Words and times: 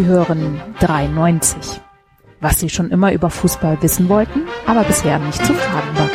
Sie 0.00 0.06
hören 0.06 0.58
93. 0.78 1.78
Was 2.40 2.58
Sie 2.58 2.70
schon 2.70 2.90
immer 2.90 3.12
über 3.12 3.28
Fußball 3.28 3.82
wissen 3.82 4.08
wollten, 4.08 4.48
aber 4.64 4.82
bisher 4.82 5.18
nicht 5.18 5.44
zu 5.44 5.52
fragen 5.52 5.98
war. 5.98 6.08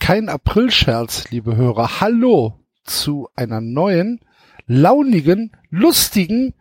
Kein 0.00 0.28
Aprilscherz, 0.28 1.30
liebe 1.30 1.54
Hörer. 1.54 2.00
Hallo 2.00 2.58
zu 2.82 3.28
einer 3.36 3.60
neuen, 3.60 4.18
launigen, 4.66 5.52
lustigen 5.70 6.54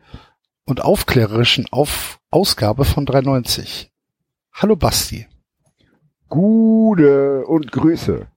und 0.65 0.79
aufklärerischen 0.79 1.65
Auf 1.71 2.19
Ausgabe 2.29 2.85
von 2.85 3.07
390. 3.07 3.91
Hallo 4.53 4.75
Basti. 4.75 5.25
Gute 6.29 7.43
und 7.47 7.71
Grüße. 7.71 8.27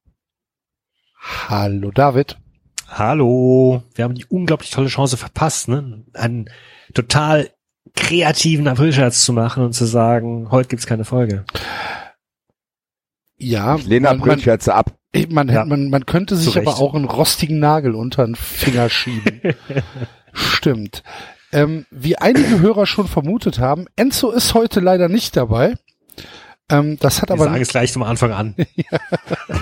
Hallo 1.51 1.91
David. 1.91 2.39
Hallo. 2.91 3.83
Wir 3.95 4.05
haben 4.05 4.15
die 4.15 4.27
unglaublich 4.27 4.71
tolle 4.71 4.89
Chance 4.89 5.17
verpasst, 5.17 5.69
ne? 5.69 6.05
einen 6.13 6.51
total 6.93 7.51
kreativen 7.95 8.67
Aprilscherz 8.69 9.25
zu 9.25 9.33
machen 9.33 9.65
und 9.65 9.73
zu 9.75 9.85
sagen, 9.85 10.51
heute 10.51 10.69
gibt's 10.69 10.87
keine 10.87 11.05
Folge. 11.05 11.45
Ja, 13.39 13.77
Ich 13.77 13.87
lehne 13.87 14.09
Aprilscherze 14.11 14.75
ab. 14.75 14.97
Man, 15.29 15.49
Ja. 15.49 15.65
man, 15.65 15.89
man 15.89 16.05
könnte 16.05 16.37
sich 16.37 16.57
aber 16.57 16.79
auch 16.79 16.95
einen 16.95 17.05
rostigen 17.07 17.59
Nagel 17.59 17.95
unter 17.95 18.25
den 18.27 18.35
Finger 18.35 18.89
schieben. 18.91 19.41
Stimmt. 20.33 21.03
Ähm, 21.53 21.87
wie 21.91 22.17
einige 22.17 22.61
Hörer 22.61 22.87
schon 22.87 23.09
vermutet 23.09 23.59
haben, 23.59 23.87
Enzo 23.97 24.31
ist 24.31 24.55
heute 24.55 24.79
leider 24.81 25.09
nicht 25.09 25.37
dabei. 25.37 25.75
Ähm, 26.71 26.99
das 26.99 27.21
hat 27.21 27.29
Wir 27.31 27.35
aber 27.35 27.45
sagen 27.45 27.63
es 27.63 27.69
gleich 27.69 27.93
zum 27.93 28.03
Anfang 28.03 28.33
an. 28.33 28.55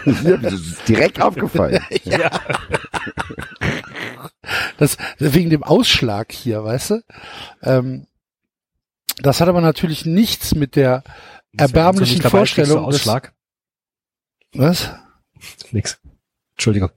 Das 0.04 0.52
ist 0.52 0.88
direkt 0.88 1.20
aufgefallen. 1.22 1.82
ja. 2.04 2.30
das 4.78 4.96
wegen 5.18 5.50
dem 5.50 5.62
Ausschlag 5.62 6.32
hier, 6.32 6.64
weißt 6.64 6.90
du? 6.90 7.02
Ähm, 7.62 8.06
das 9.18 9.40
hat 9.40 9.48
aber 9.48 9.60
natürlich 9.60 10.06
nichts 10.06 10.54
mit 10.54 10.76
der 10.76 11.02
erbärmlichen 11.56 12.20
dabei, 12.20 12.30
Vorstellung. 12.30 12.86
Des, 12.86 13.00
Ausschlag. 13.00 13.32
was? 14.52 14.90
Nix. 15.72 16.00
Entschuldigung. 16.54 16.90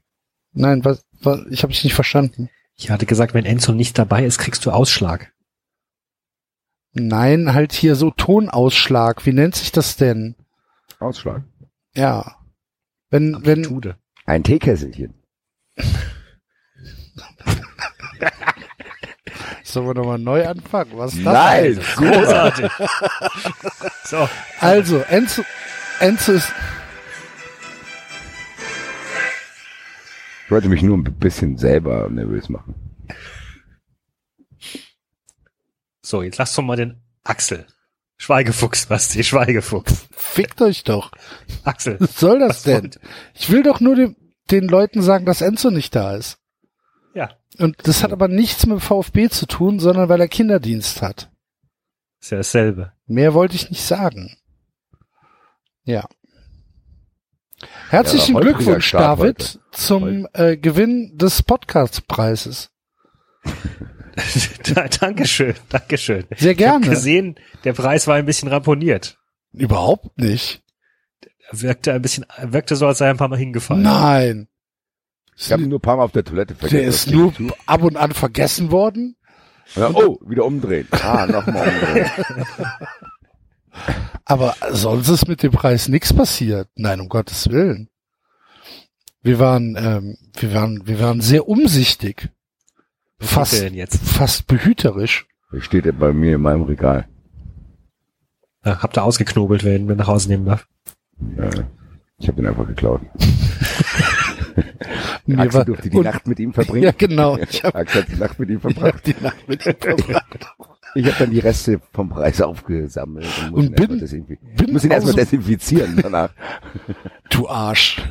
Nein, 0.53 0.83
was, 0.85 1.03
was 1.21 1.41
ich 1.49 1.63
habe 1.63 1.73
dich 1.73 1.83
nicht 1.83 1.93
verstanden. 1.93 2.49
Ich 2.75 2.89
hatte 2.89 3.05
gesagt, 3.05 3.33
wenn 3.33 3.45
Enzo 3.45 3.71
nicht 3.73 3.97
dabei 3.97 4.25
ist, 4.25 4.37
kriegst 4.37 4.65
du 4.65 4.71
Ausschlag. 4.71 5.31
Nein, 6.93 7.53
halt 7.53 7.71
hier 7.73 7.95
so 7.95 8.11
Tonausschlag. 8.11 9.25
Wie 9.25 9.33
nennt 9.33 9.55
sich 9.55 9.71
das 9.71 9.95
denn? 9.95 10.35
Ausschlag. 10.99 11.43
Ja. 11.95 12.35
Wenn, 13.09 13.33
wenn, 13.45 13.65
Amplitude. 13.65 13.97
Ein 14.25 14.43
Teekesselchen. 14.43 15.13
sollen 19.63 19.87
wir 19.87 19.93
nochmal 19.93 20.19
neu 20.19 20.45
anfangen? 20.45 20.91
Was 20.95 21.13
ist 21.13 21.25
das? 21.25 21.33
Nein, 21.33 21.79
Großartig. 21.95 22.71
so. 24.03 24.27
Also, 24.59 24.99
Enzo, 24.99 25.43
Enzo 25.99 26.33
ist, 26.33 26.53
Ich 30.51 30.53
wollte 30.53 30.67
mich 30.67 30.83
nur 30.83 30.97
ein 30.97 31.03
bisschen 31.03 31.57
selber 31.57 32.09
nervös 32.09 32.49
machen. 32.49 32.75
So, 36.01 36.21
jetzt 36.23 36.37
lass 36.37 36.53
doch 36.55 36.63
mal 36.63 36.75
den 36.77 37.01
Axel. 37.23 37.65
Schweigefuchs, 38.17 38.85
Basti, 38.85 39.23
Schweigefuchs. 39.23 40.07
fickt 40.11 40.61
euch 40.61 40.83
doch. 40.83 41.11
Axel. 41.63 41.99
Was 41.99 42.19
soll 42.19 42.39
das 42.39 42.49
was 42.49 42.63
denn? 42.63 42.81
wollt- 42.83 42.99
Ich 43.33 43.49
will 43.49 43.63
doch 43.63 43.79
nur 43.79 43.95
dem, 43.95 44.15
den 44.51 44.67
Leuten 44.67 45.01
sagen, 45.01 45.25
dass 45.25 45.41
Enzo 45.41 45.69
nicht 45.71 45.95
da 45.95 46.15
ist. 46.15 46.37
Ja, 47.13 47.35
Und 47.57 47.75
das 47.87 48.03
hat 48.03 48.11
aber 48.13 48.27
nichts 48.27 48.65
mit 48.65 48.77
dem 48.77 48.81
VfB 48.81 49.29
zu 49.29 49.45
tun, 49.45 49.79
sondern 49.79 50.07
weil 50.07 50.21
er 50.21 50.27
Kinderdienst 50.27 51.01
hat. 51.01 51.29
ist 52.19 52.31
ja 52.31 52.37
dasselbe. 52.37 52.93
Mehr 53.07 53.33
wollte 53.33 53.55
ich 53.55 53.69
nicht 53.69 53.83
sagen. 53.83 54.37
Ja. 55.83 56.07
Herzlichen 57.89 58.35
Ja, 58.35 58.41
Glückwunsch, 58.41 58.91
David, 58.91 59.39
heute. 59.39 59.59
zum 59.71 60.27
äh, 60.33 60.57
Gewinn 60.57 61.17
des 61.17 61.43
Podcastpreises. 61.43 62.69
Da- 64.73 64.87
Dankeschön, 64.99 65.55
Dankeschön. 65.69 66.25
Sehr 66.37 66.51
Ich 66.51 66.65
habe 66.67 66.79
gerne. 66.81 66.87
gesehen, 66.89 67.35
der 67.63 67.73
Preis 67.73 68.07
war 68.07 68.15
ein 68.15 68.25
bisschen 68.25 68.49
ramponiert. 68.49 69.17
Überhaupt 69.53 70.17
nicht. 70.19 70.61
Er 71.49 71.61
wirkte 71.61 71.93
ein 71.93 72.01
bisschen, 72.01 72.25
er 72.37 72.53
wirkte 72.53 72.75
so, 72.75 72.87
als 72.87 72.97
sei 72.99 73.05
er 73.07 73.11
ein 73.11 73.17
paar 73.17 73.27
Mal 73.27 73.37
hingefallen. 73.39 73.83
Nein. 73.83 74.47
Ich 75.37 75.51
habe 75.51 75.63
ihn 75.63 75.69
nur 75.69 75.79
ein 75.79 75.81
paar 75.81 75.97
Mal 75.97 76.03
auf 76.03 76.11
der 76.11 76.23
Toilette 76.23 76.55
vergessen. 76.55 76.77
Der 76.77 76.87
ist 76.87 77.09
nur 77.09 77.33
ab 77.65 77.81
und 77.81 77.97
an 77.97 78.11
vergessen 78.13 78.71
worden. 78.71 79.15
Ja, 79.75 79.89
oh, 79.89 80.19
wieder 80.27 80.45
umdrehen. 80.45 80.87
Ah, 80.91 81.25
nochmal 81.25 81.67
umdrehen. 81.69 82.11
Aber 84.25 84.55
sonst 84.71 85.07
ist 85.09 85.27
mit 85.27 85.43
dem 85.43 85.51
Preis 85.51 85.87
nichts 85.87 86.13
passiert. 86.13 86.69
Nein, 86.75 86.99
um 86.99 87.09
Gottes 87.09 87.49
Willen. 87.49 87.89
Wir 89.21 89.39
waren, 89.39 89.75
ähm, 89.77 90.17
wir 90.37 90.53
waren, 90.53 90.87
wir 90.87 90.99
waren 90.99 91.21
sehr 91.21 91.47
umsichtig. 91.47 92.29
Er 93.21 93.27
Fast, 93.27 93.61
denn 93.61 93.73
jetzt? 93.73 93.97
fast 94.03 94.47
behüterisch. 94.47 95.27
Der 95.53 95.61
steht 95.61 95.99
bei 95.99 96.11
mir 96.13 96.35
in 96.35 96.41
meinem 96.41 96.63
Regal. 96.63 97.07
Ja, 98.65 98.81
habt 98.81 98.97
ihr 98.97 99.03
ausgeknobelt, 99.03 99.63
wer 99.63 99.75
ihn 99.75 99.85
mit 99.85 99.97
nach 99.97 100.07
Hause 100.07 100.29
nehmen 100.29 100.45
darf? 100.45 100.67
Ja, 101.37 101.49
ich 102.17 102.27
habe 102.27 102.37
den 102.41 102.47
einfach 102.47 102.67
geklaut. 102.67 103.01
Mir 105.27 105.37
Axel 105.39 105.59
war- 105.59 105.65
durfte 105.65 105.89
die 105.89 105.97
und- 105.97 106.03
Nacht 106.03 106.27
mit 106.27 106.39
ihm 106.39 106.51
verbringen. 106.53 106.83
Ja, 106.83 106.91
genau. 106.91 107.37
Ich 107.37 107.63
habe 107.63 107.75
Axel 107.77 108.01
hat 108.03 108.11
die 108.11 108.15
Nacht 108.17 108.39
mit 108.39 108.49
ihm 108.49 108.59
verbracht. 108.61 109.05
die 109.05 109.15
Nacht 109.21 109.47
mit 109.47 109.65
ihm 109.65 109.75
verbracht. 109.79 110.39
Ich 110.93 111.05
habe 111.05 111.15
dann 111.19 111.31
die 111.31 111.39
Reste 111.39 111.79
vom 111.93 112.09
Preis 112.09 112.41
aufgesammelt 112.41 113.25
und 113.25 113.51
muss 113.51 113.59
Und 113.59 113.65
ihn 113.67 113.73
erstmal 114.01 114.19
bin- 114.19 114.37
bin 114.57 114.73
muss 114.73 114.83
ihn 114.83 114.91
erstmal 114.91 115.13
desinfizieren 115.15 115.97
danach. 116.01 116.31
Du 117.29 117.47
Arsch. 117.47 118.01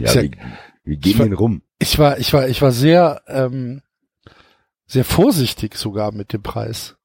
Ja, 0.00 0.12
Ja, 0.14 0.22
wie, 0.22 0.30
wie 0.88 0.96
gehen 0.96 1.12
ich 1.12 1.18
war- 1.18 1.26
den 1.26 1.34
rum? 1.34 1.62
Ich 1.78 1.98
war, 1.98 2.18
ich 2.18 2.32
war, 2.32 2.48
ich 2.48 2.60
war 2.60 2.72
sehr, 2.72 3.22
ähm, 3.28 3.82
sehr 4.86 5.04
vorsichtig 5.04 5.76
sogar 5.76 6.12
mit 6.12 6.32
dem 6.32 6.42
Preis. 6.42 6.96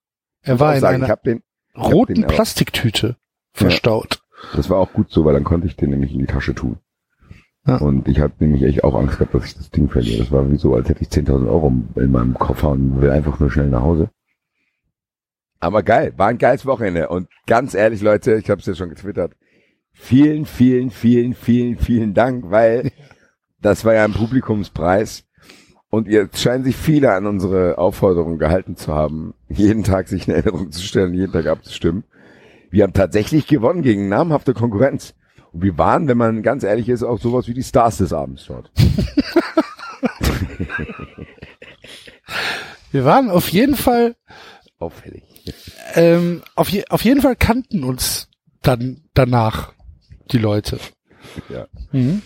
Er 0.41 0.59
war 0.59 0.73
in 0.73 0.81
sagen, 0.81 1.03
einer 1.03 1.15
den, 1.17 1.43
roten 1.77 2.25
Plastiktüte 2.25 3.17
verstaut. 3.51 4.21
das 4.55 4.69
war 4.69 4.77
auch 4.79 4.91
gut 4.93 5.11
so, 5.11 5.25
weil 5.25 5.33
dann 5.33 5.43
konnte 5.43 5.67
ich 5.67 5.75
den 5.75 5.91
nämlich 5.91 6.11
in 6.13 6.19
die 6.19 6.25
Tasche 6.25 6.55
tun. 6.55 6.77
Ja. 7.65 7.77
Und 7.77 8.07
ich 8.09 8.19
hatte 8.19 8.35
nämlich 8.43 8.63
echt 8.63 8.83
auch 8.83 8.95
Angst 8.95 9.17
gehabt, 9.19 9.33
dass 9.33 9.45
ich 9.45 9.55
das 9.55 9.69
Ding 9.69 9.89
verliere. 9.89 10.19
Das 10.23 10.31
war 10.31 10.51
wie 10.51 10.57
so, 10.57 10.73
als 10.75 10.89
hätte 10.89 11.01
ich 11.01 11.07
10.000 11.09 11.47
Euro 11.47 11.71
in 11.95 12.11
meinem 12.11 12.33
Koffer 12.33 12.69
und 12.71 12.99
will 12.99 13.09
einfach 13.09 13.39
nur 13.39 13.49
schnell 13.51 13.69
nach 13.69 13.81
Hause. 13.83 14.09
Aber 15.59 15.81
geil, 15.81 16.13
war 16.17 16.27
ein 16.27 16.37
geiles 16.39 16.65
Wochenende. 16.65 17.07
Und 17.07 17.29
ganz 17.45 17.73
ehrlich, 17.73 18.01
Leute, 18.01 18.35
ich 18.35 18.49
habe 18.49 18.59
es 18.59 18.67
ja 18.67 18.75
schon 18.75 18.89
getwittert. 18.89 19.33
Vielen, 19.93 20.45
vielen, 20.45 20.89
vielen, 20.89 21.33
vielen, 21.35 21.77
vielen 21.77 22.13
Dank, 22.13 22.49
weil 22.51 22.91
das 23.63 23.83
war 23.85 23.93
ja 23.93 24.03
ein 24.05 24.13
Publikumspreis. 24.13 25.23
Und 25.89 26.07
jetzt 26.07 26.39
scheinen 26.41 26.63
sich 26.63 26.75
viele 26.75 27.13
an 27.13 27.25
unsere 27.27 27.77
Aufforderung 27.77 28.39
gehalten 28.39 28.75
zu 28.75 28.93
haben, 28.93 29.35
jeden 29.47 29.83
Tag 29.83 30.07
sich 30.07 30.27
eine 30.27 30.37
Erinnerung 30.37 30.71
zu 30.71 30.81
stellen, 30.81 31.13
jeden 31.13 31.31
Tag 31.33 31.45
abzustimmen. 31.45 32.03
Wir 32.71 32.83
haben 32.83 32.93
tatsächlich 32.93 33.45
gewonnen 33.45 33.83
gegen 33.83 34.09
namhafte 34.09 34.53
Konkurrenz. 34.55 35.13
Und 35.51 35.61
wir 35.61 35.77
waren, 35.77 36.07
wenn 36.07 36.17
man 36.17 36.41
ganz 36.41 36.63
ehrlich 36.63 36.89
ist, 36.89 37.03
auch 37.03 37.19
sowas 37.19 37.47
wie 37.47 37.53
die 37.53 37.61
Stars 37.61 37.97
des 37.97 38.11
Abends 38.13 38.45
dort. 38.47 38.71
Wir 42.91 43.05
waren 43.05 43.29
auf 43.31 43.49
jeden 43.49 43.75
Fall, 43.75 44.15
Auffällig. 44.77 45.23
ähm, 45.95 46.43
auf, 46.55 46.69
je, 46.69 46.85
auf 46.89 47.03
jeden 47.03 47.21
Fall 47.21 47.35
kannten 47.35 47.83
uns 47.83 48.29
dann 48.61 49.01
danach 49.15 49.73
die 50.31 50.37
Leute. 50.37 50.79
Ja. 51.49 51.67
Mhm. 51.91 52.21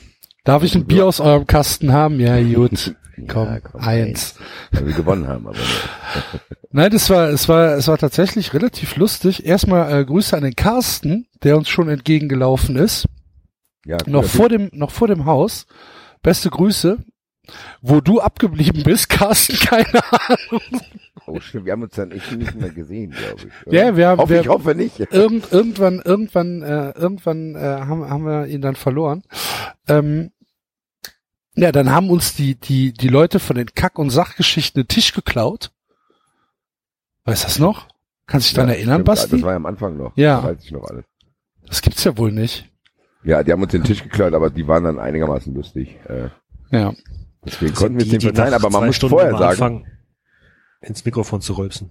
Darf 0.47 0.63
ich 0.63 0.75
ein 0.75 0.85
Bier 0.85 1.05
aus 1.05 1.19
eurem 1.19 1.45
Kasten 1.45 1.91
haben? 1.91 2.21
Ja, 2.21 2.41
gut. 2.41 2.95
Komm, 3.27 3.47
Ja, 3.47 3.59
komm, 3.59 3.81
eins. 3.81 4.35
Weil 4.71 4.87
wir 4.87 4.93
gewonnen 4.93 5.27
haben, 5.27 5.45
aber 5.45 5.57
Nein, 6.71 6.89
das 6.91 7.09
war, 7.09 7.27
es 7.27 7.49
war, 7.49 7.73
es 7.75 7.89
war 7.89 7.97
tatsächlich 7.97 8.53
relativ 8.53 8.95
lustig. 8.95 9.45
Erstmal 9.45 9.91
äh, 9.91 10.05
Grüße 10.05 10.37
an 10.37 10.43
den 10.43 10.55
Carsten, 10.55 11.27
der 11.43 11.57
uns 11.57 11.67
schon 11.67 11.89
entgegengelaufen 11.89 12.77
ist. 12.77 13.07
ja, 13.85 13.97
noch 14.05 14.21
cooler 14.21 14.23
vor 14.23 14.49
dem, 14.49 14.69
noch 14.71 14.91
vor 14.91 15.09
dem 15.09 15.25
Haus. 15.25 15.65
Beste 16.23 16.49
Grüße. 16.49 16.97
Wo 17.81 17.99
du 17.99 18.21
abgeblieben 18.21 18.83
bist, 18.83 19.09
Carsten, 19.09 19.57
keine 19.57 20.01
Ahnung. 20.11 20.61
Oh, 21.25 21.41
stimmt, 21.41 21.65
wir 21.65 21.73
haben 21.73 21.83
uns 21.83 21.95
dann 21.95 22.11
echt 22.11 22.31
nicht 22.31 22.55
mehr 22.55 22.69
gesehen, 22.69 23.11
glaube 23.11 23.35
ich. 23.47 23.67
oder? 23.67 23.77
Ja, 23.85 23.97
wir 23.97 24.07
haben, 24.07 24.19
hoffe, 24.21 24.33
wir, 24.33 24.41
ich 24.41 24.47
hoffe 24.47 24.75
nicht. 24.75 24.99
irgend, 25.11 25.51
irgendwann, 25.51 26.01
irgendwann, 26.05 26.61
äh, 26.61 26.91
irgendwann 26.91 27.55
äh, 27.55 27.59
haben, 27.59 28.09
haben 28.09 28.25
wir 28.25 28.47
ihn 28.47 28.61
dann 28.61 28.75
verloren. 28.75 29.23
Ähm, 29.89 30.31
ja, 31.57 31.71
dann 31.71 31.91
haben 31.91 32.09
uns 32.09 32.35
die, 32.35 32.55
die, 32.55 32.93
die 32.93 33.07
Leute 33.09 33.39
von 33.39 33.55
den 33.55 33.67
Kack- 33.73 33.99
und 33.99 34.09
Sachgeschichten 34.09 34.83
den 34.83 34.87
Tisch 34.87 35.13
geklaut. 35.13 35.71
Weißt 37.25 37.43
du 37.43 37.47
das 37.47 37.59
noch? 37.59 37.87
Kannst 38.25 38.47
du 38.47 38.49
dich 38.49 38.55
daran 38.55 38.69
Ja, 38.69 38.75
erinnern, 38.75 38.95
stimmt, 38.95 39.05
Basti? 39.05 39.31
Das 39.31 39.41
war 39.41 39.51
ja 39.51 39.55
am 39.57 39.65
Anfang 39.65 39.97
noch. 39.97 40.15
Ja. 40.15 40.41
Da 40.41 40.47
weiß 40.49 40.63
ich 40.63 40.71
noch 40.71 40.83
alles. 40.85 41.05
Das 41.65 41.81
gibt's 41.81 42.03
ja 42.03 42.17
wohl 42.17 42.31
nicht. 42.31 42.69
Ja, 43.23 43.43
die 43.43 43.51
haben 43.51 43.61
uns 43.61 43.71
den 43.71 43.83
Tisch 43.83 44.01
geklaut, 44.03 44.33
aber 44.33 44.49
die 44.49 44.67
waren 44.67 44.83
dann 44.85 44.99
einigermaßen 44.99 45.53
lustig. 45.53 45.97
Äh, 46.07 46.29
Ja. 46.71 46.93
deswegen 47.45 47.73
konnten 47.73 47.97
wir 47.99 48.05
es 48.05 48.11
die 48.11 48.19
verzeihen, 48.19 48.53
aber 48.53 48.69
man 48.69 48.85
muss 48.85 48.95
Stunden 48.95 49.15
vorher 49.15 49.31
sagen, 49.31 49.49
anfangen, 49.51 49.87
ins 50.81 51.03
Mikrofon 51.03 51.41
zu 51.41 51.53
rülpsen. 51.57 51.89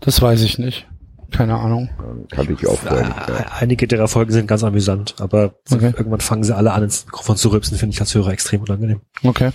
Das 0.00 0.20
weiß 0.20 0.42
ich 0.42 0.58
nicht. 0.58 0.88
Keine 1.30 1.56
Ahnung. 1.56 1.88
äh, 2.30 2.34
kannte 2.34 2.52
ich 2.52 2.66
auch 2.66 2.78
vorher 2.78 3.06
nicht. 3.08 3.28
Äh, 3.28 3.44
Einige 3.60 3.86
der 3.86 4.06
Folgen 4.08 4.32
sind 4.32 4.46
ganz 4.46 4.62
amüsant, 4.64 5.14
aber 5.20 5.54
Okay. 5.72 5.92
irgendwann 5.96 6.20
fangen 6.20 6.44
sie 6.44 6.54
alle 6.54 6.72
an, 6.72 6.82
ins 6.84 7.06
Mikrofon 7.06 7.36
zu 7.36 7.48
rülpsen, 7.50 7.76
finde 7.78 7.94
ich 7.94 8.00
als 8.00 8.14
Hörer 8.14 8.30
extrem 8.32 8.62
unangenehm. 8.62 9.00
Okay. 9.24 9.50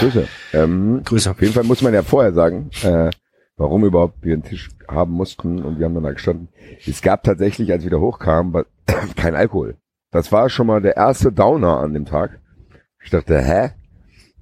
Grüße. 0.00 0.28
Ähm, 0.52 1.02
Grüße. 1.04 1.30
Auf 1.30 1.40
jeden 1.40 1.52
Fall 1.54 1.64
muss 1.64 1.82
man 1.82 1.92
ja 1.94 2.02
vorher 2.02 2.32
sagen, 2.32 2.70
äh, 2.82 3.10
warum 3.56 3.84
überhaupt 3.84 4.22
wir 4.22 4.34
einen 4.34 4.44
Tisch 4.44 4.70
haben 4.88 5.12
mussten 5.12 5.62
und 5.62 5.78
wir 5.78 5.86
haben 5.86 5.94
dann 5.94 6.04
da 6.04 6.12
gestanden. 6.12 6.48
Es 6.86 7.02
gab 7.02 7.22
tatsächlich, 7.24 7.70
als 7.72 7.84
wir 7.84 7.90
da 7.90 7.98
hochkamen, 7.98 8.64
kein 9.16 9.34
Alkohol. 9.34 9.76
Das 10.10 10.32
war 10.32 10.48
schon 10.48 10.66
mal 10.68 10.80
der 10.80 10.96
erste 10.96 11.32
Downer 11.32 11.78
an 11.80 11.92
dem 11.92 12.06
Tag. 12.06 12.38
Ich 13.04 13.10
dachte, 13.10 13.38
hä? 13.40 13.70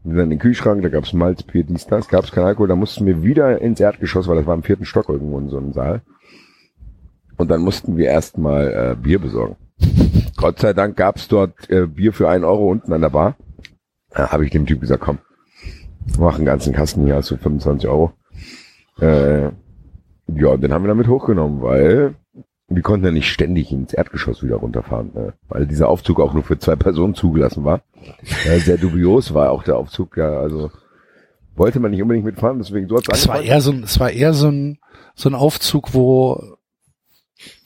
Wir 0.04 0.14
sind 0.14 0.22
in 0.24 0.30
den 0.30 0.38
Kühlschrank, 0.38 0.82
da 0.82 0.88
gab's 0.88 1.12
Malz, 1.12 1.42
Bier, 1.42 1.64
dies, 1.64 1.86
das, 1.88 2.06
gab's 2.06 2.30
kein 2.30 2.44
Alkohol. 2.44 2.68
Da 2.68 2.76
mussten 2.76 3.04
wir 3.06 3.24
wieder 3.24 3.60
ins 3.60 3.80
Erdgeschoss, 3.80 4.28
weil 4.28 4.36
das 4.36 4.46
war 4.46 4.54
im 4.54 4.62
vierten 4.62 4.84
Stock 4.84 5.08
irgendwo 5.08 5.36
in 5.40 5.48
so 5.48 5.56
einem 5.58 5.72
Saal. 5.72 6.02
Und 7.36 7.50
dann 7.50 7.60
mussten 7.60 7.96
wir 7.96 8.08
erstmal 8.08 8.92
äh, 8.92 8.96
Bier 9.00 9.18
besorgen. 9.18 9.56
Gott 10.36 10.58
sei 10.58 10.72
Dank 10.72 10.96
gab's 10.96 11.28
dort 11.28 11.68
äh, 11.70 11.86
Bier 11.86 12.12
für 12.12 12.28
einen 12.28 12.44
Euro 12.44 12.70
unten 12.70 12.92
an 12.92 13.00
der 13.00 13.10
Bar. 13.10 13.36
Da 14.10 14.30
habe 14.32 14.44
ich 14.44 14.50
dem 14.50 14.66
Typ 14.66 14.80
gesagt, 14.80 15.02
komm, 15.02 15.18
mach 16.18 16.36
einen 16.36 16.46
ganzen 16.46 16.72
Kasten 16.72 17.04
hier, 17.04 17.16
hast 17.16 17.30
du 17.30 17.36
25 17.36 17.88
Euro. 17.88 18.12
Äh, 19.00 19.50
ja, 20.28 20.56
den 20.56 20.72
haben 20.72 20.84
wir 20.84 20.88
damit 20.88 21.08
hochgenommen, 21.08 21.62
weil 21.62 22.14
wir 22.68 22.82
konnten 22.82 23.06
ja 23.06 23.12
nicht 23.12 23.30
ständig 23.30 23.70
ins 23.70 23.92
Erdgeschoss 23.92 24.42
wieder 24.42 24.56
runterfahren, 24.56 25.12
ne? 25.14 25.34
weil 25.48 25.66
dieser 25.66 25.88
Aufzug 25.88 26.20
auch 26.20 26.34
nur 26.34 26.42
für 26.42 26.58
zwei 26.58 26.76
Personen 26.76 27.14
zugelassen 27.14 27.64
war. 27.64 27.82
Äh, 28.44 28.58
sehr 28.58 28.76
dubios 28.76 29.34
war 29.34 29.50
auch 29.50 29.62
der 29.62 29.76
Aufzug, 29.76 30.16
ja, 30.16 30.40
also 30.40 30.70
wollte 31.54 31.80
man 31.80 31.90
nicht 31.90 32.02
unbedingt 32.02 32.26
mitfahren, 32.26 32.58
deswegen 32.58 32.88
so 32.88 32.96
hat's 32.96 33.08
Es 33.12 33.28
war 33.28 33.40
eher 33.40 33.60
so 33.60 33.70
ein, 33.70 33.84
es 33.84 33.98
war 33.98 34.10
eher 34.10 34.34
so 34.34 34.48
ein, 34.48 34.78
so 35.14 35.28
ein 35.28 35.34
Aufzug, 35.34 35.94
wo, 35.94 36.55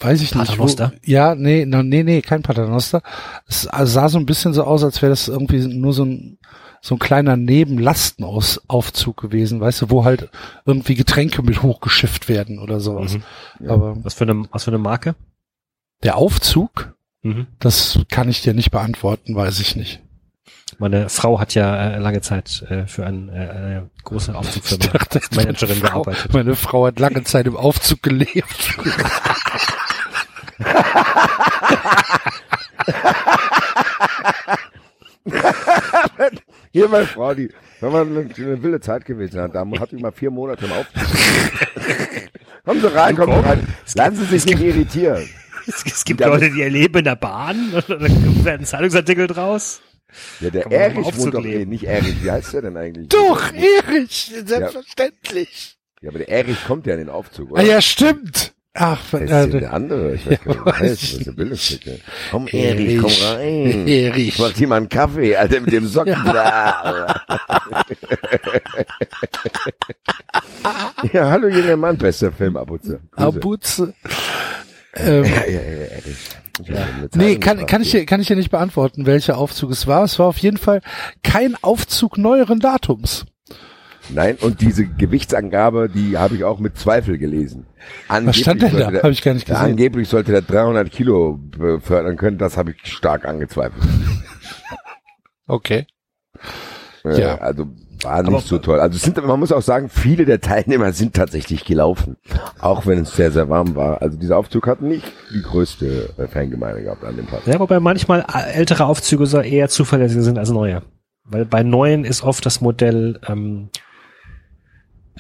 weiß 0.01 0.21
ich 0.23 0.35
nicht. 0.35 0.59
Wo, 0.59 0.65
Paternoster? 0.67 0.93
ja, 1.05 1.35
nee, 1.35 1.65
nee, 1.65 2.03
nee, 2.03 2.23
kein 2.23 2.43
Paternoster. 2.43 3.03
Es 3.49 3.63
sah 3.73 4.09
so 4.09 4.19
ein 4.19 4.27
bisschen 4.27 4.53
so 4.55 4.65
aus, 4.65 4.83
als 4.85 5.01
wäre 5.03 5.11
das 5.11 5.29
irgendwie 5.29 5.59
nur 5.67 5.93
so 5.93 6.05
ein, 6.05 6.39
so 6.83 6.95
ein 6.95 6.99
kleiner 6.99 7.37
Nebenlastenaufzug 7.37 9.17
gewesen, 9.17 9.61
weißt 9.61 9.83
du, 9.83 9.91
wo 9.91 10.05
halt 10.05 10.31
irgendwie 10.65 10.95
Getränke 10.95 11.43
mit 11.43 11.63
hochgeschifft 11.63 12.29
werden 12.29 12.59
oder 12.59 12.81
sowas. 12.81 13.15
Mhm. 13.61 13.69
Aber 13.69 13.97
Was 14.05 14.15
für 14.15 14.25
eine, 14.25 14.45
was 14.51 14.65
für 14.65 14.71
eine 14.71 14.79
Marke? 14.79 15.15
der 16.03 16.17
Aufzug, 16.17 16.95
Mhm. 17.23 17.47
das 17.59 17.99
kann 18.09 18.31
ich 18.31 18.41
dir 18.41 18.55
nicht 18.55 18.71
beantworten, 18.71 19.35
weiß 19.35 19.61
ich 19.61 19.77
nicht. 19.77 20.01
Meine 20.81 21.09
Frau 21.11 21.39
hat 21.39 21.55
ja 21.55 21.91
äh, 21.91 21.99
lange 21.99 22.23
Zeit 22.23 22.65
äh, 22.71 22.87
für 22.87 23.05
ein, 23.05 23.29
äh, 23.29 23.33
eine 23.33 23.91
große 24.03 24.35
Aufzugfirma 24.35 24.87
Ich 24.87 24.91
dachte, 24.91 25.21
Managerin 25.37 25.79
meine 25.79 25.91
Frau, 25.91 26.03
gearbeitet. 26.03 26.33
Meine 26.33 26.57
Frau 26.57 26.87
hat 26.87 26.99
lange 26.99 27.23
Zeit 27.25 27.47
im 27.47 27.55
Aufzug 27.55 28.03
gelebt. 28.03 28.79
Hier 36.73 36.89
meine 36.89 37.05
Frau, 37.05 37.35
die, 37.35 37.51
wenn 37.81 37.93
man 37.93 38.09
eine, 38.09 38.21
eine 38.35 38.63
wilde 38.63 38.81
Zeit 38.81 39.05
gewesen 39.05 39.39
hat, 39.39 39.55
da 39.55 39.67
hat 39.79 39.93
die 39.93 39.97
mal 39.97 40.13
vier 40.13 40.31
Monate 40.31 40.65
im 40.65 40.73
Aufzug. 40.73 41.03
kommen 42.65 42.81
Sie 42.81 42.95
rein, 42.95 43.17
kommen 43.17 43.35
Sie 43.35 43.47
rein. 43.47 43.69
Lassen 43.97 44.17
Sie 44.17 44.25
sich 44.25 44.47
nicht 44.47 44.63
irritieren. 44.63 45.29
Es, 45.67 46.05
gibt 46.07 46.21
Leute, 46.21 46.51
die 46.51 46.63
erleben 46.63 47.01
in 47.01 47.05
der 47.05 47.17
Bahn 47.17 47.71
und 47.75 48.01
dann 48.01 48.45
werden 48.47 48.65
Zeitungsartikel 48.65 49.27
draus. 49.27 49.83
Ja, 50.41 50.51
der 50.51 50.71
Erich 50.71 51.17
wohnt 51.17 51.35
doch 51.35 51.45
eh, 51.45 51.65
nicht 51.67 51.85
Erich, 51.85 52.23
wie 52.23 52.31
heißt 52.31 52.53
der 52.55 52.63
denn 52.63 52.77
eigentlich? 52.77 53.09
Doch, 53.09 53.53
Erich, 53.53 54.33
selbstverständlich. 54.45 55.77
Ja, 56.03 56.11
aber 56.11 56.19
der 56.19 56.29
Erich 56.29 56.65
kommt 56.67 56.87
ja 56.87 56.95
in 56.95 57.01
den 57.01 57.09
Aufzug, 57.11 57.51
oder? 57.53 57.61
Ah 57.61 57.65
ja, 57.65 57.81
stimmt. 57.81 58.53
Ach, 58.73 59.01
Wer 59.11 59.23
ist 59.23 59.55
äh, 59.55 59.61
der 59.61 59.73
andere? 59.73 60.15
Ich 60.15 60.27
weiß 60.31 60.39
gar 60.45 60.55
nicht, 60.55 60.65
der 60.65 60.81
weiß 60.81 61.13
nicht. 61.19 61.37
Bildungslücke. 61.37 62.01
Komm, 62.31 62.47
Erich. 62.47 63.01
Komm 63.01 63.11
rein. 63.27 63.89
Erich. 63.89 64.29
Ich 64.29 64.39
mach 64.39 64.53
dir 64.53 64.69
mal 64.69 64.77
einen 64.77 64.89
Kaffee, 64.89 65.35
Alter, 65.37 65.61
mit 65.61 65.73
dem 65.73 65.87
Socken. 65.89 66.13
ja, 71.13 71.31
hallo 71.31 71.49
junger 71.49 71.77
Mann, 71.77 71.97
bester 71.99 72.31
Filmabutze. 72.33 73.01
Grüße. 73.11 73.27
Abutze. 73.27 73.95
Ähm, 74.95 75.25
Ja, 75.25 75.45
ja, 75.47 75.61
ja, 75.61 75.87
Erich. 75.87 76.17
Eine 76.69 77.09
nee, 77.15 77.37
kann, 77.37 77.67
kann 77.67 77.83
ich 77.83 77.91
dir, 77.91 78.05
kann 78.07 78.21
ich 78.21 78.29
dir 78.29 78.37
nicht 78.37 78.51
beantworten, 78.51 79.07
welcher 79.07 79.39
Aufzug 79.39 79.71
es 79.71 79.87
war. 79.87 80.05
Es 80.05 80.19
war 80.19 80.27
auf 80.27 80.39
jeden 80.39 80.57
Fall 80.57 80.81
kein 81.23 81.57
Aufzug 81.63 82.19
neueren 82.19 82.61
Datums. 82.61 83.27
Nein, 84.09 84.37
und 84.41 84.61
diese 84.61 84.87
Gewichtsangabe, 84.87 85.89
die 85.89 86.19
habe 86.19 86.35
ich 86.35 86.45
auch 86.45 86.59
mit 86.59 86.77
Zweifel 86.77 87.19
gelesen. 87.19 87.67
Was 88.09 88.37
stand 88.37 88.63
denn 88.63 88.77
da? 88.77 88.87
Habe 88.93 89.11
ich 89.11 89.23
gar 89.23 89.35
nicht 89.35 89.47
gesehen. 89.47 89.61
Angeblich 89.61 90.09
sollte 90.09 90.33
der 90.33 90.43
300 90.43 90.91
Kilo 90.91 91.39
befördern 91.39 92.17
können, 92.17 92.39
das 92.39 92.57
habe 92.57 92.73
ich 92.73 92.93
stark 92.93 93.25
angezweifelt. 93.27 93.83
Okay. 95.47 95.87
Äh, 97.05 97.21
Ja. 97.21 97.39
Also 97.39 97.67
war 98.03 98.23
nicht 98.23 98.47
so 98.47 98.59
toll. 98.59 98.81
Also 98.81 98.99
sind, 98.99 99.17
man 99.25 99.39
muss 99.39 99.53
auch 99.53 99.63
sagen, 99.63 99.89
viele 99.89 100.25
der 100.25 100.41
Teilnehmer 100.41 100.93
sind 100.93 101.15
tatsächlich 101.15 101.65
gelaufen. 101.65 102.17
Auch 102.61 102.87
wenn 102.87 103.01
es 103.01 103.15
sehr, 103.15 103.31
sehr 103.31 103.49
warm 103.49 103.75
war. 103.77 104.03
Also 104.03 104.19
dieser 104.19 104.37
Aufzug 104.39 104.67
hat 104.67 104.81
nicht 104.83 105.05
die 105.33 105.43
größte 105.43 106.15
äh, 106.19 106.27
Fangemeinde 106.29 106.83
gehabt 106.83 107.05
an 107.05 107.17
dem 107.17 107.29
Tag. 107.29 107.47
Ja, 107.47 107.59
wobei 107.61 107.81
manchmal 107.81 108.25
äh, 108.33 108.53
ältere 108.53 108.87
Aufzüge 108.87 109.27
so 109.27 109.41
eher 109.41 109.69
zuverlässiger 109.69 110.23
sind 110.23 110.39
als 110.39 110.51
neue. 110.51 110.83
Weil 111.25 111.45
bei 111.45 111.63
neuen 111.63 112.05
ist 112.05 112.23
oft 112.23 112.45
das 112.45 112.61
Modell, 112.61 113.21
ähm, 113.29 113.71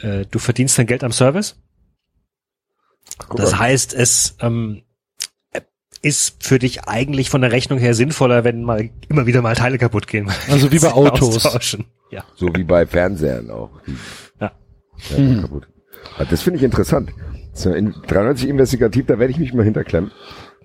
äh, 0.00 0.24
du 0.30 0.38
verdienst 0.38 0.78
dein 0.78 0.86
Geld 0.86 1.04
am 1.04 1.12
Service. 1.12 1.56
Guck 3.28 3.36
Das 3.38 3.52
mal. 3.52 3.60
heißt, 3.60 3.94
es 3.94 4.36
ähm, 4.40 4.82
ist 6.02 6.42
für 6.42 6.58
dich 6.58 6.84
eigentlich 6.84 7.30
von 7.30 7.42
der 7.42 7.52
Rechnung 7.52 7.78
her 7.78 7.94
sinnvoller, 7.94 8.44
wenn 8.44 8.62
mal 8.62 8.88
immer 9.08 9.26
wieder 9.26 9.42
mal 9.42 9.54
Teile 9.54 9.78
kaputt 9.78 10.06
gehen. 10.06 10.30
Also 10.50 10.72
wie 10.72 10.78
bei 10.80 10.92
Autos. 10.92 11.44
austauschen. 11.44 11.84
Ja. 12.10 12.24
So 12.36 12.48
wie 12.54 12.64
bei 12.64 12.86
Fernsehern 12.86 13.50
auch. 13.50 13.70
Ja. 14.40 14.52
ja, 15.10 15.18
Mhm. 15.18 15.40
kaputt. 15.42 15.68
Ah, 16.18 16.24
Das 16.28 16.42
finde 16.42 16.58
ich 16.58 16.64
interessant. 16.64 17.10
So 17.52 17.72
in 17.72 17.94
93 18.06 18.48
investigativ, 18.48 19.06
da 19.06 19.18
werde 19.18 19.32
ich 19.32 19.38
mich 19.38 19.52
mal 19.54 19.64
hinterklemmen. 19.64 20.10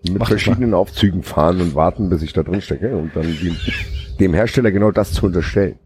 Mit 0.03 0.19
Mach 0.19 0.27
verschiedenen 0.27 0.73
Aufzügen 0.75 1.23
fahren 1.23 1.61
und 1.61 1.73
warten, 1.75 2.09
bis 2.09 2.21
ich 2.21 2.31
da 2.33 2.43
drin 2.43 2.61
stecke 2.61 2.95
und 2.95 3.15
dann 3.15 3.23
dem, 3.23 3.55
dem 4.19 4.33
Hersteller 4.35 4.71
genau 4.71 4.91
das 4.91 5.13
zu 5.13 5.25
unterstellen. 5.25 5.79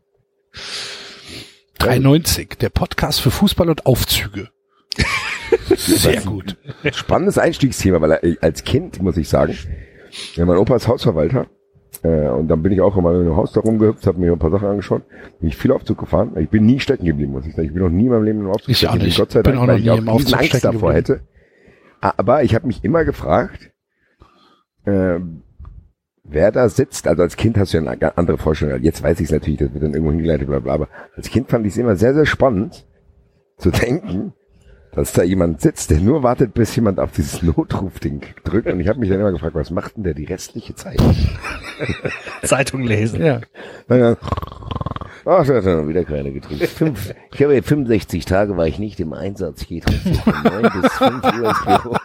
93, 1.80 2.58
der 2.60 2.70
Podcast 2.70 3.22
für 3.22 3.32
Fußball 3.32 3.70
und 3.70 3.86
Aufzüge. 3.86 4.50
Sehr 5.76 6.22
gut. 6.22 6.58
Spannendes 6.94 7.38
Einstiegsthema, 7.38 8.02
weil 8.02 8.38
als 8.42 8.64
Kind, 8.66 9.02
muss 9.02 9.16
ich 9.18 9.30
sagen, 9.30 9.58
ja, 10.36 10.46
mein 10.46 10.58
Opa 10.58 10.76
ist 10.76 10.88
Hausverwalter 10.88 11.48
äh, 12.04 12.30
und 12.30 12.48
dann 12.48 12.62
bin 12.64 12.72
ich 12.72 12.82
auch 12.82 12.96
immer 12.98 13.14
in 13.14 13.22
einem 13.22 13.36
Haus 13.36 13.52
da 13.52 13.62
rumgehüpft, 13.62 14.08
habe 14.08 14.20
mir 14.20 14.32
ein 14.32 14.40
paar 14.40 14.52
Sachen 14.52 14.68
angeschaut, 14.68 15.04
bin 15.40 15.50
ich 15.50 15.58
viel 15.58 15.72
Aufzug 15.72 15.98
gefahren. 15.98 16.32
Ich 16.38 16.50
bin 16.50 16.66
nie 16.66 16.80
stecken 16.80 17.06
geblieben, 17.06 17.32
muss 17.34 17.46
ich 17.46 17.56
sagen. 17.56 17.68
Ich 17.68 17.74
bin 17.74 17.84
noch 17.84 17.90
nie 17.90 18.06
in 18.06 18.12
meinem 18.12 18.24
Leben 18.24 18.40
im 18.42 18.48
Aufzug 18.50 18.70
Ich 18.70 18.78
stecken 18.78 18.90
auch 18.92 18.94
geblieben, 18.94 19.08
nicht. 19.10 19.18
Gott 19.20 19.32
sei 19.32 19.42
Bin 19.42 19.54
Dank, 19.54 19.58
auch 19.58 19.68
noch 19.68 19.74
weil 19.74 19.80
ich 19.80 19.86
nie 19.86 19.92
auch 19.92 19.98
im 19.98 20.10
Aufzug 20.10 20.34
Angst 20.38 20.50
stecken 20.50 20.74
davor 20.74 20.94
geblieben. 20.94 21.20
hätte. 21.20 21.28
Aber 22.02 22.44
ich 22.44 22.56
habe 22.56 22.68
mich 22.68 22.84
immer 22.84 23.04
gefragt, 23.04 23.72
äh, 24.86 25.20
wer 26.24 26.52
da 26.52 26.70
sitzt. 26.70 27.08
Also 27.08 27.24
als 27.24 27.36
Kind 27.36 27.58
hast 27.58 27.74
du 27.74 27.80
ja 27.80 27.90
eine 27.92 28.18
andere 28.18 28.38
Vorstellung. 28.38 28.82
Jetzt 28.82 29.04
weiß 29.04 29.20
ich 29.20 29.26
es 29.26 29.32
natürlich, 29.32 29.60
das 29.60 29.74
wird 29.74 29.84
dann 29.84 29.94
irgendwo 29.94 30.12
hingeleitet, 30.12 30.48
bla 30.48 30.60
bla. 30.60 30.74
Aber 30.74 30.88
als 31.16 31.30
Kind 31.30 31.50
fand 31.50 31.66
ich 31.66 31.74
es 31.74 31.78
immer 31.78 31.96
sehr, 31.96 32.14
sehr 32.14 32.26
spannend 32.26 32.86
zu 33.58 33.72
denken, 33.72 34.34
dass 34.92 35.14
da 35.14 35.24
jemand 35.24 35.62
sitzt, 35.62 35.92
der 35.92 36.00
nur 36.00 36.24
wartet, 36.24 36.54
bis 36.54 36.76
jemand 36.76 37.00
auf 37.00 37.12
dieses 37.12 37.42
Notrufding 37.44 38.22
drückt. 38.44 38.68
Und 38.68 38.80
ich 38.80 38.88
habe 38.88 39.00
mich 39.00 39.10
dann 39.10 39.20
immer 39.20 39.32
gefragt, 39.32 39.56
was 39.56 39.70
macht 39.72 39.96
denn 39.98 40.04
der 40.04 40.14
die 40.14 40.26
restliche 40.26 40.76
Zeit? 40.76 41.00
Zeitung 42.44 42.84
lesen. 42.84 43.24
Ja. 43.24 43.42
Naja. 43.88 44.18
Ach, 45.26 45.46
da 45.46 45.56
hat 45.56 45.66
er 45.66 45.82
noch 45.82 45.88
wieder 45.88 46.04
keine 46.06 46.32
getrunken. 46.32 46.66
Fünf, 46.66 47.14
ich 47.34 47.44
habe 47.44 47.54
ja 47.54 47.62
65 47.62 48.26
Tage 48.26 48.58
war 48.58 48.68
ich 48.68 48.80
nicht 48.80 49.00
im 49.00 49.14
Einsatz. 49.14 49.66
Geht 49.68 49.84
von 49.90 50.34
9 50.44 50.82
bis 50.82 50.92
5 50.94 51.24
Uhr 51.24 51.50
ins 51.50 51.66
Büro. 51.66 51.96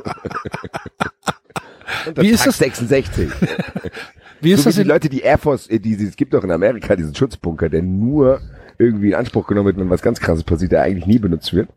Und 2.07 2.21
Wie 2.21 2.29
ist 2.31 2.47
das- 2.47 2.59
66. 2.59 3.31
Wie 4.41 4.53
ist 4.53 4.65
so 4.65 4.65
wie 4.65 4.69
das 4.69 4.75
die 4.75 4.81
in, 4.83 4.89
Leute, 4.89 5.09
die 5.09 5.21
Air 5.21 5.39
Force, 5.39 5.69
äh, 5.71 5.79
die, 5.79 5.97
die, 5.97 6.05
es 6.05 6.17
gibt 6.17 6.35
doch 6.35 6.45
in 6.45 6.51
Amerika 6.51 6.95
diesen 6.97 7.15
Schutzbunker, 7.15 7.71
der 7.71 7.81
nur 7.81 8.41
irgendwie 8.77 9.09
in 9.09 9.15
Anspruch 9.15 9.47
genommen 9.47 9.67
wird, 9.69 9.79
wenn 9.79 9.89
was 9.89 10.03
ganz 10.03 10.21
krasses 10.21 10.45
passiert, 10.45 10.73
der 10.73 10.83
eigentlich 10.83 11.07
nie 11.07 11.19
benutzt 11.19 11.55
wird. 11.55 11.71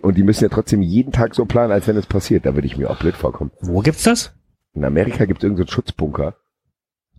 Und 0.00 0.16
die 0.16 0.22
müssen 0.22 0.44
ja 0.44 0.48
trotzdem 0.50 0.82
jeden 0.82 1.12
Tag 1.12 1.34
so 1.34 1.44
planen, 1.44 1.72
als 1.72 1.86
wenn 1.86 1.96
es 1.96 2.06
passiert. 2.06 2.46
Da 2.46 2.54
würde 2.54 2.66
ich 2.66 2.76
mir 2.76 2.90
auch 2.90 2.98
blöd 2.98 3.14
vorkommen. 3.16 3.50
Wo 3.60 3.80
gibt's 3.80 4.02
das? 4.04 4.32
In 4.74 4.84
Amerika 4.84 5.24
gibt 5.24 5.40
es 5.40 5.44
irgendeinen 5.44 5.66
so 5.68 5.72
Schutzbunker. 5.72 6.34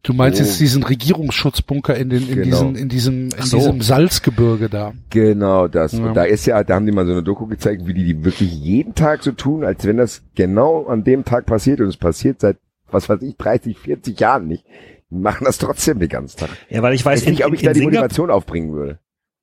du 0.03 0.13
meinst 0.13 0.39
Oh. 0.39 0.43
jetzt 0.43 0.59
diesen 0.59 0.83
Regierungsschutzbunker 0.83 1.95
in 1.95 2.09
den, 2.09 2.27
in 2.29 2.35
Genau. 2.35 2.43
diesem, 2.43 2.75
in 2.75 2.89
diesem, 2.89 3.23
in 3.29 3.41
so. 3.43 3.57
diesem 3.57 3.81
Salzgebirge 3.81 4.69
da. 4.69 4.93
Genau 5.09 5.67
das. 5.67 5.93
Ja. 5.93 6.05
Und 6.05 6.13
da 6.15 6.23
ist 6.25 6.45
ja, 6.45 6.63
da 6.63 6.75
haben 6.75 6.85
die 6.85 6.91
mal 6.91 7.05
so 7.07 7.11
eine 7.13 7.23
Doku 7.23 7.47
gezeigt, 7.47 7.87
wie 7.87 7.93
die 7.93 8.03
die 8.05 8.23
wirklich 8.23 8.51
jeden 8.53 8.93
Tag 8.93 9.23
so 9.23 9.31
tun, 9.31 9.63
als 9.63 9.85
wenn 9.85 9.97
das 9.97 10.21
genau 10.35 10.85
an 10.85 11.03
dem 11.03 11.23
Tag 11.25 11.45
passiert 11.47 11.79
und 11.81 11.87
es 11.87 11.97
passiert 11.97 12.41
seit 12.41 12.57
was 12.91 13.09
weiß 13.09 13.21
ich, 13.23 13.35
30, 13.37 13.77
40 13.79 14.19
Jahren 14.19 14.47
nicht. 14.47 14.63
Die 15.09 15.15
machen 15.17 15.45
das 15.45 15.57
trotzdem 15.57 15.99
den 15.99 16.07
ganzen 16.09 16.37
Tag. 16.37 16.49
Ja, 16.69 16.81
weil 16.83 16.93
ich 16.93 17.03
weiß, 17.03 17.21
Weiß 17.21 17.29
nicht, 17.29 17.45
ob 17.45 17.53
ich 17.53 17.61
da 17.63 17.73
die 17.73 17.79
Singapur, 17.79 18.01
Motivation 18.01 18.29
aufbringen 18.31 18.73
würde. 18.73 18.99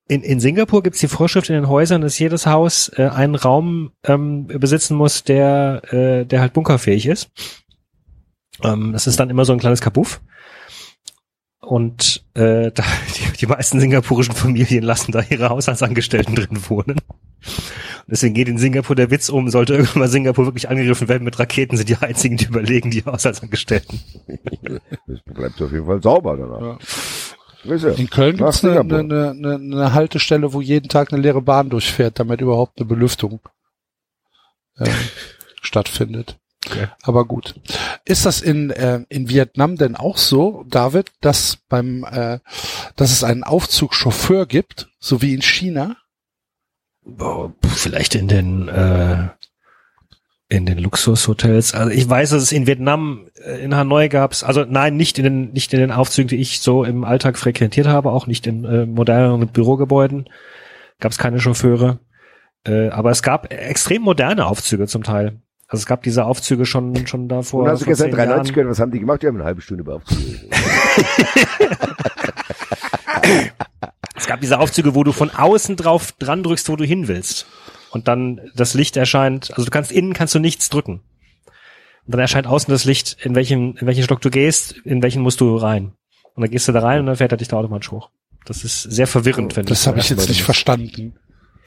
In, 0.08 0.22
in 0.22 0.40
Singapur 0.40 0.82
gibt's 0.82 1.00
die 1.00 1.08
Vorschrift 1.08 1.48
in 1.48 1.54
den 1.54 1.68
Häusern, 1.68 2.02
dass 2.02 2.18
jedes 2.18 2.46
Haus 2.46 2.90
äh, 2.96 3.08
einen 3.08 3.34
Raum 3.34 3.92
ähm, 4.04 4.46
besitzen 4.46 4.96
muss, 4.96 5.24
der, 5.24 5.82
äh, 5.92 6.26
der 6.26 6.40
halt 6.40 6.52
bunkerfähig 6.52 7.06
ist. 7.06 7.30
Ähm, 8.62 8.92
das 8.92 9.06
ist 9.06 9.18
dann 9.18 9.30
immer 9.30 9.44
so 9.44 9.52
ein 9.52 9.58
kleines 9.58 9.80
Kabuff. 9.80 10.20
Und 11.60 12.24
äh, 12.34 12.72
da, 12.72 12.84
die, 13.16 13.38
die 13.38 13.46
meisten 13.46 13.80
singapurischen 13.80 14.34
Familien 14.34 14.82
lassen 14.82 15.12
da 15.12 15.22
ihre 15.28 15.48
Haushaltsangestellten 15.48 16.34
drin 16.34 16.58
wohnen. 16.68 16.98
Und 16.98 18.10
deswegen 18.10 18.34
geht 18.34 18.48
in 18.48 18.58
Singapur 18.58 18.96
der 18.96 19.10
Witz 19.10 19.28
um, 19.28 19.48
sollte 19.48 19.74
irgendwann 19.74 20.00
mal 20.00 20.08
Singapur 20.08 20.44
wirklich 20.44 20.68
angegriffen 20.68 21.08
werden 21.08 21.22
mit 21.22 21.38
Raketen, 21.38 21.76
sind 21.76 21.88
die 21.88 21.96
einzigen, 21.96 22.36
die 22.36 22.46
überlegen, 22.46 22.90
die 22.90 23.04
Haushaltsangestellten. 23.04 24.00
Das 25.06 25.20
bleibt 25.34 25.60
auf 25.60 25.72
jeden 25.72 25.84
Fall 25.84 26.00
sauber 26.00 26.36
danach. 26.36 26.78
Du, 26.78 26.86
In 27.64 28.10
Köln 28.10 28.36
nach 28.36 28.46
gibt's 28.46 28.64
eine, 28.64 28.80
eine, 28.80 29.30
eine, 29.30 29.54
eine 29.54 29.92
Haltestelle, 29.92 30.52
wo 30.52 30.60
jeden 30.60 30.88
Tag 30.88 31.12
eine 31.12 31.22
leere 31.22 31.42
Bahn 31.42 31.70
durchfährt, 31.70 32.18
damit 32.18 32.40
überhaupt 32.40 32.78
eine 32.78 32.86
Belüftung 32.86 33.40
ähm, 34.78 34.92
stattfindet. 35.62 36.38
Okay. 36.66 36.88
Aber 37.02 37.24
gut. 37.24 37.54
Ist 38.04 38.26
das 38.26 38.40
in, 38.40 38.70
äh, 38.70 39.04
in 39.08 39.28
Vietnam 39.28 39.76
denn 39.76 39.96
auch 39.96 40.16
so, 40.16 40.64
David, 40.68 41.10
dass 41.20 41.58
beim, 41.68 42.04
äh, 42.04 42.38
dass 42.96 43.10
es 43.10 43.24
einen 43.24 43.42
Aufzugschauffeur 43.42 44.46
gibt, 44.46 44.88
so 44.98 45.22
wie 45.22 45.34
in 45.34 45.42
China? 45.42 45.96
Boah, 47.04 47.52
vielleicht 47.64 48.14
in 48.14 48.28
den 48.28 48.68
äh, 48.68 49.28
in 50.52 50.66
den 50.66 50.76
Luxushotels. 50.78 51.74
Also 51.74 51.90
ich 51.90 52.08
weiß, 52.08 52.30
dass 52.30 52.42
es 52.42 52.52
in 52.52 52.66
Vietnam, 52.66 53.28
äh, 53.42 53.64
in 53.64 53.74
Hanoi 53.74 54.08
gab's, 54.08 54.44
also 54.44 54.66
nein, 54.68 54.96
nicht 54.96 55.16
in 55.18 55.24
den 55.24 55.52
nicht 55.52 55.72
in 55.72 55.80
den 55.80 55.90
Aufzügen, 55.90 56.28
die 56.28 56.36
ich 56.36 56.60
so 56.60 56.84
im 56.84 57.04
Alltag 57.04 57.38
frequentiert 57.38 57.86
habe, 57.86 58.10
auch 58.10 58.26
nicht 58.26 58.46
in 58.46 58.64
äh, 58.64 58.84
moderneren 58.84 59.48
Bürogebäuden, 59.48 60.28
gab's 61.00 61.16
keine 61.16 61.40
Chauffeure. 61.40 62.00
Äh, 62.66 62.90
aber 62.90 63.10
es 63.10 63.22
gab 63.22 63.50
extrem 63.50 64.02
moderne 64.02 64.44
Aufzüge 64.44 64.86
zum 64.86 65.02
Teil. 65.02 65.40
Also 65.68 65.80
es 65.80 65.86
gab 65.86 66.02
diese 66.02 66.26
Aufzüge 66.26 66.66
schon 66.66 67.06
schon 67.06 67.28
davor. 67.28 67.62
Und 67.62 67.70
hast 67.70 67.80
du 67.80 67.86
gestern 67.86 68.08
zehn 68.08 68.16
93 68.16 68.36
Jahren. 68.36 68.54
gehört, 68.54 68.70
was 68.70 68.78
haben 68.78 68.90
die 68.92 69.00
gemacht? 69.00 69.22
Die 69.22 69.28
haben 69.28 69.36
eine 69.36 69.44
halbe 69.44 69.62
Stunde 69.62 69.84
beaufzugen. 69.84 70.50
Es 74.14 74.28
gab 74.28 74.40
diese 74.40 74.60
Aufzüge, 74.60 74.94
wo 74.94 75.02
du 75.02 75.10
von 75.10 75.30
außen 75.30 75.74
drauf 75.74 76.12
dran 76.12 76.44
drückst, 76.44 76.68
wo 76.68 76.76
du 76.76 76.84
hin 76.84 77.08
willst. 77.08 77.46
Und 77.92 78.08
dann 78.08 78.40
das 78.56 78.74
Licht 78.74 78.96
erscheint, 78.96 79.50
also 79.52 79.64
du 79.64 79.70
kannst 79.70 79.92
innen 79.92 80.14
kannst 80.14 80.34
du 80.34 80.38
nichts 80.38 80.68
drücken. 80.70 81.02
Und 82.06 82.12
dann 82.14 82.20
erscheint 82.20 82.46
außen 82.46 82.72
das 82.72 82.84
Licht, 82.84 83.16
in 83.22 83.34
welchen, 83.34 83.76
in 83.76 83.86
welchen 83.86 84.02
Stock 84.02 84.20
du 84.20 84.30
gehst, 84.30 84.72
in 84.84 85.02
welchen 85.02 85.22
musst 85.22 85.40
du 85.40 85.54
rein. 85.56 85.92
Und 86.34 86.42
dann 86.42 86.50
gehst 86.50 86.66
du 86.66 86.72
da 86.72 86.80
rein 86.80 87.00
und 87.00 87.06
dann 87.06 87.16
fährt 87.16 87.32
er 87.32 87.36
dich 87.38 87.48
da 87.48 87.58
automatisch 87.58 87.90
hoch. 87.90 88.10
Das 88.44 88.64
ist 88.64 88.82
sehr 88.82 89.06
verwirrend, 89.06 89.54
wenn 89.56 89.66
du 89.66 89.70
Das 89.70 89.86
habe 89.86 90.00
ich 90.00 90.08
jetzt 90.10 90.28
nicht 90.28 90.42
verstanden. 90.42 91.14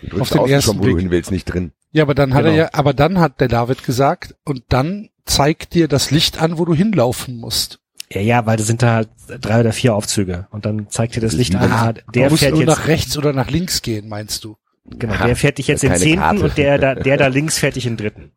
Du 0.01 0.19
Auf 0.19 0.29
den 0.29 0.39
außen 0.39 0.51
ersten 0.53 0.71
schon, 0.71 0.79
wo 0.79 0.83
du 0.83 0.87
Blick. 0.89 0.99
hin 1.03 1.11
willst, 1.11 1.31
nicht 1.31 1.45
drin. 1.45 1.71
Ja, 1.93 2.03
aber 2.03 2.15
dann 2.15 2.33
hat 2.33 2.43
Genau. 2.43 2.53
er 2.55 2.63
ja, 2.63 2.69
aber 2.73 2.93
dann 2.93 3.19
hat 3.19 3.39
der 3.39 3.47
David 3.47 3.83
gesagt, 3.85 4.35
und 4.43 4.63
dann 4.69 5.09
zeigt 5.23 5.73
dir 5.73 5.87
das 5.87 6.11
Licht 6.11 6.41
an, 6.41 6.57
wo 6.57 6.65
du 6.65 6.73
hinlaufen 6.75 7.37
musst. 7.37 7.79
Ja, 8.11 8.19
ja, 8.21 8.45
weil 8.45 8.57
das 8.57 8.67
sind 8.67 8.81
da 8.83 8.95
halt 8.95 9.09
drei 9.39 9.61
oder 9.61 9.71
vier 9.71 9.95
Aufzüge. 9.95 10.47
Und 10.51 10.65
dann 10.65 10.89
zeigt 10.89 11.15
dir 11.15 11.21
das 11.21 11.33
Licht 11.33 11.55
an, 11.55 11.71
ah, 11.71 11.93
du 11.93 12.01
der 12.13 12.29
musst 12.29 12.41
fährt 12.41 12.51
nur 12.53 12.61
jetzt, 12.63 12.69
nach 12.69 12.87
rechts 12.87 13.17
oder 13.17 13.31
nach 13.31 13.49
links 13.49 13.81
gehen, 13.81 14.09
meinst 14.09 14.43
du? 14.43 14.57
Genau, 14.89 15.13
Aha, 15.13 15.27
der 15.27 15.35
fährt 15.35 15.57
dich 15.57 15.67
jetzt 15.67 15.83
in 15.83 15.95
zehnten 15.95 16.19
Karte. 16.19 16.43
und 16.43 16.57
der 16.57 16.77
da, 16.77 16.95
der 16.95 17.17
da 17.17 17.27
links 17.27 17.57
fährt 17.57 17.75
dich 17.75 17.85
in 17.85 17.97
dritten. 17.97 18.31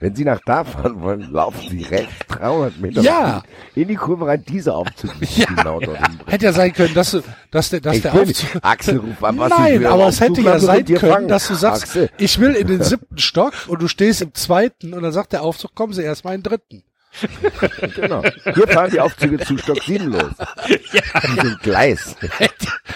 Wenn 0.00 0.14
sie 0.16 0.24
nach 0.24 0.40
da 0.44 0.64
fahren 0.64 1.00
wollen, 1.02 1.30
laufen 1.32 1.60
sie 1.70 1.82
rechts 1.84 2.12
300 2.28 2.78
Meter 2.80 3.00
Ja. 3.00 3.42
in 3.74 3.88
die 3.88 3.94
Kurve 3.94 4.26
rein, 4.26 4.44
diese 4.46 4.74
Aufzug 4.74 5.12
Ja, 5.36 5.46
genau 5.46 5.80
dort 5.80 5.96
hinbringen. 5.98 6.26
Hätte 6.26 6.44
ja 6.46 6.52
sein 6.52 6.72
können, 6.74 6.92
dass 6.94 7.12
du, 7.12 7.22
dass 7.50 7.70
der, 7.70 7.80
dass 7.80 7.96
Ich 7.96 8.02
der 8.02 8.12
will 8.12 8.22
Aufzug, 8.22 8.54
nicht. 8.54 8.64
Axel, 8.64 8.98
ruf 8.98 9.22
an, 9.24 9.38
was 9.38 9.50
Nein, 9.50 9.80
will. 9.80 9.86
aber 9.86 10.08
es 10.08 10.20
hätte 10.20 10.40
ja 10.42 10.58
sein 10.58 10.84
können, 10.84 10.98
fangen. 11.12 11.28
dass 11.28 11.46
du 11.48 11.54
sagst, 11.54 11.84
Axel, 11.84 12.10
ich 12.18 12.38
will 12.40 12.54
in 12.54 12.66
den 12.66 12.82
siebten 12.82 13.18
Stock 13.18 13.54
und 13.68 13.80
du 13.80 13.88
stehst 13.88 14.20
im 14.20 14.34
zweiten 14.34 14.92
und 14.94 15.02
dann 15.02 15.12
sagt 15.12 15.32
der 15.32 15.42
Aufzug, 15.42 15.74
kommen 15.74 15.92
Sie 15.92 16.02
erst 16.02 16.24
mal 16.24 16.34
in 16.34 16.42
den 16.42 16.50
dritten. 16.50 16.82
genau. 17.94 18.22
Hier 18.54 18.68
fahren 18.68 18.90
die 18.90 19.00
Aufzüge 19.00 19.38
zu 19.38 19.56
Stock 19.58 19.82
7 19.82 20.12
los. 20.12 20.30
Die 20.68 21.40
sind 21.40 21.60
Gleis. 21.62 22.16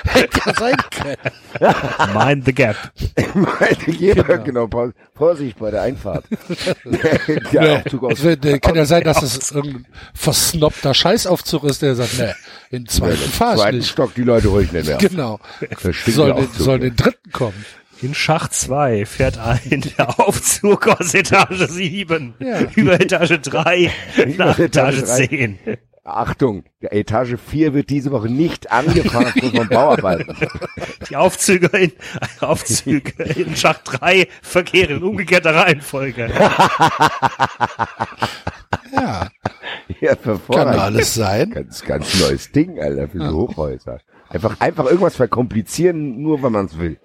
Hätte 0.04 0.40
ja 0.46 0.54
sein 0.54 0.76
können. 0.90 2.14
Mind 2.14 2.44
the 2.44 2.52
gap. 2.52 2.76
Jeder, 3.86 4.38
genau. 4.38 4.66
Paul- 4.66 4.94
Vorsicht 5.14 5.58
bei 5.58 5.70
der 5.70 5.82
Einfahrt. 5.82 6.24
der 7.52 7.78
Aufzug 7.78 8.04
aus 8.04 8.12
Es 8.18 8.22
wird, 8.24 8.44
äh, 8.44 8.58
kann 8.58 8.74
ja 8.76 8.84
sein, 8.84 9.02
dass 9.02 9.22
es 9.22 9.50
irgendein 9.50 9.86
versnobter 10.14 10.94
Scheißaufzug 10.94 11.64
ist, 11.64 11.82
der 11.82 11.94
sagt, 11.96 12.18
ne, 12.18 12.34
in 12.70 12.86
zweiten 12.86 13.16
fahr 13.16 13.54
ich 13.54 13.60
zweiten 13.60 13.76
nicht. 13.78 13.90
Stock 13.90 14.14
die 14.14 14.22
Leute 14.22 14.48
ruhig 14.48 14.70
nicht 14.72 14.86
mehr. 14.86 14.98
Genau. 14.98 15.40
Soll 16.06 16.32
den, 16.32 16.44
Aufzug 16.44 16.54
soll 16.64 16.78
den 16.78 16.94
dritten 16.96 17.32
kommen. 17.32 17.64
In 18.00 18.14
Schacht 18.14 18.54
2 18.54 19.06
fährt 19.06 19.38
ein 19.38 19.82
der 19.98 20.20
Aufzug 20.20 20.86
aus 20.86 21.14
Etage 21.14 21.68
7 21.68 22.34
Ja. 22.38 22.60
über 22.76 23.00
Etage 23.00 23.40
3 23.40 23.90
nach 24.36 24.58
Etage 24.58 24.98
Etage 24.98 25.04
drei. 25.04 25.26
10. 25.26 25.58
Achtung, 26.04 26.64
der 26.80 26.94
Etage 26.94 27.34
4 27.38 27.74
wird 27.74 27.90
diese 27.90 28.10
Woche 28.12 28.28
nicht 28.30 28.70
angefahren 28.72 29.26
aufgrund 29.26 29.56
von 29.56 29.68
Bauarbeiten. 29.68 30.34
Die 31.10 31.16
Aufzüge 31.16 31.66
in, 31.76 31.92
Aufzüge 32.40 33.22
in 33.24 33.54
Schacht 33.56 33.82
3 34.00 34.26
verkehren 34.42 34.98
in 34.98 35.02
umgekehrter 35.02 35.54
Reihenfolge. 35.54 36.30
Ja, 38.92 39.28
Ja, 40.00 40.14
kann 40.14 40.68
alles 40.68 41.14
sein. 41.14 41.50
Ganz, 41.50 41.82
ganz 41.82 42.20
neues 42.20 42.52
Ding, 42.52 42.80
Alter, 42.80 43.08
für 43.08 43.18
so 43.18 43.36
Hochhäuser. 43.36 43.98
Einfach, 44.30 44.60
einfach 44.60 44.84
irgendwas 44.86 45.16
verkomplizieren, 45.16 46.22
nur 46.22 46.42
wenn 46.42 46.52
man 46.52 46.66
es 46.66 46.78
will. 46.78 46.98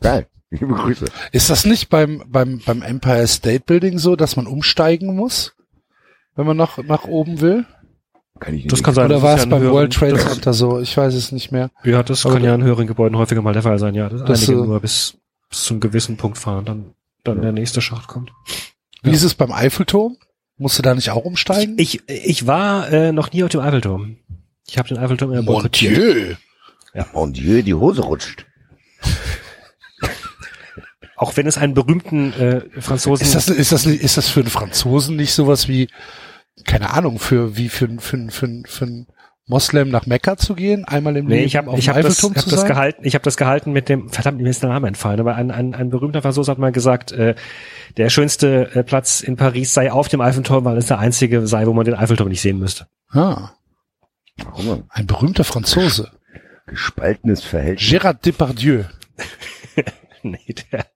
Geil. 0.00 0.26
Liebe 0.50 0.74
Grüße. 0.74 1.04
Ist 1.32 1.50
das 1.50 1.66
nicht 1.66 1.88
beim, 1.90 2.22
beim, 2.26 2.60
beim 2.64 2.82
Empire 2.82 3.26
State 3.26 3.64
Building 3.66 3.98
so, 3.98 4.16
dass 4.16 4.36
man 4.36 4.46
umsteigen 4.46 5.14
muss? 5.14 5.54
Wenn 6.36 6.46
man 6.46 6.56
nach, 6.56 6.78
nach 6.78 7.04
oben 7.04 7.40
will? 7.40 7.66
Kann 8.40 8.54
ich 8.54 8.64
Das 8.66 8.78
nicht. 8.78 8.84
kann 8.84 8.94
sein. 8.94 9.06
Oder 9.06 9.16
das 9.16 9.22
war 9.24 9.34
es 9.36 9.44
ja 9.44 9.50
beim 9.50 9.62
in 9.64 9.70
World 9.70 9.92
Trade 9.92 10.12
das- 10.14 10.24
Center 10.32 10.52
so? 10.54 10.80
Ich 10.80 10.96
weiß 10.96 11.12
es 11.14 11.32
nicht 11.32 11.50
mehr. 11.52 11.70
Ja, 11.84 12.02
das 12.02 12.24
Aber 12.24 12.34
kann 12.36 12.44
ja 12.44 12.54
in 12.54 12.62
höheren 12.62 12.86
Gebäuden 12.86 13.18
häufiger 13.18 13.42
mal 13.42 13.52
der 13.52 13.62
Fall 13.62 13.78
sein, 13.78 13.94
ja. 13.94 14.08
Dass 14.08 14.20
Das 14.24 14.40
einige 14.48 14.58
so- 14.58 14.64
nur 14.64 14.80
bis, 14.80 15.18
bis 15.50 15.64
zu 15.64 15.74
einem 15.74 15.80
gewissen 15.80 16.16
Punkt 16.16 16.38
fahren, 16.38 16.64
dann, 16.64 16.94
dann 17.24 17.42
der 17.42 17.52
nächste 17.52 17.80
Schacht 17.82 18.06
kommt. 18.08 18.30
Wie 19.02 19.10
ist 19.10 19.24
es 19.24 19.34
beim 19.34 19.52
Eiffelturm? 19.52 20.16
Musst 20.56 20.78
du 20.78 20.82
da 20.82 20.94
nicht 20.94 21.10
auch 21.10 21.24
umsteigen? 21.24 21.74
Ich, 21.78 22.02
ich 22.08 22.46
war 22.46 22.90
äh, 22.90 23.12
noch 23.12 23.32
nie 23.32 23.42
auf 23.44 23.50
dem 23.50 23.60
Eiffelturm. 23.60 24.16
Ich 24.66 24.78
habe 24.78 24.88
den 24.88 24.98
Eiffelturm 24.98 25.32
ja 25.32 25.42
Mon 25.42 25.46
boykottiert. 25.56 25.96
Dieu. 25.96 26.34
Mon 27.12 27.32
Dieu, 27.32 27.62
die 27.62 27.74
Hose 27.74 28.02
rutscht. 28.02 28.46
Auch 31.16 31.36
wenn 31.36 31.46
es 31.46 31.58
einen 31.58 31.74
berühmten 31.74 32.32
äh, 32.34 32.80
Franzosen 32.80 33.24
Ist 33.26 33.34
das, 33.34 33.48
ist 33.48 33.72
das, 33.72 33.86
nicht- 33.86 34.02
ist 34.02 34.16
das 34.16 34.28
für 34.28 34.40
einen 34.40 34.50
Franzosen 34.50 35.16
nicht 35.16 35.32
sowas 35.34 35.66
wie, 35.68 35.88
keine 36.64 36.90
Ahnung, 36.90 37.18
für, 37.18 37.56
wie 37.56 37.68
für, 37.68 37.86
ein- 37.86 37.98
für, 38.00 38.28
für, 38.30 38.62
für 38.66 38.84
ein 38.84 39.06
Moslem 39.46 39.88
nach 39.88 40.06
Mekka 40.06 40.36
zu 40.36 40.54
gehen? 40.54 40.84
Einmal 40.84 41.16
im 41.16 41.26
Nee, 41.26 41.36
Leben 41.36 41.46
ich 41.46 41.56
habe 41.56 41.70
auf 41.70 41.78
ich 41.78 41.86
dem 41.86 41.94
hab 41.96 42.02
das, 42.02 42.22
hab 42.22 42.34
das 42.34 42.44
sein? 42.50 42.66
gehalten, 42.68 43.00
ich 43.04 43.14
habe 43.14 43.24
das 43.24 43.36
gehalten 43.36 43.72
mit 43.72 43.88
dem 43.88 44.10
verdammt 44.10 44.40
mir 44.40 44.48
ist 44.50 44.62
der 44.62 44.68
Name 44.70 44.86
entfallen, 44.86 45.18
aber 45.18 45.34
ein, 45.34 45.50
ein, 45.50 45.74
ein 45.74 45.90
berühmter 45.90 46.22
Franzose 46.22 46.50
hat 46.52 46.58
mal 46.58 46.70
gesagt, 46.70 47.10
äh, 47.12 47.34
der 47.96 48.10
schönste 48.10 48.70
äh, 48.74 48.84
Platz 48.84 49.20
in 49.20 49.36
Paris 49.36 49.74
sei 49.74 49.90
auf 49.90 50.08
dem 50.08 50.20
Eiffelturm, 50.20 50.64
weil 50.66 50.76
es 50.76 50.86
der 50.86 50.98
einzige 51.00 51.46
sei, 51.48 51.66
wo 51.66 51.72
man 51.72 51.84
den 51.84 51.94
Eiffelturm 51.94 52.28
nicht 52.28 52.42
sehen 52.42 52.58
müsste. 52.60 52.86
Ah, 53.10 53.50
Warum? 54.36 54.84
ein 54.90 55.06
berühmter 55.06 55.42
Franzose. 55.44 56.12
Gespaltenes 56.66 57.42
Verhältnis. 57.42 57.88
Gérard 57.88 58.24
Depardieu. 58.24 58.84
nee, 60.22 60.54
der, 60.72 60.86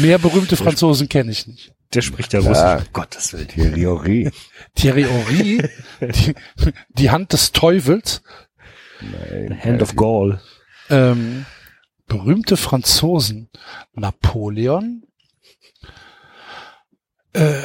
Mehr 0.00 0.18
berühmte 0.18 0.56
Franzosen 0.56 1.08
kenne 1.08 1.32
ich 1.32 1.46
nicht. 1.46 1.72
der 1.94 2.02
spricht 2.02 2.32
ja 2.32 2.40
Ja. 2.40 2.48
Russisch. 2.74 2.86
Um 2.88 2.92
Gottes 2.92 3.32
Willen. 3.32 3.48
Thierry 3.48 3.80
Henry. 3.80 4.30
Thierry 4.74 5.04
Henry, 5.04 5.70
die, 6.00 6.34
die 6.90 7.10
Hand 7.10 7.32
des 7.32 7.52
Teufels. 7.52 8.22
Nein. 9.00 9.58
Hand 9.62 9.82
of 9.82 9.96
Gaul. 9.96 10.40
Ähm, 10.90 11.46
berühmte 12.06 12.56
Franzosen. 12.56 13.48
Napoleon. 13.94 15.04
Äh, 17.32 17.62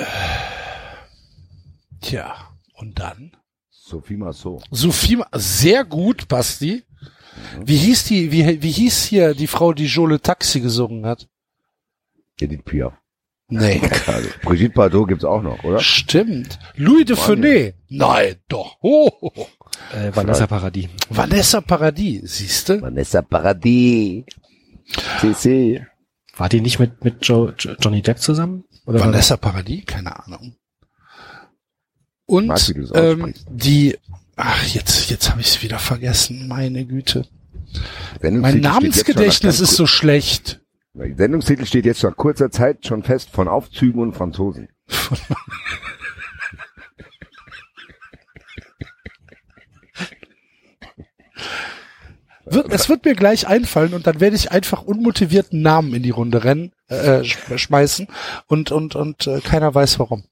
tja, 2.02 2.36
und 2.74 3.00
dann? 3.00 3.36
Sophie 3.70 4.18
Massot. 4.18 4.64
Sophie, 4.72 5.22
sehr 5.34 5.84
gut, 5.86 6.28
Basti. 6.28 6.84
Wie 7.64 7.78
hieß 7.78 8.06
die, 8.06 8.32
wie, 8.32 8.62
wie 8.62 8.72
hieß 8.72 9.04
hier 9.06 9.34
die 9.34 9.48
Frau, 9.48 9.74
die 9.74 9.86
Jole 9.86 10.20
Taxi 10.22 10.60
gesungen 10.62 11.06
hat? 11.06 11.28
Edith 12.40 12.64
Piaf. 12.66 12.94
Nee. 13.48 13.82
Also, 14.08 14.30
Brigitte 14.44 14.74
Bardot 14.74 15.08
gibt's 15.10 15.26
auch 15.26 15.42
noch, 15.42 15.64
oder? 15.64 15.80
Stimmt. 15.80 16.58
Louis 16.76 17.06
de 17.06 17.16
Funès. 17.16 17.74
Nein, 17.90 18.36
doch. 18.48 18.78
Oh. 18.82 19.10
Äh, 19.94 20.16
Vanessa 20.16 20.48
Paradis. 20.48 20.88
Vanessa 21.10 21.62
Paradis, 21.62 22.38
siehste? 22.38 22.82
Vanessa 22.82 23.22
Paradis. 23.22 24.24
CC. 25.20 25.86
War 26.38 26.50
die 26.50 26.62
nicht 26.62 26.80
mit 26.80 27.04
mit 27.04 27.26
Joe, 27.26 27.54
Jo- 27.60 27.76
Johnny 27.80 28.02
Depp 28.02 28.20
zusammen? 28.20 28.64
Oder 28.86 29.00
Vanessa 29.02 29.38
Paradis? 29.38 29.86
Keine 29.86 30.18
Ahnung. 30.26 30.56
Und 32.26 32.50
es 32.52 32.74
ähm, 32.94 33.34
die, 33.50 33.98
ach, 34.42 34.66
jetzt, 34.68 35.10
jetzt 35.10 35.30
habe 35.30 35.42
ich 35.42 35.48
es 35.48 35.64
wieder 35.64 35.80
vergessen, 35.80 36.48
meine 36.48 36.86
Güte. 36.86 37.28
Mein 38.22 38.60
Namensgedächtnis 38.60 39.60
ist 39.60 39.76
so 39.76 39.88
schlecht. 39.88 40.60
Sendungstitel 40.94 41.66
steht 41.66 41.86
jetzt 41.86 42.04
nach 42.04 42.16
kurzer 42.18 42.52
Zeit 42.52 42.86
schon 42.86 43.04
fest 43.04 43.30
von 43.32 43.48
Aufzügen 43.48 44.02
und 44.02 44.14
Franzosen. 44.14 44.68
Es 52.70 52.90
wird 52.90 53.06
mir 53.06 53.16
gleich 53.16 53.48
einfallen 53.48 53.94
und 53.94 54.08
dann 54.08 54.20
werde 54.20 54.36
ich 54.36 54.52
einfach 54.52 54.82
unmotivierten 54.82 55.62
Namen 55.62 55.94
in 55.94 56.04
die 56.04 56.10
Runde 56.10 56.44
rennen, 56.44 56.72
äh, 56.88 57.20
sch- 57.22 57.58
schmeißen 57.58 58.08
und 58.48 58.72
und 58.72 58.96
und 58.96 59.28
äh, 59.28 59.40
keiner 59.42 59.74
weiß 59.74 60.00
warum. 60.00 60.24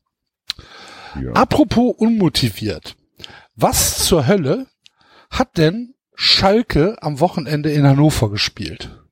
Ja. 1.22 1.34
Apropos 1.34 1.94
unmotiviert. 1.98 2.96
Was 3.62 4.06
zur 4.06 4.26
Hölle 4.26 4.68
hat 5.30 5.58
denn 5.58 5.94
Schalke 6.16 6.96
am 7.02 7.20
Wochenende 7.20 7.70
in 7.72 7.86
Hannover 7.86 8.30
gespielt? 8.30 9.04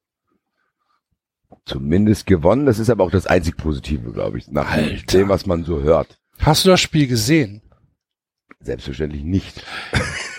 Zumindest 1.66 2.26
gewonnen. 2.26 2.66
Das 2.66 2.80
ist 2.80 2.90
aber 2.90 3.04
auch 3.04 3.12
das 3.12 3.28
einzig 3.28 3.58
Positive, 3.58 4.14
glaube 4.14 4.38
ich, 4.38 4.48
nach 4.48 4.72
Alter. 4.72 5.18
dem, 5.18 5.28
was 5.28 5.46
man 5.46 5.66
so 5.66 5.82
hört. 5.82 6.18
Hast 6.40 6.64
du 6.64 6.70
das 6.70 6.80
Spiel 6.80 7.08
gesehen? 7.08 7.62
Selbstverständlich 8.62 9.24
nicht. 9.24 9.66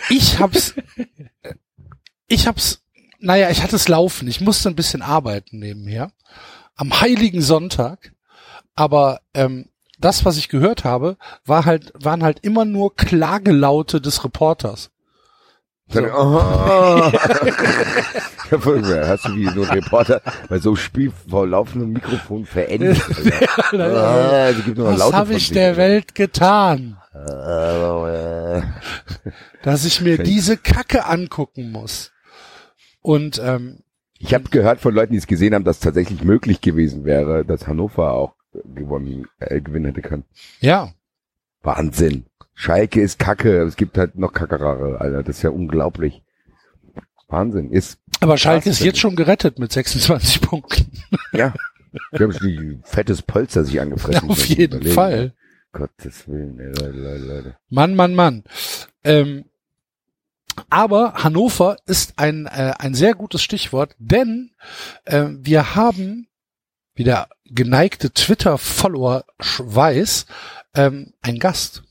Ich 0.09 0.39
hab's, 0.39 0.75
ich 2.29 2.47
hab's, 2.47 2.83
naja, 3.19 3.51
ich 3.51 3.63
hatte 3.63 3.77
es 3.77 3.89
laufen. 3.89 4.27
Ich 4.27 4.41
musste 4.41 4.71
ein 4.71 4.75
bisschen 4.75 5.03
arbeiten 5.03 5.59
nebenher. 5.59 6.13
Am 6.77 6.99
heiligen 6.99 7.43
Sonntag. 7.43 8.15
Aber 8.75 9.21
ähm, 9.35 9.69
das, 9.99 10.25
was 10.25 10.37
ich 10.37 10.49
gehört 10.49 10.85
habe, 10.85 11.17
war 11.45 11.65
halt, 11.65 11.93
waren 12.03 12.23
halt 12.23 12.39
immer 12.43 12.65
nur 12.65 12.95
Klagelaute 12.95 14.01
des 14.01 14.25
Reporters. 14.25 14.91
So. 15.91 16.01
Ja, 18.51 18.57
geil. 18.57 19.09
Hast 19.09 19.27
du 19.27 19.37
wie 19.37 19.47
so 19.47 19.63
ein 19.63 19.69
Reporter 19.71 20.23
bei 20.49 20.59
so 20.59 20.71
einem 20.71 20.77
Spiel 20.77 21.13
vor 21.29 21.47
laufendem 21.47 21.93
Mikrofon 21.93 22.47
verendet. 22.47 22.99
Alter. 23.73 24.49
Ah, 24.49 24.53
noch 24.75 24.99
Was 24.99 25.13
habe 25.13 25.35
ich 25.35 25.51
der. 25.51 25.77
Welt 25.77 26.15
getan, 26.15 26.97
Äh, 27.13 28.63
dass 29.63 29.85
ich 29.85 30.01
mir 30.01 30.19
diese 30.19 30.57
Kacke 30.57 31.05
angucken 31.07 31.71
muss? 31.73 32.13
Und 33.03 33.41
ähm, 33.45 33.81
Ich 34.19 34.33
habe 34.35 34.45
gehört 34.51 34.81
von 34.81 34.95
Leuten, 34.95 35.13
die 35.13 35.19
es 35.19 35.27
gesehen 35.27 35.55
haben, 35.55 35.65
dass 35.65 35.81
tatsächlich 35.81 36.25
möglich 36.25 36.61
gewesen 36.63 37.05
wäre, 37.05 37.45
dass 37.45 37.67
Hannover 37.67 38.13
auch 38.13 38.35
gewonnen, 38.75 39.27
äh, 39.39 39.61
gewinnen 39.61 39.87
hätte 39.87 40.03
können. 40.03 40.25
ja, 40.61 40.93
Wahnsinn. 41.63 42.25
Schalke 42.55 43.01
ist 43.01 43.19
Kacke. 43.19 43.63
Es 43.63 43.77
gibt 43.77 43.99
halt 43.99 44.17
noch 44.17 44.33
Kackerare, 44.33 45.01
Alter. 45.01 45.23
Das 45.23 45.37
ist 45.37 45.43
ja 45.43 45.51
unglaublich. 45.51 46.23
Wahnsinn. 47.29 47.71
Ist, 47.71 47.99
aber 48.21 48.37
Schalke 48.39 48.65
Krass, 48.65 48.81
ist 48.81 48.85
jetzt 48.85 48.99
schon 48.99 49.17
gerettet 49.17 49.59
mit 49.59 49.73
26 49.73 50.41
Punkten. 50.41 50.91
ja. 51.33 51.53
Die 52.13 52.23
haben 52.23 52.33
schon 52.33 52.49
ein 52.49 52.83
fettes 52.85 53.23
Polster 53.23 53.65
sich 53.65 53.81
angefressen. 53.81 54.29
Auf 54.29 54.45
jeden 54.47 54.77
überlegen. 54.77 54.95
Fall. 54.95 55.33
Gottes 55.73 56.29
Willen, 56.29 56.59
ey, 56.59 56.67
Leute, 56.67 56.99
Leute, 56.99 57.25
Leute. 57.25 57.57
Mann, 57.71 57.95
Mann, 57.95 58.15
Mann. 58.15 58.45
Ähm, 59.05 59.45
aber 60.71 61.15
Hannover 61.15 61.77
ist 61.87 62.15
ein, 62.17 62.47
äh, 62.47 62.75
ein 62.79 62.95
sehr 62.95 63.15
gutes 63.15 63.43
Stichwort, 63.43 63.95
denn 63.99 64.51
äh, 65.05 65.27
wir 65.31 65.75
haben, 65.77 66.27
wie 66.99 67.05
der 67.05 67.29
geneigte 67.45 68.11
Twitter-Follower 68.13 69.25
weiß, 69.59 70.27
ähm, 70.75 71.15
einen 71.23 71.39
Gast. 71.39 71.85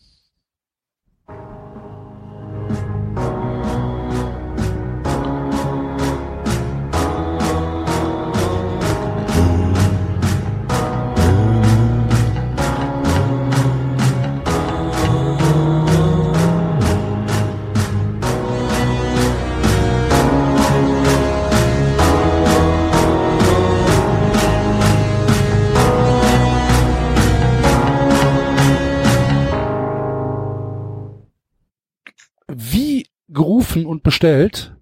Gerufen 33.38 33.86
und 33.86 34.04
bestellt 34.04 34.76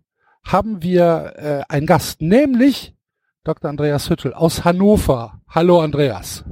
haben 0.44 0.82
wir 0.82 1.34
äh, 1.36 1.74
einen 1.74 1.86
Gast, 1.86 2.22
nämlich 2.22 2.96
Dr. 3.44 3.70
Andreas 3.70 4.10
Hüttel 4.10 4.34
aus 4.34 4.64
Hannover. 4.64 5.42
Hallo 5.48 5.82
Andreas. 5.82 6.44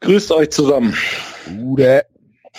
Grüßt 0.00 0.32
euch 0.32 0.50
zusammen. 0.50 0.94
Gute. 1.46 2.04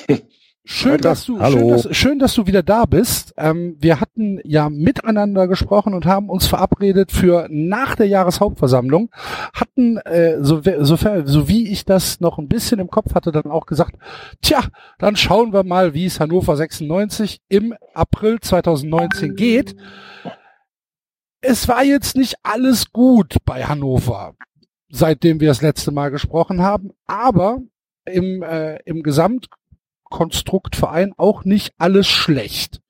Schön, 0.65 0.97
dass 1.01 1.25
du, 1.25 1.41
hallo. 1.41 1.57
schön, 1.57 1.67
dass, 1.67 1.97
schön, 1.97 2.19
dass 2.19 2.33
du 2.35 2.47
wieder 2.47 2.63
da 2.63 2.85
bist. 2.85 3.33
Ähm, 3.35 3.75
wir 3.79 3.99
hatten 3.99 4.39
ja 4.45 4.69
miteinander 4.69 5.49
gesprochen 5.49 5.93
und 5.93 6.05
haben 6.05 6.29
uns 6.29 6.47
verabredet 6.47 7.11
für 7.11 7.47
nach 7.49 7.95
der 7.95 8.07
Jahreshauptversammlung. 8.07 9.09
Hatten, 9.53 9.97
äh, 9.97 10.41
so, 10.41 10.61
so, 10.61 10.95
so 11.25 11.47
wie 11.49 11.67
ich 11.67 11.83
das 11.83 12.21
noch 12.21 12.37
ein 12.37 12.47
bisschen 12.47 12.79
im 12.79 12.89
Kopf 12.89 13.13
hatte, 13.13 13.33
dann 13.33 13.51
auch 13.51 13.65
gesagt, 13.65 13.97
tja, 14.41 14.61
dann 14.99 15.17
schauen 15.17 15.51
wir 15.51 15.65
mal, 15.65 15.93
wie 15.93 16.05
es 16.05 16.21
Hannover 16.21 16.55
96 16.55 17.41
im 17.49 17.75
April 17.93 18.39
2019 18.39 19.35
geht. 19.35 19.75
Es 21.41 21.67
war 21.67 21.83
jetzt 21.83 22.15
nicht 22.15 22.35
alles 22.41 22.93
gut 22.93 23.35
bei 23.43 23.65
Hannover, 23.65 24.35
seitdem 24.89 25.41
wir 25.41 25.49
das 25.49 25.61
letzte 25.61 25.91
Mal 25.91 26.09
gesprochen 26.09 26.61
haben, 26.61 26.91
aber 27.05 27.59
im, 28.05 28.43
äh, 28.43 28.77
im 28.85 29.03
Gesamtkonstrukt 29.03 29.62
Verein 30.75 31.13
auch 31.17 31.45
nicht 31.45 31.73
alles 31.77 32.07
schlecht. 32.07 32.81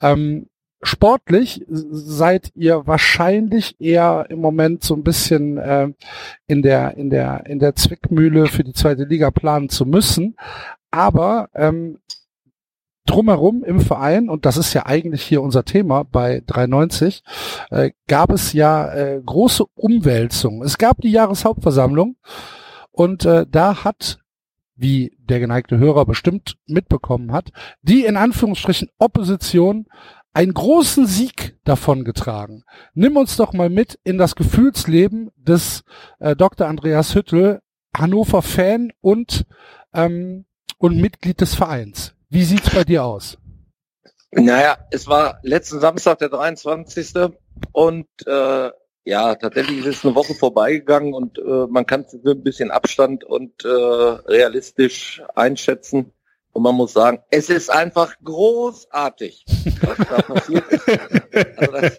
Ähm, 0.00 0.48
sportlich 0.82 1.64
seid 1.68 2.50
ihr 2.54 2.86
wahrscheinlich 2.86 3.80
eher 3.80 4.26
im 4.30 4.40
Moment 4.40 4.82
so 4.82 4.94
ein 4.94 5.04
bisschen 5.04 5.56
äh, 5.58 5.88
in 6.46 6.62
der 6.62 6.96
in 6.96 7.08
der 7.10 7.46
in 7.46 7.60
der 7.60 7.76
Zwickmühle 7.76 8.46
für 8.46 8.64
die 8.64 8.72
zweite 8.72 9.04
Liga 9.04 9.30
planen 9.30 9.68
zu 9.68 9.86
müssen, 9.86 10.36
aber 10.90 11.48
ähm, 11.54 11.98
drumherum 13.06 13.64
im 13.64 13.80
Verein 13.80 14.28
und 14.28 14.44
das 14.46 14.56
ist 14.56 14.74
ja 14.74 14.86
eigentlich 14.86 15.22
hier 15.22 15.42
unser 15.42 15.64
Thema 15.64 16.04
bei 16.04 16.42
390 16.46 17.22
äh, 17.70 17.90
gab 18.08 18.30
es 18.30 18.52
ja 18.52 18.92
äh, 18.92 19.20
große 19.24 19.64
Umwälzungen. 19.74 20.62
Es 20.62 20.78
gab 20.78 21.00
die 21.00 21.10
Jahreshauptversammlung 21.10 22.16
und 22.90 23.24
äh, 23.24 23.46
da 23.48 23.84
hat 23.84 24.21
wie 24.74 25.16
der 25.18 25.40
geneigte 25.40 25.78
Hörer 25.78 26.06
bestimmt 26.06 26.56
mitbekommen 26.66 27.32
hat, 27.32 27.50
die 27.82 28.04
in 28.04 28.16
Anführungsstrichen 28.16 28.88
Opposition 28.98 29.86
einen 30.34 30.54
großen 30.54 31.06
Sieg 31.06 31.58
davongetragen. 31.64 32.64
Nimm 32.94 33.16
uns 33.16 33.36
doch 33.36 33.52
mal 33.52 33.68
mit 33.68 33.98
in 34.04 34.18
das 34.18 34.34
Gefühlsleben 34.34 35.30
des 35.36 35.84
äh, 36.20 36.34
Dr. 36.34 36.66
Andreas 36.66 37.14
Hüttel, 37.14 37.60
Hannover 37.96 38.42
Fan 38.42 38.92
und 39.00 39.44
ähm, 39.92 40.46
und 40.78 40.96
Mitglied 40.96 41.40
des 41.40 41.54
Vereins. 41.54 42.14
Wie 42.28 42.42
sieht's 42.42 42.70
bei 42.70 42.82
dir 42.82 43.04
aus? 43.04 43.38
Naja, 44.32 44.78
es 44.90 45.06
war 45.06 45.38
letzten 45.42 45.78
Samstag 45.78 46.18
der 46.18 46.30
23. 46.30 47.30
Und 47.70 48.06
äh, 48.26 48.70
ja, 49.04 49.34
tatsächlich 49.34 49.80
ist 49.80 49.98
es 49.98 50.04
eine 50.04 50.14
Woche 50.14 50.34
vorbeigegangen 50.34 51.12
und 51.14 51.38
äh, 51.38 51.66
man 51.68 51.86
kann 51.86 52.02
es 52.02 52.12
mit 52.12 52.26
ein 52.26 52.42
bisschen 52.42 52.70
Abstand 52.70 53.24
und 53.24 53.64
äh, 53.64 53.68
realistisch 53.68 55.22
einschätzen. 55.34 56.12
Und 56.54 56.62
man 56.62 56.74
muss 56.74 56.92
sagen, 56.92 57.22
es 57.30 57.48
ist 57.48 57.70
einfach 57.70 58.14
großartig, 58.22 59.46
was 59.80 59.96
da 59.96 60.22
passiert 60.34 60.70
ist. 60.70 60.88
Also 61.56 61.72
das, 61.72 61.98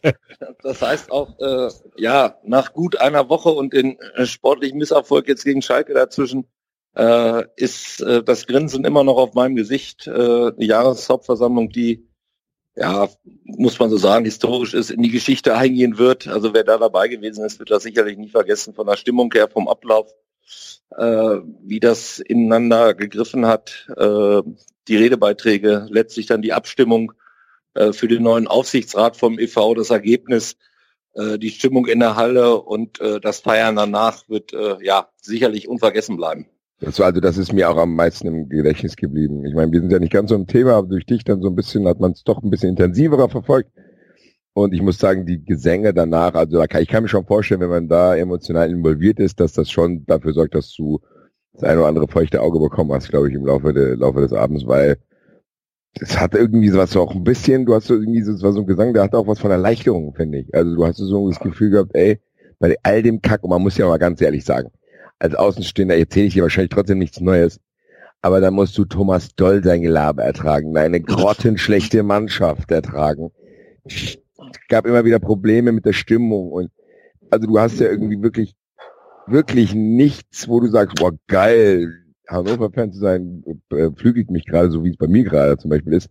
das 0.61 0.81
heißt 0.81 1.11
auch, 1.11 1.39
äh, 1.39 1.69
ja, 1.97 2.37
nach 2.43 2.73
gut 2.73 3.01
einer 3.01 3.29
Woche 3.29 3.49
und 3.49 3.73
den 3.73 3.99
äh, 4.15 4.27
sportlichen 4.27 4.77
Misserfolg 4.77 5.27
jetzt 5.27 5.43
gegen 5.43 5.63
Schalke 5.63 5.95
dazwischen, 5.95 6.45
äh, 6.95 7.43
ist 7.55 8.01
äh, 8.01 8.23
das 8.23 8.45
Grinsen 8.45 8.85
immer 8.85 9.03
noch 9.03 9.17
auf 9.17 9.33
meinem 9.33 9.55
Gesicht. 9.55 10.07
Äh, 10.07 10.51
die 10.57 10.67
Jahreshauptversammlung, 10.67 11.69
die, 11.69 12.07
ja, 12.75 13.07
muss 13.43 13.77
man 13.79 13.89
so 13.89 13.97
sagen, 13.97 14.25
historisch 14.25 14.73
ist, 14.73 14.89
in 14.89 15.03
die 15.03 15.11
Geschichte 15.11 15.55
eingehen 15.55 15.97
wird. 15.97 16.27
Also 16.27 16.53
wer 16.53 16.63
da 16.63 16.77
dabei 16.77 17.07
gewesen 17.07 17.45
ist, 17.45 17.59
wird 17.59 17.71
das 17.71 17.83
sicherlich 17.83 18.17
nie 18.17 18.29
vergessen 18.29 18.73
von 18.73 18.87
der 18.87 18.97
Stimmung 18.97 19.31
her, 19.33 19.47
vom 19.47 19.67
Ablauf, 19.67 20.11
äh, 20.97 21.37
wie 21.61 21.79
das 21.79 22.19
ineinander 22.19 22.93
gegriffen 22.93 23.45
hat. 23.45 23.87
Äh, 23.95 24.41
die 24.87 24.97
Redebeiträge, 24.97 25.87
letztlich 25.89 26.25
dann 26.25 26.41
die 26.41 26.53
Abstimmung 26.53 27.13
äh, 27.73 27.93
für 27.93 28.07
den 28.07 28.23
neuen 28.23 28.47
Aufsichtsrat 28.47 29.17
vom 29.17 29.39
EV, 29.39 29.75
das 29.75 29.91
Ergebnis, 29.91 30.57
äh, 31.13 31.37
die 31.37 31.51
Stimmung 31.51 31.85
in 31.85 31.99
der 31.99 32.15
Halle 32.15 32.59
und 32.59 32.99
äh, 32.99 33.19
das 33.19 33.39
Feiern 33.39 33.75
danach 33.75 34.27
wird 34.29 34.53
äh, 34.53 34.77
ja 34.81 35.09
sicherlich 35.21 35.67
unvergessen 35.67 36.17
bleiben. 36.17 36.47
Das 36.85 36.99
also 36.99 37.21
das 37.21 37.37
ist 37.37 37.53
mir 37.53 37.69
auch 37.69 37.77
am 37.77 37.95
meisten 37.95 38.27
im 38.27 38.49
Gedächtnis 38.49 38.97
geblieben. 38.97 39.45
Ich 39.45 39.53
meine, 39.53 39.71
wir 39.71 39.79
sind 39.79 39.91
ja 39.91 39.99
nicht 39.99 40.11
ganz 40.11 40.29
so 40.29 40.35
im 40.35 40.47
Thema, 40.47 40.73
aber 40.73 40.89
durch 40.89 41.05
dich 41.05 41.23
dann 41.23 41.41
so 41.41 41.47
ein 41.47 41.55
bisschen 41.55 41.87
hat 41.87 41.99
man 42.01 42.11
es 42.11 42.23
doch 42.23 42.43
ein 42.43 42.49
bisschen 42.49 42.71
intensiverer 42.71 43.29
verfolgt. 43.29 43.71
Und 44.53 44.73
ich 44.73 44.81
muss 44.81 44.99
sagen, 44.99 45.25
die 45.25 45.43
Gesänge 45.43 45.93
danach, 45.93 46.33
also 46.35 46.57
da 46.57 46.67
kann, 46.67 46.81
ich 46.81 46.89
kann 46.89 47.03
mir 47.03 47.09
schon 47.09 47.25
vorstellen, 47.25 47.61
wenn 47.61 47.69
man 47.69 47.87
da 47.87 48.15
emotional 48.15 48.69
involviert 48.69 49.19
ist, 49.19 49.39
dass 49.39 49.53
das 49.53 49.71
schon 49.71 50.05
dafür 50.05 50.33
sorgt, 50.33 50.55
dass 50.55 50.73
du 50.75 50.99
das 51.53 51.63
eine 51.63 51.79
oder 51.79 51.87
andere 51.87 52.07
feuchte 52.07 52.41
Auge 52.41 52.59
bekommen 52.59 52.91
hast, 52.91 53.09
glaube 53.09 53.29
ich, 53.29 53.35
im 53.35 53.45
Laufe, 53.45 53.73
de, 53.73 53.95
Laufe 53.95 54.19
des 54.19 54.33
Abends, 54.33 54.67
weil 54.67 54.97
es 55.99 56.19
hat 56.19 56.35
irgendwie 56.35 56.69
so 56.69 56.79
was 56.79 56.95
auch 56.97 57.15
ein 57.15 57.23
bisschen, 57.23 57.65
du 57.65 57.75
hast 57.75 57.87
so 57.87 57.93
irgendwie 57.95 58.23
so, 58.23 58.33
das 58.33 58.43
war 58.43 58.51
so 58.51 58.59
ein 58.59 58.67
Gesang, 58.67 58.93
der 58.93 59.03
hat 59.03 59.15
auch 59.15 59.27
was 59.27 59.39
von 59.39 59.51
Erleichterung, 59.51 60.13
finde 60.15 60.39
ich. 60.39 60.53
Also 60.53 60.75
du 60.75 60.85
hast 60.85 60.97
so 60.97 61.29
das 61.29 61.39
Gefühl 61.39 61.69
gehabt, 61.69 61.91
ey, 61.93 62.19
bei 62.59 62.75
all 62.83 63.01
dem 63.01 63.21
Kack, 63.21 63.43
und 63.43 63.51
man 63.51 63.61
muss 63.61 63.77
ja 63.77 63.87
mal 63.87 63.97
ganz 63.97 64.21
ehrlich 64.21 64.43
sagen, 64.43 64.69
als 65.23 65.35
Außenstehender 65.35 65.97
erzähle 65.97 66.27
ich 66.27 66.33
dir 66.33 66.43
wahrscheinlich 66.43 66.71
trotzdem 66.71 66.97
nichts 66.97 67.21
Neues, 67.21 67.61
aber 68.21 68.41
da 68.41 68.51
musst 68.51 68.77
du 68.77 68.83
Thomas 68.83 69.33
Doll 69.35 69.63
sein 69.63 69.81
Gelaber 69.81 70.21
ertragen, 70.21 70.75
eine 70.75 70.99
grottenschlechte 70.99 72.03
Mannschaft 72.03 72.69
ertragen. 72.71 73.31
Es 73.85 74.17
gab 74.67 74.85
immer 74.85 75.05
wieder 75.05 75.19
Probleme 75.19 75.71
mit 75.71 75.85
der 75.85 75.93
Stimmung 75.93 76.51
und 76.51 76.71
also 77.31 77.47
du 77.47 77.57
hast 77.57 77.79
ja 77.79 77.87
irgendwie 77.87 78.21
wirklich, 78.21 78.53
wirklich 79.25 79.73
nichts, 79.73 80.49
wo 80.49 80.59
du 80.59 80.67
sagst, 80.67 80.95
boah, 80.95 81.13
geil, 81.27 81.89
Hannover-Fan 82.27 82.91
zu 82.91 82.99
sein, 82.99 83.43
äh, 83.71 83.91
flügelt 83.95 84.29
mich 84.29 84.45
gerade, 84.45 84.71
so 84.71 84.83
wie 84.83 84.89
es 84.89 84.97
bei 84.97 85.07
mir 85.07 85.23
gerade 85.23 85.57
zum 85.57 85.69
Beispiel 85.69 85.93
ist. 85.93 86.09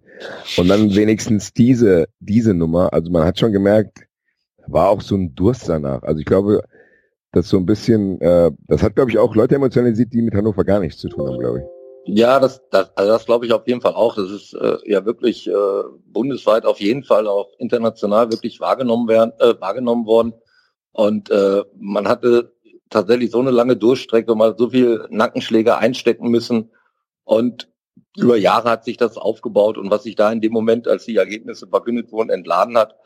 Und 0.56 0.68
dann 0.68 0.94
wenigstens 0.94 1.52
diese, 1.52 2.06
diese 2.18 2.54
Nummer, 2.54 2.94
also 2.94 3.10
man 3.10 3.24
hat 3.24 3.38
schon 3.38 3.52
gemerkt, 3.52 4.06
war 4.66 4.88
auch 4.88 5.02
so 5.02 5.16
ein 5.16 5.34
Durst 5.34 5.68
danach. 5.68 6.02
Also 6.02 6.20
ich 6.20 6.26
glaube, 6.26 6.62
das 7.32 7.48
so 7.48 7.56
ein 7.56 7.66
bisschen, 7.66 8.20
äh, 8.20 8.52
das 8.68 8.82
hat, 8.82 8.94
glaube 8.94 9.10
ich, 9.10 9.18
auch 9.18 9.34
Leute 9.34 9.54
emotionalisiert, 9.54 10.12
die 10.12 10.22
mit 10.22 10.34
Hannover 10.34 10.64
gar 10.64 10.80
nichts 10.80 11.00
zu 11.00 11.08
tun 11.08 11.26
haben, 11.26 11.38
glaube 11.38 11.60
ich. 11.60 11.64
Ja, 12.04 12.40
das, 12.40 12.60
das, 12.70 12.90
also 12.96 13.12
das 13.12 13.26
glaube 13.26 13.46
ich 13.46 13.52
auf 13.52 13.66
jeden 13.66 13.80
Fall 13.80 13.94
auch. 13.94 14.16
Das 14.16 14.30
ist 14.30 14.54
äh, 14.54 14.76
ja 14.84 15.04
wirklich 15.04 15.48
äh, 15.48 15.82
bundesweit 16.06 16.66
auf 16.66 16.80
jeden 16.80 17.04
Fall 17.04 17.28
auch 17.28 17.50
international 17.58 18.30
wirklich 18.30 18.60
wahrgenommen 18.60 19.08
werden, 19.08 19.32
äh, 19.38 19.54
wahrgenommen 19.60 20.06
worden. 20.06 20.34
Und 20.92 21.30
äh, 21.30 21.62
man 21.78 22.08
hatte 22.08 22.52
tatsächlich 22.90 23.30
so 23.30 23.38
eine 23.38 23.50
lange 23.50 23.76
Durchstrecke, 23.76 24.34
mal 24.34 24.56
so 24.58 24.70
viel 24.70 25.06
Nackenschläge 25.10 25.78
einstecken 25.78 26.28
müssen. 26.28 26.70
Und 27.24 27.68
über 28.16 28.36
Jahre 28.36 28.68
hat 28.68 28.84
sich 28.84 28.96
das 28.96 29.16
aufgebaut 29.16 29.78
und 29.78 29.90
was 29.90 30.02
sich 30.02 30.16
da 30.16 30.30
in 30.30 30.40
dem 30.40 30.52
Moment, 30.52 30.88
als 30.88 31.06
die 31.06 31.16
Ergebnisse 31.16 31.66
verkündet 31.68 32.12
wurden, 32.12 32.30
entladen 32.30 32.76
hat, 32.76 32.96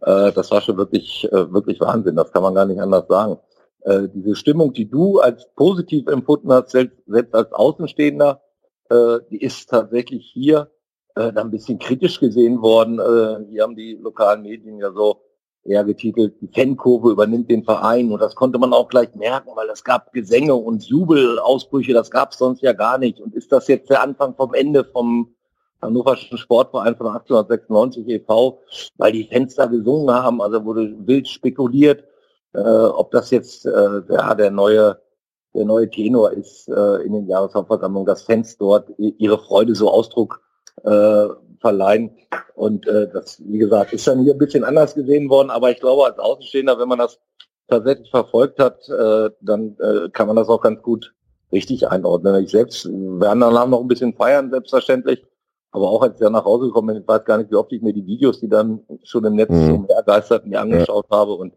äh, 0.00 0.32
das 0.32 0.50
war 0.50 0.62
schon 0.62 0.78
wirklich, 0.78 1.28
äh, 1.30 1.52
wirklich 1.52 1.80
Wahnsinn. 1.80 2.16
Das 2.16 2.32
kann 2.32 2.42
man 2.42 2.54
gar 2.54 2.66
nicht 2.66 2.80
anders 2.80 3.06
sagen. 3.08 3.38
Äh, 3.82 4.08
diese 4.12 4.34
Stimmung, 4.34 4.72
die 4.72 4.88
du 4.88 5.20
als 5.20 5.48
positiv 5.54 6.06
empfunden 6.08 6.52
hast, 6.52 6.70
selbst, 6.70 6.98
selbst 7.06 7.34
als 7.34 7.52
Außenstehender, 7.52 8.42
äh, 8.90 9.18
die 9.30 9.42
ist 9.42 9.70
tatsächlich 9.70 10.30
hier 10.32 10.70
äh, 11.14 11.32
dann 11.32 11.48
ein 11.48 11.50
bisschen 11.50 11.78
kritisch 11.78 12.20
gesehen 12.20 12.60
worden. 12.62 12.98
Äh, 12.98 13.50
hier 13.50 13.62
haben 13.62 13.76
die 13.76 13.94
lokalen 13.94 14.42
Medien 14.42 14.78
ja 14.78 14.92
so 14.92 15.22
eher 15.64 15.84
getitelt, 15.84 16.40
die 16.40 16.48
Fankurve 16.48 17.10
übernimmt 17.10 17.50
den 17.50 17.64
Verein 17.64 18.10
und 18.10 18.20
das 18.20 18.34
konnte 18.34 18.58
man 18.58 18.72
auch 18.72 18.88
gleich 18.88 19.14
merken, 19.14 19.50
weil 19.54 19.68
es 19.68 19.84
gab 19.84 20.12
Gesänge 20.12 20.54
und 20.54 20.84
Jubelausbrüche, 20.84 21.92
das 21.92 22.10
gab 22.10 22.32
es 22.32 22.38
sonst 22.38 22.62
ja 22.62 22.72
gar 22.72 22.98
nicht. 22.98 23.20
Und 23.20 23.34
ist 23.34 23.52
das 23.52 23.68
jetzt 23.68 23.90
der 23.90 24.02
Anfang 24.02 24.34
vom 24.34 24.54
Ende 24.54 24.84
vom 24.84 25.34
Hannoverschen 25.82 26.38
Sportverein 26.38 26.96
von 26.96 27.06
1896 27.06 28.08
e.V., 28.08 28.60
weil 28.96 29.12
die 29.12 29.28
Fans 29.30 29.54
da 29.54 29.66
gesungen 29.66 30.12
haben, 30.12 30.40
also 30.40 30.64
wurde 30.64 30.94
wild 31.06 31.28
spekuliert, 31.28 32.04
äh, 32.54 32.60
ob 32.60 33.10
das 33.10 33.30
jetzt 33.30 33.66
äh, 33.66 34.00
ja, 34.08 34.34
der 34.34 34.50
neue 34.50 35.00
der 35.54 35.64
neue 35.64 35.90
Tenor 35.90 36.32
ist 36.32 36.68
äh, 36.68 37.02
in 37.02 37.12
den 37.12 37.26
Jahreshauptversammlungen, 37.26 38.06
dass 38.06 38.22
Fans 38.22 38.58
dort 38.58 38.90
ihre 38.98 39.38
Freude 39.38 39.74
so 39.74 39.90
Ausdruck 39.90 40.40
äh, 40.84 41.26
verleihen. 41.60 42.10
Und 42.54 42.86
äh, 42.86 43.08
das, 43.12 43.42
wie 43.44 43.58
gesagt, 43.58 43.92
ist 43.92 44.06
dann 44.06 44.22
hier 44.22 44.34
ein 44.34 44.38
bisschen 44.38 44.64
anders 44.64 44.94
gesehen 44.94 45.28
worden, 45.30 45.50
aber 45.50 45.70
ich 45.70 45.80
glaube, 45.80 46.04
als 46.04 46.18
Außenstehender, 46.18 46.78
wenn 46.78 46.88
man 46.88 46.98
das 46.98 47.18
tatsächlich 47.68 48.10
verfolgt 48.10 48.58
hat, 48.58 48.88
äh, 48.88 49.30
dann 49.40 49.76
äh, 49.80 50.08
kann 50.10 50.26
man 50.26 50.36
das 50.36 50.48
auch 50.48 50.60
ganz 50.60 50.82
gut 50.82 51.14
richtig 51.52 51.88
einordnen. 51.88 52.42
Ich 52.42 52.50
selbst 52.50 52.86
werden 52.86 53.40
dann 53.40 53.70
noch 53.70 53.80
ein 53.80 53.88
bisschen 53.88 54.14
feiern, 54.14 54.50
selbstverständlich. 54.50 55.24
Aber 55.70 55.88
auch 55.90 56.02
als 56.02 56.14
ich 56.14 56.20
dann 56.20 56.32
nach 56.32 56.44
Hause 56.44 56.66
gekommen 56.66 56.88
bin, 56.88 57.02
ich 57.02 57.08
weiß 57.08 57.24
gar 57.24 57.38
nicht, 57.38 57.50
wie 57.50 57.56
oft 57.56 57.72
ich 57.72 57.82
mir 57.82 57.92
die 57.92 58.06
Videos, 58.06 58.40
die 58.40 58.48
dann 58.48 58.80
schon 59.02 59.24
im 59.24 59.34
Netz 59.34 59.50
mhm. 59.50 59.74
umhergeisterten, 59.74 60.50
mir 60.50 60.60
angeschaut 60.60 61.06
ja. 61.10 61.16
habe. 61.16 61.34
Und 61.34 61.54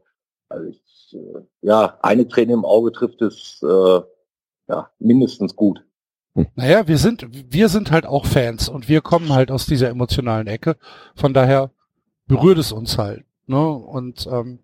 also 0.52 0.68
ich, 0.68 1.14
äh, 1.14 1.42
ja, 1.62 1.98
eine 2.02 2.28
Träne 2.28 2.54
im 2.54 2.66
Auge 2.66 2.92
trifft 2.92 3.22
es 3.22 3.62
äh, 3.64 4.02
ja 4.68 4.90
mindestens 5.00 5.56
gut. 5.56 5.84
Naja, 6.56 6.88
wir 6.88 6.98
sind, 6.98 7.28
wir 7.52 7.68
sind 7.68 7.92
halt 7.92 8.06
auch 8.06 8.26
Fans 8.26 8.70
und 8.70 8.88
wir 8.88 9.02
kommen 9.02 9.34
halt 9.34 9.52
aus 9.52 9.66
dieser 9.66 9.90
emotionalen 9.90 10.48
Ecke. 10.48 10.78
Von 11.14 11.34
daher 11.34 11.72
berührt 12.26 12.58
es 12.58 12.72
uns 12.72 12.98
halt. 12.98 13.26
Ne? 13.48 13.70
Und 13.70 14.28
ähm, 14.32 14.60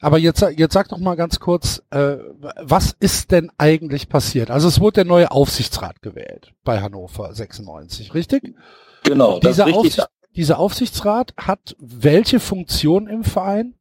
aber 0.00 0.18
jetzt, 0.18 0.42
jetzt 0.56 0.74
sag 0.74 0.88
doch 0.88 0.98
mal 0.98 1.16
ganz 1.16 1.40
kurz, 1.40 1.82
äh, 1.90 2.18
was 2.60 2.94
ist 3.00 3.30
denn 3.32 3.50
eigentlich 3.56 4.10
passiert? 4.10 4.50
Also 4.50 4.68
es 4.68 4.80
wurde 4.80 4.96
der 4.96 5.04
neue 5.06 5.30
Aufsichtsrat 5.30 6.02
gewählt 6.02 6.52
bei 6.62 6.80
Hannover 6.80 7.34
96, 7.34 8.12
richtig? 8.12 8.54
Genau. 9.04 9.40
Dieser, 9.40 9.74
Aufsicht, 9.74 10.06
dieser 10.36 10.58
Aufsichtsrat 10.58 11.32
hat 11.38 11.74
welche 11.78 12.38
Funktion 12.38 13.06
im 13.06 13.24
Verein? 13.24 13.74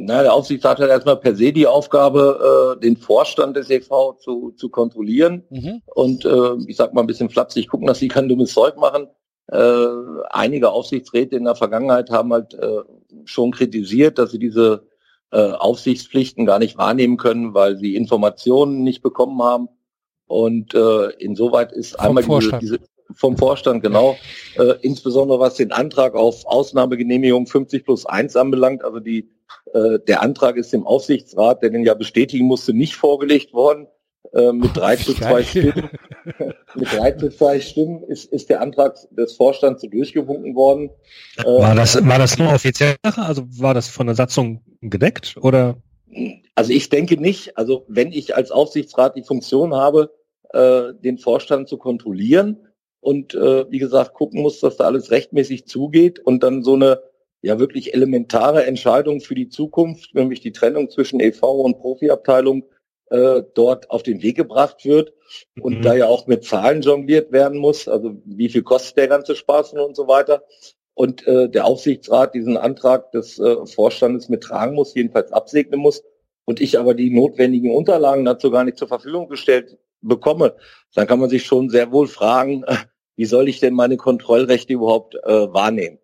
Na, 0.00 0.22
der 0.22 0.32
Aufsichtsrat 0.32 0.78
hat 0.78 0.90
erstmal 0.90 1.16
per 1.16 1.34
se 1.34 1.52
die 1.52 1.66
Aufgabe, 1.66 2.76
äh, 2.76 2.80
den 2.80 2.96
Vorstand 2.96 3.56
des 3.56 3.68
EV 3.68 4.16
zu, 4.20 4.52
zu 4.52 4.68
kontrollieren 4.68 5.42
mhm. 5.50 5.82
und 5.86 6.24
äh, 6.24 6.54
ich 6.68 6.76
sag 6.76 6.94
mal 6.94 7.00
ein 7.00 7.08
bisschen 7.08 7.30
flapsig 7.30 7.68
gucken, 7.68 7.88
dass 7.88 7.98
sie 7.98 8.06
kein 8.06 8.28
dummes 8.28 8.52
Zeug 8.52 8.76
machen. 8.76 9.08
Äh, 9.50 9.86
einige 10.30 10.70
Aufsichtsräte 10.70 11.34
in 11.34 11.44
der 11.44 11.56
Vergangenheit 11.56 12.10
haben 12.10 12.32
halt 12.32 12.54
äh, 12.54 12.82
schon 13.24 13.50
kritisiert, 13.50 14.18
dass 14.18 14.30
sie 14.30 14.38
diese 14.38 14.86
äh, 15.32 15.50
Aufsichtspflichten 15.50 16.46
gar 16.46 16.60
nicht 16.60 16.78
wahrnehmen 16.78 17.16
können, 17.16 17.54
weil 17.54 17.76
sie 17.76 17.96
Informationen 17.96 18.84
nicht 18.84 19.02
bekommen 19.02 19.42
haben. 19.42 19.68
Und 20.28 20.74
äh, 20.74 21.08
insoweit 21.18 21.72
ist 21.72 21.96
Vom 21.96 22.18
einmal 22.18 22.40
diese, 22.40 22.58
diese 22.58 22.78
vom 23.14 23.36
Vorstand, 23.36 23.82
genau. 23.82 24.16
Äh, 24.56 24.74
insbesondere 24.82 25.40
was 25.40 25.54
den 25.54 25.72
Antrag 25.72 26.14
auf 26.14 26.46
Ausnahmegenehmigung 26.46 27.48
50 27.48 27.84
plus 27.84 28.06
1 28.06 28.36
anbelangt. 28.36 28.84
Also 28.84 29.00
die, 29.00 29.28
äh, 29.72 29.98
der 30.06 30.22
Antrag 30.22 30.56
ist 30.56 30.72
dem 30.72 30.86
Aufsichtsrat, 30.86 31.62
der 31.62 31.70
den 31.70 31.84
ja 31.84 31.94
bestätigen 31.94 32.46
musste, 32.46 32.74
nicht 32.74 32.96
vorgelegt 32.96 33.52
worden. 33.52 33.86
Äh, 34.32 34.52
mit 34.52 34.76
drei 34.76 34.96
zu 34.96 35.14
zwei 35.14 35.42
Stimmen, 35.42 35.90
mit 36.74 36.92
drei 36.92 37.12
zu 37.12 37.30
zwei 37.30 37.60
Stimmen 37.60 38.02
ist, 38.04 38.30
ist 38.30 38.50
der 38.50 38.60
Antrag 38.60 38.96
des 39.10 39.34
Vorstands 39.34 39.80
so 39.80 39.88
durchgewunken 39.88 40.54
worden. 40.54 40.90
Äh, 41.38 41.44
war 41.44 41.74
das, 41.74 42.04
war 42.06 42.18
das 42.18 42.38
nur 42.38 42.52
offiziell? 42.52 42.96
Also 43.02 43.44
war 43.58 43.74
das 43.74 43.88
von 43.88 44.06
der 44.06 44.16
Satzung 44.16 44.62
gedeckt 44.82 45.36
oder? 45.40 45.76
Also 46.54 46.72
ich 46.72 46.90
denke 46.90 47.16
nicht. 47.16 47.56
Also 47.56 47.86
wenn 47.88 48.12
ich 48.12 48.36
als 48.36 48.50
Aufsichtsrat 48.50 49.16
die 49.16 49.22
Funktion 49.22 49.74
habe, 49.74 50.12
äh, 50.52 50.92
den 51.02 51.18
Vorstand 51.18 51.68
zu 51.68 51.78
kontrollieren, 51.78 52.68
und 53.00 53.34
äh, 53.34 53.70
wie 53.70 53.78
gesagt 53.78 54.14
gucken 54.14 54.42
muss, 54.42 54.60
dass 54.60 54.76
da 54.76 54.84
alles 54.84 55.10
rechtmäßig 55.10 55.66
zugeht 55.66 56.18
und 56.18 56.42
dann 56.42 56.62
so 56.62 56.74
eine 56.74 57.00
ja 57.42 57.58
wirklich 57.58 57.94
elementare 57.94 58.66
Entscheidung 58.66 59.20
für 59.20 59.34
die 59.34 59.48
Zukunft, 59.48 60.14
nämlich 60.14 60.40
die 60.40 60.52
Trennung 60.52 60.90
zwischen 60.90 61.20
EV 61.20 61.42
und 61.42 61.78
Profiabteilung 61.78 62.64
äh, 63.10 63.42
dort 63.54 63.90
auf 63.90 64.02
den 64.02 64.22
Weg 64.22 64.36
gebracht 64.36 64.84
wird 64.84 65.12
und 65.60 65.78
mhm. 65.78 65.82
da 65.82 65.94
ja 65.94 66.06
auch 66.06 66.26
mit 66.26 66.44
Zahlen 66.44 66.82
jongliert 66.82 67.32
werden 67.32 67.58
muss, 67.58 67.88
also 67.88 68.20
wie 68.24 68.48
viel 68.48 68.62
kostet 68.62 68.96
der 68.96 69.08
ganze 69.08 69.34
Spaß 69.34 69.74
und 69.74 69.96
so 69.96 70.08
weiter. 70.08 70.44
Und 70.94 71.26
äh, 71.28 71.48
der 71.48 71.64
Aufsichtsrat 71.64 72.34
diesen 72.34 72.56
Antrag 72.56 73.12
des 73.12 73.38
äh, 73.38 73.66
Vorstandes 73.66 74.28
mittragen 74.28 74.74
muss, 74.74 74.94
jedenfalls 74.94 75.30
absegnen 75.30 75.78
muss 75.78 76.02
und 76.44 76.60
ich 76.60 76.78
aber 76.78 76.94
die 76.94 77.10
notwendigen 77.10 77.74
Unterlagen 77.74 78.24
dazu 78.24 78.50
gar 78.50 78.64
nicht 78.64 78.78
zur 78.78 78.88
Verfügung 78.88 79.28
gestellt 79.28 79.78
bekomme, 80.00 80.56
dann 80.94 81.06
kann 81.06 81.20
man 81.20 81.30
sich 81.30 81.46
schon 81.46 81.70
sehr 81.70 81.92
wohl 81.92 82.08
fragen, 82.08 82.64
wie 83.16 83.26
soll 83.26 83.48
ich 83.48 83.60
denn 83.60 83.74
meine 83.74 83.96
Kontrollrechte 83.96 84.72
überhaupt 84.72 85.14
äh, 85.14 85.52
wahrnehmen? 85.52 85.98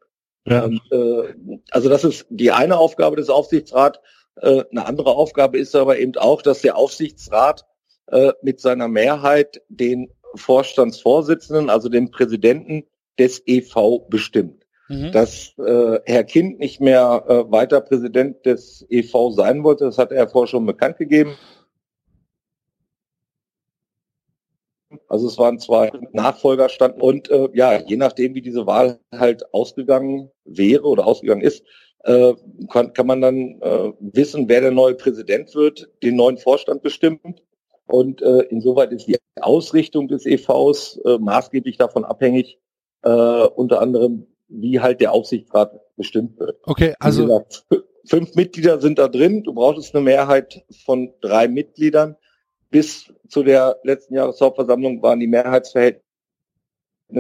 Ja. 0.46 0.64
Und, 0.64 0.80
äh, 0.90 1.58
also 1.70 1.88
das 1.88 2.04
ist 2.04 2.26
die 2.28 2.52
eine 2.52 2.78
Aufgabe 2.78 3.16
des 3.16 3.30
Aufsichtsrats. 3.30 3.98
Äh, 4.36 4.64
eine 4.70 4.86
andere 4.86 5.10
Aufgabe 5.10 5.58
ist 5.58 5.74
aber 5.74 5.98
eben 5.98 6.16
auch, 6.16 6.42
dass 6.42 6.60
der 6.60 6.76
Aufsichtsrat 6.76 7.64
äh, 8.08 8.32
mit 8.42 8.60
seiner 8.60 8.88
Mehrheit 8.88 9.62
den 9.68 10.10
Vorstandsvorsitzenden, 10.34 11.70
also 11.70 11.88
den 11.88 12.10
Präsidenten 12.10 12.84
des 13.18 13.42
EV 13.46 14.06
bestimmt. 14.08 14.64
Mhm. 14.88 15.12
Dass 15.12 15.54
äh, 15.58 16.00
Herr 16.04 16.24
Kind 16.24 16.58
nicht 16.58 16.80
mehr 16.80 17.24
äh, 17.26 17.50
weiter 17.50 17.80
Präsident 17.80 18.44
des 18.44 18.84
EV 18.90 19.30
sein 19.30 19.64
wollte, 19.64 19.84
das 19.84 19.96
hat 19.96 20.12
er 20.12 20.28
vorher 20.28 20.48
schon 20.48 20.66
bekannt 20.66 20.98
gegeben. 20.98 21.34
Also 25.14 25.28
es 25.28 25.38
waren 25.38 25.60
zwei 25.60 25.92
Nachfolger 26.10 26.68
standen 26.68 27.00
und 27.00 27.30
äh, 27.30 27.48
ja, 27.54 27.80
je 27.80 27.96
nachdem, 27.96 28.34
wie 28.34 28.42
diese 28.42 28.66
Wahl 28.66 28.98
halt 29.12 29.44
ausgegangen 29.54 30.32
wäre 30.44 30.82
oder 30.82 31.06
ausgegangen 31.06 31.40
ist, 31.40 31.62
äh, 32.02 32.34
kann, 32.68 32.92
kann 32.94 33.06
man 33.06 33.20
dann 33.20 33.60
äh, 33.60 33.92
wissen, 34.00 34.48
wer 34.48 34.60
der 34.60 34.72
neue 34.72 34.96
Präsident 34.96 35.54
wird, 35.54 35.88
den 36.02 36.16
neuen 36.16 36.36
Vorstand 36.36 36.82
bestimmt 36.82 37.22
Und 37.86 38.22
äh, 38.22 38.40
insoweit 38.50 38.90
ist 38.90 39.06
die 39.06 39.16
Ausrichtung 39.40 40.08
des 40.08 40.26
EVs 40.26 41.00
äh, 41.04 41.18
maßgeblich 41.18 41.78
davon 41.78 42.04
abhängig, 42.04 42.58
äh, 43.02 43.08
unter 43.08 43.80
anderem, 43.80 44.26
wie 44.48 44.80
halt 44.80 45.00
der 45.00 45.12
Aufsichtsrat 45.12 45.80
bestimmt 45.96 46.40
wird. 46.40 46.58
Okay, 46.64 46.94
also 46.98 47.22
gesagt, 47.22 47.66
fünf 48.04 48.34
Mitglieder 48.34 48.80
sind 48.80 48.98
da 48.98 49.06
drin. 49.06 49.44
Du 49.44 49.54
brauchst 49.54 49.94
eine 49.94 50.02
Mehrheit 50.02 50.64
von 50.84 51.12
drei 51.20 51.46
Mitgliedern. 51.46 52.16
Bis 52.74 53.12
zu 53.28 53.44
der 53.44 53.76
letzten 53.84 54.14
Jahreshauptversammlung 54.14 55.00
waren 55.00 55.20
die 55.20 55.28
Mehrheitsverhältnisse 55.28 56.02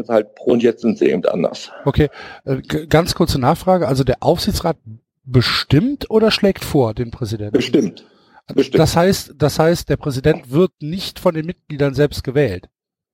halt 0.08 0.34
pro 0.34 0.50
und 0.50 0.64
jetzt 0.64 0.80
sind 0.82 0.98
sie 0.98 1.10
eben 1.10 1.24
anders. 1.26 1.70
Okay, 1.84 2.08
äh, 2.44 2.56
ganz 2.88 3.14
kurze 3.14 3.38
Nachfrage. 3.40 3.86
Also 3.86 4.02
der 4.02 4.16
Aufsichtsrat 4.18 4.76
bestimmt 5.22 6.10
oder 6.10 6.32
schlägt 6.32 6.64
vor 6.64 6.92
den 6.92 7.12
Präsidenten? 7.12 7.52
Bestimmt. 7.52 8.04
bestimmt. 8.52 8.80
Das 8.80 8.96
heißt, 8.96 9.34
das 9.38 9.60
heißt, 9.60 9.88
der 9.88 9.96
Präsident 9.96 10.50
wird 10.50 10.72
nicht 10.80 11.20
von 11.20 11.36
den 11.36 11.46
Mitgliedern 11.46 11.94
selbst 11.94 12.24
gewählt. 12.24 12.68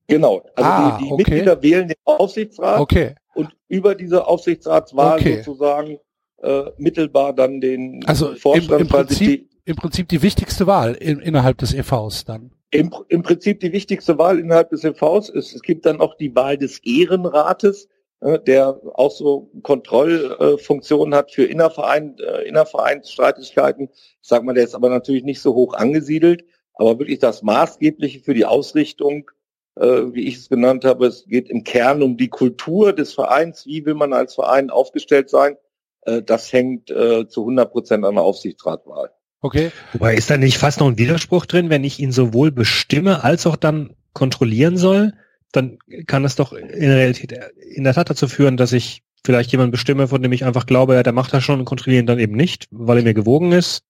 Genau. 0.06 0.42
Also 0.56 0.70
ah, 0.70 0.96
die, 0.98 1.04
die 1.04 1.12
okay. 1.12 1.22
Mitglieder 1.22 1.62
wählen 1.62 1.88
den 1.88 1.96
Aufsichtsrat 2.06 2.80
okay. 2.80 3.16
und 3.34 3.54
über 3.68 3.94
diese 3.94 4.26
Aufsichtsratswahl 4.26 5.18
Okay. 5.18 5.42
sozusagen 5.42 5.98
äh, 6.38 6.70
mittelbar 6.78 7.34
dann 7.34 7.60
den 7.60 8.02
Also 8.06 8.30
im, 8.30 8.36
Vorstand 8.36 8.80
im 8.80 8.88
quasi 8.88 9.06
Prinzip 9.06 9.49
im 9.64 9.76
Prinzip 9.76 10.08
die 10.08 10.22
wichtigste 10.22 10.66
Wahl 10.66 10.94
in, 10.94 11.20
innerhalb 11.20 11.58
des 11.58 11.74
EVs 11.74 12.24
dann. 12.24 12.52
Im, 12.70 12.94
Im 13.08 13.22
Prinzip 13.22 13.60
die 13.60 13.72
wichtigste 13.72 14.18
Wahl 14.18 14.38
innerhalb 14.38 14.70
des 14.70 14.84
EVs 14.84 15.28
ist, 15.28 15.54
es 15.54 15.62
gibt 15.62 15.86
dann 15.86 16.00
auch 16.00 16.16
die 16.16 16.34
Wahl 16.36 16.56
des 16.56 16.78
Ehrenrates, 16.84 17.88
äh, 18.20 18.38
der 18.38 18.80
auch 18.94 19.10
so 19.10 19.50
Kontrollfunktionen 19.62 21.14
hat 21.14 21.32
für 21.32 21.44
Innerverein, 21.44 22.16
äh, 22.18 22.48
Innervereinsstreitigkeiten. 22.48 23.88
Ich 23.92 24.28
sag 24.28 24.44
mal, 24.44 24.54
der 24.54 24.64
ist 24.64 24.74
aber 24.74 24.88
natürlich 24.88 25.24
nicht 25.24 25.40
so 25.40 25.54
hoch 25.54 25.74
angesiedelt, 25.74 26.44
aber 26.74 26.98
wirklich 26.98 27.18
das 27.18 27.42
Maßgebliche 27.42 28.20
für 28.20 28.34
die 28.34 28.44
Ausrichtung, 28.44 29.30
äh, 29.76 30.02
wie 30.12 30.28
ich 30.28 30.36
es 30.36 30.48
genannt 30.48 30.84
habe, 30.84 31.06
es 31.06 31.24
geht 31.26 31.48
im 31.50 31.64
Kern 31.64 32.02
um 32.02 32.16
die 32.16 32.28
Kultur 32.28 32.92
des 32.92 33.14
Vereins, 33.14 33.66
wie 33.66 33.84
will 33.84 33.94
man 33.94 34.12
als 34.12 34.34
Verein 34.34 34.70
aufgestellt 34.70 35.28
sein, 35.28 35.56
äh, 36.02 36.22
das 36.22 36.52
hängt 36.52 36.90
äh, 36.90 37.26
zu 37.28 37.42
100 37.42 37.70
Prozent 37.72 38.04
an 38.04 38.14
der 38.14 38.24
Aufsichtsratwahl. 38.24 39.10
Okay. 39.42 39.70
Wobei 39.92 40.14
ist 40.14 40.30
da 40.30 40.36
nicht 40.36 40.58
fast 40.58 40.80
noch 40.80 40.88
ein 40.88 40.98
Widerspruch 40.98 41.46
drin, 41.46 41.70
wenn 41.70 41.84
ich 41.84 41.98
ihn 41.98 42.12
sowohl 42.12 42.50
bestimme 42.50 43.24
als 43.24 43.46
auch 43.46 43.56
dann 43.56 43.94
kontrollieren 44.12 44.76
soll, 44.76 45.14
dann 45.52 45.78
kann 46.06 46.22
das 46.22 46.36
doch 46.36 46.52
in 46.52 46.80
der 46.80 46.96
Realität 46.96 47.34
in 47.58 47.84
der 47.84 47.94
Tat 47.94 48.10
dazu 48.10 48.28
führen, 48.28 48.56
dass 48.56 48.72
ich 48.72 49.02
vielleicht 49.24 49.52
jemanden 49.52 49.72
bestimme, 49.72 50.08
von 50.08 50.22
dem 50.22 50.32
ich 50.32 50.44
einfach 50.44 50.66
glaube, 50.66 50.94
ja, 50.94 51.02
der 51.02 51.12
macht 51.12 51.32
das 51.32 51.42
schon 51.42 51.58
und 51.58 51.64
kontrollieren 51.64 52.06
dann 52.06 52.18
eben 52.18 52.36
nicht, 52.36 52.66
weil 52.70 52.98
er 52.98 53.04
mir 53.04 53.14
gewogen 53.14 53.52
ist. 53.52 53.84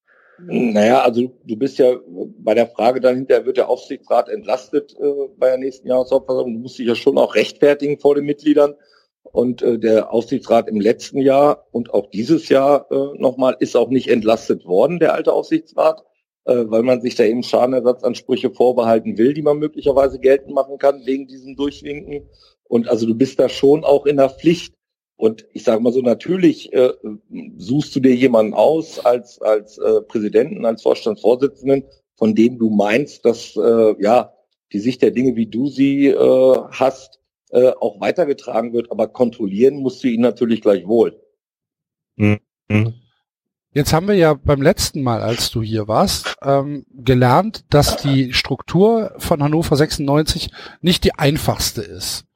Naja, 0.47 1.03
also 1.03 1.33
du 1.45 1.57
bist 1.57 1.79
ja 1.79 1.97
bei 2.39 2.55
der 2.55 2.67
Frage 2.67 3.01
dann 3.01 3.17
hinterher, 3.17 3.45
wird 3.45 3.59
der 3.59 3.69
Aufsichtsrat 3.69 4.29
entlastet 4.29 4.95
äh, 4.99 5.29
bei 5.37 5.49
der 5.49 5.59
nächsten 5.59 5.87
Jahreshauptversammlung? 5.87 6.55
Du 6.55 6.61
musst 6.61 6.79
dich 6.79 6.87
ja 6.87 6.95
schon 6.95 7.19
auch 7.19 7.35
rechtfertigen 7.35 7.99
vor 7.99 8.15
den 8.15 8.25
Mitgliedern. 8.25 8.75
Und 9.33 9.63
äh, 9.63 9.79
der 9.79 10.13
Aufsichtsrat 10.13 10.69
im 10.69 10.81
letzten 10.81 11.19
Jahr 11.19 11.67
und 11.71 11.95
auch 11.95 12.11
dieses 12.11 12.49
Jahr 12.49 12.87
äh, 12.91 13.19
nochmal 13.19 13.57
ist 13.61 13.77
auch 13.77 13.89
nicht 13.89 14.09
entlastet 14.09 14.67
worden, 14.67 14.99
der 14.99 15.15
alte 15.15 15.33
Aufsichtsrat, 15.33 16.03
äh, 16.47 16.65
weil 16.67 16.83
man 16.83 17.01
sich 17.01 17.15
da 17.15 17.25
eben 17.25 17.43
Schadenersatzansprüche 17.43 18.51
vorbehalten 18.51 19.19
will, 19.19 19.33
die 19.35 19.43
man 19.43 19.59
möglicherweise 19.59 20.19
geltend 20.19 20.55
machen 20.55 20.79
kann 20.79 21.07
wegen 21.07 21.29
diesem 21.29 21.55
Durchwinken. 21.55 22.29
Und 22.65 22.89
also 22.89 23.07
du 23.07 23.15
bist 23.15 23.39
da 23.39 23.49
schon 23.49 23.85
auch 23.85 24.07
in 24.07 24.17
der 24.17 24.31
Pflicht. 24.31 24.75
Und 25.17 25.47
ich 25.53 25.65
sage 25.65 25.83
mal 25.83 25.93
so, 25.93 26.01
natürlich 26.01 26.73
äh, 26.73 26.93
suchst 27.59 27.95
du 27.95 28.01
dir 28.01 28.15
jemanden 28.15 28.55
aus 28.55 29.05
als, 29.05 29.41
als 29.43 29.79
äh, 29.79 30.01
Präsidenten, 30.03 30.65
als 30.65 30.83
Vorstandsvorsitzenden, 30.83 31.85
von 32.17 32.35
dem 32.35 32.59
du 32.59 32.71
meinst, 32.71 33.25
dass 33.25 33.55
äh, 33.57 33.95
ja 34.03 34.33
die 34.73 34.79
Sicht 34.79 35.03
der 35.03 35.11
Dinge, 35.11 35.37
wie 35.37 35.47
du 35.47 35.69
sie 35.69 36.07
äh, 36.07 36.57
hast, 36.71 37.20
äh, 37.51 37.73
auch 37.81 38.01
weitergetragen 38.01 38.73
wird, 38.73 38.91
aber 38.91 39.09
kontrollieren 39.09 39.77
musst 39.77 40.03
du 40.05 40.09
ihn 40.09 40.21
natürlich 40.21 40.61
gleichwohl. 40.61 41.21
Mhm. 42.17 42.41
Jetzt 43.73 43.93
haben 43.93 44.09
wir 44.09 44.17
ja 44.17 44.35
beim 44.35 44.63
letzten 44.63 45.03
Mal, 45.03 45.23
als 45.23 45.51
du 45.51 45.63
hier 45.63 45.87
warst, 45.87 46.37
ähm, 46.43 46.85
gelernt, 46.91 47.65
dass 47.71 47.97
die 47.99 48.33
Struktur 48.33 49.15
von 49.19 49.43
Hannover 49.43 49.77
96 49.77 50.51
nicht 50.81 51.05
die 51.05 51.15
einfachste 51.15 51.83
ist. 51.83 52.27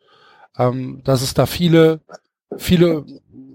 Ähm, 0.57 1.03
dass 1.05 1.23
es 1.23 1.35
da 1.35 1.47
viele, 1.47 2.01
viele 2.57 3.05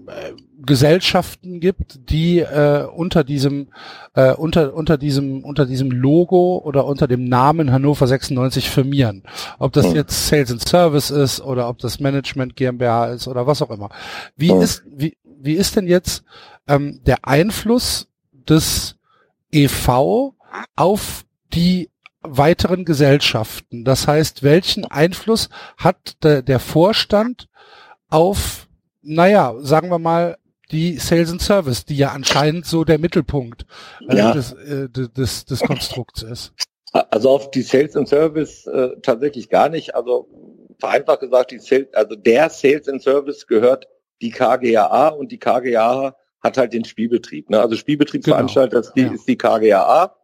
äh, 0.08 0.32
Gesellschaften 0.64 1.60
gibt, 1.60 2.10
die 2.10 2.40
äh, 2.40 2.84
unter 2.86 3.24
diesem 3.24 3.68
äh, 4.14 4.32
unter 4.32 4.74
unter 4.74 4.98
diesem 4.98 5.44
unter 5.44 5.66
diesem 5.66 5.90
Logo 5.90 6.58
oder 6.64 6.84
unter 6.86 7.06
dem 7.08 7.24
Namen 7.24 7.72
Hannover 7.72 8.06
96 8.06 8.68
firmieren. 8.70 9.22
Ob 9.58 9.72
das 9.72 9.86
Hm. 9.86 9.94
jetzt 9.96 10.28
Sales 10.28 10.50
and 10.50 10.66
Service 10.68 11.10
ist 11.10 11.40
oder 11.40 11.68
ob 11.68 11.78
das 11.78 12.00
Management 12.00 12.56
GmbH 12.56 13.06
ist 13.06 13.28
oder 13.28 13.46
was 13.46 13.62
auch 13.62 13.70
immer. 13.70 13.90
Wie 14.36 14.50
Hm. 14.50 14.60
ist 14.60 14.82
wie 14.86 15.16
wie 15.24 15.54
ist 15.54 15.76
denn 15.76 15.86
jetzt 15.86 16.24
ähm, 16.68 17.00
der 17.06 17.26
Einfluss 17.26 18.08
des 18.48 18.96
EV 19.52 20.32
auf 20.76 21.24
die 21.54 21.90
weiteren 22.22 22.84
Gesellschaften? 22.84 23.84
Das 23.84 24.06
heißt, 24.06 24.42
welchen 24.42 24.84
Einfluss 24.84 25.48
hat 25.78 26.22
der, 26.22 26.42
der 26.42 26.58
Vorstand 26.60 27.48
auf, 28.10 28.68
naja, 29.02 29.54
sagen 29.60 29.88
wir 29.90 29.98
mal, 29.98 30.36
die 30.70 30.96
Sales 30.98 31.30
and 31.30 31.42
Service, 31.42 31.84
die 31.84 31.96
ja 31.96 32.10
anscheinend 32.12 32.66
so 32.66 32.84
der 32.84 32.98
Mittelpunkt 32.98 33.66
äh, 34.08 34.16
Ja. 34.16 34.32
des, 34.32 34.52
äh, 34.52 34.88
des, 34.88 35.44
des 35.44 35.60
Konstrukts 35.60 36.22
ist. 36.22 36.52
Also 36.92 37.30
auf 37.30 37.50
die 37.50 37.62
Sales 37.62 37.96
and 37.96 38.08
Service 38.08 38.66
äh, 38.66 38.90
tatsächlich 39.02 39.48
gar 39.48 39.68
nicht. 39.68 39.94
Also 39.94 40.28
vereinfacht 40.80 41.20
gesagt, 41.20 41.50
die 41.52 41.58
Sales, 41.58 41.86
also 41.94 42.16
der 42.16 42.50
Sales 42.50 42.88
and 42.88 43.02
Service 43.02 43.46
gehört 43.46 43.86
die 44.22 44.30
KGAA 44.30 45.08
und 45.08 45.30
die 45.30 45.38
KGAA 45.38 46.16
hat 46.42 46.56
halt 46.58 46.72
den 46.72 46.84
Spielbetrieb. 46.84 47.48
Ne? 47.50 47.60
Also 47.60 47.76
Spielbetriebsveranstalter 47.76 48.80
ist, 48.80 48.92
die, 48.94 49.02
Ja. 49.02 49.12
ist 49.12 49.28
die 49.28 49.36
KGAA 49.38 50.16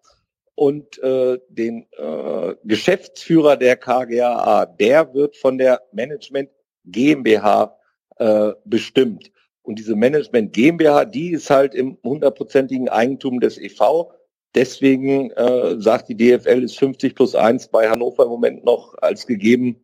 und 0.55 0.99
äh, 1.03 1.39
den 1.51 1.87
äh, 1.99 2.55
Geschäftsführer 2.65 3.57
der 3.57 3.77
KGAA, 3.77 4.67
der 4.67 5.13
wird 5.15 5.37
von 5.37 5.59
der 5.59 5.83
Management 5.93 6.51
GmbH 6.85 7.77
äh, 8.17 8.53
bestimmt. 8.65 9.31
Und 9.67 9.81
diese 9.81 9.97
Management 9.97 10.53
GmbH, 10.53 11.05
die 11.05 11.31
ist 11.33 11.51
halt 11.51 11.75
im 11.75 11.99
hundertprozentigen 12.05 12.89
Eigentum 12.89 13.41
des 13.41 13.59
EV. 13.59 14.13
Deswegen 14.55 15.33
äh, 15.33 15.81
sagt 15.81 16.09
die 16.09 16.17
DFL, 16.17 16.63
ist 16.63 16.79
50 16.79 17.17
plus 17.17 17.35
1 17.35 17.69
bei 17.69 17.89
Hannover 17.89 18.23
im 18.23 18.29
Moment 18.29 18.65
noch 18.65 18.95
als 19.03 19.27
gegeben 19.27 19.77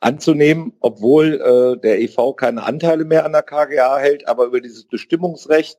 anzunehmen, 0.00 0.74
obwohl 0.80 1.40
äh, 1.40 1.80
der 1.80 2.00
EV 2.00 2.34
keine 2.36 2.64
Anteile 2.64 3.04
mehr 3.06 3.24
an 3.24 3.32
der 3.32 3.42
KGA 3.42 3.98
hält, 3.98 4.28
aber 4.28 4.44
über 4.44 4.60
dieses 4.60 4.84
Bestimmungsrecht 4.86 5.78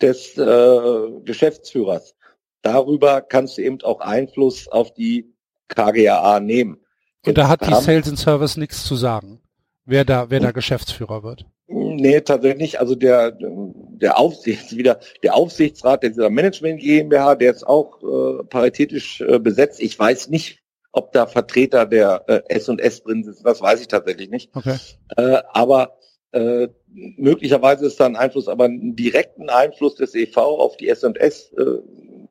des 0.00 0.36
äh, 0.36 1.20
Geschäftsführers, 1.24 2.14
darüber 2.60 3.22
kannst 3.22 3.56
du 3.56 3.62
eben 3.62 3.80
auch 3.82 4.00
Einfluss 4.00 4.68
auf 4.68 4.92
die 4.92 5.34
KGAA 5.68 6.40
nehmen. 6.40 6.78
Und 7.24 7.38
da 7.38 7.48
hat 7.48 7.66
die 7.66 7.74
Sales 7.74 8.08
and 8.08 8.18
Service 8.18 8.56
nichts 8.56 8.84
zu 8.84 8.96
sagen, 8.96 9.40
wer 9.86 10.04
da, 10.04 10.28
wer 10.28 10.40
da 10.40 10.50
Geschäftsführer 10.50 11.22
wird. 11.22 11.46
Nee, 11.72 12.20
tatsächlich 12.20 12.60
nicht. 12.60 12.80
Also 12.80 12.94
der, 12.94 13.36
der 13.40 14.18
Aufsichts, 14.18 14.76
wieder, 14.76 15.00
der 15.22 15.34
Aufsichtsrat 15.34 16.02
dieser 16.02 16.30
Management 16.30 16.80
GmbH, 16.80 17.34
der 17.34 17.52
ist 17.52 17.66
auch 17.66 18.02
äh, 18.02 18.44
paritätisch 18.44 19.20
äh, 19.20 19.38
besetzt. 19.38 19.80
Ich 19.80 19.98
weiß 19.98 20.28
nicht, 20.28 20.62
ob 20.92 21.12
da 21.12 21.26
Vertreter 21.26 21.86
der 21.86 22.24
äh, 22.26 22.42
S&S 22.48 23.02
drin 23.02 23.24
sitzen. 23.24 23.44
Das 23.44 23.60
weiß 23.60 23.80
ich 23.80 23.88
tatsächlich 23.88 24.28
nicht. 24.28 24.54
Okay. 24.54 24.76
Äh, 25.16 25.42
aber 25.52 25.98
äh, 26.32 26.68
möglicherweise 26.88 27.86
ist 27.86 28.00
da 28.00 28.06
ein 28.06 28.16
Einfluss, 28.16 28.48
aber 28.48 28.64
einen 28.64 28.94
direkten 28.96 29.48
Einfluss 29.48 29.94
des 29.94 30.14
EV 30.14 30.36
auf 30.36 30.76
die 30.76 30.88
S&S 30.88 31.52
äh, 31.52 31.78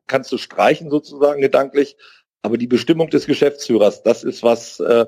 kannst 0.07 0.31
du 0.31 0.37
streichen 0.37 0.89
sozusagen 0.89 1.41
gedanklich. 1.41 1.97
Aber 2.43 2.57
die 2.57 2.67
Bestimmung 2.67 3.09
des 3.09 3.25
Geschäftsführers, 3.25 4.03
das 4.03 4.23
ist 4.23 4.43
was, 4.43 4.79
äh, 4.79 5.05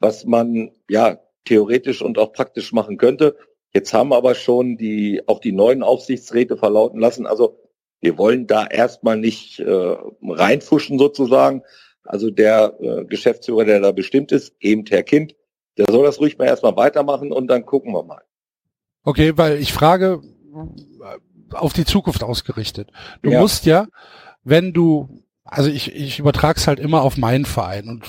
was 0.00 0.24
man 0.24 0.72
ja 0.88 1.20
theoretisch 1.44 2.02
und 2.02 2.18
auch 2.18 2.32
praktisch 2.32 2.72
machen 2.72 2.96
könnte. 2.96 3.36
Jetzt 3.76 3.92
haben 3.92 4.14
aber 4.14 4.34
schon 4.34 4.78
die 4.78 5.20
auch 5.26 5.38
die 5.38 5.52
neuen 5.52 5.82
Aufsichtsräte 5.82 6.56
verlauten 6.56 6.98
lassen. 6.98 7.26
Also 7.26 7.60
wir 8.00 8.16
wollen 8.16 8.46
da 8.46 8.66
erstmal 8.66 9.18
nicht 9.18 9.60
äh, 9.60 9.96
reinfuschen 10.22 10.98
sozusagen. 10.98 11.62
Also 12.02 12.30
der 12.30 12.78
äh, 12.80 13.04
Geschäftsführer, 13.04 13.66
der 13.66 13.80
da 13.80 13.92
bestimmt 13.92 14.32
ist, 14.32 14.54
eben 14.60 14.86
Herr 14.88 15.02
Kind, 15.02 15.36
der 15.76 15.84
soll 15.90 16.06
das 16.06 16.18
ruhig 16.18 16.38
mal 16.38 16.46
erstmal 16.46 16.74
weitermachen 16.74 17.32
und 17.32 17.48
dann 17.48 17.66
gucken 17.66 17.92
wir 17.92 18.02
mal. 18.02 18.22
Okay, 19.04 19.36
weil 19.36 19.58
ich 19.58 19.74
frage 19.74 20.22
äh, 20.54 21.54
auf 21.54 21.74
die 21.74 21.84
Zukunft 21.84 22.22
ausgerichtet. 22.24 22.88
Du 23.20 23.30
Ja. 23.30 23.42
musst 23.42 23.66
ja, 23.66 23.88
wenn 24.42 24.72
du, 24.72 25.22
also 25.46 25.70
ich, 25.70 25.94
ich 25.94 26.18
übertrag's 26.18 26.66
halt 26.66 26.78
immer 26.80 27.02
auf 27.02 27.16
meinen 27.16 27.44
Verein 27.44 27.88
und 27.88 28.02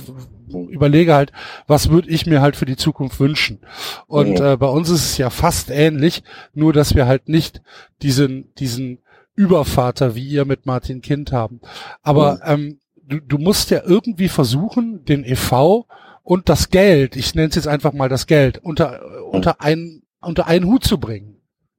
überlege 0.69 1.13
halt, 1.13 1.31
was 1.67 1.89
würde 1.89 2.09
ich 2.09 2.25
mir 2.25 2.41
halt 2.41 2.55
für 2.55 2.65
die 2.65 2.75
Zukunft 2.77 3.19
wünschen. 3.19 3.59
Und 4.07 4.39
äh, 4.39 4.57
bei 4.57 4.67
uns 4.67 4.89
ist 4.89 5.03
es 5.05 5.17
ja 5.17 5.29
fast 5.29 5.69
ähnlich, 5.69 6.23
nur 6.53 6.73
dass 6.73 6.95
wir 6.95 7.05
halt 7.05 7.27
nicht 7.29 7.61
diesen, 8.01 8.53
diesen 8.55 8.99
Übervater 9.35 10.15
wie 10.15 10.27
ihr 10.27 10.45
mit 10.45 10.65
Martin 10.65 11.01
Kind 11.01 11.31
haben. 11.31 11.61
Aber 12.01 12.39
ähm, 12.45 12.79
du, 13.03 13.19
du 13.19 13.37
musst 13.37 13.69
ja 13.69 13.81
irgendwie 13.85 14.29
versuchen, 14.29 15.05
den 15.05 15.23
EV 15.23 15.85
und 16.23 16.49
das 16.49 16.69
Geld, 16.69 17.15
ich 17.15 17.35
nenne 17.35 17.49
es 17.49 17.55
jetzt 17.55 17.67
einfach 17.67 17.93
mal 17.93 18.09
das 18.09 18.25
Geld, 18.27 18.57
unter, 18.57 18.99
unter 19.31 19.61
einen, 19.61 20.03
unter 20.21 20.47
einen 20.47 20.65
Hut 20.65 20.83
zu 20.83 20.97
bringen. 20.99 21.35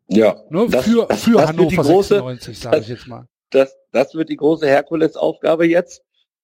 Ja. 0.09 0.37
Ne? 0.51 0.66
Das- 0.71 0.85
für 0.85 1.07
das- 1.09 1.23
für 1.25 1.33
das 1.33 1.49
Hannover 1.49 1.83
große- 1.83 2.09
96, 2.09 2.59
sage 2.59 2.79
ich 2.79 2.88
jetzt 2.88 3.09
mal. 3.09 3.27
Das, 3.50 3.76
das 3.92 4.14
wird 4.14 4.28
die 4.28 4.37
große 4.37 4.66
Herkulesaufgabe 4.66 5.66
jetzt. 5.66 6.02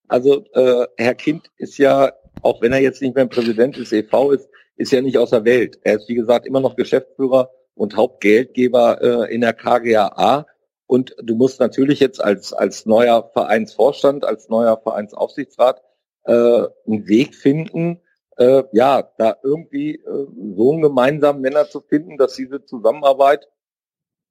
Also 0.09 0.45
äh, 0.53 0.87
Herr 0.97 1.15
Kind 1.15 1.51
ist 1.57 1.79
ja, 1.79 2.13
auch 2.43 2.61
wenn 2.61 2.73
er 2.73 2.81
jetzt 2.81 3.01
nicht 3.01 3.15
mehr 3.15 3.27
Präsident 3.27 3.77
des 3.77 3.93
EV 3.93 4.33
ist, 4.33 4.49
ist 4.77 4.93
ja 4.93 5.01
nicht 5.01 5.19
aus 5.19 5.31
der 5.31 5.45
Welt. 5.45 5.79
Er 5.83 5.97
ist, 5.97 6.09
wie 6.09 6.15
gesagt, 6.15 6.47
immer 6.47 6.61
noch 6.61 6.77
Geschäftsführer 6.77 7.51
und 7.75 7.97
Hauptgeldgeber 7.97 9.29
äh, 9.29 9.35
in 9.35 9.41
der 9.41 9.53
KGAA. 9.53 10.47
Und 10.87 11.17
du 11.23 11.35
musst 11.35 11.61
natürlich 11.61 12.01
jetzt 12.01 12.23
als, 12.23 12.53
als 12.53 12.87
neuer 12.87 13.31
Vereinsvorstand, 13.33 14.25
als 14.25 14.49
neuer 14.49 14.79
Vereinsaufsichtsrat 14.83 15.83
äh, 16.25 16.33
einen 16.33 17.09
Weg 17.09 17.35
finden, 17.35 18.01
äh, 18.37 18.65
ja, 18.73 19.03
da 19.17 19.37
irgendwie 19.43 19.95
äh, 19.97 20.27
so 20.57 20.73
einen 20.73 20.83
gemeinsamen 20.83 21.41
Nenner 21.41 21.69
zu 21.69 21.81
finden, 21.81 22.19
dass 22.19 22.35
diese 22.35 22.65
Zusammenarbeit 22.65 23.49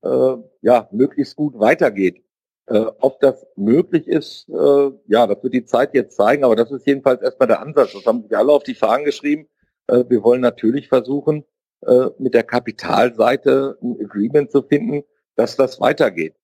äh, 0.03 0.35
ja 0.61 0.89
möglichst 0.91 1.35
gut 1.35 1.59
weitergeht. 1.59 2.21
Äh, 2.67 2.85
ob 2.99 3.19
das 3.19 3.45
möglich 3.57 4.07
ist, 4.07 4.47
äh, 4.49 4.91
ja, 5.07 5.27
das 5.27 5.43
wird 5.43 5.53
die 5.53 5.65
Zeit 5.65 5.93
jetzt 5.93 6.15
zeigen, 6.15 6.45
aber 6.45 6.55
das 6.55 6.71
ist 6.71 6.87
jedenfalls 6.87 7.21
erstmal 7.21 7.47
der 7.47 7.61
Ansatz. 7.61 7.93
Das 7.93 8.05
haben 8.05 8.23
sich 8.23 8.37
alle 8.37 8.53
auf 8.53 8.63
die 8.63 8.75
Fahnen 8.75 9.03
geschrieben. 9.03 9.47
Äh, 9.87 10.05
wir 10.07 10.23
wollen 10.23 10.41
natürlich 10.41 10.87
versuchen, 10.87 11.43
äh, 11.85 12.09
mit 12.19 12.33
der 12.33 12.43
Kapitalseite 12.43 13.77
ein 13.81 13.97
Agreement 14.01 14.49
zu 14.49 14.61
finden, 14.61 15.03
dass 15.35 15.57
das 15.57 15.81
weitergeht. 15.81 16.35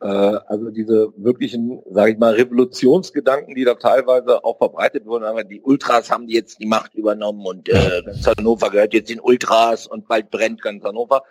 Äh, 0.00 0.06
also 0.06 0.70
diese 0.70 1.12
wirklichen, 1.16 1.82
sage 1.90 2.12
ich 2.12 2.18
mal, 2.18 2.34
Revolutionsgedanken, 2.34 3.54
die 3.54 3.64
da 3.64 3.74
teilweise 3.74 4.44
auch 4.44 4.56
verbreitet 4.58 5.04
wurden, 5.06 5.24
aber 5.24 5.44
die 5.44 5.60
Ultras 5.60 6.10
haben 6.10 6.28
jetzt 6.28 6.58
die 6.58 6.66
Macht 6.66 6.94
übernommen 6.94 7.44
und 7.44 7.68
äh, 7.68 8.02
ganz 8.06 8.26
Hannover 8.26 8.70
gehört 8.70 8.94
jetzt 8.94 9.10
den 9.10 9.20
Ultras 9.20 9.86
und 9.86 10.08
bald 10.08 10.30
brennt 10.30 10.62
ganz 10.62 10.82
Hannover. 10.84 11.22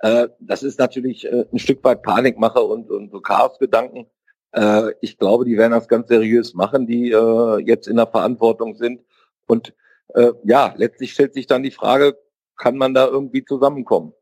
Äh, 0.00 0.28
das 0.40 0.62
ist 0.62 0.78
natürlich 0.78 1.26
äh, 1.26 1.46
ein 1.52 1.58
Stück 1.58 1.82
weit 1.84 2.02
Panikmache 2.02 2.60
und, 2.60 2.90
und 2.90 3.10
so 3.10 3.20
Chaosgedanken. 3.20 4.06
Äh, 4.52 4.92
ich 5.00 5.18
glaube, 5.18 5.44
die 5.44 5.56
werden 5.56 5.72
das 5.72 5.88
ganz 5.88 6.08
seriös 6.08 6.54
machen, 6.54 6.86
die 6.86 7.10
äh, 7.10 7.58
jetzt 7.64 7.88
in 7.88 7.96
der 7.96 8.06
Verantwortung 8.06 8.74
sind. 8.76 9.00
Und 9.46 9.74
äh, 10.14 10.32
ja, 10.44 10.74
letztlich 10.76 11.12
stellt 11.12 11.34
sich 11.34 11.46
dann 11.46 11.62
die 11.62 11.70
Frage, 11.70 12.18
kann 12.56 12.76
man 12.76 12.92
da 12.92 13.06
irgendwie 13.06 13.44
zusammenkommen? 13.44 14.12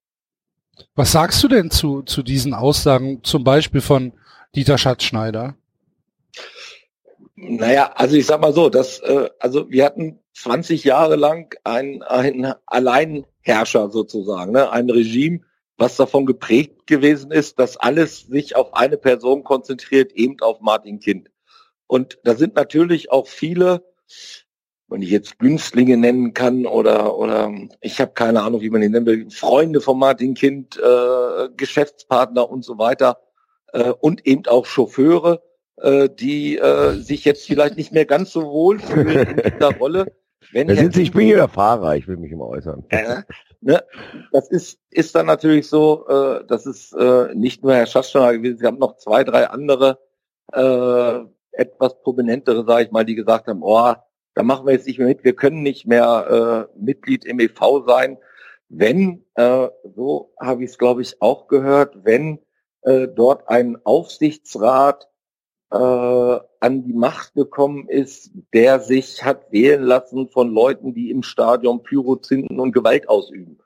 Was 0.95 1.12
sagst 1.12 1.43
du 1.43 1.49
denn 1.49 1.71
zu, 1.71 2.03
zu 2.03 2.23
diesen 2.23 2.55
Aussagen, 2.55 3.23
zum 3.23 3.45
Beispiel 3.45 3.81
von 3.81 4.12
Dieter 4.55 4.79
Schatzschneider? 4.79 5.57
Naja, 7.35 7.93
also 7.95 8.17
ich 8.17 8.27
sag 8.27 8.41
mal 8.41 8.53
so, 8.53 8.71
dass, 8.71 8.99
äh, 9.01 9.29
also 9.39 9.71
wir 9.71 9.85
hatten 9.85 10.21
20 10.35 10.85
Jahre 10.85 11.17
lang 11.17 11.55
ein, 11.65 12.03
ein 12.03 12.55
Alleinherrscher 12.67 13.91
sozusagen, 13.91 14.53
ne? 14.53 14.71
ein 14.71 14.89
Regime, 14.89 15.41
was 15.77 15.97
davon 15.97 16.25
geprägt 16.25 16.87
gewesen 16.87 17.31
ist, 17.31 17.59
dass 17.59 17.77
alles 17.77 18.21
sich 18.21 18.57
auf 18.57 18.75
eine 18.75 18.97
Person 18.97 19.45
konzentriert, 19.45 20.12
eben 20.12 20.41
auf 20.41 20.61
Martin 20.61 21.01
Kind. 21.01 21.29
Und 21.87 22.19
da 22.25 22.35
sind 22.35 22.55
natürlich 22.55 23.12
auch 23.12 23.27
viele, 23.27 23.85
wenn 24.88 25.03
ich 25.03 25.11
jetzt 25.11 25.38
Günstlinge 25.38 25.96
nennen 25.96 26.33
kann 26.33 26.66
oder 26.66 27.16
oder 27.16 27.53
ich 27.81 28.01
habe 28.01 28.12
keine 28.12 28.42
Ahnung, 28.42 28.61
wie 28.61 28.70
man 28.70 28.81
die 28.81 28.88
nennen 28.88 29.07
will, 29.07 29.31
Freunde 29.31 29.81
von 29.81 29.99
Martin 29.99 30.35
Kind, 30.35 30.79
äh, 30.79 31.49
Geschäftspartner 31.57 32.49
und 32.49 32.64
so 32.64 32.79
weiter 32.79 33.18
äh, 33.72 33.90
und 33.90 34.27
eben 34.27 34.46
auch 34.46 34.66
Chauffeure, 34.66 35.42
äh, 35.79 36.09
die 36.09 36.59
äh, 36.59 36.92
sich 36.94 37.25
jetzt 37.25 37.46
vielleicht 37.46 37.77
nicht 37.77 37.92
mehr 37.92 38.07
ganz 38.07 38.33
so 38.33 38.44
wohl 38.44 38.79
fühlen 38.79 39.29
in 39.29 39.53
dieser 39.53 39.77
Rolle. 39.79 40.07
Wenn 40.53 40.68
sind 40.75 40.94
Sie, 40.94 41.03
ich 41.03 41.12
bin 41.12 41.27
hier 41.27 41.37
der 41.37 41.49
Fahrer, 41.49 41.96
ich 41.96 42.07
will 42.07 42.16
mich 42.16 42.31
immer 42.31 42.46
äußern. 42.46 42.85
äh, 42.90 43.22
ne, 43.61 43.83
das 44.31 44.49
ist, 44.49 44.79
ist 44.90 45.14
dann 45.16 45.27
natürlich 45.27 45.68
so, 45.68 46.07
äh, 46.07 46.44
das 46.46 46.66
ist 46.66 46.92
äh, 46.92 47.35
nicht 47.35 47.64
nur 47.64 47.75
Herr 47.75 47.87
Schatzschneider 47.87 48.35
gewesen, 48.35 48.59
sie 48.59 48.66
haben 48.66 48.79
noch 48.79 48.96
zwei, 48.96 49.25
drei 49.25 49.49
andere 49.49 49.99
äh, 50.53 51.18
etwas 51.51 52.01
prominentere, 52.03 52.64
sage 52.64 52.85
ich 52.85 52.90
mal, 52.92 53.05
die 53.05 53.16
gesagt 53.16 53.49
haben, 53.49 53.62
oh, 53.62 53.94
da 54.37 54.42
machen 54.42 54.66
wir 54.66 54.75
jetzt 54.75 54.87
nicht 54.87 54.99
mehr 54.99 55.09
mit, 55.09 55.25
wir 55.25 55.35
können 55.35 55.62
nicht 55.62 55.87
mehr 55.87 56.68
äh, 56.77 56.79
Mitglied 56.79 57.25
im 57.25 57.40
EV 57.40 57.85
sein, 57.87 58.18
wenn, 58.68 59.25
äh, 59.35 59.68
so 59.94 60.31
habe 60.38 60.62
ich 60.62 60.70
es 60.70 60.79
glaube 60.79 61.01
ich 61.01 61.22
auch 61.22 61.49
gehört, 61.49 62.05
wenn 62.05 62.38
äh, 62.83 63.09
dort 63.09 63.49
ein 63.49 63.79
Aufsichtsrat 63.85 65.09
äh, 65.72 65.77
an 65.77 66.85
die 66.85 66.92
Macht 66.92 67.33
gekommen 67.33 67.88
ist, 67.88 68.31
der 68.53 68.81
sich 68.81 69.25
hat 69.25 69.51
wählen 69.53 69.83
lassen 69.83 70.29
von 70.29 70.53
Leuten, 70.53 70.92
die 70.92 71.11
im 71.11 71.22
Stadion 71.22 71.83
Pyro 71.83 72.16
zünden 72.16 72.61
und 72.61 72.72
Gewalt 72.72 73.09
ausüben. 73.09 73.59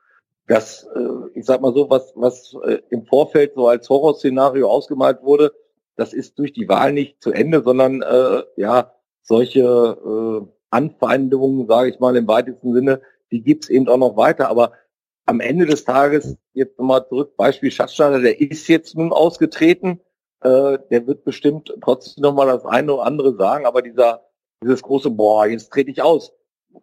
Das, 0.47 0.85
äh, 0.95 1.39
ich 1.39 1.47
sag 1.47 1.63
mal 1.63 1.75
so, 1.75 1.91
was, 1.91 2.13
was 2.15 2.57
äh, 2.65 2.79
im 2.91 3.07
Vorfeld 3.07 3.55
so 3.57 3.67
als 3.67 3.89
Horrorszenario 3.89 4.71
ausgemalt 4.71 5.21
wurde, 5.23 5.53
das 5.97 6.13
ist 6.13 6.39
durch 6.39 6.53
die 6.53 6.69
Wahl 6.69 6.93
nicht 6.93 7.21
zu 7.21 7.33
Ende, 7.33 7.61
sondern 7.65 8.03
äh, 8.03 8.45
ja, 8.55 8.93
solche 9.23 9.61
äh, 9.61 10.60
Anfeindungen, 10.71 11.67
sage 11.67 11.91
ich 11.91 12.01
mal 12.01 12.17
im 12.17 12.29
weitesten 12.29 12.73
Sinne, 12.73 13.01
die 13.31 13.43
gibt's 13.43 13.69
eben 13.69 13.89
auch 13.89 13.97
noch 13.97 14.17
weiter. 14.17 14.49
Aber 14.49 14.73
am 15.27 15.41
Ende 15.41 15.67
des 15.67 15.85
Tages, 15.85 16.37
jetzt 16.53 16.79
nochmal 16.79 17.07
zurück, 17.09 17.37
Beispiel 17.37 17.71
Schatzschneider, 17.71 18.21
der 18.21 18.41
ist 18.41 18.69
jetzt 18.69 18.97
nun 18.97 19.13
ausgetreten, 19.13 20.01
äh, 20.43 20.79
der 20.91 21.07
wird 21.07 21.25
bestimmt 21.25 21.75
trotzdem 21.83 22.23
nochmal 22.23 22.47
das 22.47 22.65
eine 22.65 22.95
oder 22.95 23.05
andere 23.05 23.37
sagen, 23.37 23.67
aber 23.67 23.83
dieser, 23.83 24.23
dieses 24.63 24.83
große, 24.83 25.11
boah, 25.11 25.47
jetzt 25.47 25.71
trete 25.71 25.91
ich 25.91 26.03
aus, 26.03 26.33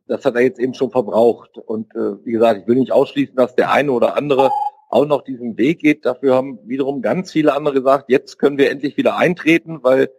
das 0.08 0.26
hat 0.26 0.36
er 0.36 0.42
jetzt 0.42 0.60
eben 0.60 0.74
schon 0.74 0.92
verbraucht. 0.92 1.58
Und 1.58 1.94
äh, 1.96 2.24
wie 2.26 2.32
gesagt, 2.32 2.62
ich 2.62 2.68
will 2.68 2.76
nicht 2.76 2.92
ausschließen, 2.92 3.36
dass 3.36 3.56
der 3.56 3.72
eine 3.72 3.92
oder 3.92 4.16
andere 4.16 4.52
auch 4.90 5.06
noch 5.06 5.24
diesen 5.24 5.58
Weg 5.58 5.80
geht. 5.80 6.06
Dafür 6.06 6.36
haben 6.36 6.60
wiederum 6.66 7.02
ganz 7.02 7.32
viele 7.32 7.54
andere 7.54 7.76
gesagt, 7.76 8.10
jetzt 8.10 8.38
können 8.40 8.58
wir 8.58 8.70
endlich 8.70 8.96
wieder 8.98 9.18
eintreten, 9.18 9.80
weil 9.84 10.10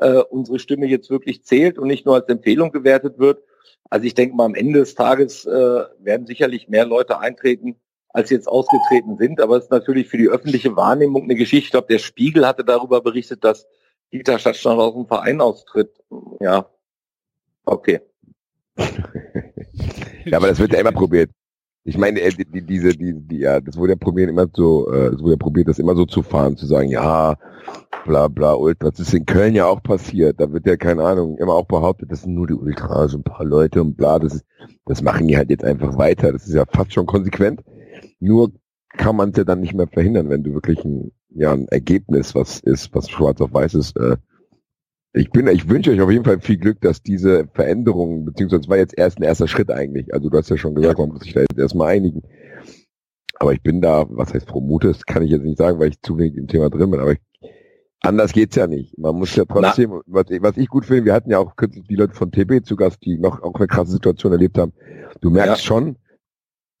äh, 0.00 0.18
unsere 0.30 0.58
Stimme 0.58 0.86
jetzt 0.86 1.10
wirklich 1.10 1.44
zählt 1.44 1.78
und 1.78 1.88
nicht 1.88 2.06
nur 2.06 2.14
als 2.14 2.28
Empfehlung 2.28 2.72
gewertet 2.72 3.18
wird. 3.18 3.42
Also 3.90 4.06
ich 4.06 4.14
denke 4.14 4.36
mal, 4.36 4.44
am 4.44 4.54
Ende 4.54 4.80
des 4.80 4.94
Tages 4.94 5.46
äh, 5.46 5.84
werden 5.98 6.26
sicherlich 6.26 6.68
mehr 6.68 6.84
Leute 6.84 7.20
eintreten, 7.20 7.76
als 8.10 8.30
jetzt 8.30 8.48
ausgetreten 8.48 9.16
sind. 9.16 9.40
Aber 9.40 9.56
es 9.56 9.64
ist 9.64 9.70
natürlich 9.70 10.08
für 10.08 10.18
die 10.18 10.28
öffentliche 10.28 10.76
Wahrnehmung 10.76 11.24
eine 11.24 11.34
Geschichte. 11.34 11.66
Ich 11.66 11.70
glaube, 11.70 11.88
der 11.88 11.98
Spiegel 11.98 12.46
hatte 12.46 12.64
darüber 12.64 13.00
berichtet, 13.00 13.44
dass 13.44 13.66
Dieter 14.12 14.38
Stadtstand 14.38 14.80
aus 14.80 14.94
dem 14.94 15.06
Verein 15.06 15.40
austritt. 15.40 15.92
Ja, 16.40 16.68
okay. 17.64 18.00
Ja, 20.24 20.38
aber 20.38 20.48
das 20.48 20.58
wird 20.58 20.72
ja 20.72 20.80
immer 20.80 20.92
probiert. 20.92 21.30
Ich 21.88 21.96
meine, 21.96 22.20
äh, 22.20 22.30
die, 22.30 22.44
die, 22.44 22.60
diese, 22.60 22.90
die, 22.90 23.14
die, 23.14 23.38
ja, 23.38 23.62
das 23.62 23.78
wurde 23.78 23.94
ja 23.94 23.96
probiert, 23.96 24.28
immer 24.28 24.46
so, 24.52 24.92
äh, 24.92 25.06
es 25.06 25.20
wurde 25.20 25.32
ja 25.32 25.36
probiert, 25.38 25.68
das 25.68 25.78
immer 25.78 25.96
so 25.96 26.04
zu 26.04 26.22
fahren, 26.22 26.58
zu 26.58 26.66
sagen, 26.66 26.90
ja, 26.90 27.38
bla 28.04 28.28
bla 28.28 28.52
Ultras. 28.52 28.96
Das 28.98 29.08
ist 29.08 29.14
in 29.14 29.24
Köln 29.24 29.54
ja 29.54 29.64
auch 29.64 29.82
passiert. 29.82 30.38
Da 30.38 30.52
wird 30.52 30.66
ja, 30.66 30.76
keine 30.76 31.02
Ahnung, 31.04 31.38
immer 31.38 31.54
auch 31.54 31.66
behauptet, 31.66 32.12
das 32.12 32.22
sind 32.22 32.34
nur 32.34 32.46
die 32.46 32.52
Ultras, 32.52 33.14
ein 33.14 33.22
paar 33.22 33.46
Leute 33.46 33.80
und 33.80 33.96
bla. 33.96 34.18
Das 34.18 34.34
ist, 34.34 34.44
das 34.84 35.00
machen 35.00 35.28
die 35.28 35.38
halt 35.38 35.48
jetzt 35.48 35.64
einfach 35.64 35.96
weiter. 35.96 36.30
Das 36.30 36.46
ist 36.46 36.54
ja 36.54 36.66
fast 36.70 36.92
schon 36.92 37.06
konsequent. 37.06 37.64
Nur 38.20 38.52
kann 38.90 39.16
man 39.16 39.30
es 39.30 39.38
ja 39.38 39.44
dann 39.44 39.60
nicht 39.60 39.72
mehr 39.72 39.88
verhindern, 39.88 40.28
wenn 40.28 40.42
du 40.42 40.52
wirklich 40.52 40.84
ein, 40.84 41.12
ja, 41.30 41.54
ein 41.54 41.68
Ergebnis, 41.68 42.34
was 42.34 42.60
ist, 42.60 42.94
was 42.94 43.08
schwarz 43.08 43.40
auf 43.40 43.54
weiß 43.54 43.72
ist, 43.74 43.96
äh, 43.96 44.18
ich 45.18 45.30
bin, 45.30 45.48
ich 45.48 45.68
wünsche 45.68 45.90
euch 45.90 46.00
auf 46.00 46.10
jeden 46.10 46.24
Fall 46.24 46.40
viel 46.40 46.58
Glück, 46.58 46.80
dass 46.80 47.02
diese 47.02 47.48
Veränderungen, 47.52 48.24
beziehungsweise 48.24 48.62
es 48.62 48.68
war 48.68 48.76
jetzt 48.76 48.96
erst 48.96 49.18
ein 49.18 49.24
erster 49.24 49.48
Schritt 49.48 49.70
eigentlich. 49.70 50.14
Also 50.14 50.30
du 50.30 50.38
hast 50.38 50.48
ja 50.48 50.56
schon 50.56 50.74
gesagt, 50.76 50.98
man 50.98 51.08
muss 51.08 51.22
sich 51.22 51.34
da 51.34 51.40
jetzt 51.40 51.58
erstmal 51.58 51.88
einigen. 51.88 52.22
Aber 53.40 53.52
ich 53.52 53.62
bin 53.62 53.80
da, 53.80 54.06
was 54.08 54.32
heißt 54.32 54.48
vermute, 54.48 54.88
das 54.88 55.04
kann 55.06 55.22
ich 55.22 55.30
jetzt 55.30 55.42
nicht 55.44 55.58
sagen, 55.58 55.78
weil 55.78 55.90
ich 55.90 56.00
zu 56.02 56.18
wenig 56.18 56.36
im 56.36 56.46
Thema 56.46 56.70
drin 56.70 56.90
bin, 56.90 57.00
aber 57.00 57.12
ich, 57.12 57.18
anders 58.00 58.32
geht's 58.32 58.56
ja 58.56 58.66
nicht. 58.66 58.96
Man 58.96 59.16
muss 59.16 59.34
ja 59.34 59.44
trotzdem, 59.44 60.00
was, 60.06 60.26
was 60.40 60.56
ich 60.56 60.68
gut 60.68 60.86
finde, 60.86 61.04
wir 61.04 61.14
hatten 61.14 61.30
ja 61.30 61.38
auch 61.38 61.56
kürzlich 61.56 61.86
die 61.88 61.96
Leute 61.96 62.14
von 62.14 62.30
TB 62.30 62.64
zu 62.64 62.76
Gast, 62.76 62.98
die 63.04 63.18
noch 63.18 63.42
auch 63.42 63.54
eine 63.54 63.66
krasse 63.66 63.92
Situation 63.92 64.32
erlebt 64.32 64.56
haben. 64.56 64.72
Du 65.20 65.30
merkst 65.30 65.62
Ja. 65.62 65.66
schon, 65.66 65.96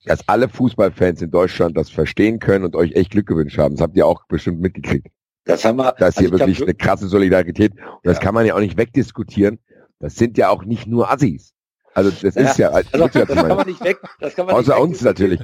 dass 0.04 0.28
alle 0.28 0.48
Fußballfans 0.48 1.22
in 1.22 1.30
Deutschland 1.30 1.76
das 1.76 1.90
verstehen 1.90 2.38
können 2.38 2.64
und 2.64 2.76
euch 2.76 2.92
echt 2.92 3.10
Glück 3.10 3.26
gewünscht 3.26 3.58
haben. 3.58 3.74
Das 3.74 3.82
habt 3.82 3.96
ihr 3.96 4.06
auch 4.06 4.26
bestimmt 4.28 4.60
mitgekriegt. 4.60 5.08
Das 5.48 5.64
haben 5.64 5.78
wir. 5.78 5.92
Da 5.98 6.08
ist 6.08 6.18
also 6.18 6.20
hier 6.20 6.38
wirklich 6.38 6.62
eine 6.62 6.74
krasse 6.74 7.08
Solidarität. 7.08 7.72
Und 7.72 7.80
das 8.04 8.18
Ja. 8.18 8.22
kann 8.22 8.34
man 8.34 8.44
ja 8.44 8.54
auch 8.54 8.60
nicht 8.60 8.76
wegdiskutieren. 8.76 9.58
Das 9.98 10.14
sind 10.14 10.36
ja 10.36 10.50
auch 10.50 10.64
nicht 10.64 10.86
nur 10.86 11.10
Assis. 11.10 11.54
Also 11.94 12.10
das 12.10 12.34
Ja, 12.34 12.42
ist 12.42 12.58
ja, 12.58 12.68
Also, 12.70 12.86
ja 12.92 13.24
das 13.24 13.34
kann 13.34 13.56
man 13.56 13.66
nicht 13.66 13.82
weg. 13.82 13.98
Das 14.20 14.34
kann 14.36 14.44
man 14.44 14.54
Außer 14.54 14.78
uns 14.78 15.00
natürlich. 15.00 15.40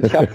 Ich, 0.00 0.14
habe 0.14 0.28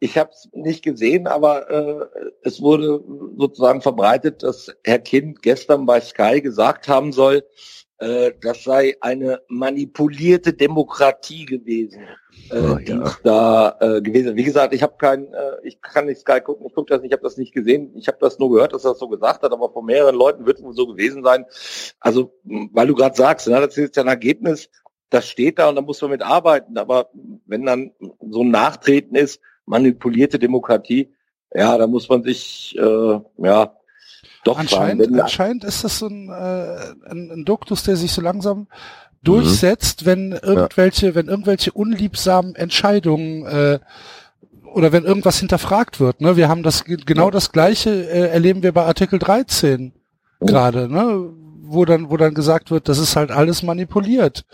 ich 0.00 0.18
hab's 0.18 0.50
nicht 0.52 0.84
gesehen, 0.84 1.26
aber 1.26 1.70
äh, 1.70 2.06
es 2.42 2.60
wurde 2.60 3.02
sozusagen 3.38 3.80
verbreitet, 3.80 4.42
dass 4.42 4.70
Herr 4.84 4.98
Kind 4.98 5.40
gestern 5.42 5.86
bei 5.86 6.00
Sky 6.02 6.42
gesagt 6.42 6.88
haben 6.88 7.12
soll, 7.12 7.42
das 8.40 8.64
sei 8.64 8.96
eine 9.00 9.42
manipulierte 9.48 10.52
Demokratie 10.52 11.44
gewesen, 11.46 12.02
äh, 12.50 12.58
Oh, 12.58 12.76
die 12.76 12.92
ja. 12.92 13.16
da 13.22 13.76
äh, 13.80 14.00
gewesen. 14.00 14.36
Wie 14.36 14.44
gesagt, 14.44 14.74
ich 14.74 14.82
habe 14.82 14.94
kein, 14.98 15.32
äh, 15.32 15.56
ich 15.62 15.80
kann 15.80 16.06
nicht 16.06 16.20
Sky 16.20 16.40
gucken, 16.40 16.66
ich 16.66 16.74
gucke 16.74 16.92
das 16.92 17.02
nicht, 17.02 17.10
ich 17.10 17.12
habe 17.12 17.22
das 17.22 17.36
nicht 17.36 17.52
gesehen, 17.52 17.92
ich 17.96 18.08
habe 18.08 18.18
das 18.20 18.38
nur 18.38 18.50
gehört, 18.50 18.72
dass 18.72 18.84
er 18.84 18.92
das 18.92 18.98
so 18.98 19.08
gesagt 19.08 19.42
hat, 19.42 19.52
aber 19.52 19.70
von 19.70 19.84
mehreren 19.84 20.16
Leuten 20.16 20.46
wird 20.46 20.58
es 20.58 20.64
wohl 20.64 20.74
so 20.74 20.86
gewesen 20.86 21.22
sein. 21.22 21.44
Also, 22.00 22.32
weil 22.44 22.86
du 22.86 22.94
gerade 22.94 23.16
sagst, 23.16 23.48
ne, 23.48 23.60
das 23.60 23.76
ist 23.76 23.76
jetzt 23.76 23.98
ein 23.98 24.08
Ergebnis, 24.08 24.68
das 25.10 25.28
steht 25.28 25.58
da 25.58 25.68
und 25.68 25.76
da 25.76 25.82
muss 25.82 26.00
man 26.00 26.10
mit 26.10 26.22
arbeiten. 26.22 26.78
Aber 26.78 27.10
wenn 27.46 27.66
dann 27.66 27.92
so 28.30 28.42
ein 28.42 28.50
Nachtreten 28.50 29.14
ist, 29.14 29.40
manipulierte 29.66 30.38
Demokratie, 30.38 31.14
ja, 31.54 31.76
da 31.76 31.86
muss 31.86 32.08
man 32.08 32.22
sich 32.22 32.76
äh, 32.78 33.20
ja 33.38 33.76
doch 34.44 34.58
Anscheinend, 34.58 35.00
wenn, 35.02 35.20
anscheinend 35.20 35.64
ist 35.64 35.84
das 35.84 35.98
so 35.98 36.06
ein, 36.08 36.28
äh, 36.28 37.10
ein, 37.10 37.30
ein 37.30 37.44
Duktus, 37.44 37.82
der 37.84 37.96
sich 37.96 38.12
so 38.12 38.20
langsam 38.20 38.66
durchsetzt, 39.22 40.04
wenn 40.04 40.32
irgendwelche, 40.32 41.14
wenn 41.14 41.28
irgendwelche 41.28 41.70
unliebsamen 41.72 42.54
Entscheidungen 42.56 43.46
äh, 43.46 43.78
oder 44.74 44.90
wenn 44.92 45.04
irgendwas 45.04 45.38
hinterfragt 45.38 46.00
wird. 46.00 46.20
Ne? 46.20 46.36
Wir 46.36 46.48
haben 46.48 46.62
das 46.62 46.84
ge- 46.84 46.96
genau 47.04 47.30
das 47.30 47.52
gleiche 47.52 47.90
äh, 47.90 48.28
erleben 48.30 48.62
wir 48.62 48.72
bei 48.72 48.84
Artikel 48.84 49.18
13 49.18 49.92
gerade, 50.40 50.88
ne? 50.92 51.28
wo 51.64 51.84
dann 51.84 52.10
wo 52.10 52.16
dann 52.16 52.34
gesagt 52.34 52.70
wird, 52.70 52.88
das 52.88 52.98
ist 52.98 53.14
halt 53.16 53.30
alles 53.30 53.62
manipuliert 53.62 54.44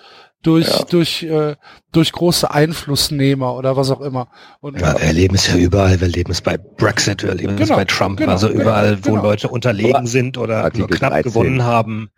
durch 0.42 0.68
Ja. 0.68 0.84
durch 0.88 1.22
äh, 1.24 1.56
durch 1.92 2.12
große 2.12 2.50
Einflussnehmer 2.50 3.56
oder 3.56 3.76
was 3.76 3.90
auch 3.90 4.00
immer. 4.00 4.28
Und 4.60 4.80
Ja, 4.80 4.94
wir 4.98 5.06
erleben 5.06 5.34
es 5.34 5.46
ja 5.48 5.56
überall. 5.56 6.00
Wir 6.00 6.06
erleben 6.06 6.30
es 6.32 6.40
bei 6.40 6.56
Brexit, 6.56 7.22
wir 7.22 7.30
erleben 7.30 7.54
es 7.54 7.60
Genau, 7.68 7.76
bei 7.76 7.84
Trump. 7.84 8.18
genau, 8.18 8.32
also 8.32 8.48
genau, 8.48 8.60
überall, 8.62 8.98
wo 9.04 9.10
genau. 9.12 9.22
Leute 9.22 9.48
unterlegen 9.48 9.96
Aber 9.96 10.06
sind 10.06 10.38
oder 10.38 10.64
Artikel 10.64 10.80
nur 10.88 10.88
knapp 10.98 11.12
13. 11.12 11.32
gewonnen 11.32 11.64
haben, 11.64 12.10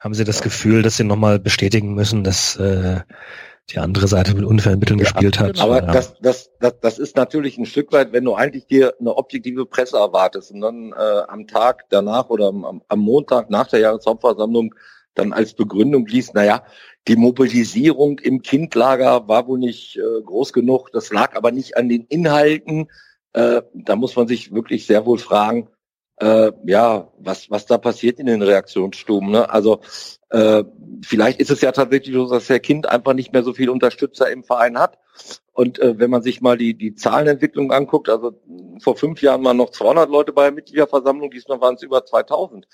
haben 0.00 0.14
sie 0.14 0.24
das 0.24 0.42
Gefühl, 0.42 0.82
dass 0.82 0.96
sie 0.96 1.04
nochmal 1.04 1.38
bestätigen 1.38 1.94
müssen, 1.94 2.24
dass 2.24 2.56
äh, 2.56 3.00
die 3.70 3.78
andere 3.78 4.08
Seite 4.08 4.34
mit 4.34 4.44
unfairen 4.44 4.80
Mitteln 4.80 4.98
Ja, 4.98 5.04
gespielt 5.04 5.38
hat. 5.38 5.60
Aber 5.60 5.76
Ja. 5.84 5.92
das, 5.92 6.14
das, 6.20 6.50
das, 6.58 6.80
das 6.80 6.98
ist 6.98 7.16
natürlich 7.16 7.58
ein 7.58 7.64
Stück 7.66 7.92
weit, 7.92 8.12
wenn 8.12 8.24
du 8.24 8.34
eigentlich 8.34 8.66
dir 8.66 8.94
eine 8.98 9.16
objektive 9.16 9.66
Presse 9.66 9.98
erwartest 9.98 10.50
und 10.50 10.60
dann 10.62 10.92
äh, 10.92 11.22
am 11.28 11.46
Tag 11.46 11.84
danach 11.88 12.28
oder 12.28 12.48
am, 12.48 12.82
am 12.88 12.98
Montag 12.98 13.50
nach 13.50 13.68
der 13.68 13.78
Jahreshauptversammlung 13.78 14.74
dann 15.14 15.32
als 15.32 15.52
Begründung 15.54 16.06
liest, 16.06 16.34
naja, 16.34 16.64
die 17.08 17.16
Mobilisierung 17.16 18.18
im 18.20 18.42
Kindlager 18.42 19.26
war 19.28 19.46
wohl 19.48 19.58
nicht 19.58 19.96
äh, 19.96 20.22
groß 20.22 20.52
genug, 20.52 20.90
das 20.92 21.10
lag 21.12 21.34
aber 21.34 21.50
nicht 21.50 21.76
an 21.76 21.88
den 21.88 22.04
Inhalten. 22.04 22.88
Äh, 23.32 23.62
da 23.74 23.96
muss 23.96 24.14
man 24.14 24.28
sich 24.28 24.52
wirklich 24.52 24.86
sehr 24.86 25.04
wohl 25.04 25.18
fragen, 25.18 25.68
äh, 26.20 26.52
ja, 26.64 27.12
was, 27.18 27.50
was 27.50 27.66
da 27.66 27.78
passiert 27.78 28.20
in 28.20 28.26
den 28.26 28.42
Reaktionsstuben. 28.42 29.30
Ne? 29.30 29.50
Also 29.50 29.80
äh, 30.30 30.62
vielleicht 31.04 31.40
ist 31.40 31.50
es 31.50 31.60
ja 31.60 31.72
tatsächlich 31.72 32.14
so, 32.14 32.28
dass 32.28 32.46
der 32.46 32.60
Kind 32.60 32.88
einfach 32.88 33.14
nicht 33.14 33.32
mehr 33.32 33.42
so 33.42 33.52
viel 33.52 33.70
Unterstützer 33.70 34.30
im 34.30 34.44
Verein 34.44 34.78
hat. 34.78 34.98
Und 35.52 35.80
äh, 35.80 35.98
wenn 35.98 36.10
man 36.10 36.22
sich 36.22 36.40
mal 36.40 36.56
die, 36.56 36.74
die 36.74 36.94
Zahlenentwicklung 36.94 37.72
anguckt, 37.72 38.08
also 38.08 38.40
vor 38.80 38.96
fünf 38.96 39.20
Jahren 39.22 39.44
waren 39.44 39.56
noch 39.56 39.70
200 39.70 40.08
Leute 40.08 40.32
bei 40.32 40.44
der 40.44 40.52
Mitgliederversammlung, 40.52 41.30
diesmal 41.30 41.60
waren 41.60 41.74
es 41.74 41.82
über 41.82 42.04
2000. 42.04 42.66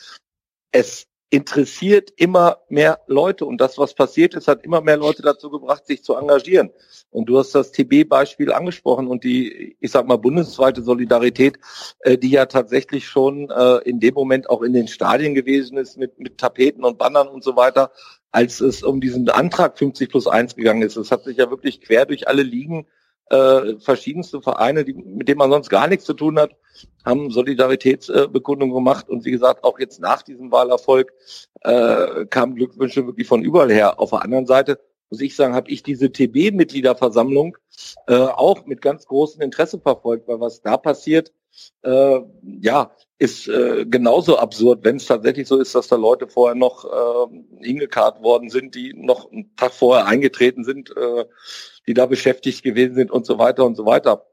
Es 0.71 1.07
interessiert 1.31 2.11
immer 2.17 2.59
mehr 2.69 3.01
Leute 3.07 3.45
und 3.45 3.61
das, 3.61 3.77
was 3.77 3.95
passiert 3.95 4.35
ist, 4.35 4.49
hat 4.49 4.65
immer 4.65 4.81
mehr 4.81 4.97
Leute 4.97 5.23
dazu 5.23 5.51
gebracht, 5.51 5.87
sich 5.87 6.03
zu 6.03 6.15
engagieren. 6.15 6.71
Und 7.11 7.27
du 7.29 7.39
hast 7.39 7.55
das 7.55 7.73
TB-Beispiel 7.73 8.53
angesprochen 8.53 9.09
und 9.09 9.25
die, 9.25 9.77
ich 9.81 9.91
sag 9.91 10.07
mal, 10.07 10.17
bundesweite 10.17 10.83
Solidarität, 10.83 11.59
äh, 12.01 12.17
die 12.17 12.31
ja 12.31 12.47
tatsächlich 12.47 13.07
schon 13.07 13.51
äh, 13.51 13.79
in 13.79 14.01
dem 14.01 14.15
Moment 14.15 14.49
auch 14.49 14.63
in 14.63 14.73
den 14.73 14.89
Stadien 14.89 15.35
gewesen 15.35 15.77
ist 15.77 15.99
mit, 15.99 16.19
mit 16.19 16.39
Tapeten 16.39 16.85
und 16.85 16.99
Bannern 16.99 17.29
und 17.29 17.45
so 17.45 17.57
weiter, 17.57 17.93
als 18.31 18.61
es 18.61 18.83
um 18.83 19.01
diesen 19.01 19.29
Antrag 19.29 19.79
50 19.79 20.11
plus 20.11 20.27
1 20.27 20.57
gegangen 20.57 20.83
ist. 20.83 20.97
Es 20.97 21.11
hat 21.11 21.25
sich 21.25 21.37
ja 21.37 21.51
wirklich 21.51 21.81
quer 21.81 22.07
durch 22.07 22.27
alle 22.29 22.43
Ligen 22.43 22.87
äh, 23.31 23.79
verschiedenste 23.79 24.41
Vereine, 24.41 24.85
die, 24.85 24.95
mit 24.95 25.29
denen 25.29 25.39
man 25.39 25.51
sonst 25.51 25.69
gar 25.69 25.87
nichts 25.89 26.05
zu 26.05 26.15
tun 26.15 26.39
hat, 26.39 26.53
haben 27.05 27.31
Solidaritätsbekundungen 27.31 28.75
gemacht 28.75 29.09
und 29.09 29.25
wie 29.25 29.31
gesagt, 29.31 29.65
auch 29.65 29.79
jetzt 29.79 30.01
nach 30.01 30.23
diesem 30.23 30.51
Wahlerfolg 30.51 31.13
äh, 31.63 32.27
kamen 32.27 32.55
Glückwünsche 32.55 33.07
wirklich 33.07 33.27
von 33.27 33.43
überall 33.43 33.73
her. 33.73 33.99
Auf 33.99 34.11
der 34.11 34.23
anderen 34.23 34.47
Seite 34.47 34.81
muss 35.11 35.21
ich 35.21 35.37
sagen, 35.37 35.55
habe 35.55 35.71
ich 35.71 35.83
diese 35.83 36.13
TB-Mitgliederversammlung 36.13 37.57
äh, 38.07 38.15
auch 38.15 38.67
mit 38.67 38.83
ganz 38.83 39.07
großem 39.07 39.41
Interesse 39.41 39.81
verfolgt, 39.81 40.29
weil 40.29 40.41
was 40.41 40.61
da 40.61 40.77
passiert, 40.77 41.33
äh, 41.83 42.21
ja, 42.61 42.91
ist 43.19 43.49
äh, 43.49 43.85
genauso 43.85 44.39
absurd, 44.39 44.85
wenn 44.85 44.97
es 44.97 45.07
tatsächlich 45.07 45.49
so 45.49 45.59
ist, 45.59 45.75
dass 45.75 45.89
da 45.89 45.97
Leute 45.97 46.29
vorher 46.29 46.55
noch 46.55 46.85
äh, 46.85 47.65
hingekarrt 47.65 48.23
worden 48.23 48.49
sind, 48.49 48.75
die 48.75 48.95
noch 48.95 49.31
einen 49.33 49.55
Tag 49.57 49.73
vorher 49.73 50.07
eingetreten 50.07 50.65
sind, 50.65 50.97
äh, 50.97 51.25
die 51.87 51.95
da 51.95 52.07
beschäftigt 52.07 52.63
gewesen 52.63 52.95
sind 52.95 53.11
und 53.11 53.27
so 53.27 53.39
weiter 53.39 53.65
und 53.65 53.75
so 53.75 53.85
weiter. 53.87 54.27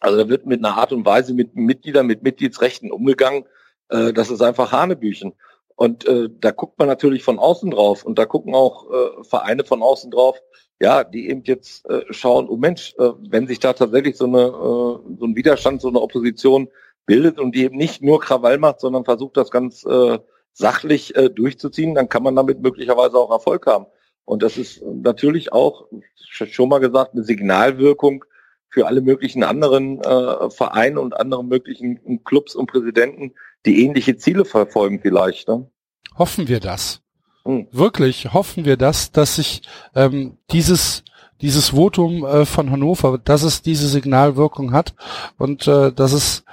Also 0.00 0.18
da 0.18 0.28
wird 0.28 0.44
mit 0.44 0.62
einer 0.62 0.76
Art 0.76 0.92
und 0.92 1.06
Weise 1.06 1.32
mit 1.32 1.56
Mitgliedern, 1.56 2.06
mit 2.06 2.22
Mitgliedsrechten 2.22 2.92
umgegangen, 2.92 3.44
äh, 3.88 4.12
das 4.12 4.30
ist 4.30 4.42
einfach 4.42 4.70
Hanebüchen. 4.70 5.32
Und 5.74 6.06
äh, 6.06 6.28
da 6.40 6.52
guckt 6.52 6.78
man 6.78 6.88
natürlich 6.88 7.22
von 7.22 7.38
außen 7.38 7.70
drauf 7.70 8.04
und 8.04 8.18
da 8.18 8.24
gucken 8.24 8.54
auch 8.54 8.90
äh, 8.90 9.24
Vereine 9.24 9.64
von 9.64 9.82
außen 9.82 10.10
drauf, 10.10 10.40
ja, 10.80 11.04
die 11.04 11.28
eben 11.28 11.42
jetzt 11.44 11.88
äh, 11.88 12.02
schauen, 12.10 12.48
oh 12.48 12.56
Mensch, 12.56 12.94
äh, 12.98 13.10
wenn 13.28 13.46
sich 13.46 13.60
da 13.60 13.74
tatsächlich 13.74 14.16
so 14.16 14.24
eine 14.24 14.40
äh, 14.40 15.18
so 15.18 15.26
ein 15.26 15.36
Widerstand, 15.36 15.82
so 15.82 15.88
eine 15.88 16.00
Opposition 16.00 16.68
bildet 17.06 17.38
und 17.38 17.54
die 17.54 17.64
eben 17.64 17.76
nicht 17.76 18.02
nur 18.02 18.20
Krawall 18.20 18.58
macht, 18.58 18.80
sondern 18.80 19.04
versucht 19.04 19.36
das 19.36 19.50
ganz 19.50 19.84
äh, 19.84 20.18
sachlich 20.52 21.14
äh, 21.16 21.30
durchzuziehen, 21.30 21.94
dann 21.94 22.08
kann 22.08 22.22
man 22.22 22.36
damit 22.36 22.60
möglicherweise 22.60 23.16
auch 23.16 23.30
Erfolg 23.30 23.66
haben. 23.66 23.86
Und 24.24 24.42
das 24.42 24.58
ist 24.58 24.82
natürlich 24.82 25.52
auch, 25.52 25.86
schon 26.28 26.68
mal 26.68 26.80
gesagt, 26.80 27.12
eine 27.14 27.22
Signalwirkung 27.22 28.24
für 28.68 28.86
alle 28.86 29.00
möglichen 29.00 29.44
anderen 29.44 30.00
äh, 30.00 30.50
Vereine 30.50 31.00
und 31.00 31.18
andere 31.18 31.44
möglichen 31.44 32.24
Clubs 32.24 32.54
und 32.56 32.66
Präsidenten, 32.66 33.34
die 33.64 33.84
ähnliche 33.84 34.16
Ziele 34.16 34.44
verfolgen 34.44 35.00
vielleicht. 35.00 35.48
Ne? 35.48 35.70
hoffen 36.18 36.48
wir 36.48 36.60
das. 36.60 37.02
Hm. 37.44 37.68
Wirklich 37.70 38.32
hoffen 38.32 38.64
wir 38.64 38.76
das, 38.76 39.12
dass 39.12 39.36
sich 39.36 39.62
ähm, 39.94 40.38
dieses 40.50 41.04
dieses 41.42 41.70
Votum 41.70 42.24
äh, 42.24 42.46
von 42.46 42.70
Hannover, 42.70 43.18
dass 43.18 43.42
es 43.42 43.60
diese 43.60 43.88
Signalwirkung 43.88 44.72
hat 44.72 44.94
und 45.36 45.68
äh, 45.68 45.92
dass 45.92 46.12
es 46.12 46.44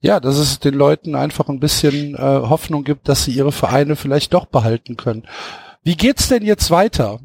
ja, 0.00 0.20
dass 0.20 0.38
es 0.38 0.58
den 0.60 0.74
Leuten 0.74 1.14
einfach 1.14 1.48
ein 1.48 1.60
bisschen 1.60 2.14
äh, 2.14 2.18
Hoffnung 2.18 2.84
gibt, 2.84 3.08
dass 3.08 3.24
sie 3.24 3.32
ihre 3.32 3.52
Vereine 3.52 3.96
vielleicht 3.96 4.32
doch 4.32 4.46
behalten 4.46 4.96
können. 4.96 5.26
Wie 5.82 5.96
geht's 5.96 6.28
denn 6.28 6.42
jetzt 6.44 6.70
weiter? 6.70 7.20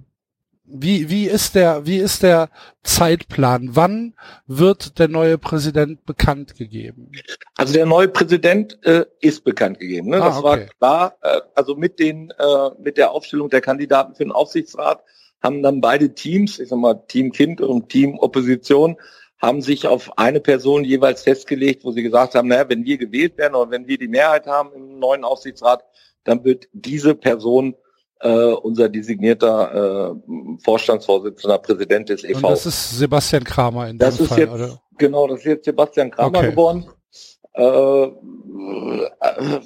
Wie, 0.68 1.10
wie 1.10 1.28
ist 1.28 1.54
der, 1.54 1.86
wie 1.86 1.98
ist 1.98 2.24
der 2.24 2.50
Zeitplan? 2.82 3.70
Wann 3.74 4.16
wird 4.48 4.98
der 4.98 5.08
neue 5.08 5.38
Präsident 5.38 6.06
bekannt 6.06 6.56
gegeben? 6.56 7.12
Also 7.56 7.74
der 7.74 7.86
neue 7.86 8.08
Präsident 8.08 8.80
äh, 8.84 9.06
ist 9.22 9.44
bekannt 9.44 9.80
gegeben. 9.80 10.10
Ne? 10.10 10.22
Ah, 10.22 10.30
das 10.30 10.44
war 10.44 10.54
okay. 10.54 10.70
klar. 10.80 11.18
Äh, 11.22 11.42
also 11.54 11.76
mit 11.76 12.00
den 12.00 12.32
äh, 12.32 12.70
mit 12.80 12.98
der 12.98 13.12
Aufstellung 13.12 13.50
der 13.50 13.62
Kandidaten 13.62 14.16
für 14.16 14.24
den 14.24 14.32
Aufsichtsrat 14.32 15.04
haben 15.44 15.62
dann 15.62 15.82
beide 15.82 16.16
Teams, 16.16 16.58
ich 16.60 16.70
sag 16.70 16.80
mal 16.80 16.96
Team 17.08 17.32
Kind 17.32 17.62
und 17.62 17.90
Team 17.90 18.18
Opposition, 18.18 18.98
haben 19.40 19.62
sich 19.62 19.88
auf 19.88 20.18
eine 20.18 20.40
Person 20.40 20.84
jeweils 20.84 21.24
festgelegt, 21.24 21.84
wo 21.84 21.92
sie 21.92 22.04
gesagt 22.04 22.36
haben, 22.36 22.48
naja, 22.48 22.68
wenn 22.70 22.86
wir 22.86 22.98
gewählt 22.98 23.38
werden 23.38 23.56
oder 23.56 23.70
wenn 23.72 23.88
wir 23.88 23.98
die 23.98 24.08
Mehrheit 24.08 24.48
haben 24.48 24.72
im 24.74 25.00
neuen 25.00 25.24
Aufsichtsrat, 25.24 25.84
dann 26.24 26.44
wird 26.44 26.68
diese 26.74 27.16
Person 27.16 27.76
äh, 28.22 28.30
unser 28.30 28.90
designierter 28.90 30.16
äh, 30.16 30.60
Vorstandsvorsitzender, 30.64 31.60
Präsident 31.60 32.10
des 32.10 32.24
EV. 32.24 32.38
Und 32.38 32.44
das 32.44 32.66
ist 32.66 32.98
Sebastian 32.98 33.44
Kramer 33.44 33.90
in 33.90 33.98
Das 33.98 34.16
dem 34.18 34.24
ist 34.24 34.30
Fall, 34.30 34.40
jetzt, 34.40 34.52
oder? 34.54 34.82
genau, 34.98 35.28
das 35.28 35.40
ist 35.40 35.46
jetzt 35.46 35.66
Sebastian 35.66 36.12
Kramer 36.12 36.40
Okay. 36.40 36.52
geworden. 36.52 36.88
Äh, 37.54 37.62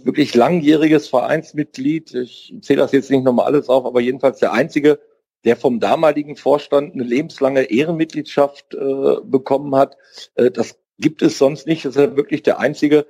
wirklich 0.04 0.36
langjähriges 0.36 1.08
Vereinsmitglied. 1.08 2.14
Ich 2.14 2.54
zähle 2.62 2.82
das 2.82 2.92
jetzt 2.92 3.10
nicht 3.10 3.24
nochmal 3.24 3.46
alles 3.46 3.70
auf, 3.70 3.86
aber 3.86 4.00
jedenfalls 4.02 4.40
der 4.40 4.54
einzige, 4.54 5.00
der 5.46 5.56
vom 5.56 5.80
damaligen 5.80 6.36
Vorstand 6.36 6.94
eine 6.94 7.04
lebenslange 7.04 7.64
Ehrenmitgliedschaft 7.64 8.74
äh, 8.74 9.16
bekommen 9.24 9.76
hat. 9.76 9.98
Äh, 10.36 10.52
das 10.52 10.78
gibt 10.98 11.22
es 11.22 11.38
sonst 11.38 11.68
nicht. 11.68 11.86
Das 11.86 11.96
ist 11.96 12.02
ja 12.02 12.16
wirklich 12.16 12.44
der 12.44 12.60
einzige. 12.60 13.06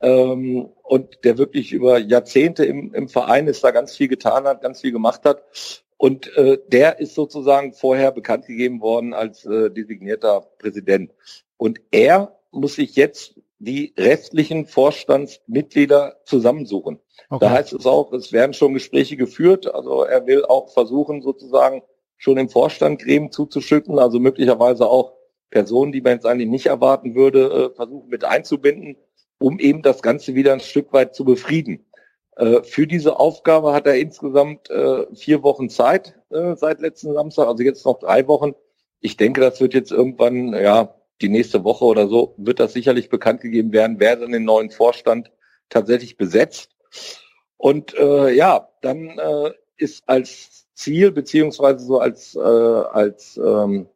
Ähm, 0.00 0.68
und 0.82 1.24
der 1.24 1.38
wirklich 1.38 1.72
über 1.72 1.98
Jahrzehnte 1.98 2.64
im, 2.64 2.92
im 2.92 3.08
Verein 3.08 3.46
ist, 3.46 3.64
da 3.64 3.70
ganz 3.70 3.96
viel 3.96 4.08
getan 4.08 4.44
hat, 4.44 4.60
ganz 4.60 4.80
viel 4.80 4.92
gemacht 4.92 5.24
hat. 5.24 5.42
Und 5.96 6.36
äh, 6.36 6.58
der 6.66 6.98
ist 6.98 7.14
sozusagen 7.14 7.72
vorher 7.72 8.10
bekannt 8.10 8.46
gegeben 8.46 8.80
worden 8.80 9.14
als 9.14 9.46
äh, 9.46 9.70
designierter 9.70 10.44
Präsident. 10.58 11.12
Und 11.56 11.80
er 11.92 12.36
muss 12.50 12.74
sich 12.74 12.96
jetzt 12.96 13.36
die 13.62 13.94
restlichen 13.96 14.66
Vorstandsmitglieder 14.66 16.16
zusammensuchen. 16.24 16.98
Okay. 17.30 17.44
Da 17.44 17.50
heißt 17.52 17.72
es 17.72 17.86
auch, 17.86 18.12
es 18.12 18.32
werden 18.32 18.54
schon 18.54 18.74
Gespräche 18.74 19.16
geführt. 19.16 19.72
Also 19.72 20.02
er 20.02 20.26
will 20.26 20.44
auch 20.44 20.72
versuchen, 20.72 21.22
sozusagen 21.22 21.82
schon 22.16 22.38
im 22.38 22.48
Vorstand 22.48 23.00
Gremium 23.00 23.30
zuzuschütten, 23.30 24.00
also 24.00 24.18
möglicherweise 24.18 24.88
auch 24.88 25.12
Personen, 25.50 25.92
die 25.92 26.00
man 26.00 26.14
jetzt 26.14 26.26
eigentlich 26.26 26.48
nicht 26.48 26.66
erwarten 26.66 27.14
würde, 27.14 27.70
äh, 27.70 27.76
versuchen 27.76 28.08
mit 28.08 28.24
einzubinden, 28.24 28.96
um 29.38 29.60
eben 29.60 29.82
das 29.82 30.02
Ganze 30.02 30.34
wieder 30.34 30.52
ein 30.52 30.60
Stück 30.60 30.92
weit 30.92 31.14
zu 31.14 31.24
befrieden. 31.24 31.86
Äh, 32.36 32.62
für 32.64 32.88
diese 32.88 33.20
Aufgabe 33.20 33.72
hat 33.72 33.86
er 33.86 33.96
insgesamt 33.96 34.70
äh, 34.70 35.06
vier 35.14 35.42
Wochen 35.42 35.68
Zeit 35.68 36.14
seit 36.30 36.80
letzten 36.80 37.12
Samstag, 37.12 37.46
also 37.46 37.62
jetzt 37.62 37.84
noch 37.84 37.98
drei 37.98 38.26
Wochen. 38.26 38.54
Ich 39.00 39.18
denke, 39.18 39.42
das 39.42 39.60
wird 39.60 39.74
jetzt 39.74 39.92
irgendwann, 39.92 40.54
ja, 40.54 40.94
die 41.20 41.28
nächste 41.28 41.64
Woche 41.64 41.84
oder 41.84 42.08
so, 42.08 42.34
wird 42.36 42.60
das 42.60 42.72
sicherlich 42.72 43.08
bekannt 43.08 43.40
gegeben 43.40 43.72
werden, 43.72 44.00
wer 44.00 44.16
dann 44.16 44.32
den 44.32 44.44
neuen 44.44 44.70
Vorstand 44.70 45.30
tatsächlich 45.68 46.16
besetzt. 46.16 46.70
Und 47.56 47.94
äh, 47.94 48.32
ja, 48.32 48.68
dann 48.80 49.18
äh, 49.18 49.50
ist 49.76 50.02
als 50.06 50.66
Ziel 50.74 51.12
beziehungsweise 51.12 51.84
so 51.84 51.98
als 51.98 52.34
äh, 52.34 52.40
als 52.40 53.36
ähm, 53.36 53.88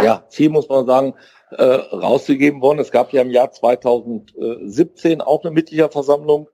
ja 0.00 0.24
Ziel 0.28 0.50
muss 0.50 0.68
man 0.68 0.86
sagen 0.86 1.14
äh, 1.50 1.62
rausgegeben 1.62 2.60
worden. 2.62 2.78
Es 2.78 2.90
gab 2.90 3.12
ja 3.12 3.22
im 3.22 3.30
Jahr 3.30 3.52
2017 3.52 5.20
auch 5.20 5.44
eine 5.44 5.52
Mitgliederversammlung, 5.52 6.48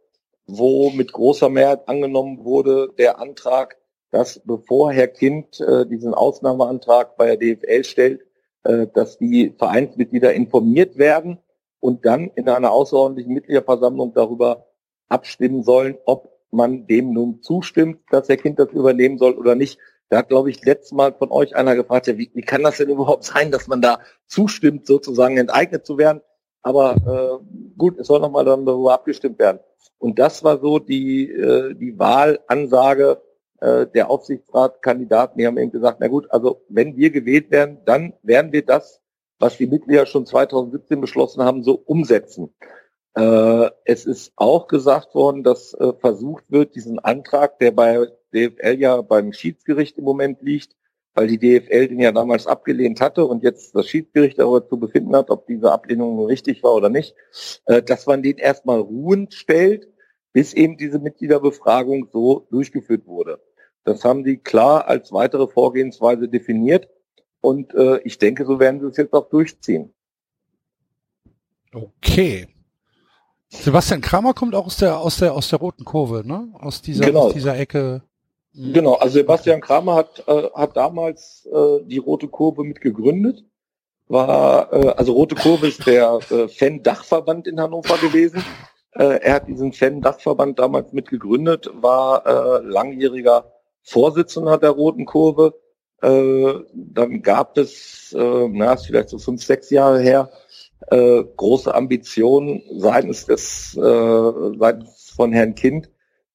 wo 0.46 0.90
mit 0.90 1.12
großer 1.12 1.48
Mehrheit 1.48 1.88
angenommen 1.88 2.44
wurde 2.44 2.88
der 2.98 3.18
Antrag, 3.18 3.76
dass 4.10 4.40
bevor 4.44 4.92
Herr 4.92 5.08
Kind 5.08 5.60
äh, 5.60 5.86
diesen 5.86 6.14
Ausnahmeantrag 6.14 7.16
bei 7.16 7.36
der 7.36 7.56
DFL 7.56 7.84
stellt, 7.84 8.22
äh, 8.64 8.86
dass 8.92 9.18
die 9.18 9.54
Vereinsmitglieder 9.58 10.32
informiert 10.32 10.98
werden 10.98 11.38
und 11.80 12.04
dann 12.06 12.30
in 12.34 12.48
einer 12.48 12.70
außerordentlichen 12.70 13.34
Mitgliederversammlung 13.34 14.14
darüber 14.14 14.66
abstimmen 15.08 15.62
sollen, 15.62 15.98
ob 16.04 16.32
man 16.50 16.86
dem 16.86 17.12
nun 17.12 17.42
zustimmt, 17.42 18.00
dass 18.10 18.26
der 18.26 18.36
Kind 18.36 18.58
das 18.58 18.70
übernehmen 18.72 19.18
soll 19.18 19.32
oder 19.32 19.54
nicht. 19.54 19.78
Da 20.10 20.18
hat, 20.18 20.28
glaube 20.28 20.50
ich, 20.50 20.64
letztes 20.64 20.92
Mal 20.92 21.14
von 21.14 21.30
euch 21.30 21.56
einer 21.56 21.74
gefragt, 21.74 22.06
ja, 22.06 22.18
wie, 22.18 22.30
wie 22.34 22.42
kann 22.42 22.62
das 22.62 22.76
denn 22.76 22.90
überhaupt 22.90 23.24
sein, 23.24 23.50
dass 23.50 23.66
man 23.66 23.80
da 23.80 24.00
zustimmt, 24.26 24.86
sozusagen 24.86 25.38
enteignet 25.38 25.86
zu 25.86 25.96
werden? 25.96 26.20
Aber 26.62 26.96
äh, 27.42 27.72
gut, 27.78 27.98
es 27.98 28.06
soll 28.06 28.20
nochmal 28.20 28.44
darüber 28.44 28.92
abgestimmt 28.92 29.38
werden. 29.38 29.60
Und 29.98 30.18
das 30.18 30.44
war 30.44 30.60
so 30.60 30.78
die, 30.78 31.30
äh, 31.30 31.74
die 31.74 31.98
Wahlansage 31.98 33.22
äh, 33.62 33.86
der 33.86 34.10
Aufsichtsratkandidaten. 34.10 35.38
Die 35.38 35.46
haben 35.46 35.56
eben 35.56 35.70
gesagt, 35.70 35.98
na 36.00 36.08
gut, 36.08 36.26
also 36.30 36.62
wenn 36.68 36.96
wir 36.96 37.10
gewählt 37.10 37.50
werden, 37.52 37.78
dann 37.84 38.12
werden 38.22 38.52
wir 38.52 38.66
das, 38.66 39.00
was 39.38 39.56
die 39.56 39.68
Mitglieder 39.68 40.04
schon 40.06 40.26
2017 40.26 41.00
beschlossen 41.00 41.44
haben, 41.44 41.62
so 41.62 41.74
umsetzen. 41.74 42.52
Äh, 43.14 43.70
es 43.84 44.04
ist 44.04 44.32
auch 44.34 44.66
gesagt 44.66 45.14
worden, 45.14 45.44
dass 45.44 45.74
äh, 45.74 45.92
versucht 46.00 46.44
wird, 46.48 46.74
diesen 46.74 46.98
Antrag, 46.98 47.60
der 47.60 47.70
bei 47.70 48.08
DFL 48.34 48.80
ja 48.80 49.00
beim 49.00 49.32
Schiedsgericht 49.32 49.96
im 49.96 50.04
Moment 50.04 50.42
liegt, 50.42 50.74
weil 51.14 51.28
die 51.28 51.38
DFL 51.38 51.88
den 51.88 52.00
ja 52.00 52.10
damals 52.10 52.48
abgelehnt 52.48 53.00
hatte 53.00 53.26
und 53.26 53.44
jetzt 53.44 53.76
das 53.76 53.86
Schiedsgericht 53.86 54.40
darüber 54.40 54.66
zu 54.66 54.76
befinden 54.76 55.14
hat, 55.14 55.30
ob 55.30 55.46
diese 55.46 55.70
Ablehnung 55.70 56.24
richtig 56.24 56.64
war 56.64 56.74
oder 56.74 56.88
nicht, 56.88 57.14
äh, 57.66 57.80
dass 57.80 58.06
man 58.06 58.24
den 58.24 58.38
erstmal 58.38 58.80
ruhend 58.80 59.34
stellt, 59.34 59.86
bis 60.32 60.52
eben 60.52 60.78
diese 60.78 60.98
Mitgliederbefragung 60.98 62.08
so 62.12 62.48
durchgeführt 62.50 63.06
wurde. 63.06 63.38
Das 63.84 64.04
haben 64.04 64.24
die 64.24 64.38
klar 64.38 64.86
als 64.86 65.12
weitere 65.12 65.48
Vorgehensweise 65.48 66.28
definiert 66.28 66.88
und 67.40 67.74
äh, 67.74 67.98
ich 68.04 68.18
denke, 68.18 68.46
so 68.46 68.60
werden 68.60 68.80
sie 68.80 68.86
es 68.86 68.96
jetzt 68.96 69.12
auch 69.12 69.28
durchziehen. 69.28 69.92
Okay. 71.74 72.48
Sebastian 73.48 74.00
Kramer 74.00 74.34
kommt 74.34 74.54
auch 74.54 74.66
aus 74.66 74.76
der 74.78 74.98
aus 74.98 75.18
der 75.18 75.34
aus 75.34 75.48
der 75.50 75.58
roten 75.58 75.84
Kurve, 75.84 76.26
ne? 76.26 76.48
Aus 76.54 76.80
dieser 76.80 77.04
Genau. 77.04 77.26
aus 77.26 77.32
dieser 77.34 77.58
Ecke. 77.58 78.02
Genau, 78.54 78.94
also 78.94 79.14
Sebastian 79.14 79.62
Kramer 79.62 79.94
hat, 79.94 80.24
äh, 80.26 80.48
hat 80.54 80.76
damals 80.76 81.48
äh, 81.50 81.80
die 81.84 81.98
Rote 81.98 82.28
Kurve 82.28 82.64
mit 82.64 82.80
gegründet. 82.82 83.44
War, 84.08 84.70
äh, 84.72 84.88
also 84.90 85.14
Rote 85.14 85.34
Kurve 85.36 85.68
ist 85.68 85.86
der 85.86 86.18
äh, 86.30 86.48
Fan-Dachverband 86.48 87.46
in 87.46 87.58
Hannover 87.58 87.96
gewesen. 87.96 88.44
Äh, 88.92 89.20
er 89.22 89.34
hat 89.36 89.48
diesen 89.48 89.72
Fan-Dachverband 89.72 90.58
damals 90.58 90.92
mit 90.92 91.08
gegründet, 91.08 91.70
war 91.72 92.26
äh, 92.26 92.66
langjähriger 92.66 93.51
Vorsitzender 93.82 94.58
der 94.58 94.70
Roten 94.70 95.04
Kurve. 95.04 95.54
Äh, 96.02 96.54
dann 96.74 97.22
gab 97.22 97.56
es, 97.58 98.12
äh, 98.16 98.48
na, 98.48 98.74
ist 98.74 98.86
vielleicht 98.86 99.08
so 99.08 99.18
fünf, 99.18 99.42
sechs 99.44 99.70
Jahre 99.70 100.00
her, 100.00 100.30
äh, 100.90 101.22
große 101.36 101.72
Ambitionen 101.74 102.62
seitens 102.78 103.26
des, 103.26 103.76
äh, 103.76 104.58
seitens 104.58 105.12
von 105.14 105.32
Herrn 105.32 105.54
Kind, 105.54 105.90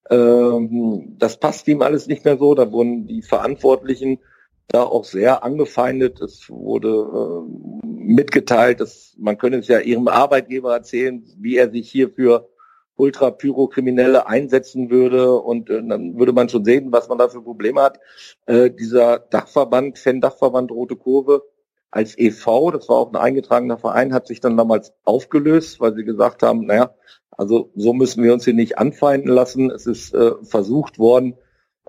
ähm, 0.10 1.16
das 1.18 1.40
passt 1.40 1.68
ihm 1.68 1.82
alles 1.82 2.08
nicht 2.08 2.26
mehr 2.26 2.38
so. 2.38 2.56
Da 2.56 2.72
wurden 2.72 3.08
die 3.08 3.22
Verantwortlichen 3.22 4.20
da 4.68 4.84
auch 4.84 5.06
sehr 5.06 5.44
angefeindet. 5.44 6.22
Es 6.22 6.50
wurde 6.50 6.90
äh, 6.90 7.86
mitgeteilt, 7.86 8.80
dass 8.80 9.16
man 9.18 9.38
könne 9.38 9.58
es 9.58 9.68
ja 9.68 9.80
ihrem 9.80 10.08
Arbeitgeber 10.08 10.74
erzählen, 10.74 11.24
wie 11.38 11.58
er 11.58 11.72
sich 11.72 11.90
hier 11.90 12.10
für 12.10 12.50
Ultra-Pyro-Kriminelle 12.98 14.28
einsetzen 14.28 14.90
würde 14.90 15.34
und 15.34 15.70
äh, 15.70 15.82
dann 15.88 16.18
würde 16.18 16.34
man 16.34 16.50
schon 16.50 16.66
sehen, 16.66 16.92
was 16.92 17.08
man 17.08 17.18
da 17.18 17.30
für 17.30 17.42
Probleme 17.42 17.82
hat. 17.82 18.00
Äh, 18.46 18.72
dieser 18.72 19.20
Dachverband, 19.20 19.98
Fan-Dachverband 20.00 20.72
Rote 20.72 20.96
Kurve 20.96 21.44
als 21.92 22.18
EV, 22.18 22.72
das 22.72 22.90
war 22.90 22.98
auch 22.98 23.12
ein 23.12 23.16
eingetragener 23.16 23.78
Verein, 23.78 24.14
hat 24.14 24.28
sich 24.28 24.42
dann 24.42 24.58
damals 24.58 24.94
aufgelöst, 25.06 25.80
weil 25.80 25.96
sie 25.96 26.04
gesagt 26.04 26.44
haben, 26.44 26.66
naja, 26.66 26.94
also 27.32 27.72
so 27.76 27.94
müssen 27.94 28.24
wir 28.24 28.34
uns 28.34 28.46
hier 28.46 28.54
nicht 28.54 28.78
anfeinden 28.78 29.30
lassen. 29.30 29.70
Es 29.70 29.86
ist 29.86 30.14
äh, 30.14 30.32
versucht 30.44 31.00
worden, 31.00 31.36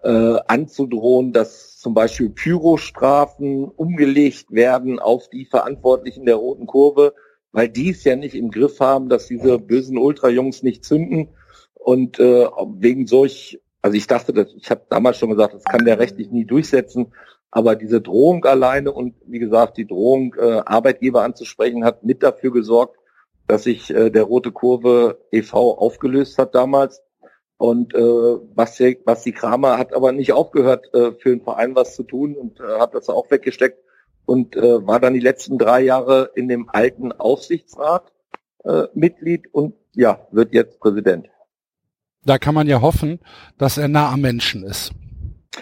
äh, 0.02 0.38
anzudrohen, 0.46 1.32
dass 1.32 1.78
zum 1.78 1.94
Beispiel 1.94 2.30
Pyrostrafen 2.30 3.64
umgelegt 3.64 4.52
werden 4.52 4.98
auf 4.98 5.28
die 5.28 5.46
Verantwortlichen 5.46 6.26
der 6.26 6.36
Roten 6.36 6.66
Kurve, 6.66 7.14
weil 7.52 7.68
die 7.68 7.90
es 7.90 8.04
ja 8.04 8.16
nicht 8.16 8.34
im 8.34 8.50
Griff 8.50 8.80
haben, 8.80 9.08
dass 9.08 9.26
diese 9.26 9.58
bösen 9.58 9.98
Ultrajungs 9.98 10.62
nicht 10.62 10.84
zünden. 10.84 11.28
Und 11.74 12.18
äh, 12.18 12.46
wegen 12.76 13.06
solch, 13.06 13.60
also 13.82 13.96
ich 13.96 14.06
dachte, 14.06 14.32
dass, 14.32 14.52
ich 14.54 14.70
habe 14.70 14.82
damals 14.90 15.18
schon 15.18 15.30
gesagt, 15.30 15.54
das 15.54 15.64
kann 15.64 15.84
der 15.84 15.98
rechtlich 15.98 16.30
nie 16.30 16.44
durchsetzen. 16.44 17.12
Aber 17.50 17.76
diese 17.76 18.02
Drohung 18.02 18.44
alleine 18.44 18.92
und 18.92 19.14
wie 19.26 19.38
gesagt, 19.38 19.78
die 19.78 19.86
Drohung, 19.86 20.34
äh, 20.38 20.60
Arbeitgeber 20.66 21.22
anzusprechen, 21.22 21.84
hat 21.84 22.04
mit 22.04 22.22
dafür 22.22 22.52
gesorgt, 22.52 22.96
dass 23.46 23.64
sich 23.64 23.90
äh, 23.90 24.10
der 24.10 24.24
Rote 24.24 24.52
Kurve 24.52 25.18
e.V. 25.32 25.78
aufgelöst 25.78 26.36
hat 26.36 26.54
damals. 26.54 27.02
Und 27.56 27.94
äh, 27.94 27.98
was 27.98 28.76
die 29.24 29.32
Kramer 29.32 29.78
hat 29.78 29.94
aber 29.94 30.12
nicht 30.12 30.32
aufgehört, 30.32 30.92
äh, 30.94 31.12
für 31.12 31.30
den 31.30 31.40
Verein 31.40 31.74
was 31.74 31.96
zu 31.96 32.02
tun 32.02 32.36
und 32.36 32.60
äh, 32.60 32.78
hat 32.78 32.94
das 32.94 33.08
auch 33.08 33.30
weggesteckt 33.30 33.82
und 34.28 34.56
äh, 34.56 34.86
war 34.86 35.00
dann 35.00 35.14
die 35.14 35.20
letzten 35.20 35.56
drei 35.56 35.80
Jahre 35.80 36.30
in 36.34 36.48
dem 36.48 36.68
alten 36.68 37.12
Aufsichtsrat 37.12 38.12
äh, 38.62 38.82
Mitglied 38.92 39.48
und 39.52 39.74
ja, 39.94 40.28
wird 40.32 40.52
jetzt 40.52 40.78
Präsident. 40.80 41.28
Da 42.26 42.36
kann 42.36 42.54
man 42.54 42.66
ja 42.66 42.82
hoffen, 42.82 43.20
dass 43.56 43.78
er 43.78 43.88
nah 43.88 44.12
am 44.12 44.20
Menschen 44.20 44.64
ist. 44.64 44.92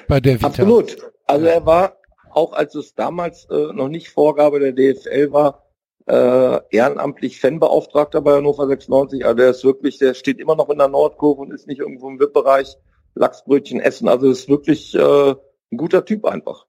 Bei 0.09 0.19
der 0.19 0.35
Vita. 0.35 0.49
Absolut. 0.49 0.97
Also 1.29 1.47
er 1.47 1.65
war, 1.65 1.97
auch 2.33 2.55
als 2.55 2.75
es 2.75 2.97
damals 2.97 3.47
äh, 3.51 3.73
noch 3.73 3.89
nicht 3.89 4.09
Vorgabe 4.09 4.59
der 4.59 4.73
DFL 4.73 5.31
war, 5.31 5.63
äh, 6.07 6.59
ehrenamtlich 6.71 7.41
Fanbeauftragter 7.41 8.21
bei 8.21 8.35
Hannover 8.35 8.67
96. 8.67 9.25
Also 9.25 9.37
der 9.37 9.51
ist 9.51 9.65
wirklich, 9.65 9.99
der 9.99 10.15
steht 10.15 10.41
immer 10.41 10.57
noch 10.57 10.71
in 10.71 10.79
der 10.79 10.89
Nordkurve 10.89 11.43
und 11.43 11.53
ist 11.53 11.69
nicht 11.69 11.79
irgendwo 11.79 12.09
im 12.09 12.19
VIP-Bereich 12.19 12.77
Lachsbrötchen 13.15 13.79
essen. 13.79 14.09
Also 14.09 14.29
ist 14.29 14.49
wirklich 14.49 14.93
äh, 14.97 15.35
ein 15.71 15.77
guter 15.77 16.05
Typ 16.05 16.25
einfach. 16.25 16.67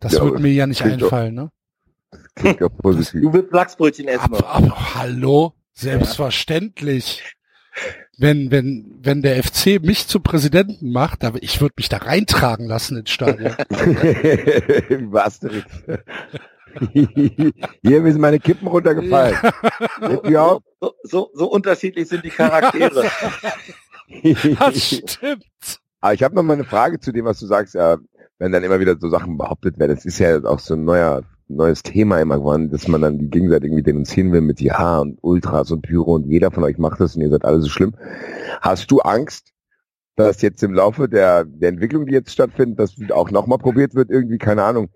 Das 0.00 0.12
Ja, 0.12 0.20
wird 0.22 0.32
aber 0.32 0.40
mir 0.40 0.52
ja 0.52 0.66
nicht 0.66 0.82
einfallen, 0.82 1.34
ne? 1.34 1.50
Klingt 2.34 2.62
auch 2.62 2.76
positiv. 2.76 3.20
Du 3.22 3.32
willst 3.32 3.52
Lachsbrötchen 3.52 4.08
essen. 4.08 4.20
Aber, 4.22 4.46
aber 4.46 4.94
hallo, 4.94 5.54
selbstverständlich. 5.72 7.22
Wenn, 8.16 8.50
wenn, 8.50 8.98
wenn 9.00 9.22
der 9.22 9.40
FC 9.42 9.80
mich 9.80 10.08
zu 10.08 10.18
Präsidenten 10.18 10.90
macht, 10.90 11.22
aber 11.22 11.40
ich 11.42 11.60
würde 11.60 11.74
mich 11.76 11.88
da 11.88 11.98
reintragen 11.98 12.66
lassen 12.66 12.96
ins 12.96 13.10
Stadion. 13.10 13.52
War 15.12 15.26
Asterix? 15.26 15.66
Hier 16.92 18.02
sind 18.02 18.18
meine 18.20 18.40
Kippen 18.40 18.66
runtergefallen. 18.66 19.36
Auch? 20.36 20.60
So, 20.80 20.94
so, 21.04 21.30
so 21.34 21.50
unterschiedlich 21.50 22.08
sind 22.08 22.24
die 22.24 22.30
Charaktere. 22.30 23.08
Das 24.58 24.86
stimmt. 24.86 25.44
Aber 26.00 26.14
ich 26.14 26.22
habe 26.22 26.34
noch 26.34 26.42
mal 26.42 26.54
eine 26.54 26.64
Frage 26.64 26.98
zu 26.98 27.12
dem, 27.12 27.26
was 27.26 27.40
du 27.40 27.46
sagst, 27.46 27.76
wenn 28.38 28.52
dann 28.52 28.64
immer 28.64 28.80
wieder 28.80 28.96
so 28.98 29.08
Sachen 29.08 29.36
behauptet 29.36 29.78
werden. 29.78 29.94
Das 29.94 30.04
ist 30.04 30.18
ja 30.18 30.42
auch 30.44 30.58
so 30.58 30.74
ein 30.74 30.84
neuer, 30.84 31.22
neues 31.48 31.82
Thema 31.82 32.20
immer 32.20 32.38
geworden, 32.38 32.70
dass 32.70 32.88
man 32.88 33.02
dann 33.02 33.18
die 33.18 33.30
gegenseitig 33.30 33.70
irgendwie 33.70 33.82
denunzieren 33.82 34.32
will 34.32 34.42
mit 34.42 34.60
Ja 34.60 34.98
und 34.98 35.18
Ultras 35.22 35.70
und 35.70 35.82
Pyro 35.82 36.14
und 36.14 36.28
jeder 36.28 36.50
von 36.50 36.64
euch 36.64 36.78
macht 36.78 37.00
das 37.00 37.16
und 37.16 37.22
ihr 37.22 37.30
seid 37.30 37.44
alle 37.44 37.60
so 37.60 37.68
schlimm. 37.68 37.94
Hast 38.60 38.90
du 38.90 39.00
Angst, 39.00 39.52
dass 40.16 40.42
jetzt 40.42 40.62
im 40.62 40.74
Laufe 40.74 41.08
der, 41.08 41.44
der 41.44 41.68
Entwicklung, 41.70 42.06
die 42.06 42.12
jetzt 42.12 42.32
stattfindet, 42.32 42.78
dass 42.78 42.96
auch 43.10 43.30
nochmal 43.30 43.58
probiert 43.58 43.94
wird, 43.94 44.10
irgendwie, 44.10 44.38
keine 44.38 44.64
Ahnung, 44.64 44.88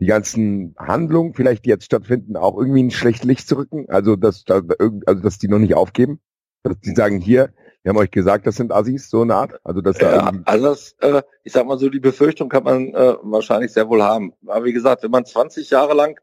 die 0.00 0.06
ganzen 0.06 0.74
Handlungen, 0.78 1.34
vielleicht 1.34 1.64
die 1.64 1.68
jetzt 1.68 1.84
stattfinden, 1.84 2.36
auch 2.36 2.56
irgendwie 2.58 2.80
in 2.80 2.86
ein 2.86 2.90
schlechtes 2.90 3.24
Licht 3.24 3.46
zu 3.46 3.56
rücken? 3.56 3.84
Also, 3.88 4.16
dass, 4.16 4.44
also, 4.48 5.22
dass 5.22 5.38
die 5.38 5.48
noch 5.48 5.58
nicht 5.58 5.74
aufgeben? 5.74 6.20
Dass 6.62 6.80
die 6.80 6.94
sagen, 6.94 7.20
hier, 7.20 7.52
wir 7.82 7.90
haben 7.90 7.98
euch 7.98 8.10
gesagt, 8.10 8.46
das 8.46 8.56
sind 8.56 8.72
Assis, 8.72 9.10
so 9.10 9.22
eine 9.22 9.34
Art? 9.34 9.60
Also, 9.64 9.80
dass 9.80 9.98
da 9.98 10.14
Ja, 10.14 10.32
also 10.44 10.66
das, 10.66 10.96
äh, 11.00 11.22
ich 11.42 11.52
sag 11.52 11.66
mal 11.66 11.78
so, 11.78 11.88
die 11.88 12.00
Befürchtung 12.00 12.48
kann 12.48 12.62
man 12.62 12.94
äh, 12.94 13.14
wahrscheinlich 13.22 13.72
sehr 13.72 13.88
wohl 13.88 14.02
haben. 14.02 14.32
Aber 14.46 14.64
wie 14.64 14.72
gesagt, 14.72 15.02
wenn 15.02 15.10
man 15.10 15.24
20 15.24 15.70
Jahre 15.70 15.94
lang 15.94 16.20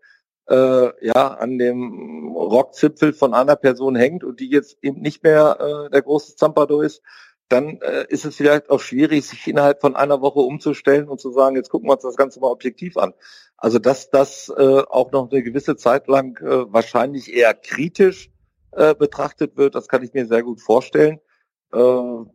äh, 0.50 1.06
ja 1.06 1.28
an 1.28 1.58
dem 1.58 2.32
Rockzipfel 2.34 3.14
von 3.14 3.34
einer 3.34 3.58
Person 3.58 3.96
hängt 3.96 4.24
und 4.24 4.40
die 4.40 4.50
jetzt 4.50 4.78
eben 4.82 5.02
nicht 5.02 5.24
mehr 5.24 5.58
äh, 5.60 5.90
der 5.92 6.02
große 6.02 6.36
Zampado 6.38 6.82
ist, 6.82 7.02
dann 7.50 7.80
äh, 7.82 8.06
ist 8.08 8.26
es 8.26 8.36
vielleicht 8.36 8.70
auch 8.70 8.80
schwierig, 8.80 9.28
sich 9.28 9.48
innerhalb 9.48 9.82
von 9.82 9.96
einer 9.96 10.22
Woche 10.22 10.40
umzustellen 10.40 11.10
und 11.10 11.20
zu 11.20 11.32
sagen, 11.32 11.56
jetzt 11.56 11.70
gucken 11.70 11.90
wir 11.90 11.94
uns 11.94 12.04
das 12.04 12.16
Ganze 12.16 12.40
mal 12.40 12.52
objektiv 12.52 12.96
an. 12.96 13.14
Also 13.58 13.80
dass 13.80 14.10
das 14.10 14.50
äh, 14.56 14.84
auch 14.90 15.12
noch 15.12 15.30
eine 15.30 15.44
gewisse 15.44 15.76
Zeit 15.76 16.08
lang 16.08 16.40
äh, 16.42 16.72
wahrscheinlich 16.72 17.34
eher 17.34 17.54
kritisch 17.54 18.32
äh, 18.72 18.96
betrachtet 18.96 19.58
wird, 19.58 19.76
das 19.76 19.88
kann 19.88 20.04
ich 20.04 20.14
mir 20.14 20.26
sehr 20.26 20.44
gut 20.44 20.62
vorstellen. 20.62 21.20
Äh, 21.74 22.26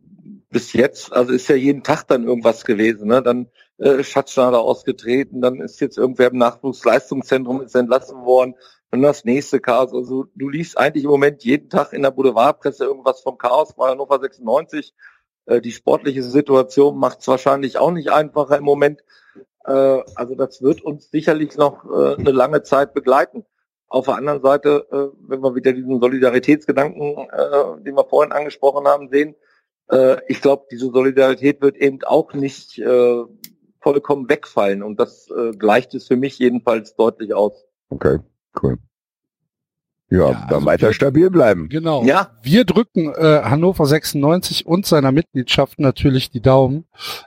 bis 0.49 0.73
jetzt, 0.73 1.11
also 1.13 1.33
ist 1.33 1.49
ja 1.49 1.55
jeden 1.55 1.83
Tag 1.83 2.03
dann 2.07 2.23
irgendwas 2.23 2.63
gewesen. 2.63 3.07
Ne? 3.07 3.21
Dann 3.21 3.47
äh, 3.77 4.03
Schatzschneider 4.03 4.59
ausgetreten, 4.59 5.41
dann 5.41 5.59
ist 5.59 5.81
jetzt 5.81 5.97
irgendwer 5.97 6.31
im 6.31 6.37
Nachwuchsleistungszentrum 6.37 7.61
ist 7.61 7.75
entlassen 7.75 8.23
worden, 8.25 8.55
dann 8.91 9.01
das 9.01 9.25
nächste 9.25 9.59
Chaos. 9.59 9.93
Also 9.93 10.27
du 10.35 10.49
liest 10.49 10.77
eigentlich 10.77 11.03
im 11.03 11.09
Moment 11.09 11.43
jeden 11.43 11.69
Tag 11.69 11.93
in 11.93 12.01
der 12.01 12.11
Boulevardpresse 12.11 12.85
irgendwas 12.85 13.21
vom 13.21 13.37
Chaos 13.37 13.73
bei 13.75 13.89
Hannover 13.89 14.19
96. 14.19 14.93
Äh, 15.45 15.61
die 15.61 15.71
sportliche 15.71 16.23
Situation 16.23 16.97
macht 16.97 17.19
es 17.19 17.27
wahrscheinlich 17.27 17.77
auch 17.77 17.91
nicht 17.91 18.11
einfacher 18.11 18.57
im 18.57 18.63
Moment. 18.63 19.01
Äh, 19.65 19.71
also 20.15 20.35
das 20.35 20.61
wird 20.61 20.81
uns 20.81 21.11
sicherlich 21.11 21.57
noch 21.57 21.85
äh, 21.85 22.15
eine 22.15 22.31
lange 22.31 22.63
Zeit 22.63 22.93
begleiten. 22.93 23.45
Auf 23.95 24.05
der 24.07 24.15
anderen 24.15 24.41
Seite, 24.41 24.85
äh, 24.91 25.17
wenn 25.29 25.39
wir 25.41 25.55
wieder 25.55 25.71
diesen 25.71 26.01
Solidaritätsgedanken, 26.01 27.15
äh, 27.31 27.81
den 27.83 27.95
wir 27.95 28.03
vorhin 28.03 28.33
angesprochen 28.33 28.85
haben, 28.87 29.07
sehen, 29.09 29.35
äh, 29.89 30.17
ich 30.27 30.41
glaube, 30.41 30.65
diese 30.69 30.87
Solidarität 30.91 31.61
wird 31.61 31.77
eben 31.77 31.99
auch 32.03 32.33
nicht 32.33 32.77
äh, 32.77 33.23
vollkommen 33.79 34.27
wegfallen 34.27 34.83
und 34.83 34.99
das 34.99 35.29
äh, 35.29 35.51
gleicht 35.51 35.93
es 35.93 36.07
für 36.07 36.17
mich 36.17 36.37
jedenfalls 36.39 36.95
deutlich 36.95 37.33
aus. 37.33 37.53
Okay, 37.89 38.19
cool. 38.61 38.79
Ja, 40.09 40.17
Ja, 40.17 40.31
dann 40.49 40.53
also 40.55 40.65
weiter 40.65 40.87
wir- 40.87 40.93
stabil 40.93 41.29
bleiben. 41.29 41.69
Genau. 41.69 42.03
Ja. 42.03 42.31
Wir 42.43 42.65
drücken 42.65 43.13
äh, 43.13 43.41
Hannover 43.43 43.85
96 43.85 44.65
und 44.65 44.85
seiner 44.85 45.11
Mitgliedschaft 45.13 45.79
natürlich 45.79 46.29
die 46.31 46.41
Daumen, 46.41 46.85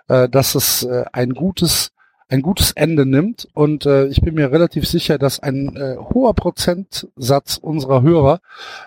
äh, 0.08 0.28
dass 0.28 0.54
es 0.54 0.82
äh, 0.84 1.04
ein 1.12 1.30
gutes 1.32 1.92
ein 2.28 2.42
gutes 2.42 2.72
Ende 2.72 3.06
nimmt 3.06 3.48
und 3.54 3.86
äh, 3.86 4.06
ich 4.06 4.20
bin 4.20 4.34
mir 4.34 4.52
relativ 4.52 4.86
sicher, 4.86 5.18
dass 5.18 5.40
ein 5.40 5.74
äh, 5.76 5.96
hoher 5.96 6.34
Prozentsatz 6.34 7.56
unserer 7.56 8.02
Hörer 8.02 8.40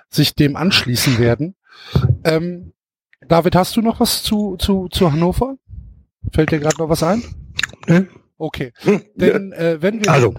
sich 0.10 0.36
dem 0.36 0.56
anschließen 0.56 1.18
werden. 1.20 1.56
Ähm, 2.24 2.74
David, 3.28 3.56
hast 3.56 3.76
du 3.76 3.82
noch 3.82 4.00
was 4.00 4.24
zu 4.24 4.58
zu 4.58 4.88
zu 4.90 5.12
Hannover? 5.12 5.58
Fällt 6.34 6.52
dir 6.52 6.60
gerade 6.60 6.78
noch 6.78 6.90
was 6.90 7.04
ein? 7.04 7.24
Okay. 8.38 8.74
Hm, 8.82 9.02
Denn 9.16 9.52
äh, 9.54 9.82
wenn 9.82 10.04
wir 10.04 10.12
Also, 10.12 10.36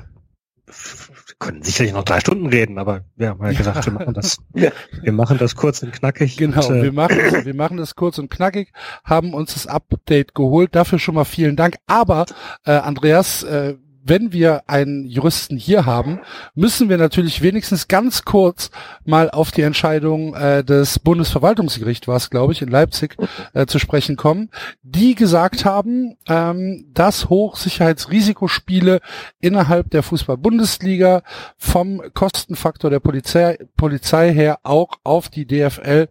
können 1.42 1.62
sicherlich 1.62 1.92
noch 1.92 2.04
drei 2.04 2.20
Stunden 2.20 2.46
reden, 2.46 2.78
aber 2.78 3.04
wir 3.16 3.28
haben 3.30 3.44
ja 3.44 3.52
gesagt, 3.58 3.84
wir 3.84 3.92
machen 3.92 4.14
das, 4.14 4.38
wir 4.52 5.12
machen 5.12 5.38
das 5.38 5.56
kurz 5.56 5.82
und 5.82 5.92
knackig. 5.92 6.36
Genau, 6.36 6.66
und, 6.66 6.76
äh, 6.76 6.82
wir 6.82 6.92
machen, 6.92 7.16
wir 7.44 7.54
machen 7.54 7.76
das 7.76 7.94
kurz 7.94 8.18
und 8.18 8.30
knackig, 8.30 8.72
haben 9.04 9.34
uns 9.34 9.54
das 9.54 9.66
Update 9.66 10.34
geholt. 10.34 10.74
Dafür 10.74 10.98
schon 10.98 11.14
mal 11.14 11.24
vielen 11.24 11.56
Dank. 11.56 11.76
Aber 11.86 12.26
äh, 12.64 12.72
Andreas, 12.72 13.42
äh, 13.42 13.74
wenn 14.04 14.32
wir 14.32 14.64
einen 14.66 15.04
Juristen 15.06 15.56
hier 15.56 15.86
haben, 15.86 16.20
müssen 16.54 16.88
wir 16.88 16.98
natürlich 16.98 17.42
wenigstens 17.42 17.88
ganz 17.88 18.24
kurz 18.24 18.70
mal 19.04 19.30
auf 19.30 19.50
die 19.50 19.62
Entscheidung 19.62 20.34
äh, 20.34 20.64
des 20.64 20.98
Bundesverwaltungsgerichts, 20.98 22.08
war 22.08 22.16
es 22.16 22.30
glaube 22.30 22.52
ich, 22.52 22.62
in 22.62 22.68
Leipzig 22.68 23.16
äh, 23.54 23.66
zu 23.66 23.78
sprechen 23.78 24.16
kommen, 24.16 24.50
die 24.82 25.14
gesagt 25.14 25.64
haben, 25.64 26.16
ähm, 26.28 26.86
dass 26.92 27.28
Hochsicherheitsrisikospiele 27.28 29.00
innerhalb 29.40 29.90
der 29.90 30.02
Fußball-Bundesliga 30.02 31.22
vom 31.56 32.02
Kostenfaktor 32.14 32.90
der 32.90 33.00
Polizei, 33.00 33.58
Polizei 33.76 34.32
her 34.32 34.58
auch 34.62 34.98
auf 35.04 35.28
die 35.28 35.46
DFL 35.46 36.08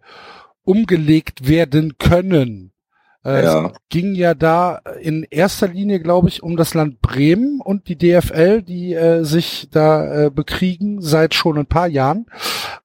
umgelegt 0.64 1.48
werden 1.48 1.98
können. 1.98 2.71
Äh, 3.24 3.44
Ja. 3.44 3.66
Es 3.66 3.72
ging 3.88 4.14
ja 4.14 4.34
da 4.34 4.80
in 5.00 5.24
erster 5.30 5.68
Linie, 5.68 6.00
glaube 6.00 6.28
ich, 6.28 6.42
um 6.42 6.56
das 6.56 6.74
Land 6.74 7.00
Bremen 7.00 7.60
und 7.60 7.88
die 7.88 7.96
DFL, 7.96 8.62
die 8.62 8.94
äh, 8.94 9.24
sich 9.24 9.68
da 9.70 10.26
äh, 10.26 10.30
bekriegen 10.30 11.00
seit 11.00 11.34
schon 11.34 11.58
ein 11.58 11.66
paar 11.66 11.88
Jahren. 11.88 12.26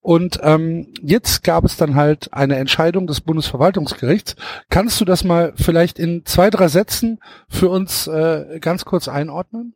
Und 0.02 0.40
ähm, 0.44 0.94
jetzt 1.02 1.44
gab 1.44 1.66
es 1.66 1.76
dann 1.78 1.96
halt 1.96 2.34
eine 2.34 2.58
Entscheidung 2.58 3.08
des 3.08 3.22
Bundesverwaltungsgerichts. 3.22 4.36
Kannst 4.70 5.02
du 5.02 5.06
das 5.06 5.24
mal 5.24 5.54
vielleicht 5.56 6.00
in 6.00 6.26
zwei, 6.26 6.50
drei 6.50 6.68
Sätzen 6.68 7.20
für 7.50 7.70
uns 7.70 8.08
äh, 8.08 8.60
ganz 8.62 8.86
kurz 8.86 9.08
einordnen? 9.08 9.74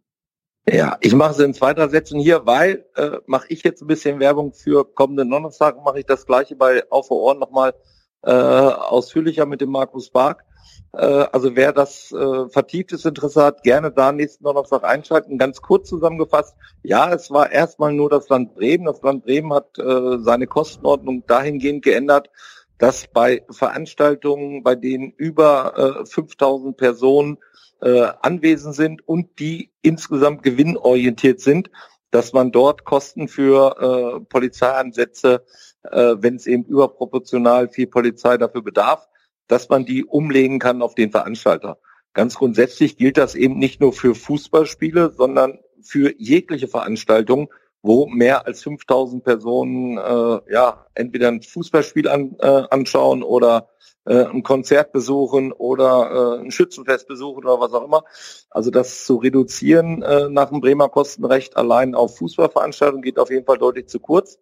Ja, 0.70 0.97
ich 1.01 1.14
mache 1.16 1.32
es 1.32 1.39
in 1.39 1.53
zwei, 1.55 1.74
drei 1.74 1.88
Sätzen 1.88 2.20
hier, 2.20 2.45
weil 2.45 2.86
äh, 2.95 3.18
mache 3.26 3.47
ich 3.49 3.64
jetzt 3.64 3.82
ein 3.82 3.88
bisschen 3.88 4.20
Werbung 4.20 4.53
für 4.53 4.86
kommenden 4.86 5.30
Donnerstag, 5.30 5.84
mache 5.84 5.99
ich 5.99 6.05
das 6.05 6.26
gleiche 6.28 6.55
bei 6.55 6.84
Auf 6.91 7.09
Ohren 7.09 7.39
nochmal 7.39 7.74
äh, 8.22 8.32
ausführlicher 8.32 9.47
mit 9.47 9.59
dem 9.59 9.72
Markus 9.72 10.12
Bark. 10.12 10.45
Äh, 10.93 11.25
also 11.31 11.55
wer 11.55 11.73
das 11.73 12.11
äh, 12.11 12.49
vertieftes 12.49 13.05
Interesse 13.05 13.43
hat, 13.43 13.63
gerne 13.63 13.91
da 13.91 14.11
nächsten 14.11 14.43
Donnerstag 14.43 14.83
einschalten. 14.83 15.37
Ganz 15.37 15.61
kurz 15.61 15.89
zusammengefasst, 15.89 16.55
ja, 16.83 17.13
es 17.13 17.31
war 17.31 17.51
erstmal 17.51 17.93
nur 17.93 18.09
das 18.09 18.29
Land 18.29 18.55
Bremen. 18.55 18.85
Das 18.85 19.01
Land 19.01 19.25
Bremen 19.25 19.53
hat 19.53 19.77
äh, 19.77 20.17
seine 20.19 20.47
Kostenordnung 20.47 21.25
dahingehend 21.25 21.83
geändert, 21.83 22.29
dass 22.77 23.07
bei 23.07 23.45
Veranstaltungen, 23.49 24.63
bei 24.63 24.75
denen 24.75 25.11
über 25.11 26.01
äh, 26.01 26.05
5000 26.05 26.75
Personen 26.75 27.37
äh, 27.81 28.07
anwesend 28.21 28.75
sind 28.75 29.07
und 29.07 29.39
die 29.39 29.71
insgesamt 29.81 30.43
gewinnorientiert 30.43 31.39
sind, 31.39 31.69
dass 32.11 32.33
man 32.33 32.51
dort 32.51 32.83
Kosten 32.83 33.27
für 33.27 34.19
äh, 34.19 34.25
Polizeieinsätze, 34.25 35.45
äh, 35.83 36.15
wenn 36.17 36.35
es 36.35 36.45
eben 36.45 36.65
überproportional 36.65 37.69
viel 37.69 37.87
Polizei 37.87 38.37
dafür 38.37 38.61
bedarf, 38.61 39.07
dass 39.51 39.67
man 39.69 39.85
die 39.85 40.05
umlegen 40.05 40.59
kann 40.59 40.81
auf 40.81 40.95
den 40.95 41.11
Veranstalter. 41.11 41.77
Ganz 42.13 42.35
grundsätzlich 42.35 42.97
gilt 42.97 43.17
das 43.17 43.35
eben 43.35 43.57
nicht 43.59 43.81
nur 43.81 43.91
für 43.93 44.15
Fußballspiele, 44.15 45.11
sondern 45.11 45.59
für 45.81 46.13
jegliche 46.17 46.67
Veranstaltung, 46.67 47.51
wo 47.81 48.07
mehr 48.07 48.45
als 48.45 48.63
5000 48.63 49.23
Personen 49.23 49.97
äh, 49.97 50.53
ja 50.53 50.85
entweder 50.93 51.29
ein 51.29 51.41
Fußballspiel 51.41 52.07
an, 52.07 52.35
äh, 52.39 52.63
anschauen 52.69 53.23
oder 53.23 53.69
äh, 54.05 54.25
ein 54.25 54.43
Konzert 54.43 54.93
besuchen 54.93 55.51
oder 55.51 56.37
äh, 56.39 56.43
ein 56.45 56.51
Schützenfest 56.51 57.07
besuchen 57.07 57.43
oder 57.43 57.59
was 57.59 57.73
auch 57.73 57.83
immer. 57.83 58.03
Also 58.49 58.71
das 58.71 59.05
zu 59.05 59.17
reduzieren 59.17 60.01
äh, 60.01 60.29
nach 60.29 60.49
dem 60.49 60.61
Bremer 60.61 60.89
Kostenrecht 60.89 61.57
allein 61.57 61.95
auf 61.95 62.17
Fußballveranstaltungen 62.17 63.01
geht 63.01 63.19
auf 63.19 63.29
jeden 63.29 63.45
Fall 63.45 63.57
deutlich 63.57 63.87
zu 63.87 63.99
kurz. 63.99 64.39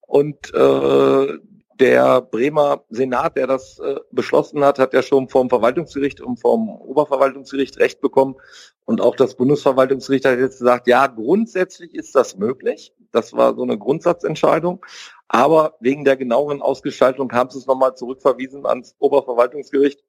Und 0.00 0.52
äh, 0.54 1.38
der 1.80 2.20
Bremer 2.20 2.84
Senat, 2.90 3.36
der 3.36 3.46
das 3.46 3.78
äh, 3.78 3.96
beschlossen 4.10 4.64
hat, 4.64 4.78
hat 4.78 4.92
ja 4.92 5.02
schon 5.02 5.28
vom 5.28 5.48
Verwaltungsgericht 5.48 6.20
und 6.20 6.38
vom 6.38 6.68
Oberverwaltungsgericht 6.68 7.78
Recht 7.78 8.00
bekommen. 8.00 8.36
Und 8.84 9.00
auch 9.00 9.16
das 9.16 9.36
Bundesverwaltungsgericht 9.36 10.24
hat 10.24 10.38
jetzt 10.38 10.58
gesagt, 10.58 10.88
ja, 10.88 11.06
grundsätzlich 11.06 11.94
ist 11.94 12.14
das 12.14 12.36
möglich. 12.36 12.92
Das 13.12 13.32
war 13.32 13.54
so 13.54 13.62
eine 13.62 13.78
Grundsatzentscheidung. 13.78 14.84
Aber 15.28 15.76
wegen 15.80 16.04
der 16.04 16.16
genaueren 16.16 16.62
Ausgestaltung 16.62 17.32
haben 17.32 17.50
sie 17.50 17.58
es 17.58 17.66
nochmal 17.66 17.94
zurückverwiesen 17.94 18.66
ans 18.66 18.96
Oberverwaltungsgericht, 18.98 20.02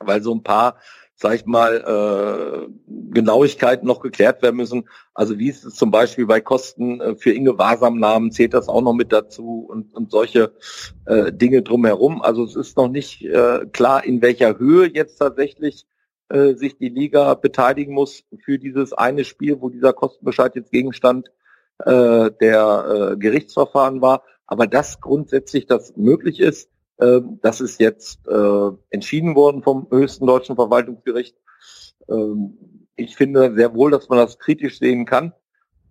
weil 0.00 0.22
so 0.22 0.34
ein 0.34 0.42
paar, 0.42 0.76
sag 1.14 1.34
ich 1.34 1.46
mal, 1.46 2.66
äh, 2.66 2.72
Genauigkeiten 3.12 3.86
noch 3.86 4.00
geklärt 4.00 4.42
werden 4.42 4.56
müssen. 4.56 4.88
Also 5.14 5.38
wie 5.38 5.48
ist 5.48 5.64
es 5.64 5.74
zum 5.74 5.90
Beispiel 5.90 6.26
bei 6.26 6.40
Kosten 6.40 7.00
äh, 7.00 7.16
für 7.16 7.32
Inge 7.32 7.58
Wahrsamnamen, 7.58 8.32
zählt 8.32 8.54
das 8.54 8.68
auch 8.68 8.82
noch 8.82 8.94
mit 8.94 9.12
dazu 9.12 9.66
und, 9.68 9.94
und 9.94 10.10
solche 10.10 10.52
äh, 11.06 11.32
Dinge 11.32 11.62
drumherum. 11.62 12.22
Also 12.22 12.44
es 12.44 12.56
ist 12.56 12.76
noch 12.76 12.88
nicht 12.88 13.24
äh, 13.24 13.66
klar, 13.72 14.04
in 14.04 14.22
welcher 14.22 14.58
Höhe 14.58 14.90
jetzt 14.92 15.18
tatsächlich 15.18 15.86
äh, 16.28 16.54
sich 16.54 16.76
die 16.78 16.88
Liga 16.88 17.34
beteiligen 17.34 17.94
muss 17.94 18.24
für 18.44 18.58
dieses 18.58 18.92
eine 18.92 19.24
Spiel, 19.24 19.60
wo 19.60 19.68
dieser 19.68 19.92
Kostenbescheid 19.92 20.54
jetzt 20.56 20.72
Gegenstand 20.72 21.30
äh, 21.78 22.30
der 22.40 23.12
äh, 23.12 23.16
Gerichtsverfahren 23.16 24.00
war. 24.00 24.22
Aber 24.46 24.66
dass 24.66 25.00
grundsätzlich 25.00 25.66
das 25.66 25.96
möglich 25.96 26.40
ist, 26.40 26.70
das 26.96 27.60
ist 27.60 27.80
jetzt 27.80 28.20
äh, 28.28 28.70
entschieden 28.90 29.34
worden 29.34 29.62
vom 29.62 29.88
höchsten 29.90 30.26
deutschen 30.26 30.54
Verwaltungsgericht. 30.54 31.36
Ähm, 32.08 32.56
ich 32.96 33.16
finde 33.16 33.54
sehr 33.56 33.74
wohl, 33.74 33.90
dass 33.90 34.08
man 34.08 34.18
das 34.18 34.38
kritisch 34.38 34.78
sehen 34.78 35.04
kann. 35.04 35.32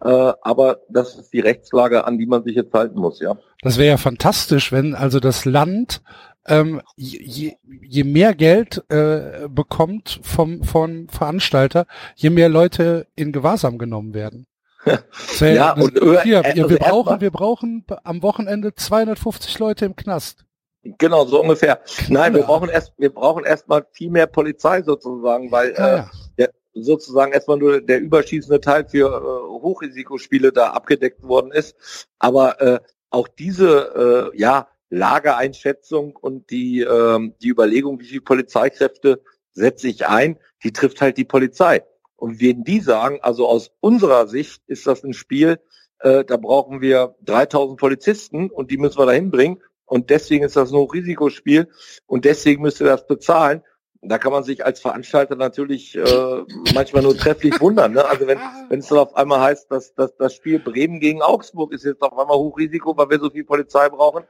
Äh, 0.04 0.34
aber 0.42 0.82
das 0.90 1.16
ist 1.16 1.32
die 1.32 1.40
Rechtslage, 1.40 2.06
an 2.06 2.18
die 2.18 2.26
man 2.26 2.44
sich 2.44 2.56
jetzt 2.56 2.74
halten 2.74 3.00
muss, 3.00 3.20
ja. 3.20 3.38
Das 3.62 3.78
wäre 3.78 3.90
ja 3.90 3.98
fantastisch, 3.98 4.72
wenn 4.72 4.96
also 4.96 5.20
das 5.20 5.46
Land 5.46 6.02
ähm, 6.46 6.82
je, 6.98 7.54
je 7.82 8.04
mehr 8.04 8.34
Geld 8.34 8.84
äh, 8.90 9.48
bekommt 9.48 10.20
vom, 10.24 10.64
vom 10.64 11.08
Veranstalter, 11.08 11.86
je 12.16 12.30
mehr 12.30 12.50
Leute 12.50 13.08
in 13.16 13.32
Gewahrsam 13.32 13.78
genommen 13.78 14.14
werden. 14.14 14.46
Ja, 15.40 15.76
das- 15.76 15.86
und, 15.86 16.02
äh, 16.02 16.22
hier, 16.24 16.44
also 16.44 16.70
wir, 16.70 16.78
brauchen, 16.78 17.22
wir 17.22 17.32
brauchen 17.32 17.86
am 18.04 18.22
Wochenende 18.22 18.76
250 18.76 19.58
Leute 19.60 19.86
im 19.86 19.96
Knast. 19.96 20.44
Genau, 20.84 21.26
so 21.26 21.42
ungefähr. 21.42 21.82
Nein, 22.10 22.34
wir 22.34 22.42
Ja. 22.42 22.46
brauchen 22.46 22.70
erst, 22.70 22.94
wir 22.98 23.14
brauchen 23.14 23.46
erstmal 23.46 23.86
viel 23.92 24.10
mehr 24.10 24.28
Polizei 24.28 24.82
sozusagen, 24.82 25.52
weil 25.52 25.72
äh, 25.72 25.76
ja. 25.98 26.12
der, 26.38 26.50
sozusagen 26.74 27.32
erstmal 27.32 27.58
nur 27.58 27.82
der 27.82 28.02
überschießende 28.02 28.60
Teil 28.60 28.86
für 28.88 29.08
äh, 29.08 29.62
Hochrisikospiele 29.62 30.52
da 30.52 30.72
abgedeckt 30.72 31.24
worden 31.24 31.52
ist. 31.52 32.08
Aber 32.20 32.62
äh, 32.62 32.80
auch 33.10 33.28
diese, 33.28 34.32
äh, 34.34 34.38
ja, 34.38 34.68
Lageeinschätzung 34.90 36.16
und 36.16 36.52
die, 36.52 36.82
ähm, 36.82 37.34
die 37.42 37.50
Überlegung, 37.50 38.00
wie 38.00 38.06
viele 38.06 38.22
Polizeikräfte 38.22 39.22
setze 39.52 39.88
ich 39.88 40.08
ein, 40.08 40.38
die 40.64 40.72
trifft 40.72 41.02
halt 41.02 41.18
die 41.18 41.26
Polizei. 41.26 41.84
Und 42.16 42.40
wenn 42.40 42.64
die 42.64 42.80
sagen, 42.80 43.20
also 43.22 43.48
aus 43.48 43.72
unserer 43.80 44.28
Sicht 44.28 44.62
ist 44.68 44.86
das 44.86 45.04
ein 45.04 45.14
Spiel, 45.14 45.60
äh, 46.00 46.24
da 46.24 46.38
brauchen 46.38 46.80
wir 46.82 47.16
3000 47.22 47.80
Polizisten 47.80 48.52
und 48.52 48.70
die 48.70 48.78
müssen 48.78 49.00
wir 49.00 49.06
dahin 49.08 49.32
bringen 49.32 49.62
und 49.94 50.10
deswegen 50.10 50.44
ist 50.44 50.56
das 50.56 50.72
ein 50.72 50.78
Hochrisikospiel 50.78 51.70
und 52.08 52.26
deswegen 52.26 52.64
müsst 52.64 52.82
ihr 52.82 52.88
das 52.88 53.06
bezahlen. 53.06 53.62
Da 54.02 54.18
kann 54.18 54.32
man 54.32 54.44
sich 54.44 54.66
als 54.66 54.80
Veranstalter 54.82 55.36
natürlich 55.36 55.96
äh, 55.96 56.42
manchmal 56.74 57.04
nur 57.04 57.16
trefflich 57.16 57.62
wundern. 57.62 57.94
Ne? 57.94 58.04
Also 58.04 58.26
wenn 58.26 58.40
wenn 58.70 58.80
es 58.80 58.88
dann 58.88 58.98
auf 58.98 59.16
einmal 59.16 59.42
heißt, 59.42 59.70
dass, 59.70 59.94
dass 59.94 60.16
das 60.18 60.34
Spiel 60.34 60.58
Bremen 60.58 61.00
gegen 61.00 61.22
Augsburg 61.22 61.72
ist 61.74 61.86
jetzt 61.86 62.02
auf 62.02 62.18
einmal 62.18 62.38
Hochrisiko, 62.38 62.98
weil 62.98 63.12
wir 63.12 63.20
so 63.20 63.30
viel 63.30 63.44
Polizei 63.44 63.88
brauchen 63.90 64.24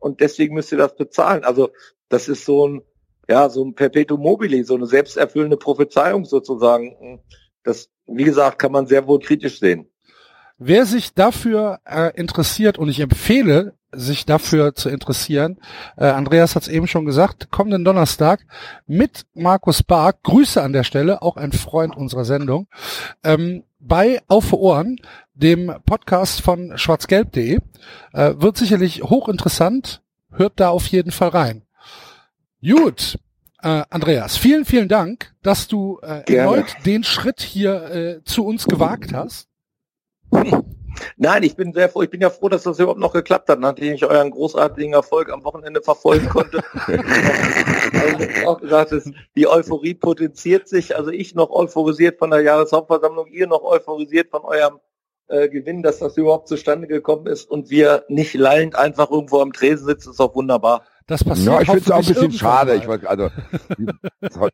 und 0.00 0.20
deswegen 0.20 0.54
müsst 0.54 0.70
ihr 0.72 0.78
das 0.78 0.94
bezahlen. 0.94 1.44
Also 1.44 1.70
das 2.10 2.28
ist 2.28 2.44
so 2.44 2.68
ein 2.68 2.82
ja 3.26 3.48
so 3.48 3.64
ein 3.64 3.74
Perpetuum 3.74 4.20
mobile, 4.20 4.62
so 4.66 4.74
eine 4.74 4.86
selbsterfüllende 4.86 5.56
Prophezeiung 5.56 6.26
sozusagen. 6.26 7.22
Das 7.64 7.88
wie 8.06 8.24
gesagt 8.24 8.58
kann 8.58 8.70
man 8.70 8.86
sehr 8.86 9.06
wohl 9.06 9.20
kritisch 9.20 9.60
sehen. 9.60 9.88
Wer 10.58 10.84
sich 10.84 11.14
dafür 11.14 11.80
äh, 11.86 12.14
interessiert, 12.18 12.78
und 12.78 12.88
ich 12.88 13.00
empfehle, 13.00 13.74
sich 13.96 14.26
dafür 14.26 14.74
zu 14.74 14.88
interessieren, 14.88 15.58
äh, 15.96 16.06
Andreas 16.06 16.54
hat 16.54 16.62
es 16.62 16.68
eben 16.68 16.86
schon 16.86 17.06
gesagt, 17.06 17.50
kommenden 17.50 17.84
Donnerstag 17.84 18.46
mit 18.86 19.26
Markus 19.34 19.82
Bark, 19.82 20.22
Grüße 20.22 20.62
an 20.62 20.72
der 20.72 20.84
Stelle, 20.84 21.22
auch 21.22 21.36
ein 21.36 21.52
Freund 21.52 21.96
unserer 21.96 22.24
Sendung, 22.24 22.68
ähm, 23.24 23.64
bei 23.78 24.20
Auf 24.28 24.52
Ohren, 24.52 24.96
dem 25.34 25.72
Podcast 25.84 26.40
von 26.42 26.76
schwarzgelb.de, 26.76 27.58
äh, 28.12 28.34
wird 28.36 28.56
sicherlich 28.56 29.02
hochinteressant, 29.02 30.02
hört 30.32 30.54
da 30.56 30.70
auf 30.70 30.86
jeden 30.86 31.10
Fall 31.10 31.28
rein. 31.28 31.62
Gut, 32.62 33.18
äh, 33.62 33.82
Andreas, 33.90 34.36
vielen, 34.36 34.64
vielen 34.64 34.88
Dank, 34.88 35.34
dass 35.42 35.68
du 35.68 35.98
äh, 36.02 36.22
erneut 36.32 36.76
den 36.84 37.04
Schritt 37.04 37.40
hier 37.40 37.90
äh, 37.90 38.24
zu 38.24 38.44
uns 38.44 38.66
gewagt 38.66 39.12
hast. 39.12 39.48
Nein, 41.16 41.42
ich 41.42 41.56
bin 41.56 41.72
sehr 41.72 41.88
froh. 41.88 42.02
Ich 42.02 42.10
bin 42.10 42.20
ja 42.20 42.30
froh, 42.30 42.48
dass 42.48 42.62
das 42.64 42.78
überhaupt 42.78 43.00
noch 43.00 43.12
geklappt 43.12 43.48
hat, 43.48 43.60
nachdem 43.60 43.94
ich 43.94 44.04
euren 44.04 44.30
großartigen 44.30 44.92
Erfolg 44.92 45.30
am 45.30 45.44
Wochenende 45.44 45.82
verfolgen 45.82 46.28
konnte. 46.28 46.62
also 46.86 48.46
auch 48.46 48.60
gesagt, 48.60 48.92
ist, 48.92 49.10
die 49.36 49.46
Euphorie 49.46 49.94
potenziert 49.94 50.68
sich. 50.68 50.96
Also 50.96 51.10
ich 51.10 51.34
noch 51.34 51.50
euphorisiert 51.50 52.18
von 52.18 52.30
der 52.30 52.42
Jahreshauptversammlung, 52.42 53.26
ihr 53.28 53.46
noch 53.46 53.62
euphorisiert 53.62 54.30
von 54.30 54.42
eurem 54.42 54.80
äh, 55.28 55.48
Gewinn, 55.48 55.82
dass 55.82 55.98
das 55.98 56.16
überhaupt 56.16 56.48
zustande 56.48 56.86
gekommen 56.86 57.26
ist 57.26 57.50
und 57.50 57.70
wir 57.70 58.04
nicht 58.08 58.34
lallend 58.34 58.76
einfach 58.76 59.10
irgendwo 59.10 59.40
am 59.40 59.52
Tresen 59.52 59.86
sitzen, 59.86 60.10
ist 60.10 60.20
doch 60.20 60.34
wunderbar. 60.34 60.84
Das 61.06 61.24
passiert. 61.24 61.46
Ja, 61.46 61.60
ich 61.60 61.66
finde 61.68 61.82
es 61.84 61.90
auch 61.90 61.98
ein 61.98 62.06
bisschen 62.06 62.32
schade. 62.32 62.72
mal. 62.72 62.78
Ich 62.78 62.88
wollte, 62.88 63.08
also, 63.08 63.30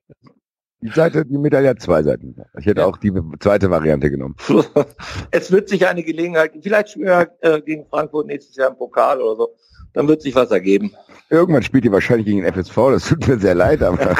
die, 0.82 0.90
Seite, 0.90 1.24
die 1.24 1.38
Medaille 1.38 1.68
hat 1.70 1.80
zwei 1.80 2.02
Seiten. 2.02 2.36
Ich 2.58 2.66
hätte 2.66 2.80
Ja. 2.82 2.86
auch 2.86 2.96
die 2.96 3.12
zweite 3.40 3.70
Variante 3.70 4.10
genommen. 4.10 4.36
es 5.30 5.50
wird 5.52 5.68
sich 5.68 5.86
eine 5.86 6.02
Gelegenheit, 6.02 6.52
vielleicht 6.60 6.90
spielen 6.90 7.06
wir 7.06 7.30
äh, 7.40 7.60
gegen 7.62 7.86
Frankfurt 7.86 8.26
nächstes 8.26 8.56
Jahr 8.56 8.70
im 8.70 8.76
Pokal 8.76 9.20
oder 9.20 9.36
so. 9.36 9.48
Dann 9.94 10.08
wird 10.08 10.22
sich 10.22 10.34
was 10.34 10.50
ergeben. 10.50 10.92
Irgendwann 11.28 11.62
spielt 11.62 11.84
ihr 11.84 11.92
wahrscheinlich 11.92 12.26
gegen 12.26 12.42
den 12.42 12.52
FSV, 12.52 12.74
das 12.92 13.08
tut 13.08 13.28
mir 13.28 13.38
sehr 13.38 13.54
leid, 13.54 13.82
aber 13.82 13.98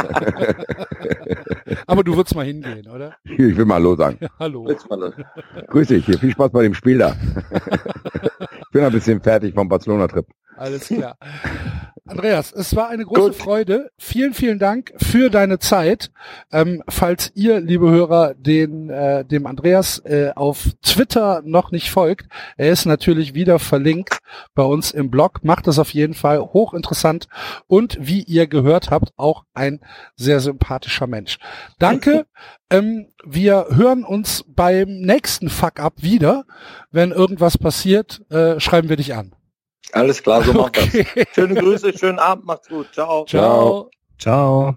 Aber 1.86 2.04
du 2.04 2.16
würdest 2.16 2.34
mal 2.34 2.44
hingehen, 2.44 2.88
oder? 2.88 3.16
ich 3.24 3.56
will 3.56 3.64
mal 3.64 3.82
los 3.82 3.98
sagen. 3.98 4.18
Hallo. 4.38 4.68
Mal. 4.88 5.12
Grüß 5.68 5.88
dich, 5.88 6.06
hier, 6.06 6.18
viel 6.18 6.30
Spaß 6.32 6.50
bei 6.52 6.62
dem 6.62 6.74
Spiel 6.74 6.98
da. 6.98 7.16
ich 7.50 8.70
bin 8.72 8.84
ein 8.84 8.92
bisschen 8.92 9.20
fertig 9.20 9.54
vom 9.54 9.68
Barcelona-Trip. 9.68 10.26
Alles 10.56 10.86
klar. 10.88 11.16
Andreas, 12.04 12.52
es 12.52 12.74
war 12.74 12.88
eine 12.88 13.04
große 13.04 13.28
Gut. 13.28 13.34
Freude. 13.36 13.90
Vielen, 13.96 14.34
vielen 14.34 14.58
Dank 14.58 14.92
für 14.96 15.30
deine 15.30 15.60
Zeit. 15.60 16.10
Ähm, 16.50 16.82
falls 16.88 17.30
ihr, 17.36 17.60
liebe 17.60 17.88
Hörer, 17.88 18.34
den, 18.34 18.90
äh, 18.90 19.24
dem 19.24 19.46
Andreas 19.46 20.00
äh, 20.00 20.32
auf 20.34 20.66
Twitter 20.82 21.42
noch 21.44 21.70
nicht 21.70 21.92
folgt, 21.92 22.26
er 22.56 22.72
ist 22.72 22.86
natürlich 22.86 23.34
wieder 23.34 23.60
verlinkt 23.60 24.18
bei 24.56 24.64
uns 24.64 24.90
im 24.90 25.12
Blog. 25.12 25.44
Macht 25.44 25.68
das 25.68 25.78
auf 25.78 25.94
jeden 25.94 26.14
Fall 26.14 26.40
hochinteressant 26.40 27.28
und 27.68 27.96
wie 28.00 28.24
ihr 28.24 28.48
gehört 28.48 28.90
habt, 28.90 29.12
auch 29.16 29.44
ein 29.54 29.78
sehr 30.16 30.40
sympathischer 30.40 31.06
Mensch. 31.06 31.38
Danke. 31.78 32.26
ähm, 32.70 33.12
wir 33.24 33.66
hören 33.70 34.02
uns 34.02 34.44
beim 34.48 34.88
nächsten 35.02 35.48
Fuck-Up 35.48 36.02
wieder. 36.02 36.46
Wenn 36.90 37.12
irgendwas 37.12 37.58
passiert, 37.58 38.28
äh, 38.28 38.58
schreiben 38.58 38.88
wir 38.88 38.96
dich 38.96 39.14
an. 39.14 39.36
Alles 39.92 40.22
klar, 40.22 40.42
so 40.44 40.52
macht 40.52 40.78
Okay. 40.78 41.06
das. 41.14 41.26
Schöne 41.34 41.54
Grüße, 41.54 41.96
schönen 41.98 42.18
Abend, 42.18 42.46
macht's 42.46 42.68
gut. 42.68 42.88
Ciao. 42.92 43.24
Ciao. 43.26 43.90
Ciao. 44.18 44.76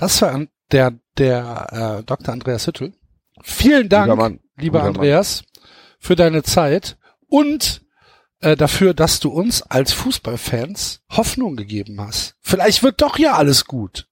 Das 0.00 0.22
war 0.22 0.46
der, 0.72 0.98
der 1.18 1.98
äh, 2.00 2.04
Dr. 2.04 2.32
Andreas 2.32 2.66
Hüttel. 2.66 2.92
Vielen 3.42 3.88
Dank, 3.88 4.06
Guter 4.10 4.16
Mann. 4.22 4.40
lieber 4.56 4.78
Guter 4.80 4.92
Mann. 4.92 4.96
Andreas, 4.96 5.44
für 5.98 6.16
deine 6.16 6.42
Zeit 6.42 6.96
und 7.28 7.84
äh, 8.40 8.56
dafür, 8.56 8.94
dass 8.94 9.20
du 9.20 9.28
uns 9.30 9.62
als 9.62 9.92
Fußballfans 9.92 11.02
Hoffnung 11.10 11.56
gegeben 11.56 12.00
hast. 12.00 12.36
Vielleicht 12.40 12.82
wird 12.82 13.02
doch 13.02 13.18
ja 13.18 13.34
alles 13.34 13.66
gut. 13.66 14.08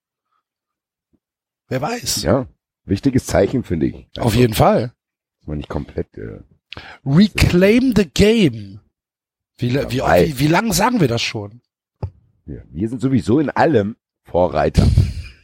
Wer 1.69 1.81
weiß. 1.83 2.23
Ja, 2.23 2.47
wichtiges 2.85 3.27
Zeichen, 3.27 3.65
finde 3.65 3.87
ich. 3.87 4.07
Auf 4.19 4.35
jeden 4.35 4.55
Fall. 4.55 4.93
Dass 5.41 5.47
man 5.49 5.59
nicht 5.59 5.69
komplett, 5.69 6.17
äh, 6.19 6.41
Reclaim 7.05 7.95
the 7.97 8.07
game. 8.09 8.81
Wie, 9.57 9.71
la- 9.71 9.91
wie, 9.91 10.01
wie, 10.01 10.39
wie 10.39 10.47
lang 10.47 10.73
sagen 10.73 11.01
wir 11.01 11.09
das 11.09 11.23
schon? 11.23 11.61
ja. 12.47 12.61
Wir 12.71 12.89
sind 12.89 13.01
sowieso 13.01 13.41
in 13.41 13.51
allem 13.51 13.97
Vorreiter. 14.25 14.87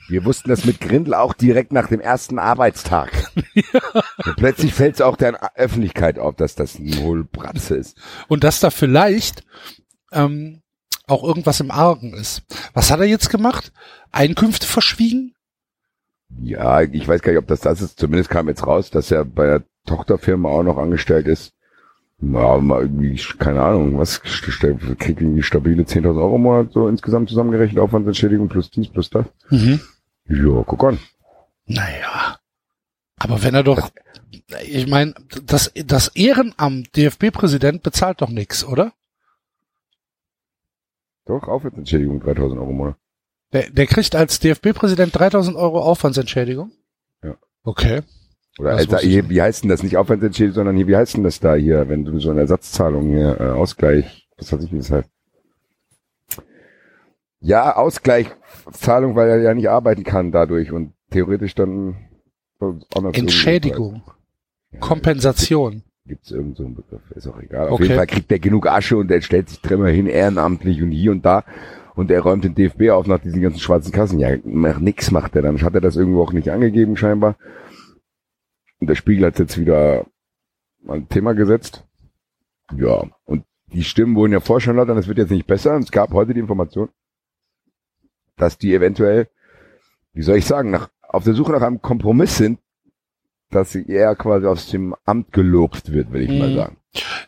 Wir 0.09 0.24
wussten 0.24 0.50
das 0.50 0.64
mit 0.64 0.80
Grindel 0.80 1.14
auch 1.14 1.32
direkt 1.32 1.72
nach 1.72 1.88
dem 1.88 2.00
ersten 2.00 2.38
Arbeitstag. 2.38 3.11
Und 4.24 4.36
plötzlich 4.36 4.74
fällt 4.74 4.96
es 4.96 5.00
auch 5.00 5.16
der 5.16 5.57
Öffentlichkeit 5.57 6.18
auf, 6.18 6.36
dass 6.36 6.55
das 6.55 6.78
ein 6.78 7.02
Hohlbratze 7.02 7.76
ist. 7.76 7.98
Und 8.28 8.44
dass 8.44 8.61
da 8.61 8.70
vielleicht 8.70 9.44
ähm, 10.12 10.62
auch 11.07 11.24
irgendwas 11.24 11.61
im 11.61 11.70
Argen 11.70 12.14
ist. 12.14 12.42
Was 12.72 12.90
hat 12.90 13.00
er 13.00 13.07
jetzt 13.07 13.30
gemacht? 13.30 13.72
Einkünfte 14.12 14.66
verschwiegen? 14.66 15.34
Ja, 16.42 16.82
ich 16.82 17.07
weiß 17.07 17.22
gar 17.22 17.32
nicht, 17.32 17.40
ob 17.40 17.46
das 17.46 17.61
das 17.61 17.80
ist. 17.80 17.98
Zumindest 17.98 18.30
kam 18.30 18.48
jetzt 18.48 18.66
raus, 18.66 18.90
dass 18.90 19.11
er 19.11 19.24
bei 19.24 19.46
der 19.46 19.62
Tochterfirma 19.86 20.48
auch 20.48 20.62
noch 20.62 20.78
angestellt 20.78 21.28
ist. 21.28 21.52
Na, 22.20 22.59
mal 22.59 22.82
irgendwie, 22.82 23.20
keine 23.38 23.62
Ahnung, 23.62 23.98
was 23.98 24.22
kriegt 24.22 24.62
irgendwie 25.20 25.42
stabile 25.42 25.82
10.000 25.82 26.07
Euro 26.16 26.36
im 26.36 26.42
Monat 26.42 26.72
so 26.72 26.88
insgesamt 26.88 27.28
zusammengerechnet, 27.28 27.78
Aufwandsentschädigung 27.78 28.48
plus 28.48 28.70
dies, 28.70 28.88
plus 28.88 29.11
das. 29.11 29.26
Mhm. 29.50 29.80
Ja, 30.29 30.62
guck 30.66 30.85
an. 30.85 30.99
Naja. 31.66 32.39
Aber 33.16 33.43
wenn 33.43 33.55
er 33.55 33.62
doch, 33.62 33.91
ich 34.62 34.87
meine, 34.87 35.14
das, 35.45 35.72
das 35.75 36.09
Ehrenamt 36.09 36.97
DFB-Präsident 36.97 37.83
bezahlt 37.83 38.20
doch 38.20 38.31
nix, 38.31 38.64
oder? 38.64 38.93
Doch, 41.27 41.49
Aufwandsentschädigung 41.49 42.22
3.000 42.22 42.57
Euro 42.59 42.70
im 42.70 42.77
Monat. 42.77 42.97
Der, 43.53 43.70
der 43.70 43.87
kriegt 43.87 44.14
als 44.14 44.41
DFB-Präsident 44.41 45.18
3000 45.18 45.57
Euro 45.57 45.81
Aufwandsentschädigung? 45.81 46.72
Ja. 47.22 47.37
Okay. 47.62 48.03
Oder 48.59 48.72
Das 48.72 48.89
also, 48.93 48.99
hier, 48.99 49.29
wie 49.31 49.41
heißt 49.41 49.62
denn 49.62 49.70
das? 49.70 49.83
Nicht 49.83 49.97
Aufwandsentschädigung, 49.97 50.55
sondern 50.55 50.77
hier, 50.77 50.87
wie 50.87 50.97
heißt 50.97 51.16
denn 51.16 51.25
das 51.25 51.41
da 51.41 51.55
hier, 51.55 51.89
wenn 51.89 52.05
du 52.05 52.18
so 52.18 52.31
eine 52.31 52.41
Ersatzzahlung 52.41 53.09
hier, 53.11 53.41
äh, 53.41 53.51
Ausgleich, 53.51 54.29
was 54.37 54.53
weiß 54.53 54.64
ich, 54.64 54.72
wie 54.72 54.79
das 54.79 54.91
heißt. 54.91 55.09
Ja, 57.41 57.77
Ausgleichszahlung, 58.66 59.16
weil 59.16 59.28
er 59.28 59.40
ja 59.40 59.55
nicht 59.55 59.68
arbeiten 59.68 60.05
kann 60.05 60.32
dadurch 60.32 60.72
und 60.72 60.92
theoretisch 61.11 61.55
dann 61.55 61.96
so 62.59 62.78
auch 62.94 63.02
noch 63.02 63.14
Entschädigung. 63.14 64.02
Ja, 64.70 64.80
Kompensation. 64.80 65.82
Gibt's 66.07 66.30
irgend 66.30 66.57
so 66.57 66.64
einen 66.64 66.74
Begriff, 66.74 67.00
ist 67.14 67.26
auch 67.26 67.40
egal. 67.40 67.68
Auf 67.68 67.74
Okay. 67.74 67.84
jeden 67.84 67.96
Fall 67.96 68.07
kriegt 68.07 68.30
er 68.30 68.38
genug 68.38 68.66
Asche 68.66 68.96
und 68.98 69.11
er 69.11 69.22
stellt 69.22 69.48
sich 69.48 69.61
dreimal 69.61 69.92
hin, 69.92 70.07
ehrenamtlich 70.07 70.82
und 70.82 70.90
hier 70.90 71.12
und 71.12 71.24
da. 71.24 71.44
Und 71.94 72.11
er 72.11 72.20
räumt 72.20 72.44
den 72.44 72.55
DFB 72.55 72.90
auf 72.90 73.07
nach 73.07 73.20
diesen 73.20 73.40
ganzen 73.40 73.61
schwarzen 73.61 73.92
Kassen. 73.92 74.18
Ja, 74.18 74.36
nix 74.44 75.11
macht 75.12 75.36
er 75.36 75.42
dann. 75.42 75.62
Hat 75.62 75.74
er 75.74 75.80
das 75.80 75.96
irgendwo 75.96 76.22
auch 76.22 76.32
nicht 76.32 76.50
angegeben, 76.50 76.96
scheinbar. 76.96 77.36
Und 78.80 78.88
der 78.88 78.96
Spiegel 78.96 79.26
hat 79.26 79.38
jetzt 79.38 79.59
wieder 79.59 80.05
ein 80.88 81.09
Thema 81.09 81.34
gesetzt. 81.34 81.84
Ja, 82.76 83.05
und 83.24 83.44
die 83.72 83.84
Stimmen 83.84 84.16
wurden 84.16 84.32
ja 84.32 84.40
vorher 84.40 84.61
schon 84.61 84.76
laut 84.76 84.88
und 84.90 84.98
es 84.98 85.09
wird 85.09 85.18
jetzt 85.18 85.30
nicht 85.30 85.46
besser. 85.46 85.76
Und 85.76 85.84
es 85.84 85.92
gab 85.92 86.12
heute 86.12 86.34
die 86.34 86.40
Information, 86.40 86.88
dass 88.37 88.59
die 88.59 88.74
eventuell, 88.74 89.28
wie 90.12 90.22
soll 90.22 90.37
ich 90.37 90.47
sagen, 90.47 90.70
nach, 90.70 90.89
auf 91.03 91.24
der 91.24 91.35
Suche 91.35 91.53
nach 91.53 91.62
einem 91.62 91.80
Kompromiss 91.82 92.37
sind, 92.37 92.59
dass 93.51 93.72
sie 93.72 93.87
eher 93.87 94.16
quasi 94.16 94.47
aus 94.47 94.68
dem 94.68 94.95
Amt 95.05 95.32
gelobst 95.32 95.93
wird, 95.93 96.12
will 96.12 96.22
ich 96.22 96.30
Mhm. 96.30 96.39
mal 96.39 96.55
sagen. 96.55 96.76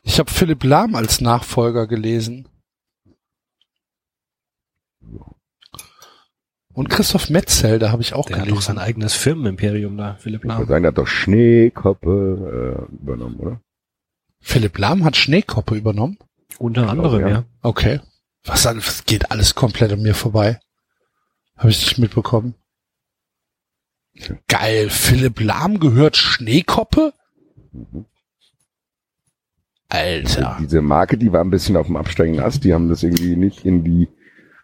Ich 0.03 0.19
habe 0.19 0.31
Philipp 0.31 0.65
Lahm 0.65 0.95
als 0.95 1.21
Nachfolger 1.21 1.87
gelesen. 1.87 2.49
Und 6.73 6.91
Christoph 6.91 7.31
Metzel, 7.31 7.91
habe 7.91 8.03
ich 8.03 8.13
auch 8.13 8.27
Der 8.27 8.41
hat 8.41 8.51
doch 8.51 8.61
sein 8.61 8.77
gelesen. 8.77 8.79
eigenes 8.91 9.15
Firmenimperium 9.15 9.97
da, 9.97 10.15
Philipp 10.17 10.43
Ich 10.45 10.49
würde 10.51 10.59
Lahm. 10.61 10.69
sagen, 10.69 10.83
der 10.83 10.89
hat 10.91 10.99
doch 10.99 11.07
Schneekoppe 11.07 12.87
äh, 12.91 12.95
übernommen, 13.03 13.37
oder? 13.37 13.61
Philipp 14.41 14.77
Lahm 14.79 15.05
hat 15.05 15.17
Schneekoppe 15.17 15.75
übernommen. 15.75 16.19
Unter 16.59 16.89
anderem, 16.89 17.21
ja. 17.23 17.29
ja. 17.29 17.45
Okay. 17.63 18.01
Was, 18.45 18.65
was 18.67 19.05
geht 19.07 19.31
alles 19.31 19.55
komplett 19.55 19.93
an 19.93 20.03
mir 20.03 20.15
vorbei? 20.15 20.61
Habe 21.57 21.71
ich 21.71 21.81
nicht 21.81 21.99
mitbekommen. 21.99 22.55
Geil. 24.49 24.89
Philipp 24.91 25.41
Lahm 25.41 25.79
gehört 25.79 26.17
Schneekoppe? 26.17 27.13
Alter. 29.89 30.57
Diese 30.61 30.83
Marke, 30.83 31.17
die 31.17 31.33
war 31.33 31.43
ein 31.43 31.51
bisschen 31.51 31.77
auf 31.77 31.87
dem 31.87 31.97
absteigenden 31.97 32.45
Ast, 32.45 32.65
die 32.65 32.75
haben 32.75 32.89
das 32.89 33.03
irgendwie 33.03 33.37
nicht 33.37 33.65
in 33.65 33.85
die, 33.85 34.09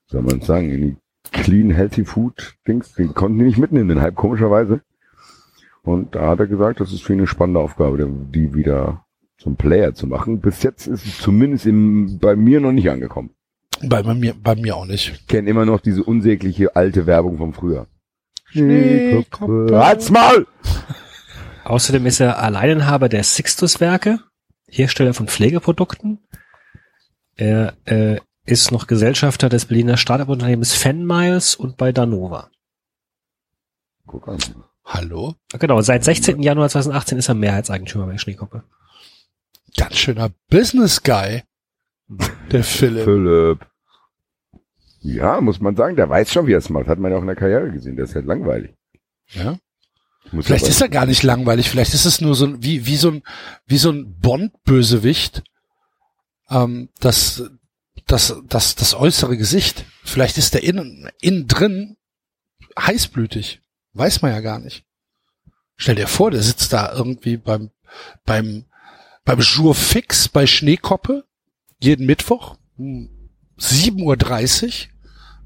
soll 0.07 0.23
man 0.23 0.41
sagen, 0.41 0.71
in 0.71 0.81
die 0.83 0.97
Clean 1.31 1.71
Healthy 1.71 2.05
Food 2.05 2.57
Dings, 2.67 2.95
die 2.95 3.07
konnten 3.07 3.39
die 3.39 3.45
nicht 3.45 3.59
mitnehmen, 3.59 3.89
den 3.89 4.03
Hype 4.03 4.17
komischerweise. 4.17 4.81
Und 5.83 6.15
da 6.15 6.29
hat 6.29 6.41
er 6.41 6.47
gesagt, 6.47 6.81
das 6.81 6.93
ist 6.93 7.03
für 7.03 7.13
ihn 7.13 7.21
eine 7.21 7.27
spannende 7.27 7.61
Aufgabe, 7.61 8.09
die 8.35 8.55
wieder 8.55 9.05
zum 9.39 9.57
Player 9.57 9.95
zu 9.95 10.07
machen. 10.07 10.41
Bis 10.41 10.63
jetzt 10.63 10.87
ist 10.87 11.07
es 11.07 11.19
zumindest 11.19 11.67
im, 11.67 12.19
bei 12.19 12.37
mir 12.37 12.61
noch 12.61 12.73
nicht 12.73 12.91
angekommen. 12.91 13.31
Bei, 13.85 14.03
bei 14.03 14.15
mir, 14.15 14.35
bei 14.35 14.55
mir 14.55 14.77
auch 14.77 14.87
nicht. 14.87 15.13
Ich 15.13 15.27
kenne 15.27 15.51
immer 15.51 15.65
noch 15.65 15.81
diese 15.81 16.03
unsägliche 16.03 16.77
alte 16.77 17.07
Werbung 17.07 17.39
vom 17.39 17.53
früher. 17.53 17.87
Schneekoppe. 18.47 19.71
Halt's 19.73 20.11
Maul! 20.11 20.47
Außerdem 21.65 22.07
ist 22.07 22.21
er 22.21 22.39
Alleininhaber 22.39 23.09
der 23.09 23.23
Sixtus-Werke, 23.23 24.19
Hersteller 24.69 25.15
von 25.15 25.29
Pflegeprodukten. 25.29 26.19
Er 27.37 27.75
äh, 27.85 28.19
ist 28.45 28.73
noch 28.73 28.87
Gesellschafter 28.87 29.49
des 29.49 29.67
Berliner 29.67 29.97
Startup-Unternehmens 29.97 30.75
Fanmiles 30.75 31.55
und 31.55 31.77
bei 31.77 31.93
Danova. 31.93 32.51
Guck 34.07 34.29
an. 34.29 34.39
Hallo? 34.85 35.37
Genau, 35.59 35.81
seit 35.81 36.05
16. 36.05 36.43
Januar 36.43 36.69
2018 36.69 37.19
ist 37.19 37.29
er 37.29 37.35
Mehrheitseigentümer 37.35 38.07
bei 38.07 38.19
Schneekoppe. 38.19 38.65
Ganz 39.77 39.97
schöner 39.97 40.31
Business 40.51 41.03
Guy. 41.03 41.43
Der 42.51 42.65
Philipp. 42.65 43.05
Philipp. 43.05 43.72
Ja, 45.03 45.41
muss 45.41 45.61
man 45.61 45.75
sagen, 45.75 45.97
der 45.97 46.09
weiß 46.09 46.33
schon, 46.33 46.47
wie 46.47 46.53
er 46.53 46.59
es 46.59 46.71
macht. 46.71 46.87
Hat 46.87 46.99
man 46.99 47.11
ja 47.11 47.19
auch 47.19 47.23
in 47.23 47.27
der 47.27 47.37
Karriere 47.37 47.71
gesehen. 47.71 47.97
Der 47.97 48.05
ist 48.05 48.15
halt 48.15 48.27
langweilig. 48.27 48.75
Ja. 49.31 49.59
Muss 50.31 50.47
Vielleicht 50.47 50.69
ist 50.69 50.81
er 50.81 50.89
gar 50.89 51.07
nicht 51.07 51.25
langweilig. 51.25 51.69
Vielleicht 51.69 51.93
ist 51.93 52.05
es 52.05 52.21
nur 52.21 52.35
so 52.37 52.47
ein, 52.47 52.63
wie, 52.63 52.87
wie 52.87 52.97
so 52.97 53.11
ein, 53.11 53.23
wie 53.67 53.79
so 53.79 53.91
ein 53.91 54.19
Bond-Bösewicht. 54.21 55.43
Ähm, 56.49 56.89
das, 57.01 57.43
das, 58.07 58.41
das, 58.49 58.77
das 58.77 58.95
äußere 58.95 59.37
Gesicht. 59.37 59.85
Vielleicht 60.05 60.39
ist 60.39 60.55
der 60.55 60.63
innen, 60.63 61.11
innen 61.21 61.49
drin 61.49 61.97
heißblütig. 62.79 63.61
Weiß 63.95 64.23
man 64.23 64.31
ja 64.31 64.41
gar 64.41 64.61
nicht. 64.61 64.85
Stell 65.77 65.97
dir 65.97 66.07
vor, 66.07 66.31
der 66.31 66.43
sitzt 66.43 66.73
da 66.73 66.93
irgendwie 66.93 67.37
beim, 67.37 67.71
beim, 68.25 68.67
beim 69.25 69.41
Jour 69.41 69.75
fix 69.75 70.29
bei 70.29 70.47
Schneekoppe. 70.47 71.25
Jeden 71.81 72.07
Mittwoch. 72.07 72.57
um 72.77 73.11
7.30 73.59 74.87
Uhr. 74.87 74.92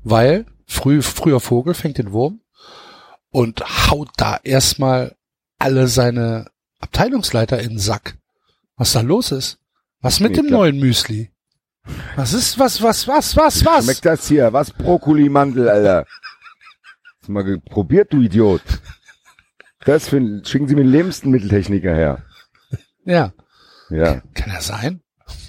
Weil 0.09 0.47
früh, 0.69 1.03
früher 1.03 1.41
Vogel 1.41 1.75
fängt 1.75 1.99
den 1.99 2.13
Wurm 2.13 2.41
und 3.31 3.61
haut 3.91 4.09
da 4.17 4.39
erstmal 4.45 5.17
alle 5.59 5.89
seine 5.89 6.47
Abteilungsleiter 6.79 7.61
in 7.61 7.71
den 7.71 7.79
Sack. 7.81 8.17
Was 8.77 8.93
da 8.93 9.01
los 9.01 9.33
ist? 9.33 9.59
Was 10.01 10.21
mit 10.21 10.31
Nee, 10.33 10.37
dem 10.43 10.47
neuen 10.47 10.79
Müsli? 10.79 11.33
Was 12.15 12.33
ist, 12.35 12.57
was, 12.59 12.81
was, 12.83 13.09
was, 13.09 13.37
was, 13.37 13.65
was? 13.65 13.85
Schmeckt 13.85 14.05
das 14.05 14.29
hier? 14.29 14.53
Was 14.53 14.71
Brokkoli-Mandel, 14.71 15.69
Alter? 15.69 16.07
Hast 17.19 17.29
du 17.29 17.33
mal 17.33 17.59
probiert, 17.59 18.13
du 18.13 18.21
Idiot? 18.23 18.63
Das 19.85 20.09
für, 20.09 20.21
schicken 20.45 20.69
Sie 20.69 20.75
mir 20.77 20.83
einen 20.83 20.91
Lebensmitteltechniker 20.93 21.95
her. 21.95 22.23
Ja, 23.05 23.33
Ja. 23.91 24.21
kann 24.35 24.51
er 24.51 24.61
sein? 24.63 25.01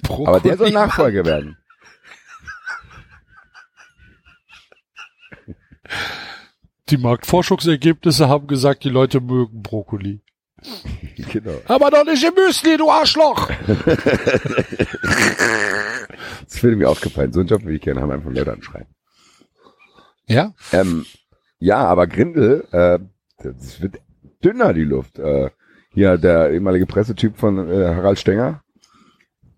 Aber 0.09 0.39
der 0.39 0.57
soll 0.57 0.67
Brokkoli- 0.69 0.73
Nachfolger 0.73 1.25
werden. 1.25 1.57
Die 6.89 6.97
Marktforschungsergebnisse 6.97 8.29
haben 8.29 8.47
gesagt, 8.47 8.83
die 8.83 8.89
Leute 8.89 9.19
mögen 9.19 9.61
Brokkoli. 9.61 10.21
Genau. 11.31 11.61
Aber 11.67 11.91
doch 11.91 12.05
nicht 12.05 12.23
im 12.23 12.33
Müsli, 12.33 12.77
du 12.77 12.89
Arschloch! 12.89 13.49
Das 16.49 16.63
würde 16.63 16.77
mir 16.77 16.89
aufgefallen. 16.89 17.33
So 17.33 17.41
einen 17.41 17.49
Job 17.49 17.63
würde 17.63 17.75
ich 17.75 17.81
gerne 17.81 18.01
haben, 18.01 18.11
einfach 18.11 18.31
Leute 18.31 18.53
anschreien. 18.53 18.87
Ja? 20.27 20.53
Ähm, 20.71 21.05
ja, 21.59 21.77
aber 21.79 22.07
Grindel, 22.07 22.65
äh, 22.71 22.99
das 23.37 23.81
wird 23.81 23.99
dünner, 24.43 24.73
die 24.73 24.83
Luft. 24.83 25.19
Äh, 25.19 25.49
hier 25.93 26.17
der 26.17 26.51
ehemalige 26.51 26.85
Pressetyp 26.85 27.37
von 27.37 27.69
äh, 27.69 27.87
Harald 27.87 28.19
Stenger 28.19 28.63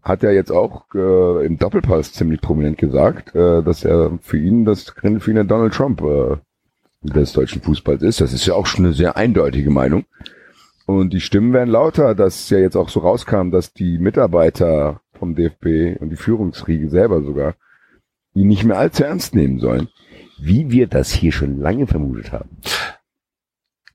hat 0.02 0.24
ja 0.24 0.32
jetzt 0.32 0.52
auch 0.52 0.86
äh, 0.96 1.46
im 1.46 1.58
Doppelpass 1.58 2.14
ziemlich 2.14 2.42
prominent 2.42 2.78
gesagt, 2.78 3.36
äh, 3.36 3.62
dass 3.62 3.84
er 3.84 4.18
für 4.22 4.38
ihn 4.38 4.66
das 4.66 4.90
für 4.90 5.30
ihn 5.30 5.36
der 5.36 5.44
Donald 5.44 5.74
Trump 5.74 6.02
äh, 6.02 6.38
des 7.02 7.34
deutschen 7.34 7.62
Fußballs 7.62 8.02
ist. 8.02 8.22
Das 8.22 8.34
ist 8.34 8.46
ja 8.46 8.54
auch 8.54 8.66
schon 8.66 8.86
eine 8.86 8.94
sehr 8.94 9.18
eindeutige 9.18 9.70
Meinung. 9.70 10.06
Und 10.86 11.14
die 11.14 11.22
Stimmen 11.22 11.54
werden 11.54 11.70
lauter, 11.70 12.16
dass 12.16 12.50
ja 12.50 12.58
jetzt 12.58 12.76
auch 12.76 12.90
so 12.90 13.02
rauskam, 13.02 13.52
dass 13.52 13.74
die 13.74 14.00
Mitarbeiter 14.00 15.02
vom 15.14 15.36
DFB 15.36 16.02
und 16.02 16.10
die 16.10 16.16
Führungsriege 16.16 16.90
selber 16.90 17.22
sogar 17.22 17.56
ihn 18.34 18.48
nicht 18.48 18.64
mehr 18.64 18.78
allzu 18.78 19.04
ernst 19.04 19.36
nehmen 19.36 19.60
sollen. 19.60 19.90
Wie 20.42 20.72
wir 20.72 20.88
das 20.88 21.12
hier 21.12 21.32
schon 21.32 21.60
lange 21.60 21.86
vermutet 21.86 22.32
haben. 22.32 22.50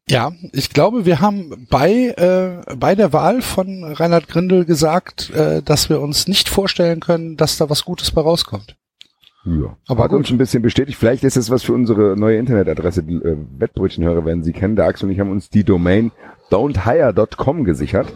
Ja, 0.08 0.32
ich 0.52 0.70
glaube, 0.70 1.06
wir 1.06 1.20
haben 1.20 1.66
bei, 1.70 2.08
äh, 2.08 2.76
bei 2.76 2.94
der 2.94 3.14
Wahl 3.14 3.40
von 3.40 3.84
Reinhard 3.84 4.28
Grindel 4.28 4.66
gesagt, 4.66 5.30
äh, 5.30 5.62
dass 5.62 5.88
wir 5.88 6.00
uns 6.00 6.28
nicht 6.28 6.50
vorstellen 6.50 7.00
können, 7.00 7.36
dass 7.36 7.56
da 7.56 7.70
was 7.70 7.86
Gutes 7.86 8.10
bei 8.10 8.20
rauskommt. 8.20 8.76
Ja. 9.46 9.76
Aber 9.88 10.04
Hat 10.04 10.10
gut. 10.10 10.20
uns 10.20 10.30
ein 10.30 10.38
bisschen 10.38 10.62
bestätigt. 10.62 10.98
Vielleicht 10.98 11.24
ist 11.24 11.36
es 11.36 11.50
was 11.50 11.62
für 11.62 11.72
unsere 11.72 12.16
neue 12.18 12.38
Internetadresse. 12.38 13.02
Die 13.02 13.14
äh, 13.14 13.36
Wettbrötchenhörer 13.58 14.24
werden 14.26 14.42
sie 14.42 14.52
kennen. 14.52 14.76
Der 14.76 14.86
Axel 14.86 15.06
und 15.06 15.12
ich 15.12 15.20
haben 15.20 15.30
uns 15.30 15.48
die 15.48 15.64
Domain 15.64 16.12
don'thire.com 16.50 17.64
gesichert, 17.64 18.12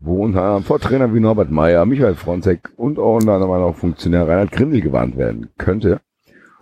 wo 0.00 0.24
unter 0.24 0.42
anderem 0.42 0.64
Vortrainer 0.64 1.14
wie 1.14 1.20
Norbert 1.20 1.52
Meyer, 1.52 1.86
Michael 1.86 2.16
Fronzek 2.16 2.70
und 2.76 2.98
auch 2.98 3.16
unter 3.16 3.34
anderem 3.34 3.62
auch 3.62 3.76
Funktionär 3.76 4.26
Reinhard 4.26 4.50
Grindel 4.50 4.80
gewarnt 4.80 5.16
werden 5.16 5.50
könnte 5.56 6.00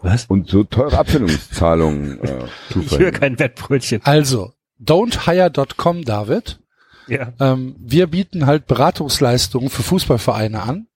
Was? 0.02 0.26
und 0.26 0.48
so 0.48 0.64
teure 0.64 0.98
Abfindungszahlungen 0.98 2.20
äh, 2.22 2.44
zu 2.70 2.80
Ich 2.80 2.98
höre 2.98 3.10
kein 3.12 3.38
Wettbrötchen. 3.38 4.00
Also, 4.04 4.52
don'thire.com, 4.80 6.04
David. 6.04 6.60
Ja. 7.08 7.32
Ähm, 7.40 7.74
wir 7.78 8.06
bieten 8.06 8.46
halt 8.46 8.66
Beratungsleistungen 8.66 9.70
für 9.70 9.82
Fußballvereine 9.82 10.62
an, 10.62 10.86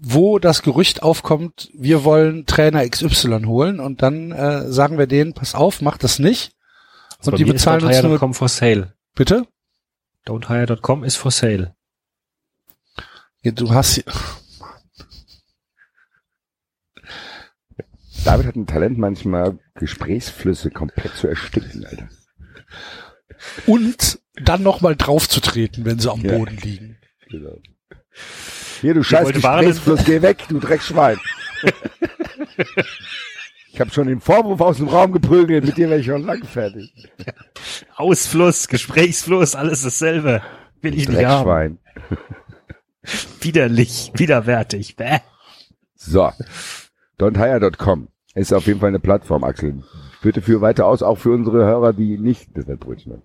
wo 0.00 0.38
das 0.38 0.62
Gerücht 0.62 1.02
aufkommt, 1.02 1.70
wir 1.74 2.04
wollen 2.04 2.46
Trainer 2.46 2.88
XY 2.88 3.44
holen 3.44 3.80
und 3.80 4.00
dann 4.02 4.32
äh, 4.32 4.70
sagen 4.70 4.96
wir 4.96 5.06
denen, 5.06 5.34
pass 5.34 5.54
auf, 5.54 5.82
mach 5.82 5.98
das 5.98 6.18
nicht. 6.18 6.52
Also 7.18 7.30
und 7.30 7.32
bei 7.32 7.36
die 7.38 7.44
mir 7.44 7.54
ist 7.54 7.64
bezahlen 7.64 7.84
uns 7.84 8.02
nur, 8.02 8.12
don'thire.com 8.12 8.34
for 8.34 8.48
sale. 8.48 8.94
bitte? 9.14 9.46
Don'thire.com 10.26 11.04
ist 11.04 11.16
for 11.16 11.30
sale. 11.30 11.74
Ja, 13.42 13.52
du 13.52 13.72
hast 13.72 14.04
David 18.28 18.44
hat 18.44 18.56
ein 18.56 18.66
Talent, 18.66 18.98
manchmal 18.98 19.58
Gesprächsflüsse 19.74 20.70
komplett 20.70 21.14
zu 21.14 21.28
ersticken, 21.28 21.86
Alter. 21.86 22.10
und 23.66 24.20
dann 24.34 24.62
nochmal 24.62 24.96
draufzutreten, 24.96 25.86
wenn 25.86 25.98
sie 25.98 26.12
am 26.12 26.20
Ja. 26.20 26.36
Boden 26.36 26.58
liegen. 26.58 26.98
Genau. 27.30 27.56
Hier, 28.82 28.92
du 28.92 29.02
scheiß 29.02 29.32
Gesprächsfluss, 29.32 30.04
geh 30.04 30.20
weg, 30.20 30.44
du 30.50 30.58
Dreckschwein. 30.60 31.16
ich 33.72 33.80
habe 33.80 33.90
schon 33.92 34.08
den 34.08 34.20
Vorwurf 34.20 34.60
aus 34.60 34.76
dem 34.76 34.88
Raum 34.88 35.12
geprügelt, 35.12 35.64
mit 35.64 35.78
dir 35.78 35.88
wäre 35.88 36.00
ich 36.00 36.06
schon 36.06 36.26
lang 36.26 36.44
fertig. 36.44 36.92
Ausfluss, 37.96 38.68
Gesprächsfluss, 38.68 39.54
alles 39.54 39.80
dasselbe. 39.84 40.42
Will 40.82 40.92
ich 40.92 41.08
nicht 41.08 41.24
haben. 41.24 41.46
Dreckschwein. 41.46 41.78
Widerlich, 43.40 44.12
widerwärtig. 44.16 44.96
Bäh. 44.96 45.20
So. 45.96 46.30
Don'thire.com 47.18 48.08
ist 48.38 48.52
auf 48.52 48.66
jeden 48.66 48.80
Fall 48.80 48.88
eine 48.88 49.00
Plattform, 49.00 49.44
Axel. 49.44 49.82
Bitte 50.22 50.42
für 50.42 50.60
weiter 50.60 50.86
aus, 50.86 51.02
auch 51.02 51.16
für 51.16 51.32
unsere 51.32 51.58
Hörer, 51.58 51.92
die 51.92 52.18
nicht 52.18 52.50
das 52.54 52.66
Wettbrötchen 52.66 53.12
haben. 53.12 53.22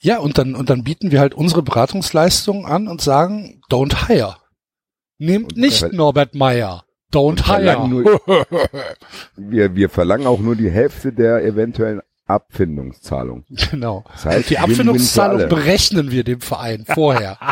Ja, 0.00 0.18
und 0.18 0.36
dann, 0.38 0.56
und 0.56 0.68
dann 0.68 0.82
bieten 0.82 1.12
wir 1.12 1.20
halt 1.20 1.34
unsere 1.34 1.62
Beratungsleistungen 1.62 2.66
an 2.66 2.88
und 2.88 3.00
sagen, 3.00 3.60
don't 3.70 4.08
hire. 4.08 4.36
Nehmt 5.18 5.52
Und 5.52 5.58
nicht 5.58 5.92
Norbert 5.92 6.34
Meyer. 6.34 6.84
Don't 7.12 7.46
hire. 7.46 8.18
Wir, 9.36 9.76
wir 9.76 9.90
verlangen 9.90 10.26
auch 10.26 10.40
nur 10.40 10.56
die 10.56 10.70
Hälfte 10.70 11.12
der 11.12 11.44
eventuellen 11.44 12.00
Abfindungszahlung. 12.32 13.44
genau. 13.70 14.04
Das 14.12 14.24
heißt, 14.26 14.50
Die 14.50 14.58
Abfindungszahlung 14.58 15.48
berechnen 15.48 16.10
wir 16.10 16.24
dem 16.24 16.40
Verein 16.40 16.84
vorher. 16.86 17.38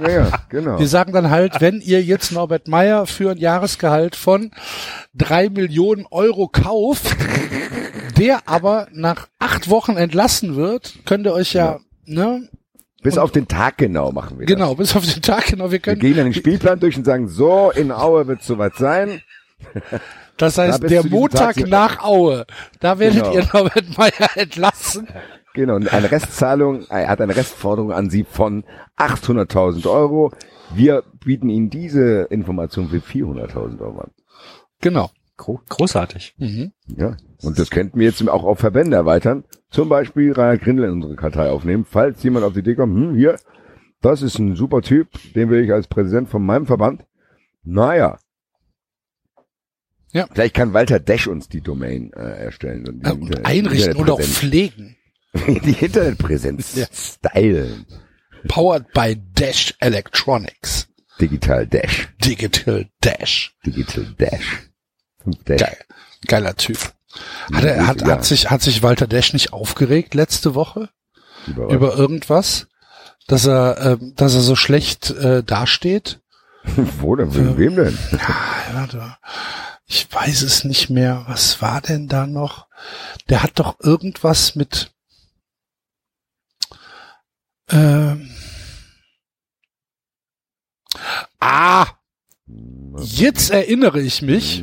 Ja, 0.00 0.10
ja, 0.10 0.30
genau. 0.48 0.78
Wir 0.78 0.88
sagen 0.88 1.12
dann 1.12 1.30
halt, 1.30 1.60
wenn 1.60 1.80
ihr 1.80 2.02
jetzt 2.02 2.32
Norbert 2.32 2.66
Meyer 2.66 3.06
für 3.06 3.30
ein 3.30 3.38
Jahresgehalt 3.38 4.16
von 4.16 4.50
drei 5.14 5.48
Millionen 5.48 6.04
Euro 6.10 6.48
kauft, 6.48 7.16
der 8.18 8.48
aber 8.48 8.88
nach 8.92 9.28
acht 9.38 9.70
Wochen 9.70 9.96
entlassen 9.96 10.56
wird, 10.56 10.94
könnt 11.04 11.26
ihr 11.26 11.32
euch 11.32 11.52
ja, 11.52 11.78
ne, 12.06 12.48
Bis 13.02 13.18
auf 13.18 13.30
den 13.30 13.46
Tag 13.46 13.78
genau 13.78 14.10
machen 14.12 14.38
wir 14.38 14.46
genau, 14.46 14.74
bis 14.74 14.96
auf 14.96 15.04
den 15.04 15.22
Tag 15.22 15.46
genau, 15.46 15.64
wir 15.64 15.64
das. 15.64 15.72
Wir 15.72 15.78
können, 15.80 16.00
gehen 16.00 16.16
dann 16.16 16.26
den 16.26 16.34
Spielplan 16.34 16.80
durch 16.80 16.96
und 16.96 17.04
sagen, 17.04 17.28
so, 17.28 17.70
in 17.70 17.92
Aue 17.92 18.26
wird 18.26 18.42
soweit 18.42 18.74
sein. 18.76 19.22
das 20.36 20.54
da 20.56 20.62
heißt, 20.64 20.80
bis 20.80 20.90
der 20.90 21.06
Montag 21.06 21.54
Tag- 21.56 21.68
nach 21.68 22.02
Aue, 22.02 22.46
da 22.80 22.98
werdet 22.98 23.22
Genau. 23.24 23.34
ihr 23.34 23.48
Norbert 23.52 23.98
Meyer 23.98 24.30
entlassen. 24.36 25.08
Genau, 25.56 25.76
und 25.76 25.92
eine 25.92 26.10
Restzahlung, 26.10 26.84
er 26.88 27.06
hat 27.06 27.20
eine 27.20 27.36
Restforderung 27.36 27.92
an 27.92 28.10
Sie 28.10 28.24
von 28.24 28.64
800.000 28.98 29.88
Euro. 29.88 30.32
Wir 30.74 31.04
bieten 31.24 31.48
Ihnen 31.48 31.70
diese 31.70 32.22
Information 32.30 32.88
für 32.88 32.96
400.000 32.96 33.80
Euro 33.80 34.00
an. 34.00 34.10
Genau. 34.80 35.10
Gro 35.36 35.60
großartig. 35.68 36.34
Mhm. 36.38 36.72
Ja, 36.88 37.16
und 37.42 37.56
das 37.56 37.70
könnten 37.70 38.00
wir 38.00 38.06
jetzt 38.08 38.28
auch 38.28 38.42
auf 38.42 38.58
Verbände 38.58 38.96
erweitern. 38.96 39.44
Zum 39.70 39.88
Beispiel 39.88 40.32
Rainer 40.32 40.58
Grindel 40.58 40.86
in 40.86 40.92
unsere 40.94 41.14
Kartei 41.14 41.48
aufnehmen. 41.50 41.86
Falls 41.88 42.20
jemand 42.24 42.44
auf 42.44 42.54
die 42.54 42.58
Idee 42.58 42.74
kommt, 42.74 42.96
hm, 42.96 43.14
hier, 43.14 43.36
das 44.00 44.22
ist 44.22 44.40
ein 44.40 44.56
super 44.56 44.82
Typ, 44.82 45.06
den 45.36 45.50
will 45.50 45.62
ich 45.62 45.72
als 45.72 45.86
Präsident 45.86 46.28
von 46.30 46.44
meinem 46.44 46.66
Verband. 46.66 47.04
Naja. 47.62 48.18
Ja. 50.14 50.26
Vielleicht 50.32 50.54
kann 50.54 50.72
Walter 50.72 51.00
Desch 51.00 51.26
uns 51.26 51.48
die 51.48 51.60
Domain 51.60 52.10
äh, 52.14 52.44
erstellen. 52.44 52.88
Und 52.88 53.06
und 53.06 53.22
Internet- 53.22 53.44
einrichten 53.46 53.96
und 53.96 54.08
auch 54.10 54.20
pflegen. 54.22 54.96
die 55.46 55.76
Internetpräsenz 55.84 56.76
Ja. 56.76 56.86
stylen. 56.92 57.84
Powered 58.48 58.92
by 58.92 59.16
Dash 59.34 59.74
Electronics. 59.80 60.88
Digital 61.20 61.66
Dash. 61.66 62.08
Digital 62.24 62.86
Dash. 63.02 63.54
Digital 63.66 64.06
Dash. 64.18 64.70
Dash. 65.44 65.60
Geil. 65.60 65.76
Geiler 66.26 66.56
Typ. 66.56 66.78
Hat, 67.52 67.64
er, 67.64 67.86
hat, 67.86 68.00
Ja. 68.02 68.08
hat, 68.08 68.24
sich, 68.24 68.50
hat 68.50 68.62
sich 68.62 68.82
Walter 68.82 69.06
Dash 69.06 69.32
nicht 69.32 69.52
aufgeregt 69.52 70.14
letzte 70.14 70.54
Woche 70.54 70.90
Über, 71.46 71.68
über 71.72 71.96
irgendwas? 71.96 72.66
Dass 73.26 73.46
er, 73.46 73.98
ähm, 74.00 74.12
dass 74.16 74.34
er 74.34 74.40
so 74.40 74.54
schlecht 74.56 75.10
äh, 75.10 75.42
dasteht? 75.42 76.20
Wo 77.00 77.16
denn? 77.16 77.34
Wem, 77.34 77.56
wem 77.58 77.76
denn? 77.76 77.98
Ja, 78.12 78.74
warte. 78.74 79.16
Ich 79.86 80.12
weiß 80.12 80.42
es 80.42 80.64
nicht 80.64 80.90
mehr. 80.90 81.24
Was 81.28 81.60
war 81.60 81.80
denn 81.80 82.08
da 82.08 82.26
noch? 82.26 82.68
Der 83.28 83.42
hat 83.42 83.58
doch 83.58 83.78
irgendwas 83.80 84.54
mit. 84.54 84.92
Ähm, 87.70 88.30
ah, 91.40 91.86
jetzt 92.96 93.50
erinnere 93.50 94.00
ich 94.00 94.22
mich. 94.22 94.60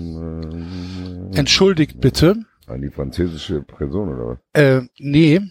Entschuldigt 1.34 2.00
bitte. 2.00 2.46
An 2.68 2.82
die 2.82 2.90
französische 2.90 3.62
Person 3.62 4.10
oder 4.10 4.28
was? 4.28 4.38
Äh, 4.54 4.88
nee, 4.98 5.42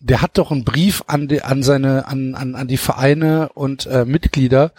der 0.00 0.22
hat 0.22 0.38
doch 0.38 0.50
einen 0.50 0.64
Brief 0.64 1.02
an 1.06 1.28
die, 1.28 1.42
an 1.42 1.62
seine, 1.62 2.06
an, 2.06 2.34
an, 2.34 2.54
an 2.54 2.68
die 2.68 2.76
Vereine 2.76 3.50
und 3.54 3.86
äh, 3.86 4.04
Mitglieder 4.04 4.72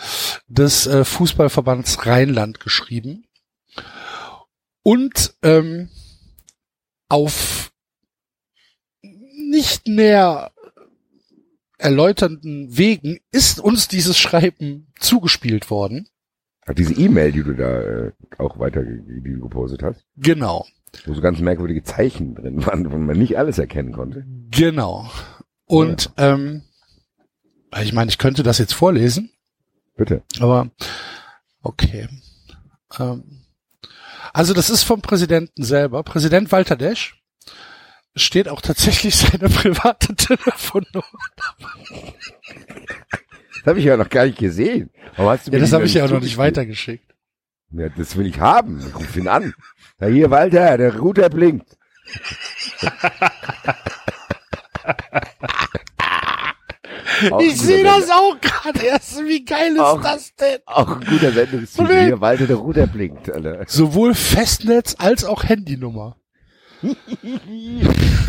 des 0.47 0.88
äh, 0.88 1.03
Fußballverbands 1.03 2.05
Rheinland 2.05 2.59
geschrieben. 2.59 3.26
Und 4.88 5.35
ähm, 5.43 5.89
auf 7.09 7.73
nicht 9.01 9.85
näher 9.85 10.53
erläuternden 11.77 12.77
Wegen 12.77 13.19
ist 13.33 13.59
uns 13.59 13.89
dieses 13.89 14.17
Schreiben 14.17 14.88
zugespielt 14.97 15.69
worden. 15.69 16.07
Diese 16.77 16.93
E-Mail, 16.93 17.33
die 17.33 17.43
du 17.43 17.53
da 17.53 17.81
äh, 17.81 18.11
auch 18.38 18.59
weiter 18.59 18.81
die 18.81 19.33
du 19.33 19.41
gepostet 19.41 19.83
hast, 19.83 20.05
Genau, 20.15 20.65
wo 21.05 21.13
so 21.13 21.19
ganz 21.19 21.39
merkwürdige 21.41 21.83
Zeichen 21.83 22.35
drin 22.35 22.65
waren, 22.65 22.89
wo 22.89 22.95
man 22.97 23.17
nicht 23.17 23.38
alles 23.38 23.57
erkennen 23.57 23.91
konnte. 23.91 24.25
genau. 24.51 25.11
Und 25.65 26.13
ähm, 26.15 26.61
ich 27.81 27.91
meine, 27.91 28.09
ich 28.09 28.17
könnte 28.19 28.41
das 28.41 28.57
jetzt 28.57 28.73
vorlesen. 28.73 29.31
Bitte. 29.97 30.23
Aber 30.39 30.71
okay. 31.61 32.07
Ähm, 32.97 33.46
also 34.38 34.53
das 34.53 34.69
ist 34.69 34.83
vom 34.83 35.01
Präsidenten 35.01 35.63
selber. 35.63 36.03
Präsident 36.03 36.51
Walter 36.51 36.75
Desch 36.75 37.19
steht 38.15 38.47
auch 38.47 38.61
tatsächlich 38.61 39.15
seine 39.15 39.49
private 39.49 40.15
Telefonnummer. 40.15 41.03
Das 43.55 43.65
habe 43.65 43.79
ich 43.79 43.85
ja 43.85 43.97
noch 43.97 44.09
gar 44.09 44.25
nicht 44.25 44.38
gesehen. 44.38 44.91
Warum 45.15 45.31
hast 45.31 45.47
du 45.47 45.51
Ja, 45.51 45.57
mir 45.57 45.61
das 45.61 45.71
die 45.71 45.75
habe 45.75 45.85
ich 45.85 45.93
ja 45.95 46.05
auch 46.05 46.11
noch 46.11 46.21
nicht 46.21 46.38
weitergeschickt. 46.38 47.15
Ja, 47.71 47.89
das 47.89 48.15
will 48.15 48.27
ich 48.27 48.39
haben. 48.39 48.79
Ich 48.79 48.95
ruf 48.95 49.15
ihn 49.15 49.27
an. 49.27 49.55
Ja, 49.99 50.07
hier, 50.07 50.29
Walter, 50.29 50.77
der 50.77 50.95
Router 50.97 51.29
blinkt. 51.29 51.75
Ich 57.41 57.59
sehe 57.61 57.84
das 57.84 58.09
auch 58.09 58.39
gerade 58.41 58.80
erst. 58.86 59.24
Wie 59.26 59.43
geil 59.43 59.74
ist 59.74 59.80
Auch- 59.80 60.01
das 60.01 60.34
denn? 60.36 60.59
Auch 60.65 60.88
ein 60.99 61.05
guter 61.05 61.32
Sendungstitel. 61.32 62.05
Hier, 62.05 62.22
Walter, 62.22 62.47
der 62.47 62.57
Router 62.57 62.88
blinkt, 62.88 63.32
Alter. 63.32 63.63
Sowohl 63.68 64.13
Festnetz 64.13 64.95
als 64.99 65.26
auch 65.26 65.43
Handynummer. 65.43 66.18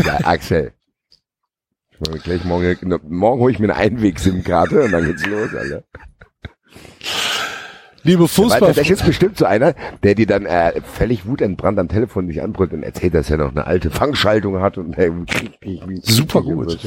Ja, 0.05 0.18
Axel. 0.24 0.72
Ich 2.14 2.22
gleich 2.22 2.45
morgen, 2.45 2.76
morgen 3.09 3.41
hole 3.41 3.53
ich 3.53 3.59
mir 3.59 3.66
eine 3.66 3.76
Einweg-SIM-Karte 3.76 4.84
und 4.84 4.93
dann 4.93 5.05
geht's 5.05 5.26
los, 5.26 5.53
Alter. 5.55 5.82
Liebe 8.09 8.26
Fußball. 8.26 8.72
das 8.72 8.88
ist 8.88 9.04
bestimmt 9.04 9.36
so 9.36 9.44
einer, 9.44 9.74
der 10.02 10.14
dir 10.14 10.26
dann 10.26 10.46
äh, 10.46 10.80
völlig 10.80 11.26
wutentbrannt 11.26 11.78
am 11.78 11.88
Telefon 11.88 12.26
dich 12.26 12.40
anbrüllt 12.40 12.72
und 12.72 12.82
erzählt, 12.82 13.12
dass 13.12 13.28
er 13.28 13.36
noch 13.36 13.50
eine 13.50 13.66
alte 13.66 13.90
Fangschaltung 13.90 14.61
hat 14.61 14.78
und 14.78 14.96
äh, 14.96 15.11
Super 16.02 16.40
gut. 16.40 16.78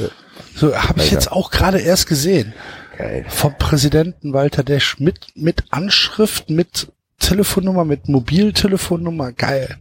So 0.56 0.76
habe 0.76 1.00
ich 1.00 1.12
jetzt 1.12 1.30
auch 1.30 1.52
gerade 1.52 1.78
erst 1.78 2.08
gesehen. 2.08 2.54
Geil. 2.98 3.24
vom 3.28 3.56
Präsidenten 3.56 4.34
Walter 4.34 4.62
Desch 4.62 4.98
mit, 4.98 5.28
mit 5.34 5.64
Anschrift, 5.70 6.50
mit 6.50 6.92
Telefonnummer, 7.18 7.84
mit 7.84 8.08
Mobiltelefonnummer. 8.08 9.32
Geil. 9.32 9.76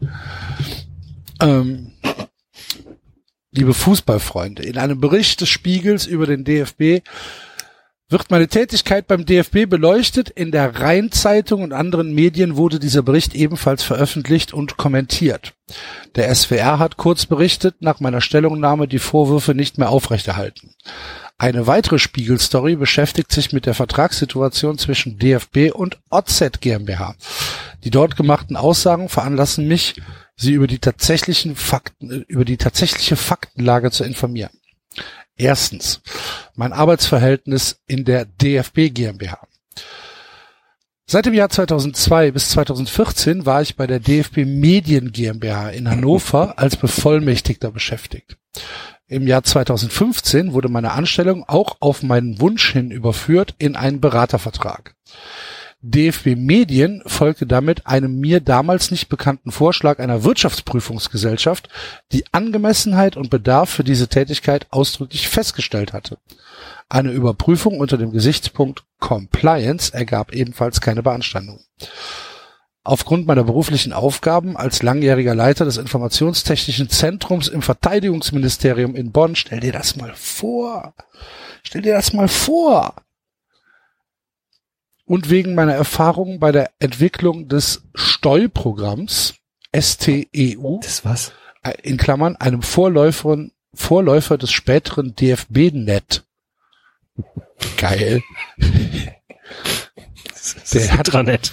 Ähm, 1.41 1.91
liebe 3.51 3.73
Fußballfreunde, 3.73 4.63
in 4.63 4.77
einem 4.77 5.01
Bericht 5.01 5.41
des 5.41 5.49
Spiegels 5.49 6.05
über 6.05 6.25
den 6.27 6.43
DFB 6.43 7.01
wird 8.12 8.30
meine 8.30 8.47
Tätigkeit 8.47 9.07
beim 9.07 9.26
DFB 9.26 9.70
beleuchtet. 9.70 10.30
In 10.30 10.51
der 10.51 10.76
Rheinzeitung 10.76 11.64
und 11.64 11.74
anderen 11.74 12.14
Medien 12.14 12.57
wurde 12.57 12.80
dieser 12.80 13.01
Bericht 13.01 13.34
ebenfalls 13.34 13.84
veröffentlicht 13.84 14.53
und 14.53 14.78
kommentiert. 14.78 15.53
Der 16.16 16.34
SWR 16.36 16.78
hat 16.78 16.97
kurz 16.97 17.26
berichtet, 17.26 17.76
nach 17.80 18.01
meiner 18.01 18.22
Stellungnahme 18.22 18.88
die 18.88 18.99
Vorwürfe 18.99 19.55
nicht 19.55 19.78
mehr 19.78 19.89
aufrechterhalten. 19.89 20.76
Eine 21.38 21.66
weitere 21.66 21.97
Spiegelstory 21.97 22.76
beschäftigt 22.76 23.32
sich 23.32 23.53
mit 23.53 23.66
der 23.66 23.74
Vertragssituation 23.74 24.78
zwischen 24.78 25.18
DFB 25.18 25.74
und 25.74 25.97
OZ 26.12 26.59
GmbH. 26.59 27.16
Die 27.84 27.89
dort 27.89 28.16
gemachten 28.16 28.57
Aussagen 28.57 29.09
veranlassen 29.09 29.68
mich, 29.68 29.95
Sie 30.36 30.53
über 30.53 30.68
die 30.68 30.80
tatsächlichen 30.80 31.55
Fakten, 31.55 32.24
über 32.28 32.45
die 32.45 32.57
tatsächliche 32.57 33.16
Faktenlage 33.16 33.91
zu 33.91 34.03
informieren. 34.03 34.61
Erstens, 35.41 36.01
mein 36.53 36.71
Arbeitsverhältnis 36.71 37.81
in 37.87 38.05
der 38.05 38.25
DFB 38.25 38.93
GmbH. 38.93 39.39
Seit 41.07 41.25
dem 41.25 41.33
Jahr 41.33 41.49
2002 41.49 42.29
bis 42.29 42.49
2014 42.49 43.43
war 43.47 43.63
ich 43.63 43.75
bei 43.75 43.87
der 43.87 43.99
DFB 43.99 44.45
Medien 44.45 45.11
GmbH 45.11 45.69
in 45.69 45.89
Hannover 45.89 46.59
als 46.59 46.75
Bevollmächtigter 46.75 47.71
beschäftigt. 47.71 48.37
Im 49.07 49.25
Jahr 49.25 49.41
2015 49.41 50.53
wurde 50.53 50.69
meine 50.69 50.91
Anstellung 50.91 51.43
auch 51.47 51.77
auf 51.79 52.03
meinen 52.03 52.39
Wunsch 52.39 52.71
hin 52.71 52.91
überführt 52.91 53.55
in 53.57 53.75
einen 53.75 53.99
Beratervertrag. 53.99 54.93
DFB 55.84 56.36
Medien 56.36 57.01
folgte 57.07 57.47
damit 57.47 57.88
einem 57.88 58.19
mir 58.19 58.39
damals 58.39 58.91
nicht 58.91 59.09
bekannten 59.09 59.51
Vorschlag 59.51 59.99
einer 59.99 60.23
Wirtschaftsprüfungsgesellschaft, 60.23 61.69
die 62.11 62.23
Angemessenheit 62.32 63.17
und 63.17 63.29
Bedarf 63.29 63.69
für 63.69 63.84
diese 63.84 64.07
Tätigkeit 64.07 64.67
ausdrücklich 64.69 65.27
festgestellt 65.27 65.93
hatte. 65.93 66.17
Eine 66.88 67.11
Überprüfung 67.11 67.79
unter 67.79 67.97
dem 67.97 68.11
Gesichtspunkt 68.11 68.84
Compliance 68.99 69.93
ergab 69.93 70.34
ebenfalls 70.34 70.82
keine 70.82 71.01
Beanstandung. 71.01 71.61
Aufgrund 72.84 73.27
meiner 73.27 73.43
beruflichen 73.43 73.93
Aufgaben 73.93 74.57
als 74.57 74.82
langjähriger 74.84 75.36
Leiter 75.36 75.65
des 75.65 75.77
Informationstechnischen 75.77 76.89
Zentrums 76.89 77.47
im 77.47 77.61
Verteidigungsministerium 77.61 78.95
in 78.95 79.11
Bonn, 79.11 79.36
stell 79.36 79.59
dir 79.59 79.71
das 79.71 79.95
mal 79.95 80.13
vor. 80.15 80.93
Stell 81.63 81.84
dir 81.84 81.93
das 81.93 82.13
mal 82.13 82.27
vor. 82.27 82.95
Und 85.12 85.30
wegen 85.30 85.55
meiner 85.55 85.74
Erfahrungen 85.74 86.39
bei 86.39 86.53
der 86.53 86.72
Entwicklung 86.80 87.49
des 87.49 87.84
Steuprogramms 87.93 89.34
STEU, 89.78 90.80
Das 90.82 91.03
was? 91.03 91.34
äh, 91.64 91.74
in 91.84 91.97
Klammern, 91.97 92.38
einem 92.38 92.62
Vorläufer, 92.62 93.47
Vorläufer 93.74 94.38
des 94.38 94.53
späteren 94.53 95.14
DFB-Net. 95.14 96.24
Geil. 97.76 98.22
Der 100.74 100.91
hat, 100.97 101.07
Intranet. 101.09 101.51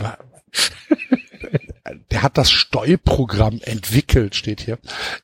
Der 2.11 2.23
hat 2.23 2.39
das 2.39 2.51
Steuprogramm 2.51 3.61
entwickelt, 3.63 4.35
steht 4.35 4.61
hier. 4.61 4.79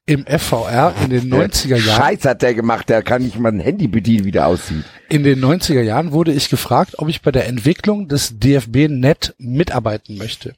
Im 0.06 0.24
FVR 0.26 0.94
in 1.02 1.10
den 1.10 1.32
90er 1.32 1.76
Jahren. 1.76 2.02
Scheiß 2.02 2.24
hat 2.24 2.42
der 2.42 2.54
gemacht, 2.54 2.88
der 2.88 3.02
kann 3.02 3.22
nicht 3.22 3.38
mal 3.38 3.52
ein 3.52 3.60
Handy 3.60 3.88
bedienen, 3.88 4.24
wie 4.24 4.30
der 4.30 4.46
aussieht. 4.46 4.84
In 5.08 5.22
den 5.22 5.44
90er 5.44 5.82
Jahren 5.82 6.12
wurde 6.12 6.32
ich 6.32 6.48
gefragt, 6.48 6.98
ob 6.98 7.08
ich 7.08 7.22
bei 7.22 7.30
der 7.30 7.46
Entwicklung 7.46 8.08
des 8.08 8.38
DFB-Net 8.38 9.34
mitarbeiten 9.38 10.16
möchte. 10.16 10.54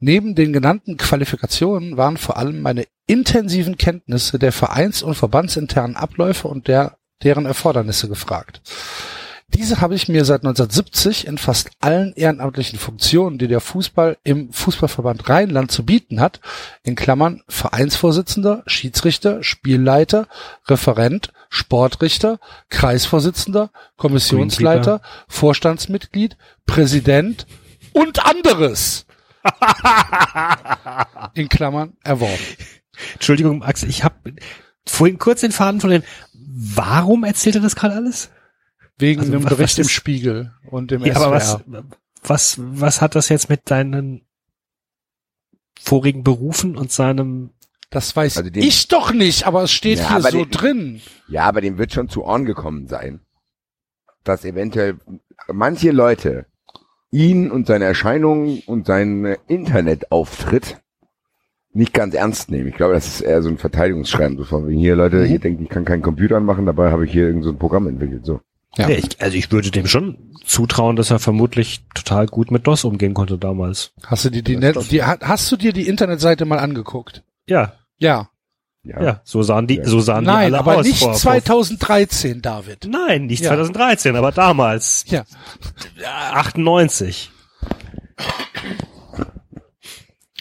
Neben 0.00 0.34
den 0.34 0.52
genannten 0.52 0.96
Qualifikationen 0.96 1.96
waren 1.96 2.16
vor 2.16 2.36
allem 2.36 2.60
meine 2.60 2.84
intensiven 3.06 3.76
Kenntnisse 3.76 4.38
der 4.38 4.52
vereins- 4.52 5.02
und 5.02 5.14
verbandsinternen 5.14 5.96
Abläufe 5.96 6.46
und 6.46 6.68
der, 6.68 6.98
deren 7.24 7.46
Erfordernisse 7.46 8.08
gefragt. 8.08 8.60
Diese 9.58 9.80
habe 9.80 9.96
ich 9.96 10.06
mir 10.06 10.24
seit 10.24 10.42
1970 10.42 11.26
in 11.26 11.36
fast 11.36 11.70
allen 11.80 12.12
ehrenamtlichen 12.14 12.78
Funktionen, 12.78 13.38
die 13.38 13.48
der 13.48 13.58
Fußball 13.58 14.16
im 14.22 14.52
Fußballverband 14.52 15.28
Rheinland 15.28 15.72
zu 15.72 15.84
bieten 15.84 16.20
hat, 16.20 16.40
in 16.84 16.94
Klammern 16.94 17.42
Vereinsvorsitzender, 17.48 18.62
Schiedsrichter, 18.68 19.42
Spielleiter, 19.42 20.28
Referent, 20.68 21.32
Sportrichter, 21.48 22.38
Kreisvorsitzender, 22.68 23.70
Kommissionsleiter, 23.96 25.00
Vorstandsmitglied, 25.26 26.36
Präsident 26.64 27.48
und 27.92 28.24
anderes 28.24 29.06
in 31.34 31.48
Klammern 31.48 31.96
erworben. 32.04 32.38
Entschuldigung, 33.14 33.64
Axel, 33.64 33.90
ich 33.90 34.04
habe 34.04 34.34
vorhin 34.86 35.18
kurz 35.18 35.40
den 35.40 35.50
Faden 35.50 35.80
von 35.80 35.90
den. 35.90 36.04
Warum 36.32 37.24
erzählt 37.24 37.56
er 37.56 37.62
das 37.62 37.74
gerade 37.74 37.96
alles? 37.96 38.30
Wegen 38.98 39.20
Also 39.20 39.32
dem 39.32 39.44
Bericht 39.44 39.78
im 39.78 39.88
Spiegel 39.88 40.52
und 40.70 40.90
im 40.92 41.04
Ja, 41.04 41.14
SWR. 41.14 41.26
aber 41.26 41.36
was, 41.36 41.58
was, 42.22 42.56
was 42.58 43.00
hat 43.00 43.14
das 43.14 43.28
jetzt 43.28 43.48
mit 43.48 43.70
deinen 43.70 44.22
vorigen 45.80 46.24
Berufen 46.24 46.76
und 46.76 46.90
seinem 46.92 47.50
das 47.90 48.14
weiß 48.14 48.36
Also 48.38 48.50
den- 48.50 48.62
ich 48.62 48.88
doch 48.88 49.12
nicht, 49.14 49.46
aber 49.46 49.62
es 49.62 49.72
steht 49.72 49.98
Ja, 49.98 50.10
hier 50.20 50.22
so 50.30 50.44
den- 50.44 50.50
drin. 50.50 51.00
Ja, 51.28 51.44
aber 51.44 51.62
dem 51.62 51.78
wird 51.78 51.92
schon 51.92 52.08
zu 52.10 52.22
Ohren 52.24 52.44
gekommen 52.44 52.86
sein, 52.86 53.20
dass 54.24 54.44
eventuell 54.44 54.98
manche 55.50 55.90
Leute 55.90 56.44
ihn 57.10 57.50
und 57.50 57.66
seine 57.66 57.86
Erscheinungen 57.86 58.62
und 58.66 58.86
seinen 58.86 59.36
Internetauftritt 59.46 60.82
nicht 61.72 61.94
ganz 61.94 62.12
ernst 62.14 62.50
nehmen. 62.50 62.68
Ich 62.68 62.74
glaube, 62.74 62.92
das 62.92 63.06
ist 63.06 63.20
eher 63.22 63.40
so 63.40 63.48
ein 63.48 63.56
Verteidigungsschreiben. 63.56 64.36
So 64.36 64.44
von 64.44 64.66
wegen, 64.68 64.78
hier 64.80 64.96
Leute, 64.96 65.16
Mhm. 65.24 65.32
ihr 65.32 65.38
denkt, 65.38 65.62
ich 65.62 65.68
kann 65.70 65.86
keinen 65.86 66.02
Computer 66.02 66.36
anmachen, 66.36 66.66
dabei 66.66 66.90
habe 66.90 67.06
ich 67.06 67.12
hier 67.12 67.26
irgend 67.28 67.44
so 67.44 67.50
ein 67.50 67.58
Programm 67.58 67.86
entwickelt. 67.86 68.26
So. 68.26 68.40
Ja. 68.78 68.88
Ich, 68.88 69.20
also 69.20 69.36
ich 69.36 69.50
würde 69.52 69.70
dem 69.70 69.86
schon 69.86 70.16
zutrauen, 70.46 70.96
dass 70.96 71.10
er 71.10 71.18
vermutlich 71.18 71.80
total 71.94 72.26
gut 72.26 72.50
mit 72.50 72.66
DOS 72.66 72.84
umgehen 72.84 73.12
konnte 73.12 73.36
damals. 73.38 73.92
Hast 74.06 74.24
du 74.24 74.30
dir 74.30 74.42
die, 74.42 74.56
Net, 74.56 74.76
die 74.90 75.02
ha- 75.02 75.18
hast 75.20 75.50
du 75.52 75.56
dir 75.56 75.72
die 75.72 75.86
Internetseite 75.88 76.44
mal 76.46 76.58
angeguckt? 76.58 77.22
Ja, 77.46 77.74
Ja. 77.98 78.30
Ja. 78.84 79.02
ja, 79.02 79.20
so 79.24 79.42
sahen 79.42 79.66
die, 79.66 79.76
Ja. 79.78 79.84
so 79.84 80.00
sahen 80.00 80.20
die 80.24 80.28
Nein, 80.30 80.54
alle 80.54 80.60
aber 80.60 80.76
aus. 80.78 80.86
nicht 80.86 81.00
vor- 81.00 81.08
vor- 81.12 81.18
2013, 81.18 82.40
David. 82.40 82.86
Nein, 82.88 83.26
nicht 83.26 83.42
Ja. 83.42 83.50
2013, 83.50 84.14
aber 84.16 84.30
damals. 84.32 85.04
Ja. 85.08 85.24
Ja, 86.00 86.32
98. 86.34 87.30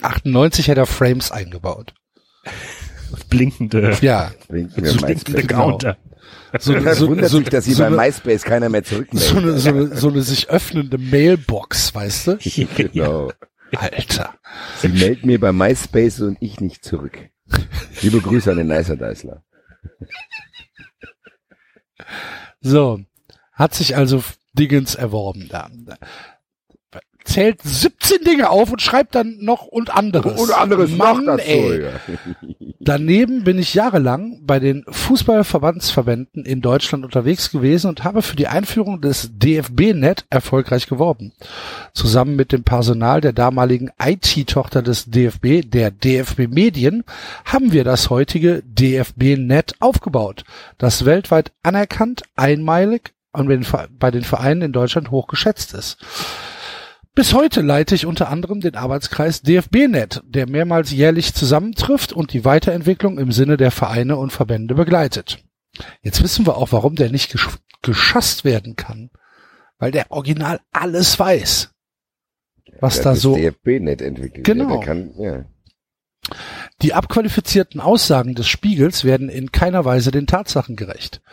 98 0.01 0.67
hätte 0.67 0.81
er 0.81 0.85
Frames 0.85 1.31
eingebaut. 1.31 1.93
Blinkende, 3.29 3.97
Ja. 4.01 4.31
Blinkende 4.47 4.93
MySpace. 4.93 5.47
Counter. 5.47 5.97
So, 6.59 6.73
Das 6.73 6.99
so, 6.99 7.09
wundert 7.09 7.29
so, 7.29 7.39
mich, 7.39 7.49
dass 7.49 7.65
hier 7.65 7.75
so, 7.75 7.83
bei 7.83 7.87
eine, 7.87 7.97
MySpace 7.97 8.43
keiner 8.43 8.69
mehr 8.69 8.81
so, 8.83 8.95
zurückmeldet. 8.95 9.35
eine, 9.35 9.59
so, 9.59 9.69
eine, 9.69 9.95
so 9.97 10.07
eine 10.09 10.21
sich 10.21 10.49
öffnende 10.49 10.97
Mailbox, 10.97 11.93
weißt 11.93 12.27
du? 12.27 12.37
Genau. 12.75 13.31
Alter. 13.75 14.33
Sie 14.79 14.87
meldet 14.87 15.25
mir 15.25 15.39
bei 15.39 15.51
MySpace 15.51 16.21
und 16.21 16.37
ich 16.39 16.61
nicht 16.61 16.85
zurück. 16.85 17.17
Liebe 18.01 18.21
Grüße 18.21 18.49
an 18.49 18.57
den 18.57 18.67
Nicer 18.67 18.95
Deisler. 18.95 19.43
So. 22.61 23.01
Hat 23.51 23.73
sich 23.73 23.97
also 23.97 24.23
Dingens 24.53 24.95
erworben 24.95 25.47
da. 25.49 25.69
Zählt 27.27 27.61
17 27.61 28.23
Dinge 28.23 28.49
auf 28.49 28.71
und 28.71 28.81
schreibt 28.81 29.13
dann 29.13 29.37
noch 29.41 29.63
und 29.65 29.93
anderes. 29.93 30.39
Und 30.41 30.51
anderes 30.51 30.91
Mann, 30.91 31.25
noch 31.25 31.37
dazu. 31.37 31.49
ey. 31.49 31.83
Daneben 32.79 33.43
bin 33.43 33.59
ich 33.59 33.73
jahrelang 33.73 34.39
bei 34.43 34.59
den 34.59 34.85
Fußballverbandsverbänden 34.87 36.45
in 36.45 36.61
Deutschland 36.61 37.03
unterwegs 37.03 37.51
gewesen 37.51 37.89
und 37.89 38.05
habe 38.05 38.21
für 38.21 38.37
die 38.37 38.47
Einführung 38.47 39.01
des 39.01 39.31
DFB-Net 39.33 40.25
erfolgreich 40.29 40.87
geworben. 40.87 41.33
Zusammen 41.93 42.37
mit 42.37 42.53
dem 42.53 42.63
Personal 42.63 43.19
der 43.19 43.33
damaligen 43.33 43.89
IT-Tochter 44.01 44.81
des 44.81 45.05
DFB, 45.05 45.69
der 45.69 45.91
DFB 45.91 46.47
Medien, 46.47 47.03
haben 47.43 47.73
wir 47.73 47.83
das 47.83 48.09
heutige 48.09 48.63
DFB-Net 48.65 49.75
aufgebaut, 49.79 50.45
das 50.77 51.03
weltweit 51.03 51.51
anerkannt, 51.63 52.23
einmalig 52.37 53.13
und 53.33 53.47
bei 53.47 53.55
den 53.55 53.63
Ver- 53.65 53.87
bei 53.99 54.11
den 54.11 54.23
Vereinen 54.23 54.61
in 54.61 54.71
Deutschland 54.71 55.11
hoch 55.11 55.27
geschätzt 55.27 55.73
ist. 55.73 55.97
Bis 57.17 57.33
heute 57.33 57.61
leite 57.61 57.95
ich 57.95 58.05
unter 58.05 58.29
anderem 58.29 58.61
den 58.61 58.75
Arbeitskreis 58.75 59.41
DFB-Net, 59.41 60.21
der 60.23 60.47
mehrmals 60.47 60.91
jährlich 60.91 61.33
zusammentrifft 61.33 62.13
und 62.13 62.31
die 62.31 62.45
Weiterentwicklung 62.45 63.17
im 63.17 63.31
Sinne 63.31 63.57
der 63.57 63.71
Vereine 63.71 64.17
und 64.17 64.31
Verbände 64.31 64.75
begleitet. 64.75 65.43
Jetzt 66.03 66.21
wissen 66.21 66.45
wir 66.45 66.57
auch, 66.57 66.71
warum 66.73 66.95
der 66.95 67.09
nicht 67.09 67.31
gesch 67.31 67.49
geschasst 67.81 68.45
werden 68.45 68.75
kann. 68.75 69.09
Weil 69.79 69.89
der 69.89 70.11
Original 70.11 70.59
alles 70.71 71.17
weiß. 71.17 71.71
Was 72.81 72.97
Der 72.97 73.03
da 73.05 73.15
so, 73.15 73.35
DFB-Net 73.35 74.03
entwickelt. 74.03 74.45
Genau. 74.45 74.79
Ja, 74.79 74.85
kann, 74.85 75.13
ja. 75.17 75.45
die 76.83 76.93
abqualifizierten 76.93 77.81
Aussagen 77.81 78.35
des 78.35 78.47
Spiegels 78.47 79.05
werden 79.05 79.29
in 79.29 79.51
keiner 79.51 79.85
Weise 79.85 80.11
den 80.11 80.27
Tatsachen 80.27 80.75
gerecht. 80.75 81.23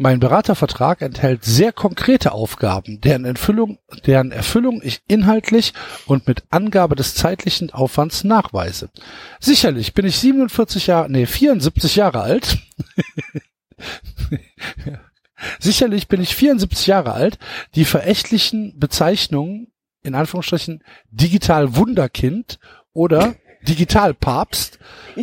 Mein 0.00 0.20
Beratervertrag 0.20 1.02
enthält 1.02 1.44
sehr 1.44 1.72
konkrete 1.72 2.30
Aufgaben, 2.30 3.00
deren 3.00 3.24
Erfüllung, 3.24 3.80
deren 4.06 4.30
Erfüllung 4.30 4.80
ich 4.80 5.02
inhaltlich 5.08 5.74
und 6.06 6.28
mit 6.28 6.44
Angabe 6.50 6.94
des 6.94 7.16
zeitlichen 7.16 7.72
Aufwands 7.72 8.22
nachweise. 8.22 8.90
Sicherlich 9.40 9.94
bin 9.94 10.06
ich 10.06 10.16
47 10.20 10.86
Jahre, 10.86 11.10
nee, 11.10 11.26
74 11.26 11.96
Jahre 11.96 12.20
alt. 12.20 12.58
Sicherlich 15.58 16.06
bin 16.06 16.20
ich 16.20 16.36
74 16.36 16.86
Jahre 16.86 17.12
alt. 17.12 17.40
Die 17.74 17.84
verächtlichen 17.84 18.78
Bezeichnungen, 18.78 19.72
in 20.04 20.14
Anführungsstrichen, 20.14 20.84
Digital 21.10 21.74
Wunderkind 21.74 22.60
oder 22.92 23.34
Digital 23.68 24.14
Papst 24.14 24.78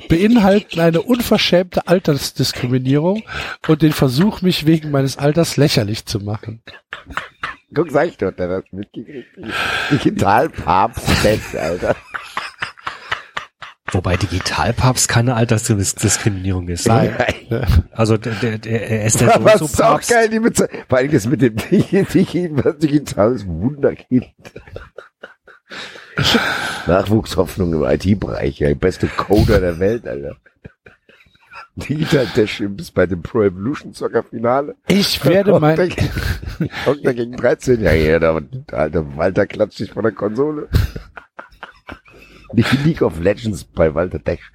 beinhalten 0.07 0.79
eine 0.79 1.01
unverschämte 1.01 1.87
Altersdiskriminierung 1.87 3.23
und 3.67 3.81
den 3.81 3.93
Versuch, 3.93 4.41
mich 4.41 4.65
wegen 4.65 4.91
meines 4.91 5.17
Alters 5.17 5.57
lächerlich 5.57 6.05
zu 6.05 6.19
machen. 6.19 6.61
Guck, 7.73 7.91
sag 7.91 8.07
ich 8.07 8.17
doch, 8.17 8.31
der 8.31 8.49
hat 8.49 8.63
das 8.65 8.71
mitgekriegt. 8.71 9.27
Digital 9.91 10.49
Papst 10.49 11.09
Fest, 11.09 11.55
Alter. 11.55 11.95
Wobei 13.91 14.17
Digitalpapst 14.17 15.07
keine 15.07 15.35
Altersdiskriminierung 15.35 16.67
ist. 16.67 16.87
Nein. 16.87 17.15
Ne? 17.49 17.65
Also 17.91 18.17
der, 18.17 18.33
der, 18.33 18.57
der, 18.57 18.89
er 18.89 19.05
ist 19.05 19.21
der 19.21 19.27
so 19.27 19.33
Aber 19.35 19.53
und 19.53 19.59
so 19.59 19.65
es 19.65 19.71
ist 19.71 19.83
auch 19.83 20.01
geil, 20.01 20.29
die 20.29 20.39
Beze 20.39 20.67
Vor 20.89 20.97
allem 20.97 21.11
das 21.11 21.25
mit 21.27 21.41
dem 21.41 21.55
digitales 21.55 22.77
digitales 22.81 23.47
Wunderkind. 23.47 24.25
Nachwuchshoffnung 26.87 27.73
im 27.73 27.83
IT-Bereich, 27.83 28.59
ja, 28.59 28.73
beste 28.73 29.07
Coder 29.07 29.59
der 29.59 29.79
Welt, 29.79 30.07
Alter. 30.07 30.35
Digital 31.75 32.25
Dash 32.35 32.63
bis 32.69 32.89
bei 32.89 33.05
dem 33.05 33.21
Pro 33.21 33.43
Evolution 33.43 33.93
Soccer 33.93 34.23
Finale. 34.23 34.75
Ich 34.87 35.23
werde 35.25 35.59
mein, 35.59 35.77
Okta 36.85 37.11
gegen 37.11 37.35
13. 37.35 37.81
Ja, 37.81 37.91
ja, 37.91 38.19
da, 38.19 38.39
Alter, 38.71 39.17
Walter 39.17 39.45
klatscht 39.45 39.77
sich 39.79 39.91
von 39.91 40.03
der 40.03 40.13
Konsole. 40.13 40.69
Wie 42.53 42.63
League 42.85 43.01
of 43.01 43.19
Legends 43.19 43.65
bei 43.65 43.93
Walter 43.93 44.19
Dash. 44.19 44.51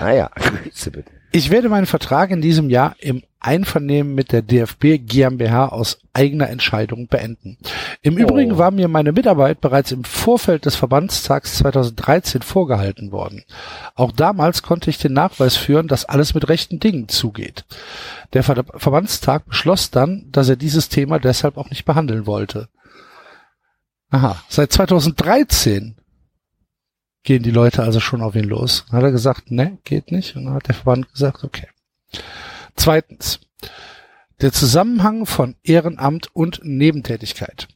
Naja, 0.00 0.30
Grüße 0.34 0.90
bitte. 0.90 1.10
Ich 1.34 1.48
werde 1.48 1.70
meinen 1.70 1.86
Vertrag 1.86 2.30
in 2.30 2.42
diesem 2.42 2.68
Jahr 2.68 2.94
im 2.98 3.22
Einvernehmen 3.40 4.14
mit 4.14 4.32
der 4.32 4.42
DFB 4.42 4.98
GmbH 4.98 5.68
aus 5.68 5.98
eigener 6.12 6.50
Entscheidung 6.50 7.08
beenden. 7.08 7.56
Im 8.02 8.18
Übrigen 8.18 8.58
war 8.58 8.70
mir 8.70 8.86
meine 8.86 9.12
Mitarbeit 9.12 9.62
bereits 9.62 9.92
im 9.92 10.04
Vorfeld 10.04 10.66
des 10.66 10.76
Verbandstags 10.76 11.56
2013 11.56 12.42
vorgehalten 12.42 13.12
worden. 13.12 13.44
Auch 13.94 14.12
damals 14.12 14.62
konnte 14.62 14.90
ich 14.90 14.98
den 14.98 15.14
Nachweis 15.14 15.56
führen, 15.56 15.88
dass 15.88 16.04
alles 16.04 16.34
mit 16.34 16.50
rechten 16.50 16.80
Dingen 16.80 17.08
zugeht. 17.08 17.64
Der 18.34 18.42
Ver 18.42 18.64
Verbandstag 18.76 19.46
beschloss 19.46 19.90
dann, 19.90 20.26
dass 20.30 20.50
er 20.50 20.56
dieses 20.56 20.90
Thema 20.90 21.18
deshalb 21.18 21.56
auch 21.56 21.70
nicht 21.70 21.86
behandeln 21.86 22.26
wollte. 22.26 22.68
Aha, 24.10 24.36
seit 24.50 24.70
2013 24.70 25.96
gehen 27.22 27.42
die 27.42 27.50
Leute 27.50 27.82
also 27.82 28.00
schon 28.00 28.22
auf 28.22 28.34
ihn 28.34 28.44
los. 28.44 28.84
Dann 28.88 28.98
hat 28.98 29.04
er 29.04 29.12
gesagt, 29.12 29.50
ne, 29.50 29.78
geht 29.84 30.12
nicht. 30.12 30.36
Und 30.36 30.46
dann 30.46 30.54
hat 30.54 30.68
der 30.68 30.74
Verband 30.74 31.12
gesagt, 31.12 31.44
okay. 31.44 31.68
Zweitens, 32.76 33.40
der 34.40 34.52
Zusammenhang 34.52 35.26
von 35.26 35.54
Ehrenamt 35.62 36.34
und 36.34 36.60
Nebentätigkeit. 36.64 37.68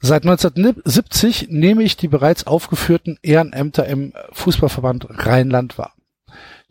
Seit 0.00 0.24
1970 0.24 1.48
nehme 1.48 1.82
ich 1.82 1.96
die 1.96 2.08
bereits 2.08 2.46
aufgeführten 2.46 3.18
Ehrenämter 3.22 3.86
im 3.86 4.12
Fußballverband 4.32 5.06
Rheinland 5.26 5.78
wahr. 5.78 5.94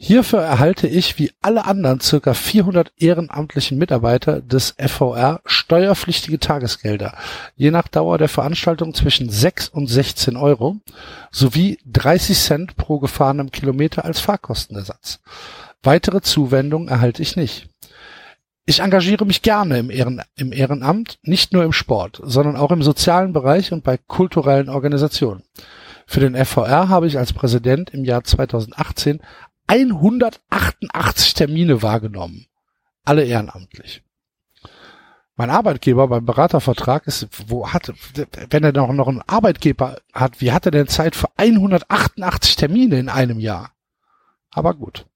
Hierfür 0.06 0.42
erhalte 0.42 0.86
ich 0.86 1.18
wie 1.18 1.32
alle 1.42 1.64
anderen 1.64 2.02
circa 2.02 2.34
400 2.34 2.92
ehrenamtlichen 2.98 3.78
Mitarbeiter 3.78 4.42
des 4.42 4.76
FVR 4.78 5.40
steuerpflichtige 5.46 6.40
Tagesgelder, 6.40 7.16
je 7.56 7.72
nach 7.72 7.88
Dauer 7.88 8.18
der 8.18 8.28
Veranstaltung 8.28 8.94
zwischen 8.94 9.30
6 9.30 9.70
und 9.70 9.88
16 9.88 10.36
Euro, 10.36 10.76
sowie 11.32 11.80
30 11.86 12.38
Cent 12.38 12.76
pro 12.76 13.00
gefahrenem 13.00 13.50
Kilometer 13.50 14.04
als 14.04 14.20
Fahrkostenersatz. 14.20 15.22
Weitere 15.84 16.20
Zuwendungen 16.20 16.90
erhalte 16.90 17.22
ich 17.22 17.38
nicht. 17.38 17.70
Ich 18.66 18.82
engagiere 18.82 19.26
mich 19.26 19.42
gerne 19.42 19.80
im, 19.80 19.90
Ehren, 19.90 20.22
im 20.36 20.52
Ehrenamt, 20.52 21.18
nicht 21.24 21.54
nur 21.54 21.64
im 21.64 21.72
Sport, 21.72 22.20
sondern 22.26 22.58
auch 22.58 22.72
im 22.72 22.84
sozialen 22.84 23.32
Bereich 23.32 23.72
und 23.72 23.86
bei 23.86 23.98
kulturellen 23.98 24.68
Organisationen. 24.68 25.44
Für 26.06 26.20
den 26.20 26.36
FVR 26.36 26.90
habe 26.90 27.08
ich 27.08 27.18
als 27.18 27.32
Präsident 27.32 27.92
im 27.92 28.04
Jahr 28.04 28.26
2018 28.26 29.22
188 29.74 31.34
Termine 31.34 31.82
wahrgenommen. 31.82 32.46
Alle 33.06 33.24
ehrenamtlich. 33.24 34.04
Mein 35.36 35.50
Arbeitgeber 35.50 36.08
beim 36.08 36.26
Beratervertrag 36.28 37.08
ist, 37.08 37.28
wo 37.48 37.70
hat, 37.70 37.92
wenn 38.52 38.64
er 38.64 38.72
noch, 38.72 38.90
einen 38.90 39.24
Arbeitgeber 39.24 39.98
hat, 40.14 40.42
wie 40.42 40.52
hat 40.52 40.68
er 40.68 40.72
denn 40.72 40.88
Zeit 40.88 41.16
für 41.16 41.28
188 41.38 42.56
Termine 42.56 43.00
in 43.00 43.10
einem 43.10 43.40
Jahr? 43.40 43.72
Aber 44.52 44.76
gut. 44.76 45.08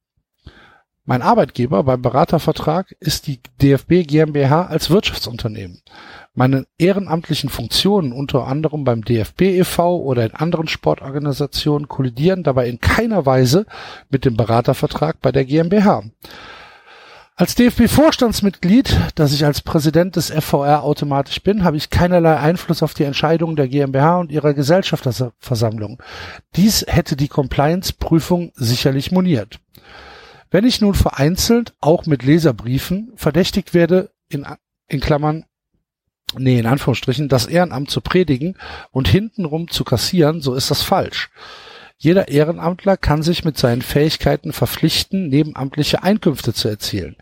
Mein 1.10 1.22
Arbeitgeber 1.22 1.86
beim 1.86 2.02
Beratervertrag 2.02 2.94
ist 3.00 3.28
die 3.28 3.40
DFB 3.62 4.06
GmbH 4.06 4.64
als 4.64 4.90
Wirtschaftsunternehmen. 4.90 5.82
Meine 6.36 6.68
ehrenamtlichen 6.78 7.50
Funktionen 7.50 8.12
unter 8.12 8.46
anderem 8.46 8.84
beim 8.84 9.06
DFB 9.06 9.44
e.V. 9.44 10.02
oder 10.02 10.26
in 10.26 10.34
anderen 10.34 10.68
Sportorganisationen 10.68 11.88
kollidieren 11.88 12.44
dabei 12.44 12.68
in 12.68 12.82
keiner 12.82 13.26
Weise 13.26 13.66
mit 14.10 14.26
dem 14.26 14.36
Beratervertrag 14.36 15.22
bei 15.22 15.32
der 15.32 15.46
GmbH. 15.46 16.04
Als 17.38 17.56
DFB-Vorstandsmitglied, 17.56 19.14
das 19.16 19.32
ich 19.32 19.46
als 19.46 19.62
Präsident 19.62 20.18
des 20.18 20.30
FVR 20.32 20.84
automatisch 20.84 21.42
bin, 21.42 21.64
habe 21.64 21.78
ich 21.78 21.90
keinerlei 21.90 22.36
Einfluss 22.36 22.84
auf 22.84 22.94
die 22.94 23.04
Entscheidungen 23.06 23.56
der 23.56 23.70
GmbH 23.70 24.18
und 24.18 24.30
ihrer 24.30 24.54
Gesellschafterversammlung. 24.54 26.04
Dies 26.58 26.84
hätte 26.86 27.16
die 27.16 27.30
Compliance-Prüfung 27.30 28.52
sicherlich 28.56 29.14
moniert. 29.14 29.62
Wenn 30.49 30.65
ich 30.65 30.82
nun 30.82 30.94
vereinzelt, 30.94 31.74
auch 31.82 32.06
mit 32.06 32.24
Leserbriefen, 32.24 33.11
verdächtigt 33.15 33.74
werde, 33.74 34.11
in, 34.30 34.45
in 34.88 34.99
Klammern, 34.99 35.45
nee, 36.38 36.60
in 36.60 36.65
Anführungsstrichen, 36.65 37.30
das 37.30 37.45
Ehrenamt 37.45 37.90
zu 37.90 38.02
predigen 38.02 38.57
und 38.91 39.07
hintenrum 39.07 39.69
zu 39.69 39.84
kassieren, 39.84 40.41
so 40.41 40.53
ist 40.53 40.72
das 40.72 40.82
falsch. 40.82 41.30
Jeder 41.99 42.28
Ehrenamtler 42.28 42.95
kann 42.95 43.24
sich 43.24 43.44
mit 43.44 43.57
seinen 43.57 43.82
Fähigkeiten 43.82 44.53
verpflichten, 44.53 45.30
nebenamtliche 45.30 46.03
Einkünfte 46.03 46.53
zu 46.53 46.68
erzielen. 46.68 47.15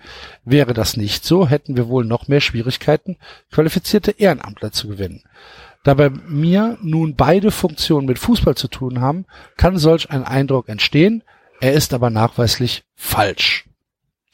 Wäre 0.43 0.73
das 0.73 0.97
nicht 0.97 1.23
so, 1.23 1.47
hätten 1.47 1.77
wir 1.77 1.87
wohl 1.87 2.03
noch 2.03 2.27
mehr 2.27 2.41
Schwierigkeiten, 2.41 3.15
qualifizierte 3.51 4.11
Ehrenamtler 4.11 4.73
zu 4.73 4.89
gewinnen. 4.89 5.23
Da 5.85 5.93
bei 5.93 6.09
mir 6.09 6.77
nun 6.81 7.15
beide 7.15 7.51
Funktionen 7.51 8.05
mit 8.05 8.19
Fußball 8.19 8.55
zu 8.55 8.67
tun 8.67 8.99
haben, 8.99 9.25
kann 9.55 9.77
solch 9.77 10.09
ein 10.09 10.25
Eindruck 10.25 10.67
entstehen, 10.67 11.23
er 11.61 11.73
ist 11.73 11.93
aber 11.93 12.09
nachweislich 12.09 12.83
falsch. 12.95 13.65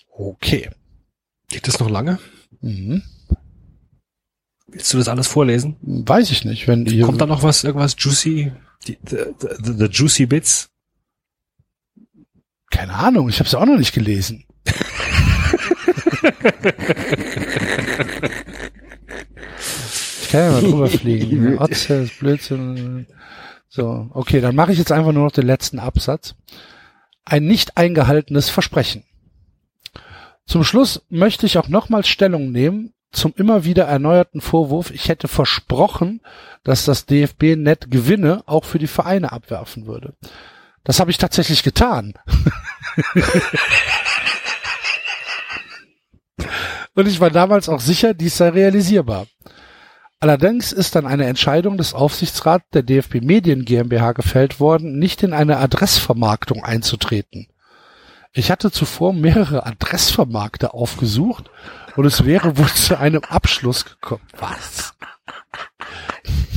Okay. 0.08 0.70
Geht 1.50 1.68
das 1.68 1.80
noch 1.80 1.90
lange? 1.90 2.20
Mhm. 2.62 3.04
Willst 4.68 4.94
du 4.94 4.98
das 4.98 5.10
alles 5.10 5.28
vorlesen? 5.28 5.76
Weiß 5.82 6.32
ich 6.32 6.46
nicht. 6.46 6.68
Wenn 6.68 6.86
ihr 6.86 7.06
Kommt 7.06 7.20
da 7.20 7.26
noch 7.26 7.44
was, 7.44 7.64
irgendwas 7.64 7.96
juicy? 7.98 8.52
Die, 8.88 8.98
the, 9.08 9.18
the, 9.40 9.74
the 9.78 9.86
juicy 9.86 10.26
bits? 10.26 10.70
Keine 12.70 12.94
Ahnung, 12.94 13.28
ich 13.28 13.40
habe 13.40 13.48
es 13.48 13.56
auch 13.56 13.66
noch 13.66 13.78
nicht 13.78 13.94
gelesen. 13.94 14.46
ich 20.22 20.30
kann 20.30 20.42
ja 20.42 20.52
mal 20.52 20.62
drüber 20.62 20.88
fliegen. 20.90 21.60
Otze 21.60 21.96
ist 22.04 22.20
Blödsinn. 22.20 23.08
So, 23.68 24.10
okay, 24.14 24.40
dann 24.40 24.56
mache 24.56 24.72
ich 24.72 24.78
jetzt 24.78 24.92
einfach 24.92 25.12
nur 25.12 25.26
noch 25.26 25.32
den 25.32 25.46
letzten 25.48 25.80
Absatz. 25.80 26.36
Ein 27.26 27.46
nicht 27.46 27.78
eingehaltenes 27.78 28.50
Versprechen. 28.50 29.04
Zum 30.46 30.64
Schluss 30.64 31.06
möchte 31.10 31.46
ich 31.46 31.58
auch 31.58 31.68
nochmals 31.68 32.08
Stellung 32.08 32.52
nehmen 32.52 32.94
zum 33.12 33.34
immer 33.36 33.66
wieder 33.66 33.84
erneuerten 33.86 34.42
Vorwurf, 34.42 34.90
ich 34.92 35.10
hätte 35.10 35.28
versprochen, 35.28 36.22
dass 36.64 36.86
das 36.86 37.06
DFB-Net 37.06 37.92
Gewinne 37.92 38.44
auch 38.46 38.64
für 38.64 38.80
die 38.80 38.88
Vereine 38.88 39.32
abwerfen 39.34 39.86
würde. 39.86 40.14
Das 40.84 41.00
habe 41.00 41.12
ich 41.12 41.18
tatsächlich 41.18 41.62
getan. 41.64 42.14
Und 46.96 47.08
ich 47.08 47.20
war 47.20 47.30
damals 47.30 47.70
auch 47.70 47.80
sicher, 47.80 48.16
dies 48.16 48.38
sei 48.38 48.50
realisierbar. 48.50 49.28
Allerdings 50.24 50.72
ist 50.72 50.96
dann 50.96 51.08
eine 51.08 51.26
Entscheidung 51.26 51.78
des 51.78 51.96
Aufsichtsrats 51.96 52.66
der 52.74 52.84
DFB 52.84 53.22
Medien 53.22 53.66
GmbH 53.66 54.12
gefällt 54.12 54.60
worden, 54.60 55.00
nicht 55.00 55.24
in 55.24 55.34
eine 55.34 55.58
Adressvermarktung 55.58 56.64
einzutreten. 56.64 57.48
Ich 58.32 58.52
hatte 58.52 58.70
zuvor 58.70 59.14
mehrere 59.14 59.66
Adressvermarkter 59.66 60.76
aufgesucht 60.76 61.50
und 61.96 62.06
es 62.06 62.24
wäre 62.24 62.56
wohl 62.60 62.68
zu 62.68 63.00
einem 63.00 63.24
Abschluss 63.24 63.84
gekommen. 63.84 64.22
Was? 64.38 64.94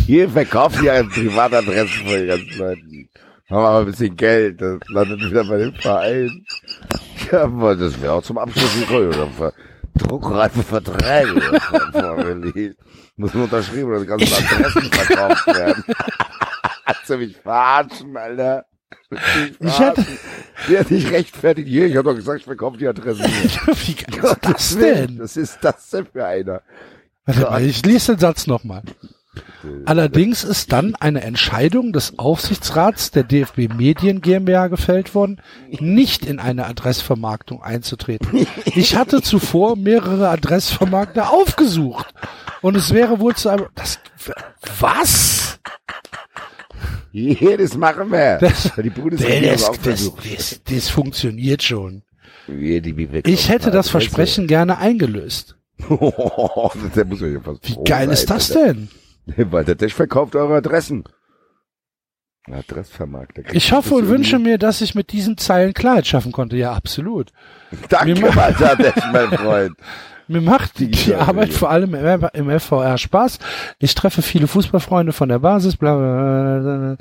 Hier 0.04 0.28
verkauft 0.28 0.82
ihr 0.82 0.92
eine 0.92 1.08
Privatadresse 1.08 2.00
von 2.00 2.12
den 2.12 2.26
ganzen 2.26 2.58
Leuten. 2.58 3.08
Haben 3.48 3.64
aber 3.64 3.78
ein 3.78 3.86
bisschen 3.86 4.14
Geld, 4.14 4.60
das 4.60 4.78
landet 4.88 5.22
wieder 5.22 5.44
bei 5.44 5.56
dem 5.56 5.74
Verein. 5.74 6.44
Ja, 7.32 7.46
das 7.74 7.98
wäre 8.02 8.12
auch 8.12 8.22
zum 8.22 8.36
Abschluss 8.36 8.78
gekommen, 8.78 9.54
druckreife 10.06 10.62
Verträge 10.62 11.40
vorgelegt. 11.92 12.78
Muss 13.16 13.34
nur 13.34 13.44
unterschrieben 13.44 13.90
oder 13.90 14.00
die 14.00 14.06
ganzen 14.06 14.32
Adressen 14.32 14.82
verkauft 14.92 15.46
werden. 15.46 15.84
Hast 16.86 17.08
du 17.10 17.16
mich 17.18 17.36
verarschen, 17.36 18.16
Alter? 18.16 18.66
Ich 19.60 19.78
hatte, 19.78 20.04
Der 20.68 20.80
hat 20.80 20.90
nicht 20.90 21.10
rechtfertigt. 21.10 21.68
Hier, 21.68 21.86
ich 21.86 21.96
habe 21.96 22.08
doch 22.10 22.16
gesagt, 22.16 22.40
ich 22.40 22.44
verkaufe 22.44 22.76
die 22.78 22.86
Adresse 22.88 23.22
nicht. 23.22 23.66
wie 23.88 23.94
geil 23.94 24.24
ist 24.24 24.38
das 24.42 24.76
denn? 24.76 25.18
Was 25.18 25.36
ist 25.36 25.58
das 25.62 25.90
denn 25.90 26.06
für 26.06 26.24
einer? 26.26 26.62
Warte 27.24 27.40
mal, 27.42 27.62
ich 27.62 27.84
lese 27.84 28.12
den 28.12 28.20
Satz 28.20 28.46
nochmal. 28.46 28.82
Allerdings 29.86 30.44
ist 30.44 30.72
dann 30.72 30.94
eine 30.96 31.22
Entscheidung 31.22 31.92
des 31.92 32.18
Aufsichtsrats 32.18 33.10
der 33.10 33.22
DFB 33.24 33.72
Medien 33.74 34.20
GmbH 34.20 34.68
gefällt 34.68 35.14
worden, 35.14 35.40
nicht 35.80 36.26
in 36.26 36.38
eine 36.38 36.66
Adressvermarktung 36.66 37.62
einzutreten. 37.62 38.46
Ich 38.66 38.96
hatte 38.96 39.22
zuvor 39.22 39.76
mehrere 39.76 40.28
Adressvermarkter 40.28 41.32
aufgesucht 41.32 42.12
und 42.62 42.76
es 42.76 42.92
wäre 42.92 43.20
wohl 43.20 43.34
zu 43.34 43.48
einem, 43.48 43.66
das, 43.74 43.98
was? 44.80 45.58
Das 47.12 47.76
machen 47.76 48.10
wir. 48.10 48.38
Das- 48.40 48.72
die 48.82 48.90
Bundesliga 48.90 49.52
Das, 49.52 49.70
das, 49.82 50.12
das, 50.36 50.60
das 50.68 50.88
funktioniert 50.88 51.62
schon. 51.62 52.02
Ich 53.24 53.48
hätte 53.48 53.70
das. 53.70 53.88
Versprechen 53.88 54.46
gerne 54.46 54.78
eingelöst. 54.78 55.56
Wie 55.78 55.88
geil 57.84 58.10
ist 58.10 58.30
das 58.30 58.48
denn? 58.48 58.88
Der 59.36 59.78
Tisch 59.78 59.94
verkauft 59.94 60.36
eure 60.36 60.56
Adressen. 60.56 61.04
Adressvermarkter. 62.50 63.42
Ich 63.54 63.72
hoffe 63.72 63.94
und 63.94 64.08
wünsche 64.08 64.38
mir, 64.38 64.58
dass 64.58 64.82
ich 64.82 64.94
mit 64.94 65.12
diesen 65.12 65.38
Zeilen 65.38 65.72
Klarheit 65.72 66.06
schaffen 66.06 66.30
konnte. 66.30 66.56
Ja, 66.56 66.74
absolut. 66.74 67.32
Danke, 67.88 68.20
mir- 68.20 68.36
Walter, 68.36 68.76
Tisch, 68.76 69.02
mein 69.12 69.28
Freund. 69.30 69.76
Mir 70.26 70.40
macht 70.40 70.78
die, 70.78 70.90
die 70.90 71.14
Arbeit 71.14 71.52
vor 71.52 71.68
allem 71.70 71.94
im, 71.94 72.28
im 72.32 72.58
FVR 72.58 72.96
Spaß. 72.96 73.38
Ich 73.78 73.94
treffe 73.94 74.22
viele 74.22 74.46
Fußballfreunde 74.46 75.12
von 75.12 75.28
der 75.28 75.38
Basis. 75.38 75.76
Bla 75.76 75.94
bla 75.96 76.60
bla. 76.60 76.96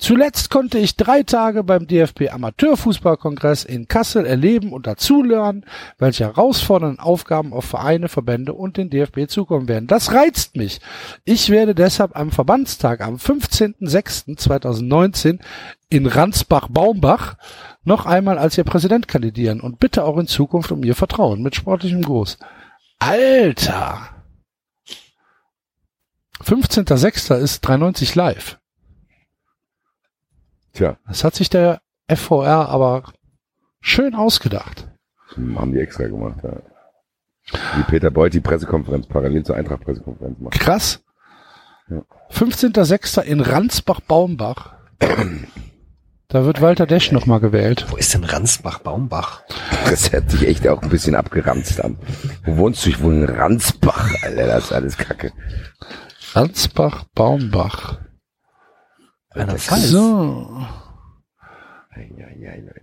Zuletzt 0.00 0.48
konnte 0.48 0.78
ich 0.78 0.96
drei 0.96 1.24
Tage 1.24 1.62
beim 1.62 1.86
DFB 1.86 2.30
Amateurfußballkongress 2.30 3.64
in 3.64 3.86
Kassel 3.86 4.24
erleben 4.24 4.72
und 4.72 4.86
dazulernen, 4.86 5.66
welche 5.98 6.24
herausfordernden 6.24 7.00
Aufgaben 7.00 7.52
auf 7.52 7.66
Vereine, 7.66 8.08
Verbände 8.08 8.54
und 8.54 8.78
den 8.78 8.88
DFB 8.88 9.28
zukommen 9.28 9.68
werden. 9.68 9.86
Das 9.86 10.12
reizt 10.12 10.56
mich. 10.56 10.80
Ich 11.26 11.50
werde 11.50 11.74
deshalb 11.74 12.16
am 12.16 12.30
Verbandstag 12.30 13.02
am 13.02 13.16
15.06.2019 13.16 15.38
in 15.90 16.06
Ransbach-Baumbach 16.06 17.36
noch 17.84 18.06
einmal 18.06 18.38
als 18.38 18.56
Ihr 18.56 18.64
Präsident 18.64 19.06
kandidieren 19.06 19.60
und 19.60 19.80
bitte 19.80 20.04
auch 20.04 20.16
in 20.16 20.26
Zukunft 20.26 20.72
um 20.72 20.82
Ihr 20.82 20.94
Vertrauen 20.94 21.42
mit 21.42 21.56
sportlichem 21.56 22.00
Gruß. 22.00 22.38
Alter! 23.00 24.08
15.06. 26.42 27.36
ist 27.36 27.60
93 27.60 28.14
live. 28.14 28.59
Tja, 30.72 30.96
Das 31.08 31.24
hat 31.24 31.34
sich 31.34 31.50
der 31.50 31.80
FVR 32.08 32.68
aber 32.68 33.04
schön 33.80 34.14
ausgedacht. 34.14 34.88
haben 35.36 35.72
die 35.72 35.80
extra 35.80 36.06
gemacht, 36.06 36.40
ja. 36.42 36.52
Wie 37.76 37.82
Peter 37.84 38.10
Beuth 38.10 38.32
die 38.34 38.40
Pressekonferenz 38.40 39.06
parallel 39.06 39.44
zur 39.44 39.56
Eintracht-Pressekonferenz 39.56 40.38
macht. 40.38 40.60
Krass. 40.60 41.02
Ja. 41.88 42.02
15.06. 42.30 43.22
in 43.22 43.40
Ransbach-Baumbach. 43.40 44.74
Da 46.28 46.44
wird 46.44 46.60
Walter 46.60 46.86
Desch 46.86 47.10
nochmal 47.10 47.40
gewählt. 47.40 47.86
Wo 47.88 47.96
ist 47.96 48.14
denn 48.14 48.22
Ransbach-Baumbach? 48.22 49.42
Das 49.86 50.12
hört 50.12 50.30
sich 50.30 50.46
echt 50.46 50.68
auch 50.68 50.80
ein 50.82 50.90
bisschen 50.90 51.16
abgeranzt 51.16 51.82
an. 51.82 51.98
Wo 52.44 52.56
wohnst 52.58 52.86
du? 52.86 52.90
Ich 52.90 53.02
wohne 53.02 53.24
in 53.24 53.30
Ransbach, 53.36 54.08
Alter, 54.22 54.46
das 54.46 54.64
ist 54.66 54.72
alles 54.72 54.96
Kacke. 54.96 55.32
Ransbach-Baumbach. 56.34 57.98
Einer 59.30 59.58
Fall. 59.58 59.78
So. 59.80 60.66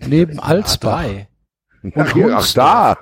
Neben 0.07 0.39
Alsbach. 0.39 1.03
A3. 1.03 1.27
Ach, 1.95 2.13
hier, 2.13 2.35
ach 2.37 2.53
da, 2.53 2.97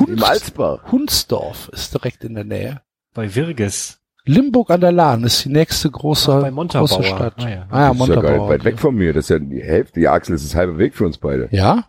Hunst, 0.00 0.24
Alsbach. 0.24 0.92
Hunsdorf 0.92 1.70
ist 1.72 1.94
direkt 1.94 2.24
in 2.24 2.34
der 2.34 2.44
Nähe. 2.44 2.80
Bei 3.14 3.34
Wirges. 3.34 3.98
Limburg 4.26 4.70
an 4.70 4.80
der 4.82 4.92
Lahn 4.92 5.24
ist 5.24 5.44
die 5.44 5.48
nächste 5.48 5.90
große, 5.90 6.32
Ach, 6.32 6.42
bei 6.42 6.50
Montabaur. 6.50 6.88
große 6.88 7.02
Stadt. 7.04 7.34
Ah, 7.38 7.48
ja. 7.48 7.66
Ah, 7.70 7.80
ja, 7.80 7.88
Das 7.94 8.00
ist 8.00 8.08
ja 8.08 8.14
gar 8.14 8.22
nicht 8.22 8.22
Montabaur. 8.22 8.48
weit 8.50 8.64
weg 8.64 8.78
von 8.78 8.94
mir. 8.94 9.12
Das 9.14 9.24
ist 9.24 9.30
ja 9.30 9.38
die 9.38 9.62
Hälfte. 9.62 10.00
Die 10.00 10.08
Axel 10.08 10.34
ist 10.34 10.44
das 10.44 10.54
halbe 10.54 10.76
Weg 10.78 10.94
für 10.94 11.06
uns 11.06 11.16
beide. 11.18 11.48
Ja, 11.52 11.84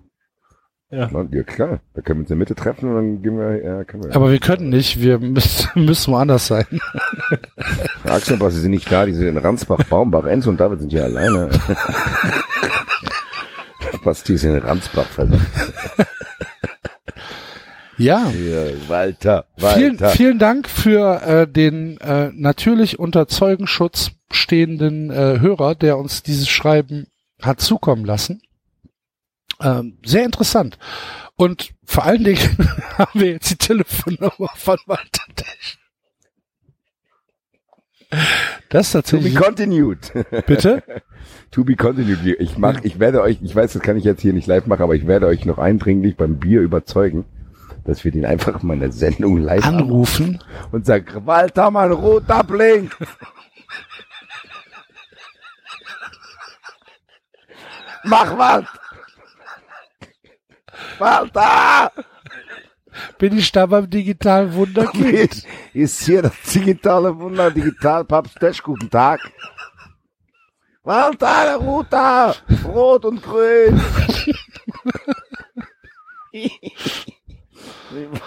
Ja, 0.91 1.09
ja 1.31 1.43
klar. 1.43 1.79
Da 1.93 2.01
können 2.01 2.19
wir 2.19 2.23
uns 2.23 2.31
in 2.31 2.35
der 2.35 2.37
Mitte 2.37 2.55
treffen 2.55 2.89
und 2.89 2.95
dann 2.95 3.21
gehen 3.21 3.37
wir, 3.37 3.63
ja, 3.63 3.83
können 3.85 4.03
wir. 4.03 4.15
aber 4.15 4.29
wir 4.29 4.39
können 4.39 4.69
nicht. 4.69 4.99
Wir 5.01 5.19
müssen, 5.19 5.69
müssen 5.85 6.11
woanders 6.13 6.47
sein. 6.47 6.65
Axel 8.03 8.33
und 8.33 8.39
Basti 8.39 8.59
sind 8.59 8.71
nicht 8.71 8.91
da, 8.91 9.05
die 9.05 9.13
sind 9.13 9.27
in 9.27 9.37
Ransbach, 9.37 9.83
Baumbach, 9.85 10.25
Enzo 10.25 10.49
und 10.49 10.59
David 10.59 10.81
sind 10.81 10.89
hier 10.91 11.05
alleine. 11.05 11.49
Basti 14.03 14.33
ist 14.33 14.43
in 14.43 14.57
Ransbach 14.57 15.05
verletzt. 15.07 15.45
Ja. 17.97 18.29
Hier, 18.29 18.73
Walter, 18.87 19.45
Vielen, 19.57 19.99
Walter. 19.99 20.09
vielen 20.09 20.39
Dank 20.39 20.67
für 20.67 21.21
äh, 21.21 21.47
den 21.47 21.99
äh, 22.01 22.31
natürlich 22.33 22.97
unter 22.97 23.27
Zeugenschutz 23.27 24.11
stehenden 24.31 25.11
äh, 25.11 25.39
Hörer, 25.39 25.75
der 25.75 25.99
uns 25.99 26.23
dieses 26.23 26.49
Schreiben 26.49 27.05
hat 27.43 27.61
zukommen 27.61 28.03
lassen. 28.03 28.41
Ähm, 29.61 29.97
sehr 30.05 30.25
interessant. 30.25 30.77
Und 31.35 31.71
vor 31.85 32.05
allen 32.05 32.23
Dingen 32.23 32.39
haben 32.97 33.19
wir 33.19 33.31
jetzt 33.31 33.49
die 33.51 33.55
Telefonnummer 33.57 34.49
von 34.55 34.77
Walter 34.85 35.23
Desch. 35.37 35.77
Das 38.69 38.93
ist 38.93 39.09
To 39.09 39.17
be 39.17 39.33
tatsächlich. 39.33 39.35
continued. 39.35 40.11
Bitte? 40.45 40.83
to 41.51 41.63
be 41.63 41.75
continued. 41.75 42.25
Ich 42.41 42.57
mach, 42.57 42.81
ich 42.83 42.99
werde 42.99 43.21
euch, 43.21 43.37
ich 43.41 43.55
weiß, 43.55 43.71
das 43.73 43.81
kann 43.81 43.95
ich 43.97 44.03
jetzt 44.03 44.21
hier 44.21 44.33
nicht 44.33 44.47
live 44.47 44.65
machen, 44.65 44.81
aber 44.83 44.95
ich 44.95 45.07
werde 45.07 45.27
euch 45.27 45.45
noch 45.45 45.57
eindringlich 45.59 46.17
beim 46.17 46.37
Bier 46.37 46.59
überzeugen, 46.61 47.23
dass 47.85 48.03
wir 48.03 48.11
den 48.11 48.25
einfach 48.25 48.61
mal 48.63 48.73
in 48.73 48.79
der 48.81 48.91
Sendung 48.91 49.37
live 49.37 49.65
Anrufen. 49.65 50.43
und 50.71 50.85
sagen, 50.85 51.25
Walter, 51.25 51.71
mein 51.71 51.91
roter 51.91 52.43
Blink. 52.43 52.95
Mach 58.03 58.37
was! 58.37 58.65
Walter! 60.99 61.91
Bin 63.17 63.37
ich 63.37 63.51
da 63.51 63.65
beim 63.65 63.89
digitalen 63.89 64.53
Wunderkind? 64.53 65.43
Ist, 65.73 66.01
hier 66.03 66.21
das 66.23 66.33
digitale 66.53 67.17
Wunder, 67.17 67.49
digital 67.49 68.03
Papst 68.05 68.63
guten 68.63 68.89
Tag. 68.89 69.21
Walter, 70.83 71.43
der 71.45 71.57
Ruta, 71.57 72.35
rot 72.65 73.05
und 73.05 73.21
grün. 73.21 73.79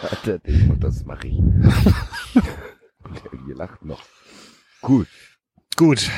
Warte, 0.03 0.41
das 0.79 1.05
mache 1.05 1.27
ich. 1.29 1.39
Ihr 3.49 3.57
lacht 3.57 3.85
noch. 3.85 4.03
Gut. 4.81 5.09
Gut. 5.77 6.11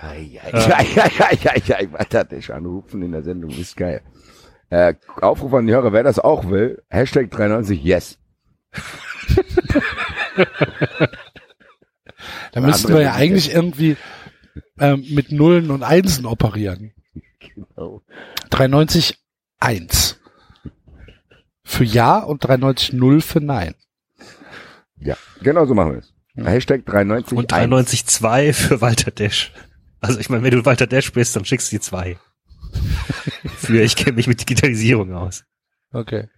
Ei, 0.00 0.40
ei, 0.42 0.52
ei, 0.52 1.38
ei, 1.44 1.62
ei, 1.74 1.88
hat 1.98 2.30
der 2.30 2.40
schon 2.40 2.56
anrufen 2.56 3.02
in 3.02 3.12
der 3.12 3.22
Sendung? 3.22 3.50
Ist 3.50 3.76
geil. 3.76 4.02
Äh, 4.70 4.94
Aufruf 5.20 5.52
an 5.54 5.66
die 5.66 5.72
Hörer, 5.72 5.92
wer 5.92 6.02
das 6.02 6.18
auch 6.18 6.50
will. 6.50 6.82
Hashtag 6.88 7.30
93 7.30 7.82
yes. 7.82 8.18
Da 12.52 12.60
müssten 12.60 12.92
wir 12.92 13.02
ja 13.02 13.12
eigentlich 13.12 13.52
irgendwie 13.52 13.96
ähm, 14.78 15.04
mit 15.10 15.30
Nullen 15.30 15.70
und 15.70 15.82
Einsen 15.82 16.26
operieren. 16.26 16.92
Genau. 17.38 18.02
93 18.50 19.18
1 19.60 20.18
für 21.62 21.84
Ja 21.84 22.18
und 22.18 22.44
93 22.44 22.92
0 22.92 23.20
für 23.20 23.40
Nein. 23.40 23.74
Ja, 24.98 25.16
genau 25.42 25.66
so 25.66 25.74
machen 25.74 25.92
wir 25.92 25.98
es. 25.98 26.12
Hashtag 26.34 26.84
93 26.86 27.36
Und 27.36 27.52
93.2 27.52 28.52
für 28.52 28.80
Walter 28.80 29.10
Desch. 29.10 29.52
Also 30.00 30.18
ich 30.20 30.28
meine, 30.28 30.42
wenn 30.42 30.50
du 30.50 30.64
Walter 30.64 30.86
Desch 30.86 31.12
bist, 31.12 31.34
dann 31.36 31.44
schickst 31.44 31.72
du 31.72 31.76
die 31.76 31.80
zwei. 31.80 32.16
für 33.56 33.82
ich 33.82 33.96
kenne 33.96 34.16
mich 34.16 34.26
mit 34.26 34.40
Digitalisierung 34.40 35.14
aus. 35.14 35.44
Okay. 35.92 36.28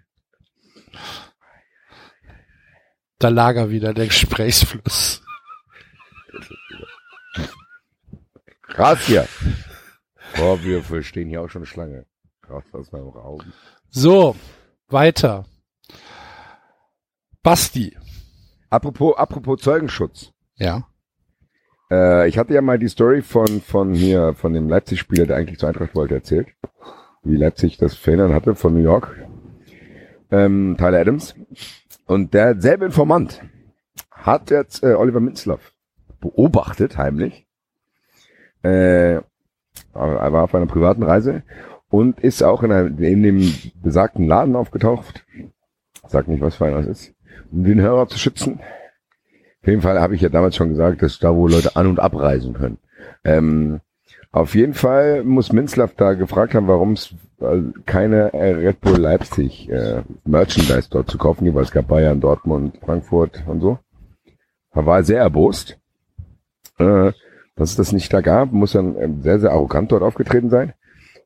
Da 3.19 3.29
lag 3.29 3.57
er 3.57 3.71
wieder, 3.71 3.95
der 3.95 4.07
Gesprächsfluss. 4.07 5.23
Krass 8.63 9.07
hier. 9.07 9.27
Vorwürfe 10.35 11.03
stehen 11.03 11.29
hier 11.29 11.43
auch 11.43 11.49
schon 11.49 11.67
Schlange. 11.67 12.07
Krass 12.43 12.65
aus 12.73 12.93
meinem 12.93 13.09
Raum. 13.09 13.41
So, 13.89 14.37
weiter. 14.89 15.47
Basti. 17.43 17.97
Apropos, 18.71 19.17
apropos 19.17 19.61
Zeugenschutz. 19.61 20.33
Ja. 20.57 20.87
Äh, 21.91 22.29
ich 22.29 22.39
hatte 22.39 22.55
ja 22.55 22.61
mal 22.61 22.79
die 22.79 22.89
Story 22.89 23.23
von, 23.23 23.61
von 23.61 23.95
hier, 23.95 24.35
von 24.35 24.53
dem 24.53 24.69
Leipzig-Spieler, 24.69 25.27
der 25.27 25.37
eigentlich 25.37 25.59
zur 25.59 25.69
Eintracht 25.69 25.95
wollte, 25.95 26.15
erzählt. 26.15 26.49
Wie 27.23 27.37
Leipzig 27.37 27.79
das 27.79 27.95
verhindern 27.95 28.35
hatte 28.35 28.55
von 28.55 28.75
New 28.75 28.83
York. 28.83 29.17
Ähm, 30.31 30.77
Tyler 30.79 31.01
Adams. 31.01 31.35
Und 32.07 32.35
der 32.35 32.61
selbe 32.61 32.87
Informant 32.87 33.43
hat 34.11 34.51
jetzt 34.51 34.83
äh, 34.83 34.95
Oliver 34.95 35.21
Minzlaff 35.21 35.73
beobachtet, 36.21 36.97
heimlich. 36.97 37.47
Äh, 38.63 39.21
er 39.95 40.33
war 40.33 40.45
auf 40.45 40.55
einer 40.55 40.67
privaten 40.67 41.03
Reise 41.03 41.43
und 41.89 42.21
ist 42.21 42.43
auch 42.43 42.63
in, 42.63 42.73
einem, 42.73 42.99
in 42.99 43.23
dem 43.23 43.55
besagten 43.83 44.27
Laden 44.27 44.57
aufgetaucht. 44.57 45.25
Sag 46.07 46.29
nicht, 46.29 46.41
was 46.41 46.57
für 46.57 46.67
einer 46.67 46.79
es 46.79 46.87
ist. 46.87 47.15
Um 47.51 47.65
den 47.65 47.81
Hörer 47.81 48.09
zu 48.09 48.19
schützen. 48.19 48.61
Auf 49.63 49.69
jeden 49.69 49.83
Fall 49.83 50.01
habe 50.01 50.15
ich 50.15 50.21
ja 50.21 50.29
damals 50.29 50.57
schon 50.57 50.71
gesagt, 50.71 51.03
dass 51.03 51.19
da 51.19 51.35
wo 51.35 51.49
Leute 51.49 51.77
an- 51.77 51.87
und 51.87 52.01
abreisen 52.01 52.55
können. 52.55 52.79
Ähm, 53.25 53.81
auf 54.31 54.55
jeden 54.55 54.75
Fall 54.75 55.25
muss 55.25 55.53
Minzlaff 55.53 55.95
da 55.95 56.15
gefragt 56.15 56.55
haben, 56.55 56.69
warum 56.69 56.93
es 56.93 57.15
äh, 57.41 57.61
keine 57.87 58.33
äh, 58.35 58.53
Red 58.53 58.81
Bull 58.81 58.99
Leipzig 58.99 59.69
äh, 59.71 60.03
Merchandise 60.25 60.89
dort 60.91 61.11
zu 61.11 61.19
kaufen 61.19 61.45
gibt, 61.45 61.57
weil 61.57 61.65
es 61.65 61.71
gab 61.71 61.89
Bayern, 61.89 62.21
Dortmund, 62.21 62.79
Frankfurt 62.85 63.43
und 63.47 63.61
so. 63.61 63.79
Er 64.73 64.87
war 64.87 65.03
sehr 65.03 65.21
erbost, 65.21 65.79
äh, 66.79 67.13
dass 67.57 67.71
es 67.71 67.77
das 67.77 67.93
nicht 67.93 68.13
da 68.13 68.21
gab, 68.21 68.53
muss 68.53 68.73
dann 68.73 68.97
ähm, 68.97 69.23
sehr, 69.23 69.41
sehr 69.41 69.51
arrogant 69.51 69.91
dort 69.91 70.03
aufgetreten 70.03 70.51
sein 70.51 70.75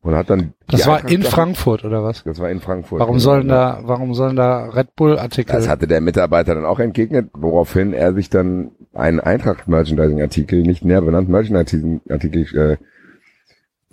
und 0.02 0.14
hat 0.14 0.30
dann 0.30 0.52
Das 0.68 0.86
war 0.86 0.96
Eintracht- 0.96 1.12
in 1.12 1.22
Frankfurt, 1.22 1.84
oder 1.84 2.02
was? 2.02 2.24
Das 2.24 2.38
war 2.40 2.50
in 2.50 2.60
Frankfurt. 2.60 3.00
Warum 3.00 3.14
genau. 3.14 3.22
sollen 3.24 3.48
da, 3.48 3.80
warum 3.84 4.14
sollen 4.14 4.36
da 4.36 4.66
Red 4.70 4.94
Bull 4.96 5.18
Artikel? 5.18 5.54
Das 5.54 5.68
hatte 5.68 5.86
der 5.86 6.00
Mitarbeiter 6.00 6.54
dann 6.54 6.64
auch 6.64 6.80
entgegnet, 6.80 7.30
woraufhin 7.32 7.92
er 7.92 8.12
sich 8.12 8.28
dann 8.28 8.72
einen 8.94 9.20
Eintracht-Merchandising-Artikel, 9.20 10.62
nicht 10.62 10.84
näher 10.84 11.02
benannt, 11.02 11.28
Merchandising-Artikel 11.28 12.78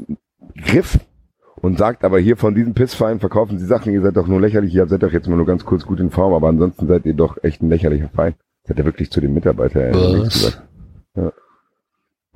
äh, 0.08 0.14
griff 0.62 1.00
und 1.62 1.78
sagt 1.78 2.04
aber 2.04 2.20
hier 2.20 2.38
von 2.38 2.56
diesem 2.56 2.74
Pissverein 2.74 3.20
verkaufen 3.20 3.60
Sie 3.60 3.66
Sachen, 3.66 3.94
ihr 3.94 4.02
seid 4.02 4.18
doch 4.18 4.28
nur 4.28 4.42
lächerlich, 4.42 4.74
ihr 4.74 4.88
seid 4.88 5.04
doch 5.04 5.12
jetzt 5.12 5.28
mal 5.28 5.36
nur 5.36 5.46
ganz 5.46 5.66
kurz 5.66 5.86
gut 5.86 6.00
in 6.00 6.10
Form, 6.10 6.34
aber 6.34 6.48
ansonsten 6.48 6.88
seid 6.88 7.06
ihr 7.06 7.14
doch 7.14 7.38
echt 7.44 7.62
ein 7.62 7.70
lächerlicher 7.70 8.10
Verein. 8.10 8.36
Das 8.64 8.72
hat 8.72 8.80
er 8.80 8.86
wirklich 8.86 9.12
zu 9.12 9.22
dem 9.22 9.34
Mitarbeiter 9.34 9.90
äh, 9.90 9.92
gesagt. 10.24 10.64
Ja. 11.16 11.32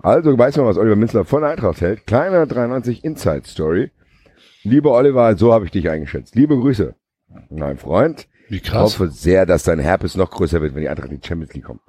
Also 0.04 0.38
weiß 0.38 0.58
man, 0.58 0.66
was 0.66 0.78
Oliver 0.78 0.96
Minzler 0.98 1.24
von 1.26 1.44
Eintracht 1.44 1.82
hält. 1.82 2.06
Kleiner 2.06 2.46
93 2.46 3.04
Inside 3.04 3.44
Story. 3.46 3.92
Lieber 4.64 4.92
Oliver, 4.92 5.36
so 5.38 5.54
habe 5.54 5.66
ich 5.66 5.72
dich 5.72 5.90
eingeschätzt. 5.90 6.36
Liebe 6.36 6.56
Grüße. 6.58 6.94
Mein 7.50 7.78
Freund. 7.78 8.28
Wie 8.50 8.58
Ich 8.58 8.64
krass. 8.64 8.82
hoffe 9.00 9.10
sehr, 9.10 9.46
dass 9.46 9.64
dein 9.64 9.80
Herpes 9.80 10.16
noch 10.16 10.30
größer 10.30 10.62
wird, 10.62 10.76
wenn 10.76 10.82
die 10.82 10.90
Eintracht 10.90 11.10
in 11.10 11.20
die 11.22 11.28
Champions 11.28 11.54
League 11.54 11.64
kommt. 11.64 11.82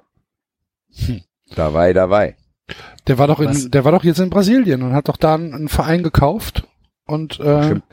Hm. 1.05 1.21
Dabei, 1.55 1.93
dabei. 1.93 2.37
Der 3.07 3.17
war 3.17 3.27
doch 3.27 3.39
in, 3.41 3.49
Was? 3.49 3.69
der 3.69 3.85
war 3.85 3.91
doch 3.91 4.03
jetzt 4.03 4.19
in 4.19 4.29
Brasilien 4.29 4.81
und 4.81 4.93
hat 4.93 5.07
doch 5.09 5.17
da 5.17 5.35
einen, 5.35 5.53
einen 5.53 5.67
Verein 5.67 6.01
gekauft 6.01 6.67
und, 7.05 7.39
äh, 7.39 7.63
Stimmt. 7.65 7.83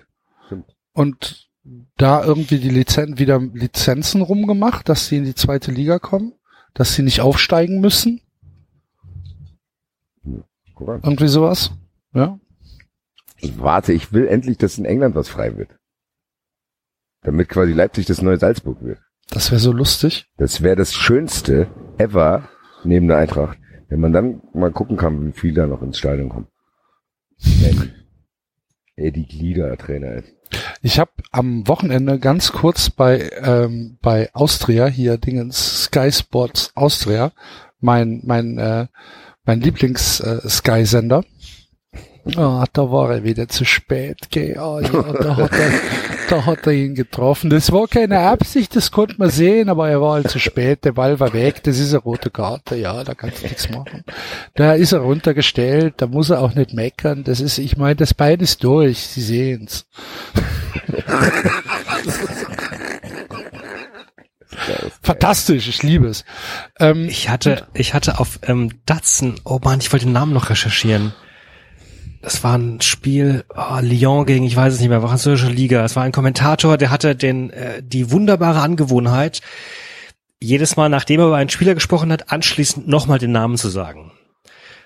Stimmt. 0.46 0.66
und 0.94 1.48
da 1.96 2.24
irgendwie 2.24 2.58
die 2.58 2.70
Lizen 2.70 3.18
wieder 3.18 3.38
Lizenzen 3.40 4.22
rumgemacht, 4.22 4.88
dass 4.88 5.08
sie 5.08 5.18
in 5.18 5.24
die 5.24 5.34
zweite 5.34 5.70
Liga 5.72 5.98
kommen, 5.98 6.32
dass 6.74 6.94
sie 6.94 7.02
nicht 7.02 7.20
aufsteigen 7.20 7.80
müssen. 7.80 8.22
Irgendwie 10.88 11.28
sowas. 11.28 11.72
Ja. 12.14 12.38
Ich 13.38 13.58
warte, 13.58 13.92
ich 13.92 14.12
will 14.12 14.28
endlich, 14.28 14.58
dass 14.58 14.78
in 14.78 14.84
England 14.84 15.14
was 15.14 15.28
frei 15.28 15.56
wird. 15.56 15.70
Damit 17.22 17.48
quasi 17.48 17.72
Leipzig 17.72 18.06
das 18.06 18.22
neue 18.22 18.38
Salzburg 18.38 18.82
wird. 18.82 18.98
Das 19.30 19.50
wäre 19.50 19.60
so 19.60 19.72
lustig. 19.72 20.26
Das 20.36 20.62
wäre 20.62 20.76
das 20.76 20.94
Schönste 20.94 21.68
ever 21.98 22.48
neben 22.84 23.08
der 23.08 23.18
Eintracht, 23.18 23.58
wenn 23.88 24.00
man 24.00 24.12
dann 24.12 24.42
mal 24.52 24.72
gucken 24.72 24.96
kann, 24.96 25.26
wie 25.26 25.32
viel 25.32 25.54
da 25.54 25.66
noch 25.66 25.82
ins 25.82 25.98
Stadion 25.98 26.28
kommen. 26.28 26.48
Wenn 27.38 27.92
Eddie 28.96 29.26
Glieder 29.26 29.76
Trainer 29.76 30.14
ist. 30.14 30.34
Ich 30.82 30.98
habe 30.98 31.12
am 31.30 31.66
Wochenende 31.66 32.18
ganz 32.18 32.52
kurz 32.52 32.90
bei 32.90 33.30
ähm, 33.42 33.98
bei 34.02 34.30
Austria 34.34 34.86
hier 34.86 35.16
Dingens 35.16 35.84
Sky 35.84 36.12
Sports 36.12 36.72
Austria 36.74 37.32
mein 37.80 38.20
mein 38.24 38.58
äh, 38.58 38.86
mein 39.44 39.60
Lieblings 39.60 40.20
äh. 40.20 40.40
Ah, 42.36 42.64
da 42.72 42.92
war 42.92 43.10
er 43.10 43.24
wieder 43.24 43.48
zu 43.48 43.64
spät, 43.64 44.30
gell? 44.30 44.56
Ah, 44.56 44.80
ja, 44.80 45.02
da 45.12 45.36
hat 45.36 45.52
er 45.52 45.70
da 46.32 46.46
hat 46.46 46.66
er 46.66 46.72
ihn 46.72 46.94
getroffen. 46.94 47.50
Das 47.50 47.72
war 47.72 47.86
keine 47.88 48.20
Absicht, 48.20 48.74
das 48.74 48.90
konnte 48.90 49.16
man 49.18 49.28
sehen, 49.28 49.68
aber 49.68 49.90
er 49.90 50.00
war 50.00 50.14
halt 50.14 50.30
zu 50.30 50.38
spät. 50.38 50.84
Der 50.84 50.92
Ball 50.92 51.20
war 51.20 51.32
weg. 51.34 51.62
Das 51.64 51.78
ist 51.78 51.90
eine 51.90 51.98
rote 51.98 52.30
Karte. 52.30 52.76
Ja, 52.76 53.04
da 53.04 53.14
kannst 53.14 53.42
du 53.42 53.48
nichts 53.48 53.68
machen. 53.68 54.04
Da 54.54 54.72
ist 54.72 54.92
er 54.92 55.00
runtergestellt. 55.00 55.94
Da 55.98 56.06
muss 56.06 56.30
er 56.30 56.40
auch 56.40 56.54
nicht 56.54 56.72
meckern. 56.72 57.24
Das 57.24 57.40
ist, 57.40 57.58
ich 57.58 57.76
meine, 57.76 57.96
das 57.96 58.14
Bein 58.14 58.40
ist 58.40 58.64
durch. 58.64 59.00
Sie 59.00 59.20
sehen's. 59.20 59.84
Fantastisch, 65.02 65.68
ich 65.68 65.82
liebe 65.82 66.06
es. 66.06 66.24
Ähm, 66.78 67.08
Ich 67.08 67.28
hatte, 67.28 67.66
ich 67.74 67.92
hatte 67.92 68.20
auf 68.20 68.38
ähm, 68.44 68.70
Datsen, 68.86 69.34
oh 69.44 69.58
man, 69.62 69.80
ich 69.80 69.92
wollte 69.92 70.06
den 70.06 70.12
Namen 70.12 70.32
noch 70.32 70.50
recherchieren. 70.50 71.12
Das 72.20 72.44
war 72.44 72.56
ein 72.56 72.80
Spiel, 72.80 73.44
oh, 73.52 73.80
Lyon 73.80 74.26
gegen, 74.26 74.44
ich 74.44 74.54
weiß 74.54 74.74
es 74.74 74.80
nicht 74.80 74.90
mehr, 74.90 75.00
französische 75.00 75.50
Liga. 75.50 75.84
Es 75.84 75.96
war 75.96 76.04
ein 76.04 76.12
Kommentator, 76.12 76.76
der 76.76 76.90
hatte 76.90 77.16
den, 77.16 77.50
äh, 77.50 77.82
die 77.82 78.12
wunderbare 78.12 78.60
Angewohnheit, 78.60 79.40
jedes 80.40 80.76
Mal, 80.76 80.88
nachdem 80.88 81.20
er 81.20 81.26
über 81.26 81.36
einen 81.36 81.50
Spieler 81.50 81.74
gesprochen 81.74 82.12
hat, 82.12 82.30
anschließend 82.30 82.86
nochmal 82.86 83.18
den 83.18 83.32
Namen 83.32 83.56
zu 83.56 83.68
sagen. 83.70 84.12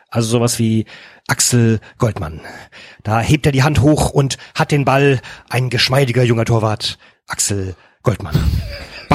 Also 0.09 0.29
sowas 0.29 0.59
wie 0.59 0.87
Axel 1.29 1.81
Goldmann. 1.99 2.41
Da 3.03 3.21
hebt 3.21 3.45
er 3.45 3.53
die 3.53 3.65
Hand 3.65 3.81
hoch 3.81 4.11
und 4.11 4.39
hat 4.55 4.71
den 4.71 4.87
Ball, 4.87 5.21
ein 5.51 5.69
geschmeidiger 5.69 6.23
junger 6.23 6.45
Torwart, 6.47 6.99
Axel 7.27 7.75
Goldmann. 8.03 8.37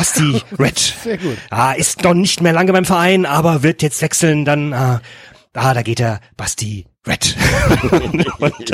Basti 0.01 0.41
Red. 0.57 0.79
Sehr 1.03 1.19
gut. 1.19 1.37
Ah, 1.51 1.73
ist 1.73 2.03
noch 2.03 2.15
nicht 2.15 2.41
mehr 2.41 2.53
lange 2.53 2.73
beim 2.73 2.85
Verein, 2.85 3.27
aber 3.27 3.61
wird 3.61 3.83
jetzt 3.83 4.01
wechseln, 4.01 4.45
dann, 4.45 4.73
ah, 4.73 4.99
ah 5.53 5.75
da 5.75 5.83
geht 5.83 5.99
er, 5.99 6.21
Basti 6.35 6.87
Red. 7.05 7.37
und, 8.39 8.71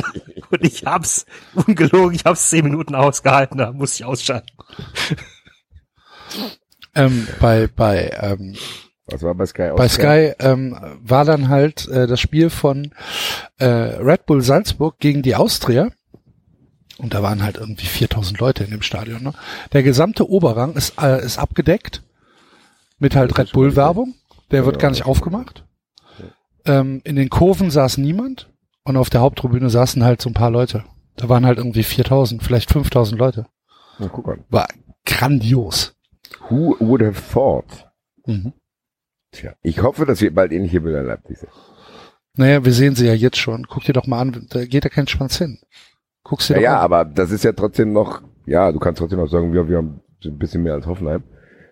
und 0.49 0.63
ich 0.63 0.85
hab's, 0.85 1.25
ungelogen, 1.53 2.15
ich 2.15 2.23
hab's 2.23 2.49
zehn 2.49 2.63
Minuten 2.63 2.95
ausgehalten, 2.95 3.57
da 3.57 3.73
muss 3.73 3.95
ich 3.95 4.05
ausschalten. 4.05 4.47
ähm, 6.95 7.27
bei 7.41 7.67
bei 7.67 8.09
ähm, 8.21 8.55
Was 9.07 9.21
war 9.21 9.35
bei 9.35 9.47
Sky? 9.47 9.71
bei? 9.75 9.89
Sky 9.89 10.33
ähm, 10.39 10.79
war 11.01 11.25
dann 11.25 11.49
halt 11.49 11.89
äh, 11.89 12.07
das 12.07 12.21
Spiel 12.21 12.49
von 12.49 12.93
äh, 13.57 13.65
Red 13.65 14.27
Bull 14.27 14.41
Salzburg 14.41 14.97
gegen 14.99 15.23
die 15.23 15.35
Austria. 15.35 15.89
Und 16.97 17.13
da 17.13 17.21
waren 17.21 17.43
halt 17.43 17.57
irgendwie 17.57 17.85
4000 17.85 18.39
Leute 18.39 18.63
in 18.63 18.71
dem 18.71 18.81
Stadion. 18.81 19.23
Ne? 19.23 19.33
Der 19.71 19.83
gesamte 19.83 20.29
Oberrang 20.29 20.73
ist, 20.73 20.99
äh, 21.01 21.23
ist 21.23 21.37
abgedeckt 21.37 22.01
mit 22.97 23.15
halt 23.15 23.37
Red 23.37 23.51
Bull 23.51 23.75
Werbung. 23.75 24.15
Der 24.51 24.65
wird 24.65 24.79
gar 24.79 24.89
nicht 24.89 25.05
aufgemacht. 25.05 25.65
Ähm, 26.65 27.01
in 27.03 27.15
den 27.15 27.29
Kurven 27.29 27.69
saß 27.69 27.97
niemand 27.97 28.49
und 28.83 28.97
auf 28.97 29.09
der 29.09 29.21
Haupttribüne 29.21 29.69
saßen 29.69 30.03
halt 30.03 30.21
so 30.21 30.29
ein 30.29 30.33
paar 30.33 30.51
Leute. 30.51 30.85
Da 31.15 31.29
waren 31.29 31.45
halt 31.45 31.57
irgendwie 31.57 31.83
4000, 31.83 32.41
vielleicht 32.43 32.71
5000 32.71 33.19
Leute. 33.19 33.45
Na, 33.99 34.07
guck 34.07 34.27
an. 34.29 34.43
War 34.49 34.67
grandios. 35.05 35.95
Who 36.49 36.75
would 36.79 37.01
have 37.01 37.21
thought? 37.31 37.87
Mhm. 38.25 38.53
Tja, 39.31 39.53
ich 39.61 39.81
hoffe, 39.81 40.05
dass 40.05 40.21
wir 40.21 40.33
bald 40.33 40.51
ähnliche 40.51 40.81
Bilder 40.81 41.01
in 41.01 41.07
Leipzig 41.07 41.39
sehen. 41.39 41.49
Naja, 42.35 42.63
wir 42.63 42.73
sehen 42.73 42.95
sie 42.95 43.07
ja 43.07 43.13
jetzt 43.13 43.37
schon. 43.37 43.67
Guck 43.67 43.83
dir 43.83 43.93
doch 43.93 44.05
mal 44.05 44.21
an, 44.21 44.47
da 44.49 44.65
geht 44.65 44.83
ja 44.83 44.89
kein 44.89 45.07
Schwanz 45.07 45.37
hin. 45.37 45.59
Guckst 46.27 46.49
dir 46.49 46.55
Ja, 46.55 46.61
ja, 46.61 46.79
aber 46.79 47.05
das 47.05 47.31
ist 47.31 47.43
ja 47.43 47.53
trotzdem 47.53 47.93
noch, 47.93 48.21
ja, 48.45 48.71
du 48.71 48.79
kannst 48.79 48.99
trotzdem 48.99 49.19
noch 49.19 49.29
sagen, 49.29 49.53
wir, 49.53 49.67
wir 49.69 49.77
haben 49.77 50.01
ein 50.25 50.37
bisschen 50.37 50.63
mehr 50.63 50.73
als 50.73 50.85
Hoffenheim. 50.85 51.23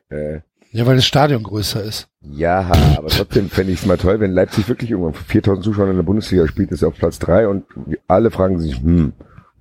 Äh, 0.09 0.39
Ja, 0.71 0.85
weil 0.85 0.95
das 0.95 1.05
Stadion 1.05 1.43
größer 1.43 1.83
ist. 1.83 2.07
ja, 2.21 2.71
aber 2.97 3.07
trotzdem 3.09 3.49
fände 3.49 3.73
ich 3.73 3.81
es 3.81 3.85
mal 3.85 3.97
toll, 3.97 4.19
wenn 4.19 4.31
Leipzig 4.31 4.67
wirklich 4.69 4.91
irgendwann 4.91 5.13
vor 5.13 5.25
4000 5.25 5.63
Zuschauern 5.63 5.89
in 5.89 5.95
der 5.97 6.03
Bundesliga 6.03 6.47
spielt, 6.47 6.71
ist 6.71 6.81
er 6.83 6.87
auf 6.89 6.95
Platz 6.95 7.19
drei 7.19 7.47
und 7.47 7.65
alle 8.07 8.31
fragen 8.31 8.59
sich, 8.59 8.79
hm, 8.81 9.13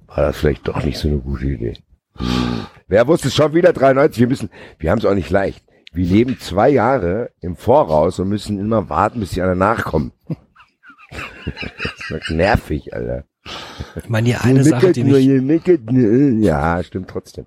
war 0.07 0.17
das 0.27 0.37
vielleicht 0.37 0.69
doch 0.69 0.85
nicht 0.85 0.99
so 0.99 1.09
eine 1.09 1.19
gute 1.19 1.47
Idee? 1.47 1.75
Hm. 2.17 2.67
Wer 2.87 3.09
wusste 3.09 3.29
es 3.29 3.35
schon 3.35 3.55
wieder 3.55 3.73
93? 3.73 4.21
Wir 4.21 4.29
müssen, 4.29 4.51
wir 4.79 4.91
haben 4.91 4.99
es 4.99 5.05
auch 5.05 5.15
nicht 5.15 5.31
leicht. 5.31 5.65
Wir 5.93 6.07
leben 6.07 6.39
zwei 6.39 6.69
Jahre 6.71 7.31
im 7.41 7.57
Voraus 7.57 8.19
und 8.19 8.29
müssen 8.29 8.59
immer 8.59 8.89
warten, 8.89 9.21
bis 9.21 9.31
die 9.31 9.41
anderen 9.43 9.59
nachkommen. 9.59 10.13
das 12.11 12.21
ist 12.23 12.31
nervig, 12.31 12.95
Alter. 12.95 13.25
Ich 13.97 14.09
meine, 14.09 14.27
die 14.27 14.37
eine 14.37 14.65
Sache, 14.65 14.93
die 14.93 15.05
mich. 15.05 16.45
Ja, 16.45 16.83
stimmt 16.83 17.11
trotzdem. 17.11 17.47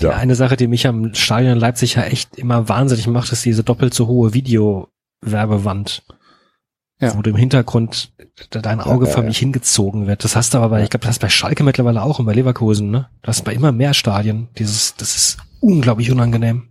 die 0.00 0.08
eine 0.08 0.34
Sache, 0.34 0.56
die 0.56 0.68
mich 0.68 0.86
am 0.86 1.14
Stadion 1.14 1.52
in 1.52 1.58
Leipzig 1.58 1.94
ja 1.94 2.02
echt 2.02 2.36
immer 2.38 2.68
wahnsinnig 2.68 3.06
macht, 3.06 3.32
ist 3.32 3.44
diese 3.44 3.64
doppelt 3.64 3.94
so 3.94 4.06
hohe 4.06 4.34
Videowerbewand. 4.34 6.02
Ja. 7.00 7.16
Wo 7.16 7.22
du 7.22 7.30
im 7.30 7.36
Hintergrund 7.36 8.12
dein 8.50 8.80
Auge 8.80 9.04
Ja, 9.04 9.10
ja, 9.10 9.14
förmlich 9.14 9.38
hingezogen 9.38 10.06
wird. 10.06 10.22
Das 10.22 10.36
hast 10.36 10.54
du 10.54 10.58
aber 10.58 10.68
bei, 10.68 10.84
ich 10.84 10.90
glaube, 10.90 11.02
das 11.02 11.10
hast 11.10 11.22
du 11.22 11.26
bei 11.26 11.30
Schalke 11.30 11.64
mittlerweile 11.64 12.00
auch 12.00 12.20
und 12.20 12.26
bei 12.26 12.32
Leverkusen, 12.32 12.90
ne? 12.90 13.08
Das 13.22 13.38
ist 13.38 13.44
bei 13.44 13.52
immer 13.52 13.72
mehr 13.72 13.92
Stadien. 13.92 14.48
Dieses, 14.56 14.94
das 14.94 15.16
ist 15.16 15.38
unglaublich 15.60 16.12
unangenehm. 16.12 16.68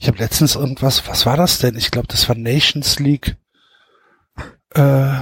Ich 0.00 0.08
habe 0.08 0.18
letztens 0.18 0.54
irgendwas, 0.56 1.06
was 1.06 1.26
war 1.26 1.36
das 1.36 1.58
denn? 1.58 1.76
Ich 1.76 1.90
glaube, 1.90 2.08
das 2.08 2.28
war 2.28 2.36
Nations 2.36 2.98
League. 2.98 3.36
Äh, 4.74 5.18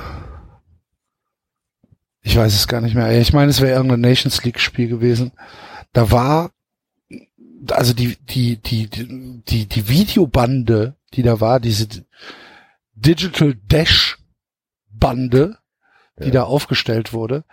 ich 2.22 2.36
weiß 2.36 2.54
es 2.54 2.68
gar 2.68 2.80
nicht 2.80 2.94
mehr. 2.94 3.20
Ich 3.20 3.32
meine, 3.32 3.50
es 3.50 3.60
wäre 3.60 3.74
irgendein 3.74 4.00
Nations 4.00 4.42
League 4.44 4.60
Spiel 4.60 4.88
gewesen. 4.88 5.32
Da 5.92 6.10
war 6.10 6.52
also 7.70 7.92
die 7.92 8.16
die 8.16 8.56
die 8.56 8.88
die 8.88 9.66
die, 9.66 9.88
Videobande, 9.88 10.96
die 11.14 11.22
da 11.22 11.40
war, 11.40 11.60
diese 11.60 11.86
Digital 12.94 13.54
Dash 13.66 14.18
Bande, 14.90 15.58
die 16.18 16.26
Ja. 16.26 16.30
da 16.30 16.42
aufgestellt 16.44 17.12
wurde, 17.12 17.44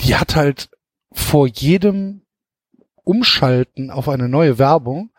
die 0.00 0.16
hat 0.16 0.36
halt 0.36 0.68
vor 1.12 1.46
jedem 1.46 2.22
Umschalten 3.04 3.90
auf 3.90 4.08
eine 4.08 4.28
neue 4.28 4.58
Werbung 4.58 5.10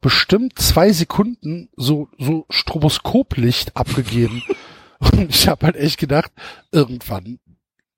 bestimmt 0.00 0.58
zwei 0.58 0.92
Sekunden 0.92 1.68
so, 1.76 2.08
so 2.18 2.46
Stroboskoplicht 2.50 3.76
abgegeben. 3.76 4.42
Und 4.98 5.30
ich 5.30 5.48
habe 5.48 5.66
halt 5.66 5.76
echt 5.76 5.98
gedacht, 5.98 6.32
irgendwann 6.72 7.38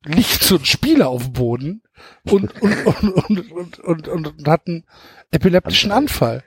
liegt 0.04 0.42
so 0.42 0.56
ein 0.56 0.64
Spieler 0.64 1.08
auf 1.08 1.24
dem 1.24 1.32
Boden 1.32 1.82
und, 2.30 2.60
und, 2.60 2.86
und, 2.86 3.08
und, 3.28 3.78
und, 3.80 4.08
und, 4.08 4.08
und, 4.08 4.48
hat 4.48 4.66
einen 4.66 4.84
epileptischen 5.30 5.92
Anfall. 5.92 6.42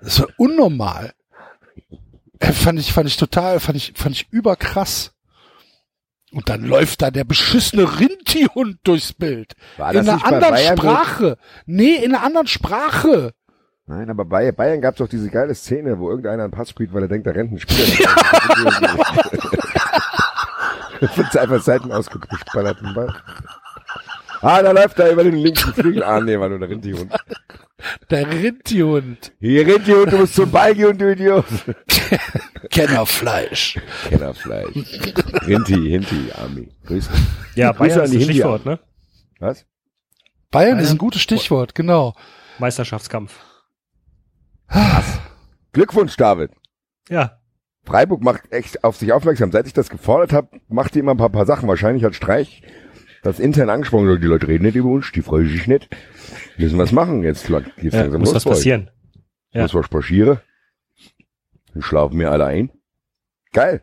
Das 0.00 0.20
war 0.20 0.28
unnormal. 0.36 1.12
Äh, 2.40 2.52
fand 2.52 2.78
ich, 2.78 2.92
fand 2.92 3.08
ich 3.08 3.16
total, 3.16 3.60
fand 3.60 3.76
ich, 3.76 3.92
fand 3.96 4.14
ich 4.14 4.28
überkrass. 4.30 5.12
Und 6.30 6.48
dann 6.48 6.62
läuft 6.64 7.00
da 7.00 7.10
der 7.10 7.24
beschissene 7.24 8.00
Rindtierhund 8.00 8.80
durchs 8.84 9.14
Bild. 9.14 9.54
War 9.78 9.94
in 9.94 10.04
das 10.04 10.08
einer 10.08 10.14
nicht 10.14 10.24
bei 10.24 10.68
anderen? 10.68 10.76
Sprache. 10.76 11.38
Nee, 11.64 11.94
in 11.94 12.14
einer 12.14 12.22
anderen 12.22 12.46
Sprache. 12.46 13.32
Nein, 13.86 14.10
aber 14.10 14.26
bei 14.26 14.52
Bayern 14.52 14.82
gab 14.82 14.94
es 14.94 14.98
doch 14.98 15.08
diese 15.08 15.30
geile 15.30 15.54
Szene, 15.54 15.98
wo 15.98 16.10
irgendeiner 16.10 16.44
einen 16.44 16.52
Pass 16.52 16.68
spielt, 16.68 16.92
weil 16.92 17.02
er 17.02 17.08
denkt, 17.08 17.26
da 17.26 17.30
rennt 17.30 17.52
ein 17.52 17.58
Spieler. 17.58 18.10
Wird 21.00 21.36
einfach 21.36 21.62
Seiten 21.62 21.92
ausgeballert 21.92 22.80
den 22.80 22.94
Ball. 22.94 23.14
Ah, 24.40 24.62
da 24.62 24.70
läuft 24.70 24.98
er 24.98 25.10
über 25.10 25.24
den 25.24 25.34
linken 25.34 25.72
Flügel. 25.72 26.02
Ah, 26.02 26.20
nee, 26.20 26.38
war 26.38 26.48
nur 26.48 26.58
der 26.58 26.68
Rinti-Hund. 26.68 27.12
Der 28.10 28.28
Rindtierhund. 28.28 29.32
Hier, 29.40 29.66
Rinti-Hund, 29.66 30.12
du 30.12 30.18
musst 30.18 30.34
zum 30.34 30.50
Ball 30.50 30.74
gehen, 30.74 30.98
du 30.98 31.12
Idiot. 31.12 31.44
Kennerfleisch. 32.70 33.78
Kennerfleisch. 34.08 34.74
Rinti, 35.46 35.88
Hinti, 35.88 36.32
Army. 36.36 36.68
Grüß 36.86 37.08
dich. 37.08 37.20
Ja, 37.54 37.72
Grüße 37.72 37.78
Bayern 37.78 38.00
an 38.00 38.04
ist 38.04 38.12
die 38.12 38.18
ein. 38.18 38.24
Stichwort, 38.24 38.66
ne? 38.66 38.80
Was? 39.38 39.64
Bayern 40.50 40.72
Bayern. 40.72 40.78
ist 40.80 40.90
ein 40.90 40.98
gutes 40.98 41.22
Stichwort, 41.22 41.74
genau. 41.74 42.14
Meisterschaftskampf. 42.58 43.38
Glückwunsch, 45.72 46.16
David. 46.16 46.50
Ja. 47.08 47.38
Freiburg 47.88 48.22
macht 48.22 48.52
echt 48.52 48.84
auf 48.84 48.96
sich 48.96 49.14
aufmerksam. 49.14 49.50
Seit 49.50 49.66
ich 49.66 49.72
das 49.72 49.88
gefordert 49.88 50.34
habe, 50.34 50.48
macht 50.68 50.94
die 50.94 50.98
immer 50.98 51.12
ein 51.12 51.16
paar, 51.16 51.30
paar 51.30 51.46
Sachen. 51.46 51.68
Wahrscheinlich 51.68 52.04
hat 52.04 52.14
Streich 52.14 52.62
das 53.22 53.40
intern 53.40 53.70
angesprochen. 53.70 54.20
Die 54.20 54.26
Leute 54.26 54.46
reden 54.46 54.64
nicht 54.64 54.76
über 54.76 54.90
uns, 54.90 55.10
die 55.10 55.22
freuen 55.22 55.48
sich 55.48 55.66
nicht. 55.66 55.88
Müssen 56.58 56.76
was 56.76 56.92
machen. 56.92 57.22
Jetzt 57.22 57.50
geht's 57.76 57.96
ja 57.96 58.06
muss 58.18 58.34
was 58.34 58.44
passieren. 58.44 58.90
Ja. 59.52 59.62
Muss 59.62 59.74
was 59.74 59.86
spazieren. 59.86 60.38
Dann 61.72 61.82
schlafen 61.82 62.18
wir 62.18 62.30
alle 62.30 62.44
ein. 62.44 62.70
Geil. 63.52 63.80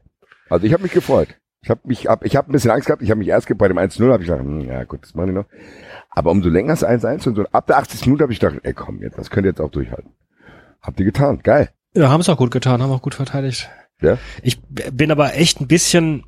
Also 0.49 0.67
ich 0.67 0.73
habe 0.73 0.83
mich 0.83 0.91
gefreut. 0.91 1.29
Ich 1.63 1.71
habe 1.71 1.81
mich, 1.85 2.05
hab, 2.05 2.23
ich 2.23 2.35
habe 2.35 2.51
ein 2.51 2.51
bisschen 2.51 2.69
Angst 2.69 2.85
gehabt. 2.85 3.01
Ich 3.01 3.09
habe 3.09 3.17
mich 3.17 3.29
erst 3.29 3.47
bei 3.57 3.67
dem 3.67 3.79
1-0 3.79 4.11
habe 4.11 4.21
ich 4.21 4.29
gedacht, 4.29 4.45
hm, 4.45 4.61
ja 4.61 4.83
gut, 4.83 5.01
das 5.01 5.15
mache 5.15 5.29
ich 5.29 5.33
noch. 5.33 5.45
Aber 6.11 6.29
umso 6.29 6.49
länger 6.49 6.73
es 6.73 6.85
1-1 6.85 7.27
und 7.27 7.35
so 7.35 7.43
ab 7.51 7.65
der 7.65 7.79
80. 7.79 8.05
Minute 8.05 8.23
habe 8.23 8.33
ich 8.33 8.39
gedacht, 8.39 8.59
ey 8.61 8.73
komm, 8.73 9.01
jetzt, 9.01 9.17
das 9.17 9.31
könnt 9.31 9.47
ihr 9.47 9.49
jetzt 9.49 9.61
auch 9.61 9.71
durchhalten. 9.71 10.11
Habt 10.79 10.99
ihr 10.99 11.05
getan, 11.05 11.39
geil. 11.41 11.69
Ja, 11.95 12.09
haben 12.09 12.21
es 12.21 12.29
auch 12.29 12.37
gut 12.37 12.51
getan, 12.51 12.83
haben 12.83 12.91
auch 12.91 13.01
gut 13.01 13.15
verteidigt. 13.15 13.67
Ja? 14.05 14.17
Ich 14.43 14.59
bin 14.61 15.11
aber 15.11 15.35
echt 15.35 15.59
ein 15.59 15.67
bisschen, 15.67 16.23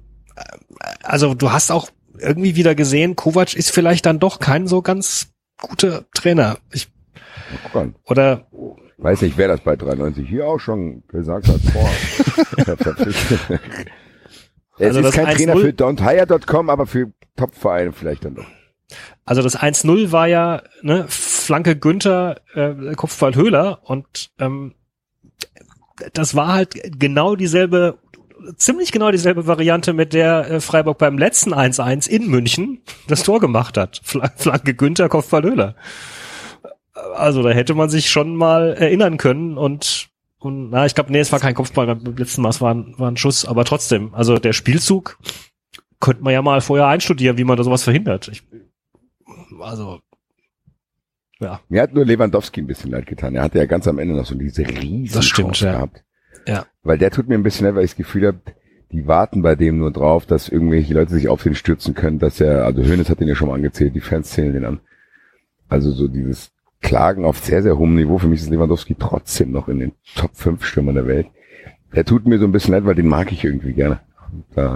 also 1.03 1.33
du 1.33 1.51
hast 1.51 1.71
auch 1.71 1.89
irgendwie 2.19 2.55
wieder 2.55 2.75
gesehen, 2.75 3.15
Kovac 3.15 3.55
ist 3.55 3.71
vielleicht 3.71 4.05
dann 4.05 4.19
doch 4.19 4.39
kein 4.39 4.67
so 4.67 4.81
ganz 4.81 5.33
guter 5.61 6.05
Trainer. 6.13 6.57
Ich, 6.71 6.89
oder 8.05 8.47
Weiß 8.97 9.21
nicht, 9.21 9.37
wer 9.37 9.47
das 9.47 9.61
bei 9.61 9.75
93 9.75 10.27
hier 10.27 10.47
auch 10.47 10.59
schon 10.59 11.03
gesagt 11.07 11.47
hat. 11.47 11.61
Boah. 11.71 11.89
es 12.57 13.39
Also 14.79 14.99
ist 14.99 15.13
kein 15.13 15.27
1-0 15.27 15.35
Trainer 15.35 15.57
für 15.57 15.69
don'thire.com, 15.73 16.69
aber 16.69 16.87
für 16.87 17.11
Top-Vereine 17.35 17.93
vielleicht 17.93 18.25
dann 18.25 18.35
doch. 18.35 18.45
Also 19.25 19.41
das 19.41 19.57
1-0 19.57 20.11
war 20.11 20.27
ja 20.27 20.63
ne, 20.81 21.05
Flanke 21.07 21.75
Günther, 21.75 22.41
äh, 22.53 22.95
Kopfball 22.95 23.35
Höhler 23.35 23.79
und 23.83 24.31
ähm, 24.39 24.73
das 26.13 26.35
war 26.35 26.53
halt 26.53 26.99
genau 26.99 27.35
dieselbe, 27.35 27.97
ziemlich 28.57 28.91
genau 28.91 29.11
dieselbe 29.11 29.47
Variante, 29.47 29.93
mit 29.93 30.13
der 30.13 30.49
äh, 30.49 30.61
Freiburg 30.61 30.97
beim 30.97 31.17
letzten 31.17 31.53
1-1 31.53 32.07
in 32.07 32.27
München 32.27 32.81
das 33.07 33.23
Tor 33.23 33.39
gemacht 33.39 33.77
hat. 33.77 34.01
Fla 34.03 34.31
Flanke 34.35 34.73
Günther, 34.73 35.09
Kopfball 35.09 35.43
Höhler. 35.43 35.75
Also 37.15 37.43
da 37.43 37.49
hätte 37.49 37.75
man 37.75 37.89
sich 37.89 38.09
schon 38.09 38.35
mal 38.35 38.73
erinnern 38.73 39.17
können 39.17 39.57
und 39.57 40.09
und 40.39 40.69
na, 40.69 40.85
ich 40.85 40.93
glaube, 40.93 41.11
nee, 41.11 41.19
es 41.19 41.31
war 41.31 41.39
kein 41.39 41.55
Kopfball 41.55 41.87
beim 41.87 42.15
letzten 42.15 42.41
Mal, 42.43 42.49
es 42.49 42.61
war 42.61 42.73
ein, 42.73 42.93
war 42.97 43.09
ein 43.09 43.17
Schuss, 43.17 43.43
aber 43.43 43.65
trotzdem, 43.65 44.13
also 44.13 44.37
der 44.37 44.53
Spielzug 44.53 45.17
könnte 45.99 46.23
man 46.23 46.31
ja 46.33 46.43
mal 46.43 46.61
vorher 46.61 46.87
einstudieren, 46.87 47.37
wie 47.37 47.43
man 47.43 47.57
da 47.57 47.63
sowas 47.63 47.83
verhindert. 47.83 48.27
Ich, 48.27 48.43
also, 49.59 49.99
ja. 51.39 51.59
Mir 51.69 51.81
hat 51.81 51.93
nur 51.93 52.05
Lewandowski 52.05 52.61
ein 52.61 52.67
bisschen 52.67 52.91
leid 52.91 53.05
getan. 53.05 53.35
Er 53.35 53.43
hatte 53.43 53.59
ja 53.59 53.65
ganz 53.65 53.87
am 53.87 53.99
Ende 53.99 54.15
noch 54.15 54.25
so 54.25 54.35
diese 54.35 54.67
riesen 54.67 55.15
Das 55.15 55.25
stimmt, 55.25 55.53
Chance 55.53 55.65
ja. 55.65 55.71
gehabt. 55.73 56.03
Ja. 56.47 56.65
Weil 56.83 56.97
der 56.97 57.11
tut 57.11 57.27
mir 57.27 57.35
ein 57.35 57.43
bisschen 57.43 57.65
leid, 57.65 57.75
weil 57.75 57.83
ich 57.83 57.91
das 57.91 57.97
Gefühl 57.97 58.27
habe, 58.27 58.39
die 58.91 59.05
warten 59.05 59.41
bei 59.41 59.55
dem 59.55 59.77
nur 59.77 59.91
drauf, 59.91 60.25
dass 60.25 60.49
irgendwelche 60.49 60.93
Leute 60.93 61.13
sich 61.13 61.27
auf 61.27 61.43
den 61.43 61.55
stürzen 61.55 61.93
können, 61.93 62.19
dass 62.19 62.39
er, 62.39 62.65
also 62.65 62.81
Hönes 62.83 63.09
hat 63.09 63.19
den 63.19 63.27
ja 63.27 63.35
schon 63.35 63.49
mal 63.49 63.55
angezählt, 63.55 63.95
die 63.95 63.99
Fans 63.99 64.29
zählen 64.29 64.53
den 64.53 64.65
an. 64.65 64.79
Also 65.67 65.91
so 65.91 66.07
dieses 66.07 66.51
Klagen 66.81 67.25
auf 67.25 67.39
sehr, 67.39 67.61
sehr 67.61 67.77
hohem 67.77 67.95
Niveau. 67.95 68.17
Für 68.17 68.27
mich 68.27 68.41
ist 68.41 68.49
Lewandowski 68.49 68.95
trotzdem 68.97 69.51
noch 69.51 69.67
in 69.67 69.79
den 69.79 69.91
Top 70.15 70.31
5 70.35 70.63
Stürmern 70.63 70.95
der 70.95 71.07
Welt. 71.07 71.27
Der 71.93 72.05
tut 72.05 72.25
mir 72.25 72.39
so 72.39 72.45
ein 72.45 72.51
bisschen 72.51 72.73
leid, 72.73 72.85
weil 72.85 72.95
den 72.95 73.07
mag 73.07 73.31
ich 73.31 73.43
irgendwie 73.43 73.73
gerne. 73.73 73.99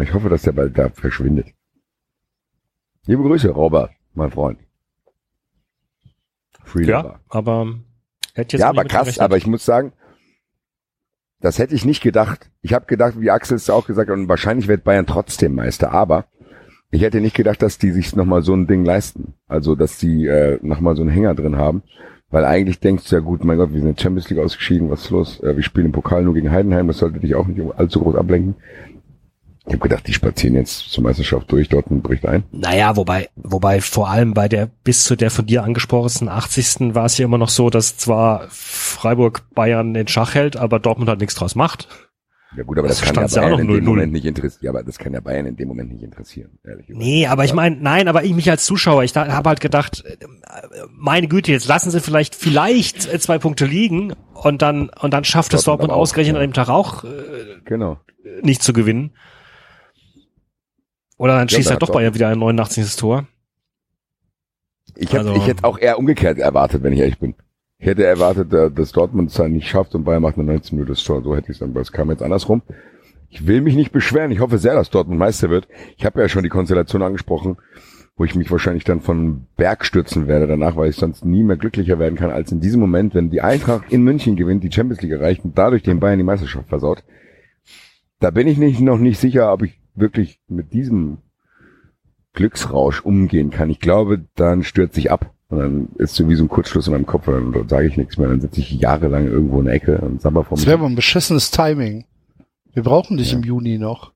Ich 0.02 0.14
hoffe, 0.14 0.30
dass 0.30 0.42
der 0.42 0.54
bald 0.54 0.78
da 0.78 0.90
verschwindet. 0.90 1.48
Liebe 3.06 3.24
Grüße, 3.24 3.50
Robert, 3.50 3.92
mein 4.14 4.32
Freund. 4.32 4.60
Freelover. 6.72 7.04
Ja, 7.04 7.20
aber 7.30 7.76
hätte 8.34 8.58
jetzt 8.58 8.62
Ja, 8.62 8.70
aber 8.70 8.86
krass, 8.86 9.20
aber 9.20 9.38
ich 9.38 9.48
muss 9.48 9.66
sagen, 9.66 9.94
das 11.40 11.60
hätte 11.60 11.76
ich 11.76 11.86
nicht 11.86 12.02
gedacht. 12.02 12.52
Ich 12.62 12.74
habe 12.74 12.86
gedacht, 12.86 13.20
wie 13.20 13.32
Axel 13.32 13.56
es 13.56 13.70
auch 13.70 13.88
gesagt 13.88 14.10
hat, 14.10 14.18
und 14.18 14.30
wahrscheinlich 14.30 14.68
wird 14.68 14.84
Bayern 14.84 15.08
trotzdem 15.08 15.56
Meister, 15.56 15.92
aber 15.92 16.26
ich 16.92 17.02
hätte 17.02 17.22
nicht 17.22 17.36
gedacht, 17.36 17.62
dass 17.62 17.78
die 17.78 17.92
sich 17.92 18.16
nochmal 18.16 18.42
so 18.42 18.54
ein 18.54 18.68
Ding 18.68 18.84
leisten. 18.84 19.34
Also, 19.48 19.76
dass 19.76 19.98
die 19.98 20.28
äh, 20.28 20.60
nochmal 20.62 20.96
so 20.96 21.02
einen 21.02 21.12
Hänger 21.12 21.34
drin 21.34 21.58
haben. 21.58 21.84
Weil 22.30 22.46
eigentlich 22.46 22.80
denkst 22.80 23.10
du 23.10 23.16
ja 23.16 23.22
gut, 23.22 23.44
mein 23.44 23.58
Gott, 23.58 23.74
wir 23.74 23.80
sind 23.80 23.90
in 23.90 23.96
der 23.96 24.02
Champions 24.02 24.30
League 24.30 24.40
ausgeschieden, 24.40 24.90
was 24.90 25.04
ist 25.04 25.10
los? 25.10 25.40
Äh, 25.42 25.56
wir 25.56 25.64
spielen 25.64 25.88
im 25.88 25.92
Pokal 25.92 26.24
nur 26.24 26.34
gegen 26.34 26.52
Heidenheim, 26.52 26.88
das 26.88 27.00
sollte 27.00 27.20
dich 27.20 27.36
auch 27.36 27.48
nicht 27.48 27.62
allzu 27.76 28.00
groß 28.00 28.16
ablenken. 28.16 28.56
Ich 29.68 29.74
habe 29.74 29.78
gedacht, 29.88 30.08
die 30.08 30.14
spazieren 30.14 30.56
jetzt 30.56 30.90
zur 30.92 31.04
Meisterschaft 31.04 31.52
durch, 31.52 31.70
Dortmund 31.70 32.02
bricht 32.02 32.26
ein. 32.26 32.44
Naja, 32.52 32.96
wobei, 32.96 33.30
wobei 33.36 33.80
vor 33.80 34.10
allem 34.10 34.34
bei 34.34 34.48
der 34.50 34.66
bis 34.84 35.04
zu 35.04 35.16
der 35.16 35.30
von 35.30 35.46
dir 35.46 35.64
angesprochenen 35.64 36.30
80. 36.34 36.96
war 36.96 37.06
es 37.06 37.18
ja 37.20 37.26
immer 37.26 37.38
noch 37.38 37.50
so, 37.50 37.70
dass 37.70 37.96
zwar 37.96 38.48
Freiburg 38.50 39.44
Bayern 39.54 39.94
den 39.94 40.08
Schach 40.08 40.34
hält, 40.34 40.58
aber 40.58 40.80
Dortmund 40.80 41.10
halt 41.10 41.20
nichts 41.20 41.36
draus 41.36 41.54
macht. 41.56 41.88
Ja 42.58 42.64
gut, 42.64 42.80
aber 42.80 42.88
Das 42.90 43.00
das, 43.00 43.14
kann 43.14 43.28
ja 43.30 43.42
Bayern 43.42 43.60
in 43.60 43.68
dem 43.68 43.78
0-0. 43.78 43.82
Moment 43.86 44.12
nicht 44.12 44.26
interessieren. 44.26 44.60
Ja, 44.64 44.72
aber 44.72 44.84
das 44.84 44.98
kann 44.98 45.14
ja 45.14 45.22
Bayern 45.22 45.46
in 45.46 45.56
dem 45.56 45.68
Moment 45.70 45.94
nicht 45.94 46.04
interessieren, 46.04 46.50
ehrlich 46.66 46.88
gesagt. 46.88 47.02
Nee, 47.06 47.28
aber 47.28 47.46
ich 47.46 47.54
meine, 47.54 47.78
nein, 47.78 48.08
aber 48.10 48.24
ich 48.26 48.34
mich 48.34 48.50
als 48.50 48.66
Zuschauer, 48.66 49.04
ich 49.04 49.16
habe 49.16 49.48
halt 49.48 49.62
gedacht, 49.62 50.04
äh, 50.06 50.18
meine 50.90 51.28
Güte, 51.30 51.52
jetzt 51.52 51.68
lassen 51.68 51.92
sie 51.92 52.02
vielleicht 52.02 52.34
vielleicht 52.36 53.08
äh, 53.14 53.20
zwei 53.20 53.38
Punkte 53.38 53.66
liegen 53.66 54.14
und 54.34 54.62
dann 54.64 54.90
und 54.90 55.14
dann 55.14 55.24
schafft 55.24 55.54
es 55.54 55.64
Dortmund 55.64 55.92
Dortmund 55.92 56.02
ausgerechnet 56.02 56.36
an 56.36 56.42
dem 56.42 56.54
Tag 56.54 56.68
auch 56.68 57.04
äh, 57.06 57.08
Genau. 57.64 58.00
nicht 58.42 58.64
zu 58.64 58.74
gewinnen. 58.74 59.12
Oder 61.22 61.34
dann 61.38 61.48
Ja, 61.50 61.56
schießt 61.58 61.68
da 61.68 61.74
halt 61.74 61.84
doch 61.84 61.92
Bayern 61.92 62.16
wieder 62.16 62.30
ein 62.30 62.40
89. 62.40 62.96
Tor. 62.96 63.28
Ich, 64.96 65.10
hab, 65.14 65.20
Also- 65.20 65.36
ich 65.36 65.46
hätte 65.46 65.64
auch 65.66 65.78
eher 65.78 66.00
umgekehrt 66.00 66.40
erwartet, 66.40 66.82
wenn 66.82 66.94
ich 66.94 67.00
ehrlich 67.00 67.20
bin. 67.20 67.36
Ich 67.78 67.86
hätte 67.86 68.04
erwartet, 68.04 68.52
äh, 68.54 68.72
dass 68.72 68.92
Dortmund 68.92 69.30
es 69.30 69.36
dann 69.36 69.52
nicht 69.52 69.68
schafft 69.68 69.94
und 69.94 70.04
Bayern 70.04 70.24
macht 70.24 70.38
eine 70.40 70.46
19 70.46 70.76
Minuten 70.76 70.94
das 70.94 71.04
Tor. 71.04 71.22
So 71.22 71.36
hätte 71.36 71.52
ich 71.52 71.58
es 71.58 71.60
dann, 71.60 71.70
aber 71.70 71.82
es 71.82 71.92
kam 71.92 72.10
jetzt 72.10 72.24
andersrum. 72.24 72.64
Ich 73.30 73.46
will 73.46 73.62
mich 73.62 73.76
nicht 73.76 73.92
beschweren. 73.92 74.32
Ich 74.32 74.40
hoffe 74.40 74.58
sehr, 74.58 74.74
dass 74.74 74.90
Dortmund 74.90 75.20
Meister 75.20 75.52
wird. 75.52 75.68
Ich 75.96 76.06
habe 76.06 76.20
ja 76.20 76.28
schon 76.28 76.42
die 76.42 76.50
Konstellation 76.50 77.04
angesprochen, 77.04 77.58
wo 78.18 78.26
ich 78.26 78.34
mich 78.34 78.50
wahrscheinlich 78.50 78.84
dann 78.84 79.00
von 79.02 79.46
Berg 79.58 79.86
stürzen 79.86 80.28
werde 80.28 80.48
danach, 80.48 80.76
weil 80.76 80.90
ich 80.90 80.96
sonst 80.96 81.24
nie 81.24 81.44
mehr 81.44 81.58
glücklicher 81.58 82.00
werden 82.00 82.18
kann 82.18 82.32
als 82.32 82.52
in 82.52 82.62
diesem 82.62 82.80
Moment, 82.82 83.14
wenn 83.14 83.30
die 83.30 83.42
Eintracht 83.42 83.92
in 83.94 84.02
München 84.02 84.36
gewinnt, 84.36 84.64
die 84.64 84.72
Champions 84.72 85.04
League 85.04 85.12
erreicht 85.12 85.46
und 85.46 85.56
dadurch 85.56 85.84
den 85.84 86.00
Bayern 86.00 86.18
die 86.18 86.24
Meisterschaft 86.26 86.68
versaut. 86.68 87.04
Da 88.20 88.32
bin 88.32 88.48
ich 88.48 88.58
nicht, 88.58 88.82
noch 88.82 88.98
nicht 88.98 89.20
sicher, 89.20 89.54
ob 89.54 89.62
ich 89.62 89.81
wirklich 89.96 90.40
mit 90.48 90.74
diesem 90.74 91.18
Glücksrausch 92.34 93.02
umgehen 93.02 93.50
kann. 93.52 93.70
Ich 93.70 93.80
glaube, 93.80 94.26
dann 94.36 94.64
stürzt 94.64 94.96
sich 94.96 95.12
ab. 95.12 95.32
Und 95.50 95.60
dann 95.60 95.90
ist 95.98 96.16
so 96.16 96.30
wie 96.30 96.36
so 96.36 96.46
ein 96.46 96.50
Kurzschluss 96.50 96.88
in 96.88 96.94
meinem 96.94 97.06
Kopf, 97.06 97.28
und 97.28 97.52
dann 97.54 97.68
sage 97.68 97.88
ich 97.88 97.98
nichts 97.98 98.18
mehr. 98.18 98.30
Dann 98.30 98.40
sitze 98.40 98.62
ich 98.62 98.72
jahrelang 98.72 99.28
irgendwo 99.28 99.60
in 99.60 99.66
der 99.66 99.74
Ecke 99.74 99.98
und 99.98 100.22
sabber 100.22 100.46
vor 100.46 100.56
Das 100.58 100.66
wäre 100.66 100.78
aber 100.78 100.86
ein 100.88 100.96
beschissenes 100.96 101.52
Timing. 101.52 102.06
Wir 102.74 102.84
brauchen 102.84 103.18
dich 103.18 103.32
Ja. 103.34 103.38
im 103.38 103.44
Juni 103.44 103.78
noch. 103.78 104.14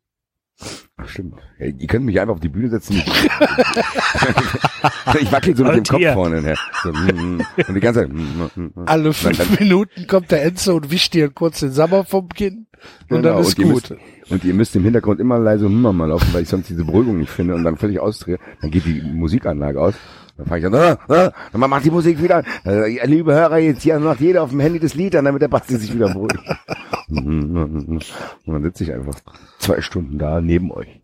Ach, 0.96 1.10
stimmt. 1.10 1.36
Ja, 1.60 1.66
ihr 1.66 1.88
könnt 1.88 2.06
mich 2.06 2.18
einfach 2.22 2.36
auf 2.36 2.40
die 2.40 2.48
Bühne 2.48 2.70
setzen. 2.70 2.94
ich 2.96 3.06
wackel 5.32 5.56
so 5.58 5.64
mit 5.66 5.74
dem 5.74 5.80
Und 5.80 5.90
Kopf 5.90 6.00
hier. 6.00 6.14
vorne 6.14 6.42
her. 6.42 6.56
So, 6.84 6.94
mm, 6.94 7.36
mm. 7.38 7.42
und 7.68 7.74
die 7.76 7.80
ganze 7.82 8.02
Zeit. 8.02 8.14
mm. 8.14 8.70
Alle 8.86 9.12
fünf 9.12 9.38
dann- 9.38 9.58
Minuten 9.60 10.08
kommt 10.08 10.32
der 10.32 10.44
Enzo 10.46 10.78
und 10.78 10.90
wischt 10.92 11.14
dir 11.14 11.30
kurz 11.30 11.60
den 11.60 11.72
Sommer 11.72 12.06
vom 12.06 12.30
Kinn. 12.30 12.65
Und 13.10 13.22
Genau, 13.22 13.34
dann 13.34 13.42
ist 13.42 13.58
ihr 13.58 13.66
gut. 13.66 13.90
Müsst, 13.90 13.96
und 14.30 14.44
ihr 14.44 14.54
müsst 14.54 14.76
im 14.76 14.84
Hintergrund 14.84 15.20
immer 15.20 15.38
leise 15.38 15.66
Hummer 15.66 15.94
mal 15.94 16.10
laufen, 16.10 16.34
weil 16.34 16.44
ich 16.44 16.50
sonst 16.50 16.70
diese 16.70 16.84
Beruhigung 16.84 17.20
nicht 17.20 17.30
finde 17.32 17.56
und 17.56 17.64
dann 17.64 17.78
völlig 17.78 18.00
ausdrehe. 18.00 18.40
Dann 18.62 18.72
geht 18.72 18.86
die 18.86 19.02
Musikanlage 19.02 19.80
aus. 19.80 19.94
Dann 20.38 20.48
fange 20.48 20.60
ich 20.60 20.66
an, 20.66 20.76
ah, 20.76 20.98
ah, 21.08 21.32
dann 21.52 21.70
macht 21.70 21.86
die 21.86 21.92
Musik 21.92 22.22
wieder 22.22 22.38
an. 22.38 22.46
Äh, 22.66 23.06
liebe 23.06 23.34
Hörer, 23.34 23.58
jetzt 23.60 23.84
hier 23.84 23.98
macht 24.00 24.20
jeder 24.20 24.44
auf 24.44 24.50
dem 24.50 24.60
Handy 24.60 24.80
das 24.80 24.94
Lied 24.94 25.16
an, 25.16 25.24
damit 25.26 25.42
der 25.42 25.48
Basti 25.48 25.78
sich 25.78 25.94
wieder 25.94 26.12
beruhigt. 26.12 26.38
und 27.08 28.04
dann 28.46 28.64
sitze 28.64 28.84
ich 28.84 28.92
einfach 28.94 29.16
zwei 29.60 29.80
Stunden 29.82 30.18
da 30.18 30.42
neben 30.42 30.72
euch. 30.72 31.02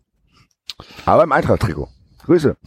Aber 1.06 1.22
im 1.22 1.32
Eintracht-Trikot. 1.32 1.88
Grüße. 2.24 2.56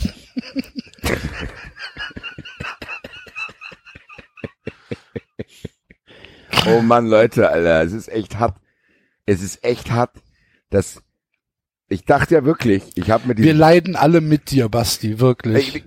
oh 6.68 6.82
Mann, 6.82 7.06
Leute, 7.08 7.48
Alter, 7.50 7.84
es 7.84 7.94
ist 7.94 8.08
echt 8.10 8.40
hart. 8.40 8.56
Es 9.26 9.42
ist 9.42 9.64
echt 9.64 9.92
hart, 9.92 10.12
dass 10.70 11.02
ich 11.88 12.06
dachte 12.06 12.36
ja 12.36 12.46
wirklich, 12.46 12.84
ich 12.96 13.12
habe 13.12 13.28
mir 13.28 13.38
Wir 13.38 13.44
diesen, 13.46 13.58
leiden 13.58 13.96
alle 13.96 14.22
mit 14.22 14.52
dir, 14.52 14.70
Basti, 14.70 15.20
wirklich. 15.20 15.76
Ey, 15.76 15.84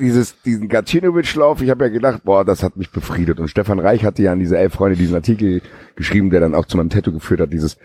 dieses 0.00 0.40
diesen 0.42 0.68
Gacinovic-Lauf, 0.68 1.62
ich 1.62 1.70
habe 1.70 1.84
ja 1.84 1.90
gedacht, 1.90 2.22
boah, 2.24 2.44
das 2.44 2.62
hat 2.62 2.76
mich 2.76 2.90
befriedet. 2.90 3.38
Und 3.38 3.48
Stefan 3.48 3.78
Reich 3.78 4.04
hatte 4.04 4.22
ja 4.22 4.32
an 4.32 4.40
diese 4.40 4.58
elf 4.58 4.74
Freunde 4.74 4.96
diesen 4.96 5.14
Artikel 5.14 5.62
geschrieben, 5.94 6.30
der 6.30 6.40
dann 6.40 6.54
auch 6.54 6.66
zu 6.66 6.76
meinem 6.76 6.90
Tattoo 6.90 7.12
geführt 7.12 7.40
hat, 7.40 7.52
dieses 7.52 7.78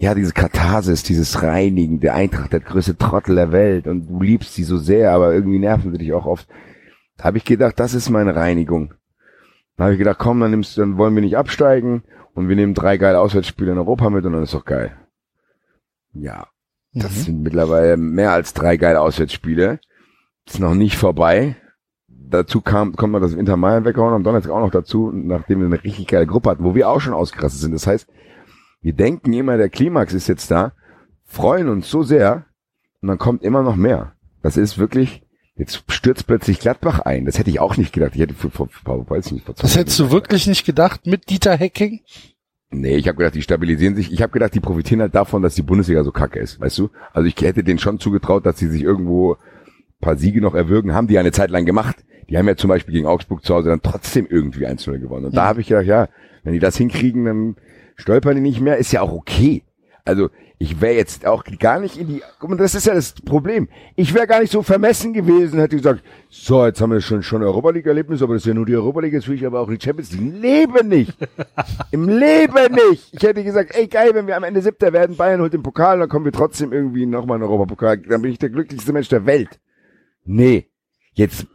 ja, 0.00 0.14
diese 0.14 0.32
Katharsis, 0.32 1.02
dieses 1.02 1.42
Reinigen, 1.42 1.98
der 1.98 2.14
Eintracht, 2.14 2.52
der 2.52 2.60
größte 2.60 2.96
Trottel 2.96 3.34
der 3.34 3.50
Welt 3.50 3.88
und 3.88 4.06
du 4.06 4.22
liebst 4.22 4.54
sie 4.54 4.62
so 4.62 4.78
sehr, 4.78 5.10
aber 5.10 5.34
irgendwie 5.34 5.58
nerven 5.58 5.90
sie 5.90 5.98
dich 5.98 6.12
auch 6.12 6.24
oft. 6.24 6.46
Da 7.16 7.24
habe 7.24 7.38
ich 7.38 7.44
gedacht, 7.44 7.80
das 7.80 7.94
ist 7.94 8.08
meine 8.08 8.36
Reinigung. 8.36 8.94
Dann 9.76 9.86
habe 9.86 9.94
ich 9.94 9.98
gedacht, 9.98 10.18
komm, 10.18 10.38
dann 10.38 10.52
nimmst, 10.52 10.78
dann 10.78 10.98
wollen 10.98 11.16
wir 11.16 11.22
nicht 11.22 11.36
absteigen 11.36 12.04
und 12.38 12.48
wir 12.48 12.54
nehmen 12.56 12.74
drei 12.74 12.96
geile 12.98 13.18
Auswärtsspiele 13.20 13.72
in 13.72 13.78
Europa 13.78 14.10
mit 14.10 14.24
und 14.24 14.32
dann 14.32 14.44
ist 14.44 14.54
doch 14.54 14.64
geil. 14.64 14.96
Ja, 16.12 16.46
das 16.94 17.10
Mhm. 17.10 17.22
sind 17.22 17.42
mittlerweile 17.42 17.96
mehr 17.96 18.32
als 18.32 18.54
drei 18.54 18.76
geile 18.76 19.00
Auswärtsspiele. 19.00 19.80
Ist 20.46 20.60
noch 20.60 20.74
nicht 20.74 20.96
vorbei. 20.96 21.56
Dazu 22.06 22.60
kam, 22.60 22.94
kommt 22.94 23.12
man 23.12 23.22
das 23.22 23.32
Inter 23.32 23.56
Mailand 23.56 23.86
weggehauen 23.86 24.14
am 24.14 24.22
Donnerstag 24.22 24.52
auch 24.52 24.60
noch 24.60 24.70
dazu, 24.70 25.10
nachdem 25.12 25.60
wir 25.60 25.66
eine 25.66 25.82
richtig 25.82 26.06
geile 26.06 26.26
Gruppe 26.26 26.50
hatten, 26.50 26.64
wo 26.64 26.74
wir 26.74 26.88
auch 26.88 27.00
schon 27.00 27.12
ausgerastet 27.14 27.60
sind. 27.60 27.72
Das 27.72 27.86
heißt, 27.86 28.08
wir 28.82 28.92
denken 28.92 29.32
immer, 29.32 29.56
der 29.56 29.68
Klimax 29.68 30.14
ist 30.14 30.28
jetzt 30.28 30.50
da, 30.50 30.72
freuen 31.24 31.68
uns 31.68 31.90
so 31.90 32.02
sehr 32.02 32.46
und 33.02 33.08
dann 33.08 33.18
kommt 33.18 33.42
immer 33.42 33.62
noch 33.62 33.76
mehr. 33.76 34.12
Das 34.42 34.56
ist 34.56 34.78
wirklich, 34.78 35.26
jetzt 35.58 35.84
stürzt 35.88 36.26
plötzlich 36.26 36.60
Gladbach 36.60 37.00
ein. 37.00 37.26
Das 37.26 37.38
hätte 37.38 37.50
ich 37.50 37.60
auch 37.60 37.76
nicht 37.76 37.92
gedacht. 37.92 38.12
Ich 38.14 38.20
hätte 38.20 38.34
für, 38.34 38.50
vor, 38.50 38.68
vor, 38.68 39.10
weiß 39.10 39.26
ich 39.26 39.32
nicht, 39.32 39.46
vor 39.46 39.54
Das 39.54 39.76
hättest 39.76 39.98
du 39.98 40.10
wirklich 40.10 40.46
nicht 40.46 40.64
gedacht 40.64 41.06
mit 41.06 41.28
Dieter 41.28 41.56
Hecking? 41.56 42.00
Nee, 42.70 42.96
ich 42.96 43.08
habe 43.08 43.18
gedacht, 43.18 43.34
die 43.34 43.42
stabilisieren 43.42 43.96
sich. 43.96 44.12
Ich 44.12 44.22
habe 44.22 44.32
gedacht, 44.32 44.54
die 44.54 44.60
profitieren 44.60 45.00
halt 45.00 45.14
davon, 45.14 45.42
dass 45.42 45.54
die 45.54 45.62
Bundesliga 45.62 46.04
so 46.04 46.12
kacke 46.12 46.38
ist, 46.38 46.60
weißt 46.60 46.78
du? 46.78 46.90
Also 47.12 47.26
ich 47.26 47.36
hätte 47.40 47.64
denen 47.64 47.78
schon 47.78 47.98
zugetraut, 47.98 48.44
dass 48.44 48.58
sie 48.58 48.68
sich 48.68 48.82
irgendwo 48.82 49.36
paar 50.00 50.16
Siege 50.16 50.40
noch 50.40 50.54
erwürgen, 50.54 50.94
haben 50.94 51.08
die 51.08 51.18
eine 51.18 51.32
Zeit 51.32 51.50
lang 51.50 51.64
gemacht. 51.64 52.04
Die 52.28 52.36
haben 52.36 52.46
ja 52.46 52.56
zum 52.56 52.68
Beispiel 52.68 52.92
gegen 52.92 53.06
Augsburg 53.06 53.44
zu 53.44 53.54
Hause 53.54 53.70
dann 53.70 53.82
trotzdem 53.82 54.26
irgendwie 54.28 54.66
1-0 54.66 54.98
gewonnen. 54.98 55.26
Und 55.26 55.36
da 55.36 55.46
habe 55.46 55.60
ich 55.60 55.68
gedacht, 55.68 55.86
ja, 55.86 56.08
wenn 56.44 56.52
die 56.52 56.58
das 56.58 56.76
hinkriegen, 56.76 57.24
dann 57.24 57.56
stolpern 57.96 58.36
die 58.36 58.42
nicht 58.42 58.60
mehr, 58.60 58.76
ist 58.76 58.92
ja 58.92 59.00
auch 59.00 59.12
okay. 59.12 59.62
Also 60.08 60.30
ich 60.58 60.80
wäre 60.80 60.94
jetzt 60.94 61.26
auch 61.26 61.44
gar 61.58 61.78
nicht 61.78 61.98
in 61.98 62.08
die, 62.08 62.22
guck 62.40 62.48
mal, 62.48 62.56
das 62.56 62.74
ist 62.74 62.86
ja 62.86 62.94
das 62.94 63.12
Problem. 63.12 63.68
Ich 63.94 64.14
wäre 64.14 64.26
gar 64.26 64.40
nicht 64.40 64.50
so 64.50 64.62
vermessen 64.62 65.12
gewesen, 65.12 65.60
hätte 65.60 65.76
gesagt, 65.76 66.02
so, 66.30 66.64
jetzt 66.64 66.80
haben 66.80 66.92
wir 66.92 67.02
schon 67.02 67.22
schon 67.22 67.42
Europa 67.42 67.70
League 67.70 67.86
Erlebnis, 67.86 68.22
aber 68.22 68.32
das 68.32 68.42
ist 68.42 68.46
ja 68.46 68.54
nur 68.54 68.64
die 68.64 68.74
Europa 68.74 69.00
League, 69.00 69.12
jetzt 69.12 69.28
will 69.28 69.36
ich 69.36 69.44
aber 69.44 69.60
auch 69.60 69.68
die 69.68 69.78
Champions 69.78 70.12
League. 70.12 70.22
Im 70.32 70.40
Leben 70.40 70.88
nicht. 70.88 71.14
Im 71.90 72.08
Leben 72.08 72.74
nicht. 72.74 73.12
Ich 73.12 73.22
hätte 73.22 73.44
gesagt, 73.44 73.76
ey 73.76 73.86
geil, 73.86 74.12
wenn 74.14 74.26
wir 74.26 74.36
am 74.38 74.44
Ende 74.44 74.62
siebter 74.62 74.94
werden, 74.94 75.14
Bayern 75.14 75.42
holt 75.42 75.52
den 75.52 75.62
Pokal, 75.62 75.98
dann 75.98 76.08
kommen 76.08 76.24
wir 76.24 76.32
trotzdem 76.32 76.72
irgendwie 76.72 77.04
nochmal 77.04 77.36
in 77.36 77.42
Europapokal, 77.42 77.98
dann 77.98 78.22
bin 78.22 78.32
ich 78.32 78.38
der 78.38 78.48
glücklichste 78.48 78.94
Mensch 78.94 79.10
der 79.10 79.26
Welt. 79.26 79.60
Nee. 80.24 80.70
Jetzt 81.12 81.46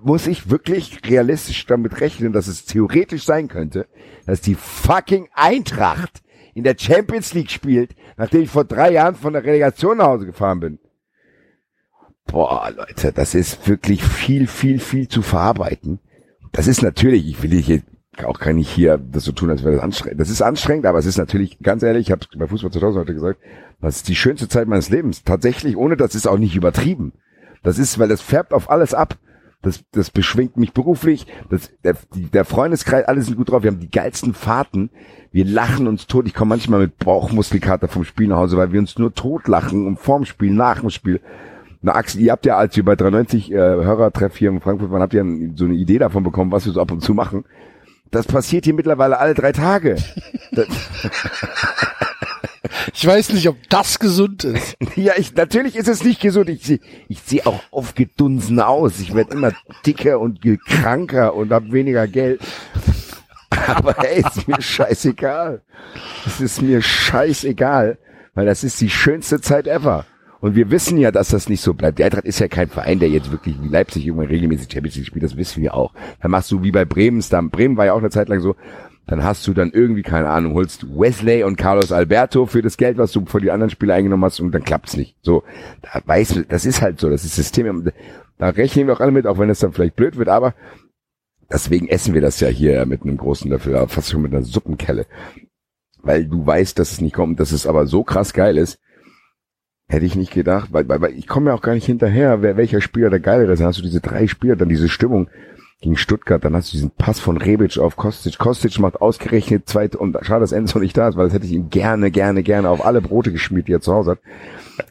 muss 0.00 0.28
ich 0.28 0.48
wirklich 0.48 1.00
realistisch 1.04 1.66
damit 1.66 2.00
rechnen, 2.00 2.32
dass 2.32 2.46
es 2.46 2.66
theoretisch 2.66 3.24
sein 3.24 3.48
könnte, 3.48 3.88
dass 4.26 4.40
die 4.40 4.54
fucking 4.54 5.28
Eintracht 5.34 6.22
in 6.60 6.64
der 6.64 6.76
Champions 6.78 7.32
League 7.32 7.50
spielt, 7.50 7.96
nachdem 8.18 8.42
ich 8.42 8.50
vor 8.50 8.64
drei 8.64 8.92
Jahren 8.92 9.14
von 9.14 9.32
der 9.32 9.44
Relegation 9.44 9.96
nach 9.96 10.08
Hause 10.08 10.26
gefahren 10.26 10.60
bin. 10.60 10.78
Boah, 12.26 12.70
Leute, 12.76 13.12
das 13.12 13.34
ist 13.34 13.66
wirklich 13.66 14.04
viel, 14.04 14.46
viel, 14.46 14.78
viel 14.78 15.08
zu 15.08 15.22
verarbeiten. 15.22 16.00
Das 16.52 16.66
ist 16.66 16.82
natürlich, 16.82 17.26
ich 17.26 17.42
will 17.42 17.52
hier 17.62 17.80
auch 18.24 18.38
gar 18.38 18.52
nicht 18.52 18.68
hier 18.68 18.98
das 18.98 19.24
so 19.24 19.32
tun, 19.32 19.48
als 19.48 19.64
wäre 19.64 19.74
das 19.74 19.82
anstrengend. 19.82 20.20
Das 20.20 20.28
ist 20.28 20.42
anstrengend, 20.42 20.84
aber 20.84 20.98
es 20.98 21.06
ist 21.06 21.16
natürlich, 21.16 21.58
ganz 21.60 21.82
ehrlich, 21.82 22.08
ich 22.08 22.12
habe 22.12 22.26
bei 22.36 22.46
Fußball 22.46 22.70
2000 22.70 23.04
heute 23.04 23.14
gesagt, 23.14 23.40
das 23.80 23.96
ist 23.96 24.08
die 24.08 24.14
schönste 24.16 24.46
Zeit 24.48 24.68
meines 24.68 24.90
Lebens. 24.90 25.24
Tatsächlich, 25.24 25.78
ohne 25.78 25.96
das 25.96 26.14
ist 26.14 26.26
auch 26.26 26.36
nicht 26.36 26.54
übertrieben. 26.54 27.14
Das 27.62 27.78
ist, 27.78 27.98
weil 27.98 28.08
das 28.08 28.20
färbt 28.20 28.52
auf 28.52 28.68
alles 28.68 28.92
ab. 28.92 29.16
Das, 29.62 29.84
das 29.92 30.10
beschwingt 30.10 30.56
mich 30.56 30.72
beruflich. 30.72 31.26
Das, 31.50 31.70
der, 31.84 31.96
der 32.14 32.44
Freundeskreis, 32.44 33.04
alle 33.06 33.20
sind 33.20 33.36
gut 33.36 33.50
drauf. 33.50 33.62
Wir 33.62 33.70
haben 33.70 33.80
die 33.80 33.90
geilsten 33.90 34.32
Fahrten. 34.32 34.90
Wir 35.32 35.44
lachen 35.44 35.86
uns 35.86 36.06
tot. 36.06 36.26
Ich 36.26 36.34
komme 36.34 36.50
manchmal 36.50 36.80
mit 36.80 36.98
Bauchmuskelkater 36.98 37.88
vom 37.88 38.04
Spiel 38.04 38.28
nach 38.28 38.38
Hause, 38.38 38.56
weil 38.56 38.72
wir 38.72 38.80
uns 38.80 38.98
nur 38.98 39.14
tot 39.14 39.48
lachen 39.48 39.86
und 39.86 39.98
vorm 39.98 40.24
Spiel, 40.24 40.50
nach 40.50 40.80
dem 40.80 40.90
Spiel. 40.90 41.20
Na 41.82 41.94
Axel, 41.94 42.20
ihr 42.22 42.32
habt 42.32 42.46
ja, 42.46 42.56
als 42.56 42.76
wir 42.76 42.84
bei 42.84 42.96
390 42.96 43.52
äh, 43.52 43.56
Hörertreff 43.56 44.36
hier 44.36 44.50
in 44.50 44.60
Frankfurt 44.60 44.90
waren, 44.90 45.02
habt 45.02 45.14
ihr 45.14 45.24
so 45.54 45.64
eine 45.64 45.74
Idee 45.74 45.98
davon 45.98 46.24
bekommen, 46.24 46.52
was 46.52 46.66
wir 46.66 46.72
so 46.72 46.80
ab 46.80 46.90
und 46.90 47.02
zu 47.02 47.14
machen. 47.14 47.44
Das 48.10 48.26
passiert 48.26 48.64
hier 48.64 48.74
mittlerweile 48.74 49.18
alle 49.18 49.34
drei 49.34 49.52
Tage. 49.52 49.96
ich 52.94 53.06
weiß 53.06 53.32
nicht, 53.32 53.48
ob 53.48 53.56
das 53.68 53.98
gesund 53.98 54.44
ist. 54.44 54.76
ja, 54.96 55.14
ich, 55.16 55.34
natürlich 55.34 55.76
ist 55.76 55.88
es 55.88 56.04
nicht 56.04 56.20
gesund. 56.20 56.48
Ich 56.48 56.64
sehe 56.64 56.80
ich 57.08 57.20
seh 57.20 57.42
auch 57.42 57.60
aufgedunsen 57.70 58.60
aus. 58.60 59.00
Ich 59.00 59.14
werde 59.14 59.34
immer 59.34 59.52
dicker 59.86 60.20
und 60.20 60.40
kranker 60.66 61.34
und 61.34 61.52
habe 61.52 61.72
weniger 61.72 62.06
Geld. 62.06 62.40
Aber 63.66 63.94
hey, 63.98 64.22
ist 64.22 64.48
mir 64.48 64.60
scheißegal. 64.60 65.62
Es 66.26 66.40
ist 66.40 66.62
mir 66.62 66.82
scheißegal, 66.82 67.98
weil 68.34 68.46
das 68.46 68.64
ist 68.64 68.80
die 68.80 68.90
schönste 68.90 69.40
Zeit 69.40 69.66
ever. 69.66 70.06
Und 70.40 70.54
wir 70.54 70.70
wissen 70.70 70.96
ja, 70.96 71.10
dass 71.10 71.28
das 71.28 71.48
nicht 71.48 71.60
so 71.60 71.74
bleibt. 71.74 71.98
Die 71.98 72.04
Eintracht 72.04 72.24
ist 72.24 72.38
ja 72.38 72.48
kein 72.48 72.68
Verein, 72.68 72.98
der 72.98 73.10
jetzt 73.10 73.30
wirklich 73.30 73.60
wie 73.62 73.68
Leipzig 73.68 74.06
irgendwann 74.06 74.28
regelmäßig 74.28 74.72
Champions 74.72 74.96
League 74.96 75.06
spielt. 75.06 75.22
Das 75.22 75.36
wissen 75.36 75.62
wir 75.62 75.74
auch. 75.74 75.92
Dann 76.22 76.30
machst 76.30 76.50
du 76.50 76.62
wie 76.62 76.70
bei 76.70 76.86
Bremen 76.86 77.20
Stamm. 77.20 77.50
Bremen 77.50 77.76
war 77.76 77.86
ja 77.86 77.92
auch 77.92 77.98
eine 77.98 78.10
Zeit 78.10 78.28
lang 78.30 78.40
so. 78.40 78.56
Dann 79.10 79.24
hast 79.24 79.44
du 79.48 79.52
dann 79.52 79.72
irgendwie, 79.72 80.02
keine 80.02 80.30
Ahnung, 80.30 80.54
holst 80.54 80.86
Wesley 80.88 81.42
und 81.42 81.56
Carlos 81.56 81.90
Alberto 81.90 82.46
für 82.46 82.62
das 82.62 82.76
Geld, 82.76 82.96
was 82.96 83.10
du 83.10 83.26
vor 83.26 83.40
die 83.40 83.50
anderen 83.50 83.70
Spieler 83.70 83.94
eingenommen 83.94 84.24
hast 84.24 84.38
und 84.38 84.52
dann 84.52 84.62
klappt's 84.62 84.96
nicht. 84.96 85.16
So, 85.20 85.42
da 85.82 86.00
weißt 86.04 86.36
du, 86.36 86.44
das 86.44 86.64
ist 86.64 86.80
halt 86.80 87.00
so, 87.00 87.10
das 87.10 87.24
ist 87.24 87.34
System. 87.34 87.90
Da 88.38 88.48
rechnen 88.50 88.86
wir 88.86 88.94
auch 88.94 89.00
alle 89.00 89.10
mit, 89.10 89.26
auch 89.26 89.38
wenn 89.38 89.50
es 89.50 89.58
dann 89.58 89.72
vielleicht 89.72 89.96
blöd 89.96 90.16
wird, 90.16 90.28
aber 90.28 90.54
deswegen 91.50 91.88
essen 91.88 92.14
wir 92.14 92.20
das 92.20 92.38
ja 92.38 92.46
hier 92.46 92.86
mit 92.86 93.02
einem 93.02 93.16
großen 93.16 93.50
Löffel, 93.50 93.84
fast 93.88 94.10
schon 94.10 94.22
mit 94.22 94.32
einer 94.32 94.44
Suppenkelle. 94.44 95.06
Weil 96.02 96.26
du 96.26 96.46
weißt, 96.46 96.78
dass 96.78 96.92
es 96.92 97.00
nicht 97.00 97.14
kommt, 97.14 97.40
dass 97.40 97.50
es 97.50 97.66
aber 97.66 97.88
so 97.88 98.04
krass 98.04 98.32
geil 98.32 98.56
ist, 98.56 98.78
Hätte 99.88 100.06
ich 100.06 100.14
nicht 100.14 100.32
gedacht, 100.32 100.68
weil, 100.72 100.88
weil, 100.88 101.00
weil 101.00 101.18
ich 101.18 101.26
komme 101.26 101.50
ja 101.50 101.56
auch 101.56 101.62
gar 101.62 101.74
nicht 101.74 101.84
hinterher, 101.84 102.42
wer, 102.42 102.56
welcher 102.56 102.80
Spieler 102.80 103.10
der 103.10 103.18
geile 103.18 103.50
ist. 103.50 103.58
Dann 103.58 103.66
hast 103.66 103.80
du 103.80 103.82
diese 103.82 104.00
drei 104.00 104.28
Spieler, 104.28 104.54
dann 104.54 104.68
diese 104.68 104.88
Stimmung 104.88 105.28
gegen 105.80 105.96
Stuttgart, 105.96 106.44
dann 106.44 106.54
hast 106.54 106.68
du 106.68 106.72
diesen 106.72 106.90
Pass 106.90 107.20
von 107.20 107.36
Rebic 107.36 107.78
auf 107.78 107.96
Kostic. 107.96 108.38
Kostic 108.38 108.78
macht 108.78 109.00
ausgerechnet 109.00 109.68
zwei, 109.68 109.88
und 109.88 110.16
schade, 110.22 110.40
dass 110.40 110.52
Enzo 110.52 110.78
nicht 110.78 110.96
da 110.96 111.08
ist, 111.08 111.16
weil 111.16 111.26
das 111.26 111.34
hätte 111.34 111.46
ich 111.46 111.52
ihm 111.52 111.70
gerne, 111.70 112.10
gerne, 112.10 112.42
gerne 112.42 112.68
auf 112.68 112.84
alle 112.84 113.00
Brote 113.00 113.32
geschmiert, 113.32 113.68
die 113.68 113.72
er 113.72 113.80
zu 113.80 113.92
Hause 113.92 114.12
hat. 114.12 114.18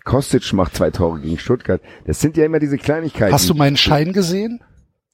Kostic 0.04 0.52
macht 0.54 0.76
zwei 0.76 0.90
Tore 0.90 1.20
gegen 1.20 1.38
Stuttgart. 1.38 1.82
Das 2.06 2.20
sind 2.20 2.38
ja 2.38 2.46
immer 2.46 2.60
diese 2.60 2.78
Kleinigkeiten. 2.78 3.34
Hast 3.34 3.50
du 3.50 3.54
meinen 3.54 3.78
Schein 3.78 4.14
gesehen? 4.14 4.62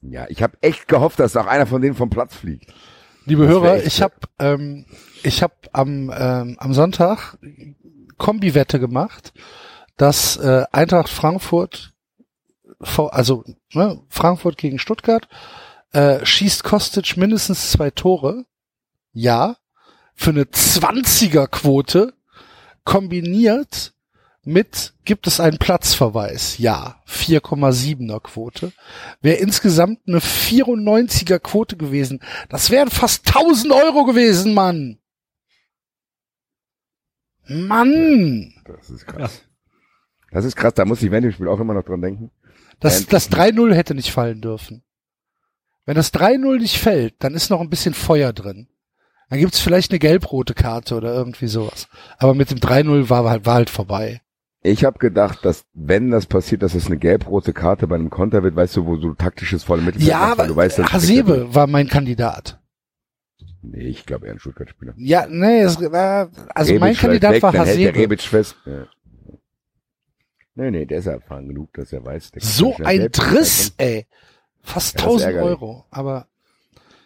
Ja, 0.00 0.26
ich 0.28 0.42
habe 0.42 0.56
echt 0.60 0.88
gehofft, 0.88 1.20
dass 1.20 1.36
auch 1.36 1.46
einer 1.46 1.66
von 1.66 1.82
denen 1.82 1.94
vom 1.94 2.10
Platz 2.10 2.34
fliegt. 2.34 2.72
Liebe 3.24 3.42
das 3.42 3.50
Hörer, 3.50 3.82
ich 3.82 4.02
habe 4.02 4.14
ähm, 4.38 4.86
ich 5.22 5.42
habe 5.42 5.54
am 5.72 6.12
ähm, 6.16 6.56
am 6.58 6.72
Sonntag 6.74 7.38
Kombi-Wette 8.18 8.78
gemacht 8.78 9.32
dass 9.96 10.36
äh, 10.36 10.64
Eintracht 10.72 11.08
Frankfurt, 11.08 11.94
also 12.78 13.44
ne, 13.72 14.00
Frankfurt 14.08 14.58
gegen 14.58 14.78
Stuttgart, 14.78 15.28
äh, 15.96 16.26
schießt 16.26 16.62
Kostic 16.62 17.16
mindestens 17.16 17.70
zwei 17.70 17.90
Tore. 17.90 18.44
Ja. 19.12 19.56
Für 20.14 20.30
eine 20.30 20.44
20er 20.44 21.46
Quote 21.46 22.12
kombiniert 22.84 23.94
mit 24.44 24.94
gibt 25.04 25.26
es 25.26 25.40
einen 25.40 25.56
Platzverweis. 25.58 26.58
Ja. 26.58 27.02
4,7er 27.08 28.20
Quote. 28.20 28.72
Wäre 29.22 29.38
insgesamt 29.38 30.00
eine 30.06 30.18
94er 30.18 31.38
Quote 31.38 31.78
gewesen. 31.78 32.20
Das 32.50 32.70
wären 32.70 32.90
fast 32.90 33.26
1000 33.28 33.72
Euro 33.72 34.04
gewesen, 34.04 34.52
Mann. 34.52 34.98
Mann. 37.48 38.52
Das 38.66 38.90
ist 38.90 39.06
krass. 39.06 39.42
Das 40.30 40.44
ist 40.44 40.56
krass, 40.56 40.74
da 40.74 40.84
muss 40.84 41.02
ich 41.02 41.10
während 41.10 41.24
dem 41.24 41.32
Spiel 41.32 41.48
auch 41.48 41.60
immer 41.60 41.72
noch 41.72 41.84
dran 41.84 42.02
denken. 42.02 42.30
Das, 42.80 43.06
das 43.06 43.30
3-0 43.30 43.72
hätte 43.72 43.94
nicht 43.94 44.10
fallen 44.10 44.42
dürfen. 44.42 44.82
Wenn 45.86 45.94
das 45.94 46.12
3-0 46.12 46.58
nicht 46.58 46.78
fällt, 46.78 47.14
dann 47.20 47.34
ist 47.34 47.48
noch 47.48 47.60
ein 47.60 47.70
bisschen 47.70 47.94
Feuer 47.94 48.32
drin. 48.32 48.68
Dann 49.30 49.38
gibt's 49.38 49.60
vielleicht 49.60 49.90
eine 49.90 49.98
gelb-rote 49.98 50.54
Karte 50.54 50.96
oder 50.96 51.14
irgendwie 51.14 51.46
sowas. 51.46 51.88
Aber 52.18 52.34
mit 52.34 52.50
dem 52.50 52.58
3-0 52.58 53.08
war 53.08 53.28
halt, 53.28 53.46
war 53.46 53.54
halt 53.54 53.70
vorbei. 53.70 54.20
Ich 54.62 54.84
habe 54.84 54.98
gedacht, 54.98 55.44
dass 55.44 55.64
wenn 55.74 56.10
das 56.10 56.26
passiert, 56.26 56.62
dass 56.62 56.74
es 56.74 56.86
eine 56.86 56.96
gelb-rote 56.96 57.52
Karte 57.52 57.86
bei 57.86 57.94
einem 57.94 58.10
Konter 58.10 58.42
wird, 58.42 58.56
weißt 58.56 58.76
du, 58.76 58.86
wo 58.86 58.96
so 58.96 59.14
taktisches 59.14 59.62
volle 59.62 59.82
Mittel 59.82 60.02
Ja, 60.02 60.32
aber 60.32 60.48
du 60.48 60.56
weißt, 60.56 60.92
Hasebe 60.92 61.54
war 61.54 61.68
mein 61.68 61.88
Kandidat. 61.88 62.60
Nee, 63.62 63.84
ich 63.84 64.06
glaube 64.06 64.26
eher 64.26 64.32
ein 64.32 64.38
Stuttgart-Spieler. 64.40 64.94
Ja, 64.96 65.26
nee, 65.28 65.60
es 65.60 65.80
war, 65.80 66.30
also 66.54 66.72
Rebic 66.72 66.80
mein 66.80 66.96
Kandidat 66.96 67.34
weg, 67.34 67.42
war 67.42 67.52
Hasebe. 67.52 67.84
Hält 67.84 67.94
der 67.94 68.02
Rebic 68.02 68.22
fest. 68.22 68.56
Ja. 68.64 68.86
Nee, 70.56 70.70
nee, 70.70 70.86
der 70.86 70.98
ist 70.98 71.06
erfahren 71.06 71.48
genug, 71.48 71.72
dass 71.74 71.92
er 71.92 72.04
weiß. 72.04 72.32
so 72.38 72.74
ein 72.82 73.10
Triss, 73.12 73.74
ey. 73.76 74.06
Fast 74.66 74.98
ja, 75.00 75.06
1000 75.06 75.34
Euro, 75.36 75.84
aber. 75.90 76.26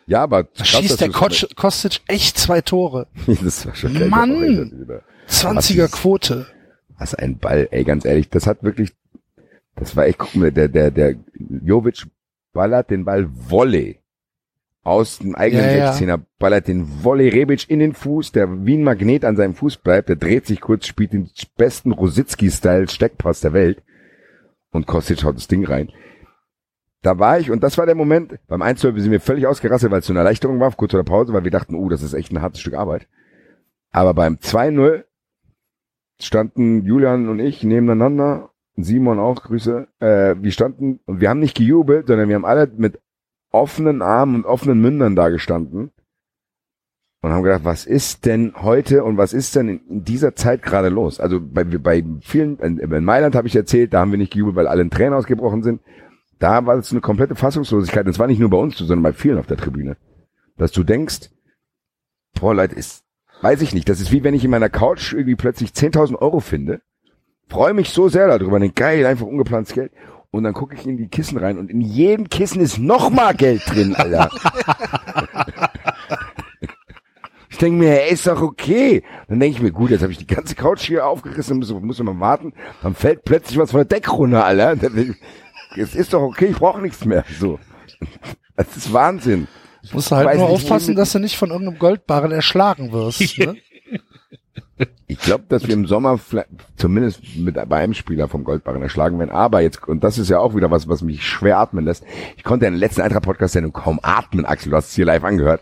Ja, 0.07 0.23
aber. 0.23 0.45
Da 0.45 0.65
schießt 0.65 1.01
der 1.01 1.11
Kostic 1.11 2.01
echt 2.09 2.39
zwei 2.39 2.63
Tore. 2.63 3.07
das 3.45 3.67
war 3.67 3.75
schon 3.75 4.09
Mann! 4.09 5.03
20er 5.29 5.89
Quote. 5.89 6.47
Was 6.99 7.15
ein 7.15 7.39
Ball, 7.39 7.69
ey, 7.71 7.85
ganz 7.85 8.05
ehrlich, 8.05 8.31
das 8.31 8.47
hat 8.47 8.63
wirklich, 8.63 8.93
das 9.77 9.95
war 9.95 10.07
echt, 10.07 10.19
guck 10.19 10.35
mal, 10.35 10.51
der, 10.51 10.69
der, 10.69 10.91
der 10.91 11.15
Jovic 11.63 12.07
ballert 12.53 12.91
den 12.91 13.05
Ball 13.05 13.29
Volley 13.31 14.01
aus 14.83 15.19
dem 15.19 15.35
eigenen 15.35 15.77
ja, 15.77 15.93
16er, 15.93 16.09
ja. 16.09 16.21
ballert 16.39 16.67
den 16.67 17.05
Volley 17.05 17.29
Rebic 17.29 17.69
in 17.69 17.79
den 17.79 17.93
Fuß, 17.93 18.33
der 18.33 18.67
wie 18.67 18.77
ein 18.77 18.83
Magnet 18.83 19.25
an 19.25 19.37
seinem 19.37 19.55
Fuß 19.55 19.79
bleibt, 19.79 20.09
der 20.09 20.17
dreht 20.17 20.47
sich 20.47 20.61
kurz, 20.61 20.87
spielt 20.87 21.13
den 21.13 21.31
besten 21.57 21.93
Rositzky-Style 21.93 22.89
Steckpass 22.89 23.41
der 23.41 23.53
Welt 23.53 23.83
und 24.73 24.87
Kostic 24.87 25.23
haut 25.25 25.37
das 25.37 25.49
Ding 25.49 25.67
rein. 25.67 25.91
Da 27.03 27.19
war 27.19 27.39
ich, 27.39 27.51
und 27.51 27.63
das 27.63 27.79
war 27.79 27.87
der 27.87 27.95
Moment, 27.95 28.39
beim 28.47 28.61
1 28.61 28.81
sind 28.81 29.11
wir 29.11 29.21
völlig 29.21 29.47
ausgerastet, 29.47 29.91
weil 29.91 30.01
es 30.01 30.07
so 30.07 30.13
eine 30.13 30.21
Erleichterung 30.21 30.61
war, 30.61 30.71
kurz 30.73 30.93
vor 30.93 31.03
der 31.03 31.11
Pause, 31.11 31.33
weil 31.33 31.45
wir 31.45 31.51
dachten, 31.51 31.75
oh, 31.75 31.89
das 31.89 32.03
ist 32.03 32.13
echt 32.13 32.31
ein 32.31 32.43
hartes 32.43 32.61
Stück 32.61 32.75
Arbeit. 32.75 33.09
Aber 33.91 34.13
beim 34.13 34.35
2-0 34.35 35.05
standen 36.21 36.85
Julian 36.85 37.29
und 37.29 37.41
ich 37.41 37.65
nebeneinander, 37.65 38.51
Simon 38.77 39.19
auch, 39.19 39.43
Grüße, 39.43 39.89
äh, 40.01 40.37
wir 40.39 40.53
standen, 40.53 41.01
und 41.07 41.21
wir 41.21 41.31
haben 41.31 41.41
nicht 41.41 41.57
gejubelt, 41.57 42.07
sondern 42.07 42.29
wir 42.29 42.37
haben 42.37 42.45
alle 42.45 42.71
mit 42.77 43.01
offenen 43.51 44.03
Armen 44.03 44.37
und 44.37 44.45
offenen 44.45 44.81
Mündern 44.81 45.17
da 45.17 45.29
gestanden 45.31 45.91
und 47.23 47.31
haben 47.31 47.43
gedacht, 47.43 47.65
was 47.65 47.85
ist 47.85 48.25
denn 48.25 48.55
heute 48.57 49.05
und 49.05 49.17
was 49.17 49.33
ist 49.33 49.57
denn 49.57 49.69
in, 49.69 50.05
dieser 50.05 50.35
Zeit 50.35 50.63
gerade 50.63 50.89
los? 50.89 51.21
Also 51.21 51.41
bei, 51.41 51.65
bei 51.65 52.05
vielen, 52.21 52.59
in 52.59 53.05
Mailand 53.05 53.35
habe 53.35 53.49
ich 53.49 53.57
erzählt, 53.57 53.93
da 53.93 54.01
haben 54.01 54.11
wir 54.11 54.19
nicht 54.19 54.33
gejubelt, 54.33 54.57
weil 54.57 54.67
alle 54.67 54.83
in 54.83 54.91
Tränen 54.91 55.15
ausgebrochen 55.15 55.63
sind. 55.63 55.81
Da 56.41 56.67
war 56.67 56.77
es 56.77 56.91
eine 56.91 57.03
komplette 57.03 57.37
Fassungslosigkeit. 57.37 58.07
Und 58.07 58.15
zwar 58.15 58.27
nicht 58.27 58.41
nur 58.41 58.51
bei 58.51 58.57
uns, 58.57 58.77
sondern 58.79 59.03
bei 59.03 59.13
vielen 59.13 59.39
auf 59.39 59.47
der 59.47 59.59
Tribüne. 59.59 59.97
Dass 60.57 60.73
du 60.73 60.83
denkst, 60.83 61.31
boah 62.41 62.55
Leute, 62.55 62.75
ist, 62.75 63.05
weiß 63.43 63.63
ich 63.63 63.75
nicht. 63.75 63.89
Das 63.89 64.01
ist 64.01 64.11
wie 64.11 64.25
wenn 64.25 64.35
ich 64.35 64.45
in 64.45 64.51
meiner 64.51 64.71
Couch 64.71 65.13
irgendwie 65.13 65.37
plötzlich 65.37 65.71
10.000 65.71 66.17
Euro 66.17 66.41
finde. 66.41 66.81
Freue 67.49 67.75
mich 67.75 67.91
so 67.91 68.09
sehr 68.09 68.27
darüber. 68.27 68.59
Denk, 68.59 68.75
geil, 68.75 69.05
einfach 69.05 69.27
ungeplantes 69.27 69.75
Geld. 69.75 69.93
Und 70.31 70.45
dann 70.45 70.55
gucke 70.55 70.75
ich 70.75 70.87
in 70.87 70.97
die 70.97 71.09
Kissen 71.09 71.39
rein 71.39 71.59
und 71.59 71.71
in 71.71 71.81
jedem 71.81 72.29
Kissen 72.29 72.61
ist 72.61 72.79
noch 72.79 73.11
mal 73.11 73.35
Geld 73.35 73.63
drin, 73.67 73.97
Alter. 73.97 74.31
ich 77.51 77.59
denke 77.59 77.81
mir, 77.81 78.01
ey, 78.03 78.13
ist 78.13 78.29
doch 78.29 78.41
okay. 78.41 79.03
Dann 79.29 79.41
denke 79.41 79.57
ich 79.57 79.63
mir, 79.63 79.73
gut, 79.73 79.91
jetzt 79.91 80.03
habe 80.03 80.13
ich 80.13 80.19
die 80.19 80.29
ganze 80.29 80.55
Couch 80.55 80.83
hier 80.83 81.05
aufgerissen, 81.05 81.59
muss, 81.59 81.73
muss 81.73 82.01
man 82.01 82.21
warten. 82.21 82.53
Dann 82.81 82.95
fällt 82.95 83.25
plötzlich 83.25 83.59
was 83.59 83.73
von 83.73 83.79
der 83.79 83.87
Decke 83.87 84.13
runter, 84.13 84.45
Alter. 84.45 84.77
Es 85.77 85.95
ist 85.95 86.13
doch 86.13 86.23
okay, 86.23 86.47
ich 86.47 86.57
brauche 86.57 86.81
nichts 86.81 87.05
mehr. 87.05 87.25
So. 87.39 87.59
Das 88.57 88.77
ist 88.77 88.93
Wahnsinn. 88.93 89.47
Musst 89.93 90.11
du 90.11 90.17
halt 90.17 90.37
nur 90.37 90.49
nicht, 90.49 90.55
aufpassen, 90.65 90.95
dass 90.95 91.13
du 91.13 91.19
nicht 91.19 91.37
von 91.37 91.51
irgendeinem 91.51 91.79
Goldbarren 91.79 92.33
erschlagen 92.33 92.93
wirst. 92.93 93.21
Ne? 93.39 93.57
Ich 95.09 95.19
glaube, 95.19 95.45
dass 95.49 95.67
wir 95.67 95.75
im 95.75 95.87
Sommer 95.87 96.17
vielleicht- 96.17 96.49
zumindest 96.77 97.37
mit 97.37 97.55
bei 97.69 97.77
einem 97.83 97.93
Spieler 97.95 98.29
vom 98.29 98.45
Goldbarren 98.45 98.81
erschlagen 98.81 99.19
werden. 99.19 99.31
Aber 99.31 99.61
jetzt, 99.61 99.87
und 99.87 100.03
das 100.05 100.17
ist 100.17 100.31
ja 100.31 100.39
auch 100.39 100.55
wieder 100.55 100.71
was, 100.71 100.89
was 100.89 101.03
mich 101.03 101.27
schwer 101.27 101.59
atmen 101.59 101.85
lässt. 101.85 102.05
Ich 102.37 102.45
konnte 102.45 102.67
in 102.67 102.73
der 102.75 102.79
letzten 102.81 103.03
Eintracht-Podcast-Sendung 103.03 103.73
kaum 103.73 103.99
atmen, 104.03 104.47
Axel. 104.47 104.71
Du 104.71 104.77
hast 104.77 104.89
es 104.89 104.95
hier 104.95 105.05
live 105.05 105.25
angehört. 105.25 105.61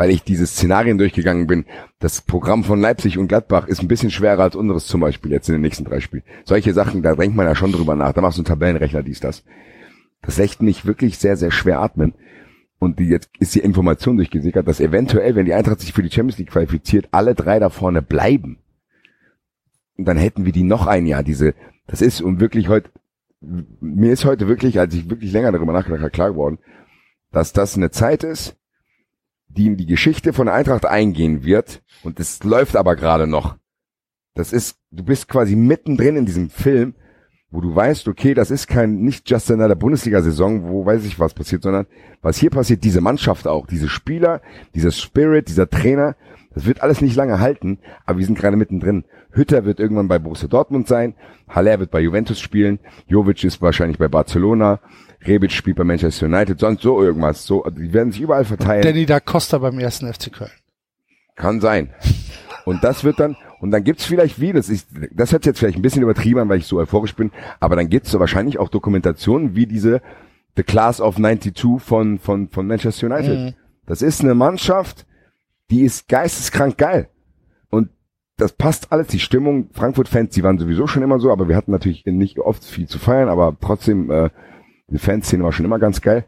Weil 0.00 0.08
ich 0.08 0.22
diese 0.22 0.46
Szenarien 0.46 0.96
durchgegangen 0.96 1.46
bin. 1.46 1.66
Das 1.98 2.22
Programm 2.22 2.64
von 2.64 2.80
Leipzig 2.80 3.18
und 3.18 3.28
Gladbach 3.28 3.66
ist 3.66 3.82
ein 3.82 3.88
bisschen 3.88 4.10
schwerer 4.10 4.44
als 4.44 4.56
unseres 4.56 4.86
zum 4.86 5.02
Beispiel 5.02 5.30
jetzt 5.30 5.50
in 5.50 5.56
den 5.56 5.60
nächsten 5.60 5.84
drei 5.84 6.00
Spielen. 6.00 6.22
Solche 6.46 6.72
Sachen, 6.72 7.02
da 7.02 7.14
denkt 7.14 7.36
man 7.36 7.44
ja 7.44 7.54
schon 7.54 7.70
drüber 7.70 7.94
nach. 7.94 8.14
Da 8.14 8.22
machst 8.22 8.38
du 8.38 8.40
einen 8.40 8.46
Tabellenrechner, 8.46 9.02
dies, 9.02 9.20
das. 9.20 9.44
Das 10.22 10.38
lässt 10.38 10.62
mich 10.62 10.86
wirklich 10.86 11.18
sehr, 11.18 11.36
sehr 11.36 11.50
schwer 11.50 11.82
atmen. 11.82 12.14
Und 12.78 12.98
die, 12.98 13.08
jetzt 13.08 13.28
ist 13.40 13.54
die 13.54 13.60
Information 13.60 14.16
durchgesickert, 14.16 14.66
dass 14.66 14.80
eventuell, 14.80 15.34
wenn 15.34 15.44
die 15.44 15.52
Eintracht 15.52 15.80
sich 15.80 15.92
für 15.92 16.02
die 16.02 16.10
Champions 16.10 16.38
League 16.38 16.50
qualifiziert, 16.50 17.08
alle 17.10 17.34
drei 17.34 17.58
da 17.58 17.68
vorne 17.68 18.00
bleiben. 18.00 18.56
Und 19.98 20.06
dann 20.06 20.16
hätten 20.16 20.46
wir 20.46 20.52
die 20.52 20.64
noch 20.64 20.86
ein 20.86 21.04
Jahr, 21.04 21.22
diese, 21.22 21.52
das 21.86 22.00
ist 22.00 22.22
und 22.22 22.40
wirklich 22.40 22.70
heute, 22.70 22.88
mir 23.42 24.12
ist 24.12 24.24
heute 24.24 24.48
wirklich, 24.48 24.80
als 24.80 24.94
ich 24.94 25.10
wirklich 25.10 25.30
länger 25.30 25.52
darüber 25.52 25.74
nachgedacht 25.74 26.00
habe, 26.00 26.10
klar 26.10 26.30
geworden, 26.30 26.58
dass 27.32 27.52
das 27.52 27.76
eine 27.76 27.90
Zeit 27.90 28.24
ist, 28.24 28.56
die 29.56 29.66
in 29.66 29.76
die 29.76 29.86
Geschichte 29.86 30.32
von 30.32 30.48
Eintracht 30.48 30.86
eingehen 30.86 31.44
wird. 31.44 31.82
Und 32.02 32.18
das 32.18 32.42
läuft 32.44 32.76
aber 32.76 32.96
gerade 32.96 33.26
noch. 33.26 33.56
Das 34.34 34.52
ist, 34.52 34.76
du 34.90 35.04
bist 35.04 35.28
quasi 35.28 35.56
mittendrin 35.56 36.16
in 36.16 36.26
diesem 36.26 36.50
Film, 36.50 36.94
wo 37.50 37.60
du 37.60 37.74
weißt, 37.74 38.06
okay, 38.06 38.32
das 38.32 38.52
ist 38.52 38.68
kein, 38.68 39.00
nicht 39.00 39.28
just 39.28 39.50
another 39.50 39.74
Bundesliga-Saison, 39.74 40.68
wo 40.68 40.86
weiß 40.86 41.04
ich 41.04 41.18
was 41.18 41.34
passiert, 41.34 41.64
sondern 41.64 41.86
was 42.22 42.38
hier 42.38 42.50
passiert, 42.50 42.84
diese 42.84 43.00
Mannschaft 43.00 43.48
auch, 43.48 43.66
diese 43.66 43.88
Spieler, 43.88 44.40
dieser 44.74 44.92
Spirit, 44.92 45.48
dieser 45.48 45.68
Trainer, 45.68 46.14
das 46.54 46.66
wird 46.66 46.82
alles 46.82 47.00
nicht 47.00 47.16
lange 47.16 47.40
halten, 47.40 47.78
aber 48.06 48.18
wir 48.18 48.26
sind 48.26 48.38
gerade 48.38 48.56
mittendrin. 48.56 49.04
Hütter 49.32 49.64
wird 49.64 49.80
irgendwann 49.80 50.08
bei 50.08 50.18
Borussia 50.20 50.48
Dortmund 50.48 50.86
sein, 50.86 51.14
Haller 51.48 51.80
wird 51.80 51.90
bei 51.90 52.00
Juventus 52.00 52.38
spielen, 52.40 52.78
Jovic 53.08 53.42
ist 53.42 53.60
wahrscheinlich 53.62 53.98
bei 53.98 54.08
Barcelona, 54.08 54.80
Rebic 55.26 55.52
spielt 55.52 55.76
bei 55.76 55.84
Manchester 55.84 56.26
United, 56.26 56.58
sonst 56.60 56.82
so 56.82 57.02
irgendwas, 57.02 57.44
so, 57.44 57.64
die 57.64 57.92
werden 57.92 58.12
sich 58.12 58.22
überall 58.22 58.44
verteilen. 58.44 58.82
Danny 58.82 59.06
da 59.06 59.20
Costa 59.20 59.58
beim 59.58 59.78
ersten 59.78 60.12
FC 60.12 60.32
Köln. 60.32 60.50
Kann 61.36 61.60
sein. 61.60 61.90
Und 62.64 62.84
das 62.84 63.04
wird 63.04 63.20
dann, 63.20 63.36
und 63.60 63.70
dann 63.70 63.84
gibt's 63.84 64.04
vielleicht 64.04 64.40
wie, 64.40 64.52
das 64.52 64.68
ist, 64.68 64.88
das 65.12 65.32
hört 65.32 65.42
sich 65.42 65.50
jetzt 65.50 65.58
vielleicht 65.58 65.78
ein 65.78 65.82
bisschen 65.82 66.02
übertrieben 66.02 66.40
an, 66.40 66.48
weil 66.48 66.58
ich 66.58 66.66
so 66.66 66.78
euphorisch 66.78 67.14
bin, 67.14 67.30
aber 67.58 67.76
dann 67.76 67.88
gibt's 67.88 68.10
so 68.10 68.20
wahrscheinlich 68.20 68.58
auch 68.58 68.68
Dokumentationen 68.68 69.54
wie 69.54 69.66
diese 69.66 70.02
The 70.56 70.62
Class 70.62 71.00
of 71.00 71.16
92 71.16 71.80
von, 71.82 72.18
von, 72.18 72.48
von 72.48 72.66
Manchester 72.66 73.06
United. 73.06 73.38
Mhm. 73.38 73.54
Das 73.86 74.02
ist 74.02 74.22
eine 74.22 74.34
Mannschaft, 74.34 75.06
die 75.70 75.82
ist 75.82 76.08
geisteskrank 76.08 76.76
geil. 76.78 77.08
Und 77.70 77.90
das 78.36 78.52
passt 78.52 78.92
alles, 78.92 79.08
die 79.08 79.20
Stimmung, 79.20 79.70
Frankfurt-Fans, 79.72 80.34
die 80.34 80.42
waren 80.42 80.58
sowieso 80.58 80.86
schon 80.86 81.02
immer 81.02 81.18
so, 81.18 81.30
aber 81.30 81.48
wir 81.48 81.56
hatten 81.56 81.72
natürlich 81.72 82.04
nicht 82.06 82.38
oft 82.38 82.64
viel 82.64 82.88
zu 82.88 82.98
feiern, 82.98 83.28
aber 83.28 83.56
trotzdem, 83.60 84.10
äh, 84.10 84.30
die 84.90 84.98
Fanszene 84.98 85.44
war 85.44 85.52
schon 85.52 85.64
immer 85.66 85.78
ganz 85.78 86.00
geil. 86.00 86.26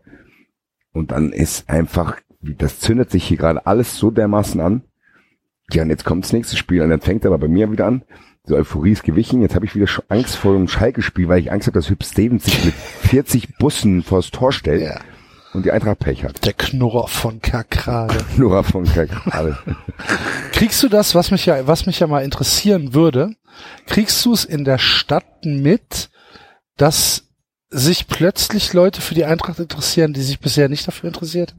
Und 0.93 1.10
dann 1.12 1.32
ist 1.32 1.68
einfach, 1.68 2.16
das 2.40 2.80
zündet 2.80 3.10
sich 3.10 3.24
hier 3.24 3.36
gerade 3.36 3.66
alles 3.66 3.97
so 3.97 4.10
dermaßen 4.10 4.60
an. 4.60 4.82
Ja, 5.72 5.82
und 5.82 5.90
jetzt 5.90 6.05
kommt 6.05 6.24
das 6.24 6.32
nächste 6.32 6.56
Spiel 6.56 6.82
und 6.82 6.90
dann 6.90 7.01
fängt 7.01 7.24
aber 7.24 7.39
bei 7.39 7.48
mir 7.48 7.70
wieder 7.70 7.86
an. 7.86 8.02
Die 8.48 8.55
Euphorie 8.55 8.93
ist 8.93 9.05
gewichen. 9.05 9.40
Jetzt 9.40 9.55
habe 9.55 9.64
ich 9.64 9.74
wieder 9.74 9.86
Angst 10.09 10.36
vor 10.36 10.55
dem 10.55 10.66
Schalke-Spiel, 10.68 11.28
weil 11.28 11.39
ich 11.40 11.52
Angst 11.52 11.66
habe, 11.68 11.78
dass 11.78 11.89
Hüb 11.89 12.02
Stevens 12.05 12.44
sich 12.44 12.64
mit 12.64 12.74
40 13.02 13.56
Bussen 13.59 14.02
vors 14.02 14.30
Tor 14.30 14.52
stellt 14.52 14.82
Ja. 14.82 15.01
und 15.55 15.64
die 15.64 15.70
Eintracht 15.70 16.01
Pech 16.01 16.24
hat. 16.24 16.44
Der 16.44 16.52
Knurrer 16.52 17.06
von 17.09 17.40
Kerkrade. 17.40 18.16
Nur 18.36 18.62
von 18.64 18.84
gerade. 18.84 19.56
Kriegst 20.52 20.82
du 20.82 20.89
das, 20.89 21.14
was 21.14 21.30
mich 21.30 21.47
ja, 21.47 21.66
was 21.66 21.86
mich 21.86 22.01
ja 22.01 22.06
mal 22.06 22.24
interessieren 22.24 22.93
würde? 22.94 23.34
Kriegst 23.86 24.24
du 24.26 24.32
es 24.32 24.44
in 24.44 24.64
der 24.64 24.78
Stadt 24.78 25.44
mit, 25.44 26.10
dass 26.76 27.22
sich 27.73 28.07
plötzlich 28.07 28.73
Leute 28.73 29.01
für 29.01 29.15
die 29.15 29.24
Eintracht 29.24 29.59
interessieren, 29.59 30.12
die 30.12 30.20
sich 30.23 30.39
bisher 30.39 30.69
nicht 30.69 30.86
dafür 30.86 31.09
interessiert? 31.09 31.57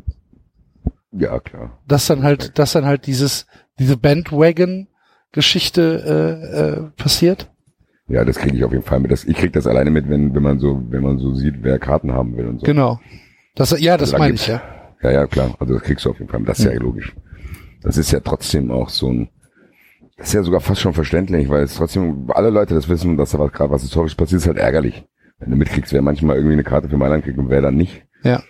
Ja, 1.11 1.39
klar. 1.39 1.79
Dass 1.87 2.05
dann 2.07 2.23
halt, 2.23 2.57
dass 2.59 2.71
dann 2.73 2.85
halt 2.85 3.07
dieses, 3.07 3.45
diese 3.79 3.97
Bandwagon-Geschichte 3.97 5.81
äh, 6.05 6.59
äh, 6.59 6.83
passiert? 6.95 7.49
Ja, 8.07 8.23
das 8.25 8.37
kriege 8.37 8.55
ich 8.55 8.63
auf 8.63 8.71
jeden 8.71 8.83
Fall 8.83 8.99
mit. 8.99 9.11
Das, 9.11 9.25
ich 9.25 9.35
krieg 9.37 9.53
das 9.53 9.65
alleine 9.67 9.89
mit, 9.89 10.09
wenn, 10.09 10.35
wenn 10.35 10.43
man 10.43 10.59
so, 10.59 10.81
wenn 10.89 11.03
man 11.03 11.17
so 11.19 11.33
sieht, 11.33 11.55
wer 11.61 11.79
Karten 11.79 12.13
haben 12.13 12.37
will 12.37 12.47
und 12.47 12.59
so. 12.59 12.65
Genau. 12.65 12.99
Das, 13.55 13.71
ja, 13.79 13.97
das 13.97 14.13
Also 14.13 14.21
meine 14.21 14.35
ich, 14.35 14.47
ja. 14.47 14.61
Ja, 15.01 15.11
ja, 15.11 15.27
klar. 15.27 15.55
Also 15.59 15.73
das 15.73 15.83
kriegst 15.83 16.05
du 16.05 16.11
auf 16.11 16.19
jeden 16.19 16.29
Fall. 16.29 16.39
mit. 16.39 16.49
Das 16.49 16.59
ist 16.59 16.65
ja 16.65 16.73
logisch. 16.73 17.15
Das 17.81 17.97
ist 17.97 18.11
ja 18.11 18.19
trotzdem 18.19 18.71
auch 18.71 18.89
so 18.89 19.09
ein, 19.09 19.29
das 20.17 20.27
ist 20.27 20.33
ja 20.33 20.43
sogar 20.43 20.61
fast 20.61 20.79
schon 20.81 20.93
verständlich, 20.93 21.49
weil 21.49 21.63
es 21.63 21.75
trotzdem, 21.75 22.29
alle 22.33 22.49
Leute 22.49 22.75
das 22.75 22.87
wissen, 22.87 23.17
dass 23.17 23.31
da 23.31 23.39
was 23.39 23.51
gerade 23.51 23.71
was 23.71 23.81
historisch 23.81 24.15
passiert, 24.15 24.41
ist 24.41 24.47
halt 24.47 24.57
ärgerlich. 24.57 25.03
Wenn 25.43 25.51
du 25.51 25.57
mitkriegst, 25.57 25.93
wer 25.93 26.01
manchmal 26.01 26.37
irgendwie 26.37 26.53
eine 26.53 26.63
Karte 26.63 26.89
für 26.89 26.97
Mailand 26.97 27.23
kriegt 27.23 27.37
und 27.37 27.49
wer 27.49 27.61
dann 27.61 27.75
nicht. 27.75 28.03
Ja. 28.23 28.41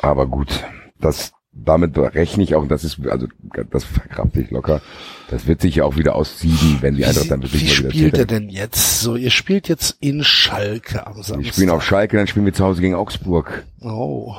Aber 0.00 0.26
gut, 0.26 0.64
das, 0.98 1.32
damit 1.52 1.98
rechne 1.98 2.44
ich 2.44 2.54
auch, 2.54 2.66
das 2.68 2.84
ist, 2.84 3.04
also, 3.06 3.26
das 3.70 3.84
verkrafte 3.84 4.40
ich 4.40 4.50
locker. 4.50 4.80
Das 5.28 5.46
wird 5.46 5.60
sich 5.60 5.76
ja 5.76 5.84
auch 5.84 5.96
wieder 5.96 6.14
aussieben, 6.14 6.78
wenn 6.80 6.94
die 6.94 7.00
Wie, 7.00 7.04
Eintracht 7.06 7.30
dann 7.30 7.42
wie 7.42 7.52
wirklich 7.52 7.62
mal 7.62 7.78
wieder 7.78 7.90
spielt 7.90 8.14
zählt. 8.16 8.30
denn 8.30 8.48
jetzt? 8.48 9.00
So, 9.00 9.16
ihr 9.16 9.30
spielt 9.30 9.68
jetzt 9.68 9.96
in 10.00 10.22
Schalke 10.24 11.06
am 11.06 11.14
Samstag. 11.14 11.38
Wir 11.40 11.52
spielen 11.52 11.70
auf 11.70 11.82
Schalke, 11.82 12.16
dann 12.16 12.26
spielen 12.26 12.46
wir 12.46 12.52
zu 12.52 12.64
Hause 12.64 12.80
gegen 12.80 12.94
Augsburg. 12.94 13.64
Oh. 13.80 14.36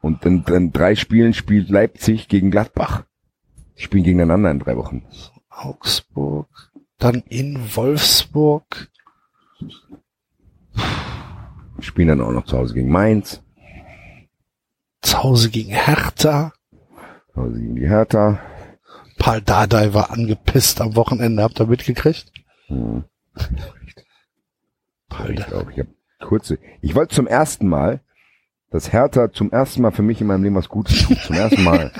Und 0.00 0.24
in, 0.24 0.44
in 0.44 0.72
drei 0.72 0.94
Spielen 0.94 1.34
spielt 1.34 1.68
Leipzig 1.68 2.28
gegen 2.28 2.50
Gladbach. 2.50 3.04
Die 3.76 3.82
spielen 3.82 4.04
gegeneinander 4.04 4.50
in 4.50 4.60
drei 4.60 4.76
Wochen. 4.76 5.02
Augsburg. 5.50 6.48
Dann 6.98 7.22
in 7.28 7.58
Wolfsburg. 7.74 8.88
Spielen 11.80 12.08
dann 12.08 12.20
auch 12.20 12.32
noch 12.32 12.46
zu 12.46 12.56
Hause 12.56 12.74
gegen 12.74 12.88
Mainz, 12.90 13.42
Zu 15.02 15.22
Hause 15.22 15.50
gegen 15.50 15.70
Hertha. 15.72 16.52
zu 17.32 17.42
Hause 17.42 17.60
gegen 17.60 17.76
die 17.76 17.86
Hertha. 17.88 18.38
Paul 19.18 19.40
Dardai 19.42 19.94
war 19.94 20.10
angepisst 20.10 20.80
am 20.80 20.94
Wochenende. 20.96 21.42
Habt 21.42 21.60
ihr 21.60 21.66
mitgekriegt? 21.66 22.32
Hm, 22.66 23.04
Paul 25.08 25.30
ich 25.38 25.46
glaube, 25.46 25.72
ich 25.72 25.78
habe 25.78 25.88
kurze. 26.20 26.58
Ich 26.80 26.94
wollte 26.94 27.14
zum 27.14 27.26
ersten 27.26 27.68
Mal, 27.68 28.00
dass 28.70 28.92
Hertha 28.92 29.32
zum 29.32 29.50
ersten 29.52 29.82
Mal 29.82 29.92
für 29.92 30.02
mich 30.02 30.20
in 30.20 30.26
meinem 30.26 30.42
Leben 30.42 30.56
was 30.56 30.68
Gutes 30.68 31.04
tut. 31.04 31.18
Zum 31.20 31.36
ersten 31.36 31.62
Mal. 31.62 31.92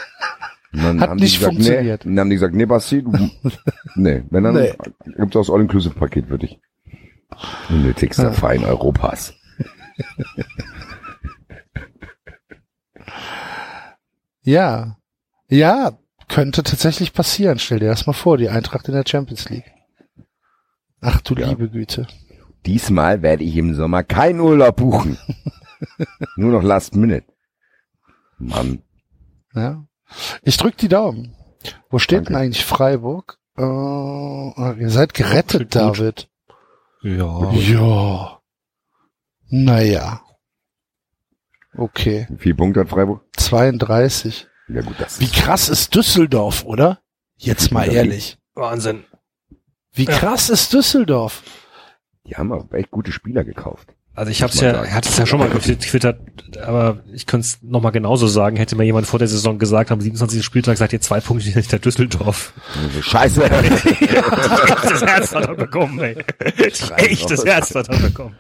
Und 0.73 0.83
dann 0.83 1.01
Hat 1.01 1.11
haben 1.11 1.19
die 1.19 1.25
nicht 1.25 1.39
gesagt, 1.39 1.55
funktioniert. 1.55 2.05
Nee, 2.05 2.11
dann 2.15 2.21
haben 2.21 2.31
die 2.31 2.37
gesagt, 2.37 2.55
nee, 2.55 2.67
Basti, 2.67 3.03
du, 3.03 3.13
nee, 3.95 4.25
wenn 4.31 4.45
dann 4.45 4.55
Nee. 4.57 4.73
gibt's 5.17 5.37
auch 5.37 5.41
das 5.41 5.51
All-Inclusive-Paket 5.51 6.27
für 6.27 6.39
dich. 6.39 6.61
Unnötigster 7.69 8.25
Ja. 8.25 8.33
Verein 8.33 8.65
Europas. 8.65 9.35
Ja. 14.43 14.97
Ja, 15.49 15.99
könnte 16.29 16.63
tatsächlich 16.63 17.13
passieren. 17.13 17.59
Stell 17.59 17.79
dir 17.81 17.89
das 17.89 18.07
mal 18.07 18.13
vor, 18.13 18.37
die 18.39 18.49
Eintracht 18.49 18.89
in 18.89 18.95
der 18.95 19.05
Champions 19.07 19.49
League. 19.49 19.71
Ach 21.01 21.21
du 21.21 21.35
Ja. 21.35 21.49
liebe 21.49 21.69
Güte. 21.69 22.07
Diesmal 22.65 23.23
werde 23.23 23.45
ich 23.45 23.57
im 23.57 23.75
Sommer 23.75 24.03
keinen 24.03 24.41
Urlaub 24.41 24.77
buchen. 24.77 25.19
Nur 26.37 26.53
noch 26.53 26.63
Last 26.63 26.97
Minute. 26.97 27.27
Mann, 28.39 28.83
Ja. 29.55 29.87
Ich 30.43 30.57
drück 30.57 30.77
die 30.77 30.89
Daumen. 30.89 31.35
Wo 31.91 31.99
steht 31.99 32.19
Danke. 32.19 32.33
denn 32.33 32.37
eigentlich 32.43 32.65
Freiburg? 32.65 33.39
Äh, 33.57 33.63
ihr 33.63 34.91
seid 34.91 35.15
gerettet, 35.15 35.63
Gut. 35.73 35.75
David. 35.75 36.29
Ja. 37.03 37.51
Ja. 37.53 38.41
Naja. 39.49 40.23
Okay. 41.77 42.27
wie 42.31 42.39
viele 42.39 42.55
Punkte 42.55 42.81
hat 42.81 42.89
Freiburg? 42.89 43.23
32. 43.37 44.47
Ja 44.69 44.81
gut, 44.81 44.97
das 44.99 45.21
Wie 45.21 45.25
ist 45.25 45.35
krass 45.35 45.69
ist 45.69 45.95
Düsseldorf, 45.95 46.65
oder? 46.65 47.01
Jetzt 47.37 47.71
mal 47.71 47.89
ehrlich. 47.93 48.39
Wahnsinn. 48.55 49.05
Wie 49.93 50.05
Ja. 50.05 50.19
krass 50.19 50.49
ist 50.51 50.73
Düsseldorf? 50.73 51.43
Die 52.27 52.35
haben 52.37 52.53
auch 52.53 52.71
echt 52.73 52.91
gute 52.91 53.13
Spieler 53.13 53.45
gekauft. 53.45 53.95
Also 54.17 54.31
ich 54.31 54.43
habe 54.43 54.51
es 54.51 54.63
Muss 54.63 54.73
man 54.73 54.75
ja, 54.77 54.83
er 54.85 54.95
hat 54.95 55.07
es 55.07 55.19
ja 55.19 55.27
schon 55.27 55.39
mal 55.39 55.51
getwittert, 55.51 56.19
aber 56.65 57.01
ich 57.13 57.27
könnte 57.27 57.45
es 57.45 57.59
nochmal 57.61 57.93
genauso 57.93 58.27
sagen. 58.27 58.57
Hätte 58.57 58.75
mir 58.75 58.85
jemand 58.85 59.07
vor 59.07 59.19
der 59.19 59.29
Saison 59.29 59.59
gesagt, 59.59 59.93
am 59.93 60.01
27. 60.01 60.43
Spieltag 60.43 60.79
seid 60.79 60.95
ihr 60.95 61.03
zwei 61.03 61.21
Punkte 61.21 61.51
hinter 61.51 61.79
Düsseldorf. 61.79 62.55
Also, 62.83 63.03
Scheiße. 63.03 63.41
das 64.89 65.03
Herz 65.03 65.35
hat 65.35 65.47
er 65.47 65.55
bekommen, 65.55 66.01
ey. 66.01 66.17
Echt, 66.97 67.31
das 67.31 67.45
Herz 67.45 67.75
hat 67.75 67.91
er 67.91 67.99
bekommen. 67.99 68.35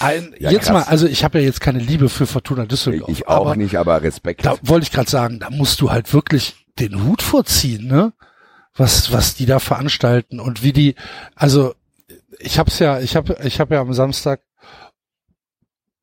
Ein, 0.00 0.34
Ja, 0.38 0.50
jetzt 0.50 0.68
krass. 0.68 0.86
mal, 0.86 0.90
also 0.90 1.06
ich 1.06 1.22
habe 1.22 1.38
ja 1.40 1.44
jetzt 1.44 1.60
keine 1.60 1.78
Liebe 1.78 2.08
für 2.08 2.26
Fortuna 2.26 2.64
Düsseldorf. 2.64 3.10
ich 3.10 3.28
auch 3.28 3.42
aber 3.46 3.56
nicht, 3.56 3.76
aber 3.76 4.02
Respekt. 4.02 4.46
Da 4.46 4.56
wollte 4.62 4.84
ich 4.84 4.92
gerade 4.92 5.10
sagen, 5.10 5.38
da 5.38 5.50
musst 5.50 5.82
du 5.82 5.90
halt 5.90 6.14
wirklich 6.14 6.66
den 6.78 7.04
Hut 7.04 7.20
vorziehen, 7.20 7.86
ne? 7.86 8.14
Was 8.74 9.12
was 9.12 9.34
die 9.34 9.46
da 9.46 9.58
veranstalten 9.58 10.40
und 10.40 10.62
wie 10.62 10.72
die, 10.72 10.94
also 11.34 11.74
ich 12.38 12.58
hab's 12.58 12.78
ja, 12.78 13.00
ich 13.00 13.16
habe 13.16 13.38
ich 13.44 13.60
habe 13.60 13.74
ja 13.74 13.80
am 13.80 13.92
Samstag 13.92 14.42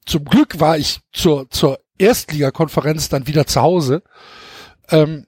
zum 0.05 0.25
Glück 0.25 0.59
war 0.59 0.77
ich 0.77 0.99
zur 1.11 1.49
zur 1.49 1.79
Erstligakonferenz 1.97 3.09
dann 3.09 3.27
wieder 3.27 3.45
zu 3.45 3.61
Hause, 3.61 4.03
ähm, 4.89 5.27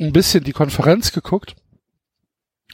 ein 0.00 0.12
bisschen 0.12 0.44
die 0.44 0.52
Konferenz 0.52 1.12
geguckt. 1.12 1.54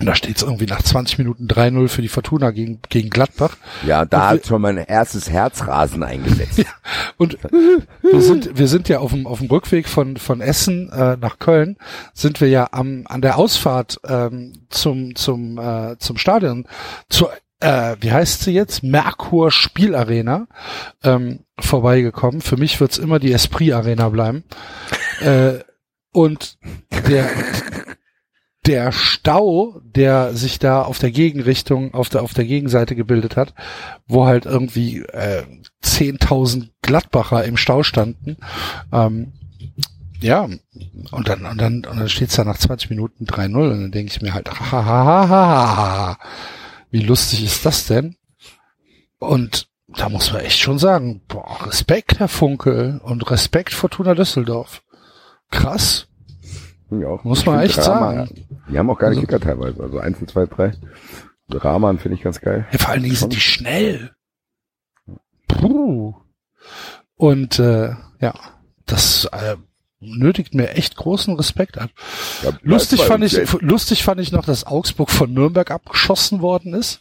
Und 0.01 0.07
da 0.07 0.15
steht's 0.15 0.43
irgendwie 0.43 0.67
nach 0.67 0.81
20 0.81 1.19
Minuten 1.19 1.49
3-0 1.49 1.89
für 1.89 2.03
die 2.03 2.09
Fortuna 2.09 2.53
gegen, 2.53 2.81
gegen 2.89 3.11
Gladbach. 3.11 3.57
ja, 3.85 4.05
da 4.05 4.23
und 4.23 4.29
hat 4.29 4.47
schon 4.47 4.63
mein 4.63 4.77
erstes 4.77 5.29
Herzrasen 5.29 6.05
eingesetzt. 6.05 6.65
Und 7.17 7.37
wir 8.03 8.23
sind, 8.23 8.57
wir 8.57 8.69
sind 8.69 8.89
ja 8.89 9.01
auf 9.01 9.11
dem, 9.11 9.27
auf 9.27 9.41
dem 9.41 9.49
Rückweg 9.49 9.89
von, 9.89 10.17
von 10.17 10.41
Essen 10.41 10.89
äh, 10.93 11.17
nach 11.17 11.41
Köln, 11.41 11.77
sind 12.15 12.41
wir 12.41 12.47
ja 12.49 12.69
am, 12.71 13.07
an 13.09 13.23
der 13.23 13.39
Ausfahrt 13.39 13.99
ähm, 14.07 14.53
zum, 14.71 15.17
zum, 15.17 15.59
äh, 15.59 15.99
zum 15.99 16.17
Stadion, 16.17 16.69
zur, 17.09 17.33
äh, 17.61 17.97
wie 18.01 18.13
heißt 18.13 18.43
sie 18.43 18.53
jetzt? 18.53 18.83
Merkur 18.83 19.51
Spielarena 19.51 20.47
ähm, 21.03 21.41
vorbeigekommen. 21.59 22.41
Für 22.41 22.57
mich 22.57 22.81
wird's 22.81 22.99
immer 22.99 23.19
die 23.19 23.33
Esprit 23.33 23.73
Arena 23.73 24.09
bleiben. 24.09 24.45
äh, 25.21 25.61
und 26.13 26.59
der, 27.09 27.29
der 28.67 28.93
Stau, 28.93 29.81
der 29.83 30.35
sich 30.35 30.59
da 30.59 30.83
auf 30.83 30.99
der 30.99 31.11
Gegenrichtung, 31.11 31.95
auf 31.95 32.09
der, 32.09 32.23
auf 32.23 32.35
der 32.35 32.45
Gegenseite 32.45 32.95
gebildet 32.95 33.37
hat, 33.37 33.55
wo 34.07 34.27
halt 34.27 34.47
irgendwie 34.47 35.01
äh, 35.01 35.45
10.000 35.83 36.69
Gladbacher 36.83 37.45
im 37.45 37.57
Stau 37.57 37.83
standen. 37.83 38.37
Ähm, 38.93 39.33
ja, 40.21 40.49
und 41.13 41.29
dann, 41.29 41.47
und 41.47 41.61
dann, 41.61 41.85
und 41.85 41.99
dann 41.99 42.09
steht's 42.09 42.37
da 42.37 42.45
nach 42.45 42.59
20 42.59 42.91
Minuten 42.91 43.25
3-0 43.25 43.55
und 43.55 43.71
dann 43.71 43.91
denke 43.93 44.13
ich 44.13 44.21
mir 44.21 44.35
halt, 44.35 44.51
ha, 44.51 44.73
ha, 44.73 44.85
ha, 44.85 45.29
ha, 45.29 45.49
ha, 45.49 45.77
ha. 45.77 46.19
Wie 46.91 47.03
lustig 47.03 47.45
ist 47.45 47.65
das 47.67 47.87
denn? 47.87 48.17
Und 49.19 49.69
da 49.89 50.09
muss 50.09 50.33
man 50.33 50.43
echt 50.43 50.59
schon 50.59 50.79
sagen, 50.79 51.23
boah, 51.29 51.67
Respekt, 51.67 52.19
Herr 52.19 52.29
Funkel, 52.29 53.01
und 53.03 53.31
Respekt 53.31 53.73
Fortuna 53.73 54.15
Düsseldorf. 54.15 54.83
Krass. 55.51 56.07
Ja. 56.91 57.19
Muss 57.23 57.45
man 57.47 57.61
echt 57.61 57.75
sagen. 57.83 58.47
Die 58.71 58.79
haben 58.79 58.91
auch 58.91 58.99
geile 58.99 59.11
Also- 59.11 59.21
Kicker 59.23 59.41
teilweise. 59.41 59.83
Also 59.83 59.99
1, 59.99 60.19
2, 60.27 60.47
3. 60.47 60.73
Rahman 61.51 61.99
finde 61.99 62.17
ich 62.17 62.23
ganz 62.23 62.41
geil. 62.41 62.67
Ja, 62.73 62.79
vor 62.79 62.91
allen 62.91 63.03
Dingen 63.03 63.15
sind 63.17 63.33
die 63.33 63.41
schnell. 63.41 64.15
Puh. 65.49 66.15
Und 67.17 67.59
äh, 67.59 67.95
ja, 68.21 68.35
das 68.87 69.25
äh, 69.33 69.57
nötigt 70.01 70.55
mir 70.55 70.71
echt 70.71 70.97
großen 70.97 71.35
Respekt 71.37 71.79
an. 71.79 71.91
Ja, 72.43 72.51
Lustig 72.63 73.03
fand 73.03 73.25
ich, 73.25 73.37
ey. 73.39 73.47
lustig 73.61 74.05
fand 74.05 74.21
ich 74.21 74.33
noch, 74.33 74.45
dass 74.45 74.65
Augsburg 74.67 75.11
von 75.11 75.33
Nürnberg 75.33 75.71
abgeschossen 75.71 76.41
worden 76.41 76.75
ist. 76.75 77.01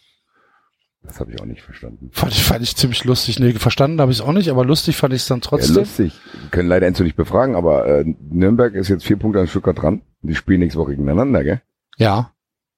Das 1.03 1.19
habe 1.21 1.31
ich 1.31 1.39
auch 1.39 1.45
nicht 1.45 1.61
verstanden. 1.61 2.09
Fand 2.11 2.33
ich, 2.33 2.43
fand 2.43 2.63
ich 2.63 2.75
ziemlich 2.75 3.03
lustig. 3.05 3.39
Nee, 3.39 3.53
verstanden 3.53 4.01
habe 4.01 4.11
ich 4.11 4.17
es 4.17 4.21
auch 4.25 4.33
nicht, 4.33 4.49
aber 4.49 4.65
lustig 4.65 4.97
fand 4.97 5.13
ich 5.13 5.21
es 5.21 5.27
dann 5.27 5.39
Ja, 5.39 5.47
trotzdem. 5.47 5.75
lustig. 5.75 6.13
Wir 6.41 6.49
können 6.49 6.67
leider 6.67 6.85
Enzo 6.87 7.03
nicht 7.03 7.15
befragen, 7.15 7.55
aber 7.55 7.85
äh, 7.87 8.03
Nürnberg 8.29 8.73
ist 8.73 8.89
jetzt 8.89 9.05
vier 9.05 9.17
Punkte 9.17 9.39
an 9.39 9.47
Stuttgart 9.47 9.81
dran. 9.81 10.01
Die 10.21 10.35
spielen 10.35 10.59
nächste 10.59 10.79
Woche 10.79 10.91
gegeneinander, 10.91 11.43
gell? 11.43 11.61
ja. 11.97 12.33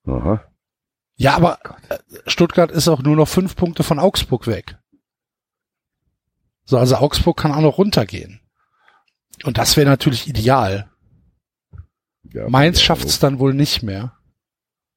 Aha. 0.05 0.43
Ja, 1.15 1.35
aber 1.35 1.59
äh, 1.89 1.97
Stuttgart 2.27 2.71
ist 2.71 2.87
auch 2.87 3.01
nur 3.03 3.15
noch 3.15 3.27
fünf 3.27 3.55
Punkte 3.55 3.83
von 3.83 3.99
Augsburg 3.99 4.47
weg. 4.47 4.77
So, 6.65 6.77
also 6.77 6.95
Augsburg 6.95 7.35
kann 7.37 7.51
auch 7.51 7.61
noch 7.61 7.77
runtergehen. 7.77 8.39
Und 9.43 9.57
das 9.57 9.77
wäre 9.77 9.89
natürlich 9.89 10.27
ideal. 10.27 10.89
Ja, 12.31 12.49
Mainz 12.49 12.79
ja, 12.79 12.85
schafft's 12.85 13.19
dann 13.19 13.39
wohl 13.39 13.53
nicht 13.53 13.81
mehr. 13.83 14.13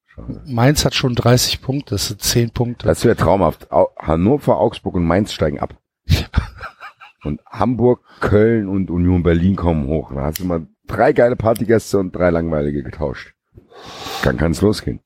schade. 0.04 0.42
Mainz 0.46 0.84
hat 0.84 0.94
schon 0.94 1.14
30 1.14 1.62
Punkte, 1.62 1.94
das 1.94 2.08
sind 2.08 2.22
10 2.22 2.50
Punkte. 2.50 2.86
Das 2.86 3.04
wäre 3.04 3.16
traumhaft. 3.16 3.70
Au 3.72 3.88
Hannover, 3.98 4.58
Augsburg 4.58 4.94
und 4.94 5.04
Mainz 5.04 5.32
steigen 5.32 5.60
ab. 5.60 5.78
und 7.24 7.40
Hamburg, 7.46 8.02
Köln 8.20 8.68
und 8.68 8.90
Union 8.90 9.22
Berlin 9.22 9.56
kommen 9.56 9.86
hoch. 9.86 10.12
Da 10.12 10.22
hast 10.22 10.40
du 10.40 10.44
mal 10.44 10.66
drei 10.86 11.12
geile 11.12 11.36
Partygäste 11.36 11.98
und 11.98 12.14
drei 12.14 12.30
langweilige 12.30 12.82
getauscht. 12.82 13.34
Dann 14.22 14.36
kann's 14.36 14.60
losgehen. 14.60 15.00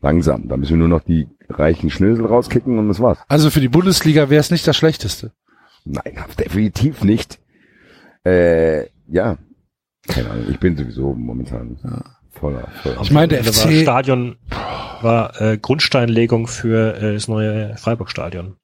Langsam. 0.00 0.48
Da 0.48 0.56
müssen 0.56 0.72
wir 0.72 0.78
nur 0.78 0.88
noch 0.88 1.04
die 1.04 1.28
reichen 1.48 1.90
Schnösel 1.90 2.26
rauskicken 2.26 2.78
und 2.78 2.88
das 2.88 3.00
war's. 3.00 3.18
Also 3.28 3.50
für 3.50 3.60
die 3.60 3.68
Bundesliga 3.68 4.30
wäre 4.30 4.40
es 4.40 4.50
nicht 4.50 4.66
das 4.66 4.76
Schlechteste. 4.76 5.32
Nein, 5.84 6.18
definitiv 6.38 7.04
nicht. 7.04 7.38
Äh, 8.24 8.86
ja. 9.08 9.38
Keine 10.06 10.30
Ahnung. 10.30 10.46
Ich 10.50 10.58
bin 10.58 10.76
sowieso 10.76 11.12
momentan 11.14 11.78
voller, 12.30 12.68
voller. 12.82 13.00
Ich 13.02 13.10
meine, 13.10 13.28
der 13.28 13.44
war 13.44 13.52
FC 13.52 13.82
Stadion 13.82 14.36
war 15.02 15.40
äh, 15.40 15.58
Grundsteinlegung 15.58 16.46
für 16.46 16.96
äh, 16.96 17.14
das 17.14 17.28
neue 17.28 17.76
Freiburg-Stadion. 17.76 18.56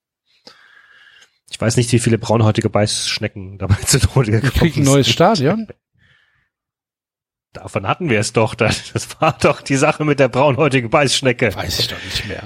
Ich 1.50 1.60
weiß 1.60 1.76
nicht, 1.76 1.92
wie 1.92 1.98
viele 1.98 2.18
braunhäutige 2.18 2.70
Beißschnecken 2.70 3.58
dabei 3.58 3.76
zu 3.86 4.00
Tode 4.00 4.32
gekommen 4.32 4.52
kriegen 4.52 4.82
ein 4.82 4.84
neues 4.84 5.08
Stadion. 5.08 5.68
Davon 7.52 7.86
hatten 7.88 8.10
wir 8.10 8.20
es 8.20 8.34
doch. 8.34 8.54
Das 8.54 8.92
das 8.92 9.20
war 9.20 9.36
doch 9.40 9.62
die 9.62 9.76
Sache 9.76 10.04
mit 10.04 10.20
der 10.20 10.28
braunhäutigen 10.28 10.90
Beißschnecke. 10.90 11.54
Weiß 11.54 11.78
ich 11.78 11.88
doch 11.88 12.02
nicht 12.04 12.28
mehr. 12.28 12.42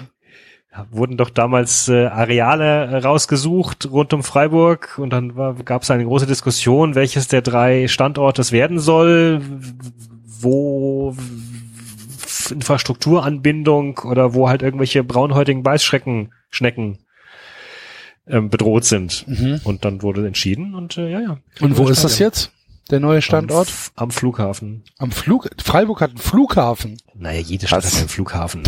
Wurden 0.93 1.17
doch 1.17 1.31
damals 1.31 1.89
äh, 1.89 2.07
Areale 2.07 2.87
äh, 2.87 2.97
rausgesucht 2.99 3.91
rund 3.91 4.13
um 4.13 4.23
Freiburg 4.23 4.99
und 4.99 5.11
dann 5.11 5.35
gab 5.65 5.83
es 5.83 5.91
eine 5.91 6.05
große 6.05 6.27
Diskussion, 6.27 6.95
welches 6.95 7.27
der 7.27 7.43
drei 7.43 7.89
Standorte 7.89 8.41
es 8.41 8.53
werden 8.53 8.79
soll, 8.79 9.43
wo 10.25 11.17
Infrastrukturanbindung 12.51 13.99
oder 13.99 14.33
wo 14.35 14.49
halt 14.49 14.63
irgendwelche 14.63 15.03
braunhäutigen 15.03 15.65
Beißschrecken, 15.65 16.33
Schnecken 16.51 16.99
ähm, 18.29 18.49
bedroht 18.49 18.85
sind. 18.85 19.27
Mhm. 19.27 19.61
Und 19.65 19.85
dann 19.85 20.03
wurde 20.03 20.27
entschieden 20.27 20.75
und 20.75 20.97
äh, 20.97 21.11
ja, 21.11 21.21
ja. 21.21 21.39
Und 21.61 21.79
wo 21.79 21.89
ist 21.89 22.05
das 22.05 22.19
jetzt? 22.21 22.53
Der 22.91 23.01
neue 23.01 23.23
Standort? 23.23 23.69
Am, 23.97 24.05
am 24.05 24.11
Flughafen. 24.11 24.85
Am 24.99 25.11
Flug. 25.13 25.49
Freiburg 25.63 26.01
hat 26.01 26.11
einen 26.11 26.19
Flughafen. 26.19 26.97
Naja, 27.15 27.41
jede 27.41 27.67
Stadt 27.67 27.85
Was? 27.85 27.93
hat 27.93 28.01
einen 28.01 28.09
Flughafen. 28.09 28.63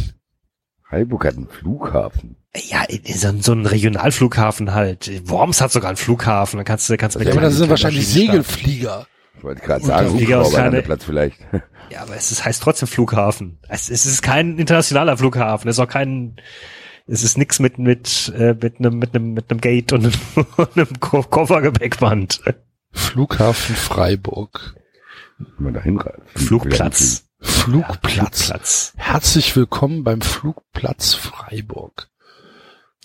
Freiburg 0.93 1.24
hat 1.24 1.36
einen 1.39 1.48
Flughafen. 1.48 2.36
Ja, 2.55 2.85
so, 3.14 3.28
ein- 3.28 3.40
so 3.40 3.52
ein 3.52 3.64
Regionalflughafen 3.64 4.74
halt. 4.74 5.10
Worms 5.27 5.62
hat 5.62 5.73
sogar 5.73 5.89
einen 5.89 5.97
Flughafen. 5.97 6.59
Dann 6.59 6.66
kannst 6.66 6.90
du, 6.90 6.97
kannst 6.98 7.14
du 7.14 7.19
mit 7.19 7.28
Ja, 7.28 7.32
aber 7.32 7.40
das 7.40 7.55
sind 7.56 7.70
wahrscheinlich. 7.70 8.06
Segelflieger. 8.06 9.06
Ich 9.39 9.43
wollte 9.43 9.62
gerade 9.62 9.82
sagen, 9.85 10.12
Hubschrauberlandeplatz 10.12 11.05
vielleicht. 11.05 11.39
Ja, 11.90 12.02
aber 12.02 12.16
es 12.16 12.31
ist, 12.32 12.43
heißt 12.47 12.62
trotzdem 12.62 12.89
Flughafen. 12.89 13.59
Es, 13.69 13.90
es 13.90 14.06
ist 14.06 14.23
kein 14.23 14.56
internationaler 14.59 15.19
Flughafen. 15.19 15.69
Es 15.69 15.77
ist 15.77 15.81
auch 15.81 15.89
kein, 15.89 16.36
es 17.06 17.23
ist 17.23 17.36
nix 17.36 17.59
mit, 17.59 17.78
mit, 17.78 18.32
äh, 18.35 18.55
mit 18.55 18.78
einem, 18.78 18.98
mit 18.98 19.14
einem, 19.14 19.32
mit 19.35 19.51
einem 19.51 19.60
Gate 19.60 19.93
und 19.93 20.06
einem, 20.06 20.14
und 20.56 20.74
einem 20.77 21.01
Ko 21.01 21.23
Koffergepäckband. 21.23 22.40
Flughafen 22.93 23.74
Freiburg. 23.77 24.74
Wenn 25.39 25.64
man 25.64 25.74
da 25.74 25.82
hinreist. 25.82 26.19
Flugplatz. 26.35 27.24
Flugplatz. 27.43 28.44
Flugplatz. 28.47 28.93
Herzlich 28.97 29.56
willkommen 29.56 30.05
beim 30.05 30.20
Flugplatz 30.20 31.14
Freiburg. 31.14 32.09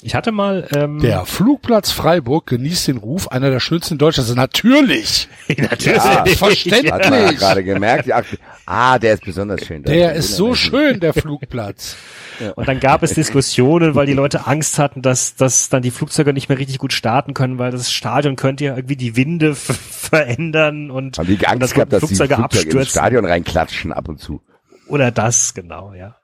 Ich 0.04 0.14
hatte 0.14 0.32
mal, 0.32 0.68
ähm, 0.76 1.00
Der 1.00 1.26
Flugplatz 1.26 1.90
Freiburg 1.92 2.46
genießt 2.46 2.88
den 2.88 2.98
Ruf 2.98 3.30
einer 3.30 3.50
der 3.50 3.60
schönsten 3.60 3.96
in 3.96 3.98
Deutschland. 3.98 4.30
Also 4.30 4.36
natürlich. 4.40 5.28
natürlich. 5.58 5.98
Ja, 5.98 6.24
Verständlich. 6.26 6.92
Hat 6.92 7.10
man 7.10 7.36
gerade 7.36 7.64
gemerkt. 7.64 8.08
Ah, 8.68 9.00
der 9.00 9.16
ist 9.16 9.26
besonders 9.26 9.66
schön. 9.66 9.82
Der 9.84 10.14
ist 10.14 10.36
so 10.36 10.54
schön, 10.54 11.00
der 11.00 11.14
Flugplatz. 11.14 11.96
Und 12.56 12.68
dann 12.68 12.80
gab 12.80 13.02
es 13.02 13.16
Diskussionen, 13.16 13.96
weil 13.96 14.06
die 14.06 14.14
Leute 14.14 14.46
Angst 14.46 14.78
hatten, 14.78 15.02
dass, 15.02 15.36
dass 15.36 15.70
dann 15.70 15.82
die 15.82 15.90
Flugzeuge 15.90 16.34
nicht 16.34 16.50
mehr 16.50 16.60
richtig 16.60 16.78
gut 16.78 16.94
starten 16.94 17.34
können, 17.34 17.58
weil 17.58 17.72
das 17.72 17.92
Stadion 17.92 18.36
könnte 18.36 18.66
ja 18.66 18.76
irgendwie 18.76 18.96
die 18.96 19.16
Winde 19.16 19.56
verändern 19.56 20.92
und, 20.92 21.18
Haben 21.18 21.28
die 21.28 21.38
und 21.38 21.48
Angst 21.48 21.74
gehabt, 21.74 21.92
dass 21.94 22.02
die 22.02 22.08
Flugzeuge 22.08 22.36
Flugzeuge 22.36 22.60
ins 22.60 22.66
abstürzen. 22.66 22.92
Stadion 22.92 23.26
reinklatschen 23.26 23.92
ab 23.92 24.08
und 24.08 24.20
zu. 24.20 24.42
Oder 24.88 25.12
das, 25.12 25.54
genau, 25.54 25.94
ja. 25.94 26.16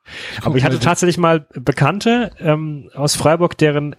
Aber 0.41 0.56
ich 0.56 0.64
hatte 0.64 0.80
tatsächlich 0.80 1.18
mal 1.18 1.45
Bekannte 1.53 2.31
ähm, 2.40 2.90
aus 2.94 3.15
Freiburg, 3.15 3.57
deren 3.57 3.95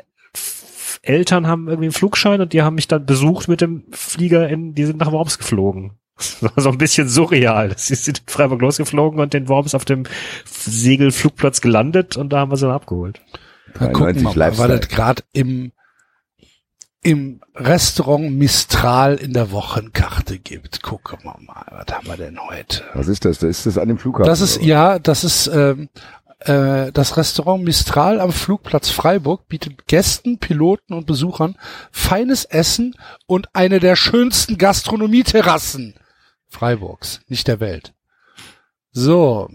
Eltern 1.03 1.47
haben 1.47 1.69
irgendwie 1.69 1.87
einen 1.87 1.93
Flugschein 1.93 2.41
und 2.41 2.53
die 2.53 2.63
haben 2.63 2.75
mich 2.75 2.89
dann 2.89 3.07
besucht 3.07 3.49
mit 3.49 3.61
dem 3.61 3.85
Flieger 3.91 4.49
in, 4.49 4.75
die 4.75 4.85
sind 4.85 4.99
nach 4.99 5.13
Worms 5.13 5.39
geflogen. 5.39 5.93
Das 6.17 6.43
war 6.43 6.53
so 6.63 6.71
ein 6.71 6.79
bisschen 6.79 7.09
surreal. 7.09 7.73
Sie 7.77 7.97
sind 7.97 8.21
in 8.21 8.25
Freiburg 8.29 8.61
losgeflogen 8.61 9.19
und 9.19 9.35
den 9.35 9.49
Worms 9.49 9.75
auf 9.75 9.85
dem 9.85 10.05
Segelflugplatz 10.45 11.61
gelandet 11.61 12.17
und 12.17 12.33
da 12.33 12.39
haben 12.39 12.53
wir 12.53 12.57
sie 12.57 12.67
dann 12.67 12.75
abgeholt. 12.75 13.21
Dann 13.79 13.93
gucken 13.93 14.23
wir 14.23 14.23
93 14.23 14.23
mal, 14.23 14.31
was 14.31 14.37
Lifestyle. 14.37 14.79
das 14.79 14.89
gerade 14.89 15.23
im, 15.33 15.73
im 17.05 17.41
Restaurant 17.55 18.33
Mistral 18.33 19.17
in 19.17 19.33
der 19.33 19.53
Wochenkarte 19.53 20.39
gibt. 20.39 20.83
Gucken 20.83 21.19
wir 21.23 21.39
mal, 21.41 21.65
was 21.71 21.95
haben 21.95 22.07
wir 22.09 22.17
denn 22.17 22.39
heute? 22.41 22.83
Was 22.95 23.09
ist 23.09 23.25
das? 23.25 23.43
Ist 23.43 23.67
das 23.67 23.79
an 23.79 23.89
dem 23.89 23.99
Flughafen? 23.99 24.27
Das 24.27 24.41
ist, 24.41 24.57
oder 24.57 24.67
ja, 24.67 24.99
das 24.99 25.23
ist 25.23 25.47
ähm, 25.49 25.89
äh, 26.41 26.91
das 26.93 27.17
Restaurant 27.17 27.63
Mistral 27.63 28.21
am 28.21 28.33
Flugplatz 28.33 28.91
Freiburg 28.91 29.47
bietet 29.49 29.87
Gästen, 29.87 30.39
Piloten 30.39 30.95
und 30.95 31.07
Besuchern 31.07 31.57
feines 31.93 32.47
Essen 32.47 32.95
und 33.27 33.55
eine 33.55 33.81
der 33.81 33.97
schönsten 33.97 34.59
Gastronomieterrassen 34.59 35.95
Freiburgs, 36.49 37.21
nicht 37.29 37.49
der 37.49 37.61
Welt. 37.61 37.93
So. 38.93 39.51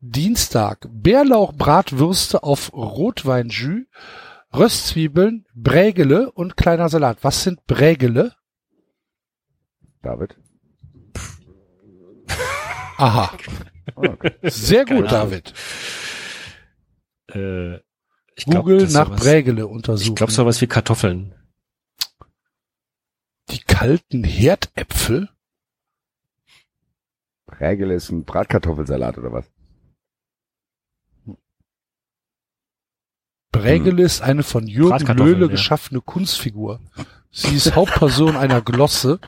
Dienstag. 0.00 0.88
Bärlauchbratwürste 0.90 2.42
auf 2.42 2.72
Rotweinjus, 2.72 3.82
Röstzwiebeln, 4.54 5.46
Brägele 5.54 6.32
und 6.32 6.56
kleiner 6.56 6.88
Salat. 6.88 7.18
Was 7.22 7.42
sind 7.42 7.66
Brägele? 7.66 8.34
David? 10.02 10.36
Aha. 12.96 13.36
Okay. 13.94 14.32
Sehr 14.42 14.84
gut. 14.84 15.10
David. 15.10 15.52
Äh, 17.32 17.76
ich 18.36 18.44
glaub, 18.44 18.64
Google 18.64 18.88
nach 18.88 19.06
sowas- 19.08 19.20
Brägele 19.20 19.62
Ich 19.62 19.68
untersuchen. 19.68 20.14
glaube 20.14 20.32
sowas 20.32 20.60
wie 20.60 20.66
Kartoffeln. 20.66 21.34
Die 23.50 23.60
kalten 23.60 24.24
Herdäpfel? 24.24 25.28
Prägel 27.46 27.90
ist 27.90 28.10
ein 28.10 28.24
Bratkartoffelsalat 28.24 29.18
oder 29.18 29.32
was? 29.32 29.50
Brägele 33.52 34.02
ist 34.02 34.20
eine 34.22 34.42
von 34.42 34.66
Jürgen 34.66 35.06
Löhle 35.16 35.46
ja. 35.46 35.50
geschaffene 35.50 36.00
Kunstfigur. 36.00 36.80
Sie 37.30 37.56
ist 37.56 37.74
Hauptperson 37.74 38.36
einer 38.36 38.60
Glosse. 38.60 39.18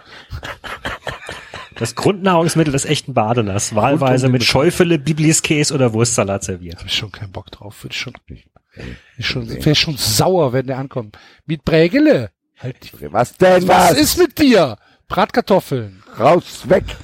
Das 1.77 1.95
Grundnahrungsmittel 1.95 2.73
des 2.73 2.85
echten 2.85 3.15
Badeners, 3.15 3.75
wahlweise 3.75 4.29
mit 4.29 4.45
Schäufele, 4.45 4.99
Bibliskäse 4.99 5.73
oder 5.75 5.95
Wurstsalat 5.95 6.45
serviert. 6.45 6.77
Habe 6.79 6.89
ich 6.89 6.95
schon 6.95 7.11
keinen 7.11 7.33
Bock 7.33 7.51
drauf. 7.51 7.83
Würde 7.83 7.95
ich 7.95 8.01
schon, 8.01 8.13
ich 9.17 9.27
schon, 9.27 9.49
wäre 9.49 9.75
schon 9.75 9.97
sauer, 9.97 10.53
wenn 10.53 10.67
der 10.67 10.79
ankommt. 10.79 11.19
Mit 11.47 11.65
Brägele. 11.65 12.31
Halt, 12.59 12.77
Was 13.11 13.37
denn 13.39 13.67
was 13.67 13.93
was? 13.93 13.99
ist 13.99 14.19
mit 14.19 14.39
dir? 14.39 14.77
Bratkartoffeln. 15.09 16.03
Raus, 16.19 16.69
weg! 16.69 16.85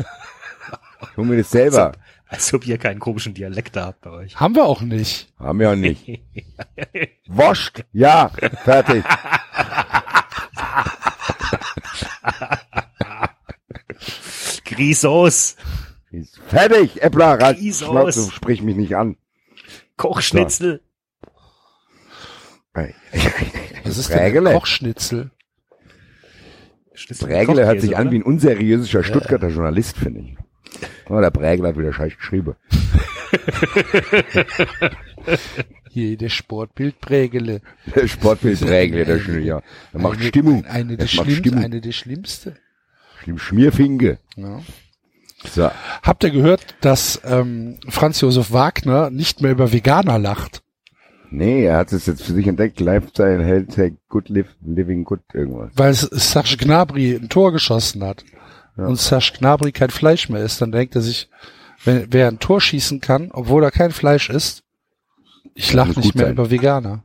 Ich 1.11 1.17
hol 1.19 1.27
mir 1.27 1.37
das 1.37 1.51
selber. 1.51 1.93
Als 2.37 2.53
ob 2.53 2.67
ihr 2.67 2.77
keinen 2.77 3.01
komischen 3.01 3.33
Dialekt 3.33 3.77
da 3.77 3.87
habt 3.87 4.03
bei 4.03 4.11
euch. 4.11 4.37
Haben 4.37 4.55
wir 4.55 4.67
auch 4.67 4.83
nicht. 4.83 5.33
Haben 5.39 5.59
wir 5.59 5.71
auch 5.71 5.75
nicht. 5.75 6.07
Woscht! 7.29 7.83
Ja, 7.93 8.29
fertig. 8.63 9.03
Grisos, 14.67 15.57
fertig, 16.47 17.03
Äppler, 17.03 17.39
halt, 17.39 17.59
Schnauze, 17.75 18.31
sprich 18.31 18.61
mich 18.61 18.77
nicht 18.77 18.97
an. 18.97 19.17
Kochschnitzel. 19.97 20.83
Was 22.75 23.97
ist 23.97 24.11
denn 24.11 24.19
Brägele. 24.19 24.51
ein 24.51 24.57
Kochschnitzel? 24.57 25.31
Schnitzel 26.93 27.29
Prägele 27.29 27.65
hört 27.65 27.81
sich 27.81 27.97
an 27.97 28.11
wie 28.11 28.17
ein 28.17 28.23
unseriöser 28.23 29.03
Stuttgarter 29.03 29.49
Journalist, 29.49 29.97
finde 29.97 30.21
ich. 30.21 30.37
Oh, 31.09 31.21
der 31.21 31.31
Prägel 31.31 31.67
hat 31.67 31.79
wieder 31.79 31.93
scheiß 31.93 32.17
geschrieben. 32.17 32.55
Hier, 35.91 36.17
der 36.17 36.29
Sportbild 36.29 37.01
Brägele. 37.01 37.61
Der 37.95 38.07
Sportbild 38.09 38.61
Prägel, 38.61 39.05
der 39.05 39.19
schon, 39.19 39.43
ja. 39.43 39.63
Der 39.93 40.01
macht 40.01 40.19
Eine- 40.19 40.27
Stimmung. 40.29 40.65
Eine 40.67 40.97
der 40.97 41.07
schlimmsten, 41.07 41.37
Stimmung. 41.37 41.65
eine 41.65 41.81
der 41.81 41.93
schlimmste. 41.93 42.57
Schlimm 43.23 43.39
Schmierfinge. 43.39 44.19
Ja. 44.37 44.61
So. 45.53 45.71
Habt 46.03 46.25
ihr 46.25 46.31
gehört, 46.31 46.75
dass 46.81 47.21
ähm, 47.25 47.79
Franz 47.89 48.21
Josef 48.21 48.53
Wagner 48.53 49.11
nicht 49.11 49.43
mehr 49.43 49.53
über 49.53 49.73
Veganer 49.73 50.19
lacht? 50.19 50.63
Nee, 51.31 51.65
er 51.65 51.79
hat 51.79 51.93
es 51.93 52.07
jetzt 52.07 52.23
für 52.23 52.33
sich 52.33 52.47
entdeckt. 52.47 52.79
Lifestyle, 52.81 53.45
Health, 53.45 53.77
Good 54.09 54.29
Live, 54.29 54.49
Living 54.65 55.05
Good, 55.05 55.21
irgendwas. 55.35 55.71
Weil 55.75 55.93
Serge 55.95 56.57
Gnabry 56.57 57.15
ein 57.17 57.29
Tor 57.29 57.53
geschossen 57.53 58.05
hat 58.05 58.25
und 58.77 58.97
Serge 59.01 59.33
Gnabry 59.39 59.73
kein 59.73 59.91
Fleisch 59.91 60.29
mehr 60.29 60.43
ist, 60.43 60.61
dann 60.61 60.73
denkt 60.73 60.95
er 60.95 61.01
sich, 61.03 61.29
wenn, 61.85 62.07
wer 62.13 62.29
ein 62.29 62.39
Tor 62.39 62.61
schießen 62.61 63.01
kann, 63.01 63.31
obwohl 63.33 63.65
er 63.65 63.71
kein 63.71 63.91
Fleisch 63.93 64.29
isst, 64.31 64.63
ich 65.55 65.73
lach 65.73 65.87
muss 65.89 65.97
nicht 65.97 66.15
mehr 66.15 66.27
sein. 66.27 66.33
über 66.35 66.51
Veganer. 66.51 67.03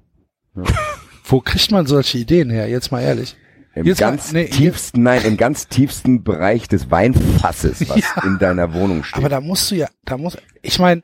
Wo 1.23 1.39
kriegt 1.39 1.72
man 1.72 1.85
solche 1.88 2.18
Ideen 2.18 2.49
her? 2.49 2.68
Jetzt 2.68 2.91
mal 2.91 3.02
ehrlich. 3.02 3.38
Im 3.73 3.85
Jetzt 3.85 4.02
mal- 4.02 4.10
ganz 4.11 4.34
nee, 4.34 4.49
tiefsten, 4.49 5.03
nein, 5.03 5.22
im 5.23 5.38
ganz 5.38 5.68
tiefsten 5.69 6.23
Bereich 6.23 6.68
des 6.68 6.91
Weinfasses, 6.91 7.80
was 7.89 7.99
Ja. 8.15 8.23
in 8.26 8.38
deiner 8.38 8.73
Wohnung 8.73 9.03
steht. 9.06 9.18
Aber 9.19 9.30
da 9.30 9.39
musst 9.39 9.72
du 9.72 9.76
ja, 9.76 9.88
da 10.03 10.18
muss, 10.18 10.38
ich 10.61 10.77
meine, 10.80 11.03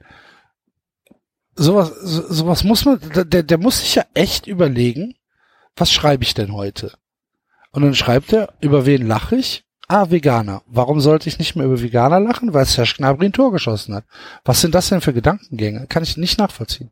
sowas, 1.55 1.91
so, 2.01 2.27
sowas 2.33 2.63
muss 2.63 2.83
man, 2.85 2.99
der, 3.13 3.43
der 3.43 3.57
muss 3.57 3.79
sich 3.79 3.95
ja 3.95 4.03
echt 4.13 4.47
überlegen, 4.47 5.15
was 5.75 5.91
schreibe 5.91 6.23
ich 6.23 6.33
denn 6.33 6.51
heute? 6.53 6.93
Und 7.71 7.83
dann 7.83 7.95
schreibt 7.95 8.33
er, 8.33 8.53
über 8.59 8.85
wen 8.85 9.05
lache 9.07 9.35
ich? 9.37 9.63
Ah, 9.87 10.09
Veganer. 10.09 10.63
Warum 10.67 10.99
sollte 10.99 11.29
ich 11.29 11.39
nicht 11.39 11.55
mehr 11.55 11.65
über 11.65 11.81
Veganer 11.81 12.19
lachen? 12.19 12.53
Weil 12.53 12.65
Serge 12.65 12.95
Gnabry 12.97 13.27
ein 13.27 13.33
Tor 13.33 13.51
geschossen 13.53 13.95
hat. 13.95 14.03
Was 14.43 14.59
sind 14.61 14.75
das 14.75 14.89
denn 14.89 14.99
für 15.01 15.13
Gedankengänge? 15.13 15.87
Kann 15.87 16.03
ich 16.03 16.17
nicht 16.17 16.37
nachvollziehen. 16.37 16.91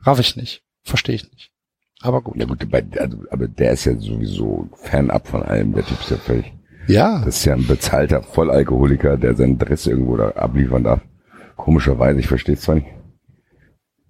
Raff 0.00 0.18
ich 0.20 0.34
nicht. 0.36 0.62
Verstehe 0.82 1.16
ich 1.16 1.30
nicht. 1.30 1.50
Aber 2.00 2.22
gut. 2.22 2.36
ja 2.36 2.44
gut, 2.46 2.66
also, 2.98 3.18
aber 3.30 3.48
der 3.48 3.72
ist 3.72 3.84
ja 3.84 3.96
sowieso 3.98 4.68
fernab 4.74 5.26
von 5.28 5.42
allem. 5.42 5.72
Der 5.74 5.84
Typ 5.84 6.00
ist 6.00 6.10
ja 6.10 6.16
völlig, 6.18 6.52
Ja. 6.86 7.18
das 7.24 7.36
ist 7.38 7.44
ja 7.44 7.54
ein 7.54 7.66
bezahlter 7.66 8.22
Vollalkoholiker, 8.22 9.16
der 9.16 9.34
seinen 9.36 9.58
Dress 9.58 9.86
irgendwo 9.86 10.16
da 10.16 10.30
abliefern 10.30 10.84
darf. 10.84 11.00
Komischerweise, 11.56 12.20
ich 12.20 12.26
verstehe 12.28 12.54
es 12.56 12.62
zwar 12.62 12.74
nicht. 12.76 12.88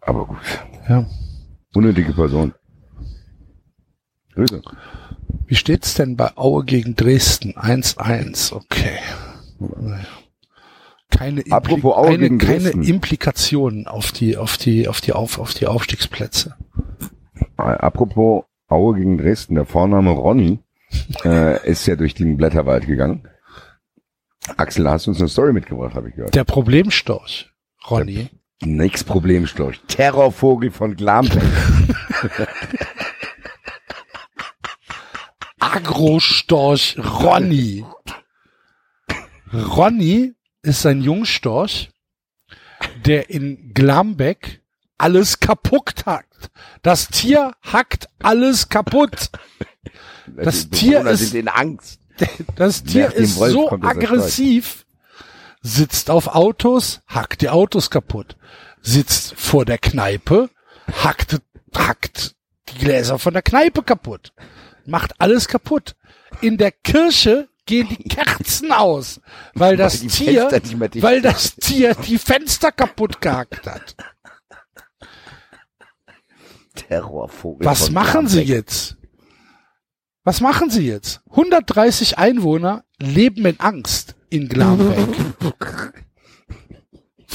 Aber 0.01 0.27
gut. 0.27 0.39
ja. 0.89 1.07
Unnötige 1.75 2.13
Person. 2.13 2.55
Grüße. 4.35 4.63
Wie 5.47 5.57
steht's 5.57 5.95
denn 5.95 6.17
bei 6.17 6.37
Aue 6.37 6.65
gegen 6.65 6.97
Dresden? 6.97 7.55
1-1. 7.55 8.55
Okay. 8.55 8.99
Keine, 11.11 11.43
Impli 11.43 11.81
keine, 11.81 12.39
keine. 12.39 12.71
Implikationen 12.71 13.87
auf 13.87 14.11
die, 14.11 14.37
auf 14.37 14.57
die, 14.57 14.89
auf 14.89 15.01
die, 15.01 15.13
auf, 15.13 15.39
auf 15.39 15.55
die 15.55 15.67
Aufstiegsplätze. 15.67 16.57
Apropos 17.57 18.45
Aue 18.69 18.97
gegen 18.97 19.19
Dresden, 19.19 19.55
der 19.55 19.67
Vorname 19.67 20.11
Ronny 20.11 20.59
äh, 21.25 21.71
ist 21.71 21.87
ja 21.87 21.97
durch 21.97 22.15
den 22.15 22.37
Blätterwald 22.37 22.87
gegangen. 22.87 23.29
Axel, 24.57 24.89
hast 24.91 25.07
du 25.07 25.11
uns 25.11 25.21
eine 25.21 25.29
Story 25.29 25.53
mitgebracht, 25.53 25.95
habe 25.95 26.09
ich 26.09 26.17
gehört. 26.17 26.35
Der 26.35 26.45
Problemstorch, 26.45 27.51
Ronny. 27.91 28.29
Nix 28.63 29.05
Problem, 29.05 29.47
Storch. 29.47 29.81
Terrorvogel 29.89 30.71
von 30.71 30.97
Glambeck. 30.97 31.43
Agrostorch 35.73 36.97
Ronny. 36.99 37.85
Ronny 39.53 40.35
ist 40.63 40.85
ein 40.87 41.01
Jungstorch, 41.03 41.91
der 43.05 43.31
in 43.31 43.73
Glambeck 43.75 44.61
alles 44.99 45.41
kaputt 45.41 46.05
hackt. 46.07 46.51
Das 46.83 47.09
Tier 47.09 47.53
hackt 47.63 48.09
alles 48.21 48.69
kaputt. 48.69 49.31
Das 50.27 50.69
Tier 50.71 51.07
ist- 51.07 51.35
in 51.35 51.49
Angst. 51.49 52.01
Das 52.57 52.85
Tier 52.85 53.13
ist 53.13 53.35
so 53.37 53.71
aggressiv, 53.73 54.87
sitzt 55.63 56.11
auf 56.11 56.29
Autos, 56.29 57.01
hackt 57.09 57.41
die 57.43 57.49
Autos 57.49 57.91
kaputt, 57.91 58.37
sitzt 58.83 59.35
vor 59.37 59.65
der 59.65 59.79
Kneipe, 59.79 60.49
hackt, 61.03 61.41
hackt 61.77 62.37
die 62.69 62.79
Gläser 62.79 63.19
von 63.19 63.33
der 63.33 63.43
Kneipe 63.43 63.83
kaputt, 63.83 64.33
macht 64.87 65.21
alles 65.21 65.49
kaputt. 65.49 65.97
In 66.41 66.57
der 66.57 66.73
Kirche 66.73 67.49
gehen 67.67 67.89
die 67.89 68.09
Kerzen 68.09 68.73
aus, 68.73 69.21
weil 69.55 69.77
das 69.77 70.01
Tier, 70.01 70.51
weil 70.97 71.23
das 71.23 71.57
Tier 71.57 71.95
die 71.95 72.19
Fenster 72.19 72.73
kaputt 72.73 73.21
gehackt 73.21 73.67
hat. 73.67 73.97
Terrorvogel 76.75 77.67
Was 77.67 77.91
machen 77.91 78.27
Sie 78.27 78.43
jetzt? 78.43 78.97
Was 80.25 80.41
machen 80.41 80.71
Sie 80.71 80.87
jetzt? 80.87 81.21
130 81.31 82.19
Einwohner 82.19 82.85
leben 82.99 83.45
in 83.47 83.61
Angst 83.61 84.17
in 84.31 84.49
Glambeck. 84.49 85.09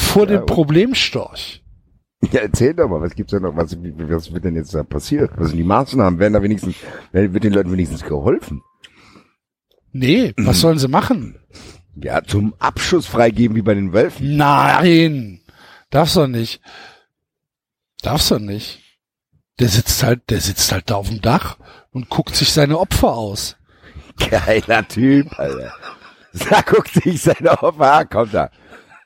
vor 0.09 0.26
dem 0.26 0.45
Problemstorch. 0.45 1.63
Ja, 2.32 2.41
erzähl 2.41 2.74
doch 2.74 2.90
mal, 2.90 3.02
was 3.02 3.16
gibt's 3.16 3.32
da 3.32 3.40
noch? 3.40 3.56
Was, 3.56 3.78
was 3.78 4.34
wird 4.34 4.44
denn 4.44 4.56
jetzt 4.56 4.74
da 4.76 4.84
passiert? 4.84 5.32
Was 5.38 5.50
sind 5.50 5.58
die 5.58 5.64
Maßnahmen? 5.64 6.20
Werden 6.20 6.34
da 6.34 6.44
wenigstens, 6.44 6.76
wird 7.14 7.44
den 7.44 7.54
Leuten 7.54 7.72
wenigstens 7.72 8.04
geholfen? 8.04 8.62
Nee, 9.91 10.34
was 10.38 10.60
sollen 10.60 10.80
sie 10.80 10.88
machen? 10.90 11.40
Ja, 11.96 12.22
zum 12.24 12.54
Abschuss 12.60 13.06
freigeben 13.08 13.56
wie 13.56 13.62
bei 13.62 13.74
den 13.74 13.94
Wölfen. 13.94 14.36
Nein, 14.38 15.41
darfst 15.90 16.16
doch 16.18 16.28
nicht. 16.28 16.62
Darfst 18.02 18.32
doch 18.32 18.40
nicht. 18.40 18.80
der 19.60 19.68
sitzt 19.70 20.04
halt, 20.04 20.30
der 20.30 20.40
sitzt 20.41 20.72
halt 20.72 20.90
da 20.90 20.96
auf 20.96 21.10
dem 21.10 21.22
Dach 21.22 21.58
und 21.91 22.10
guckt 22.10 22.36
sich 22.36 22.52
seine 22.52 22.78
Opfer 22.80 23.14
aus. 23.14 23.56
Geiler 24.30 24.88
Typ, 24.88 25.38
Alter. 25.40 25.74
Da 26.50 26.62
guckt 26.62 26.91
sich 26.91 27.22
seine 27.22 27.52
Opfer 27.64 27.91
an, 27.94 28.10
kommt 28.10 28.34
da. 28.34 28.52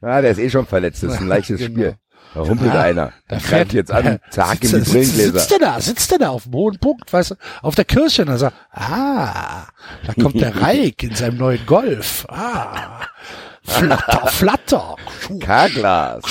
Ah, 0.02 0.22
der 0.22 0.32
ist 0.32 0.40
eh 0.40 0.50
schon 0.50 0.66
verletzt, 0.66 1.02
das 1.04 1.14
ist 1.14 1.22
ein 1.22 1.28
leichtes 1.28 1.60
Genau. 1.60 1.72
Spiel. 1.74 1.96
Da 2.34 2.42
rumpelt 2.42 2.74
Ja, 2.74 2.82
einer. 2.82 3.14
Da 3.28 3.38
greift 3.38 3.74
jetzt 3.74 3.92
an, 3.92 4.20
zack 4.32 4.56
in 4.56 4.60
die 4.62 4.68
sitzt, 4.68 4.92
Brillengläser. 4.92 5.40
sitzt 5.40 5.52
der 5.52 5.60
da, 5.60 5.80
sitzt 5.82 6.12
der 6.12 6.18
da 6.20 6.30
auf 6.30 6.44
dem 6.44 6.54
hohen 6.54 6.80
Punkt, 6.80 7.12
weißt 7.14 7.32
du, 7.32 7.36
auf 7.62 7.76
der 7.76 7.86
Kirche 7.86 8.24
und 8.24 8.30
er 8.30 8.38
sagt, 8.40 8.56
ah, 8.72 9.66
da 10.06 10.14
kommt 10.20 10.40
der 10.42 10.56
Reik 10.62 11.04
in 11.04 11.16
seinem 11.16 11.38
neuen 11.38 11.66
Golf. 11.66 12.26
Ah, 12.30 13.02
flatter, 13.64 14.28
flatter. 14.32 14.96
K-Glas. 15.40 16.24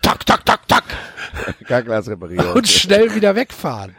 tak, 0.00 0.24
tak, 0.26 0.44
tak, 0.46 0.68
tak. 0.68 0.84
K-Glas 1.66 2.08
repariert. 2.08 2.54
Und 2.54 2.68
schnell 2.68 3.14
wieder 3.14 3.34
wegfahren. 3.34 3.94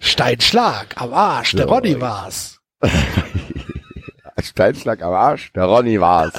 Steinschlag 0.00 0.94
am 0.96 1.12
Arsch, 1.12 1.52
der. 1.52 1.66
Ronny 1.66 2.00
war's. 2.00 2.60
Steinschlag 4.40 5.02
am 5.02 5.12
Arsch, 5.14 5.52
der 5.52 5.64
Ronny 5.64 6.00
war's. 6.00 6.32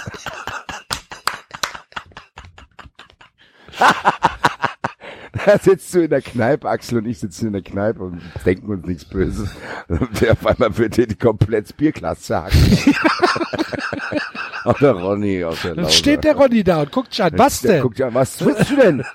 Da 5.45 5.58
sitzt 5.60 5.94
du 5.94 6.02
in 6.04 6.10
der 6.10 6.22
Kneipe, 6.22 6.68
Axel 6.68 6.98
und 6.98 7.06
ich 7.06 7.20
sitzen 7.20 7.48
in 7.48 7.54
der 7.54 7.62
Kneipe 7.62 8.04
und 8.04 8.22
denken 8.45 8.70
uns 8.70 8.86
nichts 8.86 9.06
Böses. 9.06 9.49
Und 9.88 10.20
der 10.20 10.34
auf 10.34 10.45
einmal 10.45 10.76
wird 10.78 10.98
dir 10.98 11.08
die 11.08 11.16
komplett 11.16 11.66
das 11.66 11.74
Bierglas 11.74 12.22
zerhackt. 12.22 12.56
Auch 14.66 14.78
der 14.80 14.91
Ronny 14.91 15.44
aus 15.45 15.62
der 15.62 15.76
Dann 15.76 15.90
steht 15.90 16.24
der 16.26 16.36
Ronny 16.36 16.64
da 16.64 16.82
und 16.82 16.91
guckt 16.91 17.14
sich 17.14 17.24
an, 17.24 17.32
was 17.38 17.62
Der 17.62 17.74
denn? 17.74 17.82
guckt 17.84 17.99
ja, 17.99 18.14
was 18.14 18.44
willst 18.44 18.70
du 18.72 18.76
denn? 18.76 19.06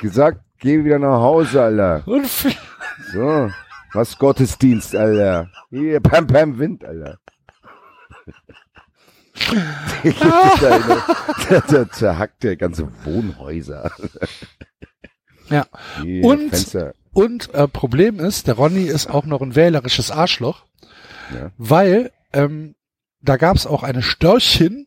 Gesagt, 0.00 0.40
geh 0.58 0.82
wieder 0.84 0.98
nach 0.98 1.20
Hause, 1.20 1.62
Alter. 1.62 2.02
Und 2.06 2.26
So, 3.12 3.50
was 3.92 4.16
Gottesdienst, 4.18 4.96
Alter. 4.96 5.50
Hier, 5.70 6.00
Pam 6.00 6.26
Pam 6.26 6.58
Wind, 6.58 6.84
Alter. 6.84 7.18
Der, 11.50 11.60
der 11.62 11.90
zerhackt 11.90 12.42
der 12.42 12.56
ganze 12.56 12.88
Wohnhäuser. 13.04 13.90
Ja. 15.50 15.66
Die 16.02 16.20
Und- 16.22 16.50
Fenster. 16.50 16.94
Und 17.12 17.52
äh, 17.54 17.66
Problem 17.66 18.20
ist, 18.20 18.46
der 18.46 18.54
Ronny 18.54 18.84
ist 18.84 19.08
auch 19.10 19.24
noch 19.24 19.40
ein 19.40 19.56
wählerisches 19.56 20.10
Arschloch, 20.12 20.66
Ja. 21.34 21.50
weil 21.56 22.12
ähm, 22.32 22.76
da 23.22 23.36
gab 23.36 23.56
es 23.56 23.66
auch 23.66 23.82
eine 23.82 24.02
Störchin 24.02 24.86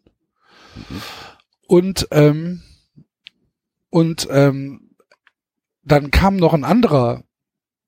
und 1.67 2.07
ähm, 2.11 2.61
und 3.89 4.27
ähm, 4.31 4.91
dann 5.83 6.11
kam 6.11 6.37
noch 6.37 6.53
ein 6.53 6.63
anderer 6.63 7.23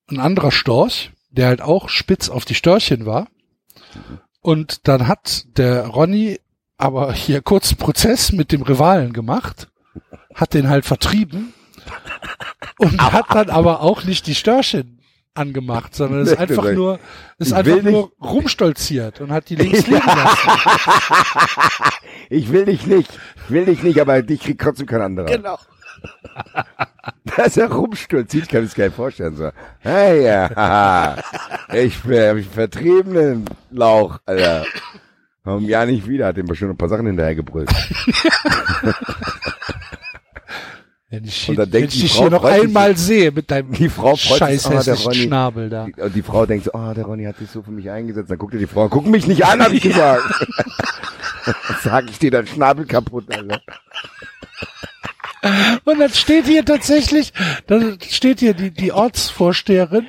ein 0.09 0.19
anderer 0.19 0.51
Storch, 0.51 1.11
der 1.29 1.47
halt 1.47 1.61
auch 1.61 1.87
spitz 1.87 2.27
auf 2.27 2.43
die 2.43 2.55
Störchen 2.55 3.05
war. 3.05 3.29
Und 4.41 4.87
dann 4.89 5.07
hat 5.07 5.45
der 5.57 5.87
Ronny 5.87 6.39
aber 6.83 7.13
hier 7.13 7.41
kurz 7.41 7.73
Prozess 7.75 8.33
mit 8.33 8.51
dem 8.51 8.61
Rivalen 8.61 9.13
gemacht, 9.13 9.69
hat 10.35 10.53
den 10.53 10.67
halt 10.67 10.83
vertrieben 10.83 11.53
und 12.77 13.01
hat 13.01 13.27
dann 13.33 13.49
aber 13.49 13.79
auch 13.79 14.03
nicht 14.03 14.27
die 14.27 14.35
Störchen 14.35 14.99
angemacht, 15.33 15.95
sondern 15.95 16.23
ist 16.23 16.37
einfach 16.37 16.73
nur, 16.73 16.99
ist 17.37 17.53
einfach 17.53 17.81
nur 17.81 18.11
rumstolziert 18.21 19.21
und 19.21 19.31
hat 19.31 19.49
die 19.49 19.55
links 19.63 19.87
liegen 19.87 20.05
lassen. 20.05 20.49
Ich 22.29 22.51
will 22.51 22.65
dich 22.65 22.85
nicht. 22.85 23.09
Ich 23.45 23.49
will 23.49 23.63
dich 23.65 23.81
nicht, 23.81 24.01
aber 24.01 24.21
dich 24.21 24.41
kriegt 24.41 24.59
trotzdem 24.61 24.85
kein 24.85 25.01
anderer. 25.01 25.27
Genau. 25.27 25.57
Dass 27.37 27.55
er 27.55 27.71
rumstolziert, 27.71 28.49
kann 28.49 28.63
ich 28.63 28.71
es 28.71 28.75
gar 28.75 28.85
nicht 28.85 28.95
vorstellen. 28.95 29.37
So, 29.37 29.51
hey, 29.79 30.25
ja, 30.25 30.49
haha, 30.53 31.23
ich 31.73 32.01
bin 32.01 32.39
ich 32.39 32.47
vertriebenen 32.49 33.45
Lauch, 33.71 34.19
Alter. 34.25 34.65
Komm 35.43 35.65
ja 35.67 35.85
nicht 35.85 36.07
wieder, 36.07 36.27
hat 36.27 36.37
ihm 36.37 36.45
bestimmt 36.45 36.71
ein 36.71 36.77
paar 36.77 36.87
Sachen 36.89 37.05
hinterher 37.05 37.35
gebrüllt. 37.35 37.69
Wenn 41.09 41.25
ich, 41.25 41.47
Und 41.47 41.57
dann 41.57 41.65
wenn 41.71 41.81
denkt 41.81 41.93
ich 41.93 41.99
die 41.99 42.01
dich 42.07 42.13
Frau, 42.13 42.21
hier 42.21 42.29
noch 42.31 42.41
freut 42.41 42.53
sich- 42.55 42.63
einmal 42.63 42.97
sehe 42.97 43.31
mit 43.31 43.51
deinem 43.51 43.71
Die 43.73 43.87
Frau 43.89 44.15
freut 44.15 44.39
scheiß 44.39 44.63
sich, 44.63 44.65
ah, 44.65 44.69
der 44.69 44.79
hässlichen 44.95 45.03
Ronny. 45.11 45.17
Schnabel 45.27 45.69
da. 45.69 45.85
Die, 45.85 46.01
und 46.01 46.15
die 46.15 46.21
Frau 46.23 46.45
denkt 46.47 46.65
so, 46.65 46.71
oh, 46.73 46.93
der 46.95 47.03
Ronny 47.05 47.25
hat 47.25 47.37
sich 47.37 47.51
so 47.51 47.61
für 47.61 47.69
mich 47.69 47.87
eingesetzt. 47.91 48.31
Dann 48.31 48.39
guckt 48.39 48.53
ihr 48.55 48.59
die 48.59 48.65
Frau, 48.67 48.89
guck 48.89 49.05
mich 49.05 49.27
nicht 49.27 49.45
an, 49.45 49.61
hab 49.61 49.71
ich 49.73 49.81
gesagt. 49.83 50.23
Sag 51.83 52.09
ich 52.09 52.17
dir 52.17 52.31
dein 52.31 52.47
Schnabel 52.47 52.85
kaputt, 52.87 53.25
Alter. 53.31 53.61
Und 55.85 55.99
dann 55.99 56.09
steht 56.09 56.45
hier 56.45 56.63
tatsächlich, 56.63 57.33
dann 57.67 57.97
steht 58.09 58.39
hier 58.39 58.53
die, 58.53 58.71
die 58.71 58.91
Ortsvorsteherin. 58.93 60.07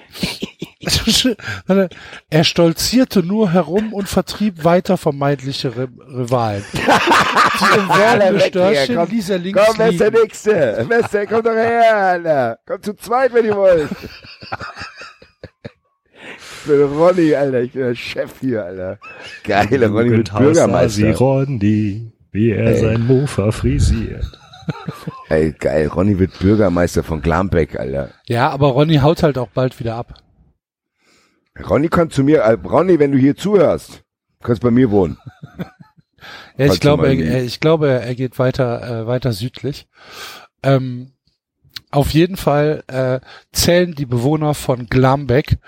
er 2.31 2.45
stolzierte 2.45 3.23
nur 3.23 3.51
herum 3.51 3.93
und 3.93 4.09
vertrieb 4.09 4.65
weiter 4.65 4.97
vermeintliche 4.97 5.71
Ri- 5.71 5.89
Rivalen. 6.19 6.65
Die 7.55 7.95
hier, 7.95 8.41
Störchen 8.41 8.97
komm. 8.97 9.09
ließ 9.11 9.31
er 9.31 9.39
links 9.39 9.63
Komm, 9.65 9.79
wer 9.79 9.89
ist 9.91 10.01
der. 10.01 10.11
Nächste? 10.11 10.85
Wer 10.89 10.99
ist 10.99 11.15
der? 11.15 11.27
Komm 11.27 11.43
doch 11.45 11.53
her, 11.53 11.97
Alter. 11.97 12.59
Komm 12.67 12.83
zu 12.83 12.95
zweit, 12.95 13.33
wenn 13.33 13.45
ihr 13.45 13.55
wollt. 13.57 13.89
Ich 16.23 16.67
bin 16.69 16.83
Ronny, 16.83 17.35
Alter. 17.35 17.61
Ich 17.63 17.73
bin 17.73 17.83
der 17.83 17.95
Chef 17.95 18.33
hier, 18.41 18.65
Alter. 18.65 18.99
Geile 19.45 19.89
Ronny 19.89 20.11
mit 20.11 20.29
Sie 20.29 20.37
Bürgermeister. 20.37 21.15
Ronny, 21.17 22.13
wie 22.33 22.51
er 22.51 22.67
Ey. 22.67 22.81
sein 22.81 23.07
Mofa 23.07 23.51
frisiert. 23.53 24.27
Ey, 25.29 25.53
geil. 25.53 25.89
Ronny 25.89 26.19
wird 26.19 26.39
Bürgermeister 26.39 27.03
von 27.03 27.23
Glambeck, 27.23 27.79
Alter. 27.79 28.11
Ja, 28.29 28.51
aber 28.51 28.69
Ronny 28.69 28.97
haut 28.97 29.23
halt 29.23 29.39
auch 29.39 29.49
bald 29.49 29.81
wieder 29.81 29.97
ab. 29.97 30.15
Ronny 31.69 31.89
kommt 31.89 32.13
zu 32.13 32.25
mir. 32.25 32.39
äh, 32.41 32.53
Ronny, 32.53 32.99
wenn 32.99 33.13
du 33.13 33.19
hier 33.19 33.37
zuhörst, 33.37 34.03
kannst 34.43 34.63
bei 34.63 34.71
mir 34.71 34.91
wohnen. 34.91 35.19
Ja, 36.57 36.67
ich 36.73 36.81
glaube, 36.81 37.07
er, 37.09 37.19
er- 37.19 37.45
ich 37.45 37.61
glaube, 37.61 37.89
er 37.91 38.15
geht 38.15 38.39
weiter, 38.39 39.03
äh, 39.03 39.07
weiter 39.07 39.33
südlich. 39.35 39.89
Ähm, 40.63 41.13
auf 41.91 42.11
jeden 42.11 42.37
Fall 42.39 42.83
äh, 42.87 43.21
zählen 43.53 43.95
die 43.95 44.07
Bewohner 44.07 44.55
von 44.55 44.87
Glambeck 44.87 45.59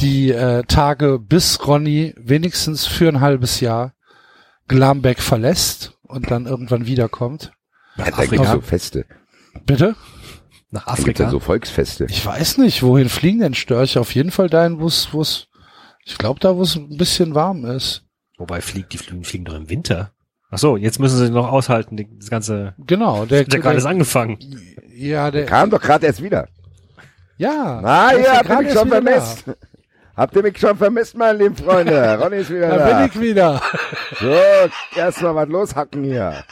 die 0.00 0.32
äh, 0.32 0.64
Tage, 0.64 1.20
bis 1.20 1.64
Ronny 1.64 2.12
wenigstens 2.18 2.86
für 2.86 3.08
ein 3.08 3.20
halbes 3.20 3.60
Jahr 3.60 3.94
Glambeck 4.66 5.20
verlässt 5.20 5.92
und 6.02 6.28
dann 6.32 6.46
irgendwann 6.46 6.86
wiederkommt. 6.86 7.52
Ja, 7.98 8.04
da 8.04 8.10
Afrika. 8.12 8.30
gibt's 8.36 8.50
so 8.52 8.60
Feste. 8.60 9.04
Bitte? 9.66 9.94
Nach 10.70 10.84
Da 10.84 10.94
gibt's 10.94 11.00
Afrika. 11.20 11.30
so 11.30 11.40
Volksfeste. 11.40 12.06
Ich 12.08 12.24
weiß 12.24 12.58
nicht, 12.58 12.82
wohin 12.82 13.08
fliegen 13.08 13.40
denn 13.40 13.54
Störche? 13.54 14.00
Auf 14.00 14.14
jeden 14.14 14.30
Fall 14.30 14.48
dahin, 14.48 14.80
wo 14.80 14.86
es, 14.86 15.12
wo 15.12 15.20
es, 15.22 15.48
ich 16.04 16.18
glaube 16.18 16.40
da, 16.40 16.56
wo 16.56 16.62
es 16.62 16.76
ein 16.76 16.96
bisschen 16.96 17.34
warm 17.34 17.64
ist. 17.64 18.04
Wobei 18.38 18.60
fliegt, 18.60 18.92
die 18.92 18.98
fliegen, 18.98 19.24
fliegen 19.24 19.44
doch 19.44 19.54
im 19.54 19.68
Winter. 19.68 20.12
Ach 20.50 20.58
so, 20.58 20.76
jetzt 20.76 20.98
müssen 20.98 21.18
sie 21.18 21.30
noch 21.30 21.50
aushalten, 21.50 21.96
das 22.18 22.30
ganze, 22.30 22.74
Genau, 22.86 23.24
der, 23.26 23.40
hat 23.40 23.52
ja 23.52 23.58
gerade 23.60 23.80
der 23.80 23.90
angefangen. 23.90 24.38
ja, 24.94 25.30
der, 25.30 25.46
Kam 25.46 25.70
doch 25.70 25.80
gerade 25.80 26.06
erst 26.06 26.22
wieder. 26.22 26.48
ja. 27.36 27.80
Ah, 27.82 28.10
der 28.10 28.18
ist 28.20 28.26
ja, 28.26 28.34
habt 28.36 28.48
ihr 28.50 28.58
mich 28.62 28.72
schon 28.72 28.90
da. 28.90 29.00
vermisst? 29.02 29.44
Habt 30.16 30.34
ihr 30.34 30.42
mich 30.42 30.58
schon 30.58 30.76
vermisst, 30.76 31.16
meine 31.16 31.38
lieben 31.38 31.54
Freunde? 31.56 32.18
Ronny 32.20 32.38
ist 32.38 32.50
wieder 32.50 32.68
Da 32.70 32.76
da. 32.90 32.98
bin 32.98 33.06
ich 33.06 33.20
wieder. 33.20 33.62
So, 34.18 34.34
erstmal 34.98 35.32
was 35.36 35.48
loshacken 35.48 36.02
hier. 36.02 36.42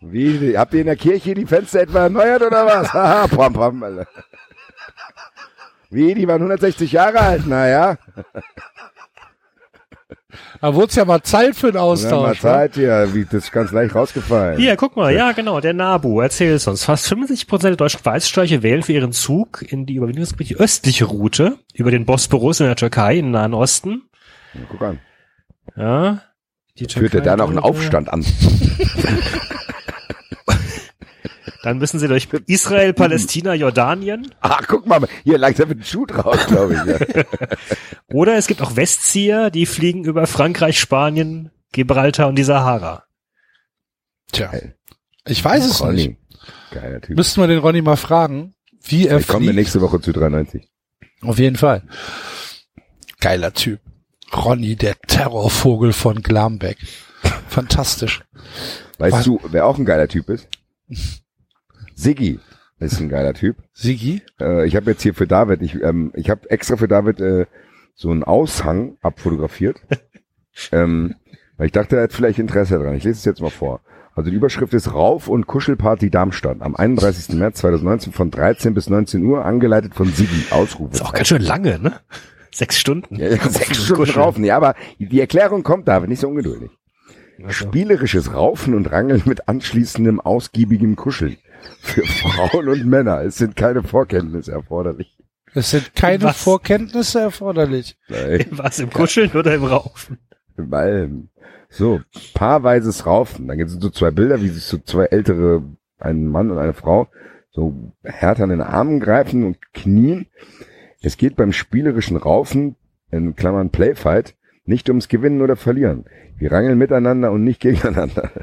Wie, 0.00 0.56
habt 0.56 0.72
ihr 0.74 0.80
in 0.80 0.86
der 0.86 0.96
Kirche 0.96 1.34
die 1.34 1.46
Fenster 1.46 1.80
etwa 1.80 2.00
erneuert 2.04 2.42
oder 2.42 2.64
was? 2.66 2.92
Haha, 2.94 3.26
pam, 3.28 3.52
pam, 3.52 3.82
Alter. 3.82 4.06
Wie, 5.90 6.14
die 6.14 6.26
waren 6.28 6.36
160 6.40 6.92
Jahre 6.92 7.18
alt, 7.20 7.46
naja. 7.46 7.98
Da 10.60 10.74
wurde 10.74 10.86
es 10.88 10.94
ja 10.94 11.04
mal 11.04 11.22
Zeit 11.22 11.56
für 11.56 11.68
einen 11.68 11.74
Wir 11.74 11.80
haben 11.80 11.86
mal 11.88 11.92
Austausch. 11.92 12.44
wa? 12.44 12.52
Zeit 12.52 12.74
hier, 12.74 13.08
wie, 13.14 13.24
das 13.24 13.44
ist 13.44 13.52
ganz 13.52 13.72
leicht 13.72 13.94
rausgefallen. 13.94 14.58
Hier, 14.58 14.76
guck 14.76 14.96
mal, 14.96 15.12
ja 15.12 15.32
genau, 15.32 15.60
der 15.60 15.72
Nabu, 15.74 16.20
erzähl's 16.20 16.66
uns. 16.68 16.84
Fast 16.84 17.08
50 17.08 17.46
Prozent 17.48 17.70
der 17.72 17.76
deutschen 17.76 18.04
Weißstörche 18.04 18.62
wählen 18.62 18.82
für 18.82 18.92
ihren 18.92 19.12
Zug 19.12 19.62
in 19.62 19.86
die 19.86 19.94
Überwindungsgebiete 19.94 20.54
die 20.54 20.60
östliche 20.60 21.06
Route 21.06 21.58
über 21.74 21.90
den 21.90 22.04
Bosporus 22.06 22.60
in 22.60 22.66
der 22.66 22.76
Türkei, 22.76 23.16
im 23.18 23.32
Nahen 23.32 23.54
Osten. 23.54 24.02
Guck 24.70 24.82
an. 24.82 25.00
Ja. 25.76 26.22
Die 26.78 26.86
Führt 26.88 27.14
er 27.14 27.20
da 27.22 27.36
noch 27.36 27.48
einen 27.48 27.58
Türkei- 27.58 27.68
Aufstand 27.68 28.12
an? 28.12 28.24
Dann 31.62 31.78
müssen 31.78 31.98
sie 31.98 32.08
durch 32.08 32.28
Israel, 32.46 32.92
Palästina, 32.92 33.54
Jordanien. 33.54 34.34
Ach, 34.40 34.62
guck 34.66 34.86
mal, 34.86 35.06
hier 35.24 35.38
langsam 35.38 35.68
wird 35.68 35.80
ein 35.80 35.84
Schuh 35.84 36.06
draus, 36.06 36.46
glaube 36.46 36.74
ich. 36.74 37.14
Ja. 37.16 37.24
Oder 38.12 38.36
es 38.36 38.46
gibt 38.46 38.62
auch 38.62 38.76
Westzieher, 38.76 39.50
die 39.50 39.66
fliegen 39.66 40.04
über 40.04 40.26
Frankreich, 40.26 40.78
Spanien, 40.78 41.50
Gibraltar 41.72 42.28
und 42.28 42.36
die 42.36 42.44
Sahara. 42.44 43.04
Tja. 44.32 44.52
Ich 45.26 45.44
weiß 45.44 45.64
es 45.64 45.72
nicht. 45.72 45.82
Ronny. 45.82 46.16
Geiler 46.72 47.00
Typ. 47.00 47.16
Müssten 47.16 47.40
wir 47.40 47.48
den 47.48 47.58
Ronny 47.58 47.82
mal 47.82 47.96
fragen, 47.96 48.54
wie 48.82 49.06
er 49.06 49.18
Ich 49.18 49.26
komme 49.26 49.44
fliegt. 49.46 49.56
nächste 49.56 49.80
Woche 49.80 50.00
zu 50.00 50.12
93. 50.12 50.68
Auf 51.22 51.38
jeden 51.38 51.56
Fall. 51.56 51.82
Geiler 53.20 53.52
Typ. 53.52 53.80
Ronny, 54.34 54.76
der 54.76 54.96
Terrorvogel 55.00 55.92
von 55.92 56.22
Glambeck. 56.22 56.78
Fantastisch. 57.48 58.22
Weißt 58.98 59.12
Was? 59.16 59.24
du, 59.24 59.40
wer 59.50 59.66
auch 59.66 59.78
ein 59.78 59.84
geiler 59.84 60.08
Typ 60.08 60.28
ist? 60.30 60.48
Siggi. 62.00 62.40
Ist 62.78 62.98
ein 62.98 63.10
geiler 63.10 63.34
Typ. 63.34 63.56
Sigi? 63.74 64.22
Äh, 64.40 64.66
ich 64.66 64.74
habe 64.74 64.90
jetzt 64.90 65.02
hier 65.02 65.12
für 65.12 65.26
David, 65.26 65.60
ich, 65.60 65.82
ähm, 65.82 66.12
ich 66.14 66.30
habe 66.30 66.50
extra 66.50 66.76
für 66.76 66.88
David 66.88 67.20
äh, 67.20 67.44
so 67.94 68.10
einen 68.10 68.24
Aushang 68.24 68.96
abfotografiert. 69.02 69.82
ähm, 70.72 71.14
weil 71.58 71.66
ich 71.66 71.72
dachte, 71.72 71.96
er 71.96 72.04
hat 72.04 72.14
vielleicht 72.14 72.38
Interesse 72.38 72.78
daran. 72.78 72.94
Ich 72.94 73.04
lese 73.04 73.18
es 73.18 73.24
jetzt 73.26 73.42
mal 73.42 73.50
vor. 73.50 73.80
Also 74.14 74.30
die 74.30 74.36
Überschrift 74.36 74.72
ist 74.72 74.94
Rauf- 74.94 75.28
und 75.28 75.46
Kuschelparty 75.46 76.10
Darmstadt 76.10 76.62
am 76.62 76.74
31. 76.74 77.36
März 77.36 77.58
2019 77.58 78.14
von 78.14 78.30
13 78.30 78.72
bis 78.72 78.88
19 78.88 79.22
Uhr, 79.22 79.44
angeleitet 79.44 79.94
von 79.94 80.10
Sigi. 80.10 80.46
Ausrufe. 80.50 80.94
Ist 80.94 81.02
auch 81.02 81.12
ganz 81.12 81.28
schön 81.28 81.42
lange, 81.42 81.78
ne? 81.78 82.00
Sechs 82.50 82.80
Stunden. 82.80 83.16
Ja, 83.16 83.28
ja, 83.28 83.48
sechs 83.48 83.84
Stunden 83.84 84.10
raufen. 84.10 84.42
Ja, 84.42 84.56
aber 84.56 84.74
die 84.98 85.20
Erklärung 85.20 85.62
kommt, 85.62 85.86
David, 85.86 86.08
nicht 86.08 86.20
so 86.20 86.28
ungeduldig. 86.28 86.70
Also, 87.38 87.52
Spielerisches 87.52 88.34
Raufen 88.34 88.74
und 88.74 88.90
Rangeln 88.90 89.22
mit 89.26 89.48
anschließendem 89.48 90.18
ausgiebigem 90.18 90.96
Kuscheln. 90.96 91.36
Für 91.80 92.04
Frauen 92.04 92.68
und 92.68 92.86
Männer. 92.86 93.22
Es 93.22 93.38
sind 93.38 93.56
keine 93.56 93.82
Vorkenntnisse 93.82 94.52
erforderlich. 94.52 95.16
Es 95.54 95.70
sind 95.70 95.94
keine 95.94 96.24
Was? 96.24 96.42
Vorkenntnisse 96.42 97.20
erforderlich. 97.20 97.96
Nein, 98.08 98.46
was 98.50 98.78
im 98.78 98.90
Kuscheln 98.90 99.32
oder 99.32 99.54
im 99.54 99.64
Raufen? 99.64 100.18
im 100.56 100.72
Allem. 100.72 101.28
So, 101.68 102.00
paarweises 102.34 103.06
Raufen. 103.06 103.48
Dann 103.48 103.58
gibt 103.58 103.70
es 103.70 103.76
so 103.76 103.90
zwei 103.90 104.10
Bilder, 104.10 104.40
wie 104.42 104.48
sich 104.48 104.64
so 104.64 104.78
zwei 104.78 105.06
ältere, 105.06 105.62
ein 105.98 106.26
Mann 106.26 106.50
und 106.50 106.58
eine 106.58 106.74
Frau, 106.74 107.08
so 107.50 107.92
härter 108.02 108.44
an 108.44 108.50
den 108.50 108.60
Armen 108.60 109.00
greifen 109.00 109.44
und 109.44 109.72
knien. 109.72 110.26
Es 111.00 111.16
geht 111.16 111.36
beim 111.36 111.52
spielerischen 111.52 112.16
Raufen, 112.16 112.76
in 113.10 113.34
Klammern 113.34 113.70
Playfight, 113.70 114.34
nicht 114.64 114.88
ums 114.88 115.08
Gewinnen 115.08 115.42
oder 115.42 115.56
Verlieren. 115.56 116.04
Wir 116.36 116.52
rangeln 116.52 116.78
miteinander 116.78 117.32
und 117.32 117.44
nicht 117.44 117.60
gegeneinander. 117.60 118.30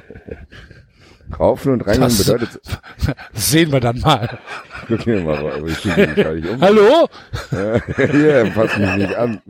Raufen 1.39 1.73
und 1.73 1.81
Rangeln 1.81 2.01
Das- 2.01 2.17
bedeutet, 2.25 2.59
sehen 3.33 3.71
wir 3.71 3.79
dann 3.79 3.99
mal. 3.99 4.39
guck 4.87 5.05
mir 5.05 5.21
mal, 5.21 5.37
aber 5.37 5.67
ich 5.67 5.83
mich 5.85 6.15
gar 6.15 6.33
nicht 6.33 6.47
um. 6.47 6.61
Hallo? 6.61 7.07
Hier, 7.97 8.51
fass 8.53 8.77
mich 8.77 8.95
nicht 8.95 9.15
an. 9.15 9.41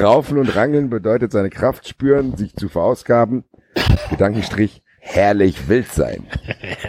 Raufen 0.00 0.38
und 0.38 0.54
Rangeln 0.54 0.88
bedeutet 0.90 1.32
seine 1.32 1.50
Kraft 1.50 1.88
spüren, 1.88 2.36
sich 2.36 2.54
zu 2.54 2.68
verausgaben. 2.68 3.44
Gedankenstrich, 4.10 4.82
herrlich 5.00 5.68
wild 5.68 5.92
sein. 5.92 6.26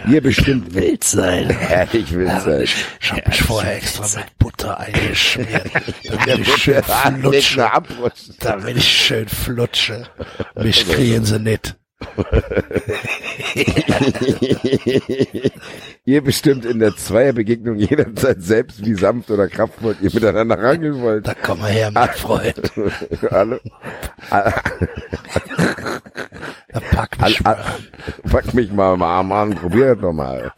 Ihr 0.08 0.20
bestimmt 0.20 0.74
wild 0.74 1.02
sein. 1.04 1.50
Herrlich 1.50 2.14
wild 2.14 2.40
sein. 2.42 2.62
Ich 3.00 3.12
hab 3.12 3.26
mich 3.26 3.42
vorher 3.42 3.76
extra 3.76 4.04
mit 4.20 4.38
Butter 4.38 4.78
eingeschmiert. 4.78 5.64
Der 6.04 6.16
Damit 6.16 6.46
ich 6.46 6.56
schön 6.56 6.82
flutsche. 6.84 7.70
Damit 8.40 8.76
ich 8.76 8.88
schön 8.88 9.28
flutsche. 9.28 10.06
Mich 10.54 10.88
kriegen 10.88 11.24
sie 11.24 11.40
nicht. 11.40 11.76
ihr 16.04 16.22
bestimmt 16.22 16.66
in 16.66 16.78
der 16.78 16.94
Zweierbegegnung 16.94 17.76
jederzeit 17.76 18.42
selbst, 18.42 18.84
wie 18.84 18.92
sanft 18.94 19.30
oder 19.30 19.48
kraftvoll 19.48 19.96
ihr 20.02 20.10
miteinander 20.12 20.58
rangeln 20.58 21.00
wollt. 21.00 21.26
Da 21.26 21.32
komm 21.34 21.60
mal 21.60 21.70
her, 21.70 21.90
mein 21.90 22.10
Freund. 22.10 22.70
Alle, 23.30 23.60
Da 26.68 26.80
pack 26.90 27.18
mich 27.22 27.42
mal 27.42 27.64
pack 28.30 28.52
mich 28.54 28.70
mal 28.72 28.92
am 28.92 29.02
Arm 29.02 29.32
an, 29.32 29.54
probier 29.54 29.96
doch 29.96 30.12
mal. 30.12 30.52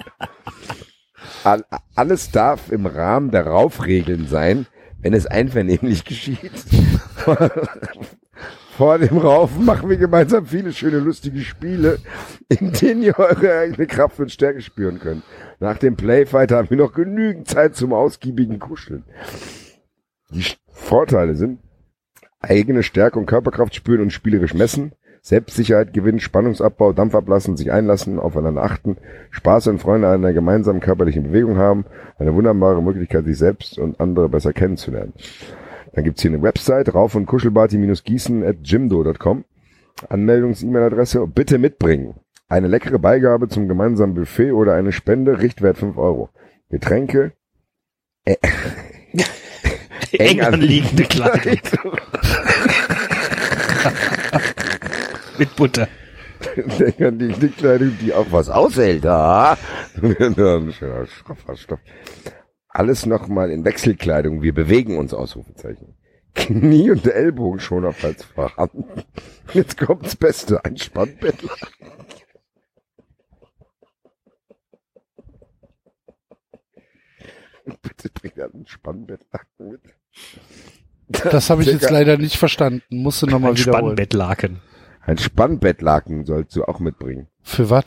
All, 1.44 1.64
alles 1.94 2.32
darf 2.32 2.72
im 2.72 2.86
Rahmen 2.86 3.30
der 3.30 3.46
Raufregeln 3.46 4.26
sein, 4.26 4.66
wenn 5.00 5.14
es 5.14 5.26
einvernehmlich 5.26 6.04
geschieht. 6.04 6.50
Vor 8.78 8.96
dem 8.96 9.18
Raufen 9.18 9.64
machen 9.64 9.90
wir 9.90 9.96
gemeinsam 9.96 10.46
viele 10.46 10.72
schöne, 10.72 11.00
lustige 11.00 11.40
Spiele, 11.40 11.98
in 12.48 12.70
denen 12.70 13.02
ihr 13.02 13.18
eure 13.18 13.58
eigene 13.58 13.88
Kraft 13.88 14.20
und 14.20 14.30
Stärke 14.30 14.60
spüren 14.60 15.00
könnt. 15.00 15.24
Nach 15.58 15.78
dem 15.78 15.96
Playfight 15.96 16.52
haben 16.52 16.70
wir 16.70 16.76
noch 16.76 16.92
genügend 16.92 17.48
Zeit 17.48 17.74
zum 17.74 17.92
ausgiebigen 17.92 18.60
Kuscheln. 18.60 19.02
Die 20.30 20.44
Vorteile 20.68 21.34
sind 21.34 21.58
eigene 22.38 22.84
Stärke 22.84 23.18
und 23.18 23.26
Körperkraft 23.26 23.74
spüren 23.74 24.02
und 24.02 24.12
spielerisch 24.12 24.54
messen, 24.54 24.92
Selbstsicherheit 25.22 25.92
gewinnen, 25.92 26.20
Spannungsabbau, 26.20 26.92
Dampf 26.92 27.16
ablassen, 27.16 27.56
sich 27.56 27.72
einlassen, 27.72 28.20
aufeinander 28.20 28.62
achten, 28.62 28.96
Spaß 29.30 29.66
und 29.66 29.80
Freude 29.80 30.06
an 30.06 30.24
einer 30.24 30.32
gemeinsamen 30.32 30.78
körperlichen 30.78 31.24
Bewegung 31.24 31.56
haben, 31.56 31.84
eine 32.16 32.32
wunderbare 32.32 32.80
Möglichkeit, 32.80 33.24
sich 33.24 33.38
selbst 33.38 33.76
und 33.76 33.98
andere 33.98 34.28
besser 34.28 34.52
kennenzulernen. 34.52 35.14
Dann 35.92 36.04
gibt's 36.04 36.22
hier 36.22 36.30
eine 36.30 36.42
Website, 36.42 36.94
rauf- 36.94 37.14
und 37.14 37.26
kuschelparty-gießen 37.26 38.44
at 38.44 38.56
jimdo.com. 38.62 39.44
Anmeldungs-E-Mail-Adresse, 40.08 41.26
bitte 41.26 41.58
mitbringen. 41.58 42.14
Eine 42.48 42.68
leckere 42.68 42.98
Beigabe 42.98 43.48
zum 43.48 43.68
gemeinsamen 43.68 44.14
Buffet 44.14 44.52
oder 44.52 44.74
eine 44.74 44.92
Spende, 44.92 45.40
Richtwert 45.40 45.76
5 45.78 45.98
Euro. 45.98 46.30
Getränke, 46.70 47.32
Eng 50.12 50.40
anliegende 50.40 51.04
Kleidung 51.04 51.58
mit 55.38 55.56
Butter. 55.56 55.88
Denk 56.78 57.00
an 57.00 57.18
die 57.18 57.32
die 57.32 57.48
Kleidung, 57.48 57.96
die 58.00 58.12
auch 58.12 58.26
was 58.30 58.48
aushält. 58.48 59.04
Ah. 59.06 59.56
Stoff. 61.56 61.80
Alles 62.78 63.06
nochmal 63.06 63.50
in 63.50 63.64
Wechselkleidung. 63.64 64.40
Wir 64.40 64.54
bewegen 64.54 64.98
uns, 64.98 65.12
Ausrufezeichen. 65.12 65.96
Knie 66.34 66.92
und 66.92 67.04
Ellbogenschoner, 67.04 67.92
falls 67.92 68.22
vorhanden. 68.22 69.02
Jetzt 69.52 69.78
kommt's 69.78 70.14
Beste, 70.14 70.64
ein 70.64 70.76
Spannbettler. 70.76 71.56
Bitte 77.82 78.10
bring 78.14 78.30
da 78.36 78.44
einen 78.44 78.68
Spannbettler 78.68 79.40
mit. 79.58 79.80
Das 81.08 81.50
habe 81.50 81.62
ich 81.62 81.68
jetzt 81.68 81.90
leider 81.90 82.16
nicht 82.16 82.36
verstanden. 82.36 82.84
Musste 82.90 83.26
nochmal 83.26 83.50
Ein 83.50 83.58
wiederholen. 83.58 83.86
Spannbettlaken. 83.86 84.60
Ein 85.00 85.18
Spannbettlaken 85.18 86.24
sollst 86.24 86.54
du 86.54 86.62
auch 86.62 86.78
mitbringen. 86.78 87.26
Für 87.42 87.70
was? 87.70 87.86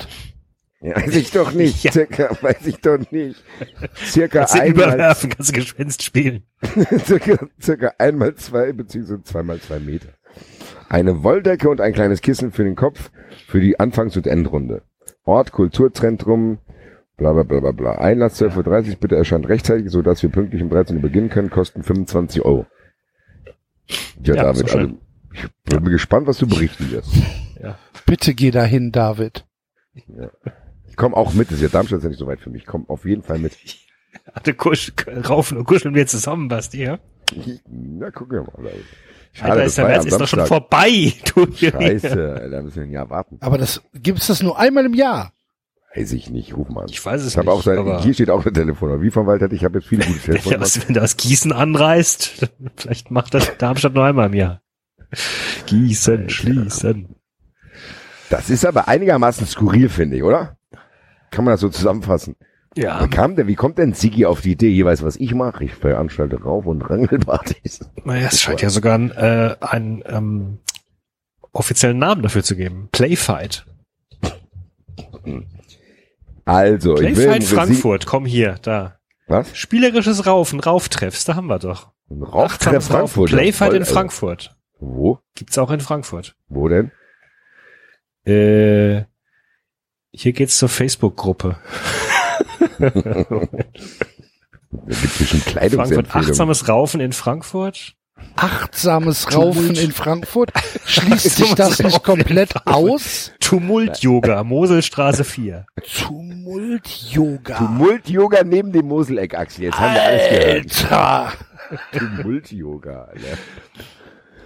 Ja, 0.82 0.96
weiß 0.96 1.16
ich 1.16 1.32
doch 1.32 1.54
nicht. 1.54 1.84
Ja. 1.84 1.92
Circa, 1.92 2.36
weiß 2.42 2.66
ich 2.66 2.78
doch 2.78 3.00
nicht. 3.12 3.44
Circa 3.96 4.40
Kannst 4.40 4.56
einmal, 4.60 4.88
überwerfen, 4.88 5.30
kannst 5.30 5.52
du 5.52 5.54
Gespenst 5.54 6.04
spielen. 6.04 6.44
circa, 7.06 7.48
circa 7.62 7.94
einmal 8.00 8.34
zwei 8.36 8.74
beziehungsweise 8.74 9.22
zweimal 9.24 9.60
zwei 9.60 9.80
Meter. 9.80 10.10
Eine 10.90 11.24
Wolldecke 11.24 11.70
und 11.70 11.82
ein 11.82 11.94
kleines 11.94 12.22
Kissen 12.22 12.52
für 12.52 12.64
den 12.64 12.76
Kopf 12.76 13.12
für 13.48 13.62
die 13.62 13.80
Anfangs- 13.80 14.18
und 14.18 14.26
Endrunde. 14.26 14.82
Ort, 15.24 15.52
Kulturzentrum, 15.52 16.58
bla 17.16 17.32
bla 17.34 17.44
bla 17.44 17.60
bla 17.60 17.72
bla. 17.72 17.92
Einlass 18.00 18.42
12.30 18.42 18.90
Uhr, 18.90 18.96
bitte 18.96 19.16
erscheint 19.16 19.48
rechtzeitig, 19.48 19.92
sodass 19.92 20.24
wir 20.24 20.32
pünktlich 20.32 20.64
um 20.64 20.70
13 20.70 20.96
Uhr 20.96 21.02
beginnen 21.02 21.30
können, 21.30 21.52
kosten 21.52 21.84
25 21.84 22.44
Euro. 22.44 22.66
Ja, 24.24 24.36
Ja, 24.36 24.44
David, 24.44 24.70
so 24.70 24.78
also 24.80 24.94
ich 25.34 25.48
bin 25.66 25.86
gespannt, 25.86 26.28
was 26.28 26.38
du 26.40 26.48
berichten 26.48 26.92
wirst. 26.92 27.14
Bitte 28.06 28.34
geh 28.34 28.52
dahin, 28.52 28.92
David. 28.92 29.46
Ich 30.92 30.96
komme 30.98 31.16
auch 31.18 31.34
mit, 31.34 31.48
das 31.48 31.56
ist 31.56 31.62
ja 31.64 31.70
Darmstadt 31.70 31.98
ist 32.00 32.04
ja 32.04 32.10
nicht 32.10 32.20
so 32.20 32.28
weit 32.28 32.40
für 32.42 32.50
mich. 32.52 32.62
Ich 32.64 32.68
komme 32.68 32.86
auf 32.88 33.06
jeden 33.06 33.24
Fall 33.24 33.40
mit. 33.40 33.54
Hatte 34.34 34.54
Kusch, 34.54 34.92
raufen 35.28 35.58
und 35.58 35.66
kuscheln 35.66 35.96
wir 35.96 36.06
zusammen, 36.06 36.48
Basti, 36.48 36.84
ja? 36.84 37.00
Na, 37.68 38.12
gucken 38.12 38.38
wir 38.38 38.42
mal. 38.44 38.52
David. 38.70 38.86
Alter, 39.42 39.64
ist 39.64 39.78
der 39.78 39.86
März 39.88 40.06
ist 40.06 40.20
doch 40.20 40.28
schon 40.28 40.46
vorbei. 40.46 41.14
Du, 41.34 41.48
Scheiße, 41.56 42.50
da 42.52 42.62
müssen 42.62 42.76
wir 42.76 42.84
ein 42.84 42.92
Jahr 42.92 43.10
warten. 43.10 43.38
Aber 43.40 43.58
das 43.58 43.82
gibt's 43.94 44.28
das 44.28 44.44
nur 44.44 44.60
einmal 44.60 44.86
im 44.86 44.94
Jahr. 44.94 45.32
Weiß 45.96 46.12
ich 46.12 46.30
nicht, 46.30 46.56
ruf 46.56 46.68
mal 46.70 46.82
an. 46.84 46.90
Ich 46.90 47.04
weiß 47.06 47.22
es 47.22 47.30
Ich 47.32 47.38
nicht, 47.38 47.48
auch 47.48 47.64
sein, 47.64 47.78
aber- 47.78 48.02
hier 48.04 48.14
steht 48.14 48.30
auch 48.30 48.46
ein 48.46 48.54
Telefon. 48.54 49.02
Wie 49.02 49.10
vom 49.12 49.28
Wald 49.28 49.42
hatte 49.42 49.56
ich 49.56 49.64
habe 49.64 49.80
jetzt 49.80 49.88
viele 49.88 50.06
gute 50.06 50.18
Ja, 50.20 50.26
Telefone. 50.34 50.60
was, 50.62 50.86
wenn 50.88 50.94
das 50.94 51.16
Gießen 51.18 51.52
anreißt, 51.54 52.50
vielleicht 52.76 53.12
macht 53.12 53.34
das 53.34 53.58
Darmstadt 53.58 53.94
noch 53.94 54.04
einmal 54.04 54.28
im 54.28 54.34
Jahr. 54.34 54.62
Gießen, 55.66 56.30
schließen. 56.30 57.16
das 58.30 58.50
ist 58.50 58.66
aber 58.66 58.88
einigermaßen 58.90 59.46
skurril, 59.48 59.88
finde 59.90 60.18
ich, 60.18 60.24
oder? 60.24 60.58
Kann 61.32 61.46
man 61.46 61.54
das 61.54 61.62
so 61.62 61.70
zusammenfassen? 61.70 62.36
Ja, 62.76 63.04
Wie 63.04 63.10
kam 63.10 63.36
denn, 63.36 63.48
wie 63.48 63.56
kommt 63.56 63.78
denn 63.78 63.94
Sigi 63.94 64.26
auf 64.26 64.42
die 64.42 64.52
Idee, 64.52 64.70
jeweils 64.70 65.04
was 65.04 65.18
ich 65.18 65.34
mache? 65.34 65.66
Ich 65.66 65.74
veranstalte 65.74 66.42
Rauf- 66.42 66.66
und 66.66 66.82
Rangelpartys. 66.82 67.82
naja, 68.06 68.28
es 68.28 68.40
scheint 68.40 68.62
ja 68.62 68.70
sogar 68.70 68.96
einen, 68.96 69.12
äh, 69.12 69.56
einen 69.60 70.04
ähm, 70.06 70.60
offiziellen 71.52 71.98
Namen 71.98 72.22
dafür 72.22 72.44
zu 72.44 72.56
geben. 72.56 72.88
Playfight. 72.94 73.66
Also, 76.46 76.96
ich 76.96 77.02
will 77.02 77.14
Playfight 77.14 77.42
im 77.42 77.48
Frankfurt, 77.48 78.06
komm 78.06 78.26
hier, 78.26 78.56
da. 78.62 78.98
Was? 79.28 79.56
Spielerisches 79.56 80.26
Raufen, 80.26 80.60
Rauftreffs, 80.60 81.26
da 81.26 81.36
haben 81.36 81.48
wir 81.48 81.60
doch. 81.60 81.92
Rauftreff. 82.10 82.86
Frankfurt. 82.86 83.30
Playfight 83.30 83.74
in 83.74 83.80
Alter. 83.82 83.94
Frankfurt. 83.94 84.56
Wo? 84.80 85.20
Gibt's 85.36 85.58
auch 85.58 85.72
in 85.72 85.80
Frankfurt. 85.80 86.36
Wo 86.50 86.68
denn? 86.68 86.92
Äh, 88.26 89.06
hier 90.14 90.34
geht's 90.34 90.58
zur 90.58 90.70
Facebook-Gruppe. 90.70 91.58
Da 92.80 92.90
gibt 94.88 95.18
bestimmt 95.18 95.44
Frankfurt, 95.44 95.46
Kleidungsempfehlungen. 95.46 96.30
achtsames 96.30 96.68
Raufen 96.68 97.02
in 97.02 97.14
Frankfurt. 97.14 97.96
Achtsames 98.36 99.36
Raufen 99.36 99.76
in 99.76 99.92
Frankfurt. 99.92 100.52
Schließt 100.86 101.36
sich 101.38 101.56
das 101.56 101.80
nicht 101.80 102.04
komplett 102.04 102.68
aus? 102.68 103.32
Tumult-Yoga, 103.40 104.44
Moselstraße 104.44 105.24
4. 105.24 105.66
Tumult-Yoga. 105.84 107.58
Tumult-Yoga 107.58 108.44
neben 108.44 108.72
dem 108.72 108.88
Moseleck, 108.88 109.34
Axel. 109.36 109.66
Jetzt 109.66 109.80
haben 109.80 109.96
wir 109.96 110.04
alles 110.04 110.30
gehört. 110.30 110.92
Alter. 110.92 111.34
Tumult-Yoga, 111.98 113.10
Alter. 113.12 113.38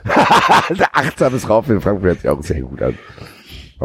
Achtsames 0.94 1.50
Raufen 1.50 1.76
in 1.76 1.82
Frankfurt 1.82 2.06
hört 2.08 2.22
sich 2.22 2.30
auch 2.30 2.44
sehr 2.44 2.62
gut 2.62 2.82
an. 2.82 2.98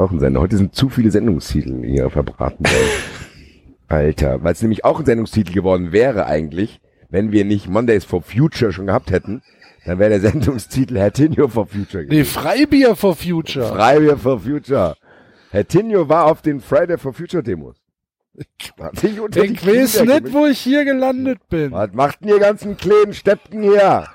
Auch 0.01 0.11
ein 0.13 0.19
Sender. 0.19 0.41
Heute 0.41 0.57
sind 0.57 0.75
zu 0.75 0.89
viele 0.89 1.11
Sendungstitel 1.11 1.85
hier 1.85 2.09
verbraten 2.09 2.65
worden. 2.65 2.89
Alter, 3.89 4.43
weil 4.43 4.53
es 4.53 4.63
nämlich 4.63 4.83
auch 4.83 5.01
ein 5.01 5.05
Sendungstitel 5.05 5.53
geworden 5.53 5.93
wäre 5.93 6.25
eigentlich, 6.25 6.81
wenn 7.11 7.33
wir 7.33 7.45
nicht 7.45 7.69
Mondays 7.69 8.05
for 8.07 8.23
Future 8.23 8.73
schon 8.73 8.87
gehabt 8.87 9.11
hätten, 9.11 9.43
dann 9.85 9.99
wäre 9.99 10.09
der 10.09 10.21
Sendungstitel 10.21 10.97
Hertinho 10.97 11.49
for 11.49 11.67
Future 11.67 12.05
Nee, 12.05 12.09
gewesen. 12.09 12.33
Freibier 12.33 12.97
for 12.97 13.15
Future. 13.15 13.67
Freibier 13.75 14.17
for 14.17 14.41
Future. 14.41 14.97
Hertinho 15.51 16.09
war 16.09 16.27
auf 16.27 16.41
den 16.41 16.61
Friday 16.61 16.97
for 16.97 17.13
Future 17.13 17.43
Demos. 17.43 17.77
Ich 18.33 18.73
weiß 18.79 19.03
nicht, 19.03 20.33
wo 20.33 20.47
ich 20.47 20.61
hier 20.61 20.87
gelandet 20.87 21.41
bin. 21.51 21.73
Was 21.73 21.93
macht 21.93 22.23
denn 22.23 22.31
ihr 22.31 22.39
ganzen 22.39 22.79
kleinen 22.79 23.13
Steppen 23.13 23.63
hier? 23.63 24.07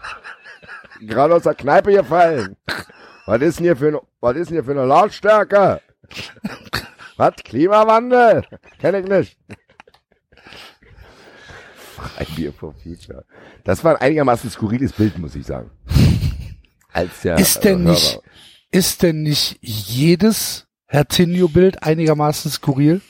Gerade 1.01 1.35
aus 1.35 1.43
der 1.43 1.53
Kneipe 1.53 1.91
gefallen. 1.91 2.55
Was 3.25 3.41
ist 3.41 3.59
denn 3.59 3.65
hier 3.65 3.75
für, 3.75 4.01
was 4.19 4.35
ist 4.37 4.49
denn 4.49 4.55
hier 4.55 4.63
für 4.63 4.71
eine 4.71 4.85
Lautstärke? 4.85 5.81
Was? 7.17 7.33
Klimawandel? 7.43 8.43
Kenn 8.79 8.95
ich 8.95 9.07
nicht. 9.07 9.37
Freibier 11.95 12.53
for 12.53 12.73
Future. 12.73 13.25
Das 13.63 13.83
war 13.83 13.95
ein 13.95 14.01
einigermaßen 14.01 14.49
skurriles 14.49 14.93
Bild, 14.93 15.17
muss 15.17 15.35
ich 15.35 15.45
sagen. 15.45 15.71
Als 16.91 17.21
der 17.21 17.37
Ist 17.37 17.63
denn 17.63 17.83
Hörer. 17.83 17.91
nicht, 17.91 18.19
ist 18.71 19.01
denn 19.03 19.23
nicht 19.23 19.57
jedes 19.61 20.67
Herzinho-Bild 20.87 21.83
einigermaßen 21.83 22.51
skurril? 22.51 23.01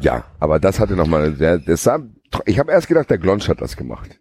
Ja, 0.00 0.24
aber 0.40 0.58
das 0.58 0.80
hatte 0.80 0.94
nochmal 0.94 1.34
sehr, 1.36 1.58
das 1.58 1.82
sah, 1.82 1.98
ich 2.44 2.58
habe 2.58 2.72
erst 2.72 2.88
gedacht, 2.88 3.10
der 3.10 3.18
Glonsch 3.18 3.48
hat 3.48 3.60
das 3.60 3.76
gemacht. 3.76 4.18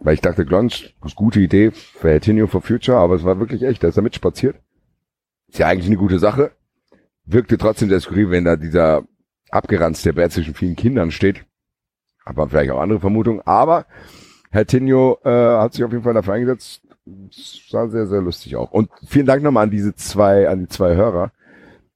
Weil 0.00 0.14
ich 0.14 0.20
dachte, 0.20 0.44
Glonsch, 0.44 0.94
ist 1.04 1.16
gute 1.16 1.40
Idee 1.40 1.72
für 1.72 2.08
Hertinho 2.10 2.46
for 2.46 2.62
Future, 2.62 2.98
aber 2.98 3.16
es 3.16 3.24
war 3.24 3.40
wirklich 3.40 3.62
echt, 3.62 3.82
da 3.82 3.88
ist 3.88 3.96
er 3.96 4.02
mitspaziert. 4.02 4.56
Ist 5.48 5.58
ja 5.58 5.66
eigentlich 5.66 5.86
eine 5.88 5.96
gute 5.96 6.18
Sache. 6.18 6.52
Wirkte 7.24 7.58
trotzdem 7.58 7.88
sehr 7.88 8.00
skurril, 8.00 8.30
wenn 8.30 8.44
da 8.44 8.56
dieser 8.56 9.02
abgeranzte 9.50 10.12
Bär 10.12 10.30
zwischen 10.30 10.54
vielen 10.54 10.76
Kindern 10.76 11.10
steht. 11.10 11.44
Aber 12.24 12.48
vielleicht 12.48 12.70
auch 12.70 12.80
andere 12.80 13.00
Vermutungen. 13.00 13.40
Aber 13.44 13.86
Hertinho 14.50 15.18
äh, 15.24 15.30
hat 15.30 15.72
sich 15.74 15.84
auf 15.84 15.90
jeden 15.90 16.04
Fall 16.04 16.14
dafür 16.14 16.34
eingesetzt. 16.34 16.82
Es 17.30 17.62
sah 17.70 17.88
sehr, 17.88 18.06
sehr 18.06 18.20
lustig 18.20 18.54
auch. 18.56 18.70
Und 18.70 18.90
vielen 19.06 19.26
Dank 19.26 19.42
nochmal 19.42 19.64
an 19.64 19.70
diese 19.70 19.94
zwei, 19.94 20.48
an 20.48 20.60
die 20.60 20.68
zwei 20.68 20.94
Hörer, 20.94 21.32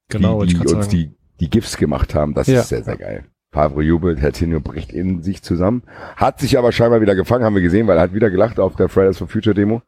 Genau, 0.09 0.43
die, 0.45 0.55
die 0.55 0.61
uns 0.61 0.71
sagen. 0.71 0.89
die, 0.89 1.11
die 1.41 1.51
GIFs 1.51 1.77
gemacht 1.77 2.15
haben. 2.15 2.35
Das 2.35 2.47
Ja. 2.49 2.61
ist 2.61 2.69
sehr, 2.71 2.83
sehr 2.83 2.97
geil. 2.97 3.25
Favre 3.53 3.83
jubelt, 3.83 4.21
Hertinho 4.21 4.61
bricht 4.61 4.93
in 4.93 5.23
sich 5.23 5.43
zusammen. 5.43 5.83
Hat 6.17 6.41
sich 6.41 6.57
aber 6.57 6.73
scheinbar 6.73 7.03
wieder 7.03 7.15
gefangen, 7.15 7.45
haben 7.45 7.55
wir 7.55 7.63
gesehen, 7.63 7.87
weil 7.87 7.99
er 7.99 8.05
hat 8.05 8.15
wieder 8.15 8.31
gelacht 8.31 8.59
auf 8.59 8.77
der 8.77 8.89
Fridays 8.89 9.19
for 9.19 9.29
Future 9.29 9.55
Demo. 9.55 9.83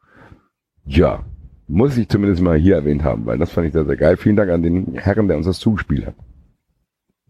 Ja, 0.85 1.25
muss 1.67 1.97
ich 1.97 2.07
zumindest 2.07 2.43
mal 2.43 2.57
hier 2.57 2.75
erwähnt 2.75 3.03
haben, 3.03 3.25
weil 3.25 3.39
das 3.39 3.51
fand 3.51 3.65
ich 3.65 3.73
sehr, 3.73 3.85
sehr 3.85 3.97
geil. 3.97 4.17
Vielen 4.17 4.35
Dank 4.35 4.51
an 4.51 4.61
den 4.61 4.93
Herren, 4.93 5.27
der 5.27 5.37
uns 5.37 5.47
das 5.47 5.59
zugespielt 5.59 6.05
hat. 6.05 6.15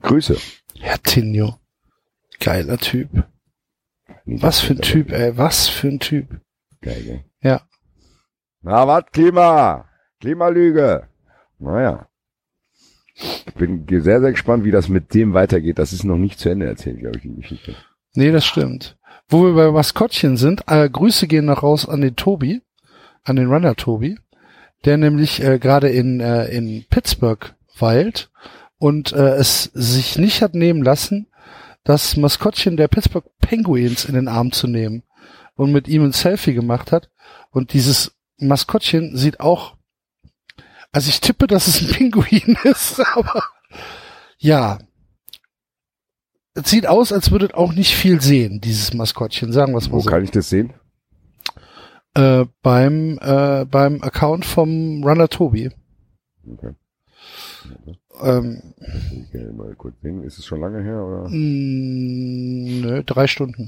Grüße. 0.02 0.36
Hertinho. 0.78 1.56
Geiler 2.42 2.78
Typ. 2.78 3.10
Was 4.26 4.60
für 4.60 4.74
ein 4.74 4.82
Typ, 4.82 5.14
ey. 5.14 5.38
Was 5.38 5.70
für 5.70 5.88
ein 5.88 6.00
Typ. 6.00 6.42
Geil, 6.82 7.02
gell? 7.04 7.24
Ja. 7.42 7.62
Na, 8.62 8.86
was, 8.86 9.06
Klima? 9.14 9.88
Klimalüge. 10.20 11.08
Naja. 11.60 12.08
Ich 13.16 13.54
bin 13.54 13.86
sehr, 13.88 14.20
sehr 14.20 14.32
gespannt, 14.32 14.66
wie 14.66 14.72
das 14.72 14.90
mit 14.90 15.14
dem 15.14 15.34
weitergeht. 15.34 15.80
Das 15.80 15.94
ist 15.94 16.04
noch 16.04 16.18
nicht 16.18 16.40
zu 16.40 16.50
Ende 16.50 16.66
erzählt, 16.66 17.00
glaube 17.00 17.18
ich, 17.18 17.24
die 17.24 17.36
Geschichte. 17.36 17.76
Nee, 18.14 18.32
das 18.32 18.46
stimmt. 18.46 18.98
Wo 19.28 19.44
wir 19.44 19.54
bei 19.54 19.72
Maskottchen 19.72 20.38
sind, 20.38 20.64
äh, 20.68 20.90
Grüße 20.90 21.28
gehen 21.28 21.46
noch 21.46 21.64
raus 21.64 21.88
an 21.88 22.02
den 22.02 22.16
Tobi, 22.16 22.62
an 23.24 23.38
den 23.38 23.48
Runner 23.48 23.76
Tobi, 23.76 24.18
der 24.84 24.98
nämlich 24.98 25.42
äh, 25.42 25.58
gerade 25.58 25.90
in, 25.90 26.20
äh, 26.20 26.46
in 26.48 26.86
Pittsburgh 26.90 27.56
weilt 27.80 28.30
und 28.78 29.14
äh, 29.14 29.36
es 29.36 29.64
sich 29.74 30.18
nicht 30.18 30.42
hat 30.42 30.54
nehmen 30.54 30.84
lassen, 30.84 31.28
das 31.84 32.18
Maskottchen 32.18 32.78
der 32.78 32.88
Pittsburgh 32.88 33.26
Penguins 33.40 34.06
in 34.06 34.16
den 34.16 34.28
Arm 34.28 34.52
zu 34.52 34.68
nehmen 34.68 35.04
und 35.56 35.72
mit 35.72 35.88
ihm 35.88 36.04
ein 36.04 36.12
Selfie 36.12 36.54
gemacht 36.54 36.92
hat. 36.92 37.10
Und 37.52 37.74
dieses 37.74 38.16
Maskottchen 38.38 39.16
sieht 39.16 39.40
auch, 39.40 39.75
also 40.96 41.10
ich 41.10 41.20
tippe, 41.20 41.46
dass 41.46 41.68
es 41.68 41.82
ein 41.82 41.90
Pinguin 41.90 42.58
ist, 42.64 43.02
aber 43.16 43.44
ja, 44.38 44.80
es 46.54 46.70
sieht 46.70 46.88
aus, 46.88 47.12
als 47.12 47.32
würdet 47.32 47.54
auch 47.54 47.74
nicht 47.74 47.94
viel 47.94 48.22
sehen, 48.22 48.62
dieses 48.62 48.94
Maskottchen, 48.94 49.52
sagen 49.52 49.74
wir 49.74 49.80
es 49.80 49.90
mal 49.90 49.98
Wo 49.98 50.00
so. 50.00 50.10
kann 50.10 50.24
ich 50.24 50.32
das 50.32 50.48
sehen? 50.48 50.74
Äh, 52.14 52.46
beim, 52.62 53.20
äh, 53.22 53.66
beim 53.66 54.02
Account 54.02 54.46
vom 54.46 55.04
Runner 55.04 55.28
Tobi. 55.28 55.70
Okay. 56.50 56.76
Ähm, 58.22 58.74
Ich 59.34 59.34
mal 59.54 59.76
kurz 59.76 60.00
sehen. 60.02 60.24
Ist 60.24 60.40
es 60.40 60.46
schon 60.46 60.62
lange 60.62 60.82
her, 60.82 61.04
oder? 61.04 61.28
mh, 61.28 62.88
nö, 62.88 63.04
drei 63.06 63.28
Stunden. 63.28 63.68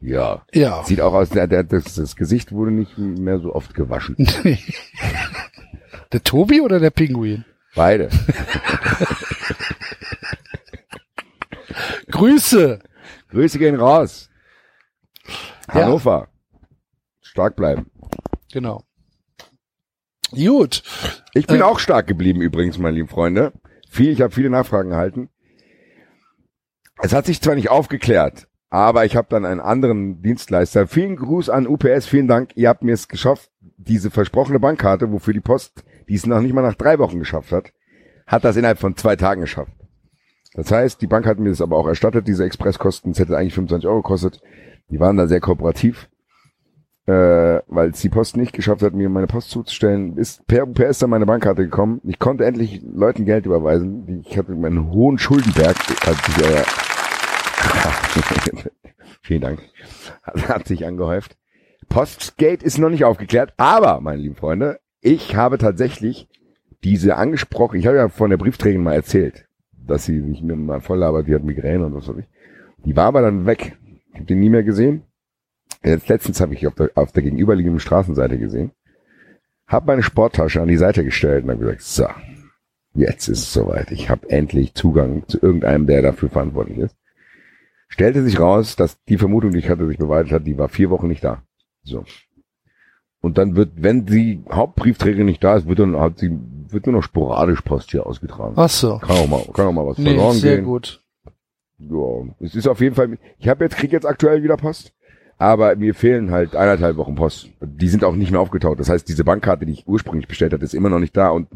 Ja. 0.00 0.44
Ja. 0.52 0.82
Sieht 0.84 1.00
auch 1.00 1.12
aus, 1.12 1.28
der, 1.30 1.46
der, 1.46 1.62
das, 1.64 1.94
das 1.94 2.16
Gesicht 2.16 2.52
wurde 2.52 2.70
nicht 2.70 2.96
mehr 2.98 3.38
so 3.38 3.54
oft 3.54 3.74
gewaschen. 3.74 4.16
der 6.12 6.24
Tobi 6.24 6.60
oder 6.62 6.80
der 6.80 6.90
Pinguin? 6.90 7.44
Beide. 7.74 8.08
Grüße! 12.10 12.80
Grüße 13.30 13.58
gehen 13.58 13.76
raus. 13.76 14.28
Ja. 15.68 15.74
Hannover. 15.74 16.28
Stark 17.20 17.56
bleiben. 17.56 17.90
Genau. 18.52 18.82
Gut. 20.32 20.82
Ich 21.34 21.46
bin 21.46 21.60
Äh. 21.60 21.64
auch 21.64 21.78
stark 21.78 22.06
geblieben 22.06 22.40
übrigens, 22.40 22.78
meine 22.78 22.96
lieben 22.96 23.08
Freunde. 23.08 23.52
Viel, 23.88 24.10
ich 24.10 24.20
habe 24.20 24.34
viele 24.34 24.50
Nachfragen 24.50 24.90
erhalten. 24.92 25.28
Es 27.02 27.12
hat 27.12 27.26
sich 27.26 27.40
zwar 27.40 27.54
nicht 27.54 27.70
aufgeklärt, 27.70 28.48
aber 28.70 29.04
ich 29.04 29.16
habe 29.16 29.28
dann 29.28 29.44
einen 29.44 29.60
anderen 29.60 30.22
Dienstleister. 30.22 30.86
Vielen 30.86 31.16
Gruß 31.16 31.50
an 31.50 31.66
UPS, 31.66 32.06
vielen 32.06 32.28
Dank. 32.28 32.56
Ihr 32.56 32.68
habt 32.68 32.82
mir 32.82 32.94
es 32.94 33.08
geschafft, 33.08 33.50
diese 33.60 34.10
versprochene 34.10 34.60
Bankkarte, 34.60 35.12
wofür 35.12 35.34
die 35.34 35.40
Post, 35.40 35.84
die 36.08 36.14
es 36.14 36.26
noch 36.26 36.40
nicht 36.40 36.54
mal 36.54 36.62
nach 36.62 36.74
drei 36.74 36.98
Wochen 36.98 37.18
geschafft 37.18 37.52
hat, 37.52 37.72
hat 38.26 38.44
das 38.44 38.56
innerhalb 38.56 38.78
von 38.78 38.96
zwei 38.96 39.16
Tagen 39.16 39.42
geschafft. 39.42 39.72
Das 40.54 40.70
heißt, 40.70 41.02
die 41.02 41.06
Bank 41.06 41.26
hat 41.26 41.38
mir 41.38 41.50
das 41.50 41.60
aber 41.60 41.76
auch 41.76 41.86
erstattet, 41.86 42.26
diese 42.26 42.44
Expresskosten. 42.44 43.12
Es 43.12 43.18
hätte 43.18 43.36
eigentlich 43.36 43.54
25 43.54 43.88
Euro 43.88 44.02
gekostet. 44.02 44.40
Die 44.90 44.98
waren 44.98 45.16
da 45.16 45.26
sehr 45.26 45.40
kooperativ 45.40 46.08
äh, 47.10 47.62
weil 47.66 47.90
es 47.90 48.00
die 48.00 48.08
Post 48.08 48.36
nicht 48.36 48.52
geschafft 48.52 48.82
hat, 48.82 48.94
mir 48.94 49.08
meine 49.08 49.26
Post 49.26 49.50
zuzustellen, 49.50 50.16
ist 50.16 50.46
per 50.46 50.68
UPS 50.68 51.00
dann 51.00 51.10
meine 51.10 51.26
Bankkarte 51.26 51.64
gekommen. 51.64 52.00
Ich 52.04 52.20
konnte 52.20 52.44
endlich 52.44 52.82
Leuten 52.82 53.24
Geld 53.24 53.46
überweisen. 53.46 54.22
Ich 54.24 54.38
hatte 54.38 54.52
meinen 54.52 54.90
hohen 54.92 55.18
Schuldenberg, 55.18 55.76
hat 56.06 56.24
sich, 56.24 56.38
äh, 56.46 56.62
vielen 59.22 59.40
Dank, 59.40 59.60
hat, 60.22 60.66
sich 60.66 60.86
angehäuft. 60.86 61.36
Postgate 61.88 62.62
ist 62.62 62.78
noch 62.78 62.90
nicht 62.90 63.04
aufgeklärt, 63.04 63.54
aber, 63.56 64.00
meine 64.00 64.22
lieben 64.22 64.36
Freunde, 64.36 64.80
ich 65.00 65.34
habe 65.36 65.58
tatsächlich 65.58 66.28
diese 66.84 67.16
angesprochen, 67.16 67.78
ich 67.78 67.86
habe 67.86 67.96
ja 67.96 68.08
von 68.08 68.30
der 68.30 68.36
Briefträgerin 68.36 68.82
mal 68.82 68.94
erzählt, 68.94 69.46
dass 69.72 70.04
sie 70.04 70.20
mich 70.20 70.42
mir 70.42 70.56
mal 70.56 70.80
voll 70.80 70.98
labert, 70.98 71.26
die 71.26 71.34
hat 71.34 71.42
Migräne 71.42 71.86
und 71.86 71.94
was 71.94 72.08
weiß 72.08 72.18
ich. 72.18 72.26
Die 72.84 72.96
war 72.96 73.06
aber 73.06 73.22
dann 73.22 73.46
weg. 73.46 73.76
Ich 74.10 74.14
habe 74.14 74.24
den 74.24 74.40
nie 74.40 74.48
mehr 74.48 74.62
gesehen. 74.62 75.02
Jetzt 75.82 76.08
letztens 76.08 76.40
habe 76.40 76.54
ich 76.54 76.66
auf 76.66 76.74
der, 76.74 76.90
auf 76.94 77.12
der 77.12 77.22
gegenüberliegenden 77.22 77.80
Straßenseite 77.80 78.38
gesehen, 78.38 78.72
habe 79.66 79.86
meine 79.86 80.02
Sporttasche 80.02 80.60
an 80.60 80.68
die 80.68 80.76
Seite 80.76 81.04
gestellt 81.04 81.44
und 81.44 81.50
habe 81.50 81.60
gesagt, 81.60 81.82
so, 81.82 82.06
jetzt 82.94 83.28
ist 83.28 83.38
es 83.38 83.52
soweit. 83.52 83.90
Ich 83.92 84.10
habe 84.10 84.28
endlich 84.28 84.74
Zugang 84.74 85.26
zu 85.26 85.40
irgendeinem, 85.40 85.86
der 85.86 86.02
dafür 86.02 86.28
verantwortlich 86.28 86.78
ist. 86.78 86.96
Stellte 87.92 88.22
sich 88.22 88.38
raus, 88.40 88.76
dass 88.76 89.02
die 89.04 89.18
Vermutung, 89.18 89.50
die 89.52 89.58
ich 89.58 89.68
hatte, 89.68 89.86
sich 89.86 89.98
bewahrheitet 89.98 90.32
hat, 90.32 90.46
die 90.46 90.56
war 90.56 90.68
vier 90.68 90.88
Wochen 90.90 91.08
nicht 91.08 91.22
da. 91.24 91.42
So. 91.82 92.04
Und 93.20 93.36
dann 93.36 93.56
wird, 93.56 93.72
wenn 93.76 94.06
die 94.06 94.42
Hauptbriefträgerin 94.50 95.26
nicht 95.26 95.44
da 95.44 95.56
ist, 95.56 95.66
wird 95.66 95.80
dann 95.80 95.98
hat 95.98 96.18
sie, 96.20 96.30
wird 96.68 96.86
nur 96.86 96.94
noch 96.94 97.02
sporadisch 97.02 97.60
Post 97.60 97.90
hier 97.90 98.06
ausgetragen. 98.06 98.54
Ach 98.56 98.68
so. 98.70 98.98
Kann 98.98 99.16
auch 99.16 99.28
mal, 99.28 99.42
kann 99.52 99.66
auch 99.66 99.72
mal 99.72 99.86
was 99.86 99.98
Nee, 99.98 100.14
verloren 100.14 100.36
sehr 100.36 100.56
gehen. 100.56 100.64
gut. 100.64 101.02
Ja, 101.78 102.26
es 102.40 102.54
ist 102.54 102.68
auf 102.68 102.80
jeden 102.80 102.94
Fall, 102.94 103.18
ich 103.38 103.48
habe 103.48 103.64
jetzt, 103.64 103.76
krieg 103.76 103.92
jetzt 103.92 104.06
aktuell 104.06 104.42
wieder 104.42 104.56
Post, 104.56 104.92
aber 105.36 105.74
mir 105.76 105.94
fehlen 105.94 106.30
halt 106.30 106.54
eineinhalb 106.54 106.96
Wochen 106.96 107.16
Post. 107.16 107.50
Die 107.60 107.88
sind 107.88 108.04
auch 108.04 108.14
nicht 108.14 108.30
mehr 108.30 108.40
aufgetaucht. 108.40 108.78
Das 108.78 108.88
heißt, 108.88 109.08
diese 109.08 109.24
Bankkarte, 109.24 109.66
die 109.66 109.72
ich 109.72 109.86
ursprünglich 109.88 110.28
bestellt 110.28 110.52
hatte, 110.52 110.64
ist 110.64 110.74
immer 110.74 110.90
noch 110.90 111.00
nicht 111.00 111.16
da 111.16 111.30
und 111.30 111.48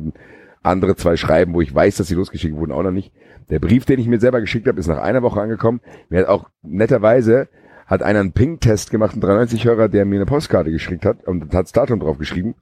andere 0.64 0.96
zwei 0.96 1.16
Schreiben, 1.16 1.54
wo 1.54 1.60
ich 1.60 1.74
weiß, 1.74 1.96
dass 1.96 2.08
sie 2.08 2.14
losgeschickt 2.14 2.56
wurden, 2.56 2.72
auch 2.72 2.82
noch 2.82 2.90
nicht. 2.90 3.12
Der 3.50 3.58
Brief, 3.58 3.84
den 3.84 4.00
ich 4.00 4.08
mir 4.08 4.20
selber 4.20 4.40
geschickt 4.40 4.66
habe, 4.66 4.80
ist 4.80 4.86
nach 4.86 5.02
einer 5.02 5.22
Woche 5.22 5.40
angekommen. 5.40 5.80
Mir 6.08 6.20
hat 6.20 6.28
auch 6.28 6.48
netterweise 6.62 7.48
hat 7.86 8.02
einer 8.02 8.20
einen 8.20 8.32
Ping-Test 8.32 8.90
gemacht, 8.90 9.14
ein 9.14 9.22
93-Hörer, 9.22 9.88
der 9.88 10.04
mir 10.06 10.16
eine 10.16 10.26
Postkarte 10.26 10.70
geschickt 10.70 11.04
hat 11.04 11.24
und 11.26 11.52
hat 11.54 11.66
das 11.66 11.72
Datum 11.72 12.00
drauf 12.00 12.18
geschrieben. 12.18 12.54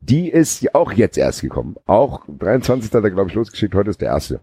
Die 0.00 0.28
ist 0.28 0.62
ja 0.62 0.70
auch 0.74 0.92
jetzt 0.92 1.18
erst 1.18 1.42
gekommen. 1.42 1.76
Auch 1.86 2.24
23. 2.28 2.92
hat 2.92 3.04
er, 3.04 3.10
glaube 3.10 3.30
ich, 3.30 3.34
losgeschickt. 3.34 3.74
Heute 3.74 3.90
ist 3.90 4.00
der 4.00 4.08
erste. 4.08 4.40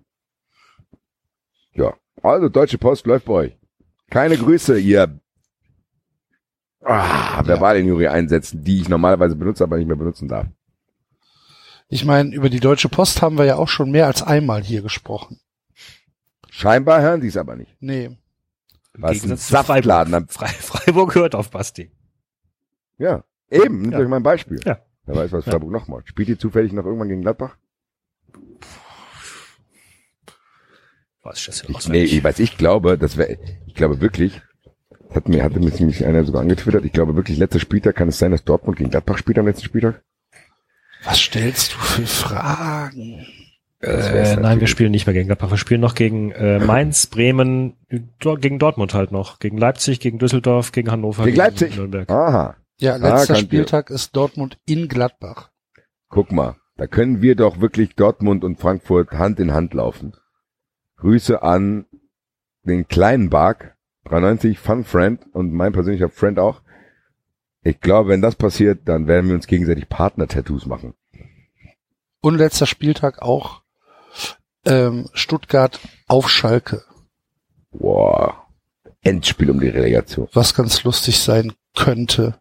Ja. 1.73 1.93
Also, 2.21 2.49
Deutsche 2.49 2.77
Post 2.77 3.07
läuft 3.07 3.25
bei 3.25 3.33
euch. 3.33 3.57
Keine 4.09 4.37
Grüße, 4.37 4.79
ihr 4.79 5.19
ah, 6.83 7.43
Verbalinjury 7.43 8.07
einsetzen, 8.07 8.63
die 8.63 8.81
ich 8.81 8.89
normalerweise 8.89 9.35
benutze, 9.35 9.63
aber 9.63 9.77
nicht 9.77 9.87
mehr 9.87 9.95
benutzen 9.95 10.27
darf. 10.27 10.47
Ich 11.89 12.05
meine, 12.05 12.33
über 12.35 12.49
die 12.49 12.59
Deutsche 12.59 12.87
Post 12.87 13.21
haben 13.21 13.37
wir 13.37 13.45
ja 13.45 13.55
auch 13.57 13.67
schon 13.67 13.89
mehr 13.91 14.05
als 14.05 14.21
einmal 14.21 14.61
hier 14.63 14.81
gesprochen. 14.83 15.39
Scheinbar 16.51 17.01
hören 17.01 17.21
sie 17.21 17.27
es 17.29 17.37
aber 17.37 17.55
nicht. 17.55 17.75
Nee. 17.79 18.11
Was 18.93 19.11
ein 19.11 19.13
Gegensatz 19.15 19.47
zu 19.47 19.51
Saftladen 19.53 20.13
am 20.13 20.27
Freiburg. 20.27 20.55
Fre 20.55 20.77
Freiburg 20.77 21.15
hört 21.15 21.35
auf 21.35 21.49
Basti. 21.49 21.91
Ja, 22.97 23.23
eben, 23.49 23.81
nehmt 23.81 23.93
Ja. 23.93 23.99
euch 23.99 24.07
mal 24.07 24.17
ein 24.17 24.23
Beispiel. 24.23 24.59
Ja. 24.65 24.79
Wer 25.05 25.15
weiß, 25.15 25.31
was 25.31 25.45
Ja. 25.45 25.53
Freiburg 25.53 25.71
noch 25.71 25.87
macht. 25.87 26.07
Spielt 26.09 26.29
ihr 26.29 26.37
zufällig 26.37 26.73
noch 26.73 26.85
irgendwann 26.85 27.09
gegen 27.09 27.21
Gladbach? 27.21 27.57
Was 31.23 31.39
ist 31.39 31.47
das 31.47 31.61
denn 31.61 31.75
Ich, 31.77 31.87
nee, 31.87 32.03
ich, 32.03 32.23
was 32.23 32.39
ich 32.39 32.57
glaube, 32.57 32.97
das 32.97 33.17
wäre, 33.17 33.37
ich 33.65 33.73
glaube 33.75 33.99
wirklich, 34.01 34.41
das 35.07 35.15
hat 35.15 35.27
mir, 35.29 35.43
hatte 35.43 35.59
mich 35.59 35.79
mich 35.79 36.05
einer 36.05 36.23
sogar 36.23 36.41
angetwittert, 36.41 36.85
ich 36.85 36.91
glaube 36.93 37.15
wirklich, 37.15 37.37
letzter 37.37 37.59
Spieltag 37.59 37.95
kann 37.95 38.09
es 38.09 38.19
sein, 38.19 38.31
dass 38.31 38.43
Dortmund 38.43 38.77
gegen 38.77 38.89
Gladbach 38.89 39.17
spielt 39.17 39.37
am 39.39 39.47
letzten 39.47 39.65
Spieltag? 39.65 40.03
Was 41.03 41.19
stellst 41.19 41.73
du 41.73 41.77
für 41.77 42.05
Fragen? 42.05 43.25
Äh, 43.81 44.35
nein, 44.35 44.59
wir 44.59 44.67
spielen 44.67 44.91
nicht 44.91 45.05
mehr 45.07 45.13
gegen 45.13 45.27
Gladbach. 45.27 45.51
Wir 45.51 45.57
spielen 45.57 45.79
noch 45.81 45.95
gegen 45.95 46.31
äh, 46.31 46.59
Mainz, 46.65 47.07
Bremen, 47.07 47.77
gegen 47.89 48.59
Dortmund 48.59 48.93
halt 48.93 49.11
noch, 49.13 49.39
gegen 49.39 49.57
Leipzig, 49.57 49.99
gegen 50.01 50.19
Düsseldorf, 50.19 50.71
gegen 50.73 50.91
Hannover, 50.91 51.23
Gegen 51.25 51.37
Leipzig? 51.37 51.77
Nürnberg. 51.77 52.09
Aha, 52.09 52.57
Ja, 52.77 52.97
letzter 52.97 53.27
könnt 53.35 53.39
ihr- 53.39 53.45
Spieltag 53.45 53.89
ist 53.89 54.15
Dortmund 54.15 54.57
in 54.65 54.89
Gladbach. 54.89 55.51
guck 56.09 56.31
mal, 56.33 56.57
da 56.75 56.87
können 56.87 57.21
wir 57.21 57.35
doch 57.35 57.61
wirklich 57.61 57.95
Dortmund 57.95 58.43
und 58.43 58.59
Frankfurt 58.59 59.11
Hand 59.13 59.39
in 59.39 59.53
Hand 59.53 59.73
laufen. 59.73 60.13
Grüße 60.97 61.41
an 61.41 61.85
den 62.63 62.87
kleinen 62.89 63.29
Bark, 63.29 63.77
93 64.09 64.59
Fun 64.59 64.83
Friend 64.83 65.21
und 65.31 65.53
mein 65.53 65.71
persönlicher 65.71 66.09
Friend 66.09 66.37
auch. 66.39 66.61
Ich 67.69 67.81
glaube, 67.81 68.09
wenn 68.09 68.21
das 68.21 68.35
passiert, 68.35 68.79
dann 68.85 69.05
werden 69.05 69.27
wir 69.27 69.35
uns 69.35 69.45
gegenseitig 69.45 69.87
Partner-Tattoos 69.89 70.65
machen. 70.65 70.95
Und 72.19 72.37
letzter 72.37 72.65
Spieltag 72.65 73.21
auch 73.21 73.61
ähm, 74.65 75.07
Stuttgart 75.13 75.79
auf 76.07 76.29
Schalke. 76.31 76.83
Wow. 77.69 78.33
Endspiel 79.01 79.51
um 79.51 79.59
die 79.59 79.69
Relegation. 79.69 80.27
Was 80.33 80.55
ganz 80.55 80.83
lustig 80.83 81.19
sein 81.19 81.53
könnte. 81.75 82.39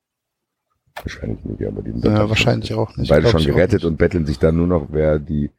Wahrscheinlich 1.03 1.45
nicht, 1.45 1.63
aber 1.67 1.83
die 1.83 1.93
sind 1.93 2.05
Ja, 2.07 2.29
wahrscheinlich 2.29 2.73
auch 2.73 2.97
nicht. 2.97 3.11
Beide 3.11 3.29
schon 3.29 3.45
gerettet 3.45 3.85
und 3.85 3.99
betteln 3.99 4.25
sich 4.25 4.39
dann 4.39 4.57
nur 4.57 4.67
noch, 4.67 4.87
wer 4.91 5.19
die 5.19 5.51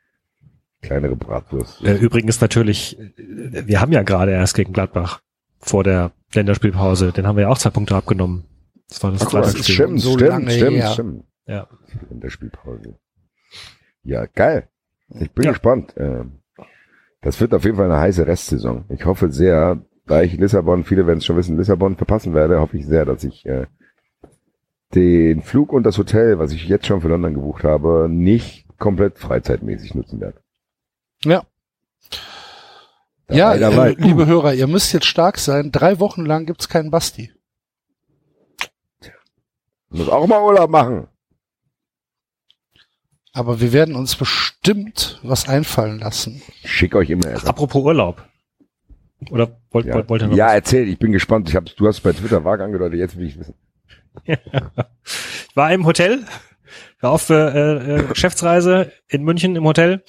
kleinere 0.81 1.15
Bratwurst. 1.15 1.83
Äh, 1.83 1.97
übrigens 1.97 2.41
natürlich, 2.41 2.99
äh, 2.99 3.67
wir 3.67 3.79
haben 3.81 3.91
ja 3.91 4.01
gerade 4.01 4.31
erst 4.31 4.55
gegen 4.55 4.73
Gladbach 4.73 5.21
vor 5.59 5.83
der 5.83 6.11
Länderspielpause, 6.33 7.11
den 7.11 7.27
haben 7.27 7.35
wir 7.35 7.43
ja 7.43 7.49
auch 7.49 7.57
zwei 7.59 7.69
Punkte 7.69 7.95
abgenommen. 7.95 8.48
Das 8.89 9.01
war 9.03 9.11
das 9.11 9.21
Ach, 9.21 9.31
Freitagsspiel. 9.31 9.75
stimmt, 9.75 10.01
so 10.01 10.13
stimmt, 10.13 10.29
lange 10.29 10.51
stimmt, 10.51 10.77
her. 10.77 10.91
stimmt. 10.91 11.23
Ja. 11.45 11.67
In 12.09 12.19
der 12.19 12.29
Spielpause. 12.29 12.97
Ja, 14.03 14.25
geil. 14.25 14.67
Ich 15.19 15.31
bin 15.31 15.45
Ja. 15.45 15.51
gespannt. 15.51 15.93
Ähm, 15.97 16.39
Das 17.21 17.41
wird 17.41 17.53
auf 17.53 17.65
jeden 17.65 17.75
Fall 17.75 17.85
eine 17.91 17.99
heiße 17.99 18.25
Restsaison. 18.25 18.85
Ich 18.89 19.05
hoffe 19.05 19.29
sehr, 19.31 19.81
da 20.07 20.21
ich 20.21 20.37
Lissabon, 20.37 20.85
viele 20.85 21.05
werden 21.05 21.17
es 21.17 21.25
schon 21.25 21.35
wissen, 21.35 21.57
Lissabon 21.57 21.97
verpassen 21.97 22.33
werde, 22.33 22.61
hoffe 22.61 22.77
ich 22.77 22.85
sehr, 22.87 23.03
dass 23.05 23.25
ich 23.25 23.45
äh, 23.45 23.65
den 24.95 25.41
Flug 25.41 25.73
und 25.73 25.83
das 25.83 25.97
Hotel, 25.97 26.39
was 26.39 26.53
ich 26.53 26.67
jetzt 26.67 26.87
schon 26.87 27.01
für 27.01 27.09
London 27.09 27.33
gebucht 27.33 27.63
habe, 27.65 28.07
nicht 28.09 28.65
komplett 28.79 29.19
freizeitmäßig 29.19 29.95
nutzen 29.95 30.21
werde. 30.21 30.39
Ja. 31.25 31.43
Dabei, 33.27 33.37
Ja, 33.37 33.57
dabei. 33.57 33.89
äh, 33.91 33.95
liebe 33.97 34.25
Hörer, 34.25 34.53
ihr 34.53 34.67
müsst 34.67 34.93
jetzt 34.93 35.05
stark 35.05 35.37
sein. 35.37 35.71
Drei 35.71 35.99
Wochen 35.99 36.25
lang 36.25 36.45
gibt's 36.45 36.69
keinen 36.69 36.89
Basti. 36.89 37.31
Muss 39.89 40.09
auch 40.09 40.27
mal 40.27 40.41
Urlaub 40.43 40.69
machen. 40.69 41.07
Aber 43.33 43.61
wir 43.61 43.73
werden 43.73 43.95
uns 43.95 44.15
bestimmt 44.15 45.19
was 45.23 45.47
einfallen 45.47 45.99
lassen. 45.99 46.41
Schick 46.63 46.95
euch 46.95 47.09
immer 47.09 47.27
etwas. 47.27 47.45
Apropos 47.45 47.83
Urlaub. 47.83 48.23
Oder 49.29 49.57
wollt, 49.71 49.85
Ja, 49.85 49.95
wollt, 49.95 50.09
wollt 50.09 50.21
ihr 50.23 50.27
noch 50.27 50.35
ja 50.35 50.47
was? 50.47 50.53
erzähl, 50.53 50.87
ich 50.87 50.97
bin 50.97 51.11
gespannt. 51.11 51.49
Ich 51.49 51.55
hab's, 51.55 51.75
du 51.75 51.87
hast 51.87 52.01
bei 52.01 52.13
Twitter 52.13 52.43
vage 52.45 52.63
angedeutet, 52.63 52.99
jetzt 52.99 53.17
will 53.17 53.27
ich 53.27 53.39
wissen. 53.39 53.53
Ich 54.25 55.55
war 55.55 55.71
im 55.73 55.85
Hotel, 55.85 56.25
war 57.01 57.11
auf 57.11 57.29
äh, 57.29 57.33
äh, 57.97 58.03
Geschäftsreise 58.03 58.91
in 59.07 59.23
München 59.23 59.55
im 59.55 59.63
Hotel. 59.65 60.03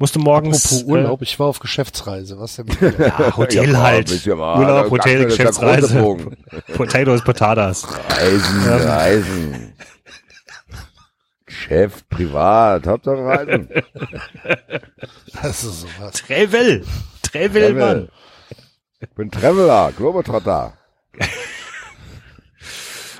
Musste 0.00 0.20
morgens 0.20 0.64
Apropos 0.66 0.84
Urlaub, 0.84 1.22
ich 1.22 1.38
war 1.40 1.48
auf 1.48 1.58
Geschäftsreise. 1.58 2.38
Was 2.38 2.54
denn? 2.54 2.68
Äh, 2.68 2.92
ja, 3.08 3.36
Hotel 3.36 3.72
Ja, 3.72 3.82
halt. 3.82 4.26
Urlaub, 4.26 4.90
Hotel, 4.90 5.24
Geschäftsreise. 5.24 6.16
Potatoes, 6.76 7.22
Potadas. 7.24 7.84
Reisen, 8.08 8.62
Ähm. 8.64 8.88
Reisen. 8.88 9.72
Geschäft, 11.46 12.08
privat, 12.08 12.86
Hauptsache 12.86 13.24
Reisen. 13.24 13.68
Das 15.42 15.62
ist 15.62 15.82
sowas. 15.82 16.14
Travel. 16.14 16.84
Travel, 17.22 17.74
Mann. 17.74 18.08
Ich 19.00 19.08
bin 19.10 19.30
Traveler, 19.30 19.92
Globetrotter. 19.96 20.72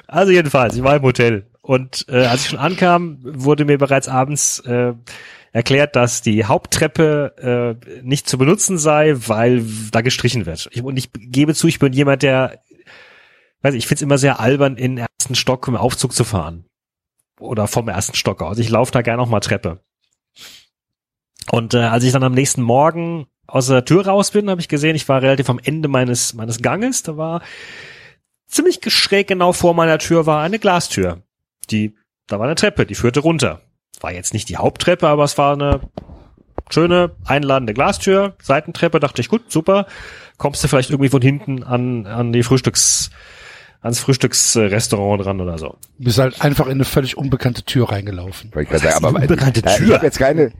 Also 0.06 0.32
jedenfalls, 0.32 0.74
ich 0.74 0.82
war 0.82 0.96
im 0.96 1.02
Hotel. 1.02 1.46
Und 1.60 2.06
äh, 2.08 2.24
als 2.24 2.42
ich 2.42 2.48
schon 2.48 2.58
ankam, 2.58 3.18
wurde 3.22 3.64
mir 3.64 3.78
bereits 3.78 4.08
abends 4.08 4.60
äh, 4.60 4.94
erklärt, 5.52 5.96
dass 5.96 6.22
die 6.22 6.44
Haupttreppe 6.44 7.78
äh, 7.82 8.02
nicht 8.02 8.28
zu 8.28 8.38
benutzen 8.38 8.78
sei, 8.78 9.14
weil 9.16 9.64
da 9.90 10.00
gestrichen 10.00 10.46
wird. 10.46 10.68
Ich, 10.72 10.82
und 10.82 10.96
ich 10.96 11.10
gebe 11.14 11.54
zu, 11.54 11.66
ich 11.68 11.78
bin 11.78 11.92
jemand, 11.92 12.22
der, 12.22 12.62
weiß 13.62 13.74
ich, 13.74 13.78
ich 13.78 13.86
finde 13.86 13.98
es 13.98 14.02
immer 14.02 14.18
sehr 14.18 14.40
albern, 14.40 14.76
in 14.76 14.96
den 14.96 15.06
ersten 15.18 15.34
Stock 15.34 15.66
im 15.68 15.76
Aufzug 15.76 16.12
zu 16.12 16.24
fahren. 16.24 16.64
Oder 17.40 17.68
vom 17.68 17.88
ersten 17.88 18.16
Stock 18.16 18.42
aus. 18.42 18.58
Ich 18.58 18.68
laufe 18.68 18.92
da 18.92 19.02
gerne 19.02 19.22
noch 19.22 19.28
mal 19.28 19.40
Treppe. 19.40 19.80
Und 21.50 21.74
äh, 21.74 21.78
als 21.78 22.04
ich 22.04 22.12
dann 22.12 22.24
am 22.24 22.34
nächsten 22.34 22.62
Morgen 22.62 23.26
aus 23.46 23.68
der 23.68 23.84
Tür 23.84 24.06
raus 24.06 24.32
bin, 24.32 24.50
habe 24.50 24.60
ich 24.60 24.68
gesehen, 24.68 24.96
ich 24.96 25.08
war 25.08 25.22
relativ 25.22 25.48
am 25.48 25.60
Ende 25.62 25.88
meines 25.88 26.34
meines 26.34 26.60
Ganges. 26.60 27.02
Da 27.04 27.16
war 27.16 27.42
ziemlich 28.46 28.80
schräg 28.88 29.28
genau 29.28 29.52
vor 29.52 29.74
meiner 29.74 29.98
Tür 29.98 30.26
war 30.26 30.42
eine 30.42 30.58
Glastür. 30.58 31.22
Die, 31.70 31.96
da 32.26 32.38
war 32.38 32.46
eine 32.46 32.54
Treppe, 32.54 32.86
die 32.86 32.94
führte 32.94 33.20
runter. 33.20 33.62
War 34.00 34.12
jetzt 34.12 34.32
nicht 34.32 34.48
die 34.48 34.56
Haupttreppe, 34.56 35.08
aber 35.08 35.24
es 35.24 35.36
war 35.38 35.54
eine 35.54 35.80
schöne, 36.70 37.12
einladende 37.24 37.74
Glastür, 37.74 38.34
Seitentreppe, 38.42 39.00
dachte 39.00 39.20
ich, 39.20 39.28
gut, 39.28 39.50
super. 39.50 39.86
Kommst 40.36 40.62
du 40.62 40.68
vielleicht 40.68 40.90
irgendwie 40.90 41.08
von 41.08 41.22
hinten 41.22 41.64
an, 41.64 42.06
an 42.06 42.32
die 42.32 42.42
Frühstücks, 42.42 43.10
ans 43.80 43.98
Frühstücksrestaurant 44.00 45.24
dran 45.24 45.40
oder 45.40 45.58
so. 45.58 45.78
Du 45.98 46.04
bist 46.04 46.18
halt 46.18 46.40
einfach 46.42 46.66
in 46.66 46.72
eine 46.72 46.84
völlig 46.84 47.16
unbekannte 47.16 47.62
Tür 47.64 47.90
reingelaufen. 47.90 48.52
Ich 48.60 48.70
Was 48.70 48.84
heißt 48.84 48.96
aber 48.96 49.18
unbekannte 49.18 49.62
äh, 49.64 49.70
ich 49.70 49.76
Tür? 49.76 49.94
habe 49.94 50.06
jetzt 50.06 50.18
keine. 50.18 50.52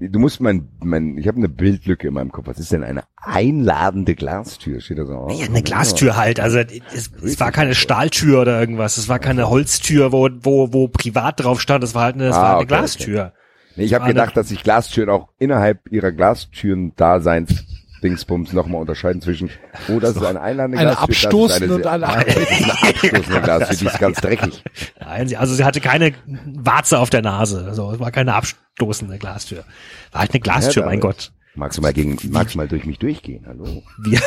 Du 0.00 0.18
musst 0.18 0.40
mein, 0.40 0.68
mein, 0.80 1.18
ich 1.18 1.26
habe 1.26 1.38
eine 1.38 1.48
Bildlücke 1.48 2.08
in 2.08 2.14
meinem 2.14 2.30
Kopf. 2.30 2.46
Was 2.46 2.58
ist 2.58 2.70
denn 2.72 2.84
eine 2.84 3.02
einladende 3.16 4.14
Glastür? 4.14 4.80
Steht 4.80 4.98
da 4.98 5.06
so? 5.06 5.28
Ja, 5.30 5.46
eine 5.46 5.62
Glastür 5.62 6.16
halt. 6.16 6.38
Also 6.40 6.58
es, 6.58 7.10
es 7.22 7.40
war 7.40 7.50
keine 7.50 7.74
Stahltür 7.74 8.40
oder 8.42 8.60
irgendwas. 8.60 8.96
Es 8.96 9.08
war 9.08 9.18
keine 9.18 9.50
Holztür, 9.50 10.12
wo, 10.12 10.28
wo, 10.42 10.72
wo 10.72 10.88
privat 10.88 11.40
drauf 11.40 11.60
stand. 11.60 11.82
Es 11.82 11.94
war 11.94 12.04
halt 12.04 12.14
eine, 12.14 12.28
es 12.28 12.36
Ah, 12.36 12.42
war 12.42 12.48
eine 12.50 12.56
okay, 12.58 12.66
Glastür. 12.66 13.32
Nee, 13.76 13.84
ich 13.84 13.94
habe 13.94 14.06
gedacht, 14.06 14.36
dass 14.36 14.48
sich 14.48 14.62
Glastüren 14.62 15.08
auch 15.08 15.28
innerhalb 15.38 15.90
ihrer 15.90 16.12
Glastüren-Daseins 16.12 17.64
Dingsbums 18.02 18.52
nochmal 18.52 18.80
unterscheiden 18.80 19.20
zwischen, 19.20 19.50
oh, 19.88 19.98
das 19.98 20.16
ist 20.16 20.24
eine 20.24 20.40
einladende 20.40 20.78
Eine 20.78 20.98
abstoßende 20.98 21.74
und 21.74 21.86
eine 21.86 22.06
eine 22.08 22.26
abstoßende 22.28 23.40
Glastür, 23.40 23.76
die 23.78 23.86
ist 23.86 23.98
ganz 23.98 24.20
dreckig. 24.20 24.64
Nein, 25.00 25.36
also 25.36 25.54
sie 25.54 25.64
hatte 25.64 25.80
keine 25.80 26.14
Warze 26.46 26.98
auf 26.98 27.10
der 27.10 27.22
Nase. 27.22 27.66
Also 27.66 27.92
es 27.92 27.98
war 27.98 28.10
keine 28.10 28.34
abstoßende 28.34 29.18
Glastür. 29.18 29.64
War 30.12 30.20
halt 30.22 30.32
eine 30.32 30.40
Glastür, 30.40 30.82
Ja, 30.82 30.88
mein 30.88 31.00
Gott. 31.00 31.32
Magst 31.54 31.76
du 31.78 31.82
mal 31.82 31.92
gegen, 31.92 32.16
magst 32.30 32.54
du 32.54 32.58
mal 32.58 32.68
durch 32.68 32.84
mich 32.84 32.98
durchgehen? 32.98 33.44
Hallo? 33.46 33.82
Wie, 34.04 34.18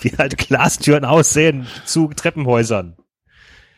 wie 0.00 0.16
halt 0.18 0.36
Glastüren 0.38 1.04
aussehen 1.04 1.66
zu 1.84 2.08
Treppenhäusern. 2.08 2.96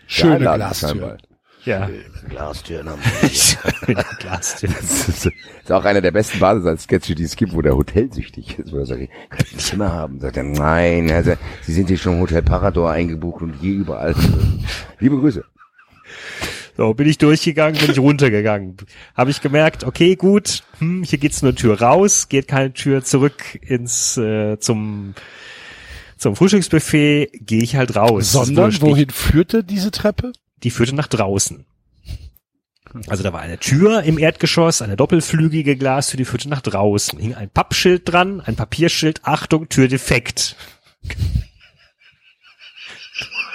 Schöne 0.06 0.36
einladend 0.36 0.64
Glastür. 0.64 0.88
scheinbar. 0.88 1.18
Ja. 1.64 1.88
Glastüren 2.28 2.88
haben 2.90 3.00
Schöne 3.30 4.04
Glastür. 4.18 4.68
Das 4.80 5.08
ist, 5.08 5.26
ist 5.26 5.72
auch 5.72 5.84
einer 5.84 6.00
der 6.00 6.10
besten 6.10 6.38
Basis-Sketche, 6.38 7.14
die 7.14 7.24
es 7.24 7.36
gibt, 7.36 7.54
wo 7.54 7.62
der 7.62 7.74
Hotelsüchtig 7.74 8.58
ist, 8.58 8.72
wo 8.72 8.78
er 8.78 8.86
sagt, 8.86 9.08
kann 9.30 9.40
ich 9.46 9.54
ein 9.54 9.58
Zimmer 9.58 9.92
haben? 9.92 10.20
Sagt 10.20 10.36
er, 10.36 10.42
nein, 10.42 11.10
also, 11.10 11.34
Sie 11.62 11.72
sind 11.72 11.88
hier 11.88 11.98
schon 11.98 12.14
im 12.14 12.20
Hotel 12.20 12.42
Parador 12.42 12.90
eingebucht 12.90 13.42
und 13.42 13.54
hier 13.60 13.74
überall. 13.74 14.14
Liebe 15.00 15.18
Grüße. 15.18 15.44
So, 16.76 16.92
bin 16.92 17.08
ich 17.08 17.18
durchgegangen, 17.18 17.80
bin 17.80 17.90
ich 17.90 17.98
runtergegangen. 17.98 18.76
Habe 19.14 19.30
ich 19.30 19.40
gemerkt, 19.40 19.84
okay, 19.84 20.16
gut, 20.16 20.64
hm, 20.78 21.04
hier 21.04 21.18
geht's 21.18 21.40
nur 21.40 21.54
Tür 21.54 21.80
raus, 21.80 22.28
geht 22.28 22.48
keine 22.48 22.72
Tür 22.72 23.04
zurück 23.04 23.58
ins 23.62 24.16
äh, 24.16 24.58
zum 24.58 25.14
zum 26.16 26.36
Frühstücksbuffet, 26.36 27.30
gehe 27.34 27.62
ich 27.62 27.76
halt 27.76 27.96
raus. 27.96 28.32
Sondern 28.32 28.80
wohin 28.80 29.10
führte 29.10 29.62
diese 29.62 29.90
Treppe? 29.90 30.32
Die 30.64 30.70
führte 30.70 30.94
nach 30.94 31.08
draußen. 31.08 31.66
Also 33.08 33.22
da 33.22 33.32
war 33.32 33.40
eine 33.40 33.58
Tür 33.58 34.02
im 34.02 34.18
Erdgeschoss, 34.18 34.82
eine 34.82 34.96
doppelflügige 34.96 35.76
Glastür, 35.76 36.16
die 36.16 36.24
führte 36.24 36.48
nach 36.48 36.62
draußen. 36.62 37.18
Hing 37.18 37.34
ein 37.34 37.50
Pappschild 37.50 38.10
dran, 38.10 38.40
ein 38.40 38.56
Papierschild, 38.56 39.24
Achtung, 39.24 39.68
Tür 39.68 39.88
defekt. 39.88 40.56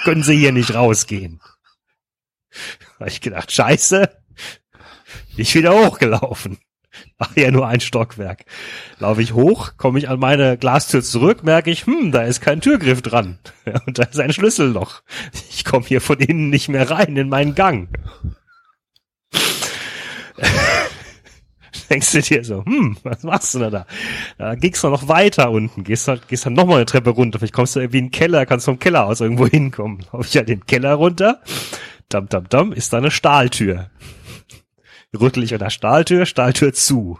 Können 0.04 0.22
Sie 0.22 0.36
hier 0.36 0.52
nicht 0.52 0.74
rausgehen. 0.74 1.40
Da 2.98 3.06
hab 3.06 3.08
ich 3.08 3.20
gedacht, 3.20 3.50
scheiße. 3.52 4.08
Ich 5.36 5.54
wieder 5.54 5.72
hochgelaufen. 5.72 6.58
War 7.18 7.28
ja 7.36 7.50
nur 7.50 7.66
ein 7.66 7.80
Stockwerk. 7.80 8.44
Laufe 8.98 9.20
ich 9.20 9.34
hoch, 9.34 9.72
komme 9.76 9.98
ich 9.98 10.08
an 10.08 10.18
meine 10.18 10.56
Glastür 10.56 11.02
zurück, 11.02 11.44
merke 11.44 11.70
ich, 11.70 11.86
hm, 11.86 12.12
da 12.12 12.22
ist 12.22 12.40
kein 12.40 12.60
Türgriff 12.60 13.02
dran. 13.02 13.38
Und 13.86 13.98
da 13.98 14.04
ist 14.04 14.18
ein 14.18 14.32
Schlüsselloch. 14.32 15.02
Ich 15.50 15.64
komme 15.64 15.84
hier 15.86 16.00
von 16.00 16.18
innen 16.18 16.48
nicht 16.48 16.68
mehr 16.68 16.90
rein 16.90 17.16
in 17.16 17.28
meinen 17.28 17.54
Gang. 17.54 17.88
Denkst 21.90 22.12
du 22.12 22.22
dir 22.22 22.44
so, 22.44 22.64
hm, 22.64 22.96
was 23.02 23.24
machst 23.24 23.54
du 23.54 23.58
denn 23.58 23.72
da? 23.72 23.86
Da 24.38 24.54
ging's 24.54 24.82
noch 24.82 25.08
weiter 25.08 25.50
unten, 25.50 25.82
gehst 25.82 26.06
halt, 26.06 26.28
gehst 26.28 26.46
dann 26.46 26.52
nochmal 26.52 26.76
eine 26.76 26.86
Treppe 26.86 27.10
runter, 27.10 27.38
vielleicht 27.38 27.52
kommst 27.52 27.74
du 27.74 27.80
irgendwie 27.80 27.98
in 27.98 28.06
den 28.06 28.10
Keller, 28.12 28.46
kannst 28.46 28.66
vom 28.66 28.78
Keller 28.78 29.06
aus 29.06 29.20
irgendwo 29.20 29.46
hinkommen. 29.46 30.06
Lauf 30.12 30.26
ich 30.26 30.36
halt 30.36 30.48
den 30.48 30.64
Keller 30.66 30.94
runter, 30.94 31.40
dam, 32.08 32.28
dam, 32.28 32.48
dam, 32.48 32.72
ist 32.72 32.92
da 32.92 32.98
eine 32.98 33.10
Stahltür. 33.10 33.90
Rüttel 35.18 35.42
ich 35.42 35.52
an 35.52 35.60
der 35.60 35.70
Stahltür, 35.70 36.26
Stahltür 36.26 36.72
zu. 36.72 37.18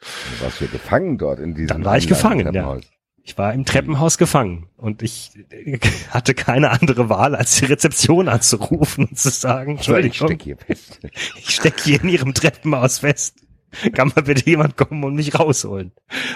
Du 0.00 0.44
warst 0.44 0.60
ja 0.60 0.66
gefangen 0.66 1.18
dort 1.18 1.38
in 1.38 1.54
diesem 1.54 1.68
Dann 1.68 1.84
war 1.84 1.96
ich 1.96 2.08
gefangen, 2.08 2.52
ja. 2.52 2.78
Ich 3.26 3.38
war 3.38 3.54
im 3.54 3.64
Treppenhaus 3.64 4.18
gefangen 4.18 4.68
und 4.76 5.02
ich 5.02 5.32
hatte 6.10 6.34
keine 6.34 6.70
andere 6.70 7.08
Wahl, 7.08 7.34
als 7.34 7.56
die 7.56 7.64
Rezeption 7.64 8.28
anzurufen 8.28 9.06
und 9.06 9.18
zu 9.18 9.30
sagen, 9.30 9.72
Ich 9.72 9.78
Entschuldigung, 9.78 10.28
steck 10.28 10.42
hier 10.42 10.58
fest. 10.58 11.00
ich 11.38 11.54
stecke 11.54 11.82
hier 11.82 12.02
in 12.02 12.10
Ihrem 12.10 12.34
Treppenhaus 12.34 12.98
fest. 12.98 13.38
Kann 13.92 14.12
mal 14.14 14.22
bitte 14.22 14.48
jemand 14.48 14.76
kommen 14.76 15.02
und 15.04 15.14
mich 15.14 15.38
rausholen? 15.38 15.92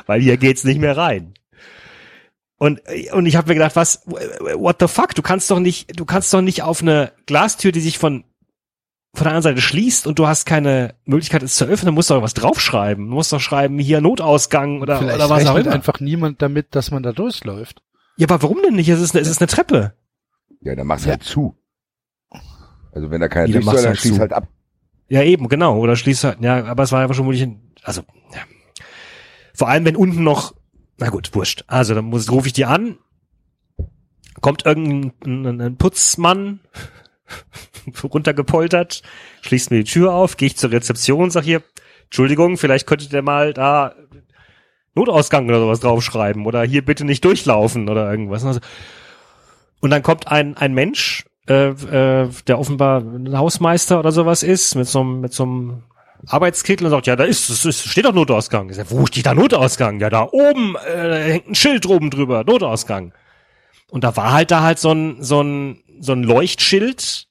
Weil 0.06 0.22
hier 0.22 0.38
geht's 0.38 0.64
nicht 0.64 0.80
mehr 0.80 0.96
rein. 0.96 1.34
Und, 2.56 2.80
und 3.12 3.26
ich 3.26 3.36
habe 3.36 3.48
mir 3.48 3.54
gedacht, 3.54 3.76
was, 3.76 4.02
what 4.06 4.78
the 4.80 4.88
fuck? 4.88 5.14
Du 5.14 5.22
kannst 5.22 5.50
doch 5.50 5.60
nicht, 5.60 5.98
du 5.98 6.04
kannst 6.04 6.34
doch 6.34 6.40
nicht 6.40 6.62
auf 6.62 6.82
eine 6.82 7.12
Glastür, 7.26 7.70
die 7.70 7.80
sich 7.80 7.98
von 7.98 8.24
von 9.14 9.24
der 9.24 9.32
anderen 9.34 9.42
Seite 9.42 9.60
schließt 9.60 10.06
und 10.06 10.18
du 10.18 10.26
hast 10.28 10.44
keine 10.44 10.94
Möglichkeit, 11.04 11.42
es 11.42 11.56
zu 11.56 11.64
öffnen, 11.64 11.94
musst 11.94 12.10
du 12.10 12.14
doch 12.14 12.22
was 12.22 12.34
draufschreiben. 12.34 13.08
Du 13.08 13.14
musst 13.14 13.32
doch 13.32 13.40
schreiben, 13.40 13.78
hier 13.78 14.00
Notausgang 14.00 14.80
oder, 14.82 14.98
Vielleicht 14.98 15.16
oder 15.16 15.30
was 15.30 15.46
auch 15.46 15.56
immer. 15.56 15.72
einfach 15.72 15.98
niemand 16.00 16.42
damit, 16.42 16.74
dass 16.74 16.90
man 16.90 17.02
da 17.02 17.12
durchläuft. 17.12 17.82
Ja, 18.16 18.26
aber 18.28 18.42
warum 18.42 18.58
denn 18.62 18.74
nicht? 18.74 18.88
Es 18.88 19.00
ist 19.00 19.14
eine, 19.14 19.22
es 19.22 19.28
ist 19.28 19.40
eine 19.40 19.48
Treppe. 19.48 19.94
Ja, 20.60 20.74
dann 20.74 20.86
machst 20.86 21.06
du 21.06 21.10
halt 21.10 21.22
zu. 21.22 21.56
Also 22.92 23.10
wenn 23.10 23.20
da 23.20 23.28
keiner 23.28 23.46
dann 23.46 23.52
durch 23.62 23.64
soll, 23.64 23.74
dann 23.76 23.84
halt 23.86 23.98
schließ 23.98 24.14
zu. 24.14 24.20
halt 24.20 24.32
ab. 24.32 24.48
Ja, 25.08 25.22
eben, 25.22 25.48
genau. 25.48 25.78
Oder 25.78 25.96
schließt 25.96 26.24
halt, 26.24 26.38
ja, 26.40 26.64
aber 26.66 26.82
es 26.82 26.92
war 26.92 27.00
ja 27.00 27.08
vermutlich, 27.12 27.42
ein- 27.42 27.72
also, 27.82 28.02
ja. 28.32 28.40
Vor 29.54 29.68
allem, 29.68 29.84
wenn 29.84 29.96
unten 29.96 30.22
noch, 30.22 30.54
na 30.98 31.08
gut, 31.08 31.34
wurscht. 31.34 31.64
Also, 31.66 31.94
dann 31.94 32.04
muss, 32.06 32.30
rufe 32.30 32.46
ich 32.48 32.52
die 32.52 32.66
an, 32.66 32.98
kommt 34.40 34.66
irgendein 34.66 35.46
ein, 35.46 35.60
ein 35.60 35.76
Putzmann, 35.76 36.60
runtergepoltert, 38.02 39.02
schließt 39.42 39.70
mir 39.70 39.78
die 39.78 39.90
Tür 39.90 40.12
auf, 40.12 40.36
gehe 40.36 40.46
ich 40.46 40.56
zur 40.56 40.70
Rezeption, 40.70 41.30
sag 41.30 41.44
hier, 41.44 41.62
Entschuldigung, 42.04 42.56
vielleicht 42.56 42.86
könntet 42.86 43.12
ihr 43.12 43.22
mal 43.22 43.52
da 43.52 43.94
Notausgang 44.94 45.48
oder 45.48 45.60
sowas 45.60 45.80
draufschreiben 45.80 46.46
oder 46.46 46.62
hier 46.62 46.84
bitte 46.84 47.04
nicht 47.04 47.24
durchlaufen 47.24 47.88
oder 47.88 48.10
irgendwas. 48.10 48.44
Also, 48.44 48.60
Und 49.80 49.90
dann 49.90 50.02
kommt 50.02 50.28
ein, 50.28 50.56
ein 50.56 50.74
Mensch, 50.74 51.26
äh, 51.48 51.68
äh, 51.68 52.28
der 52.46 52.58
offenbar 52.58 53.00
ein 53.00 53.36
Hausmeister 53.36 53.98
oder 53.98 54.12
sowas 54.12 54.42
ist, 54.42 54.74
mit 54.74 54.86
so 54.86 55.00
einem, 55.00 55.20
mit 55.20 55.32
so 55.32 55.44
einem 55.44 55.82
Arbeitskittel 56.26 56.86
und 56.86 56.90
sagt, 56.90 57.06
ja, 57.06 57.16
da 57.16 57.24
ist, 57.24 57.48
es 57.48 57.64
ist, 57.64 57.86
steht 57.86 58.04
doch 58.04 58.12
Notausgang. 58.12 58.68
Ich 58.70 58.76
sag, 58.76 58.90
wo 58.90 59.06
steht 59.06 59.26
da 59.26 59.34
Notausgang? 59.34 60.00
Ja, 60.00 60.10
da 60.10 60.28
oben, 60.30 60.76
äh, 60.76 61.08
da 61.08 61.16
hängt 61.16 61.48
ein 61.48 61.54
Schild 61.54 61.86
oben 61.86 62.10
drüber, 62.10 62.44
Notausgang. 62.44 63.12
Und 63.90 64.04
da 64.04 64.16
war 64.16 64.32
halt 64.32 64.50
da 64.50 64.62
halt 64.62 64.78
so 64.78 64.92
ein, 64.92 65.22
so 65.22 65.42
ein, 65.42 65.78
so 66.00 66.12
ein 66.12 66.22
Leuchtschild 66.22 67.26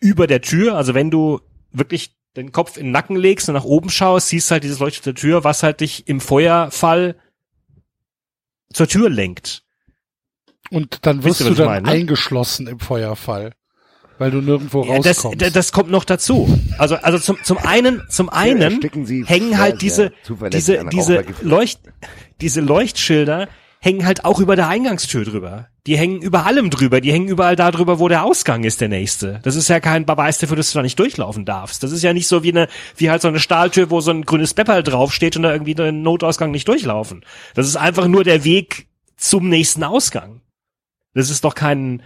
über 0.00 0.26
der 0.26 0.40
Tür. 0.40 0.76
Also 0.76 0.94
wenn 0.94 1.10
du 1.10 1.40
wirklich 1.70 2.14
den 2.36 2.52
Kopf 2.52 2.76
in 2.76 2.86
den 2.86 2.92
Nacken 2.92 3.16
legst 3.16 3.48
und 3.48 3.54
nach 3.54 3.64
oben 3.64 3.90
schaust, 3.90 4.28
siehst 4.28 4.50
halt 4.50 4.64
dieses 4.64 4.78
Leuchtschild 4.78 5.06
der 5.06 5.14
Tür, 5.14 5.44
was 5.44 5.62
halt 5.62 5.80
dich 5.80 6.08
im 6.08 6.20
Feuerfall 6.20 7.16
zur 8.72 8.88
Tür 8.88 9.10
lenkt. 9.10 9.62
Und 10.70 11.04
dann 11.06 11.24
wirst 11.24 11.40
du 11.40 11.50
ich 11.50 11.56
dann 11.56 11.66
meine, 11.66 11.86
ne? 11.86 11.92
eingeschlossen 11.92 12.66
im 12.66 12.80
Feuerfall. 12.80 13.52
Weil 14.18 14.30
du 14.30 14.40
nirgendwo 14.40 14.84
Ja, 14.84 14.98
das, 14.98 15.18
rauskommst. 15.18 15.42
das, 15.42 15.52
das 15.52 15.72
kommt 15.72 15.90
noch 15.90 16.04
dazu. 16.04 16.58
Also, 16.78 16.96
also 16.96 17.18
zum, 17.18 17.42
zum 17.42 17.58
einen, 17.58 18.02
zum 18.08 18.28
einen 18.28 18.80
Sie 19.04 19.24
hängen 19.26 19.58
halt 19.58 19.82
diese, 19.82 20.12
diese, 20.52 20.84
diese. 20.86 21.24
Leucht, 21.42 21.80
diese 22.40 22.60
Leuchtschilder 22.60 23.48
hängen 23.82 24.06
halt 24.06 24.24
auch 24.24 24.38
über 24.38 24.54
der 24.54 24.68
Eingangstür 24.68 25.24
drüber. 25.24 25.66
Die 25.88 25.98
hängen 25.98 26.22
über 26.22 26.46
allem 26.46 26.70
drüber. 26.70 27.00
Die 27.00 27.12
hängen 27.12 27.26
überall 27.26 27.56
da 27.56 27.72
drüber, 27.72 27.98
wo 27.98 28.06
der 28.06 28.22
Ausgang 28.22 28.62
ist, 28.62 28.80
der 28.80 28.88
nächste. 28.88 29.40
Das 29.42 29.56
ist 29.56 29.68
ja 29.68 29.80
kein 29.80 30.06
Beweis 30.06 30.38
dafür, 30.38 30.56
dass 30.56 30.70
du 30.70 30.78
da 30.78 30.82
nicht 30.82 31.00
durchlaufen 31.00 31.44
darfst. 31.44 31.82
Das 31.82 31.90
ist 31.90 32.04
ja 32.04 32.12
nicht 32.12 32.28
so 32.28 32.44
wie 32.44 32.50
eine, 32.50 32.68
wie 32.96 33.10
halt 33.10 33.22
so 33.22 33.28
eine 33.28 33.40
Stahltür, 33.40 33.90
wo 33.90 34.00
so 34.00 34.12
ein 34.12 34.22
grünes 34.24 34.54
Pepperl 34.54 34.84
draufsteht 34.84 35.36
und 35.36 35.42
da 35.42 35.52
irgendwie 35.52 35.74
den 35.74 36.02
Notausgang 36.02 36.52
nicht 36.52 36.68
durchlaufen. 36.68 37.24
Das 37.54 37.66
ist 37.66 37.74
einfach 37.74 38.06
nur 38.06 38.22
der 38.22 38.44
Weg 38.44 38.86
zum 39.16 39.48
nächsten 39.48 39.82
Ausgang. 39.82 40.42
Das 41.12 41.28
ist 41.28 41.42
doch 41.42 41.56
kein, 41.56 42.02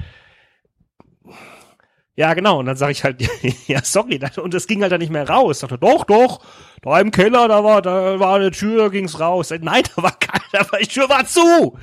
ja, 2.17 2.33
genau. 2.33 2.59
Und 2.59 2.67
dann 2.67 2.77
sage 2.77 2.93
ich 2.93 3.05
halt, 3.05 3.23
ja, 3.67 3.85
sorry. 3.85 4.19
Und 4.43 4.55
das 4.55 4.67
ging 4.67 4.83
halt 4.83 4.91
dann 4.91 5.01
nicht 5.01 5.13
mehr 5.13 5.29
raus. 5.29 5.59
Ich 5.59 5.61
dachte, 5.61 5.79
doch, 5.79 6.05
doch, 6.05 6.41
da 6.83 6.99
im 6.99 7.11
Keller, 7.11 7.47
da 7.47 7.63
war, 7.63 7.83
da 7.83 8.19
war 8.19 8.37
eine 8.37 8.51
Tür, 8.51 8.91
ging's 8.91 9.21
raus. 9.21 9.49
Sag, 9.49 9.63
Nein, 9.63 9.85
da 9.97 10.03
war 10.03 10.19
keiner, 10.19 10.67
die 10.81 10.87
Tür 10.87 11.09
war 11.09 11.27
zu. 11.27 11.79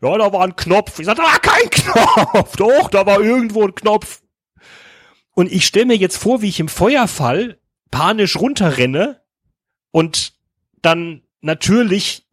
Ja, 0.00 0.16
da 0.16 0.32
war 0.32 0.44
ein 0.44 0.56
Knopf. 0.56 0.98
Ich 0.98 1.06
sag, 1.06 1.16
da 1.16 1.22
war 1.22 1.38
kein 1.40 1.68
Knopf. 1.70 2.56
Doch, 2.56 2.88
da 2.88 3.04
war 3.04 3.20
irgendwo 3.20 3.64
ein 3.64 3.74
Knopf. 3.74 4.22
Und 5.34 5.52
ich 5.52 5.66
stelle 5.66 5.86
mir 5.86 5.96
jetzt 5.96 6.16
vor, 6.16 6.40
wie 6.40 6.48
ich 6.48 6.60
im 6.60 6.68
Feuerfall 6.68 7.58
panisch 7.90 8.36
runterrenne 8.36 9.20
und 9.90 10.32
dann 10.82 11.22
natürlich 11.40 12.26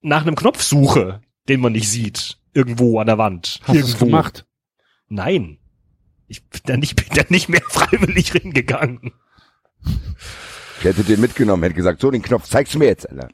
nach 0.00 0.22
einem 0.22 0.34
Knopf 0.36 0.62
suche, 0.62 1.22
den 1.48 1.60
man 1.60 1.72
nicht 1.72 1.90
sieht. 1.90 2.38
Irgendwo 2.54 2.98
an 3.00 3.06
der 3.06 3.18
Wand. 3.18 3.60
Hast 3.64 3.94
du 3.94 4.06
gemacht? 4.06 4.46
Nein. 5.08 5.58
Ich 6.28 6.44
bin 6.44 6.60
da 6.64 6.76
nicht, 6.76 6.96
bin 7.08 7.16
da 7.16 7.22
nicht 7.28 7.48
mehr 7.48 7.62
freiwillig 7.68 8.32
hingegangen. 8.32 9.12
Ich 10.78 10.84
hätte 10.84 11.04
den 11.04 11.20
mitgenommen, 11.20 11.62
hätte 11.62 11.74
gesagt, 11.74 12.00
so, 12.00 12.10
den 12.10 12.22
Knopf 12.22 12.48
zeigst 12.48 12.74
du 12.74 12.78
mir 12.78 12.86
jetzt, 12.86 13.08
Alter. 13.08 13.28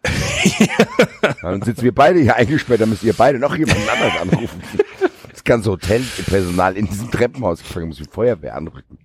dann 1.43 1.63
sitzen 1.63 1.83
wir 1.83 1.95
beide 1.95 2.21
hier 2.21 2.37
eingesperrt, 2.37 2.81
dann 2.81 2.91
müsst 2.91 3.03
ihr 3.03 3.15
beide 3.15 3.39
noch 3.39 3.57
jemanden 3.57 3.89
anderes 3.89 4.21
anrufen. 4.21 4.63
Das 5.31 5.45
ganze 5.45 5.71
Hotelpersonal 5.71 6.77
in 6.77 6.87
diesem 6.87 7.11
Treppenhaus 7.11 7.63
gefangen, 7.63 7.89
muss 7.89 7.97
die 7.97 8.05
Feuerwehr 8.05 8.55
anrücken. 8.55 8.99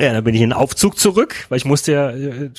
Ja, 0.00 0.12
dann 0.12 0.24
bin 0.24 0.34
ich 0.34 0.40
in 0.40 0.50
den 0.50 0.56
Aufzug 0.56 0.98
zurück, 0.98 1.46
weil 1.50 1.58
ich 1.58 1.64
musste 1.64 1.92
ja, 1.92 2.10
äh, 2.10 2.50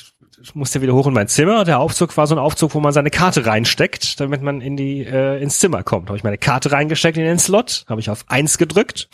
ich 0.44 0.56
musste 0.56 0.80
ja 0.80 0.84
wieder 0.84 0.94
hoch 0.94 1.08
in 1.08 1.14
mein 1.14 1.28
Zimmer. 1.28 1.64
Der 1.64 1.80
Aufzug 1.80 2.16
war 2.18 2.28
so 2.28 2.36
ein 2.36 2.40
Aufzug, 2.40 2.76
wo 2.76 2.80
man 2.80 2.94
seine 2.94 3.10
Karte 3.10 3.46
reinsteckt, 3.46 4.20
damit 4.20 4.42
man 4.42 4.62
in 4.62 4.76
die, 4.76 5.04
äh, 5.04 5.42
ins 5.42 5.60
Zimmer 5.60 5.84
kommt. 5.84 6.10
Habe 6.10 6.18
ich 6.18 6.24
meine 6.24 6.38
Karte 6.38 6.72
reingesteckt 6.72 7.18
in 7.18 7.24
den 7.24 7.40
Slot, 7.40 7.86
habe 7.88 8.02
ich 8.02 8.10
auf 8.10 8.26
eins 8.28 8.58
gedrückt, 8.58 9.10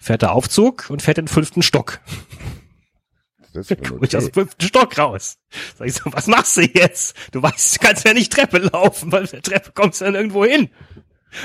fährt 0.00 0.22
der 0.22 0.32
Aufzug 0.32 0.88
und 0.88 1.02
fährt 1.02 1.18
in 1.18 1.26
den 1.26 1.32
fünften 1.32 1.62
Stock. 1.62 2.00
Das 3.52 3.70
ist 3.70 3.82
Komm 3.86 4.02
ich 4.02 4.16
aus 4.16 4.24
dem 4.24 4.34
fünften 4.34 4.62
Stock 4.62 4.96
raus. 4.96 5.38
Sag 5.76 5.88
ich 5.88 5.94
so, 5.94 6.12
was 6.12 6.26
machst 6.26 6.56
du 6.56 6.62
jetzt? 6.62 7.16
Du 7.32 7.42
weißt, 7.42 7.76
du 7.76 7.86
kannst 7.86 8.04
ja 8.06 8.14
nicht 8.14 8.32
Treppe 8.32 8.58
laufen, 8.58 9.10
weil 9.12 9.22
mit 9.22 9.32
der 9.32 9.42
Treppe 9.42 9.72
kommst 9.72 10.00
du 10.00 10.04
dann 10.04 10.14
irgendwo 10.14 10.44
hin. 10.44 10.70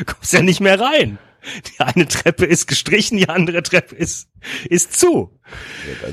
Kommst 0.05 0.33
ja 0.33 0.41
nicht 0.41 0.61
mehr 0.61 0.79
rein. 0.79 1.19
Die 1.67 1.79
eine 1.79 2.07
Treppe 2.07 2.45
ist 2.45 2.67
gestrichen, 2.67 3.17
die 3.17 3.29
andere 3.29 3.61
Treppe 3.61 3.95
ist, 3.95 4.29
ist 4.67 4.99
zu. 4.99 5.39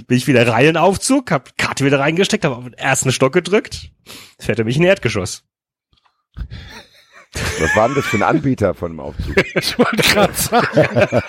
Bin 0.06 0.16
ich 0.18 0.26
wieder 0.26 0.46
rein 0.46 0.66
in 0.66 0.74
den 0.74 0.76
Aufzug, 0.76 1.30
hab 1.30 1.56
Karte 1.56 1.84
wieder 1.84 2.00
reingesteckt, 2.00 2.44
hab 2.44 2.52
auf 2.52 2.64
den 2.64 2.74
ersten 2.74 3.12
Stock 3.12 3.32
gedrückt, 3.32 3.92
fährt 4.38 4.58
er 4.58 4.66
mich 4.66 4.76
in 4.76 4.82
ein 4.82 4.88
Erdgeschoss. 4.88 5.44
Was 7.34 7.76
war 7.76 7.88
denn 7.88 7.96
das 7.96 8.04
für 8.06 8.16
ein 8.18 8.22
Anbieter 8.22 8.74
von 8.74 8.92
dem 8.92 9.00
Aufzug? 9.00 9.34
Ich 9.54 9.78
wollte 9.78 10.02
gerade 10.02 10.32
sagen. 10.34 11.22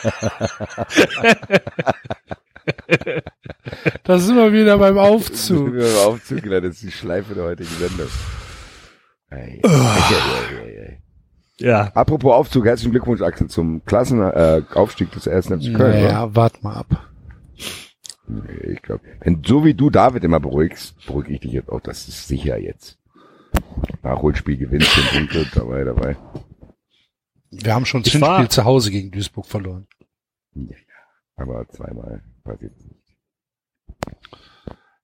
da 4.03 4.17
sind 4.17 4.35
wir 4.35 4.51
wieder 4.53 4.77
beim 4.77 4.97
Aufzug. 4.97 5.73
Wir 5.73 5.83
haben 5.85 6.13
Aufzug 6.13 6.41
gelernt, 6.41 6.65
das 6.65 6.75
ist 6.75 6.83
die 6.83 6.91
Schleife 6.91 7.33
der 7.33 7.43
heutigen 7.45 7.69
Sendung. 7.79 8.07
Ei, 9.29 9.59
ei, 9.63 9.69
ei. 9.69 10.99
Ja, 11.59 11.91
Apropos 11.93 12.33
Aufzug, 12.33 12.65
herzlichen 12.65 12.91
Glückwunsch, 12.91 13.21
Axel, 13.21 13.47
zum 13.47 13.83
Klassen 13.85 14.21
äh, 14.21 14.61
des 15.15 15.27
ersten 15.27 15.59
FC 15.61 15.75
Köln. 15.75 15.91
oder? 15.93 16.01
Naja, 16.01 16.35
wart 16.35 16.63
mal 16.63 16.73
ab. 16.75 17.09
Ich 18.63 18.81
glaube, 18.81 19.01
wenn 19.21 19.43
so 19.45 19.63
wie 19.65 19.73
du 19.73 19.89
David 19.89 20.23
immer 20.23 20.39
beruhigst, 20.39 20.95
beruhige 21.05 21.33
ich 21.33 21.39
dich 21.41 21.51
jetzt 21.51 21.69
auch. 21.69 21.81
Das 21.81 22.07
ist 22.07 22.27
sicher 22.27 22.57
jetzt. 22.57 22.97
Nachholspiel 24.01 24.57
gewinnt, 24.57 24.83
sind 24.83 25.09
Punkte 25.11 25.45
dabei, 25.53 25.83
dabei. 25.83 26.17
Wir 27.51 27.73
haben 27.75 27.85
schon 27.85 28.01
Ich 28.05 28.19
war- 28.19 28.37
Hinspiel 28.37 28.51
zu 28.53 28.65
Hause 28.65 28.91
gegen 28.91 29.11
Duisburg 29.11 29.45
verloren. 29.45 29.87
Aber 31.35 31.67
zweimal 31.69 32.23
passiert 32.43 32.73
nicht. 32.77 32.99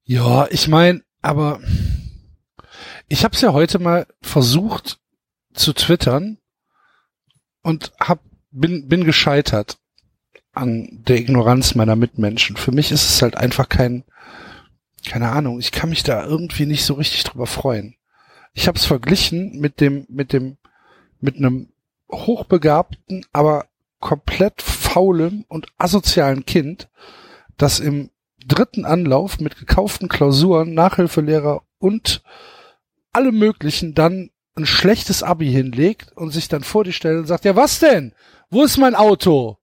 Ja, 0.03 0.47
ich 0.49 0.67
meine, 0.67 1.03
aber 1.21 1.59
ich 3.07 3.23
habe 3.23 3.35
es 3.35 3.41
ja 3.41 3.53
heute 3.53 3.79
mal 3.79 4.07
versucht 4.21 4.99
zu 5.53 5.73
twittern 5.73 6.37
und 7.61 7.91
hab 7.99 8.21
bin 8.51 8.87
bin 8.87 9.03
gescheitert 9.03 9.77
an 10.53 10.87
der 11.07 11.17
Ignoranz 11.17 11.75
meiner 11.75 11.95
Mitmenschen. 11.95 12.57
Für 12.57 12.71
mich 12.71 12.91
ist 12.91 13.09
es 13.09 13.21
halt 13.21 13.35
einfach 13.35 13.69
kein 13.69 14.03
keine 15.07 15.29
Ahnung, 15.29 15.59
ich 15.59 15.71
kann 15.71 15.89
mich 15.89 16.03
da 16.03 16.25
irgendwie 16.25 16.65
nicht 16.65 16.83
so 16.83 16.95
richtig 16.95 17.23
drüber 17.23 17.47
freuen. 17.47 17.95
Ich 18.53 18.67
habe 18.67 18.77
es 18.77 18.85
verglichen 18.85 19.59
mit 19.59 19.79
dem 19.79 20.05
mit 20.09 20.33
dem 20.33 20.57
mit 21.21 21.37
einem 21.37 21.69
hochbegabten, 22.11 23.25
aber 23.31 23.67
komplett 23.99 24.61
faulem 24.61 25.45
und 25.47 25.67
asozialen 25.77 26.45
Kind, 26.45 26.89
das 27.57 27.79
im 27.79 28.09
dritten 28.45 28.85
Anlauf 28.85 29.39
mit 29.39 29.57
gekauften 29.57 30.07
Klausuren, 30.07 30.73
Nachhilfelehrer 30.73 31.61
und 31.77 32.23
allem 33.11 33.37
möglichen 33.37 33.93
dann 33.93 34.31
ein 34.55 34.65
schlechtes 34.65 35.23
Abi 35.23 35.51
hinlegt 35.51 36.11
und 36.15 36.31
sich 36.31 36.47
dann 36.47 36.63
vor 36.63 36.83
die 36.83 36.93
stellt 36.93 37.19
und 37.19 37.27
sagt, 37.27 37.45
ja 37.45 37.55
was 37.55 37.79
denn? 37.79 38.13
Wo 38.49 38.63
ist 38.63 38.77
mein 38.77 38.95
Auto? 38.95 39.57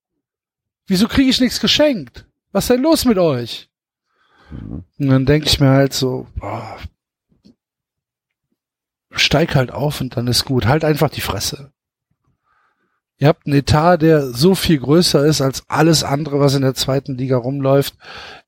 Wieso 0.87 1.09
kriege 1.09 1.31
ich 1.31 1.41
nichts 1.41 1.61
geschenkt? 1.61 2.27
Was 2.53 2.65
ist 2.65 2.71
denn 2.71 2.83
los 2.83 3.05
mit 3.05 3.19
euch? 3.19 3.69
Und 4.51 5.09
dann 5.09 5.27
denke 5.27 5.49
ich 5.49 5.59
mir 5.59 5.71
halt 5.71 5.93
so, 5.93 6.27
boah, 6.37 6.79
steig 9.19 9.55
halt 9.55 9.71
auf 9.73 10.01
und 10.01 10.17
dann 10.17 10.27
ist 10.27 10.45
gut. 10.45 10.67
Halt 10.67 10.85
einfach 10.85 11.11
die 11.11 11.21
Fresse. 11.21 11.73
Ihr 13.19 13.29
habt 13.29 13.47
einen 13.47 13.57
Etat, 13.57 13.99
der 13.99 14.31
so 14.33 14.55
viel 14.55 14.79
größer 14.79 15.25
ist 15.25 15.41
als 15.41 15.65
alles 15.69 16.05
andere, 16.05 16.39
was 16.39 16.55
in 16.55 16.63
der 16.63 16.75
zweiten 16.75 17.17
Liga 17.17 17.39
rumläuft. 17.39 17.95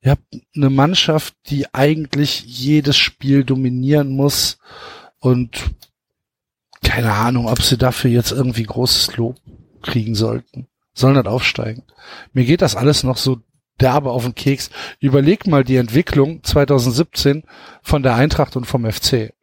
Ihr 0.01 0.11
habt 0.11 0.23
eine 0.55 0.69
Mannschaft, 0.69 1.33
die 1.47 1.73
eigentlich 1.73 2.43
jedes 2.45 2.95
Spiel 2.95 3.43
dominieren 3.43 4.09
muss 4.09 4.59
und 5.19 5.71
keine 6.83 7.13
Ahnung, 7.13 7.47
ob 7.47 7.63
sie 7.63 7.77
dafür 7.77 8.11
jetzt 8.11 8.31
irgendwie 8.31 8.63
großes 8.63 9.17
Lob 9.17 9.37
kriegen 9.81 10.13
sollten. 10.13 10.67
Sollen 10.93 11.15
nicht 11.15 11.27
aufsteigen. 11.27 11.83
Mir 12.33 12.45
geht 12.45 12.61
das 12.61 12.75
alles 12.75 13.03
noch 13.03 13.17
so 13.17 13.39
derbe 13.79 14.11
auf 14.11 14.23
den 14.23 14.35
Keks. 14.35 14.69
Überleg 14.99 15.47
mal 15.47 15.63
die 15.63 15.77
Entwicklung 15.77 16.43
2017 16.43 17.43
von 17.81 18.03
der 18.03 18.15
Eintracht 18.15 18.55
und 18.55 18.65
vom 18.65 18.89
FC. 18.89 19.33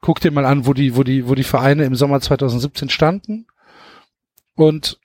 Guck 0.00 0.20
dir 0.20 0.30
mal 0.30 0.46
an, 0.46 0.66
wo 0.66 0.72
die, 0.72 0.96
wo 0.96 1.02
die, 1.02 1.28
wo 1.28 1.34
die 1.34 1.44
Vereine 1.44 1.84
im 1.84 1.94
Sommer 1.94 2.20
2017 2.20 2.88
standen 2.88 3.46
und 4.54 4.98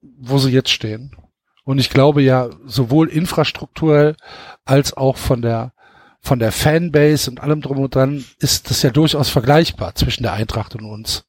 wo 0.00 0.38
sie 0.38 0.50
jetzt 0.50 0.70
stehen. 0.70 1.16
Und 1.64 1.78
ich 1.78 1.90
glaube 1.90 2.22
ja, 2.22 2.50
sowohl 2.66 3.08
infrastrukturell 3.08 4.16
als 4.64 4.96
auch 4.96 5.16
von 5.16 5.42
der, 5.42 5.72
von 6.20 6.38
der 6.38 6.50
Fanbase 6.50 7.30
und 7.30 7.40
allem 7.40 7.60
drum 7.60 7.78
und 7.78 7.94
dran 7.94 8.24
ist 8.38 8.70
das 8.70 8.82
ja 8.82 8.90
durchaus 8.90 9.28
vergleichbar 9.28 9.94
zwischen 9.94 10.24
der 10.24 10.32
Eintracht 10.32 10.74
und 10.74 10.84
uns. 10.84 11.24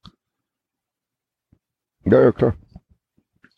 Ja, 2.05 2.21
ja, 2.21 2.31
klar. 2.31 2.55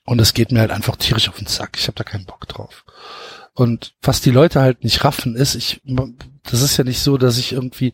Und 0.05 0.21
es 0.21 0.33
geht 0.33 0.51
mir 0.51 0.59
halt 0.59 0.71
einfach 0.71 0.97
tierisch 0.97 1.29
auf 1.29 1.37
den 1.37 1.47
Sack. 1.47 1.77
Ich 1.77 1.87
habe 1.87 1.95
da 1.95 2.03
keinen 2.03 2.25
Bock 2.25 2.47
drauf. 2.47 2.85
Und 3.53 3.95
was 4.01 4.21
die 4.21 4.31
Leute 4.31 4.61
halt 4.61 4.83
nicht 4.83 5.03
raffen 5.03 5.35
ist, 5.35 5.55
ich, 5.55 5.81
das 6.43 6.61
ist 6.61 6.77
ja 6.77 6.83
nicht 6.83 6.99
so, 6.99 7.17
dass 7.17 7.37
ich 7.37 7.53
irgendwie, 7.53 7.93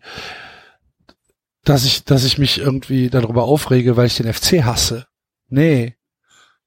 dass 1.63 1.85
ich, 1.85 2.03
dass 2.03 2.23
ich 2.23 2.37
mich 2.37 2.59
irgendwie 2.59 3.09
darüber 3.09 3.43
aufrege, 3.43 3.97
weil 3.97 4.07
ich 4.07 4.17
den 4.17 4.31
FC 4.31 4.63
hasse. 4.63 5.07
Nee. 5.47 5.95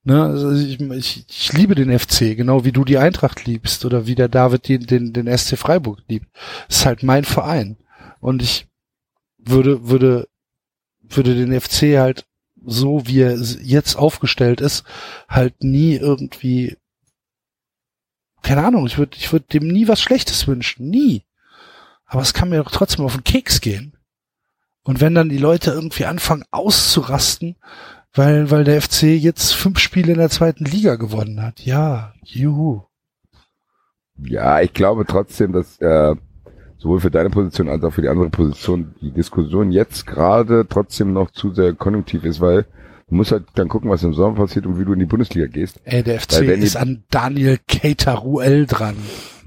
Ne, 0.06 0.22
also 0.22 0.52
ich, 0.52 0.78
ich, 0.80 1.24
ich 1.28 1.52
liebe 1.54 1.74
den 1.74 1.98
FC, 1.98 2.36
genau 2.36 2.64
wie 2.64 2.72
du 2.72 2.84
die 2.84 2.98
Eintracht 2.98 3.46
liebst 3.46 3.86
oder 3.86 4.06
wie 4.06 4.14
der 4.14 4.28
David 4.28 4.68
den, 4.68 4.86
den, 4.86 5.12
den 5.14 5.38
SC 5.38 5.56
Freiburg 5.56 6.02
liebt. 6.08 6.28
Das 6.68 6.78
ist 6.78 6.86
halt 6.86 7.02
mein 7.02 7.24
Verein. 7.24 7.78
Und 8.20 8.42
ich 8.42 8.66
würde, 9.38 9.88
würde, 9.88 10.28
würde 11.00 11.34
den 11.34 11.58
FC 11.58 11.98
halt 11.98 12.26
so, 12.66 13.06
wie 13.06 13.20
er 13.20 13.36
jetzt 13.38 13.96
aufgestellt 13.96 14.60
ist, 14.60 14.84
halt 15.28 15.62
nie 15.64 15.96
irgendwie, 15.96 16.76
keine 18.42 18.64
Ahnung, 18.64 18.86
ich 18.86 18.98
würde, 18.98 19.16
ich 19.16 19.32
würde 19.32 19.46
dem 19.52 19.68
nie 19.68 19.88
was 19.88 20.00
Schlechtes 20.00 20.46
wünschen, 20.46 20.88
nie. 20.88 21.24
Aber 22.04 22.22
es 22.22 22.34
kann 22.34 22.50
mir 22.50 22.62
doch 22.62 22.70
trotzdem 22.70 23.04
auf 23.04 23.14
den 23.14 23.24
Keks 23.24 23.60
gehen. 23.60 23.93
Und 24.84 25.00
wenn 25.00 25.14
dann 25.14 25.30
die 25.30 25.38
Leute 25.38 25.70
irgendwie 25.70 26.04
anfangen 26.04 26.44
auszurasten, 26.50 27.56
weil, 28.12 28.50
weil 28.50 28.64
der 28.64 28.80
FC 28.80 29.02
jetzt 29.02 29.52
fünf 29.52 29.78
Spiele 29.78 30.12
in 30.12 30.18
der 30.18 30.30
zweiten 30.30 30.64
Liga 30.64 30.94
gewonnen 30.94 31.42
hat. 31.42 31.60
Ja, 31.64 32.14
juhu. 32.22 32.82
Ja, 34.18 34.60
ich 34.60 34.72
glaube 34.72 35.04
trotzdem, 35.06 35.52
dass 35.52 35.80
äh, 35.80 36.14
sowohl 36.78 37.00
für 37.00 37.10
deine 37.10 37.30
Position 37.30 37.68
als 37.68 37.82
auch 37.82 37.92
für 37.92 38.02
die 38.02 38.08
andere 38.08 38.30
Position 38.30 38.94
die 39.00 39.10
Diskussion 39.10 39.72
jetzt 39.72 40.06
gerade 40.06 40.66
trotzdem 40.68 41.12
noch 41.12 41.30
zu 41.32 41.52
sehr 41.52 41.72
konjunktiv 41.72 42.24
ist, 42.24 42.40
weil 42.40 42.66
du 43.08 43.14
musst 43.16 43.32
halt 43.32 43.44
dann 43.54 43.68
gucken, 43.68 43.90
was 43.90 44.04
im 44.04 44.14
Sommer 44.14 44.36
passiert 44.36 44.66
und 44.66 44.78
wie 44.78 44.84
du 44.84 44.92
in 44.92 45.00
die 45.00 45.06
Bundesliga 45.06 45.46
gehst. 45.46 45.80
Ey, 45.84 46.02
der 46.02 46.20
FC 46.20 46.42
ist 46.42 46.76
an 46.76 47.02
Daniel 47.10 47.58
Keita 47.66 48.14
Ruel 48.14 48.66
dran. 48.66 48.96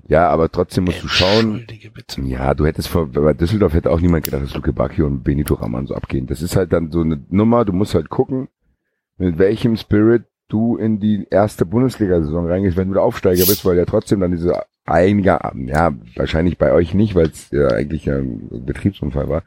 Ja, 0.07 0.29
aber 0.29 0.49
trotzdem 0.49 0.85
musst 0.85 1.03
du 1.03 1.07
schauen. 1.07 1.65
Bitte. 1.93 2.21
Ja, 2.21 2.53
du 2.53 2.65
hättest 2.65 2.87
vor, 2.87 3.07
bei 3.07 3.33
Düsseldorf 3.33 3.73
hätte 3.73 3.91
auch 3.91 3.99
niemand 3.99 4.23
gedacht, 4.23 4.43
dass 4.43 4.53
Luke 4.53 4.71
Bacchio 4.71 5.05
und 5.05 5.23
Benito 5.23 5.55
Raman 5.55 5.87
so 5.87 5.95
abgehen. 5.95 6.27
Das 6.27 6.41
ist 6.41 6.55
halt 6.55 6.71
dann 6.71 6.91
so 6.91 7.01
eine 7.01 7.21
Nummer, 7.29 7.65
du 7.65 7.73
musst 7.73 7.93
halt 7.93 8.09
gucken, 8.09 8.47
mit 9.17 9.37
welchem 9.37 9.75
Spirit 9.75 10.23
du 10.47 10.77
in 10.77 10.99
die 10.99 11.27
erste 11.29 11.65
Bundesliga-Saison 11.65 12.47
reingehst, 12.47 12.77
wenn 12.77 12.87
du 12.87 12.93
der 12.93 13.03
Aufsteiger 13.03 13.45
bist, 13.45 13.65
weil 13.65 13.77
ja 13.77 13.85
trotzdem 13.85 14.21
dann 14.21 14.31
diese 14.31 14.63
einige, 14.85 15.39
ja, 15.65 15.93
wahrscheinlich 16.15 16.57
bei 16.57 16.71
euch 16.71 16.93
nicht, 16.93 17.13
weil 17.15 17.27
es 17.27 17.51
ja 17.51 17.67
eigentlich 17.67 18.09
ein 18.09 18.47
Betriebsunfall 18.65 19.27
war, 19.27 19.43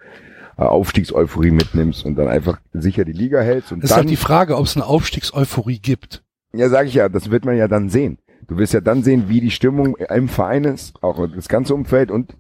äh, 0.58 0.62
Aufstiegseuphorie 0.64 1.52
mitnimmst 1.52 2.05
und 2.05 2.16
dann 2.16 2.28
einfach 2.28 2.60
sicher 2.74 3.06
die 3.06 3.12
Liga 3.12 3.40
hältst 3.40 3.72
und 3.72 3.82
Das 3.82 3.90
ist 3.90 3.97
dann, 3.97 4.00
halt 4.00 4.10
die 4.10 4.16
Frage, 4.16 4.58
ob 4.58 4.66
es 4.66 4.76
eine 4.76 4.84
Aufstiegseuphorie 4.84 5.78
gibt. 5.78 6.22
ja, 6.52 6.68
sag 6.68 6.86
ich 6.86 6.94
ja, 6.94 7.08
das 7.08 7.30
wird 7.30 7.47
man 7.47 7.56
ja 7.56 7.66
dann 7.68 7.89
sehen. 7.89 8.18
Du 8.49 8.57
wirst 8.59 8.73
ja 8.73 8.81
dann 8.81 9.02
sehen, 9.02 9.28
wie 9.28 9.41
die 9.41 9.51
Stimmung 9.51 9.97
im 9.97 10.28
Verein 10.28 10.65
ist, 10.65 11.02
auch 11.02 11.27
das 11.35 11.49
ganze 11.49 11.75
Umfeld 11.75 12.10
und 12.10 12.36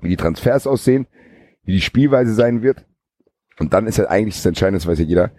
wie 0.00 0.08
die 0.08 0.16
Transfers 0.16 0.66
aussehen, 0.66 1.06
wie 1.64 1.72
die 1.72 1.80
Spielweise 1.80 2.34
sein 2.34 2.62
wird. 2.62 2.84
Und 3.58 3.72
dann 3.74 3.86
ist 3.86 3.98
ja 3.98 4.08
eigentlich 4.08 4.36
das 4.36 4.46
Entscheidende, 4.46 4.78
das 4.78 4.86
weiß 4.86 4.98
ja 4.98 5.04
jeder, 5.04 5.32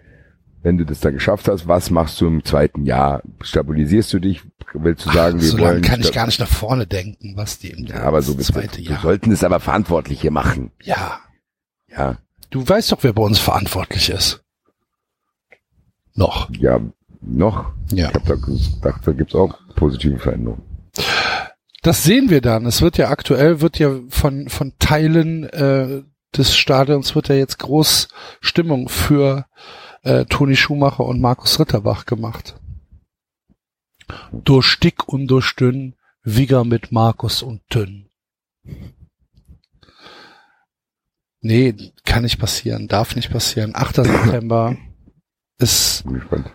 wenn 0.62 0.78
du 0.78 0.84
das 0.84 1.00
dann 1.00 1.14
geschafft 1.14 1.48
hast, 1.48 1.66
was 1.66 1.90
machst 1.90 2.20
du 2.20 2.28
im 2.28 2.44
zweiten 2.44 2.84
Jahr? 2.84 3.22
Stabilisierst 3.40 4.12
du 4.12 4.20
dich? 4.20 4.42
Willst 4.74 5.06
du 5.06 5.10
sagen, 5.10 5.40
wir 5.40 5.48
so 5.48 5.56
lange 5.56 5.70
wollen... 5.70 5.82
kann 5.82 6.00
ich 6.00 6.12
gar 6.12 6.26
nicht 6.26 6.38
nach 6.38 6.48
vorne 6.48 6.86
denken, 6.86 7.36
was 7.36 7.58
die 7.58 7.70
im 7.70 7.84
Ja, 7.86 8.02
aber 8.02 8.22
so 8.22 8.34
zweite 8.34 8.76
du. 8.80 8.84
Wir 8.84 8.92
Jahr. 8.92 9.02
sollten 9.02 9.32
es 9.32 9.42
aber 9.42 9.58
Verantwortliche 9.58 10.30
machen. 10.30 10.70
Ja, 10.82 11.20
Ja, 11.88 12.18
du 12.50 12.66
weißt 12.66 12.92
doch, 12.92 13.02
wer 13.02 13.12
bei 13.12 13.22
uns 13.22 13.38
verantwortlich 13.38 14.08
ist. 14.10 14.44
Noch. 16.14 16.50
ja, 16.50 16.80
noch. 17.22 17.72
Ja. 17.90 18.08
Ich 18.08 18.14
habe 18.14 18.26
da 18.26 18.34
gedacht, 18.34 19.00
da 19.06 19.12
gibt's 19.12 19.34
auch 19.34 19.58
positive 19.76 20.18
Veränderungen. 20.18 20.62
Das 21.82 22.04
sehen 22.04 22.30
wir 22.30 22.40
dann. 22.40 22.66
Es 22.66 22.82
wird 22.82 22.96
ja 22.98 23.08
aktuell, 23.08 23.60
wird 23.60 23.78
ja 23.78 23.90
von, 24.08 24.48
von 24.48 24.72
Teilen 24.78 25.44
äh, 25.44 26.02
des 26.36 26.56
Stadions 26.56 27.14
wird 27.14 27.28
ja 27.28 27.34
jetzt 27.34 27.58
groß 27.58 28.08
Stimmung 28.40 28.88
für 28.88 29.46
äh, 30.02 30.24
Toni 30.26 30.56
Schumacher 30.56 31.04
und 31.04 31.20
Markus 31.20 31.58
Ritterbach 31.60 32.06
gemacht. 32.06 32.58
Durch 34.32 34.78
dick 34.78 35.08
und 35.08 35.26
durch 35.28 35.54
dünn, 35.56 35.94
Wigger 36.22 36.64
mit 36.64 36.92
Markus 36.92 37.42
und 37.42 37.62
Dünn. 37.74 38.08
Nee, 41.40 41.74
kann 42.04 42.22
nicht 42.22 42.38
passieren, 42.38 42.88
darf 42.88 43.16
nicht 43.16 43.30
passieren. 43.30 43.72
8. 43.74 43.96
September 43.96 44.76
ist 45.58 46.04
Bin 46.04 46.14
gespannt. 46.14 46.50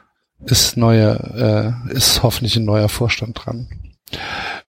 Ist 0.45 0.77
neue, 0.77 1.83
äh, 1.87 1.93
ist 1.93 2.23
hoffentlich 2.23 2.55
ein 2.55 2.65
neuer 2.65 2.89
Vorstand 2.89 3.39
dran. 3.45 3.67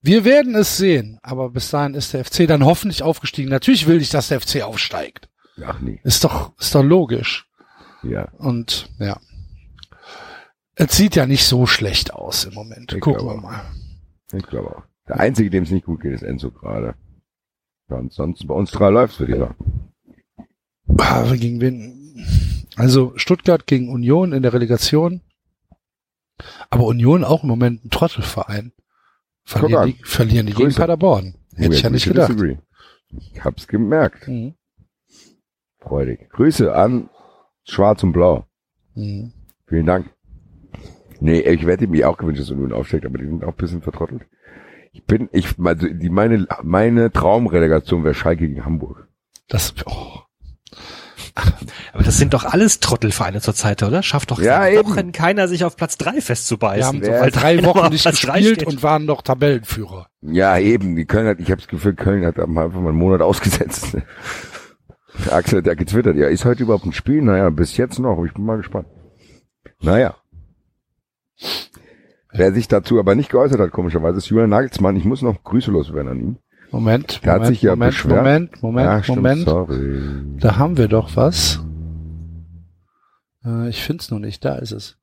Wir 0.02 0.26
werden 0.26 0.56
es 0.56 0.78
sehen, 0.78 1.20
aber 1.22 1.50
bis 1.50 1.70
dahin 1.70 1.94
ist 1.94 2.14
der 2.14 2.26
FC 2.26 2.48
dann 2.48 2.66
hoffentlich 2.66 3.04
aufgestiegen. 3.04 3.50
Natürlich 3.50 3.88
will 3.88 4.02
ich, 4.02 4.10
dass 4.10 4.30
der 4.30 4.42
FC 4.42 4.62
aufsteigt. 4.64 5.30
Ach 5.66 5.80
nee. 5.80 6.00
Ist 6.04 6.24
doch, 6.24 6.58
ist 6.60 6.76
doch 6.76 6.84
logisch. 6.84 7.48
Ja. 8.04 8.30
Und 8.38 8.90
ja. 9.00 9.20
Es 10.76 10.96
sieht 10.96 11.16
ja 11.16 11.26
nicht 11.26 11.44
so 11.44 11.66
schlecht 11.66 12.14
aus 12.14 12.46
im 12.46 12.54
Moment. 12.54 12.94
Ich 12.94 13.02
Gucken 13.02 13.26
wir 13.26 13.34
glaube 13.34 13.42
mal. 13.42 13.62
Ich 14.32 14.44
glaube 14.44 14.78
auch. 14.78 14.84
Der 15.08 15.20
Einzige, 15.20 15.50
dem 15.50 15.64
es 15.64 15.72
nicht 15.72 15.86
gut 15.86 16.02
geht, 16.02 16.14
ist 16.14 16.24
Enzo 16.24 16.52
gerade. 16.52 16.96
Ja, 17.90 17.98
ansonsten 17.98 18.48
bei 18.48 18.54
uns 18.54 18.72
drei 18.72 18.90
läuft's, 18.90 19.20
würde 19.20 19.34
ich 19.34 19.40
sagen. 19.40 19.56
Ah, 20.98 21.24
Gegen 21.36 21.60
wen? 21.62 22.26
Also 22.76 23.14
Stuttgart 23.18 23.68
gegen 23.68 23.90
Union 23.90 24.32
in 24.32 24.44
der 24.44 24.54
Relegation. 24.54 25.22
Aber 26.70 26.86
Union 26.86 27.24
auch 27.24 27.44
im 27.44 27.50
Moment 27.50 27.86
ein 27.86 27.90
Trottelverein. 27.90 28.72
Verlieren 29.44 29.88
die, 29.88 30.04
verlieren 30.04 30.48
die 30.48 30.54
gegen. 30.54 30.74
Paderborn. 30.74 31.36
Hätte 31.56 31.74
ich 31.74 31.82
ja 31.82 31.90
nicht 31.90 32.06
gedacht. 32.06 32.30
disagree. 32.30 32.58
Ich 33.10 33.44
hab's 33.44 33.68
gemerkt. 33.68 34.28
Mhm. 34.28 34.54
Freudig. 35.80 36.30
Grüße 36.30 36.74
an 36.74 37.10
Schwarz 37.64 38.04
und 38.04 38.14
Blau. 38.14 38.46
Mhm. 38.96 39.34
Vielen 39.68 39.86
Dank. 39.86 40.14
Nee, 41.20 41.42
ich 41.42 41.66
hätte 41.66 41.88
mir 41.88 42.10
auch 42.10 42.18
gewünscht, 42.18 42.42
dass 42.42 42.52
Union 42.52 42.72
aufsteigt, 42.72 43.06
aber 43.06 43.18
die 43.18 43.26
sind 43.26 43.44
auch 43.44 43.50
ein 43.50 43.58
bisschen 43.58 43.82
vertrottelt. 43.82 44.26
Ich 44.92 45.06
bin, 45.06 45.30
ich, 45.32 45.60
also 45.60 45.88
die, 45.88 46.10
meine, 46.10 46.48
meine 46.64 47.12
Traumrelegation 47.12 48.04
wäre 48.04 48.14
Schalke 48.14 48.48
gegen 48.48 48.66
Hamburg. 48.66 49.08
Das, 49.48 49.74
oh. 49.86 50.22
Aber 51.94 52.04
das 52.04 52.18
sind 52.18 52.34
doch 52.34 52.46
alles 52.46 52.80
Trottelvereine 52.80 53.42
zurzeit, 53.42 53.84
oder? 53.84 54.04
Schafft 54.04 54.32
doch 54.32 54.40
Ja. 54.42 54.66
Wochen 54.84 55.12
keiner 55.12 55.48
sich 55.48 55.64
auf 55.64 55.76
Platz 55.76 55.98
drei 55.98 56.16
Wir 56.16 56.22
festzubeißen. 56.22 56.84
haben 56.86 57.02
wer- 57.02 57.20
vor 57.20 57.32
drei 57.32 57.64
Wochen 57.64 57.92
nicht 57.92 58.06
gespielt 58.06 58.64
und 58.66 58.82
waren 58.84 59.06
noch 59.06 59.22
Tabellenführer. 59.22 60.08
Ja, 60.22 60.58
eben, 60.58 60.96
die 60.96 61.06
Köln 61.06 61.28
hat, 61.28 61.40
ich 61.40 61.52
habe 61.52 61.62
das 61.62 61.68
Gefühl, 61.68 61.96
Köln 61.96 62.26
hat 62.26 62.40
einfach 62.40 62.54
mal 62.82 62.90
einen 62.90 62.98
Monat 62.98 63.22
ausgesetzt. 63.22 63.96
Der 65.26 65.34
Axel 65.34 65.60
hat 65.60 65.68
ja 65.68 65.74
getwittert, 65.74 66.16
ja, 66.18 66.28
ist 66.28 66.46
heute 66.46 66.64
überhaupt 66.64 66.86
ein 66.86 66.94
Spiel? 66.94 67.22
Naja, 67.22 67.50
bis 67.50 67.78
jetzt 67.78 68.00
noch, 68.00 68.24
ich 68.26 68.34
bin 68.34 68.46
mal 68.46 68.58
gespannt. 68.58 68.88
Naja. 69.82 70.16
Wer 72.32 72.54
sich 72.54 72.68
dazu 72.68 73.00
aber 73.00 73.16
nicht 73.16 73.32
geäußert 73.32 73.60
hat, 73.60 73.72
komischerweise, 73.72 74.18
ist 74.20 74.28
Julian 74.30 74.50
Nagelsmann. 74.52 74.96
Ich 74.96 75.06
muss 75.06 75.22
noch 75.22 75.44
Grüße 75.44 75.72
loswerden 75.72 76.12
an 76.12 76.20
ihn. 76.20 76.38
Moment, 76.72 77.24
Der 77.24 77.34
hat 77.34 77.40
Moment, 77.40 77.56
sich 77.56 77.62
ja 77.64 77.72
Moment, 77.72 77.92
beschwert. 77.92 78.18
Moment, 78.18 78.64
Moment, 78.64 78.86
Ja, 78.86 79.04
stimmt, 79.04 79.18
Moment. 79.18 79.46
sorry. 79.46 80.02
Da 80.40 80.58
haben 80.58 80.78
wir 80.78 80.88
doch 80.88 81.16
was. 81.16 81.60
Äh, 83.46 83.70
ich 83.70 83.84
find's 83.84 84.12
noch 84.12 84.20
nicht, 84.20 84.46
da 84.46 84.56
ist 84.56 84.72
es. 84.72 84.98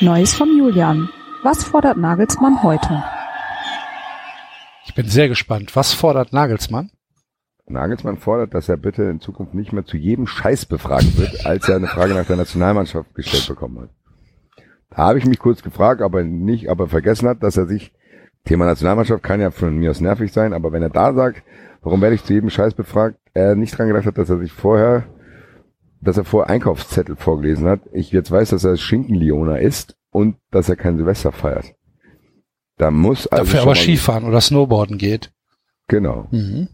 Neues 0.00 0.34
von 0.34 0.56
Julian. 0.56 1.08
Was 1.42 1.64
fordert 1.64 1.96
Nagelsmann 1.96 2.62
heute? 2.62 3.02
Ich 4.86 4.94
bin 4.94 5.08
sehr 5.08 5.28
gespannt. 5.28 5.74
Was 5.76 5.92
fordert 5.92 6.32
Nagelsmann? 6.32 6.90
Nagelsmann 7.70 8.16
fordert, 8.16 8.54
dass 8.54 8.68
er 8.68 8.76
bitte 8.76 9.04
in 9.04 9.20
Zukunft 9.20 9.54
nicht 9.54 9.72
mehr 9.72 9.84
zu 9.84 9.96
jedem 9.96 10.26
Scheiß 10.26 10.66
befragt 10.66 11.18
wird, 11.18 11.46
als 11.46 11.68
er 11.68 11.76
eine 11.76 11.86
Frage 11.86 12.14
nach 12.14 12.26
der 12.26 12.36
Nationalmannschaft 12.36 13.14
gestellt 13.14 13.48
bekommen 13.48 13.80
hat. 13.80 13.90
Da 14.90 14.96
habe 14.98 15.18
ich 15.18 15.26
mich 15.26 15.38
kurz 15.38 15.62
gefragt, 15.62 16.00
aber 16.00 16.24
nicht, 16.24 16.70
aber 16.70 16.88
vergessen 16.88 17.28
hat, 17.28 17.42
dass 17.42 17.56
er 17.56 17.66
sich, 17.66 17.92
Thema 18.44 18.64
Nationalmannschaft 18.64 19.22
kann 19.22 19.40
ja 19.40 19.50
von 19.50 19.76
mir 19.76 19.90
aus 19.90 20.00
nervig 20.00 20.32
sein, 20.32 20.52
aber 20.52 20.72
wenn 20.72 20.82
er 20.82 20.90
da 20.90 21.12
sagt, 21.12 21.42
warum 21.82 22.00
werde 22.00 22.14
ich 22.14 22.24
zu 22.24 22.32
jedem 22.32 22.50
Scheiß 22.50 22.74
befragt, 22.74 23.18
er 23.34 23.54
nicht 23.54 23.76
dran 23.76 23.88
gedacht 23.88 24.06
hat, 24.06 24.18
dass 24.18 24.30
er 24.30 24.38
sich 24.38 24.52
vorher, 24.52 25.04
dass 26.00 26.16
er 26.16 26.24
vorher 26.24 26.50
Einkaufszettel 26.50 27.16
vorgelesen 27.16 27.68
hat. 27.68 27.80
Ich 27.92 28.12
jetzt 28.12 28.30
weiß, 28.30 28.50
dass 28.50 28.64
er 28.64 28.76
Schinkenlioner 28.76 29.60
ist 29.60 29.96
und 30.10 30.36
dass 30.50 30.68
er 30.68 30.76
kein 30.76 30.96
Silvester 30.96 31.32
feiert. 31.32 31.74
Da 32.78 32.90
muss 32.90 33.26
also 33.26 33.44
Dafür 33.44 33.62
aber 33.62 33.74
Skifahren 33.74 34.24
oder 34.24 34.40
Snowboarden 34.40 34.98
geht. 34.98 35.32
Genau. 35.88 36.28
Mhm. 36.30 36.68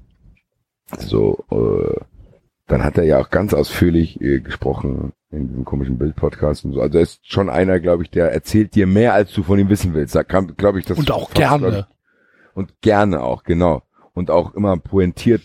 So, 0.98 1.44
äh, 1.50 2.00
dann 2.66 2.82
hat 2.82 2.96
er 2.96 3.04
ja 3.04 3.18
auch 3.18 3.30
ganz 3.30 3.52
ausführlich 3.54 4.20
äh, 4.20 4.40
gesprochen 4.40 5.12
in 5.30 5.48
diesem 5.48 5.64
komischen 5.64 5.98
Bild-Podcast 5.98 6.64
und 6.64 6.72
so. 6.72 6.80
Also 6.80 6.98
er 6.98 7.02
ist 7.02 7.26
schon 7.26 7.50
einer, 7.50 7.80
glaube 7.80 8.02
ich, 8.04 8.10
der 8.10 8.32
erzählt 8.32 8.74
dir 8.74 8.86
mehr, 8.86 9.14
als 9.14 9.32
du 9.32 9.42
von 9.42 9.58
ihm 9.58 9.68
wissen 9.68 9.94
willst. 9.94 10.14
Da 10.14 10.24
kam, 10.24 10.56
glaube 10.56 10.78
ich, 10.78 10.86
das 10.86 10.98
Und 10.98 11.10
auch 11.10 11.30
fast, 11.30 11.34
gerne. 11.34 11.86
Ich, 11.88 12.56
und 12.56 12.80
gerne 12.80 13.22
auch, 13.22 13.42
genau. 13.42 13.82
Und 14.12 14.30
auch 14.30 14.54
immer 14.54 14.76
pointiert, 14.76 15.42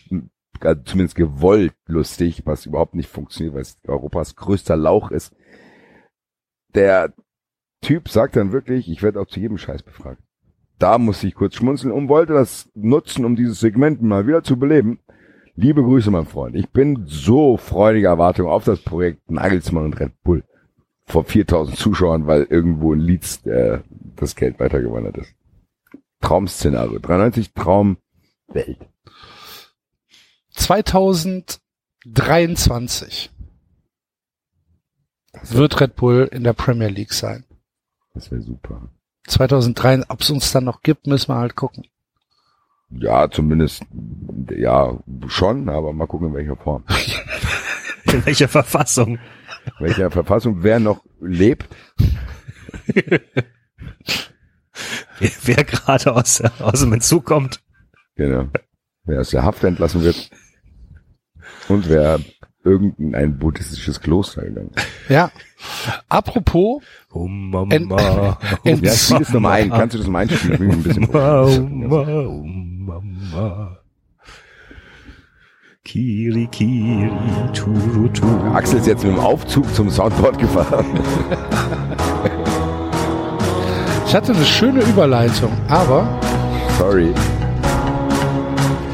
also 0.61 0.81
zumindest 0.83 1.15
gewollt 1.15 1.73
lustig, 1.87 2.43
was 2.45 2.65
überhaupt 2.65 2.95
nicht 2.95 3.09
funktioniert, 3.09 3.55
weil 3.55 3.61
es 3.61 3.79
Europas 3.87 4.35
größter 4.35 4.77
Lauch 4.77 5.11
ist. 5.11 5.35
Der 6.75 7.13
Typ 7.81 8.09
sagt 8.09 8.35
dann 8.35 8.51
wirklich, 8.51 8.89
ich 8.89 9.01
werde 9.01 9.19
auch 9.19 9.27
zu 9.27 9.39
jedem 9.39 9.57
Scheiß 9.57 9.83
befragt. 9.83 10.21
Da 10.77 10.97
musste 10.97 11.27
ich 11.27 11.35
kurz 11.35 11.55
schmunzeln 11.55 11.91
und 11.91 12.07
wollte 12.07 12.33
das 12.33 12.69
nutzen, 12.73 13.25
um 13.25 13.35
dieses 13.35 13.59
Segment 13.59 14.01
mal 14.01 14.27
wieder 14.27 14.43
zu 14.43 14.57
beleben. 14.57 14.99
Liebe 15.61 15.83
Grüße, 15.83 16.09
mein 16.09 16.25
Freund. 16.25 16.55
Ich 16.55 16.69
bin 16.69 17.03
so 17.05 17.57
freudige 17.57 18.07
Erwartung 18.07 18.47
auf 18.47 18.63
das 18.63 18.79
Projekt 18.79 19.29
Nagelsmann 19.29 19.83
und 19.83 19.99
Red 19.99 20.13
Bull 20.23 20.45
vor 21.05 21.25
4000 21.25 21.77
Zuschauern, 21.77 22.27
weil 22.27 22.43
irgendwo 22.43 22.93
in 22.93 23.01
Leeds 23.01 23.45
äh, 23.45 23.81
das 24.15 24.37
Geld 24.37 24.57
weitergewandert 24.61 25.17
ist. 25.17 25.35
Traum-Szenario. 26.21 26.99
93 26.99 27.51
Traumwelt. 27.51 28.87
2023 30.51 33.29
wird 35.43 35.81
Red 35.81 35.97
Bull 35.97 36.29
in 36.31 36.45
der 36.45 36.53
Premier 36.53 36.87
League 36.87 37.11
sein. 37.11 37.43
Das 38.13 38.31
wäre 38.31 38.41
super. 38.41 38.87
2003, 39.27 40.03
ob 40.07 40.21
es 40.21 40.29
uns 40.29 40.53
dann 40.53 40.63
noch 40.63 40.83
gibt, 40.83 41.05
müssen 41.05 41.33
wir 41.33 41.35
halt 41.35 41.57
gucken. 41.57 41.83
Ja, 42.91 43.29
zumindest, 43.29 43.83
ja, 44.55 44.97
schon, 45.27 45.69
aber 45.69 45.93
mal 45.93 46.07
gucken, 46.07 46.29
in 46.29 46.33
welcher 46.33 46.55
Form. 46.55 46.83
In 48.11 48.25
welcher 48.25 48.47
Verfassung? 48.47 49.19
Welcher 49.79 50.09
Verfassung, 50.09 50.63
wer 50.63 50.79
noch 50.79 51.03
lebt. 51.21 51.67
Wer, 52.87 53.19
wer 55.43 55.63
gerade 55.63 56.15
aus, 56.15 56.41
aus 56.59 56.79
dem 56.79 56.93
Entzug 56.93 57.25
kommt. 57.25 57.61
Genau. 58.15 58.47
Wer 59.03 59.19
aus 59.19 59.29
der 59.29 59.43
Haft 59.43 59.63
entlassen 59.63 60.01
wird. 60.01 60.29
Und 61.67 61.87
wer 61.87 62.19
irgendein 62.63 63.37
buddhistisches 63.37 63.99
Kloster 64.01 64.41
gegangen 64.43 64.71
ist. 64.75 64.87
Ja. 65.09 65.31
Apropos. 66.07 66.81
Ent- 67.13 67.91
oh 67.91 68.35
Ent- 68.63 68.83
Ja, 68.83 68.91
spiel 68.93 69.19
das 69.19 69.29
nochmal 69.33 69.61
ein. 69.61 69.69
Kannst 69.69 69.93
du 69.95 69.99
das 69.99 70.07
mal 70.07 70.19
einspielen? 70.19 70.53
Ich 70.53 70.59
bin 70.59 70.71
ein 70.71 70.83
bisschen 70.83 71.09
oh 71.09 71.59
Mama, 71.61 72.25
oh 72.27 72.43
Mama. 72.89 73.77
Kiri, 75.83 76.47
Kiri, 76.47 77.11
Turu, 77.53 78.07
Turu. 78.09 78.53
Axel 78.53 78.79
ist 78.79 78.87
jetzt 78.87 79.03
mit 79.03 79.13
dem 79.13 79.19
Aufzug 79.19 79.71
zum 79.75 79.91
Soundboard 79.91 80.39
gefahren. 80.39 80.85
ich 84.07 84.15
hatte 84.15 84.33
eine 84.33 84.45
schöne 84.45 84.81
Überleitung, 84.81 85.51
aber 85.67 86.19
Sorry. 86.79 87.13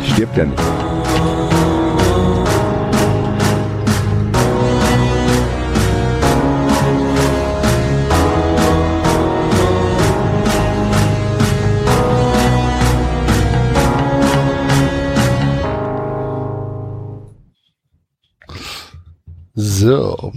Stirbt 0.04 0.36
ja 0.36 0.46
nicht. 0.46 0.60
So. 19.56 20.34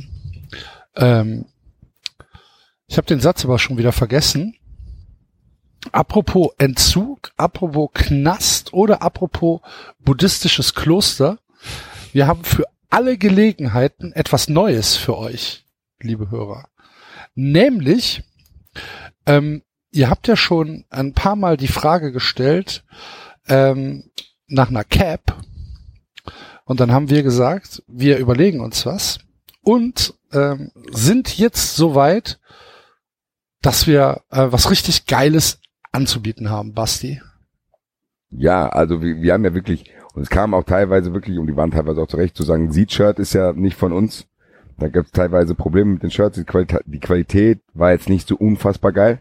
Ähm, 0.97 1.45
ich 2.87 2.97
habe 2.97 3.07
den 3.07 3.21
Satz 3.21 3.45
aber 3.45 3.59
schon 3.59 3.77
wieder 3.77 3.93
vergessen. 3.93 4.55
Apropos 5.93 6.51
Entzug, 6.59 7.33
apropos 7.37 7.91
Knast 7.93 8.73
oder 8.73 9.03
apropos 9.03 9.61
buddhistisches 10.01 10.75
Kloster. 10.75 11.39
Wir 12.13 12.27
haben 12.27 12.45
für 12.45 12.65
alle 12.91 13.19
Gelegenheiten 13.19 14.13
etwas 14.13 14.49
Neues 14.49 14.97
für 14.97 15.19
euch, 15.19 15.65
liebe 16.01 16.31
Hörer. 16.31 16.69
Nämlich, 17.35 18.23
ähm, 19.27 19.63
ihr 19.91 20.11
habt 20.11 20.27
ja 20.27 20.37
schon 20.37 20.85
ein 20.91 21.13
paar 21.13 21.37
Mal 21.37 21.57
die 21.57 21.69
Frage 21.69 22.13
gestellt 22.13 22.85
ähm, 23.47 24.11
nach 24.47 24.69
einer 24.69 24.85
Cap. 24.85 25.37
Und 26.69 26.81
dann 26.81 26.93
haben 26.93 27.09
wir 27.09 27.23
gesagt, 27.23 27.83
wir 27.89 28.19
überlegen 28.19 28.61
uns 28.61 28.85
was 28.85 29.21
und 29.63 30.15
ähm, 30.33 30.71
sind 30.91 31.39
jetzt 31.39 31.77
soweit, 31.77 32.39
dass 33.63 33.87
wir 33.87 34.21
äh, 34.31 34.49
was 34.51 34.71
richtig 34.71 35.07
Geiles 35.07 35.61
anzubieten 35.93 36.51
haben, 36.51 36.75
Basti. 36.75 37.23
Ja, 38.29 38.69
also 38.69 39.01
wir, 39.01 39.17
wir 39.23 39.33
haben 39.33 39.47
ja 39.47 39.55
wirklich, 39.55 39.91
und 40.13 40.21
es 40.21 40.29
kam 40.29 40.53
auch 40.53 40.65
teilweise 40.65 41.15
wirklich, 41.15 41.39
und 41.39 41.47
die 41.47 41.57
waren 41.57 41.71
teilweise 41.71 42.03
auch 42.03 42.07
zurecht 42.07 42.37
zu 42.37 42.43
sagen, 42.43 42.71
Seed-Shirt 42.71 43.19
ist 43.19 43.33
ja 43.33 43.55
nicht 43.55 43.79
von 43.79 43.95
uns. 43.95 44.27
Da 44.77 44.89
gab 44.89 45.07
es 45.07 45.13
teilweise 45.13 45.55
Probleme 45.55 45.95
mit 45.95 46.03
den 46.03 46.11
Shirts. 46.11 46.37
Die 46.37 46.45
Qualität, 46.45 46.83
die 46.85 47.01
Qualität 47.01 47.61
war 47.73 47.93
jetzt 47.93 48.11
nicht 48.11 48.29
so 48.29 48.37
unfassbar 48.37 48.93
geil. 48.93 49.21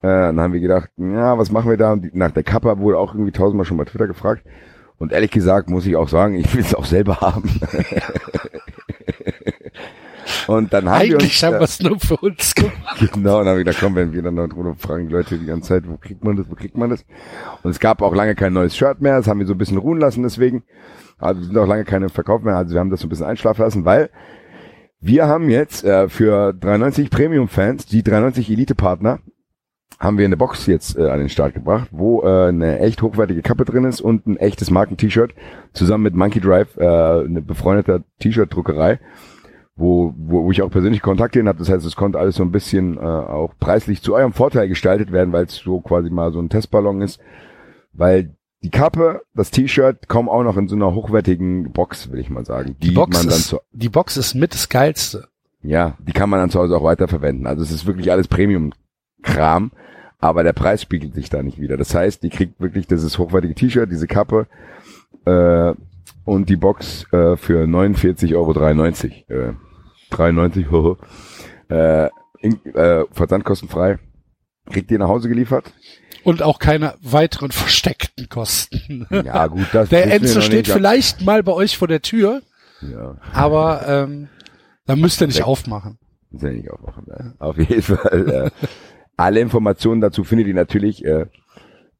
Äh, 0.00 0.08
dann 0.08 0.40
haben 0.40 0.54
wir 0.54 0.60
gedacht, 0.60 0.88
ja, 0.96 1.36
was 1.36 1.52
machen 1.52 1.68
wir 1.68 1.76
da? 1.76 1.92
Und 1.92 2.06
die, 2.06 2.10
nach 2.14 2.30
der 2.30 2.42
Kappa 2.42 2.78
wurde 2.78 2.98
auch 2.98 3.12
irgendwie 3.12 3.32
tausendmal 3.32 3.66
schon 3.66 3.76
bei 3.76 3.84
Twitter 3.84 4.06
gefragt. 4.06 4.44
Und 4.98 5.12
ehrlich 5.12 5.30
gesagt 5.30 5.70
muss 5.70 5.86
ich 5.86 5.96
auch 5.96 6.08
sagen, 6.08 6.34
ich 6.34 6.52
will 6.54 6.60
es 6.60 6.74
auch 6.74 6.84
selber 6.84 7.20
haben. 7.20 7.48
und 10.48 10.72
dann 10.72 10.88
haben 10.88 11.02
wir 11.02 11.14
uns, 11.14 11.24
Eigentlich 11.24 11.44
haben 11.44 11.54
wir 11.54 11.60
es 11.62 11.80
nur 11.80 12.00
für 12.00 12.16
uns 12.16 12.54
gemacht. 12.54 12.98
Genau, 13.12 13.38
und 13.38 13.44
dann 13.44 13.48
habe 13.48 13.60
ich 13.60 13.64
gedacht, 13.64 13.80
komm, 13.80 13.94
wenn 13.94 14.12
wir 14.12 14.22
dann 14.22 14.34
noch 14.34 14.48
drunter 14.48 14.74
fragen 14.74 15.06
die 15.06 15.12
Leute 15.12 15.38
die 15.38 15.46
ganze 15.46 15.68
Zeit, 15.68 15.88
wo 15.88 15.96
kriegt 15.96 16.24
man 16.24 16.36
das, 16.36 16.50
wo 16.50 16.54
kriegt 16.54 16.76
man 16.76 16.90
das? 16.90 17.04
Und 17.62 17.70
es 17.70 17.78
gab 17.78 18.02
auch 18.02 18.14
lange 18.14 18.34
kein 18.34 18.52
neues 18.52 18.76
Shirt 18.76 19.00
mehr, 19.00 19.16
das 19.18 19.28
haben 19.28 19.38
wir 19.38 19.46
so 19.46 19.54
ein 19.54 19.58
bisschen 19.58 19.78
ruhen 19.78 20.00
lassen 20.00 20.22
deswegen. 20.24 20.64
Also 21.18 21.42
sind 21.42 21.56
auch 21.58 21.66
lange 21.66 21.84
keine 21.84 22.08
verkauft 22.08 22.44
mehr, 22.44 22.56
also 22.56 22.74
wir 22.74 22.80
haben 22.80 22.90
das 22.90 23.00
so 23.00 23.06
ein 23.06 23.10
bisschen 23.10 23.26
einschlafen 23.26 23.62
lassen, 23.62 23.84
weil 23.84 24.10
wir 25.00 25.26
haben 25.26 25.48
jetzt 25.48 25.84
äh, 25.84 26.08
für 26.08 26.52
93 26.52 27.08
Premium-Fans, 27.10 27.86
die 27.86 28.02
93 28.02 28.50
Elite-Partner, 28.50 29.20
haben 29.98 30.16
wir 30.16 30.24
eine 30.24 30.36
Box 30.36 30.66
jetzt 30.66 30.96
äh, 30.96 31.08
an 31.08 31.18
den 31.18 31.28
Start 31.28 31.54
gebracht, 31.54 31.88
wo 31.90 32.22
äh, 32.22 32.48
eine 32.48 32.78
echt 32.78 33.02
hochwertige 33.02 33.42
Kappe 33.42 33.64
drin 33.64 33.84
ist 33.84 34.00
und 34.00 34.26
ein 34.26 34.36
echtes 34.36 34.70
Marken-T-Shirt 34.70 35.34
zusammen 35.72 36.04
mit 36.04 36.14
Monkey 36.14 36.40
Drive, 36.40 36.76
äh, 36.76 36.84
eine 36.86 37.42
befreundete 37.42 38.04
T-Shirt-Druckerei, 38.20 39.00
wo, 39.74 40.14
wo, 40.16 40.44
wo 40.44 40.52
ich 40.52 40.62
auch 40.62 40.70
persönlich 40.70 41.02
Kontakt 41.02 41.34
hin 41.34 41.48
habe. 41.48 41.58
Das 41.58 41.68
heißt, 41.68 41.84
es 41.84 41.96
konnte 41.96 42.18
alles 42.18 42.36
so 42.36 42.44
ein 42.44 42.52
bisschen 42.52 42.96
äh, 42.96 43.00
auch 43.00 43.54
preislich 43.58 44.00
zu 44.00 44.14
eurem 44.14 44.32
Vorteil 44.32 44.68
gestaltet 44.68 45.10
werden, 45.10 45.32
weil 45.32 45.46
es 45.46 45.56
so 45.56 45.80
quasi 45.80 46.10
mal 46.10 46.32
so 46.32 46.40
ein 46.40 46.48
Testballon 46.48 47.02
ist, 47.02 47.18
weil 47.92 48.36
die 48.62 48.70
Kappe, 48.70 49.22
das 49.34 49.50
T-Shirt 49.50 50.08
kommen 50.08 50.28
auch 50.28 50.42
noch 50.42 50.56
in 50.56 50.68
so 50.68 50.76
einer 50.76 50.94
hochwertigen 50.94 51.72
Box, 51.72 52.10
will 52.12 52.20
ich 52.20 52.30
mal 52.30 52.44
sagen. 52.44 52.76
Die, 52.82 52.92
Box, 52.92 53.16
man 53.16 53.28
dann 53.28 53.36
ist, 53.36 53.48
zu, 53.48 53.58
die 53.72 53.88
Box 53.88 54.16
ist 54.16 54.34
mit 54.34 54.54
das 54.54 54.68
Geilste. 54.68 55.28
Ja, 55.62 55.96
die 55.98 56.12
kann 56.12 56.30
man 56.30 56.38
dann 56.38 56.50
zu 56.50 56.60
Hause 56.60 56.76
auch 56.76 56.84
weiterverwenden. 56.84 57.46
Also 57.46 57.62
es 57.62 57.72
ist 57.72 57.86
wirklich 57.86 58.12
alles 58.12 58.28
Premium-Kram, 59.22 59.72
aber 60.18 60.42
der 60.42 60.52
Preis 60.52 60.82
spiegelt 60.82 61.14
sich 61.14 61.30
da 61.30 61.42
nicht 61.42 61.60
wieder. 61.60 61.76
Das 61.76 61.94
heißt, 61.94 62.22
die 62.22 62.30
kriegt 62.30 62.60
wirklich 62.60 62.86
dieses 62.86 63.18
hochwertige 63.18 63.54
T-Shirt, 63.54 63.90
diese 63.90 64.06
Kappe 64.06 64.46
äh, 65.24 65.74
und 66.24 66.48
die 66.48 66.56
Box 66.56 67.04
äh, 67.12 67.36
für 67.36 67.64
49,93 67.64 68.34
Euro. 68.34 69.48
Äh, 69.50 69.54
93, 70.10 70.66
äh, 71.68 72.08
in, 72.40 72.64
äh, 72.74 73.04
versandkostenfrei. 73.12 73.98
Kriegt 74.70 74.90
ihr 74.90 74.98
nach 74.98 75.08
Hause 75.08 75.28
geliefert. 75.28 75.72
Und 76.24 76.42
auch 76.42 76.58
keine 76.58 76.94
weiteren 77.00 77.52
versteckten 77.52 78.28
Kosten. 78.28 79.06
Ja, 79.10 79.46
gut, 79.46 79.66
das 79.72 79.88
Der 79.90 80.12
Enzo 80.12 80.40
steht 80.42 80.68
vielleicht 80.68 81.24
mal 81.24 81.42
bei 81.42 81.52
euch 81.52 81.78
vor 81.78 81.88
der 81.88 82.02
Tür. 82.02 82.42
Ja. 82.82 83.16
Aber 83.32 83.86
ähm, 83.88 84.28
dann 84.86 85.00
müsst 85.00 85.20
ihr 85.20 85.26
nicht 85.26 85.42
aufmachen. 85.42 85.98
Müsst 86.30 86.44
ihr 86.44 86.52
nicht 86.52 86.70
aufmachen. 86.70 87.06
Ja. 87.08 87.32
Auf 87.38 87.56
jeden 87.56 87.82
Fall. 87.82 88.50
Äh, 88.62 88.66
alle 89.18 89.40
Informationen 89.40 90.00
dazu 90.00 90.24
findet 90.24 90.46
ihr 90.46 90.54
natürlich 90.54 91.04
äh, 91.04 91.26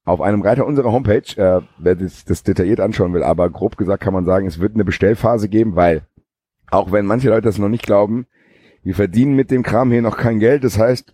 auf 0.05 0.23
einem 0.23 0.41
Reiter 0.41 0.65
unserer 0.65 0.93
Homepage, 0.93 1.37
äh, 1.37 1.61
wer 1.79 1.95
das, 1.97 2.25
das 2.25 2.43
detailliert 2.43 2.81
anschauen 2.81 3.13
will. 3.13 3.23
Aber 3.23 3.51
grob 3.51 3.77
gesagt 3.77 4.03
kann 4.03 4.15
man 4.15 4.25
sagen, 4.25 4.47
es 4.47 4.61
wird 4.61 4.75
eine 4.75 4.85
Bestellphase 4.85 5.49
geben, 5.49 5.77
weil 5.77 6.03
auch 6.71 6.93
wenn 6.93 7.07
manche 7.07 7.29
Leute 7.29 7.43
das 7.43 7.59
noch 7.59 7.69
nicht 7.69 7.85
glauben, 7.85 8.27
wir 8.83 8.95
verdienen 8.95 9.35
mit 9.35 9.51
dem 9.51 9.63
Kram 9.63 9.91
hier 9.91 10.01
noch 10.01 10.17
kein 10.17 10.39
Geld. 10.39 10.65
Das 10.65 10.79
heißt, 10.79 11.13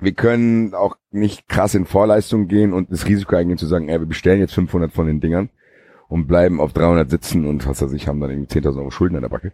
wir 0.00 0.12
können 0.12 0.74
auch 0.74 0.96
nicht 1.10 1.48
krass 1.48 1.74
in 1.74 1.86
Vorleistung 1.86 2.48
gehen 2.48 2.72
und 2.72 2.90
das 2.90 3.06
Risiko 3.06 3.36
eingehen 3.36 3.58
zu 3.58 3.66
sagen, 3.66 3.88
ey, 3.88 4.00
wir 4.00 4.06
bestellen 4.06 4.40
jetzt 4.40 4.54
500 4.54 4.92
von 4.92 5.06
den 5.06 5.20
Dingern 5.20 5.48
und 6.08 6.26
bleiben 6.26 6.60
auf 6.60 6.72
300 6.72 7.08
sitzen 7.08 7.46
und 7.46 7.66
was 7.68 7.80
weiß 7.80 7.92
ich, 7.92 8.08
haben 8.08 8.20
dann 8.20 8.30
irgendwie 8.30 8.58
10.000 8.58 8.78
Euro 8.78 8.90
Schulden 8.90 9.16
an 9.16 9.22
der 9.22 9.28
Backe. 9.28 9.52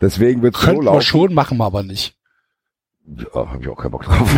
Deswegen 0.00 0.40
wird 0.40 0.56
es 0.56 0.62
so 0.62 0.80
laufen. 0.80 0.96
wir 0.96 1.02
schon, 1.02 1.34
machen 1.34 1.58
wir 1.58 1.66
aber 1.66 1.82
nicht. 1.82 2.16
Ja, 3.16 3.50
habe 3.50 3.58
ich 3.60 3.68
auch 3.68 3.76
keinen 3.76 3.90
Bock 3.90 4.04
drauf. 4.04 4.32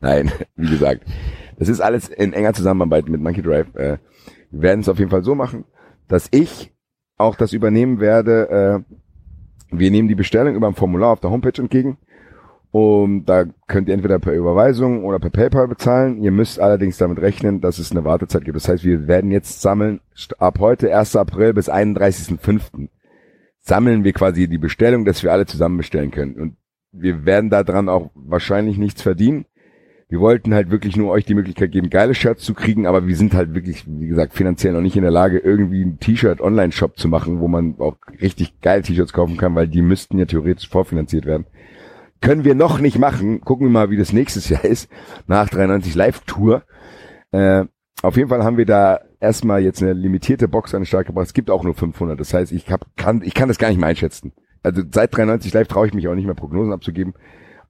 Nein, 0.00 0.32
wie 0.56 0.70
gesagt, 0.70 1.02
das 1.58 1.68
ist 1.68 1.80
alles 1.80 2.08
in 2.08 2.32
enger 2.32 2.54
Zusammenarbeit 2.54 3.08
mit 3.08 3.20
Monkey 3.20 3.42
Drive. 3.42 3.74
Äh, 3.74 3.98
wir 4.50 4.62
werden 4.62 4.80
es 4.80 4.88
auf 4.88 4.98
jeden 4.98 5.10
Fall 5.10 5.24
so 5.24 5.34
machen, 5.34 5.64
dass 6.06 6.28
ich 6.30 6.72
auch 7.18 7.36
das 7.36 7.52
übernehmen 7.52 8.00
werde, 8.00 8.84
äh, 8.86 8.94
wir 9.70 9.90
nehmen 9.90 10.08
die 10.08 10.14
Bestellung 10.14 10.54
über 10.54 10.68
ein 10.68 10.74
Formular 10.74 11.12
auf 11.12 11.20
der 11.20 11.30
Homepage 11.30 11.60
entgegen. 11.60 11.98
Und 12.70 13.24
da 13.26 13.44
könnt 13.66 13.88
ihr 13.88 13.94
entweder 13.94 14.18
per 14.18 14.34
Überweisung 14.34 15.04
oder 15.04 15.18
per 15.18 15.30
PayPal 15.30 15.68
bezahlen. 15.68 16.22
Ihr 16.22 16.30
müsst 16.30 16.60
allerdings 16.60 16.98
damit 16.98 17.20
rechnen, 17.20 17.60
dass 17.60 17.78
es 17.78 17.90
eine 17.90 18.04
Wartezeit 18.04 18.44
gibt. 18.44 18.56
Das 18.56 18.68
heißt, 18.68 18.84
wir 18.84 19.08
werden 19.08 19.30
jetzt 19.30 19.62
sammeln, 19.62 20.00
ab 20.38 20.58
heute, 20.58 20.94
1. 20.94 21.16
April 21.16 21.54
bis 21.54 21.70
31.05. 21.70 22.88
sammeln 23.60 24.04
wir 24.04 24.12
quasi 24.12 24.48
die 24.48 24.58
Bestellung, 24.58 25.04
dass 25.04 25.22
wir 25.22 25.32
alle 25.32 25.46
zusammen 25.46 25.76
bestellen 25.76 26.10
können. 26.10 26.34
Und 26.34 26.56
wir 26.92 27.24
werden 27.26 27.50
daran 27.50 27.88
auch 27.88 28.10
wahrscheinlich 28.14 28.78
nichts 28.78 29.02
verdienen 29.02 29.44
wir 30.08 30.20
wollten 30.20 30.54
halt 30.54 30.70
wirklich 30.70 30.96
nur 30.96 31.10
euch 31.10 31.26
die 31.26 31.34
Möglichkeit 31.34 31.70
geben, 31.70 31.90
geile 31.90 32.14
Shirts 32.14 32.42
zu 32.42 32.54
kriegen, 32.54 32.86
aber 32.86 33.06
wir 33.06 33.14
sind 33.14 33.34
halt 33.34 33.54
wirklich, 33.54 33.84
wie 33.86 34.08
gesagt, 34.08 34.32
finanziell 34.32 34.72
noch 34.72 34.80
nicht 34.80 34.96
in 34.96 35.02
der 35.02 35.10
Lage, 35.10 35.38
irgendwie 35.38 35.82
einen 35.82 35.98
T-Shirt-Online-Shop 35.98 36.98
zu 36.98 37.08
machen, 37.08 37.40
wo 37.40 37.48
man 37.48 37.74
auch 37.78 37.96
richtig 38.20 38.60
geile 38.62 38.82
T-Shirts 38.82 39.12
kaufen 39.12 39.36
kann, 39.36 39.54
weil 39.54 39.68
die 39.68 39.82
müssten 39.82 40.18
ja 40.18 40.24
theoretisch 40.24 40.68
vorfinanziert 40.68 41.26
werden. 41.26 41.44
Können 42.22 42.44
wir 42.44 42.54
noch 42.54 42.80
nicht 42.80 42.98
machen. 42.98 43.42
Gucken 43.42 43.66
wir 43.66 43.70
mal, 43.70 43.90
wie 43.90 43.98
das 43.98 44.14
nächstes 44.14 44.48
Jahr 44.48 44.64
ist, 44.64 44.90
nach 45.26 45.48
93 45.50 45.94
Live-Tour. 45.94 46.62
Äh, 47.30 47.66
auf 48.00 48.16
jeden 48.16 48.30
Fall 48.30 48.42
haben 48.42 48.56
wir 48.56 48.66
da 48.66 49.00
erstmal 49.20 49.62
jetzt 49.62 49.82
eine 49.82 49.92
limitierte 49.92 50.48
Box 50.48 50.74
an 50.74 50.82
den 50.82 50.86
Start 50.86 51.06
gebracht. 51.06 51.26
Es 51.26 51.34
gibt 51.34 51.50
auch 51.50 51.64
nur 51.64 51.74
500. 51.74 52.18
Das 52.18 52.32
heißt, 52.32 52.52
ich 52.52 52.70
hab, 52.70 52.86
kann, 52.96 53.22
ich 53.22 53.34
kann 53.34 53.48
das 53.48 53.58
gar 53.58 53.68
nicht 53.68 53.78
mehr 53.78 53.88
einschätzen. 53.88 54.32
Also 54.62 54.82
seit 54.92 55.16
93 55.16 55.52
Live 55.52 55.68
traue 55.68 55.86
ich 55.86 55.94
mich 55.94 56.08
auch 56.08 56.14
nicht 56.14 56.26
mehr 56.26 56.34
Prognosen 56.34 56.72
abzugeben. 56.72 57.14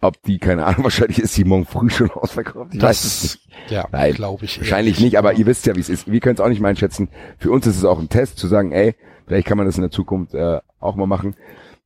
Ob 0.01 0.23
die, 0.23 0.39
keine 0.39 0.65
Ahnung, 0.65 0.85
wahrscheinlich 0.85 1.19
ist 1.19 1.37
die 1.37 1.45
morgen 1.45 1.67
früh 1.67 1.91
schon 1.91 2.11
ausverkauft. 2.11 2.75
Ich 2.75 2.81
das, 2.81 2.89
weiß 2.89 3.05
es 3.05 3.23
nicht. 3.23 3.71
Ja, 3.71 4.11
glaube 4.13 4.45
ich. 4.45 4.59
Wahrscheinlich 4.59 5.01
nicht, 5.01 5.19
aber 5.19 5.35
ihr 5.35 5.47
wisst 5.47 5.67
ja, 5.67 5.75
wie 5.75 5.81
es 5.81 5.89
ist. 5.89 6.11
Wir 6.11 6.21
können 6.21 6.35
es 6.35 6.41
auch 6.41 6.49
nicht 6.49 6.61
mal 6.61 6.69
einschätzen. 6.69 7.09
Für 7.39 7.51
uns 7.51 7.67
ist 7.67 7.77
es 7.77 7.85
auch 7.85 7.99
ein 7.99 8.09
Test, 8.09 8.39
zu 8.39 8.47
sagen, 8.47 8.73
ey, 8.73 8.95
vielleicht 9.27 9.47
kann 9.47 9.59
man 9.59 9.67
das 9.67 9.77
in 9.77 9.83
der 9.83 9.91
Zukunft 9.91 10.35
äh, 10.35 10.61
auch 10.81 10.97
mal 10.97 11.07
machen. 11.07 11.35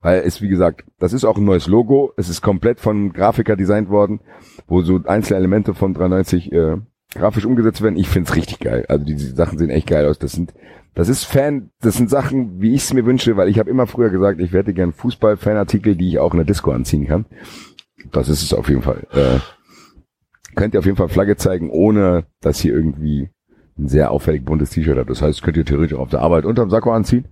Weil 0.03 0.23
es, 0.23 0.43
wie 0.43 0.49
gesagt, 0.49 0.85
das 0.99 1.13
ist 1.13 1.25
auch 1.25 1.39
ein 1.39 1.45
neues 1.45 1.69
Logo. 1.69 2.13
Es 2.17 2.29
ist 2.29 2.43
komplett 2.43 2.81
von 2.81 3.13
Grafiker 3.13 3.57
designt 3.57 3.89
worden, 3.89 4.21
wo 4.67 4.83
so 4.83 5.01
einzelne 5.05 5.39
Elemente 5.39 5.75
von 5.75 5.95
93 5.95 6.53
äh, 6.53 6.77
grafisch 7.15 7.45
umgesetzt 7.45 7.83
werden. 7.83 7.97
Ich 7.97 8.09
find's 8.09 8.35
richtig 8.35 8.61
geil. 8.61 8.85
Also 8.89 9.05
die, 9.05 9.17
Sachen 9.19 9.59
sehen 9.59 9.71
echt 9.71 9.87
geil 9.87 10.07
aus. 10.07 10.19
Das 10.19 10.33
sind, 10.33 10.55
das 10.95 11.09
ist 11.09 11.25
Fan, 11.25 11.71
das 11.81 11.97
sind 11.97 12.11
Sachen, 12.11 12.61
wie 12.61 12.75
ich 12.75 12.83
es 12.83 12.93
mir 12.93 13.07
wünsche, 13.07 13.37
weil 13.37 13.49
ich 13.49 13.59
habe 13.59 13.71
immer 13.71 13.87
früher 13.87 14.11
gesagt, 14.11 14.41
ich 14.41 14.53
werde 14.53 14.73
gern 14.73 14.93
Fußball-Fanartikel, 14.93 15.97
die 15.97 16.09
ich 16.09 16.19
auch 16.19 16.33
in 16.33 16.39
der 16.39 16.47
Disco 16.47 16.71
anziehen 16.71 17.07
kann 17.07 17.27
das 18.11 18.29
ist 18.29 18.43
es 18.43 18.53
auf 18.53 18.69
jeden 18.69 18.83
Fall. 18.83 19.07
Äh, 19.13 19.39
könnt 20.55 20.75
ihr 20.75 20.81
auf 20.81 20.87
jeden 20.87 20.97
Fall 20.97 21.09
Flagge 21.09 21.37
zeigen, 21.37 21.71
ohne 21.71 22.25
dass 22.41 22.61
hier 22.61 22.75
irgendwie 22.75 23.31
ein 23.79 23.89
sehr 23.89 24.11
auffällig 24.11 24.45
buntes 24.45 24.71
T-Shirt 24.71 24.99
habt. 24.99 25.11
Das 25.11 25.23
heißt, 25.23 25.43
könnt 25.43 25.57
ihr 25.57 25.65
theoretisch 25.65 25.97
auf 25.97 26.11
der 26.11 26.21
Arbeit 26.21 26.45
unterm 26.45 26.71
Sakko 26.71 26.93
anziehen 26.93 27.27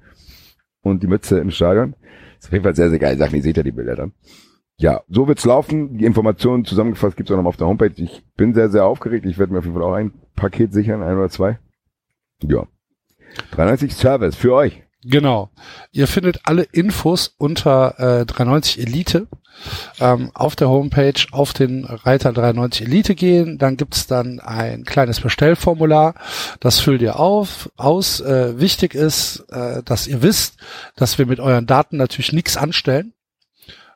und 0.82 1.02
die 1.02 1.06
Mütze 1.06 1.38
im 1.38 1.50
Stadion. 1.50 1.94
Das 2.36 2.44
ist 2.44 2.46
auf 2.46 2.52
jeden 2.52 2.64
Fall 2.64 2.76
sehr, 2.76 2.90
sehr 2.90 2.98
geil. 2.98 3.18
Sachen, 3.18 3.36
ihr 3.36 3.42
seht 3.42 3.56
ja 3.56 3.62
die 3.62 3.72
Bilder 3.72 3.96
dann. 3.96 4.12
Ja, 4.80 5.02
so 5.10 5.28
wird's 5.28 5.44
laufen. 5.44 5.98
Die 5.98 6.06
Informationen 6.06 6.64
zusammengefasst 6.64 7.14
gibt's 7.14 7.30
auch 7.30 7.36
noch 7.36 7.44
auf 7.44 7.58
der 7.58 7.66
Homepage. 7.66 7.92
Ich 7.96 8.22
bin 8.38 8.54
sehr, 8.54 8.70
sehr 8.70 8.86
aufgeregt. 8.86 9.26
Ich 9.26 9.38
werde 9.38 9.52
mir 9.52 9.58
auf 9.58 9.66
jeden 9.66 9.76
Fall 9.76 9.84
auch 9.84 9.92
ein 9.92 10.12
Paket 10.36 10.72
sichern, 10.72 11.02
ein 11.02 11.18
oder 11.18 11.28
zwei. 11.28 11.58
Ja. 12.42 12.66
93 13.50 13.94
Service 13.94 14.36
für 14.36 14.54
euch. 14.54 14.82
Genau. 15.04 15.50
Ihr 15.92 16.06
findet 16.06 16.40
alle 16.44 16.62
Infos 16.62 17.34
unter 17.36 18.20
äh, 18.20 18.24
390 18.24 18.80
Elite 18.80 19.28
ähm, 20.00 20.30
auf 20.32 20.56
der 20.56 20.70
Homepage 20.70 21.26
auf 21.30 21.52
den 21.52 21.84
Reiter 21.84 22.32
93 22.32 22.86
Elite 22.86 23.14
gehen. 23.14 23.58
Dann 23.58 23.76
gibt's 23.76 24.06
dann 24.06 24.40
ein 24.40 24.84
kleines 24.84 25.20
Bestellformular. 25.20 26.14
Das 26.58 26.80
füllt 26.80 27.02
ihr 27.02 27.20
auf, 27.20 27.70
aus. 27.76 28.22
Äh, 28.22 28.58
wichtig 28.58 28.94
ist, 28.94 29.44
äh, 29.50 29.82
dass 29.82 30.06
ihr 30.06 30.22
wisst, 30.22 30.56
dass 30.96 31.18
wir 31.18 31.26
mit 31.26 31.38
euren 31.38 31.66
Daten 31.66 31.98
natürlich 31.98 32.32
nichts 32.32 32.56
anstellen. 32.56 33.12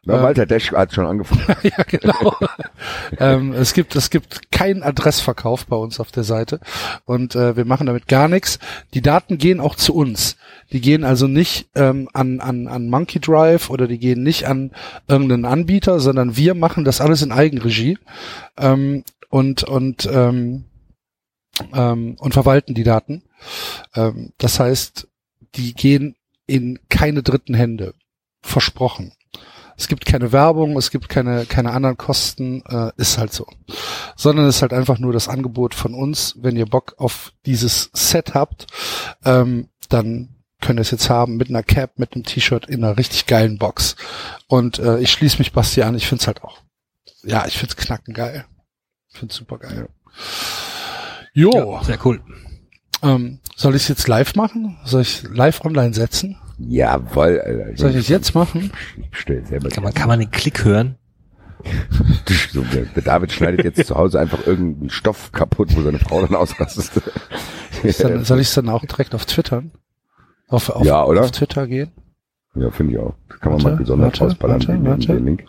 Ja, 0.07 0.23
Walter 0.23 0.47
Desch 0.47 0.73
hat 0.73 0.93
schon 0.93 1.07
angefangen. 1.07 1.57
ja, 1.63 1.83
genau. 1.87 2.37
ähm, 3.19 3.53
es 3.53 3.73
gibt 3.73 3.97
es 3.97 4.11
gibt 4.11 4.53
keinen 4.53 4.83
Adressverkauf 4.83 5.67
bei 5.67 5.77
uns 5.77 6.01
auf 6.01 6.13
der 6.13 6.25
Seite 6.25 6.61
und 7.05 7.35
äh, 7.35 7.57
wir 7.57 7.65
machen 7.65 7.87
damit 7.87 8.07
gar 8.07 8.29
nichts. 8.29 8.59
Die 8.93 9.01
Daten 9.01 9.39
gehen 9.39 9.61
auch 9.61 9.75
zu 9.75 9.95
uns. 9.95 10.37
Die 10.73 10.81
gehen 10.81 11.05
also 11.05 11.27
nicht 11.27 11.69
ähm, 11.75 12.09
an, 12.13 12.41
an, 12.41 12.69
an 12.69 12.89
Monkey 12.89 13.21
Drive 13.21 13.71
oder 13.71 13.87
die 13.87 13.99
gehen 13.99 14.23
nicht 14.23 14.47
an 14.47 14.73
irgendeinen 15.09 15.45
Anbieter, 15.45 16.01
sondern 16.01 16.37
wir 16.37 16.55
machen 16.55 16.85
das 16.85 17.01
alles 17.01 17.23
in 17.23 17.33
Eigenregie 17.33 17.99
ähm, 18.59 19.05
und 19.31 19.65
und 19.65 20.09
ähm, 20.13 20.65
ähm, 21.73 22.17
und 22.19 22.35
verwalten 22.35 22.75
die 22.75 22.85
Daten. 22.85 23.23
Ähm, 23.95 24.33
das 24.39 24.61
heißt, 24.61 25.09
die 25.55 25.75
gehen 25.75 26.17
in 26.47 26.79
keine 26.89 27.23
dritten 27.23 27.55
Hände. 27.55 27.95
Versprochen. 28.43 29.13
Es 29.77 29.89
gibt 29.89 30.07
keine 30.07 30.33
Werbung, 30.33 30.77
es 30.77 30.91
gibt 30.91 31.09
keine, 31.09 31.47
keine 31.47 31.73
anderen 31.73 31.97
Kosten, 31.97 32.63
äh, 32.69 32.93
ist 32.97 33.19
halt 33.19 33.33
so. 33.33 33.47
Sondern 34.17 34.47
es 34.47 34.57
ist 34.57 34.63
halt 34.63 34.73
einfach 34.73 34.99
nur 34.99 35.13
das 35.13 35.29
Angebot 35.29 35.75
von 35.75 35.95
uns. 35.95 36.37
Wenn 36.41 36.57
ihr 36.57 36.67
Bock 36.67 36.95
auf 36.99 37.33
dieses 37.47 37.91
Set 37.93 38.35
habt, 38.35 38.67
ähm, 39.25 39.69
dann 39.89 40.29
könnt 40.61 40.79
ihr 40.79 40.83
es 40.83 40.91
jetzt 40.91 41.11
haben 41.11 41.37
mit 41.37 41.51
einer 41.51 41.63
Cap, 41.63 41.99
mit 41.99 42.15
einem 42.15 42.25
T-Shirt 42.25 42.67
in 42.67 42.83
einer 42.83 42.97
richtig 42.97 43.27
geilen 43.27 43.59
Box. 43.59 43.97
Und 44.47 44.79
äh, 44.79 44.99
ich 44.99 45.13
schließe 45.13 45.39
mich 45.39 45.53
Basti 45.53 45.83
an, 45.83 45.95
ich 45.95 46.07
find's 46.07 46.27
halt 46.27 46.43
auch. 46.43 46.59
Ja, 47.23 47.47
ich 47.47 47.59
find's 47.59 47.77
knacken 47.77 48.15
geil. 48.15 48.45
Ich 49.13 49.19
find's 49.19 49.35
super 49.35 49.59
geil. 49.59 49.89
Jo. 51.33 51.51
Ja, 51.53 51.85
sehr 51.85 51.99
cool. 52.07 52.23
Ähm, 53.03 53.41
soll 53.57 53.75
ich 53.75 53.89
jetzt 53.89 54.09
live 54.09 54.35
machen? 54.35 54.79
Soll 54.85 55.03
ich 55.03 55.23
live 55.25 55.65
online 55.65 55.95
setzen? 55.95 56.39
Jawoll, 56.59 57.41
Alter. 57.41 57.77
Soll 57.77 57.91
ich 57.91 57.97
das 57.97 58.09
jetzt 58.09 58.35
machen? 58.35 58.71
Ich 58.97 59.19
stell 59.19 59.45
selber 59.45 59.69
kann 59.69 59.85
man, 59.85 59.95
kann 59.95 60.09
man 60.09 60.21
den 60.21 60.31
Klick 60.31 60.65
hören? 60.65 60.97
so, 62.53 62.63
der 62.63 63.03
David 63.03 63.33
schneidet 63.33 63.65
jetzt 63.65 63.89
zu 63.89 63.95
Hause 63.95 64.21
einfach 64.21 64.47
irgendeinen 64.47 64.91
Stoff 64.91 65.33
kaputt, 65.33 65.75
wo 65.75 65.83
seine 65.83 65.99
Frau 65.99 66.21
dann 66.21 66.35
ausrastet. 66.35 67.03
Dann, 67.99 68.25
soll 68.25 68.41
ich 68.41 68.49
es 68.49 68.55
dann 68.55 68.69
auch 68.69 68.85
direkt 68.85 69.15
auf 69.15 69.25
Twittern? 69.25 69.73
Auf, 70.49 70.69
auf, 70.71 70.85
ja, 70.85 71.05
oder? 71.05 71.23
auf 71.23 71.31
Twitter 71.31 71.67
gehen? 71.67 71.91
Ja, 72.55 72.71
finde 72.71 72.93
ich 72.93 72.99
auch. 72.99 73.15
kann 73.41 73.53
man 73.53 73.63
warte, 73.63 73.65
mal 73.65 73.77
besonders 73.77 74.07
warte, 74.07 74.25
rausballern, 74.25 74.61
warte, 74.61 74.73
den, 74.73 74.87
warte, 74.87 75.07
den 75.07 75.25
Link. 75.25 75.45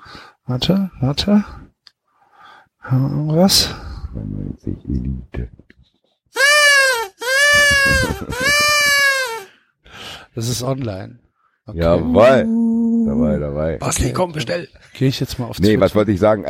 Warte, 0.46 0.92
warte. 1.02 1.44
Was? 2.90 3.76
93 4.14 4.78
Elite. 4.88 5.50
Das 10.36 10.50
ist 10.50 10.64
online. 10.64 11.20
Okay. 11.66 11.80
Jawohl. 11.80 12.46
Dabei, 13.08 13.38
dabei. 13.40 13.78
Basti, 13.78 14.14
komm, 14.14 14.34
bestell. 14.34 14.68
Gehe 14.94 15.08
ich 15.08 15.20
jetzt 15.20 15.40
mal 15.40 15.46
auf 15.48 15.60
Nee, 15.60 15.68
Twitter. 15.70 15.82
was 15.82 15.96
wollte 15.96 16.12
ich 16.12 16.20
sagen? 16.20 16.44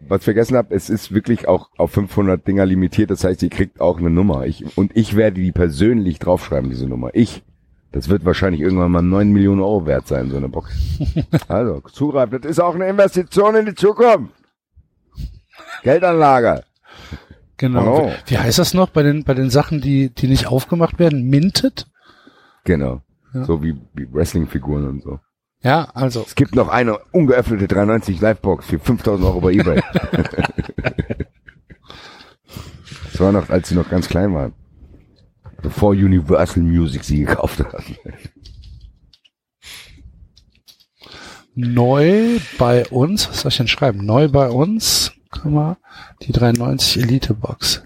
Was 0.00 0.18
ich 0.18 0.24
vergessen 0.24 0.56
habe, 0.56 0.74
es 0.74 0.90
ist 0.90 1.12
wirklich 1.12 1.48
auch 1.48 1.70
auf 1.76 1.90
500 1.92 2.46
Dinger 2.46 2.64
limitiert. 2.66 3.10
Das 3.10 3.24
heißt, 3.24 3.42
ihr 3.42 3.50
kriegt 3.50 3.80
auch 3.80 3.98
eine 3.98 4.10
Nummer. 4.10 4.46
Ich, 4.46 4.76
und 4.76 4.96
ich 4.96 5.16
werde 5.16 5.40
die 5.40 5.52
persönlich 5.52 6.18
draufschreiben, 6.18 6.70
diese 6.70 6.86
Nummer. 6.86 7.10
Ich. 7.14 7.42
Das 7.90 8.08
wird 8.08 8.24
wahrscheinlich 8.24 8.60
irgendwann 8.60 8.90
mal 8.92 9.02
9 9.02 9.30
Millionen 9.32 9.60
Euro 9.62 9.86
wert 9.86 10.06
sein, 10.06 10.30
so 10.30 10.36
eine 10.36 10.48
Box. 10.48 10.76
also, 11.48 11.80
zugreifen. 11.92 12.40
Das 12.42 12.50
ist 12.50 12.60
auch 12.60 12.74
eine 12.74 12.86
Investition 12.86 13.54
in 13.56 13.66
die 13.66 13.74
Zukunft. 13.74 14.34
Geldanlage. 15.82 16.64
Genau. 17.56 18.08
Oh. 18.08 18.12
Wie 18.26 18.38
heißt 18.38 18.58
das 18.58 18.74
noch 18.74 18.90
bei 18.90 19.02
den, 19.02 19.24
bei 19.24 19.34
den 19.34 19.50
Sachen, 19.50 19.80
die, 19.80 20.10
die 20.10 20.28
nicht 20.28 20.46
aufgemacht 20.46 20.98
werden? 20.98 21.28
Minted? 21.28 21.86
Genau. 22.64 23.00
Ja. 23.38 23.44
So 23.44 23.62
wie, 23.62 23.80
wie 23.94 24.12
Wrestling-Figuren 24.12 24.88
und 24.88 25.02
so. 25.02 25.18
Ja, 25.62 25.88
also. 25.94 26.24
Es 26.26 26.34
gibt 26.34 26.54
noch 26.54 26.68
eine 26.68 26.98
ungeöffnete 27.12 27.66
390 27.66 28.20
Livebox 28.20 28.66
für 28.66 28.78
5000 28.78 29.26
Euro 29.26 29.40
bei 29.40 29.52
eBay. 29.52 29.82
das 33.04 33.20
war 33.20 33.32
noch, 33.32 33.48
als 33.50 33.68
sie 33.68 33.74
noch 33.74 33.88
ganz 33.90 34.08
klein 34.08 34.34
waren. 34.34 34.52
Bevor 35.60 35.90
Universal 35.90 36.62
Music 36.62 37.02
sie 37.02 37.24
gekauft 37.24 37.58
hat. 37.58 37.82
Neu 41.56 42.38
bei 42.56 42.86
uns, 42.86 43.28
was 43.28 43.40
soll 43.40 43.48
ich 43.48 43.56
denn 43.56 43.66
schreiben? 43.66 44.06
Neu 44.06 44.28
bei 44.28 44.48
uns, 44.48 45.10
guck 45.30 45.46
mal, 45.46 45.76
die 46.22 46.30
390 46.30 47.02
Elite 47.02 47.34
Box. 47.34 47.82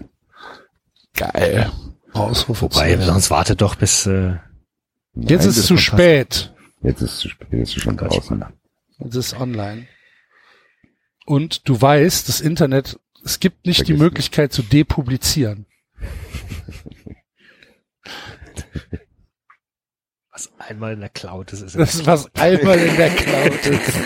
Geil. 1.15 1.71
Ausrufe. 2.13 2.61
Wobei, 2.61 2.95
sonst 2.97 3.31
wartet 3.31 3.61
doch 3.61 3.73
bis, 3.73 4.05
äh, 4.05 4.35
Jetzt 5.15 5.29
Nein, 5.29 5.39
ist 5.39 5.45
es 5.47 5.55
das 5.57 5.65
zu 5.67 5.77
spät. 5.77 6.53
Jetzt 6.81 7.01
ist 7.01 7.11
es 7.13 7.19
zu 7.19 7.29
spät, 7.29 7.47
jetzt 7.51 7.69
ist 7.69 7.77
es 7.77 7.83
schon 7.83 7.97
draußen. 7.97 8.45
Jetzt 8.99 9.15
ist 9.15 9.33
es 9.33 9.39
online. 9.39 9.87
Und 11.25 11.67
du 11.69 11.79
weißt, 11.79 12.27
das 12.27 12.41
Internet, 12.41 12.99
es 13.23 13.39
gibt 13.39 13.65
nicht 13.65 13.81
die 13.81 13.93
Vergiss 13.93 13.99
Möglichkeit 14.01 14.51
zu 14.53 14.63
depublizieren. 14.63 15.65
was 20.31 20.51
einmal 20.57 20.93
in 20.93 20.99
der 20.99 21.09
Cloud 21.09 21.53
ist. 21.53 21.61
ist 21.61 21.77
Das 21.77 21.93
ist 21.93 22.05
was 22.07 22.33
einmal 22.35 22.79
in 22.79 22.95
der 22.97 23.09
Cloud 23.09 23.65
ist. 23.67 23.93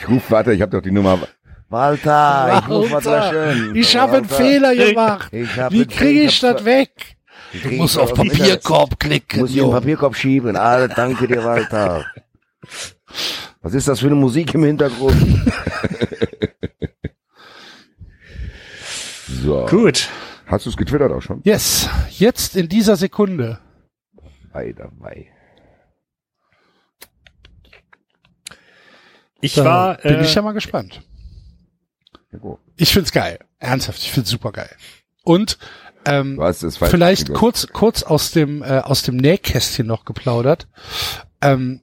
Ich 0.00 0.10
ruf, 0.10 0.30
warte, 0.30 0.52
ich 0.52 0.60
habe 0.60 0.70
doch 0.70 0.82
die 0.82 0.90
Nummer. 0.90 1.26
Walter, 1.70 2.60
ich 2.62 2.68
ruf 2.68 2.90
Walter, 2.90 3.30
schön. 3.30 3.74
Ich 3.74 3.96
habe 3.96 4.18
einen 4.18 4.28
Fehler 4.28 4.76
gemacht. 4.76 5.32
Wie 5.32 5.86
kriege 5.86 6.24
ich 6.24 6.40
das 6.40 6.62
weg? 6.66 7.16
Ich 7.54 7.62
Du 7.62 7.70
musst 7.72 7.98
auf. 7.98 8.14
Papierkorb 8.14 8.98
klicken. 8.98 9.40
Muss 9.40 9.50
ich 9.50 9.56
den 9.56 9.64
Jo. 9.64 9.70
Papierkorb 9.70 10.16
schieben. 10.16 10.56
Ah, 10.56 10.88
danke 10.88 11.26
dir, 11.26 11.44
Walter. 11.44 12.04
Was 13.62 13.74
ist 13.74 13.88
das 13.88 14.00
für 14.00 14.06
eine 14.06 14.14
Musik 14.14 14.54
im 14.54 14.64
Hintergrund? 14.64 15.16
so. 19.26 19.66
Gut. 19.66 20.08
Hast 20.46 20.66
du 20.66 20.70
es 20.70 20.76
getwittert 20.76 21.12
auch 21.12 21.22
schon? 21.22 21.40
Yes, 21.44 21.88
jetzt 22.10 22.56
in 22.56 22.68
dieser 22.68 22.96
Sekunde. 22.96 23.58
Ei, 24.52 24.72
dabei. 24.72 25.28
Ich 29.40 29.54
Da 29.54 29.64
war, 29.64 29.96
bin 29.98 30.14
äh, 30.16 30.22
ich 30.24 30.34
ja 30.34 30.42
mal 30.42 30.52
gespannt. 30.52 31.02
Ich 32.76 32.92
find's 32.92 33.12
geil. 33.12 33.38
Ernsthaft, 33.58 33.98
ich 33.98 34.10
find's 34.10 34.30
super 34.30 34.52
geil. 34.52 34.70
Und 35.22 35.58
ähm, 36.06 36.40
vielleicht 36.72 37.32
kurz 37.34 37.66
kurz 37.72 38.02
aus 38.02 38.30
dem 38.30 38.62
äh, 38.62 38.78
aus 38.80 39.02
dem 39.02 39.16
Nähkästchen 39.16 39.86
noch 39.86 40.04
geplaudert. 40.04 40.68
Ähm, 41.40 41.82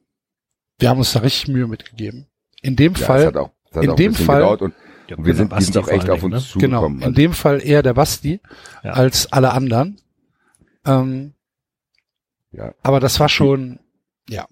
wir 0.80 0.90
haben 0.90 0.98
uns 1.00 1.14
da 1.14 1.20
richtig 1.20 1.48
Mühe 1.50 1.68
mitgegeben. 1.68 2.28
In 2.62 2.76
dem 2.76 2.94
Ja, 2.94 3.06
Fall, 3.06 3.26
hat 3.28 3.38
auch, 3.38 3.52
in 3.82 3.90
auch 3.92 3.96
dem 3.96 4.14
Fall- 4.14 4.44
und, 4.44 4.74
ja, 5.08 5.18
und 5.18 5.26
wir 5.26 5.36
sind, 5.36 5.50
Basti 5.50 5.72
sind 5.74 5.84
auch 5.84 5.88
echt 5.88 6.10
auf 6.10 6.24
uns 6.24 6.52
Dingen, 6.54 6.60
genau, 6.62 6.78
zugekommen. 6.80 6.98
in 7.00 7.04
Also, 7.04 7.16
dem 7.16 7.34
Fall 7.34 7.62
eher 7.64 7.84
der 7.84 7.94
Basti 7.94 8.40
Ja. 8.84 8.94
als 8.94 9.32
alle 9.32 9.52
anderen. 9.54 10.00
Ähm, 10.86 11.34
ja. 12.52 12.74
aber 12.82 13.00
das 13.00 13.20
war 13.20 13.30
schon, 13.30 13.80
ja, 14.30 14.48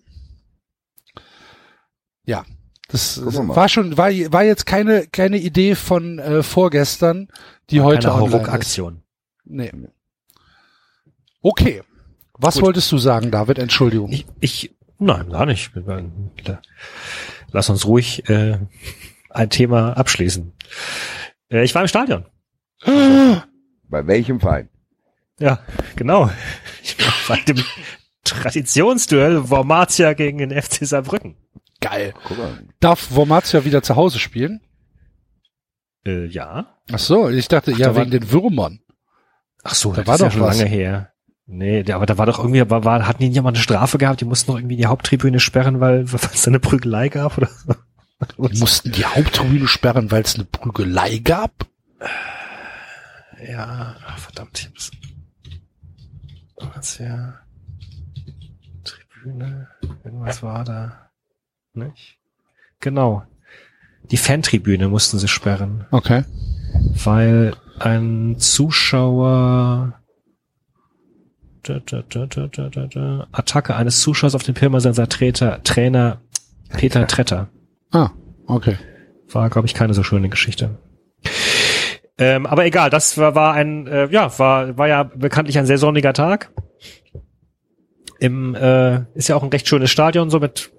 ja, 2.23 2.45
das 2.89 3.21
war 3.23 3.69
schon, 3.69 3.97
war 3.97 4.09
war 4.11 4.43
jetzt 4.43 4.65
keine 4.65 5.07
keine 5.07 5.37
Idee 5.37 5.75
von 5.75 6.19
äh, 6.19 6.43
vorgestern, 6.43 7.27
die 7.69 7.79
War 7.79 7.85
heute 7.85 8.07
ist. 8.07 8.13
Hauruck-Aktion. 8.13 9.03
Nee. 9.45 9.71
Okay. 11.41 11.81
Was 12.33 12.55
Gut. 12.55 12.63
wolltest 12.63 12.91
du 12.91 12.97
sagen, 12.97 13.31
David? 13.31 13.59
Entschuldigung. 13.59 14.11
Ich, 14.11 14.25
ich, 14.39 14.75
nein, 14.97 15.29
gar 15.29 15.45
nicht. 15.45 15.71
Lass 17.51 17.69
uns 17.69 17.85
ruhig 17.85 18.29
äh, 18.29 18.59
ein 19.29 19.49
Thema 19.49 19.93
abschließen. 19.93 20.53
Äh, 21.51 21.63
ich 21.63 21.75
war 21.75 21.81
im 21.81 21.87
Stadion. 21.87 22.25
Bei 22.85 24.07
welchem 24.07 24.39
Verein? 24.39 24.69
Ja, 25.39 25.59
genau. 25.95 26.29
Ich 26.83 26.97
war 26.99 27.13
bei 27.27 27.41
dem 27.43 27.63
Traditionsduell 28.23 29.49
Wormatia 29.49 30.13
gegen 30.13 30.37
den 30.37 30.51
FC 30.51 30.85
Saarbrücken. 30.85 31.35
Geil. 31.81 32.13
Guck 32.25 32.37
mal. 32.37 32.59
Darf 32.79 33.11
Wormatia 33.11 33.65
wieder 33.65 33.81
zu 33.81 33.95
Hause 33.95 34.19
spielen? 34.19 34.61
Äh, 36.05 36.25
ja. 36.25 36.77
Ach 36.91 36.99
so, 36.99 37.29
ich 37.29 37.47
dachte, 37.47 37.71
ja, 37.71 37.89
da 37.89 37.95
wegen 37.95 38.11
den 38.11 38.31
Würmern. 38.31 38.81
Ach 39.63 39.75
so, 39.75 39.91
Da 39.93 40.03
das 40.03 40.07
war 40.07 40.15
ist 40.15 40.21
ja 40.21 40.27
doch 40.27 40.33
schon 40.33 40.41
was. 40.43 40.57
lange 40.57 40.69
her. 40.69 41.11
Nee, 41.51 41.91
aber 41.91 42.05
da 42.05 42.17
war 42.17 42.25
doch 42.27 42.37
irgendwie, 42.39 42.69
war, 42.69 42.83
war, 42.85 43.07
hatten 43.07 43.23
die 43.23 43.29
nicht 43.29 43.41
mal 43.41 43.49
eine 43.49 43.57
Strafe 43.57 43.97
gehabt? 43.97 44.21
Die 44.21 44.25
mussten 44.25 44.51
noch 44.51 44.59
irgendwie 44.59 44.75
die 44.77 44.85
Haupttribüne 44.85 45.39
sperren, 45.39 45.79
weil 45.79 46.11
weil 46.11 46.19
es 46.33 46.41
da 46.43 46.51
eine 46.51 46.59
Prügelei 46.59 47.09
gab 47.09 47.37
oder 47.37 47.47
so. 47.47 47.73
Die 48.47 48.59
mussten 48.59 48.91
die 48.91 49.05
Haupttribüne 49.05 49.67
sperren, 49.67 50.11
weil 50.11 50.21
es 50.23 50.35
eine 50.35 50.43
Prügelei 50.45 51.17
gab. 51.19 51.65
Ja, 53.47 53.95
verdammt, 54.17 54.59
ich 54.59 54.65
hab's. 54.67 54.91
Was 56.75 56.97
ja. 56.99 57.39
Tribüne, 58.83 59.67
irgendwas 60.03 60.43
war 60.43 60.63
da. 60.65 61.09
Nicht? 61.73 62.17
Genau. 62.81 63.23
Die 64.11 64.17
Fantribüne 64.17 64.87
mussten 64.89 65.19
sie 65.19 65.27
sperren, 65.27 65.85
Okay. 65.91 66.23
weil 67.03 67.55
ein 67.81 68.35
Zuschauer 68.37 69.99
da, 71.63 71.79
da, 71.79 72.03
da, 72.09 72.25
da, 72.25 72.47
da, 72.47 72.69
da, 72.69 72.87
da. 72.87 73.27
Attacke 73.31 73.75
eines 73.75 74.01
Zuschauers 74.01 74.35
auf 74.35 74.43
den 74.43 74.55
Pirmasenser 74.55 75.09
Trainer, 75.09 75.61
Trainer 75.63 76.21
Peter 76.69 77.05
Tretter. 77.07 77.49
Ah, 77.91 78.11
okay. 78.47 78.77
War, 79.31 79.49
glaube 79.49 79.67
ich, 79.67 79.73
keine 79.73 79.93
so 79.93 80.03
schöne 80.03 80.29
Geschichte. 80.29 80.77
Ähm, 82.17 82.45
aber 82.45 82.65
egal, 82.65 82.89
das 82.89 83.17
war, 83.17 83.35
war 83.35 83.53
ein, 83.53 83.87
äh, 83.87 84.07
ja, 84.11 84.37
war, 84.39 84.77
war 84.77 84.87
ja 84.87 85.03
bekanntlich 85.03 85.57
ein 85.57 85.65
sehr 85.65 85.77
sonniger 85.77 86.13
Tag. 86.13 86.51
Im, 88.19 88.55
äh, 88.55 89.03
ist 89.13 89.29
ja 89.29 89.35
auch 89.35 89.43
ein 89.43 89.49
recht 89.49 89.67
schönes 89.67 89.91
Stadion, 89.91 90.29
so 90.29 90.39
mit, 90.39 90.71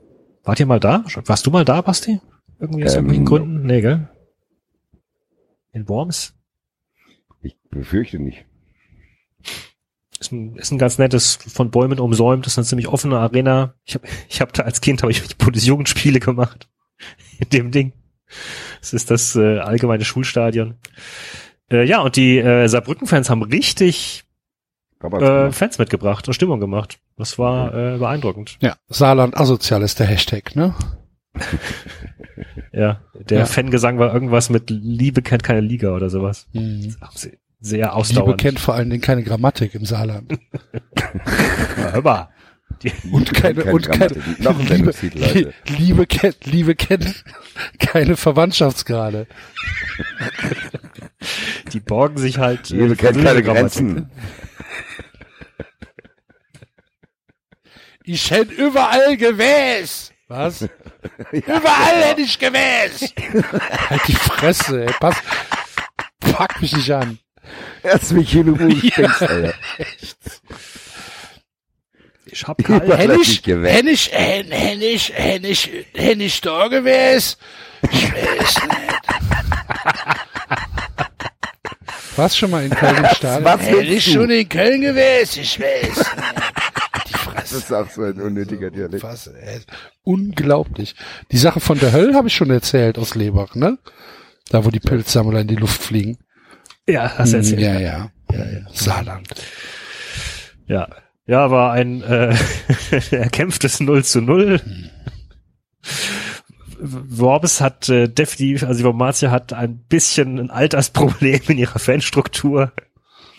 wart 0.44 0.60
ihr 0.60 0.66
mal 0.66 0.80
da? 0.80 1.04
Warst 1.24 1.46
du 1.46 1.50
mal 1.50 1.64
da, 1.64 1.80
Basti? 1.80 2.20
Irgendwie 2.58 2.84
aus 2.84 2.92
Ähm, 2.94 3.06
irgendwelchen 3.06 3.24
Gründen? 3.24 3.66
Nee, 3.66 3.80
gell? 3.80 4.08
In 5.72 5.88
Worms? 5.88 6.34
Ich 7.42 7.56
befürchte 7.70 8.18
nicht. 8.18 8.44
Ist 10.18 10.32
ein, 10.32 10.56
ist 10.56 10.70
ein 10.70 10.78
ganz 10.78 10.98
nettes, 10.98 11.36
von 11.36 11.70
Bäumen 11.70 11.98
umsäumt, 11.98 12.46
ist 12.46 12.58
eine 12.58 12.66
ziemlich 12.66 12.88
offene 12.88 13.18
Arena. 13.18 13.74
Ich 13.84 13.94
habe 13.94 14.06
ich 14.28 14.40
hab 14.40 14.52
da 14.52 14.64
als 14.64 14.80
Kind 14.80 15.02
habe 15.02 15.12
ich 15.12 15.36
Bundesjugendspiele 15.38 16.20
gemacht. 16.20 16.68
In 17.38 17.48
dem 17.48 17.70
Ding. 17.70 17.92
Das 18.80 18.92
ist 18.92 19.10
das 19.10 19.34
äh, 19.34 19.58
allgemeine 19.58 20.04
Schulstadion. 20.04 20.76
Äh, 21.70 21.84
ja, 21.84 22.00
und 22.00 22.16
die 22.16 22.38
äh, 22.38 22.68
Saarbrücken-Fans 22.68 23.30
haben 23.30 23.42
richtig 23.42 24.24
äh, 25.02 25.50
Fans 25.50 25.78
mitgebracht 25.78 26.28
und 26.28 26.34
Stimmung 26.34 26.60
gemacht. 26.60 27.00
Das 27.16 27.38
war 27.38 27.74
äh, 27.74 27.98
beeindruckend. 27.98 28.58
Ja, 28.60 28.76
Saarland 28.88 29.36
asozial 29.36 29.82
ist 29.82 29.98
der 29.98 30.06
Hashtag, 30.06 30.54
ne? 30.54 30.74
Ja, 32.72 33.00
der 33.14 33.40
Ja. 33.40 33.46
Fangesang 33.46 33.98
war 33.98 34.12
irgendwas 34.14 34.48
mit 34.50 34.70
Liebe 34.70 35.22
kennt 35.22 35.42
keine 35.42 35.60
Liga 35.60 35.94
oder 35.94 36.08
sowas. 36.10 36.46
Mhm. 36.52 36.94
Sehr 37.60 37.78
Liebe 37.78 37.92
ausdauernd. 37.92 38.40
kennt 38.40 38.60
vor 38.60 38.74
allen 38.74 38.90
Dingen 38.90 39.02
keine 39.02 39.22
Grammatik 39.24 39.74
im 39.74 39.84
Saarland. 39.84 40.32
Ja, 41.76 41.92
hör 41.92 42.02
mal. 42.02 42.28
Und 43.10 43.34
keine, 43.34 43.62
keine 43.62 43.74
und 43.74 43.88
keine. 43.90 44.16
Noch 44.38 44.52
ein 44.58 44.60
Liebe, 44.60 44.92
Sendungstitel, 44.92 45.18
Leute. 45.18 45.54
Liebe 45.78 46.06
kennt, 46.06 46.46
Liebe 46.46 46.74
kennt 46.74 47.24
keine 47.78 48.16
Verwandtschaftsgrade. 48.16 49.26
Die 51.72 51.80
borgen 51.80 52.16
sich 52.16 52.38
halt. 52.38 52.70
äh, 52.70 52.76
Liebe 52.76 52.96
kennt 52.96 53.22
keine. 53.22 53.42
Grenzen. 53.42 54.10
Ich 58.04 58.30
hätte 58.30 58.52
überall 58.54 59.16
gewählt. 59.16 60.09
Was? 60.30 60.62
Überall 61.32 62.02
hätte 62.04 62.20
ich 62.20 62.38
gewesen. 62.38 63.08
halt 63.90 64.00
die 64.06 64.14
Fresse, 64.14 64.84
ey. 64.86 64.92
Pass. 65.00 65.16
Pack 66.20 66.62
mich 66.62 66.72
nicht 66.72 66.92
an. 66.92 67.18
Erst 67.82 68.12
mich 68.12 68.30
hin 68.30 68.48
und 68.48 68.78
stinkst, 68.78 69.22
Alter. 69.22 69.54
Ich 72.26 72.46
hab 72.46 72.60
hätte 72.68 73.18
ich, 73.20 73.28
ich 73.32 73.42
gewesen. 73.42 73.74
hätte 73.74 73.90
ich, 73.90 74.12
hätte 74.12 74.84
ich, 74.86 75.12
hätte 75.12 75.46
ich, 75.48 75.70
hätte 75.94 76.22
ich 76.22 76.40
da 76.40 76.68
gewesen. 76.68 77.36
Ich 77.90 78.12
weiß 78.12 78.68
nicht. 78.68 79.00
Warst 82.14 82.38
schon 82.38 82.50
mal 82.52 82.62
in 82.64 82.70
Köln 82.70 82.98
im 82.98 83.06
Stadion? 83.16 83.44
was 83.44 83.60
Hätte 83.62 83.78
willst 83.78 83.92
ich 83.92 84.04
du? 84.04 84.10
schon 84.12 84.30
in 84.30 84.48
Köln 84.48 84.80
gewesen, 84.80 85.40
ich 85.42 85.58
weiß 85.58 85.96
nicht. 85.96 86.69
Die 87.32 87.36
Das 87.36 87.50
Fresse. 87.50 87.56
ist 87.58 87.72
auch 87.72 87.90
so 87.90 88.02
ein 88.02 88.20
unnötiger 88.20 88.70
Dialekt. 88.70 89.02
Was, 89.02 89.26
ey. 89.28 89.60
Unglaublich. 90.02 90.94
Die 91.32 91.38
Sache 91.38 91.60
von 91.60 91.78
der 91.78 91.92
Hölle 91.92 92.14
habe 92.14 92.28
ich 92.28 92.34
schon 92.34 92.50
erzählt 92.50 92.98
aus 92.98 93.14
Lebach, 93.14 93.54
ne? 93.54 93.78
Da, 94.50 94.64
wo 94.64 94.70
die 94.70 94.80
Pilzsammler 94.80 95.40
in 95.40 95.48
die 95.48 95.56
Luft 95.56 95.80
fliegen. 95.82 96.18
Ja, 96.88 97.12
hast 97.18 97.32
du 97.32 97.36
erzählt. 97.38 97.60
Ja, 97.60 97.78
ja. 97.78 98.10
ja, 98.32 98.44
ja. 98.44 98.60
Saarland. 98.72 99.28
Ja. 100.66 100.88
Ja, 101.26 101.50
war 101.52 101.72
ein 101.72 102.02
äh, 102.02 102.34
erkämpftes 103.12 103.78
0 103.78 104.04
zu 104.04 104.20
0. 104.20 104.60
Worbes 106.82 107.60
hat 107.60 107.88
äh, 107.88 108.08
definitiv, 108.08 108.64
also 108.64 108.78
die 108.78 108.84
Wormatia 108.84 109.30
hat 109.30 109.52
ein 109.52 109.78
bisschen 109.88 110.38
ein 110.38 110.50
Altersproblem 110.50 111.40
in 111.48 111.58
ihrer 111.58 111.78
Fanstruktur. 111.78 112.72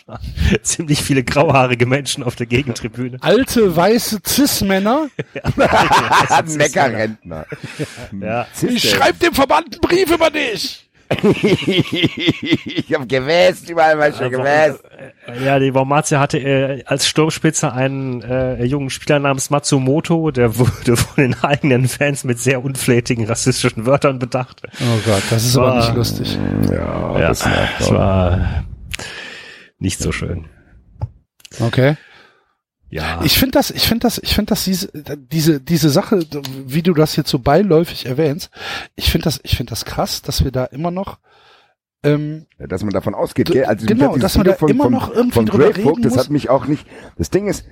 Ziemlich 0.62 1.02
viele 1.02 1.22
grauhaarige 1.24 1.86
Menschen 1.86 2.22
auf 2.24 2.34
der 2.36 2.46
Gegentribüne. 2.46 3.18
Alte, 3.20 3.74
weiße 3.74 4.20
Cis-Männer. 4.26 5.08
Meckerrentner. 6.56 7.46
Ja. 8.20 8.46
Ich 8.66 8.90
schreib 8.90 9.18
dem 9.20 9.32
Verband 9.34 9.72
einen 9.72 9.80
Brief 9.80 10.10
über 10.10 10.30
dich. 10.30 10.88
ich 11.42 12.86
hab 12.94 13.06
gewässt, 13.08 13.68
überall 13.68 13.98
war 13.98 14.08
ich 14.08 14.16
schon 14.16 14.30
gewässt. 14.30 14.80
Ja, 15.44 15.58
die 15.58 15.74
Wormatia 15.74 16.20
hatte 16.20 16.38
äh, 16.38 16.82
als 16.86 17.06
Sturmspitze 17.06 17.70
einen 17.72 18.22
äh, 18.22 18.64
jungen 18.64 18.88
Spieler 18.88 19.18
namens 19.18 19.50
Matsumoto, 19.50 20.30
der 20.30 20.56
wurde 20.58 20.96
von 20.96 21.22
den 21.22 21.34
eigenen 21.42 21.88
Fans 21.88 22.24
mit 22.24 22.38
sehr 22.38 22.64
unflätigen 22.64 23.26
rassistischen 23.26 23.84
Wörtern 23.84 24.18
bedacht. 24.18 24.62
Oh 24.80 24.98
Gott, 25.04 25.22
das 25.30 25.44
ist 25.44 25.56
aber 25.56 25.72
Ah. 25.74 25.76
nicht 25.80 25.94
lustig. 25.94 26.38
Ja, 26.70 27.18
Ja, 27.18 27.28
das 27.28 27.40
das 27.78 27.90
war 27.90 28.64
nicht 29.82 29.98
so 29.98 30.12
schön. 30.12 30.46
Okay. 31.60 31.96
Ja. 32.88 33.20
Ich 33.24 33.38
finde 33.38 33.52
das, 33.52 33.70
ich 33.70 33.86
finde 33.88 34.02
das, 34.02 34.18
ich 34.18 34.34
finde 34.34 34.50
das 34.50 34.64
diese, 34.64 34.88
diese, 35.16 35.60
diese 35.60 35.90
Sache, 35.90 36.26
wie 36.66 36.82
du 36.82 36.92
das 36.94 37.16
jetzt 37.16 37.30
so 37.30 37.38
beiläufig 37.38 38.06
erwähnst, 38.06 38.50
ich 38.96 39.10
finde 39.10 39.24
das, 39.24 39.40
ich 39.42 39.56
finde 39.56 39.70
das 39.70 39.84
krass, 39.84 40.22
dass 40.22 40.44
wir 40.44 40.52
da 40.52 40.64
immer 40.66 40.90
noch, 40.90 41.18
ähm, 42.04 42.46
Ja, 42.58 42.66
dass 42.66 42.82
man 42.82 42.92
davon 42.92 43.14
ausgeht, 43.14 43.50
gell? 43.50 43.64
Also 43.64 43.86
genau, 43.86 44.16
dass 44.16 44.36
man 44.36 44.46
da 44.46 44.54
immer 44.66 44.90
noch 44.90 45.10
irgendwie 45.10 45.34
von 45.34 45.46
drüber 45.46 45.70
Grave 45.70 45.82
Folk, 45.82 45.96
reden 45.96 46.02
das 46.02 46.14
muss. 46.14 46.24
hat 46.24 46.30
mich 46.30 46.50
auch 46.50 46.66
nicht. 46.66 46.86
Das 47.16 47.30
Ding 47.30 47.46
ist, 47.48 47.64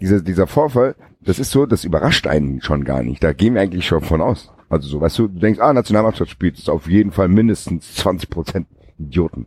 dieser 0.00 0.20
dieser 0.20 0.46
Vorfall, 0.46 0.94
das 1.20 1.38
ist 1.38 1.50
so, 1.50 1.66
das 1.66 1.84
überrascht 1.84 2.26
einen 2.26 2.62
schon 2.62 2.84
gar 2.84 3.02
nicht. 3.02 3.22
Da 3.24 3.32
gehen 3.32 3.54
wir 3.54 3.60
eigentlich 3.62 3.86
schon 3.86 4.02
von 4.02 4.20
aus. 4.20 4.52
Also 4.68 4.88
so, 4.88 5.00
weißt 5.00 5.18
du, 5.18 5.28
du 5.28 5.40
denkst, 5.40 5.60
ah, 5.60 5.72
Nationalmannschaft 5.72 6.30
spielt, 6.30 6.54
das 6.54 6.60
ist 6.60 6.68
auf 6.68 6.88
jeden 6.88 7.10
Fall 7.10 7.28
mindestens 7.28 7.94
20 7.96 8.30
Prozent 8.30 8.68
Idioten. 8.98 9.46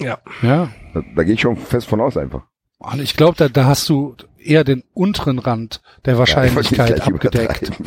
Ja. 0.00 0.18
ja, 0.42 0.70
Da, 0.94 1.02
da 1.16 1.22
gehe 1.24 1.34
ich 1.34 1.40
schon 1.40 1.56
fest 1.56 1.86
von 1.86 2.00
aus 2.00 2.16
einfach. 2.16 2.42
und 2.78 3.00
ich 3.00 3.16
glaube, 3.16 3.36
da, 3.36 3.48
da 3.48 3.64
hast 3.66 3.88
du 3.88 4.16
eher 4.38 4.64
den 4.64 4.84
unteren 4.94 5.38
Rand 5.38 5.82
der 6.04 6.14
Ja, 6.14 6.18
Wahrscheinlichkeit 6.20 6.96
gleich 6.96 7.02
abgedeckt. 7.02 7.72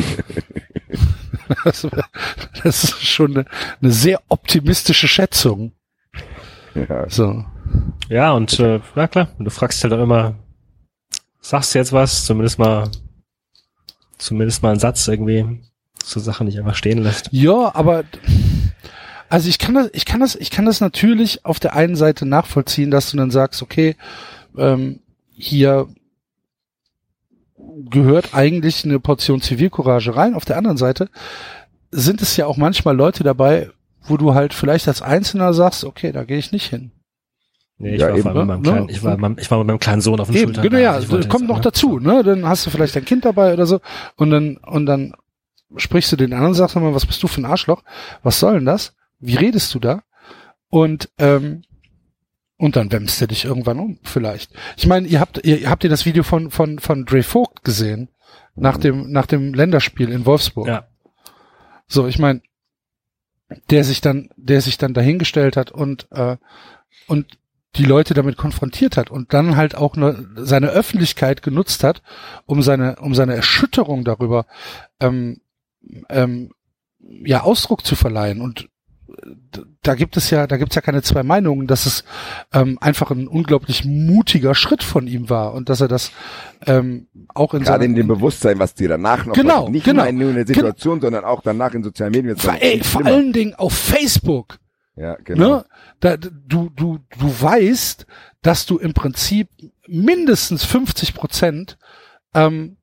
Das, 1.66 1.86
das 2.64 2.84
ist 2.86 3.06
schon 3.06 3.36
eine, 3.36 3.46
eine 3.82 3.92
sehr 3.92 4.22
optimistische 4.30 5.08
Schätzung. 5.10 5.74
Ja. 6.76 7.10
So. 7.10 7.44
Ja, 8.08 8.32
und 8.32 8.58
äh, 8.60 8.80
na 8.96 9.08
klar, 9.10 9.28
du 9.38 9.50
fragst 9.50 9.84
halt 9.84 9.94
auch 9.94 10.02
immer, 10.02 10.36
sagst 11.42 11.74
du 11.76 11.80
jetzt 11.80 11.92
was, 11.92 12.26
zumindest 12.26 12.58
mal, 12.58 12.90
zumindest 14.18 14.64
mal 14.64 14.72
einen 14.72 14.80
Satz 14.80 15.06
irgendwie, 15.10 15.62
so 16.04 16.20
Sachen 16.22 16.48
nicht 16.48 16.58
einfach 16.58 16.76
stehen 16.76 17.00
lässt. 17.04 17.28
Ja, 17.32 17.76
aber 17.76 18.06
also 19.32 19.50
ich 19.50 19.58
kann 19.60 19.74
das, 19.74 19.90
ich 19.94 20.06
kann 20.06 20.20
das, 20.20 20.36
ich 20.36 20.52
kann 20.52 20.66
das 20.66 20.82
natürlich 20.82 21.46
auf 21.46 21.60
der 21.60 21.74
einen 21.76 21.96
Seite 21.96 22.26
nachvollziehen, 22.26 22.92
dass 22.92 23.12
du 23.12 23.18
dann 23.18 23.32
sagst, 23.32 23.62
okay, 23.62 23.96
ähm, 24.58 25.00
hier 25.36 25.88
gehört 27.90 28.34
eigentlich 28.34 28.84
eine 28.86 29.00
Portion 29.00 29.42
Zivilcourage 29.42 30.16
rein. 30.16 30.34
Auf 30.34 30.46
der 30.46 30.58
anderen 30.58 30.78
Seite 30.78 31.10
sind 31.92 32.22
es 32.22 32.36
ja 32.38 32.46
auch 32.46 32.58
manchmal 32.58 32.96
Leute 32.96 33.24
dabei, 33.24 33.70
wo 34.04 34.18
du 34.18 34.34
halt 34.34 34.54
vielleicht 34.54 34.88
als 34.88 35.02
Einzelner 35.02 35.54
sagst, 35.54 35.84
okay, 35.86 36.12
da 36.12 36.24
gehe 36.24 36.38
ich 36.38 36.52
nicht 36.52 36.70
hin. 36.70 36.92
Nee, 37.78 37.96
ich, 37.96 38.02
Ja, 38.02 38.10
war 38.10 38.16
eben, 38.18 38.28
mit 38.28 38.36
ne? 38.36 38.46
meinem 38.46 38.64
kleinen, 38.64 38.86
Ne? 38.88 38.92
ich, 38.92 39.04
war, 39.04 39.12
mit 39.12 39.20
meinem- 39.22 39.38
ich 39.40 39.50
war 39.52 39.58
mit 39.60 39.68
meinem 39.68 39.80
kleinen 39.80 40.02
Sohn 40.02 40.20
auf 40.20 40.28
dem 40.28 40.36
Eben, 40.36 40.46
Schultag. 40.46 40.64
genau, 40.64 40.78
ja, 40.78 41.00
Ich 41.00 41.10
wollte 41.10 41.28
kommt 41.28 41.42
jetzt, 41.44 41.50
noch 41.50 41.56
ne? 41.58 41.62
dazu, 41.62 42.00
ne? 42.00 42.24
Dann 42.24 42.46
hast 42.48 42.66
du 42.66 42.70
vielleicht 42.70 42.96
dein 42.96 43.06
Kind 43.06 43.26
dabei 43.26 43.54
oder 43.54 43.66
so 43.66 43.80
und 44.18 44.30
dann 44.30 44.58
und 44.58 44.86
dann 44.86 45.14
sprichst 45.78 46.12
du 46.12 46.16
den 46.18 46.34
anderen, 46.34 46.54
sagst 46.54 46.76
du 46.76 46.80
mal, 46.80 46.94
was 46.94 47.06
bist 47.06 47.24
du 47.24 47.28
für 47.28 47.42
ein 47.42 47.46
Arschloch? 47.46 47.84
Was 48.24 48.40
soll 48.40 48.56
denn 48.56 48.66
das? 48.66 48.94
Wie 49.22 49.36
redest 49.36 49.74
du 49.74 49.80
da? 49.80 50.04
Und 50.70 51.10
ähm, 51.18 51.64
und 52.58 52.76
dann 52.76 52.92
wämmst 52.92 53.20
du 53.20 53.28
dich 53.28 53.46
irgendwann 53.46 53.80
um, 53.80 54.00
vielleicht. 54.04 54.52
Ich 54.78 54.86
meine, 54.86 55.08
ihr 55.08 55.20
habt 55.20 55.44
ihr, 55.44 55.70
habt 55.70 55.84
ihr 55.84 55.90
das 55.90 56.06
Video 56.06 56.24
von 56.24 56.52
von 56.52 56.80
von 56.80 57.06
Dre 57.06 57.24
Vogt 57.24 57.64
gesehen 57.64 58.10
nach 58.56 58.78
dem 58.78 59.12
nach 59.12 59.26
dem 59.26 59.54
Länderspiel 59.54 60.10
in 60.12 60.26
Wolfsburg. 60.26 60.68
Ja. 60.68 60.88
So, 61.88 62.08
ich 62.08 62.20
meine, 62.20 62.42
der 63.70 63.84
sich 63.84 64.02
dann, 64.02 64.30
der 64.36 64.62
sich 64.62 64.78
dann 64.78 64.94
dahingestellt 64.94 65.58
hat 65.58 65.72
und 65.72 66.08
äh, 66.12 66.38
und 67.08 67.38
die 67.76 67.86
Leute 67.86 68.14
damit 68.14 68.38
konfrontiert 68.38 68.98
hat 68.98 69.12
und 69.12 69.34
dann 69.34 69.56
halt 69.56 69.76
auch 69.76 69.96
ne, 69.96 70.28
seine 70.36 70.70
Öffentlichkeit 70.70 71.42
genutzt 71.42 71.84
hat, 71.84 72.02
um 72.46 72.62
seine 72.62 72.98
um 72.98 73.16
seine 73.16 73.36
Erschütterung 73.36 74.04
darüber 74.04 74.46
ähm, 75.00 75.42
ähm, 76.10 76.52
ja 77.00 77.44
Ausdruck 77.44 77.86
zu 77.86 77.96
verleihen 77.96 78.42
und 78.42 78.70
da 79.84 79.96
gibt 79.96 80.18
es 80.18 80.30
ja, 80.30 80.48
da 80.48 80.58
gibt 80.58 80.72
es 80.72 80.76
ja 80.76 80.82
keine 80.82 81.02
zwei 81.02 81.24
Meinungen, 81.24 81.68
dass 81.68 81.86
es 81.86 82.04
ähm, 82.54 82.78
einfach 82.82 83.12
ein 83.12 83.28
unglaublich 83.28 83.86
mutiger 83.86 84.56
Schritt 84.56 84.84
von 84.84 85.08
ihm 85.08 85.30
war 85.30 85.54
und 85.54 85.70
dass 85.70 85.82
er 85.82 85.88
das 85.88 86.12
ähm, 86.66 87.08
auch 87.34 87.54
in 87.54 87.64
Gerade 87.64 87.86
in 87.86 87.96
dem 87.96 88.08
Bewusstsein, 88.08 88.60
was 88.60 88.74
dir 88.76 88.90
danach 88.90 89.26
noch 89.26 89.34
Genau, 89.34 89.70
nicht 89.70 89.86
genau. 89.86 90.10
nur 90.12 90.30
in 90.30 90.36
der 90.36 90.48
Situation, 90.48 91.02
sondern 91.02 91.24
auch 91.24 91.42
danach 91.42 91.74
in 91.74 91.84
sozialen 91.84 92.12
Medien. 92.12 92.38
vor, 92.38 92.56
ey, 92.60 92.84
vor 92.84 93.06
allen 93.06 93.34
Dingen 93.34 93.56
auf 93.56 93.74
Facebook 93.74 94.60
Ja, 94.96 95.16
genau. 95.24 95.50
Ne? 95.58 95.66
Da, 96.00 96.18
du, 96.18 96.70
du, 96.76 97.00
du 97.18 97.42
weißt, 97.42 98.06
dass 98.42 98.66
du 98.66 98.78
im 98.78 98.94
Prinzip 98.94 99.50
mindestens 99.88 100.64
50 100.66 101.14
Prozent 101.14 101.78
ähm, 102.34 102.78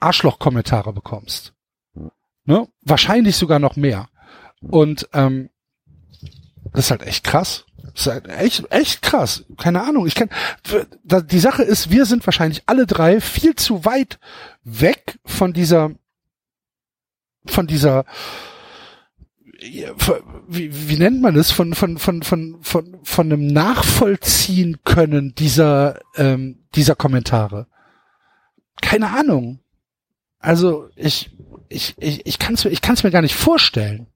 Arschloch-Kommentare 0.00 0.92
bekommst. 0.92 1.54
Ne? 2.44 2.66
Wahrscheinlich 2.82 3.36
sogar 3.36 3.58
noch 3.58 3.76
mehr. 3.76 4.08
Und 4.60 5.08
ähm, 5.12 5.50
das 6.72 6.86
ist 6.86 6.90
halt 6.90 7.02
echt 7.02 7.24
krass. 7.24 7.64
Das 7.94 8.06
ist 8.06 8.06
halt 8.06 8.28
echt, 8.28 8.70
echt 8.70 9.02
krass. 9.02 9.44
Keine 9.58 9.82
Ahnung. 9.82 10.06
Ich 10.06 10.14
kann. 10.14 10.30
Die 11.06 11.38
Sache 11.38 11.62
ist, 11.62 11.90
wir 11.90 12.06
sind 12.06 12.26
wahrscheinlich 12.26 12.62
alle 12.66 12.86
drei 12.86 13.20
viel 13.20 13.54
zu 13.54 13.84
weit 13.84 14.18
weg 14.64 15.18
von 15.24 15.52
dieser, 15.52 15.90
von 17.46 17.66
dieser 17.66 18.04
wie, 20.48 20.88
wie 20.88 20.96
nennt 20.96 21.20
man 21.20 21.34
das, 21.34 21.50
von, 21.50 21.74
von, 21.74 21.98
von, 21.98 22.22
von, 22.22 22.58
von, 22.62 22.98
von 23.02 23.26
einem 23.26 23.46
Nachvollziehen 23.46 24.78
können 24.84 25.34
dieser, 25.34 26.00
ähm, 26.16 26.64
dieser 26.74 26.96
Kommentare. 26.96 27.66
Keine 28.80 29.10
Ahnung. 29.10 29.60
Also 30.38 30.88
ich, 30.96 31.30
ich, 31.68 31.94
ich, 31.98 32.26
ich 32.26 32.38
kann 32.38 32.54
es 32.54 32.64
ich 32.64 32.82
kann's 32.82 33.04
mir 33.04 33.10
gar 33.10 33.22
nicht 33.22 33.36
vorstellen. 33.36 34.08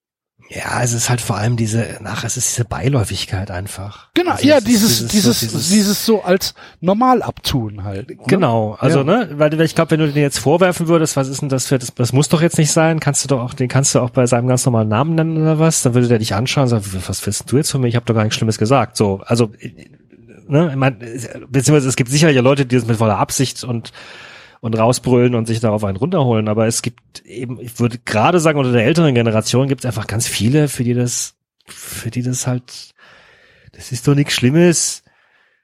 Ja, 0.49 0.81
es 0.83 0.93
ist 0.93 1.11
halt 1.11 1.21
vor 1.21 1.37
allem 1.37 1.57
diese, 1.57 1.99
ach, 2.05 2.23
es 2.23 2.37
ist 2.37 2.51
diese 2.57 2.65
Beiläufigkeit 2.65 3.51
einfach. 3.51 4.09
Genau, 4.15 4.31
Also 4.33 4.47
ja, 4.47 4.61
dieses, 4.61 5.09
dieses, 5.09 5.41
so 5.41 5.59
dieses, 5.59 6.07
so 6.07 6.23
als 6.23 6.55
normal 6.81 7.23
abtun 7.23 7.83
halt. 7.83 8.11
ne? 8.11 8.17
Genau, 8.29 8.77
also 8.79 8.99
Ja. 9.01 9.05
ne, 9.05 9.31
weil 9.33 9.61
ich 9.61 9.75
glaube, 9.75 9.91
wenn 9.91 10.01
du 10.01 10.13
den 10.13 10.23
jetzt 10.23 10.39
vorwerfen 10.39 10.87
würdest, 10.87 11.17
was 11.17 11.27
ist 11.29 11.43
denn 11.43 11.49
das 11.49 11.67
für 11.67 11.79
das, 11.81 11.93
das 11.95 12.13
muss 12.13 12.29
doch 12.29 12.43
jetzt 12.43 12.59
nicht 12.59 12.71
sein, 12.71 13.01
kannst 13.01 13.25
du 13.25 13.29
doch 13.29 13.41
auch, 13.41 13.55
den 13.55 13.67
kannst 13.69 13.95
du 13.95 14.01
auch 14.01 14.11
bei 14.11 14.27
seinem 14.27 14.47
ganz 14.47 14.65
normalen 14.65 14.89
Namen 14.89 15.17
nennen 15.17 15.37
oder 15.37 15.59
was, 15.59 15.83
dann 15.83 15.95
würde 15.95 16.07
der 16.07 16.19
dich 16.21 16.33
anschauen 16.35 16.65
und 16.65 16.69
sagen, 16.69 16.85
was 17.09 17.27
willst 17.27 17.51
du 17.51 17.57
jetzt 17.57 17.71
von 17.73 17.81
mir? 17.81 17.89
Ich 17.89 17.97
habe 17.97 18.07
doch 18.07 18.15
gar 18.15 18.23
nichts 18.23 18.37
Schlimmes 18.37 18.57
gesagt. 18.59 18.97
So, 18.97 19.23
also 19.27 19.51
äh, 19.59 19.73
ne, 20.47 20.69
ich 20.71 20.77
mein, 20.77 20.97
beziehungsweise 21.49 21.89
es 21.89 21.97
gibt 21.97 22.09
sicherlich 22.11 22.41
Leute, 22.41 22.67
die 22.67 22.77
das 22.77 22.87
mit 22.87 22.99
voller 22.99 23.19
Absicht 23.19 23.65
und 23.65 23.91
und 24.61 24.79
rausbrüllen 24.79 25.35
und 25.35 25.47
sich 25.47 25.61
darauf 25.61 25.85
einen 25.85 25.97
runterholen, 25.97 26.49
aber 26.49 26.67
es 26.67 26.83
gibt 26.83 27.25
eben, 27.25 27.61
ich 27.61 27.79
würde 27.79 27.99
gerade 28.05 28.41
sagen, 28.41 28.59
unter 28.59 28.73
der 28.73 28.85
älteren 28.85 29.15
Generation 29.15 29.69
gibt 29.69 29.83
es 29.83 29.87
einfach 29.87 30.07
ganz 30.07 30.27
viele, 30.27 30.69
für 30.69 30.85
die 30.85 30.95
das, 30.95 31.35
für 31.67 32.11
die 32.11 32.23
das 32.23 32.47
halt, 32.47 32.95
das 33.73 33.93
ist 33.93 34.07
doch 34.09 34.15
nichts 34.15 34.33
Schlimmes. 34.35 35.03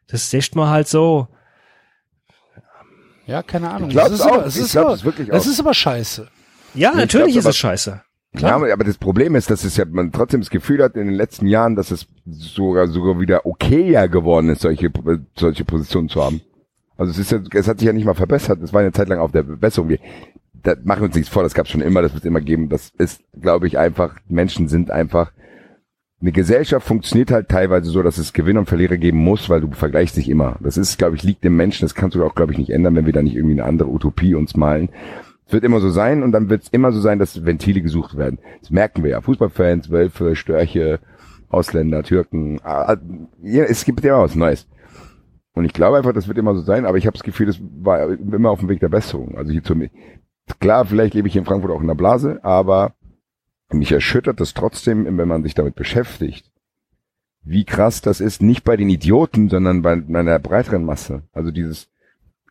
Das 0.09 0.31
seht 0.31 0.55
man 0.55 0.69
halt 0.69 0.89
so. 0.89 1.29
Ja, 3.27 3.43
keine 3.43 3.71
Ahnung. 3.71 3.89
Ich 3.89 3.95
glaub's 3.95 4.11
Das 4.11 4.21
ist 4.21 4.27
aber- 4.27 4.43
auch. 4.43 4.47
es 4.47 4.57
Ich 4.57 4.63
ist 4.63 4.73
glaub 4.73 4.85
aber- 4.87 4.95
es 4.95 5.05
wirklich 5.05 5.29
Das 5.29 5.47
auch. 5.47 5.51
ist 5.51 5.61
aber 5.61 5.75
scheiße. 5.75 6.29
Ja, 6.75 6.91
Ich 6.91 6.97
natürlich 6.97 7.37
ist 7.37 7.45
aber- 7.45 7.51
es 7.51 7.57
scheiße. 7.57 8.03
Ja, 8.39 8.55
aber 8.57 8.73
aber 8.73 8.85
das 8.85 8.97
Problem 8.97 9.35
ist, 9.35 9.51
dass 9.51 9.63
es 9.63 9.77
ja 9.77 9.85
man 9.85 10.11
trotzdem 10.11 10.41
das 10.41 10.49
Gefühl 10.49 10.83
hat 10.83 10.97
in 10.97 11.07
den 11.07 11.15
letzten 11.15 11.47
Jahren, 11.47 11.77
dass 11.77 11.91
es 11.91 12.07
sogar 12.27 12.89
sogar 12.89 13.21
wieder 13.21 13.45
okayer 13.45 14.09
geworden 14.09 14.49
ist, 14.49 14.63
solche 14.63 14.91
solche 15.37 15.65
Positionen 15.67 16.09
zu 16.09 16.25
haben. 16.25 16.41
Also 16.97 17.11
es 17.11 17.19
ist 17.19 17.33
ja, 17.33 17.41
es 17.55 17.69
hat 17.69 17.79
sich 17.79 17.87
ja 17.87 17.93
nicht 17.93 18.05
mal 18.05 18.15
verbessert. 18.15 18.63
Es 18.63 18.73
war 18.73 18.81
eine 18.81 18.93
Zeit 18.93 19.09
lang 19.09 19.19
auf 19.19 19.33
der 19.33 19.45
Verbesserung. 19.45 19.89
Wir, 19.89 19.99
da 20.63 20.75
machen 20.85 21.01
wir 21.01 21.07
uns 21.07 21.17
nichts 21.17 21.31
vor, 21.31 21.43
das 21.43 21.55
gab 21.55 21.67
es 21.67 21.73
schon 21.73 21.81
immer, 21.81 22.03
das 22.03 22.15
wird 22.15 22.25
immer 22.25 22.41
geben. 22.41 22.69
Das 22.69 22.93
ist, 22.99 23.23
glaube 23.41 23.67
ich, 23.67 23.79
einfach, 23.79 24.17
Menschen 24.29 24.69
sind 24.69 24.91
einfach, 24.91 25.33
eine 26.21 26.31
Gesellschaft 26.31 26.87
funktioniert 26.87 27.33
halt 27.33 27.49
teilweise 27.49 27.91
so, 27.91 28.01
dass 28.01 28.17
es 28.17 28.33
Gewinner 28.33 28.61
und 28.61 28.69
Verlierer 28.69 28.97
geben 28.97 29.19
muss, 29.19 29.51
weil 29.51 29.61
du 29.61 29.73
vergleichst 29.73 30.17
dich 30.17 30.29
immer. 30.29 30.57
Das 30.61 30.77
ist, 30.77 30.97
glaube 30.97 31.17
ich, 31.17 31.25
liegt 31.25 31.45
im 31.45 31.57
Menschen, 31.57 31.85
das 31.85 31.97
kannst 31.97 32.15
du 32.15 32.25
auch, 32.25 32.37
glaube 32.37 32.53
ich, 32.53 32.59
nicht 32.59 32.71
ändern, 32.71 32.95
wenn 32.95 33.07
wir 33.07 33.13
da 33.13 33.23
nicht 33.23 33.35
irgendwie 33.35 33.61
eine 33.61 33.65
andere 33.65 33.89
Utopie 33.89 34.37
uns 34.37 34.57
malen. 34.57 34.91
Es 35.47 35.53
wird 35.53 35.65
immer 35.65 35.81
so 35.81 35.91
sein 35.91 36.23
und 36.23 36.31
dann 36.31 36.49
wird 36.49 36.63
es 36.63 36.69
immer 36.69 36.93
so 36.93 37.01
sein, 37.01 37.19
dass 37.19 37.45
Ventile 37.45 37.83
gesucht 37.83 38.17
werden. 38.17 38.39
Das 38.61 38.71
merken 38.71 39.03
wir 39.03 39.11
ja. 39.11 39.21
Fußballfans, 39.21 39.91
Wölfe, 39.91 40.37
Störche, 40.37 41.01
Ausländer, 41.49 42.05
Türken, 42.05 42.61
ah, 42.63 42.97
ja, 43.43 43.65
es 43.65 43.85
gibt 43.85 44.03
ja 44.05 44.19
was 44.19 44.35
Neues. 44.37 44.69
Und 45.55 45.65
ich 45.65 45.73
glaube 45.73 45.99
einfach, 45.99 46.13
das 46.13 46.29
wird 46.29 46.39
immer 46.39 46.55
so 46.55 46.63
sein, 46.63 46.87
aber 46.87 46.97
ich 46.99 47.07
habe 47.07 47.17
das 47.17 47.25
Gefühl, 47.25 47.47
das 47.47 47.59
war 47.61 48.09
immer 48.11 48.51
auf 48.51 48.61
dem 48.61 48.69
Weg 48.69 48.81
der 48.81 48.89
Besserung. 48.89 49.37
Also 49.37 49.53
hier 49.53 49.63
zu 49.63 49.75
mir. 49.75 49.91
Klar, 50.61 50.87
vielleicht 50.87 51.15
lebe 51.15 51.29
ich 51.29 51.35
hier 51.35 51.43
in 51.43 51.47
Frankfurt 51.47 51.71
auch 51.71 51.81
in 51.81 51.87
der 51.87 51.95
Blase, 51.95 52.41
aber 52.43 52.95
mich 53.71 53.93
erschüttert 53.93 54.41
das 54.41 54.55
trotzdem, 54.55 55.05
wenn 55.19 55.29
man 55.29 55.43
sich 55.43 55.55
damit 55.55 55.75
beschäftigt, 55.75 56.51
wie 57.45 57.65
krass 57.65 58.01
das 58.01 58.21
ist, 58.21 58.43
nicht 58.43 58.65
bei 58.65 58.77
den 58.77 58.89
Idioten, 58.89 59.49
sondern 59.49 59.83
bei 59.83 59.93
einer 59.93 60.39
breiteren 60.39 60.85
Masse. 60.85 61.23
Also 61.33 61.51
dieses 61.51 61.89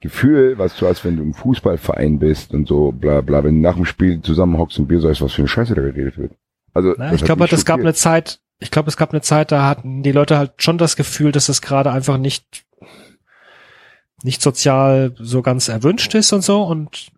Gefühl, 0.02 0.58
was 0.58 0.76
du 0.78 0.88
hast, 0.88 1.06
wenn 1.06 1.18
du 1.18 1.24
im 1.24 1.34
Fußballverein 1.34 2.20
bist 2.20 2.54
und 2.54 2.68
so, 2.68 2.92
bla 2.92 3.22
bla, 3.22 3.44
wenn 3.44 3.56
du 3.56 3.62
nach 3.62 3.76
dem 3.76 3.86
Spiel 3.86 4.22
zusammenhockst 4.22 4.80
und 4.80 4.88
Bier 4.88 5.00
sagst, 5.00 5.22
was 5.22 5.34
für 5.34 5.42
eine 5.42 5.48
Scheiße 5.48 5.76
da 5.76 5.82
geredet 5.82 6.18
wird. 6.18 6.34
Also 6.74 6.96
Na, 6.98 7.14
ich 7.14 7.24
glaube, 7.24 7.44
mich 7.44 7.54
es 7.54 7.66
gab 7.66 7.80
eine 7.80 7.94
Zeit, 7.94 8.42
ich 8.60 8.72
glaube, 8.72 8.90
es 8.90 8.98
gab 8.98 9.12
eine 9.12 9.22
Zeit, 9.22 9.52
da 9.52 9.68
hatten 9.68 10.04
die 10.04 10.12
Leute 10.12 10.38
halt 10.38 10.54
schon 10.58 10.78
das 10.78 10.96
Gefühl, 10.96 11.32
dass 11.32 11.50
es 11.50 11.62
gerade 11.62 11.92
einfach 11.92 12.18
nicht 12.18 12.66
nicht 14.24 14.42
sozial 14.42 15.14
so 15.20 15.42
ganz 15.42 15.68
erwünscht 15.68 16.14
ist 16.16 16.34
und 16.34 16.44
so 16.44 16.64
und 16.64 17.12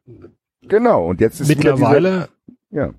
Genau, 0.65 1.07
und 1.07 1.19
jetzt 1.19 1.41
ist 1.41 1.49
mittlerweile 1.49 2.29
Diese, 2.71 2.79
ja, 2.79 2.93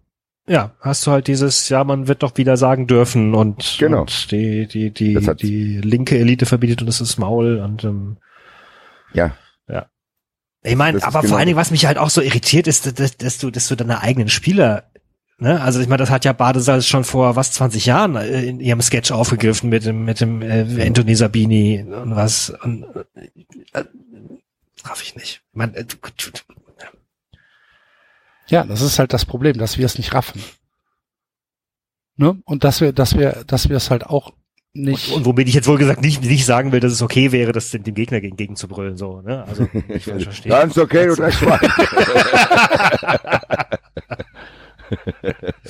ja, 0.47 0.71
hast 0.81 1.07
du 1.07 1.11
halt 1.11 1.27
dieses, 1.27 1.71
ja, 1.71 1.83
man 1.83 2.09
wird 2.09 2.23
doch 2.23 2.37
wieder 2.37 2.59
sagen 2.59 2.87
dürfen 2.87 3.35
und, 3.35 3.77
Genau. 3.79 4.03
und 4.03 4.31
die, 4.31 4.67
die, 4.67 4.91
die, 4.91 5.15
die 5.41 5.81
linke 5.81 6.19
Elite 6.19 6.45
verbietet 6.45 6.83
und 6.83 6.87
das 6.87 7.01
ist 7.01 7.17
Maul 7.17 7.61
und 7.61 7.85
ähm, 7.85 8.19
ja, 9.15 9.33
ich 10.67 10.77
meine, 10.77 11.03
aber 11.05 11.21
genau 11.21 11.29
vor 11.29 11.39
allen 11.39 11.47
Dingen, 11.47 11.59
was 11.59 11.71
mich 11.71 11.85
halt 11.85 11.99
auch 11.99 12.09
so 12.09 12.23
irritiert, 12.23 12.67
ist, 12.67 12.99
dass, 12.99 13.17
dass 13.19 13.39
du, 13.39 13.51
dass 13.51 13.69
du 13.69 13.77
deine 13.77 14.01
eigenen 14.01 14.31
Spieler, 14.31 14.85
ne, 15.39 15.61
also 15.61 15.81
ich 15.81 15.89
meine, 15.89 15.99
das 15.99 16.11
hat 16.11 16.25
ja 16.25 16.33
Badesalz 16.33 16.87
schon 16.87 17.05
vor 17.05 17.37
was 17.37 17.53
20 17.53 17.87
Jahren 17.87 18.17
äh, 18.17 18.45
in 18.45 18.61
ihrem 18.61 18.83
Sketch 18.83 19.13
aufgegriffen 19.13 19.71
mit 19.71 19.85
dem, 19.85 20.05
mit 20.05 20.21
dem 20.21 20.43
äh, 20.43 20.87
Anthony 20.87 21.15
Sabini 21.15 21.85
und 21.85 22.17
was 22.17 22.51
und 22.51 22.85
äh, 23.73 23.85
raff 24.85 25.03
ich 25.03 25.17
nicht. 25.17 25.43
Ich 25.51 25.57
meine, 25.57 25.77
äh, 25.77 25.85
Ja, 28.49 28.65
das 28.65 28.83
ist 28.83 28.99
halt 28.99 29.13
das 29.13 29.25
Problem, 29.25 29.59
dass 29.59 29.79
wir 29.79 29.87
es 29.87 29.99
nicht 29.99 30.15
raffen. 30.15 30.43
Ne? 32.17 32.37
Und 32.45 32.65
dass 32.65 32.81
wir, 32.81 32.93
dass 32.93 33.17
wir, 33.17 33.45
dass 33.47 33.69
wir 33.69 33.77
es 33.77 33.91
halt 33.91 34.07
auch 34.07 34.33
nicht. 34.73 35.09
Und, 35.09 35.19
und 35.19 35.25
womit 35.27 35.49
ich 35.49 35.55
jetzt 35.55 35.67
wohl 35.67 35.79
gesagt 35.79 36.03
nicht, 36.03 36.23
nicht 36.23 36.45
sagen 36.45 36.73
will, 36.73 36.81
dass 36.81 36.93
es 36.93 37.03
okay 37.03 37.33
wäre, 37.33 37.53
das 37.53 37.71
dem, 37.71 37.85
dem 37.85 37.95
Gegner 37.95 38.21
gegen, 38.21 38.37
gegen 38.37 38.57
zu 38.57 38.69
brüllen, 38.69 38.97
so, 38.97 39.21
ne? 39.21 39.45
Also, 39.45 39.69
ich 39.89 40.05
falsch 40.05 40.25
verstehen. 40.25 40.51
ganz 40.51 40.77
okay, 40.77 41.07
du 41.07 41.15
Dreckschwein. 41.15 41.61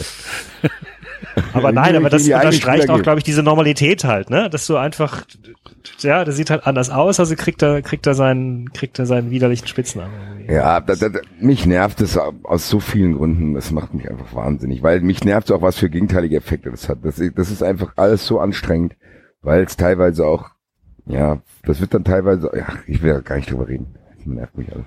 aber 1.52 1.72
nein, 1.72 1.96
aber 1.96 2.10
das 2.10 2.28
unterstreicht 2.28 2.90
auch, 2.90 3.02
glaube 3.02 3.18
ich, 3.18 3.24
diese 3.24 3.42
Normalität 3.42 4.04
halt, 4.04 4.30
ne? 4.30 4.48
Dass 4.50 4.66
du 4.66 4.76
einfach, 4.76 5.24
ja, 6.00 6.24
das 6.24 6.36
sieht 6.36 6.50
halt 6.50 6.66
anders 6.66 6.90
aus, 6.90 7.20
also 7.20 7.34
kriegt 7.36 7.62
er, 7.62 7.82
kriegt 7.82 8.06
er 8.06 8.14
seinen, 8.14 8.72
kriegt 8.72 8.98
er 8.98 9.06
seinen 9.06 9.30
widerlichen 9.30 9.66
Spitznamen. 9.66 10.12
irgendwie. 10.30 10.52
Ja, 10.54 10.80
da, 10.80 10.94
da, 10.94 11.08
mich 11.40 11.66
nervt 11.66 12.00
es 12.00 12.16
aus 12.16 12.68
so 12.68 12.80
vielen 12.80 13.16
Gründen. 13.16 13.54
Das 13.54 13.70
macht 13.70 13.94
mich 13.94 14.10
einfach 14.10 14.34
wahnsinnig, 14.34 14.82
weil 14.82 15.00
mich 15.00 15.24
nervt 15.24 15.50
auch, 15.52 15.62
was 15.62 15.78
für 15.78 15.90
gegenteilige 15.90 16.36
Effekte 16.36 16.70
das 16.70 16.88
hat. 16.88 16.98
Das, 17.02 17.20
das 17.34 17.50
ist 17.50 17.62
einfach 17.62 17.92
alles 17.96 18.26
so 18.26 18.40
anstrengend, 18.40 18.96
weil 19.42 19.64
es 19.64 19.76
teilweise 19.76 20.26
auch, 20.26 20.50
ja, 21.06 21.40
das 21.64 21.80
wird 21.80 21.94
dann 21.94 22.04
teilweise, 22.04 22.50
ja, 22.54 22.66
ich 22.86 23.02
will 23.02 23.10
ja 23.10 23.20
gar 23.20 23.36
nicht 23.36 23.50
drüber 23.50 23.68
reden. 23.68 23.94
Das 24.16 24.26
nervt 24.26 24.56
mich 24.56 24.72
alles. 24.72 24.86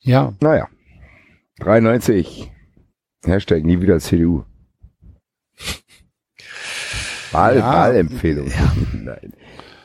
Ja, 0.00 0.32
Naja, 0.40 0.68
93. 1.58 2.52
Hashtag 3.26 3.64
nie 3.64 3.80
wieder 3.80 3.98
CDU. 3.98 4.44
Wahl, 7.32 7.56
Ja. 7.58 7.72
Wahlempfehlung. 7.72 8.50
Nein. 8.92 9.32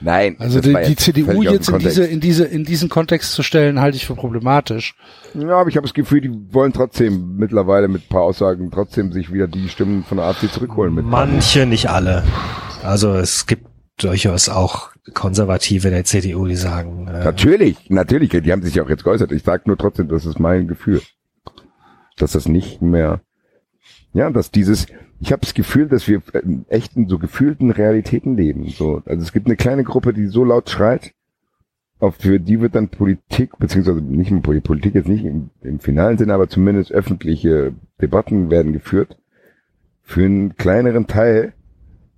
Nein. 0.03 0.36
also 0.40 0.60
die, 0.61 0.74
die 0.88 0.95
CDU 0.95 1.44
jetzt 1.44 1.70
in 1.70 1.78
diese, 1.78 2.03
in 2.06 2.20
diese, 2.20 2.45
in 2.45 2.66
diesen 2.66 2.90
Kontext 2.90 3.34
zu 3.34 3.44
stellen, 3.44 3.80
halte 3.80 3.98
ich 3.98 4.08
für 4.08 4.16
problematisch. 4.16 4.95
Ja, 5.36 5.58
aber 5.58 5.70
ich 5.70 5.78
habe 5.78 5.86
das 5.86 5.94
Gefühl, 5.94 6.22
die 6.22 6.32
wollen 6.53 6.74
trotzdem 6.74 7.36
mittlerweile 7.36 7.88
mit 7.88 8.03
ein 8.06 8.10
paar 8.10 8.24
Aussagen 8.24 8.72
trotzdem 8.72 9.11
sich 9.11 9.32
wieder 9.32 9.48
die 9.48 9.70
Stimmen 9.70 10.03
von 10.03 10.18
der 10.18 10.26
AfD 10.26 10.50
zurückholen. 10.50 10.95
Mit 10.95 11.06
Manche, 11.06 11.68
nicht 11.68 11.90
alle. 11.90 12.24
Also 12.84 13.14
es 13.14 13.45
gibt 13.45 13.68
durchaus 13.98 14.50
auch 14.50 14.90
Konservative 15.14 15.88
in 15.90 15.94
der 15.94 16.03
CDU, 16.06 16.48
die 16.48 16.56
sagen, 16.56 17.08
äh, 17.08 17.24
Natürlich, 17.24 17.90
natürlich, 17.90 18.30
die 18.32 18.52
haben 18.52 18.64
sich 18.64 18.82
auch 18.82 18.90
jetzt 18.90 19.03
geäußert. 19.03 19.32
Ich 19.32 19.44
sage 19.44 19.64
nur 19.68 19.78
trotzdem, 19.78 20.08
das 20.08 20.26
ist 20.26 20.40
mein 20.40 20.68
Gefühl. 20.68 21.02
Dass 22.18 22.32
das 22.32 22.48
nicht 22.48 22.82
mehr, 22.82 23.22
ja, 24.14 24.30
dass 24.30 24.51
dieses, 24.51 24.88
ich 25.19 25.31
habe 25.31 25.41
das 25.41 25.53
Gefühl, 25.53 25.88
dass 25.88 26.07
wir 26.07 26.22
in 26.43 26.65
echten, 26.69 27.07
so 27.07 27.17
gefühlten 27.17 27.72
Realitäten 27.72 28.35
leben. 28.35 28.67
So, 28.69 29.01
also 29.06 29.23
es 29.23 29.31
gibt 29.31 29.48
eine 29.48 29.56
kleine 29.56 29.83
Gruppe, 29.83 30.14
die 30.14 30.27
so 30.27 30.43
laut 30.43 30.69
schreit, 30.69 31.14
auf 31.99 32.15
für 32.15 32.40
die 32.40 32.59
wird 32.59 32.75
dann 32.75 32.90
Politik, 32.90 33.57
beziehungsweise 33.59 34.01
nicht 34.01 34.31
Poli- 34.43 34.61
Politik 34.61 34.95
jetzt 34.95 35.07
nicht 35.07 35.23
im, 35.23 35.51
im 35.61 35.80
finalen 35.80 36.17
Sinne, 36.17 36.33
aber 36.33 36.49
zumindest 36.49 36.91
öffentliche 36.91 37.73
Debatten 38.01 38.49
werden 38.49 38.73
geführt. 38.73 39.17
Für 40.01 40.25
einen 40.25 40.57
kleineren 40.57 41.06
Teil, 41.06 41.53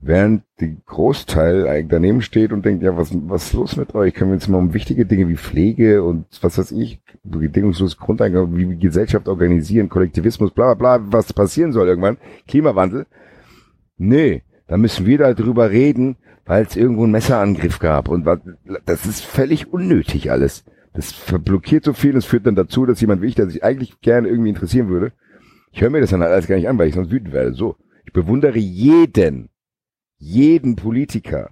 während 0.05 0.43
die 0.59 0.77
Großteil 0.85 1.67
eigentlich 1.67 1.89
daneben 1.89 2.21
steht 2.21 2.51
und 2.51 2.65
denkt, 2.65 2.83
ja, 2.83 2.97
was, 2.97 3.11
was 3.27 3.45
ist 3.45 3.53
los 3.53 3.77
mit 3.77 3.95
euch? 3.95 4.13
Können 4.13 4.31
wir 4.31 4.35
uns 4.35 4.47
mal 4.47 4.57
um 4.57 4.73
wichtige 4.73 5.05
Dinge 5.05 5.29
wie 5.29 5.37
Pflege 5.37 6.03
und 6.03 6.25
was 6.41 6.57
weiß 6.57 6.71
ich, 6.71 7.01
bedingungsloses 7.23 7.97
Grundeinkommen, 7.97 8.57
wie 8.57 8.69
wir 8.69 8.75
Gesellschaft 8.75 9.27
organisieren, 9.27 9.89
Kollektivismus, 9.89 10.51
bla 10.51 10.73
bla 10.73 10.97
bla, 10.97 11.11
was 11.11 11.31
passieren 11.31 11.71
soll 11.71 11.87
irgendwann, 11.87 12.17
Klimawandel. 12.47 13.05
Nee, 13.97 14.43
da 14.67 14.77
müssen 14.77 15.05
wir 15.05 15.17
da 15.17 15.33
drüber 15.33 15.71
reden, 15.71 16.17
weil 16.45 16.65
es 16.65 16.75
irgendwo 16.75 17.03
einen 17.03 17.13
Messerangriff 17.13 17.79
gab 17.79 18.09
und 18.09 18.25
was, 18.25 18.39
das 18.85 19.05
ist 19.05 19.23
völlig 19.23 19.71
unnötig 19.71 20.31
alles. 20.31 20.65
Das 20.93 21.11
verblockiert 21.11 21.85
so 21.85 21.93
viel, 21.93 22.11
das 22.11 22.25
führt 22.25 22.45
dann 22.45 22.55
dazu, 22.55 22.85
dass 22.85 23.01
jemand 23.01 23.21
wie 23.21 23.27
ich, 23.27 23.35
der 23.35 23.47
sich 23.47 23.63
eigentlich 23.63 24.01
gerne 24.01 24.27
irgendwie 24.27 24.49
interessieren 24.49 24.89
würde, 24.89 25.13
ich 25.71 25.81
höre 25.81 25.89
mir 25.89 26.01
das 26.01 26.11
dann 26.11 26.21
halt 26.21 26.31
alles 26.31 26.47
gar 26.47 26.55
nicht 26.55 26.67
an, 26.67 26.77
weil 26.77 26.89
ich 26.89 26.93
sonst 26.93 27.09
wütend 27.09 27.33
werde. 27.33 27.53
So, 27.53 27.77
ich 28.05 28.13
bewundere 28.13 28.59
jeden, 28.59 29.49
jeden 30.17 30.75
Politiker, 30.75 31.49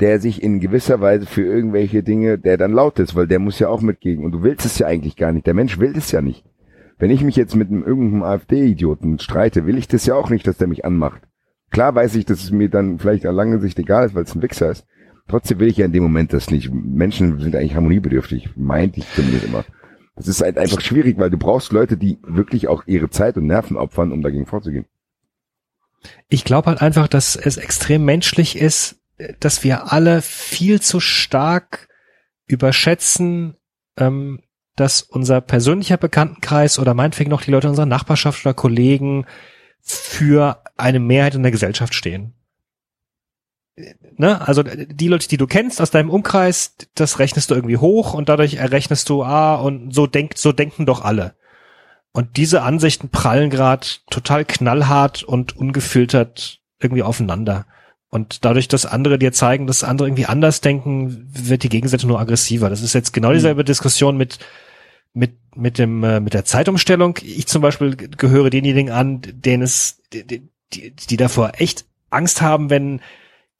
der 0.00 0.20
sich 0.20 0.42
in 0.42 0.60
gewisser 0.60 1.00
Weise 1.00 1.26
für 1.26 1.42
irgendwelche 1.42 2.02
Dinge, 2.02 2.38
der 2.38 2.56
dann 2.56 2.72
laut 2.72 2.98
ist, 2.98 3.14
weil 3.14 3.28
der 3.28 3.38
muss 3.38 3.58
ja 3.58 3.68
auch 3.68 3.82
mitgehen. 3.82 4.24
Und 4.24 4.32
du 4.32 4.42
willst 4.42 4.66
es 4.66 4.78
ja 4.78 4.86
eigentlich 4.86 5.16
gar 5.16 5.32
nicht. 5.32 5.46
Der 5.46 5.54
Mensch 5.54 5.78
will 5.78 5.96
es 5.96 6.10
ja 6.10 6.20
nicht. 6.20 6.44
Wenn 6.98 7.10
ich 7.10 7.22
mich 7.22 7.36
jetzt 7.36 7.56
mit 7.56 7.68
einem, 7.68 7.84
irgendeinem 7.84 8.22
AfD-Idioten 8.22 9.18
streite, 9.18 9.66
will 9.66 9.78
ich 9.78 9.88
das 9.88 10.06
ja 10.06 10.14
auch 10.14 10.30
nicht, 10.30 10.46
dass 10.46 10.58
der 10.58 10.68
mich 10.68 10.84
anmacht. 10.84 11.22
Klar 11.70 11.94
weiß 11.94 12.16
ich, 12.16 12.26
dass 12.26 12.42
es 12.42 12.50
mir 12.50 12.68
dann 12.68 12.98
vielleicht 12.98 13.26
an 13.26 13.34
lange 13.34 13.60
Sicht 13.60 13.78
egal 13.78 14.06
ist, 14.06 14.14
weil 14.14 14.24
es 14.24 14.34
ein 14.34 14.42
Wichser 14.42 14.70
ist. 14.70 14.86
Trotzdem 15.28 15.60
will 15.60 15.68
ich 15.68 15.78
ja 15.78 15.86
in 15.86 15.92
dem 15.92 16.02
Moment 16.02 16.32
das 16.32 16.50
nicht. 16.50 16.72
Menschen 16.72 17.40
sind 17.40 17.56
eigentlich 17.56 17.74
harmoniebedürftig, 17.74 18.50
meint 18.56 18.98
ich 18.98 19.06
zumindest 19.14 19.44
immer. 19.44 19.64
Das 20.16 20.28
ist 20.28 20.42
halt 20.42 20.58
einfach 20.58 20.80
schwierig, 20.80 21.18
weil 21.18 21.30
du 21.30 21.38
brauchst 21.38 21.72
Leute, 21.72 21.96
die 21.96 22.18
wirklich 22.22 22.68
auch 22.68 22.84
ihre 22.86 23.08
Zeit 23.08 23.36
und 23.36 23.46
Nerven 23.46 23.76
opfern, 23.76 24.12
um 24.12 24.20
dagegen 24.20 24.46
vorzugehen. 24.46 24.84
Ich 26.28 26.44
glaube 26.44 26.68
halt 26.68 26.82
einfach, 26.82 27.08
dass 27.08 27.36
es 27.36 27.56
extrem 27.56 28.04
menschlich 28.04 28.56
ist, 28.56 28.96
dass 29.40 29.62
wir 29.64 29.92
alle 29.92 30.22
viel 30.22 30.80
zu 30.80 31.00
stark 31.00 31.88
überschätzen, 32.46 33.56
ähm, 33.96 34.40
dass 34.76 35.02
unser 35.02 35.40
persönlicher 35.40 35.96
Bekanntenkreis 35.96 36.78
oder 36.78 36.94
meinetwegen 36.94 37.30
noch 37.30 37.42
die 37.42 37.50
Leute 37.50 37.68
unserer 37.68 37.86
Nachbarschaft 37.86 38.44
oder 38.44 38.54
Kollegen 38.54 39.26
für 39.80 40.62
eine 40.76 41.00
Mehrheit 41.00 41.34
in 41.34 41.42
der 41.42 41.52
Gesellschaft 41.52 41.94
stehen. 41.94 42.34
Ne? 44.16 44.46
Also 44.46 44.62
die 44.62 45.08
Leute, 45.08 45.28
die 45.28 45.36
du 45.36 45.46
kennst 45.46 45.80
aus 45.80 45.90
deinem 45.90 46.10
Umkreis, 46.10 46.76
das 46.94 47.18
rechnest 47.18 47.50
du 47.50 47.54
irgendwie 47.54 47.78
hoch 47.78 48.14
und 48.14 48.28
dadurch 48.28 48.54
errechnest 48.54 49.08
du, 49.08 49.22
ah, 49.22 49.56
und 49.56 49.94
so 49.94 50.06
denkt, 50.06 50.38
so 50.38 50.52
denken 50.52 50.86
doch 50.86 51.02
alle. 51.02 51.34
Und 52.12 52.36
diese 52.36 52.62
Ansichten 52.62 53.08
prallen 53.08 53.50
gerade 53.50 53.86
total 54.10 54.44
knallhart 54.44 55.22
und 55.22 55.56
ungefiltert 55.56 56.60
irgendwie 56.78 57.02
aufeinander. 57.02 57.66
Und 58.10 58.44
dadurch, 58.44 58.68
dass 58.68 58.84
andere 58.84 59.18
dir 59.18 59.32
zeigen, 59.32 59.66
dass 59.66 59.84
andere 59.84 60.08
irgendwie 60.08 60.26
anders 60.26 60.60
denken, 60.60 61.26
wird 61.32 61.62
die 61.62 61.70
Gegenseite 61.70 62.06
nur 62.06 62.20
aggressiver. 62.20 62.68
Das 62.68 62.82
ist 62.82 62.92
jetzt 62.92 63.12
genau 63.12 63.32
dieselbe 63.32 63.64
Diskussion 63.64 64.18
mit 64.18 64.38
mit 65.14 65.32
mit 65.56 65.78
dem 65.78 66.04
äh, 66.04 66.20
mit 66.20 66.34
der 66.34 66.44
Zeitumstellung. 66.44 67.18
Ich 67.22 67.46
zum 67.46 67.62
Beispiel 67.62 67.96
gehöre 67.96 68.50
denjenigen 68.50 68.90
an, 68.90 69.22
denen 69.22 69.62
es 69.62 70.02
die, 70.12 70.42
die, 70.74 70.90
die 70.90 71.16
davor 71.16 71.52
echt 71.56 71.86
Angst 72.10 72.42
haben, 72.42 72.68
wenn 72.68 73.00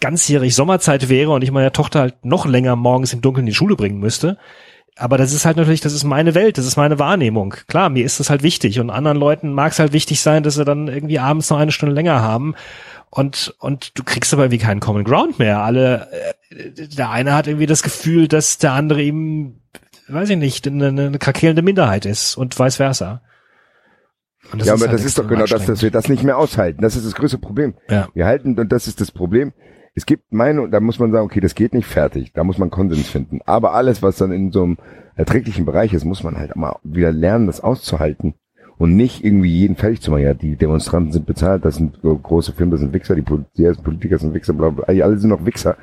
ganzjährig 0.01 0.55
Sommerzeit 0.55 1.09
wäre 1.09 1.31
und 1.31 1.43
ich 1.43 1.51
meine 1.51 1.73
Tochter 1.73 2.01
halt 2.01 2.25
noch 2.25 2.45
länger 2.45 2.77
morgens 2.77 3.15
im 3.15 3.23
Dunkeln 3.23 3.47
in 3.47 3.53
die 3.53 3.55
Schule 3.55 3.77
bringen 3.77 4.01
müsste. 4.01 4.37
Aber 4.97 5.17
das 5.17 5.33
ist 5.33 5.47
halt 5.47 5.57
natürlich, 5.57 5.81
das 5.81 5.95
ist 5.95 6.05
meine 6.05 6.35
Welt, 6.35 6.59
das 6.59 6.67
ist 6.67 6.77
meine 6.77 6.99
Wahrnehmung. 6.99 7.55
Klar, 7.67 7.89
mir 7.89 8.05
ist 8.05 8.21
das 8.21 8.29
halt 8.29 8.43
wichtig 8.43 8.79
und 8.79 8.91
anderen 8.91 9.17
Leuten 9.17 9.53
mag 9.53 9.73
es 9.73 9.79
halt 9.79 9.93
wichtig 9.93 10.21
sein, 10.21 10.43
dass 10.43 10.55
sie 10.55 10.65
dann 10.65 10.89
irgendwie 10.89 11.19
abends 11.19 11.49
noch 11.49 11.59
eine 11.59 11.73
Stunde 11.73 11.95
länger 11.95 12.21
haben. 12.21 12.55
Und, 13.09 13.55
und 13.59 13.99
du 13.99 14.05
kriegst 14.05 14.33
aber 14.33 14.45
irgendwie 14.45 14.63
keinen 14.65 14.81
Common 14.81 15.05
Ground 15.05 15.39
mehr. 15.39 15.61
Alle, 15.61 16.09
äh, 16.51 16.87
der 16.89 17.11
eine 17.11 17.35
hat 17.35 17.47
irgendwie 17.47 17.67
das 17.67 17.83
Gefühl, 17.83 18.29
dass 18.29 18.59
der 18.59 18.73
andere 18.73 19.03
ihm, 19.03 19.61
weiß 20.09 20.31
ich 20.31 20.39
nicht, 20.39 20.67
eine, 20.67 20.89
eine 20.89 21.19
krakelnde 21.19 21.63
Minderheit 21.63 22.07
ist 22.07 22.37
und 22.37 22.59
vice 22.59 22.77
versa. 22.77 23.23
Und 24.51 24.65
ja, 24.65 24.75
aber 24.75 24.83
halt 24.83 24.95
das 24.95 25.05
ist 25.05 25.19
doch 25.19 25.29
genau 25.29 25.47
das, 25.47 25.67
dass 25.67 25.83
wir 25.83 25.91
das 25.91 26.09
nicht 26.09 26.23
mehr 26.23 26.37
aushalten. 26.37 26.83
Das 26.83 26.97
ist 26.97 27.07
das 27.07 27.15
größte 27.15 27.39
Problem. 27.39 27.75
Ja. 27.89 28.09
Wir 28.15 28.27
halten, 28.27 28.59
und 28.59 28.73
das 28.73 28.87
ist 28.87 29.01
das 29.01 29.11
Problem, 29.11 29.53
es 29.95 30.07
gibt 30.07 30.33
meine, 30.33 30.69
da 30.71 30.81
muss 30.81 30.99
man 30.99 31.13
sagen, 31.13 31.27
okay, 31.27 31.41
das 31.41 31.55
geht 31.55 31.75
nicht 31.75 31.87
fertig, 31.87 32.33
da 32.33 32.45
muss 32.45 32.59
man 32.59 32.71
Konsens 32.71 33.09
finden. 33.09 33.41
Aber 33.45 33.75
alles, 33.75 34.03
was 34.03 34.17
dann 34.17 34.33
in 34.33 34.51
so 34.51 34.63
einem 34.63 34.79
erträglichen 35.17 35.67
Bereich 35.67 35.93
ist, 35.93 36.05
muss 36.05 36.23
man 36.23 36.39
halt 36.39 36.57
mal 36.57 36.79
wieder 36.83 37.13
lernen, 37.13 37.47
das 37.47 37.61
auszuhalten 37.61 38.35
und 38.79 38.97
nicht 38.97 39.23
irgendwie 39.23 39.51
jeden 39.51 39.77
fertig 39.77 40.01
zu 40.01 40.11
machen. 40.11 40.23
Ja, 40.23 40.33
die 40.33 40.57
Demonstranten 40.57 41.13
sind 41.13 41.27
bezahlt, 41.27 41.65
das 41.67 41.77
sind 41.77 42.01
große 42.01 42.55
Firmen, 42.55 42.71
das 42.71 42.81
sind 42.81 42.95
Wichser, 42.95 43.15
die 43.15 43.23
Politiker 43.23 44.19
sind 44.19 44.33
Wichser, 44.33 44.55
bla, 44.55 44.71
bla, 44.71 44.85
alle 44.87 45.19
sind 45.19 45.29
noch 45.29 45.45
Wichser. 45.45 45.77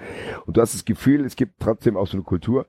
Und 0.48 0.58
du 0.58 0.62
hast 0.62 0.74
das 0.74 0.86
Gefühl, 0.86 1.24
es 1.24 1.36
gibt 1.36 1.60
trotzdem 1.60 1.96
auch 1.96 2.08
so 2.08 2.18
eine 2.18 2.24
Kultur, 2.24 2.66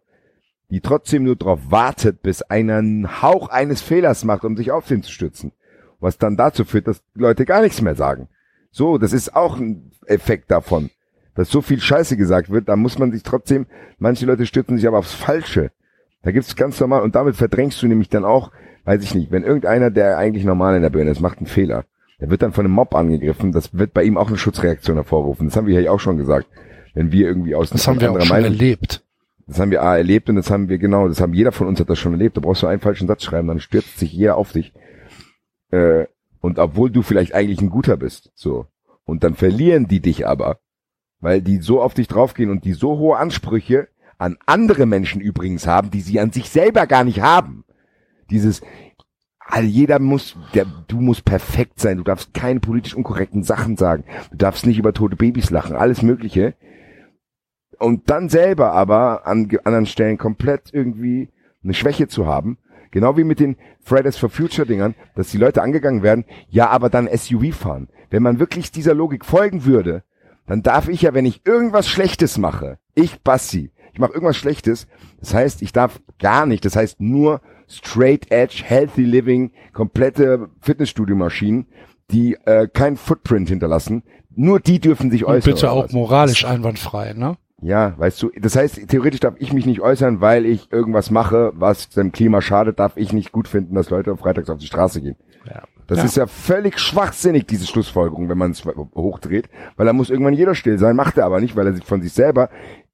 die 0.69 0.81
trotzdem 0.81 1.25
nur 1.25 1.37
darauf 1.37 1.71
wartet, 1.71 2.23
bis 2.23 2.43
einer 2.43 2.77
einen 2.77 3.23
Hauch 3.23 3.49
eines 3.49 3.81
Fehlers 3.81 4.25
macht, 4.25 4.45
um 4.45 4.59
sich 4.59 4.71
auf 4.71 4.87
den 4.87 5.03
zu 5.03 5.11
stützen. 5.11 5.53
Was 6.01 6.19
dann 6.19 6.37
dazu 6.37 6.65
führt, 6.65 6.87
dass 6.87 7.03
Leute 7.15 7.45
gar 7.45 7.63
nichts 7.63 7.81
mehr 7.83 7.95
sagen. 7.95 8.29
So, 8.71 8.99
das 8.99 9.13
ist 9.13 9.35
auch 9.35 9.59
ein 9.59 9.91
Effekt 10.07 10.51
davon 10.51 10.91
dass 11.35 11.51
so 11.51 11.63
viel 11.63 11.81
Scheiße 11.81 12.17
gesagt 12.17 12.51
wird, 12.51 12.69
da 12.69 12.77
muss 12.77 12.99
man 12.99 13.13
sich 13.13 13.23
trotzdem, 13.23 13.67
manche 13.99 14.27
Leute 14.27 14.47
stürzen 14.47 14.77
sich 14.77 14.87
aber 14.87 14.99
aufs 14.99 15.15
Falsche. 15.15 15.71
Da 16.23 16.33
gibt's 16.33 16.57
ganz 16.57 16.79
normal, 16.81 17.03
und 17.03 17.15
damit 17.15 17.37
verdrängst 17.37 17.83
du 17.83 17.87
nämlich 17.87 18.09
dann 18.09 18.25
auch, 18.25 18.51
weiß 18.85 19.03
ich 19.03 19.15
nicht, 19.15 19.31
wenn 19.31 19.45
irgendeiner, 19.45 19.91
der 19.91 20.19
eigentlich 20.19 20.45
normal 20.45 20.77
in 20.77 20.83
der 20.83 20.91
Birne 20.91 21.11
ist, 21.11 21.21
macht 21.21 21.39
einen 21.39 21.47
Fehler, 21.47 21.85
der 22.21 22.31
wird 22.31 22.43
dann 22.43 22.53
von 22.53 22.67
einem 22.67 22.75
Mob 22.75 22.95
angegriffen, 22.95 23.53
das 23.53 23.77
wird 23.77 23.95
bei 23.95 24.05
ihm 24.05 24.19
auch 24.19 24.29
eine 24.29 24.37
Schutzreaktion 24.37 24.97
hervorrufen. 24.97 25.49
Das 25.49 25.57
haben 25.57 25.67
wir 25.67 25.81
ja 25.81 25.91
auch 25.91 26.01
schon 26.01 26.19
gesagt. 26.19 26.47
Wenn 26.93 27.13
wir 27.13 27.27
irgendwie 27.27 27.55
aus 27.55 27.71
Das 27.71 27.87
haben 27.87 28.01
wir 28.01 28.11
auch 28.11 28.21
schon 28.21 28.29
Meinung, 28.29 28.53
erlebt. 28.53 29.03
Das 29.47 29.59
haben 29.59 29.71
wir 29.71 29.83
A 29.83 29.97
erlebt 29.97 30.29
und 30.29 30.37
das 30.37 30.51
haben 30.51 30.69
wir 30.69 30.79
genau, 30.79 31.09
das 31.09 31.21
haben 31.21 31.35
jeder 31.35 31.53
von 31.53 31.67
uns 31.67 31.81
hat 31.81 31.89
das 31.89 31.99
schon 31.99 32.13
erlebt. 32.13 32.37
Da 32.37 32.41
brauchst 32.41 32.63
du 32.63 32.67
einen 32.67 32.81
falschen 32.81 33.09
Satz 33.09 33.25
schreiben, 33.25 33.49
dann 33.49 33.61
stürzt 33.61 33.99
sich 33.99 34.13
jeder 34.13 34.37
auf 34.37 34.53
dich. 34.53 34.73
Äh, 35.71 36.07
und 36.41 36.59
obwohl 36.59 36.91
du 36.91 37.03
vielleicht 37.03 37.35
eigentlich 37.35 37.61
ein 37.61 37.71
guter 37.71 37.97
bist, 37.97 38.31
so. 38.35 38.67
Und 39.05 39.25
dann 39.25 39.35
verlieren 39.35 39.89
die 39.89 40.01
dich 40.01 40.27
aber, 40.27 40.59
weil 41.21 41.43
die 41.43 41.59
so 41.59 41.81
auf 41.81 41.95
dich 41.95 42.09
draufgehen 42.09 42.51
und 42.51 42.65
die 42.65 42.73
so 42.73 42.99
hohe 42.99 43.17
Ansprüche 43.17 43.89
an 44.19 44.37
andere 44.47 44.87
Menschen 44.87 45.21
übrigens 45.21 45.67
haben, 45.67 45.91
die 45.91 46.01
sie 46.01 46.21
an 46.21 46.33
sich 46.33 46.51
selber 46.51 46.87
gar 46.87 47.05
nicht 47.05 47.21
haben. 47.21 47.65
Dieses, 48.31 48.61
all 49.39 49.65
jeder 49.65 49.99
muss, 49.99 50.37
der, 50.55 50.67
du 50.89 51.01
musst 51.01 51.25
perfekt 51.25 51.81
sein, 51.81 51.97
du 51.97 52.05
darfst 52.05 52.35
keine 52.35 52.61
politisch 52.61 52.95
unkorrekten 52.95 53.43
Sachen 53.43 53.77
sagen, 53.77 54.05
du 54.31 54.37
darfst 54.37 54.67
nicht 54.67 54.79
über 54.79 54.93
tote 54.93 55.17
Babys 55.17 55.51
lachen, 55.51 55.77
alles 55.77 56.03
Mögliche. 56.03 56.55
Und 57.79 58.11
dann 58.11 58.29
selber 58.29 58.73
aber 58.73 59.27
an 59.27 59.49
anderen 59.65 59.87
Stellen 59.87 60.19
komplett 60.19 60.73
irgendwie 60.73 61.31
eine 61.65 61.75
Schwäche 61.75 62.09
zu 62.09 62.27
haben, 62.27 62.59
genau 62.91 63.17
wie 63.17 63.25
mit 63.25 63.41
den 63.41 63.57
Fridays 63.81 64.19
for 64.19 64.29
Future 64.29 64.67
Dingern, 64.67 64.95
dass 65.15 65.31
die 65.31 65.39
Leute 65.39 65.63
angegangen 65.63 66.03
werden, 66.03 66.25
ja, 66.49 66.69
aber 66.69 66.91
dann 66.91 67.09
SUV 67.09 67.55
fahren. 67.55 67.89
Wenn 68.11 68.23
man 68.23 68.39
wirklich 68.39 68.71
dieser 68.71 68.95
Logik 68.95 69.25
folgen 69.25 69.65
würde, 69.65 70.05
dann 70.47 70.63
darf 70.63 70.89
ich 70.89 71.03
ja, 71.03 71.15
wenn 71.15 71.27
ich 71.27 71.43
irgendwas 71.45 71.89
Schlechtes 71.89 72.39
mache, 72.39 72.79
ich 72.95 73.23
Bassi, 73.23 73.71
ich 73.93 73.99
mache 73.99 74.13
irgendwas 74.13 74.37
Schlechtes, 74.37 74.87
das 75.19 75.35
heißt, 75.35 75.63
ich 75.63 75.73
darf 75.73 76.01
gar 76.19 76.47
nicht, 76.47 76.65
das 76.65 76.77
heißt 76.77 77.01
nur 77.01 77.41
straight 77.69 78.31
edge, 78.31 78.63
healthy 78.65 79.05
living, 79.05 79.53
komplette 79.73 80.49
Fitnessstudio-Maschinen, 80.61 81.67
die 82.11 82.35
äh, 82.45 82.69
kein 82.69 82.97
Footprint 82.97 83.49
hinterlassen, 83.49 84.03
nur 84.35 84.61
die 84.61 84.81
dürfen 84.81 85.11
sich 85.11 85.25
äußern. 85.25 85.53
Und 85.53 85.57
bitte 85.57 85.71
auch 85.71 85.91
moralisch 85.91 86.45
einwandfrei, 86.45 87.13
ne? 87.13 87.37
Ja, 87.63 87.95
weißt 87.99 88.23
du, 88.23 88.31
das 88.41 88.57
heißt, 88.57 88.89
theoretisch 88.89 89.21
darf 89.21 89.35
ich 89.39 89.53
mich 89.53 89.67
nicht 89.67 89.81
äußern, 89.81 90.21
weil 90.23 90.47
ich 90.47 90.73
irgendwas 90.73 91.11
mache, 91.11 91.53
was 91.55 91.91
dem 91.91 92.11
Klima 92.11 92.41
schadet, 92.41 92.79
darf 92.79 92.97
ich 92.97 93.13
nicht 93.13 93.33
gut 93.33 93.49
finden, 93.49 93.75
dass 93.75 93.91
Leute 93.91 94.17
freitags 94.17 94.49
auf 94.49 94.59
die 94.59 94.67
Straße 94.67 95.03
gehen. 95.03 95.17
Ja. 95.47 95.63
Das 95.91 95.99
ja. 95.99 96.05
ist 96.05 96.17
ja 96.17 96.27
völlig 96.29 96.79
schwachsinnig, 96.79 97.49
diese 97.49 97.67
Schlussfolgerung, 97.67 98.29
wenn 98.29 98.39
man 98.39 98.53
es 98.53 98.65
hochdreht, 98.65 99.49
weil 99.77 99.87
da 99.87 99.93
muss 99.93 100.09
irgendwann 100.09 100.35
jeder 100.35 100.55
still 100.55 100.79
sein, 100.79 100.95
macht 100.95 101.19
er 101.19 101.25
aber 101.25 101.41
nicht, 101.41 101.57
weil 101.57 101.67
er 101.67 101.73
sich 101.73 101.85
von 101.85 102.01
sich 102.01 102.13
selber, 102.13 102.49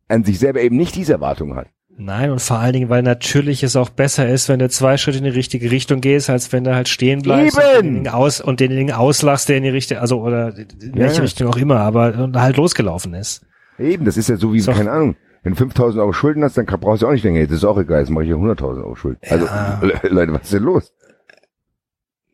an 0.08 0.24
sich 0.24 0.38
selber 0.38 0.62
eben 0.62 0.78
nicht 0.78 0.94
diese 0.94 1.12
Erwartung 1.12 1.56
hat. 1.56 1.66
Nein, 1.98 2.30
und 2.30 2.40
vor 2.40 2.58
allen 2.58 2.72
Dingen, 2.72 2.88
weil 2.88 3.02
natürlich 3.02 3.62
es 3.62 3.76
auch 3.76 3.90
besser 3.90 4.26
ist, 4.26 4.48
wenn 4.48 4.60
du 4.60 4.70
zwei 4.70 4.96
Schritte 4.96 5.18
in 5.18 5.24
die 5.24 5.30
richtige 5.30 5.70
Richtung 5.70 6.00
gehst, 6.00 6.30
als 6.30 6.54
wenn 6.54 6.64
du 6.64 6.74
halt 6.74 6.88
stehen 6.88 7.20
bleibst 7.20 7.58
Eben. 7.58 7.98
und 7.98 8.04
den, 8.04 8.08
aus, 8.08 8.40
und 8.40 8.60
den 8.60 8.90
auslachst, 8.90 9.50
der 9.50 9.58
in 9.58 9.64
die 9.64 9.68
richtige, 9.68 10.00
also 10.00 10.22
oder 10.22 10.56
in 10.56 10.94
welche 10.94 11.16
ja. 11.16 11.22
Richtung 11.22 11.48
auch 11.48 11.56
immer, 11.58 11.80
aber 11.80 12.30
halt 12.34 12.56
losgelaufen 12.56 13.12
ist. 13.12 13.44
Eben, 13.78 14.06
das 14.06 14.16
ist 14.16 14.30
ja 14.30 14.36
so 14.36 14.54
wie, 14.54 14.60
so. 14.60 14.72
keine 14.72 14.90
Ahnung, 14.90 15.16
wenn 15.42 15.52
du 15.52 15.58
5000 15.58 16.00
Euro 16.00 16.14
Schulden 16.14 16.42
hast, 16.44 16.56
dann 16.56 16.64
brauchst 16.64 17.02
du 17.02 17.08
auch 17.08 17.12
nicht 17.12 17.24
denken, 17.24 17.40
hey, 17.40 17.46
das 17.46 17.58
ist 17.58 17.64
auch 17.64 17.76
egal, 17.76 18.00
jetzt 18.00 18.08
mache 18.08 18.24
ich 18.24 18.30
hier 18.30 18.38
100.000 18.38 18.78
Euro 18.78 18.94
Schulden. 18.94 19.20
Also, 19.28 19.44
ja. 19.44 19.78
Also, 19.82 19.94
Leute, 20.14 20.32
was 20.32 20.44
ist 20.44 20.52
denn 20.54 20.62
los? 20.62 20.94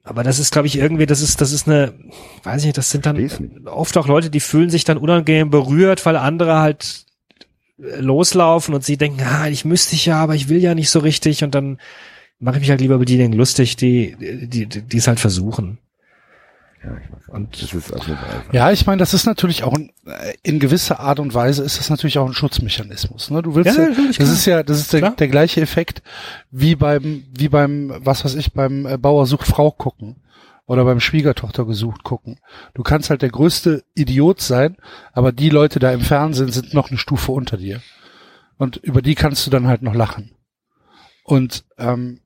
Aber 0.05 0.25
das 0.25 0.39
ist, 0.39 0.53
glaube 0.53 0.67
ich, 0.67 0.77
irgendwie, 0.77 1.07
das 1.07 1.21
ist, 1.21 1.41
das 1.41 1.53
ist 1.53 1.69
eine, 1.69 1.95
weiß 2.43 2.63
ich 2.63 2.67
nicht, 2.67 2.79
das 2.79 2.91
sind 2.91 3.07
dann 3.07 3.67
oft 3.67 3.97
auch 3.97 4.09
Leute, 4.09 4.31
die 4.31 4.41
fühlen 4.41 4.71
sich 4.71 4.85
dann 4.85 4.99
unangenehm 4.99 5.51
berührt, 5.51 6.05
weil 6.05 6.17
andere 6.17 6.59
halt 6.59 7.07
loslaufen 7.77 8.75
und 8.75 8.85
sie 8.85 8.97
denken, 8.97 9.23
ah, 9.23 9.49
ich 9.49 9.65
müsste 9.65 9.95
ich 9.95 10.07
ja, 10.07 10.21
aber 10.21 10.35
ich 10.35 10.49
will 10.49 10.59
ja 10.59 10.75
nicht 10.75 10.91
so 10.91 10.99
richtig 10.99 11.45
und 11.45 11.55
dann 11.55 11.79
mache 12.39 12.57
ich 12.57 12.61
mich 12.61 12.71
halt 12.71 12.81
lieber 12.81 12.97
über 12.97 13.05
diejenigen 13.05 13.33
lustig, 13.33 13.77
die, 13.77 14.17
die, 14.19 14.67
die, 14.67 14.83
die 14.83 14.97
es 14.97 15.07
halt 15.07 15.21
versuchen. 15.21 15.79
Ja, 16.85 16.97
ich 16.97 17.29
und 17.29 17.63
das 17.63 17.73
ist 17.73 17.93
ja, 18.53 18.73
ich 18.73 18.87
meine, 18.87 18.99
das 18.99 19.15
ist 19.15 19.25
natürlich 19.25 19.63
auch 19.63 19.75
ein, 19.75 19.91
äh, 20.05 20.35
in 20.43 20.59
gewisser 20.59 20.99
Art 20.99 21.21
und 21.21 21.33
Weise 21.33 21.63
ist 21.63 21.79
das 21.79 21.91
natürlich 21.91 22.19
auch 22.19 22.27
ein 22.27 22.35
Schutzmechanismus. 22.35 23.31
Ne? 23.31 23.43
Du 23.43 23.55
willst 23.55 23.77
ja, 23.77 23.89
ja 23.89 23.95
das 24.19 24.29
ist 24.31 24.47
ja, 24.47 24.63
das 24.63 24.81
ist 24.81 24.93
der, 24.93 25.11
der, 25.11 25.29
gleiche 25.29 25.61
Effekt 25.61 26.03
wie 26.51 26.75
beim, 26.75 27.25
wie 27.31 27.49
beim, 27.49 27.93
was 28.01 28.25
weiß 28.25 28.35
ich, 28.35 28.53
beim 28.53 28.87
äh, 28.87 28.99
Bauer 28.99 29.27
sucht 29.27 29.47
Frau 29.47 29.71
gucken 29.71 30.17
oder 30.67 30.85
beim 30.85 31.01
Schwiegertochter 31.01 31.65
gesucht 31.67 32.03
gucken. 32.03 32.41
Du 32.75 32.83
kannst 32.83 33.11
halt 33.11 33.23
der 33.23 33.31
größte 33.31 33.85
Idiot 33.95 34.41
sein, 34.41 34.77
aber 35.13 35.31
die 35.31 35.51
Leute 35.51 35.79
da 35.79 35.93
im 35.93 36.01
Fernsehen 36.01 36.51
sind 36.51 36.75
noch 36.75 36.91
eine 36.91 36.99
Stufe 36.99 37.31
unter 37.31 37.57
dir 37.57 37.81
und 38.59 38.77
über 38.79 39.03
die 39.03 39.15
kannst 39.15 39.47
du 39.47 39.51
dann 39.51 39.69
halt 39.69 39.83
noch 39.83 39.95
lachen. 39.95 40.33
Und 41.25 41.65
ähm, 41.79 42.22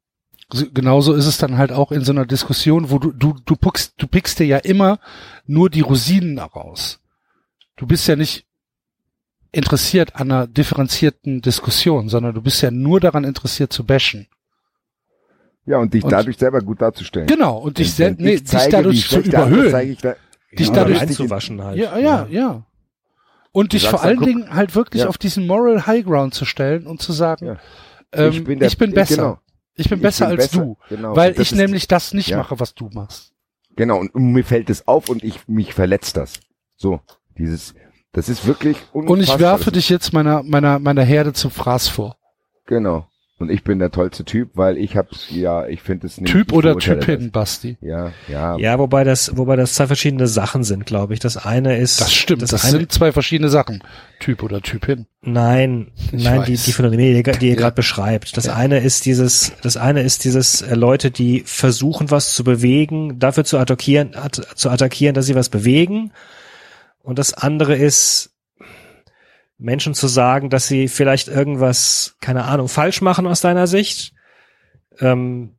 genauso 0.49 1.15
ist 1.15 1.27
es 1.27 1.39
dann 1.39 1.59
halt 1.59 1.73
auch 1.73 1.93
in 1.93 2.05
so 2.05 2.13
einer 2.13 2.27
Diskussion, 2.27 2.91
wo 2.91 2.99
du, 2.99 3.13
du, 3.13 3.37
du 3.45 3.57
pickst, 3.57 3.95
du 3.99 4.07
pickst 4.07 4.39
dir 4.39 4.47
ja 4.47 4.59
immer 4.59 4.99
nur 5.47 5.71
die 5.71 5.81
Rosinen 5.81 6.39
raus. 6.39 7.01
Du 7.77 7.87
bist 7.87 8.07
ja 8.07 8.17
nicht 8.17 8.47
interessiert 9.53 10.17
an 10.17 10.31
einer 10.31 10.47
differenzierten 10.47 11.41
Diskussion, 11.43 12.09
sondern 12.09 12.35
du 12.35 12.43
bist 12.43 12.63
ja 12.63 12.71
nur 12.71 13.01
daran 13.01 13.25
interessiert 13.25 13.73
zu 13.73 13.85
bashen. 13.85 14.29
Ja, 15.65 15.79
und 15.79 15.93
dich 15.95 16.05
und, 16.05 16.13
dadurch 16.13 16.37
selber 16.37 16.61
gut 16.61 16.81
darzustellen. 16.81 17.27
Genau, 17.27 17.59
und 17.59 17.79
dich, 17.79 17.93
sel 17.93 18.15
nee, 18.19 18.37
dich 18.37 18.69
dadurch 18.71 19.09
zu 19.09 19.21
überhöhen. 19.21 19.97
Da, 20.01 20.15
dich 20.57 20.69
ja, 20.69 20.75
dadurch 20.75 21.01
einzuwaschen 21.01 21.63
halt. 21.63 21.77
Ja, 21.77 21.99
ja, 21.99 22.27
ja. 22.31 22.63
Und 23.51 23.73
dich 23.73 23.89
vor 23.89 24.03
allen 24.03 24.21
Dingen 24.21 24.55
halt 24.55 24.77
wirklich 24.77 25.03
ja. 25.03 25.09
auf 25.09 25.19
diesen 25.19 25.47
Moral 25.47 25.87
High 25.87 26.05
Ground 26.05 26.35
zu 26.35 26.45
stellen 26.45 26.87
und 26.87 27.03
zu 27.03 27.13
sagen, 27.13 27.47
ja. 27.47 27.57
ähm, 28.13 28.33
ich, 28.33 28.45
bin 28.45 28.59
der, 28.61 28.69
ich 28.69 28.79
bin 28.79 28.93
besser. 28.93 29.17
Genau. 29.17 29.39
Ich 29.77 29.89
bin 29.89 30.01
besser 30.01 30.27
bin 30.27 30.39
als 30.39 30.49
besser, 30.49 30.65
du, 30.65 30.77
genau. 30.89 31.15
weil 31.15 31.39
ich 31.41 31.53
nämlich 31.53 31.87
das 31.87 32.15
nicht 32.15 32.29
ja. 32.29 32.39
mache, 32.39 32.59
was 32.59 32.75
du 32.75 32.89
machst. 32.93 33.33
Genau, 33.77 33.99
und, 33.99 34.15
mir 34.15 34.45
fällt 34.45 34.71
es 34.71 34.89
auf 34.89 35.09
und 35.09 35.23
ich 35.23 35.47
mich 35.49 35.75
verletzt 35.75 36.17
das. 36.17 36.41
So, 36.77 37.01
dieses, 37.37 37.75
das 38.13 38.29
ist 38.29 38.47
wirklich 38.47 38.79
Und 38.93 39.21
ich 39.21 39.39
werfe 39.39 39.71
dich 39.71 39.91
jetzt 39.91 40.13
meiner, 40.13 40.43
meiner, 40.43 40.79
meiner 40.79 41.03
Herde 41.03 41.35
zum 41.35 41.51
Fraß 41.51 41.89
vor. 41.89 42.17
Genau. 42.65 43.07
Und 43.39 43.51
ich 43.51 43.65
bin 43.65 43.79
der 43.79 43.91
tollste 43.91 44.25
Typ, 44.25 44.53
weil 44.55 44.79
ich 44.79 44.97
hab's, 44.97 45.27
ja, 45.29 45.67
ich 45.67 45.83
finde 45.83 46.07
es 46.07 46.19
nicht. 46.19 46.33
Typ 46.33 46.55
oder 46.55 46.79
Typin, 46.79 47.31
Basti? 47.31 47.77
Ja, 47.83 48.13
ja. 48.29 48.57
Ja, 48.57 48.79
wobei 48.79 49.05
das, 49.05 49.37
wobei 49.37 49.57
das 49.57 49.75
zwei 49.75 49.87
verschiedene 49.87 50.27
Sachen 50.27 50.65
sind, 50.65 50.87
glaube 50.87 51.13
ich. 51.13 51.21
Das 51.21 51.37
eine 51.37 51.77
ist. 51.77 52.01
Das 52.01 52.15
stimmt, 52.15 52.41
das, 52.41 52.51
das 52.51 52.63
sind 52.63 52.91
zwei 52.91 53.13
verschiedene 53.13 53.51
Sachen. 53.51 53.83
Typ 54.21 54.43
oder 54.43 54.63
Typin. 54.63 55.05
Nein, 55.21 55.89
ich 56.13 56.25
nein, 56.25 56.39
weiß. 56.39 56.47
die, 56.47 56.57
die 56.57 56.73
Phänomene, 56.73 57.23
die, 57.23 57.39
die 57.39 57.47
ihr 57.49 57.53
ja. 57.53 57.59
gerade 57.59 57.75
beschreibt. 57.75 58.39
Das 58.39 58.47
ja. 58.47 58.55
eine 58.55 58.79
ist 58.79 59.05
dieses, 59.05 59.53
das 59.61 59.77
eine 59.77 60.01
ist 60.01 60.25
dieses 60.25 60.63
äh, 60.63 60.75
Leute, 60.75 61.11
die 61.11 61.43
versuchen, 61.45 62.11
was 62.11 62.33
zu 62.33 62.43
bewegen, 62.43 63.19
dafür 63.19 63.45
zu 63.45 63.59
attackieren, 63.59 64.15
at, 64.15 64.37
zu 64.55 64.71
attackieren, 64.71 65.15
dass 65.15 65.27
sie 65.27 65.35
was 65.35 65.51
bewegen. 65.51 66.11
Und 67.03 67.19
das 67.19 67.35
andere 67.35 67.77
ist, 67.77 68.31
Menschen 69.59 69.95
zu 69.95 70.07
sagen, 70.07 70.51
dass 70.51 70.67
sie 70.67 70.89
vielleicht 70.89 71.29
irgendwas, 71.29 72.17
keine 72.21 72.45
Ahnung, 72.45 72.69
falsch 72.69 73.01
machen 73.01 73.27
aus 73.27 73.41
deiner 73.41 73.67
Sicht, 73.67 74.13
ähm, 75.01 75.55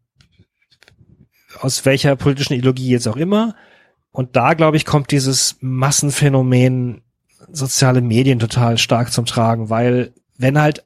aus 1.59 1.85
welcher 1.85 2.15
politischen 2.15 2.53
Ideologie 2.53 2.89
jetzt 2.89 3.07
auch 3.07 3.17
immer. 3.17 3.55
Und 4.11 4.35
da, 4.35 4.53
glaube 4.53 4.77
ich, 4.77 4.85
kommt 4.85 5.11
dieses 5.11 5.57
Massenphänomen 5.61 7.01
soziale 7.51 8.01
Medien 8.01 8.39
total 8.39 8.77
stark 8.77 9.11
zum 9.11 9.25
Tragen, 9.25 9.69
weil 9.69 10.13
wenn 10.37 10.59
halt 10.59 10.85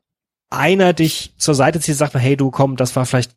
einer 0.50 0.94
dich 0.94 1.34
zur 1.38 1.56
Seite 1.56 1.80
zieht, 1.80 1.96
sagt 1.96 2.14
man, 2.14 2.22
hey 2.22 2.38
du 2.38 2.52
komm, 2.52 2.76
das 2.76 2.96
war 2.96 3.06
vielleicht 3.06 3.36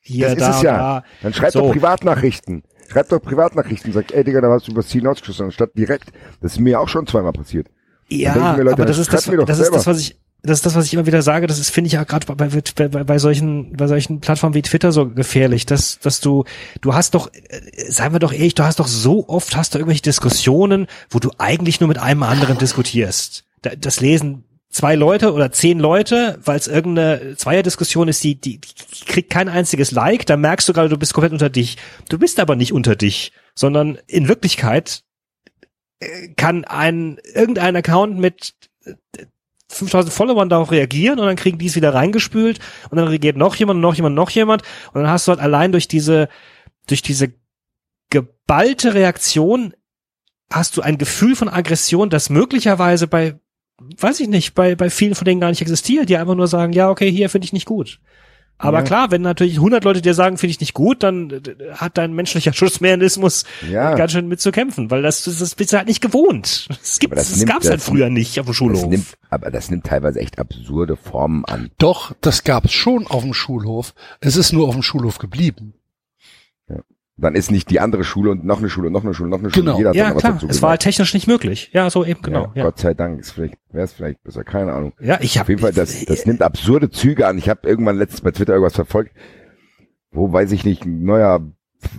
hier, 0.00 0.34
das 0.34 0.38
da, 0.38 0.50
ist 0.50 0.56
es 0.56 0.62
ja. 0.62 0.76
da. 0.76 1.04
Dann 1.22 1.34
schreibt 1.34 1.52
So. 1.52 1.60
doch 1.60 1.72
Privatnachrichten. 1.72 2.64
Schreibt 2.88 3.12
doch 3.12 3.22
Privatnachrichten. 3.22 3.92
Sagt, 3.92 4.12
ey 4.12 4.24
Digga, 4.24 4.40
da 4.40 4.50
hast 4.50 4.66
du 4.66 4.72
übers 4.72 4.88
Ziel 4.88 5.02
hinausgeschossen, 5.02 5.46
anstatt 5.46 5.70
direkt. 5.76 6.12
Das 6.40 6.52
ist 6.52 6.58
mir 6.58 6.80
auch 6.80 6.88
schon 6.88 7.06
zweimal 7.06 7.32
passiert. 7.32 7.68
Ja, 8.10 8.56
wir, 8.56 8.64
Leute, 8.64 8.74
aber 8.74 8.84
das 8.86 8.96
das 8.96 9.06
ist 9.06 9.12
das, 9.12 9.26
mir 9.28 9.44
das 9.44 9.58
ist 9.58 9.72
das, 9.74 9.86
was 9.86 10.00
ich, 10.00 10.16
das 10.42 10.58
ist 10.58 10.66
das, 10.66 10.74
was 10.74 10.86
ich 10.86 10.94
immer 10.94 11.06
wieder 11.06 11.22
sage. 11.22 11.46
Das 11.46 11.58
ist, 11.58 11.70
finde 11.70 11.88
ich 11.88 11.92
ja 11.94 12.04
gerade 12.04 12.26
bei, 12.26 12.34
bei, 12.34 12.88
bei, 12.88 13.04
bei 13.04 13.18
solchen, 13.18 13.76
bei 13.76 13.86
solchen 13.86 14.20
Plattformen 14.20 14.54
wie 14.54 14.62
Twitter 14.62 14.90
so 14.90 15.08
gefährlich, 15.08 15.66
dass, 15.66 15.98
dass 16.00 16.20
du, 16.20 16.44
du 16.80 16.94
hast 16.94 17.14
doch, 17.14 17.30
äh, 17.32 17.60
seien 17.90 18.12
wir 18.12 18.18
doch 18.20 18.32
ehrlich, 18.32 18.54
du 18.54 18.64
hast 18.64 18.80
doch 18.80 18.88
so 18.88 19.28
oft 19.28 19.54
hast 19.56 19.74
du 19.74 19.78
irgendwelche 19.78 20.02
Diskussionen, 20.02 20.86
wo 21.10 21.18
du 21.18 21.30
eigentlich 21.38 21.80
nur 21.80 21.88
mit 21.88 21.98
einem 21.98 22.22
anderen 22.22 22.56
diskutierst. 22.58 23.44
Da- 23.62 23.76
Das 23.78 24.00
lesen 24.00 24.44
zwei 24.70 24.94
Leute 24.94 25.32
oder 25.34 25.50
zehn 25.52 25.78
Leute, 25.78 26.38
weil 26.44 26.56
es 26.58 26.68
irgendeine 26.68 27.34
Zweierdiskussion 27.36 28.08
ist, 28.08 28.22
die, 28.24 28.40
die, 28.40 28.60
die 28.60 29.04
kriegt 29.04 29.28
kein 29.30 29.48
einziges 29.48 29.90
Like, 29.90 30.26
da 30.26 30.36
merkst 30.36 30.68
du 30.68 30.72
gerade, 30.72 30.88
du 30.88 30.96
bist 30.96 31.12
komplett 31.12 31.32
unter 31.32 31.50
dich. 31.50 31.76
Du 32.08 32.18
bist 32.18 32.40
aber 32.40 32.56
nicht 32.56 32.72
unter 32.72 32.96
dich, 32.96 33.32
sondern 33.54 33.98
in 34.06 34.28
Wirklichkeit 34.28 35.02
kann 36.36 36.64
ein 36.64 37.18
irgendein 37.34 37.76
Account 37.76 38.18
mit 38.18 38.54
äh, 38.84 38.94
5000 39.68 40.12
Followern 40.12 40.48
darauf 40.48 40.72
reagieren 40.72 41.20
und 41.20 41.26
dann 41.26 41.36
kriegen 41.36 41.58
die 41.58 41.66
es 41.66 41.76
wieder 41.76 41.94
reingespült 41.94 42.58
und 42.90 42.96
dann 42.96 43.06
reagiert 43.06 43.36
noch 43.36 43.54
jemand, 43.54 43.80
noch 43.80 43.94
jemand, 43.94 44.16
noch 44.16 44.30
jemand 44.30 44.62
und 44.92 45.02
dann 45.02 45.10
hast 45.10 45.28
du 45.28 45.30
halt 45.30 45.40
allein 45.40 45.72
durch 45.72 45.88
diese 45.88 46.28
durch 46.88 47.02
diese 47.02 47.32
geballte 48.10 48.94
Reaktion 48.94 49.74
hast 50.52 50.76
du 50.76 50.82
ein 50.82 50.98
Gefühl 50.98 51.36
von 51.36 51.48
Aggression, 51.48 52.10
das 52.10 52.30
möglicherweise 52.30 53.06
bei 53.06 53.38
weiß 53.78 54.20
ich 54.20 54.28
nicht, 54.28 54.54
bei 54.54 54.74
bei 54.74 54.90
vielen 54.90 55.14
von 55.14 55.24
denen 55.24 55.40
gar 55.40 55.50
nicht 55.50 55.62
existiert, 55.62 56.08
die 56.08 56.16
einfach 56.16 56.34
nur 56.34 56.48
sagen, 56.48 56.72
ja, 56.72 56.90
okay, 56.90 57.10
hier 57.10 57.30
finde 57.30 57.44
ich 57.44 57.52
nicht 57.52 57.66
gut. 57.66 58.00
Aber 58.62 58.78
Ja. 58.78 58.84
klar, 58.84 59.10
wenn 59.10 59.22
natürlich 59.22 59.56
100 59.56 59.84
Leute 59.84 60.02
dir 60.02 60.12
sagen, 60.12 60.36
finde 60.36 60.50
ich 60.50 60.60
nicht 60.60 60.74
gut, 60.74 61.02
dann 61.02 61.30
äh, 61.30 61.40
hat 61.76 61.96
dein 61.96 62.12
menschlicher 62.12 62.52
Schutzmechanismus 62.52 63.44
Ja. 63.70 63.94
ganz 63.94 64.12
schön 64.12 64.28
mit 64.28 64.40
zu 64.40 64.52
kämpfen, 64.52 64.90
weil 64.90 65.00
das, 65.00 65.24
das, 65.24 65.38
das 65.38 65.54
bist 65.54 65.72
du 65.72 65.78
halt 65.78 65.88
nicht 65.88 66.02
gewohnt. 66.02 66.66
Das 66.68 66.98
gibt, 66.98 67.12
Aber 67.12 67.16
das 67.20 67.30
das, 67.30 67.38
nimmt- 67.38 67.50
gab's 67.50 67.66
halt 67.68 67.78
das- 67.80 67.86
früher 67.88 68.10
nicht 68.10 68.38
auf 68.38 68.44
dem 68.46 68.50
Das 68.50 68.56
Schulhof. 68.56 68.86
nimmt, 68.86 69.06
aber 69.30 69.50
das 69.50 69.70
nimmt 69.70 69.86
teilweise 69.86 70.20
echt 70.20 70.38
absurde 70.38 70.96
Formen 70.96 71.44
an. 71.46 71.70
Doch, 71.78 72.12
das 72.20 72.44
gab 72.44 72.66
es 72.66 72.72
schon 72.72 73.06
auf 73.06 73.22
dem 73.22 73.32
Schulhof. 73.34 73.94
Es 74.20 74.36
ist 74.36 74.52
nur 74.52 74.68
auf 74.68 74.74
dem 74.74 74.82
Schulhof 74.82 75.18
geblieben. 75.18 75.72
Dann 77.20 77.34
ist 77.34 77.50
nicht 77.50 77.68
die 77.70 77.80
andere 77.80 78.02
Schule 78.02 78.30
und 78.30 78.44
noch 78.44 78.60
eine 78.60 78.70
Schule 78.70 78.86
und 78.86 78.94
noch 78.94 79.04
eine 79.04 79.12
Schule, 79.12 79.28
noch 79.28 79.40
eine 79.40 79.50
Schule. 79.50 79.64
Genau. 79.64 79.76
Jeder 79.76 79.94
ja, 79.94 80.12
klar. 80.12 80.32
dazu 80.32 80.48
Es 80.48 80.62
war 80.62 80.70
halt 80.70 80.80
technisch 80.80 81.12
nicht 81.12 81.26
möglich. 81.26 81.70
Ja, 81.72 81.90
so 81.90 82.04
eben 82.04 82.22
genau. 82.22 82.44
Ja, 82.46 82.52
Ja, 82.54 82.64
Gott 82.64 82.78
sei 82.78 82.94
Dank 82.94 83.20
ist 83.20 83.32
vielleicht, 83.32 83.58
wäre 83.70 83.84
es 83.84 83.92
vielleicht 83.92 84.22
besser, 84.22 84.42
keine 84.42 84.72
Ahnung. 84.72 84.94
ja 85.00 85.18
ich 85.20 85.36
habe 85.36 85.44
Auf 85.44 85.48
jeden 85.50 85.60
Fall, 85.60 85.72
das, 85.72 86.04
das 86.06 86.24
nimmt 86.24 86.42
absurde 86.42 86.90
Züge 86.90 87.26
an. 87.26 87.36
Ich 87.36 87.48
habe 87.48 87.68
irgendwann 87.68 87.96
letztens 87.96 88.22
bei 88.22 88.30
Twitter 88.30 88.54
irgendwas 88.54 88.74
verfolgt, 88.74 89.12
wo 90.10 90.32
weiß 90.32 90.52
ich 90.52 90.64
nicht, 90.64 90.86
ein 90.86 91.04
neuer, 91.04 91.40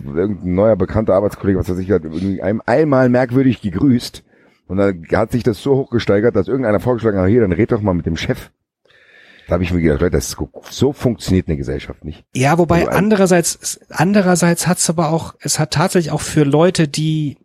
irgendein 0.04 0.54
neuer 0.54 0.76
bekannter 0.76 1.14
Arbeitskollege, 1.14 1.58
was 1.58 1.70
weiß 1.70 1.78
ich, 1.78 1.90
hat 1.90 2.04
irgendwie 2.04 2.42
ein, 2.42 2.60
einmal 2.62 3.08
merkwürdig 3.08 3.60
gegrüßt. 3.60 4.24
Und 4.66 4.78
dann 4.78 5.06
hat 5.12 5.32
sich 5.32 5.42
das 5.42 5.62
so 5.62 5.76
hochgesteigert, 5.76 6.34
dass 6.34 6.48
irgendeiner 6.48 6.80
vorgeschlagen 6.80 7.18
hat, 7.18 7.28
hier, 7.28 7.42
dann 7.42 7.52
red 7.52 7.70
doch 7.70 7.82
mal 7.82 7.94
mit 7.94 8.06
dem 8.06 8.16
Chef. 8.16 8.50
Da 9.48 9.54
habe 9.54 9.64
ich 9.64 9.72
mir 9.72 9.80
gedacht, 9.80 10.00
Leute, 10.00 10.16
das 10.16 10.36
so 10.70 10.92
funktioniert 10.92 11.48
eine 11.48 11.56
Gesellschaft 11.56 12.04
nicht. 12.04 12.24
Ja, 12.34 12.58
wobei 12.58 12.80
Also 12.86 12.90
andererseits, 12.90 13.80
andererseits 13.90 14.66
hat's 14.66 14.88
aber 14.88 15.10
auch, 15.10 15.34
es 15.40 15.58
hat 15.58 15.72
tatsächlich 15.72 16.12
auch 16.12 16.20
für 16.20 16.44
Leute, 16.44 16.88
die, 16.88 17.38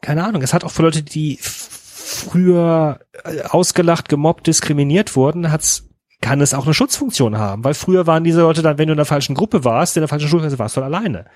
keine 0.00 0.24
Ahnung, 0.24 0.42
es 0.42 0.54
hat 0.54 0.64
auch 0.64 0.70
für 0.70 0.82
Leute, 0.82 1.02
die 1.02 1.38
früher 1.40 3.00
äh, 3.24 3.42
ausgelacht, 3.42 4.08
gemobbt, 4.08 4.46
diskriminiert 4.46 5.16
wurden, 5.16 5.50
hat's, 5.50 5.88
kann 6.20 6.40
es 6.40 6.54
auch 6.54 6.64
eine 6.64 6.74
Schutzfunktion 6.74 7.36
haben, 7.38 7.64
weil 7.64 7.74
früher 7.74 8.06
waren 8.06 8.24
diese 8.24 8.42
Leute 8.42 8.62
dann, 8.62 8.78
wenn 8.78 8.86
du 8.86 8.92
in 8.92 8.96
der 8.98 9.06
falschen 9.06 9.34
Gruppe 9.34 9.64
warst, 9.64 9.96
in 9.96 10.02
der 10.02 10.08
falschen 10.08 10.28
Schulklasse 10.28 10.58
warst 10.58 10.76
du 10.76 10.82
alleine. 10.82 11.26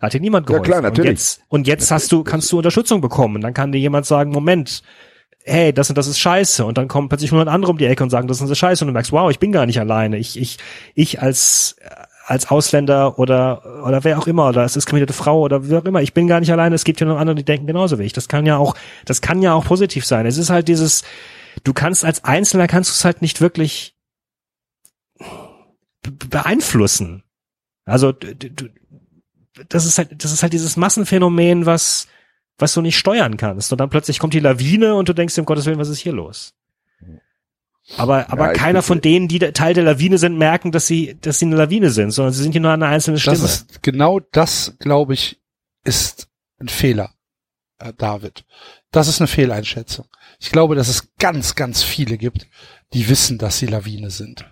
Hat 0.00 0.12
dir 0.12 0.20
niemand 0.20 0.48
Ja, 0.48 0.56
geholfen. 0.56 0.70
klar, 0.70 0.82
natürlich. 0.82 1.08
Und 1.10 1.12
jetzt, 1.12 1.42
und 1.48 1.66
jetzt 1.66 1.90
hast 1.90 2.12
du, 2.12 2.24
kannst 2.24 2.50
du 2.50 2.58
Unterstützung 2.58 3.00
bekommen. 3.00 3.40
Dann 3.42 3.54
kann 3.54 3.72
dir 3.72 3.78
jemand 3.78 4.06
sagen, 4.06 4.30
Moment, 4.32 4.82
hey, 5.46 5.72
das 5.72 5.90
und 5.90 5.96
das 5.98 6.06
ist 6.06 6.18
scheiße. 6.18 6.64
Und 6.64 6.78
dann 6.78 6.88
kommen 6.88 7.08
plötzlich 7.08 7.30
100 7.30 7.52
andere 7.52 7.70
um 7.72 7.78
die 7.78 7.84
Ecke 7.86 8.02
und 8.02 8.10
sagen, 8.10 8.28
das 8.28 8.40
ist 8.40 8.58
scheiße. 8.58 8.84
Und 8.84 8.88
du 8.88 8.92
merkst, 8.92 9.12
wow, 9.12 9.30
ich 9.30 9.38
bin 9.38 9.52
gar 9.52 9.66
nicht 9.66 9.78
alleine. 9.78 10.16
Ich, 10.16 10.38
ich, 10.38 10.58
ich 10.94 11.20
als, 11.20 11.76
als 12.26 12.50
Ausländer 12.50 13.18
oder, 13.18 13.84
oder 13.84 14.02
wer 14.04 14.18
auch 14.18 14.26
immer, 14.26 14.48
oder 14.48 14.62
als 14.62 14.72
diskriminierte 14.72 15.12
Frau 15.12 15.40
oder 15.40 15.68
wie 15.68 15.76
auch 15.76 15.84
immer, 15.84 16.00
ich 16.00 16.14
bin 16.14 16.26
gar 16.26 16.40
nicht 16.40 16.50
alleine. 16.50 16.74
Es 16.74 16.84
gibt 16.84 17.00
ja 17.00 17.06
noch 17.06 17.18
andere, 17.18 17.36
die 17.36 17.44
denken 17.44 17.66
genauso 17.66 17.98
wie 17.98 18.04
ich. 18.04 18.12
Das 18.14 18.28
kann 18.28 18.46
ja 18.46 18.56
auch, 18.56 18.74
das 19.04 19.20
kann 19.20 19.42
ja 19.42 19.52
auch 19.52 19.66
positiv 19.66 20.06
sein. 20.06 20.24
Es 20.24 20.38
ist 20.38 20.48
halt 20.50 20.66
dieses, 20.68 21.04
du 21.62 21.74
kannst 21.74 22.04
als 22.04 22.24
Einzelner 22.24 22.66
kannst 22.66 22.90
du 22.90 22.94
es 22.94 23.04
halt 23.04 23.20
nicht 23.20 23.40
wirklich 23.42 23.94
be- 26.02 26.26
beeinflussen. 26.28 27.22
Also, 27.84 28.12
du, 28.12 28.34
du, 28.34 28.68
das 29.68 29.84
ist 29.84 29.98
halt, 29.98 30.24
das 30.24 30.32
ist 30.32 30.42
halt 30.42 30.54
dieses 30.54 30.76
Massenphänomen, 30.78 31.66
was, 31.66 32.08
was 32.58 32.74
du 32.74 32.80
nicht 32.80 32.98
steuern 32.98 33.36
kannst. 33.36 33.72
Und 33.72 33.80
dann 33.80 33.90
plötzlich 33.90 34.18
kommt 34.18 34.34
die 34.34 34.40
Lawine 34.40 34.94
und 34.94 35.08
du 35.08 35.12
denkst, 35.12 35.36
um 35.38 35.44
Gottes 35.44 35.66
Willen, 35.66 35.78
was 35.78 35.88
ist 35.88 35.98
hier 35.98 36.12
los? 36.12 36.54
Aber, 37.98 38.30
aber 38.30 38.46
Ja, 38.48 38.52
keiner 38.54 38.82
von 38.82 39.00
denen, 39.00 39.28
die 39.28 39.38
Teil 39.38 39.74
der 39.74 39.84
Lawine 39.84 40.16
sind, 40.16 40.38
merken, 40.38 40.72
dass 40.72 40.86
sie, 40.86 41.18
dass 41.20 41.38
sie 41.38 41.46
eine 41.46 41.56
Lawine 41.56 41.90
sind, 41.90 42.12
sondern 42.12 42.32
sie 42.32 42.42
sind 42.42 42.52
hier 42.52 42.60
nur 42.62 42.72
eine 42.72 42.86
einzelne 42.86 43.18
Stimme. 43.18 43.38
Das 43.38 43.60
ist 43.60 43.82
genau 43.82 44.20
das, 44.20 44.74
glaube 44.78 45.12
ich, 45.12 45.38
ist 45.84 46.28
ein 46.58 46.68
Fehler, 46.68 47.10
äh, 47.78 47.92
David. 47.92 48.44
Das 48.90 49.08
ist 49.08 49.20
eine 49.20 49.28
Fehleinschätzung. 49.28 50.06
Ich 50.38 50.50
glaube, 50.50 50.76
dass 50.76 50.88
es 50.88 51.14
ganz, 51.18 51.56
ganz 51.56 51.82
viele 51.82 52.16
gibt, 52.16 52.46
die 52.94 53.08
wissen, 53.08 53.36
dass 53.36 53.58
sie 53.58 53.66
Lawine 53.66 54.10
sind. 54.10 54.46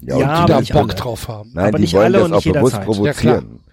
Ja, 0.00 0.18
Ja, 0.18 0.42
und 0.42 0.48
die 0.48 0.52
aber 0.52 0.52
da 0.52 0.60
nicht 0.60 0.72
Bock 0.72 0.82
alle. 0.90 0.94
drauf 0.94 1.28
haben. 1.28 1.52
Nein, 1.54 1.68
aber 1.68 1.78
die 1.78 1.82
nicht 1.84 1.94
wollen 1.94 2.04
alle 2.14 2.18
das 2.18 2.24
und 2.26 2.34
auch 2.34 2.44
nicht 2.44 2.52
bewusst 2.52 2.74
jederzeit. 2.74 3.06
Ja, 3.06 3.12
klar. 3.14 3.34
provozieren. 3.40 3.64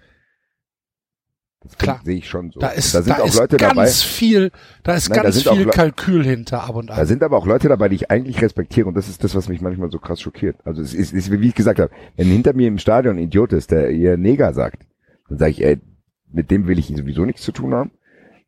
Das 1.64 1.78
Klar. 1.78 2.00
sehe 2.04 2.16
ich 2.18 2.28
schon 2.28 2.50
so. 2.52 2.60
Da 2.60 2.68
ist, 2.68 2.94
da 2.94 3.02
sind 3.02 3.16
da 3.18 3.22
auch 3.22 3.26
ist 3.26 3.38
Leute 3.38 3.56
ganz 3.56 3.74
dabei. 3.74 3.88
viel, 3.88 4.50
da 4.82 4.94
ist 4.94 5.08
Nein, 5.08 5.16
da 5.16 5.22
ganz 5.22 5.34
sind 5.36 5.48
auch 5.48 5.56
viel 5.56 5.66
Kalkül 5.66 6.24
hinter 6.24 6.64
ab 6.64 6.76
und 6.76 6.90
Da 6.90 6.94
an. 6.94 7.06
sind 7.06 7.22
aber 7.22 7.36
auch 7.38 7.46
Leute 7.46 7.68
dabei, 7.68 7.88
die 7.88 7.96
ich 7.96 8.10
eigentlich 8.10 8.40
respektiere 8.42 8.86
und 8.86 8.94
das 8.96 9.08
ist 9.08 9.24
das, 9.24 9.34
was 9.34 9.48
mich 9.48 9.60
manchmal 9.60 9.90
so 9.90 9.98
krass 9.98 10.20
schockiert. 10.20 10.56
Also 10.64 10.82
es 10.82 10.92
ist, 10.94 11.12
ist 11.12 11.30
wie 11.32 11.48
ich 11.48 11.54
gesagt 11.54 11.80
habe, 11.80 11.90
wenn 12.16 12.26
hinter 12.28 12.52
mir 12.52 12.68
im 12.68 12.78
Stadion 12.78 13.16
ein 13.16 13.22
Idiot 13.22 13.52
ist, 13.52 13.70
der 13.70 13.90
ihr 13.90 14.16
Neger 14.16 14.52
sagt, 14.52 14.84
dann 15.28 15.38
sage 15.38 15.50
ich, 15.52 15.64
ey, 15.64 15.80
mit 16.30 16.50
dem 16.50 16.66
will 16.66 16.78
ich 16.78 16.88
sowieso 16.88 17.24
nichts 17.24 17.42
zu 17.42 17.52
tun 17.52 17.74
haben. 17.74 17.90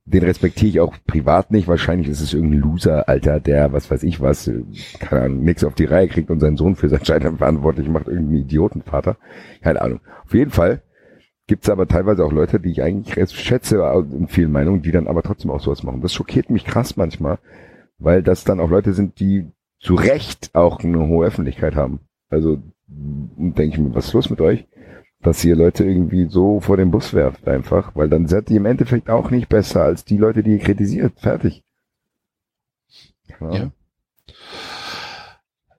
Den 0.08 0.22
respektiere 0.22 0.68
ich 0.68 0.80
auch 0.80 0.94
privat 1.08 1.50
nicht. 1.50 1.66
Wahrscheinlich 1.66 2.06
ist 2.08 2.20
es 2.20 2.32
irgendein 2.32 2.60
Loser, 2.60 3.08
Alter, 3.08 3.40
der, 3.40 3.72
was 3.72 3.90
weiß 3.90 4.04
ich 4.04 4.20
was, 4.20 4.46
äh, 4.46 4.62
keine 5.00 5.22
Ahnung, 5.22 5.42
nichts 5.42 5.64
auf 5.64 5.74
die 5.74 5.84
Reihe 5.84 6.06
kriegt 6.06 6.30
und 6.30 6.38
seinen 6.38 6.56
Sohn 6.56 6.76
für 6.76 6.88
sein 6.88 7.04
Scheitern 7.04 7.38
verantwortlich 7.38 7.88
macht, 7.88 8.06
irgendein 8.06 8.36
Idiotenvater. 8.36 9.16
Keine 9.62 9.82
Ahnung. 9.82 10.00
Auf 10.24 10.32
jeden 10.32 10.52
Fall 10.52 10.82
gibt's 11.46 11.68
aber 11.68 11.86
teilweise 11.86 12.24
auch 12.24 12.32
Leute, 12.32 12.60
die 12.60 12.70
ich 12.70 12.82
eigentlich 12.82 13.14
schätze 13.32 13.78
in 14.12 14.28
vielen 14.28 14.52
Meinungen, 14.52 14.82
die 14.82 14.92
dann 14.92 15.06
aber 15.06 15.22
trotzdem 15.22 15.50
auch 15.50 15.60
sowas 15.60 15.82
machen. 15.82 16.00
Das 16.00 16.12
schockiert 16.12 16.50
mich 16.50 16.64
krass 16.64 16.96
manchmal, 16.96 17.38
weil 17.98 18.22
das 18.22 18.44
dann 18.44 18.60
auch 18.60 18.70
Leute 18.70 18.92
sind, 18.92 19.20
die 19.20 19.46
zu 19.80 19.94
Recht 19.94 20.50
auch 20.54 20.80
eine 20.80 21.06
hohe 21.06 21.26
Öffentlichkeit 21.26 21.76
haben. 21.76 22.00
Also 22.28 22.58
denke 22.88 23.74
ich 23.74 23.78
mir, 23.78 23.94
was 23.94 24.06
ist 24.06 24.12
los 24.14 24.30
mit 24.30 24.40
euch? 24.40 24.66
Dass 25.20 25.44
ihr 25.44 25.56
Leute 25.56 25.84
irgendwie 25.84 26.26
so 26.26 26.60
vor 26.60 26.76
den 26.76 26.90
Bus 26.90 27.14
werft 27.14 27.46
einfach, 27.48 27.94
weil 27.94 28.08
dann 28.08 28.26
seid 28.26 28.50
ihr 28.50 28.58
im 28.58 28.66
Endeffekt 28.66 29.08
auch 29.08 29.30
nicht 29.30 29.48
besser 29.48 29.82
als 29.82 30.04
die 30.04 30.18
Leute, 30.18 30.42
die 30.42 30.52
ihr 30.52 30.58
kritisiert. 30.58 31.18
Fertig. 31.18 31.62
Ja. 33.40 33.52
Ja. 33.52 33.70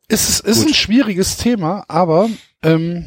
Es 0.10 0.30
ist, 0.30 0.40
ist 0.46 0.60
Gut. 0.60 0.70
ein 0.70 0.74
schwieriges 0.74 1.38
Thema, 1.38 1.84
aber 1.90 2.30
ähm, 2.64 3.06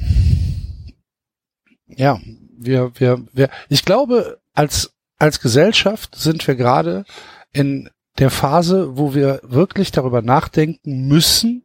ja, 1.89 2.19
wir, 2.61 2.93
wir, 2.95 3.25
wir, 3.33 3.51
ich 3.69 3.85
glaube, 3.85 4.39
als 4.55 4.93
als 5.21 5.41
Gesellschaft 5.41 6.17
sind 6.17 6.47
wir 6.49 6.57
gerade 6.57 7.05
in 7.53 7.91
der 8.19 8.31
Phase, 8.31 8.97
wo 8.97 9.15
wir 9.15 9.41
wirklich 9.43 9.93
darüber 9.93 10.23
nachdenken 10.23 11.07
müssen, 11.07 11.65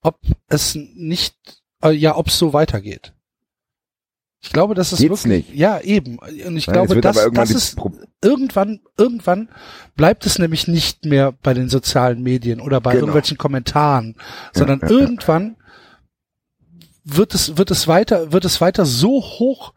ob 0.00 0.18
es 0.48 0.74
nicht, 0.76 1.34
äh, 1.82 1.90
ja, 1.90 2.16
ob 2.16 2.28
es 2.28 2.38
so 2.38 2.52
weitergeht. 2.52 3.12
Ich 4.40 4.52
glaube, 4.52 4.74
das 4.74 4.92
ist 4.92 4.98
Geht's 4.98 5.24
wirklich, 5.24 5.48
nicht? 5.48 5.58
ja, 5.58 5.80
eben. 5.80 6.18
Und 6.18 6.56
ich 6.56 6.66
Nein, 6.66 6.74
glaube, 6.86 7.00
das, 7.00 7.28
das 7.32 7.50
ist 7.50 7.76
irgendwann, 8.22 8.80
irgendwann 8.98 9.48
bleibt 9.96 10.26
es 10.26 10.38
nämlich 10.38 10.68
nicht 10.68 11.06
mehr 11.06 11.32
bei 11.32 11.54
den 11.54 11.68
sozialen 11.68 12.22
Medien 12.22 12.60
oder 12.60 12.80
bei 12.80 12.92
Genau. 12.92 13.04
irgendwelchen 13.06 13.38
Kommentaren, 13.38 14.16
sondern 14.52 14.80
ja, 14.80 14.88
ja. 14.88 14.92
irgendwann 14.92 15.56
wird 17.04 17.34
es, 17.34 17.56
wird 17.56 17.70
es 17.70 17.88
weiter, 17.88 18.32
wird 18.32 18.44
es 18.44 18.60
weiter 18.60 18.84
so 18.84 19.22
hoch 19.22 19.72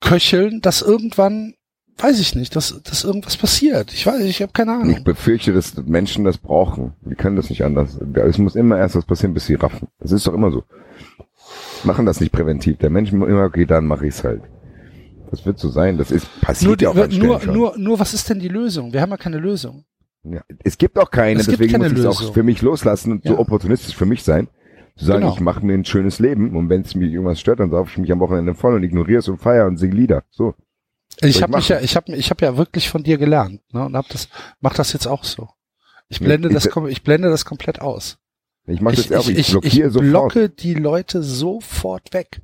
köcheln, 0.00 0.60
dass 0.60 0.82
irgendwann, 0.82 1.54
weiß 1.98 2.18
ich 2.20 2.34
nicht, 2.34 2.54
dass, 2.56 2.80
dass 2.82 3.04
irgendwas 3.04 3.36
passiert. 3.36 3.92
Ich 3.92 4.06
weiß, 4.06 4.20
ich 4.22 4.42
habe 4.42 4.52
keine 4.52 4.72
Ich 4.72 4.78
Ahnung. 4.82 5.04
befürchte, 5.04 5.52
dass 5.52 5.76
Menschen 5.84 6.24
das 6.24 6.38
brauchen. 6.38 6.94
Die 7.02 7.14
können 7.14 7.36
das 7.36 7.50
nicht 7.50 7.64
anders. 7.64 7.98
Es 8.14 8.38
muss 8.38 8.54
immer 8.56 8.78
erst 8.78 8.96
was 8.96 9.04
passieren, 9.06 9.34
bis 9.34 9.46
sie 9.46 9.54
raffen. 9.54 9.88
Das 9.98 10.12
ist 10.12 10.26
doch 10.26 10.34
immer 10.34 10.50
so. 10.50 10.64
machen 11.84 12.06
das 12.06 12.20
nicht 12.20 12.32
präventiv. 12.32 12.78
Der 12.78 12.90
Mensch 12.90 13.12
immer, 13.12 13.26
okay, 13.44 13.66
dann 13.66 13.86
mache 13.86 14.06
ich's 14.06 14.24
halt. 14.24 14.42
Das 15.30 15.44
wird 15.46 15.58
so 15.58 15.68
sein. 15.68 15.98
Das 15.98 16.10
ist 16.10 16.26
passiert 16.40 16.80
Nur, 16.82 16.94
ja 16.94 17.02
auch 17.02 17.08
nur, 17.08 17.40
schon. 17.40 17.54
nur, 17.54 17.78
nur, 17.78 17.98
was 17.98 18.14
ist 18.14 18.28
denn 18.30 18.38
die 18.40 18.48
Lösung? 18.48 18.92
Wir 18.92 19.00
haben 19.00 19.10
ja 19.10 19.16
keine 19.16 19.38
Lösung. 19.38 19.84
Ja, 20.24 20.42
es 20.64 20.76
gibt 20.78 20.98
auch 20.98 21.10
keine, 21.10 21.40
Es 21.40 21.46
deswegen 21.46 21.72
keine 21.72 21.84
muss 21.84 21.92
ich 21.92 21.98
es 22.00 22.06
auch 22.06 22.32
für 22.34 22.42
mich 22.42 22.60
loslassen 22.62 23.12
und 23.12 23.24
so 23.24 23.34
Ja. 23.34 23.38
opportunistisch 23.38 23.94
für 23.96 24.06
mich 24.06 24.24
sein. 24.24 24.48
Zu 24.96 25.04
sagen, 25.04 25.20
Genau. 25.22 25.34
ich 25.34 25.40
mache 25.40 25.64
mir 25.64 25.74
ein 25.74 25.84
schönes 25.84 26.18
Leben 26.18 26.56
und 26.56 26.68
wenn 26.70 26.80
es 26.82 26.94
mich 26.94 27.12
irgendwas 27.12 27.38
stört, 27.40 27.60
dann 27.60 27.70
sauf 27.70 27.90
ich 27.90 27.98
mich 27.98 28.10
am 28.12 28.20
Wochenende 28.20 28.54
voll 28.54 28.74
und 28.74 28.82
ignoriere 28.82 29.18
es 29.18 29.28
und 29.28 29.38
feier 29.38 29.66
und 29.66 29.76
sing 29.76 29.92
Lieder. 29.92 30.24
So. 30.30 30.54
Ich 31.20 31.36
ich 31.36 31.42
habe 31.42 31.58
ja, 31.60 31.80
ich 31.80 31.96
habe, 31.96 32.14
ich 32.16 32.30
habe 32.30 32.44
ja 32.44 32.56
wirklich 32.56 32.88
von 32.88 33.02
dir 33.02 33.18
gelernt, 33.18 33.60
ne, 33.72 33.84
und 33.84 33.96
hab 33.96 34.08
das, 34.08 34.28
mach 34.60 34.74
das 34.74 34.92
jetzt 34.92 35.06
auch 35.06 35.24
so. 35.24 35.48
Ich 36.08 36.20
blende 36.20 36.48
ich- 36.48 36.54
das, 36.54 36.70
kom- 36.70 36.88
ich 36.88 37.02
blende 37.02 37.28
das 37.30 37.44
komplett 37.44 37.80
aus. 37.80 38.18
Ich 38.66 38.80
mache 38.80 38.96
das 38.96 39.06
ich, 39.06 39.16
auch, 39.16 39.28
ich, 39.28 39.38
ich, 39.38 39.50
blockiere 39.52 39.86
ich 39.88 39.92
sofort. 39.92 40.10
blocke 40.10 40.48
die 40.48 40.74
Leute 40.74 41.22
sofort 41.22 42.12
weg. 42.12 42.40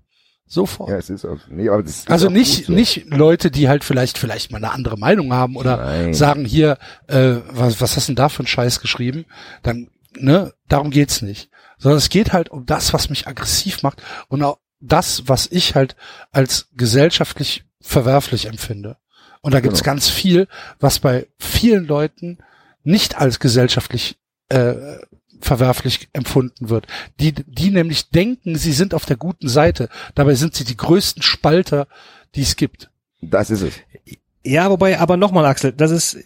Sofort. 0.46 0.90
Ja, 0.90 0.96
es 0.96 1.08
ist 1.10 1.24
auch, 1.24 1.38
nee, 1.48 1.68
aber 1.70 1.82
das 1.82 1.92
ist 2.00 2.10
also 2.10 2.28
nicht, 2.28 2.66
so. 2.66 2.72
nicht 2.72 3.06
Leute, 3.06 3.50
die 3.50 3.68
halt 3.68 3.84
vielleicht, 3.84 4.18
vielleicht 4.18 4.52
mal 4.52 4.58
eine 4.58 4.70
andere 4.70 4.98
Meinung 4.98 5.32
haben 5.32 5.56
oder 5.56 5.78
Nein. 5.78 6.14
sagen 6.14 6.44
hier, 6.44 6.76
äh, 7.08 7.36
was, 7.50 7.80
was 7.80 7.96
hast 7.96 8.08
denn 8.08 8.16
da 8.16 8.28
für 8.28 8.40
einen 8.40 8.46
Scheiß 8.48 8.80
geschrieben? 8.80 9.24
Dann, 9.62 9.88
ne, 10.18 10.52
darum 10.68 10.90
geht's 10.90 11.22
nicht. 11.22 11.48
Sondern 11.82 11.98
es 11.98 12.08
geht 12.08 12.32
halt 12.32 12.48
um 12.48 12.64
das, 12.64 12.92
was 12.92 13.10
mich 13.10 13.26
aggressiv 13.26 13.82
macht 13.82 14.00
und 14.28 14.42
auch 14.42 14.58
das, 14.80 15.28
was 15.28 15.48
ich 15.50 15.74
halt 15.74 15.96
als 16.30 16.68
gesellschaftlich 16.74 17.64
verwerflich 17.80 18.46
empfinde. 18.46 18.96
Und 19.40 19.52
da 19.52 19.60
gibt's 19.60 19.80
Genau. 19.82 19.92
ganz 19.94 20.08
viel, 20.08 20.46
was 20.78 21.00
bei 21.00 21.26
vielen 21.38 21.86
Leuten 21.86 22.38
nicht 22.84 23.16
als 23.18 23.40
gesellschaftlich 23.40 24.16
äh, 24.48 24.74
verwerflich 25.40 26.08
empfunden 26.12 26.68
wird. 26.68 26.86
Die, 27.18 27.32
die 27.32 27.70
nämlich 27.70 28.10
denken, 28.10 28.56
sie 28.56 28.72
sind 28.72 28.94
auf 28.94 29.06
der 29.06 29.16
guten 29.16 29.48
Seite. 29.48 29.88
Dabei 30.14 30.34
sind 30.34 30.54
sie 30.54 30.64
die 30.64 30.76
größten 30.76 31.22
Spalter, 31.22 31.88
die 32.36 32.42
es 32.42 32.54
gibt. 32.54 32.90
Das 33.20 33.50
ist 33.50 33.62
es. 33.62 33.74
Ja, 34.44 34.70
wobei, 34.70 34.98
aber 35.00 35.16
nochmal, 35.16 35.46
Axel, 35.46 35.72
das 35.72 35.90
ist, 35.90 36.18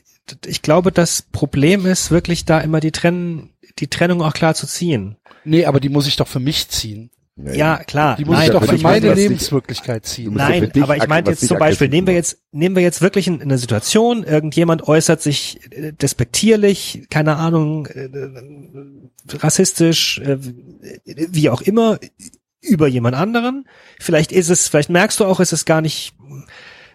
ich 0.44 0.60
glaube, 0.62 0.92
das 0.92 1.22
Problem 1.22 1.86
ist 1.86 2.10
wirklich 2.10 2.44
da 2.44 2.60
immer 2.60 2.80
die 2.80 2.92
Trennen, 2.92 3.54
die 3.78 3.88
Trennung 3.88 4.22
auch 4.22 4.32
klar 4.34 4.54
zu 4.54 4.66
ziehen. 4.66 5.16
Nee, 5.46 5.64
aber 5.64 5.80
die 5.80 5.88
muss 5.88 6.06
ich 6.06 6.16
doch 6.16 6.28
für 6.28 6.40
mich 6.40 6.68
ziehen. 6.68 7.10
Ja, 7.36 7.84
klar. 7.84 8.16
Die 8.16 8.24
muss 8.24 8.36
nein, 8.36 8.46
ich 8.46 8.52
doch 8.52 8.64
für 8.64 8.74
ich 8.74 8.82
meine, 8.82 9.12
Lebenswirklichkeit 9.12 10.06
ziehen. 10.06 10.32
ja 10.38 10.48
Nein, 10.48 10.72
dich 10.72 10.82
aber 10.82 10.96
ich 10.96 11.06
meinte 11.06 11.32
jetzt 11.32 11.46
zum 11.46 11.58
Beispiel, 11.58 11.88
nehmen 11.88 12.06
wir 12.06 12.14
jetzt, 12.14 12.38
nehmen 12.50 12.74
wir 12.74 12.82
jetzt 12.82 13.02
wirklich 13.02 13.26
in, 13.26 13.36
in 13.36 13.42
eine 13.42 13.58
Situation, 13.58 14.24
irgendjemand 14.24 14.88
äußert 14.88 15.20
sich 15.20 15.60
äh, 15.70 15.92
despektierlich, 15.92 17.06
keine 17.10 17.36
Ahnung, 17.36 17.86
äh, 17.86 18.08
rassistisch, 19.34 20.18
äh, 20.20 20.38
wie 21.04 21.50
auch 21.50 21.60
immer, 21.60 21.98
über 22.62 22.88
jemand 22.88 23.16
anderen. 23.16 23.68
Vielleicht 24.00 24.32
ist 24.32 24.48
es, 24.48 24.68
vielleicht 24.68 24.88
merkst 24.88 25.20
du 25.20 25.26
auch, 25.26 25.38
es 25.38 25.52
ist 25.52 25.66
gar 25.66 25.82
nicht, 25.82 26.14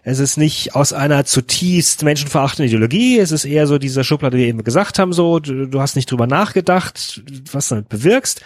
es 0.02 0.18
ist 0.18 0.36
nicht 0.36 0.74
aus 0.74 0.92
einer 0.92 1.24
zutiefst 1.24 2.02
menschenverachtenden 2.02 2.68
Ideologie, 2.68 3.18
es 3.18 3.30
ist 3.30 3.44
eher 3.44 3.66
so 3.66 3.78
diese 3.78 4.02
Schublade, 4.02 4.36
die 4.36 4.42
wir 4.42 4.48
eben 4.48 4.64
gesagt 4.64 4.98
haben, 4.98 5.12
so, 5.12 5.38
du, 5.38 5.66
du 5.68 5.80
hast 5.80 5.94
nicht 5.94 6.10
drüber 6.10 6.26
nachgedacht, 6.26 7.22
was 7.52 7.68
damit 7.68 7.88
bewirkst. 7.88 8.42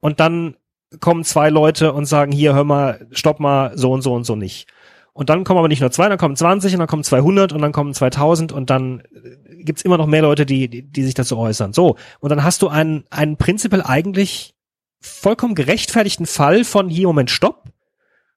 Und 0.00 0.20
dann 0.20 0.56
kommen 1.00 1.24
zwei 1.24 1.48
Leute 1.48 1.92
und 1.92 2.04
sagen, 2.04 2.30
hier, 2.30 2.54
hör 2.54 2.64
mal, 2.64 3.06
stopp 3.10 3.40
mal, 3.40 3.76
so 3.76 3.90
und 3.92 4.02
so 4.02 4.12
und 4.14 4.24
so 4.24 4.36
nicht. 4.36 4.68
Und 5.14 5.30
dann 5.30 5.44
kommen 5.44 5.58
aber 5.58 5.68
nicht 5.68 5.80
nur 5.80 5.90
zwei, 5.90 6.10
dann 6.10 6.18
kommen 6.18 6.36
20 6.36 6.74
und 6.74 6.80
dann 6.80 6.88
kommen 6.88 7.02
200 7.02 7.52
und 7.52 7.62
dann 7.62 7.72
kommen 7.72 7.94
2000 7.94 8.52
und 8.52 8.68
dann 8.68 9.00
äh, 9.00 9.62
gibt's 9.64 9.80
immer 9.80 9.96
noch 9.96 10.06
mehr 10.06 10.20
Leute, 10.20 10.44
die, 10.44 10.68
die, 10.68 10.82
die 10.82 11.02
sich 11.04 11.14
dazu 11.14 11.38
äußern. 11.38 11.72
So. 11.72 11.96
Und 12.20 12.28
dann 12.28 12.44
hast 12.44 12.60
du 12.60 12.68
einen, 12.68 13.04
einen 13.08 13.38
prinzipiell 13.38 13.80
eigentlich 13.82 14.54
vollkommen 15.00 15.54
gerechtfertigten 15.54 16.26
Fall 16.26 16.64
von 16.64 16.90
hier, 16.90 17.06
Moment, 17.06 17.30
stopp. 17.30 17.64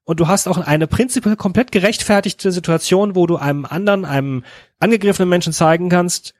Und 0.10 0.20
du 0.20 0.28
hast 0.28 0.48
auch 0.48 0.58
eine 0.58 0.88
prinzipiell 0.88 1.36
komplett 1.36 1.72
gerechtfertigte 1.72 2.52
Situation, 2.52 3.16
wo 3.16 3.28
du 3.28 3.36
einem 3.36 3.64
anderen, 3.64 4.06
einem 4.06 4.44
angegriffenen 4.80 5.30
Menschen 5.30 5.54
zeigen 5.54 5.88
kannst, 5.88 6.34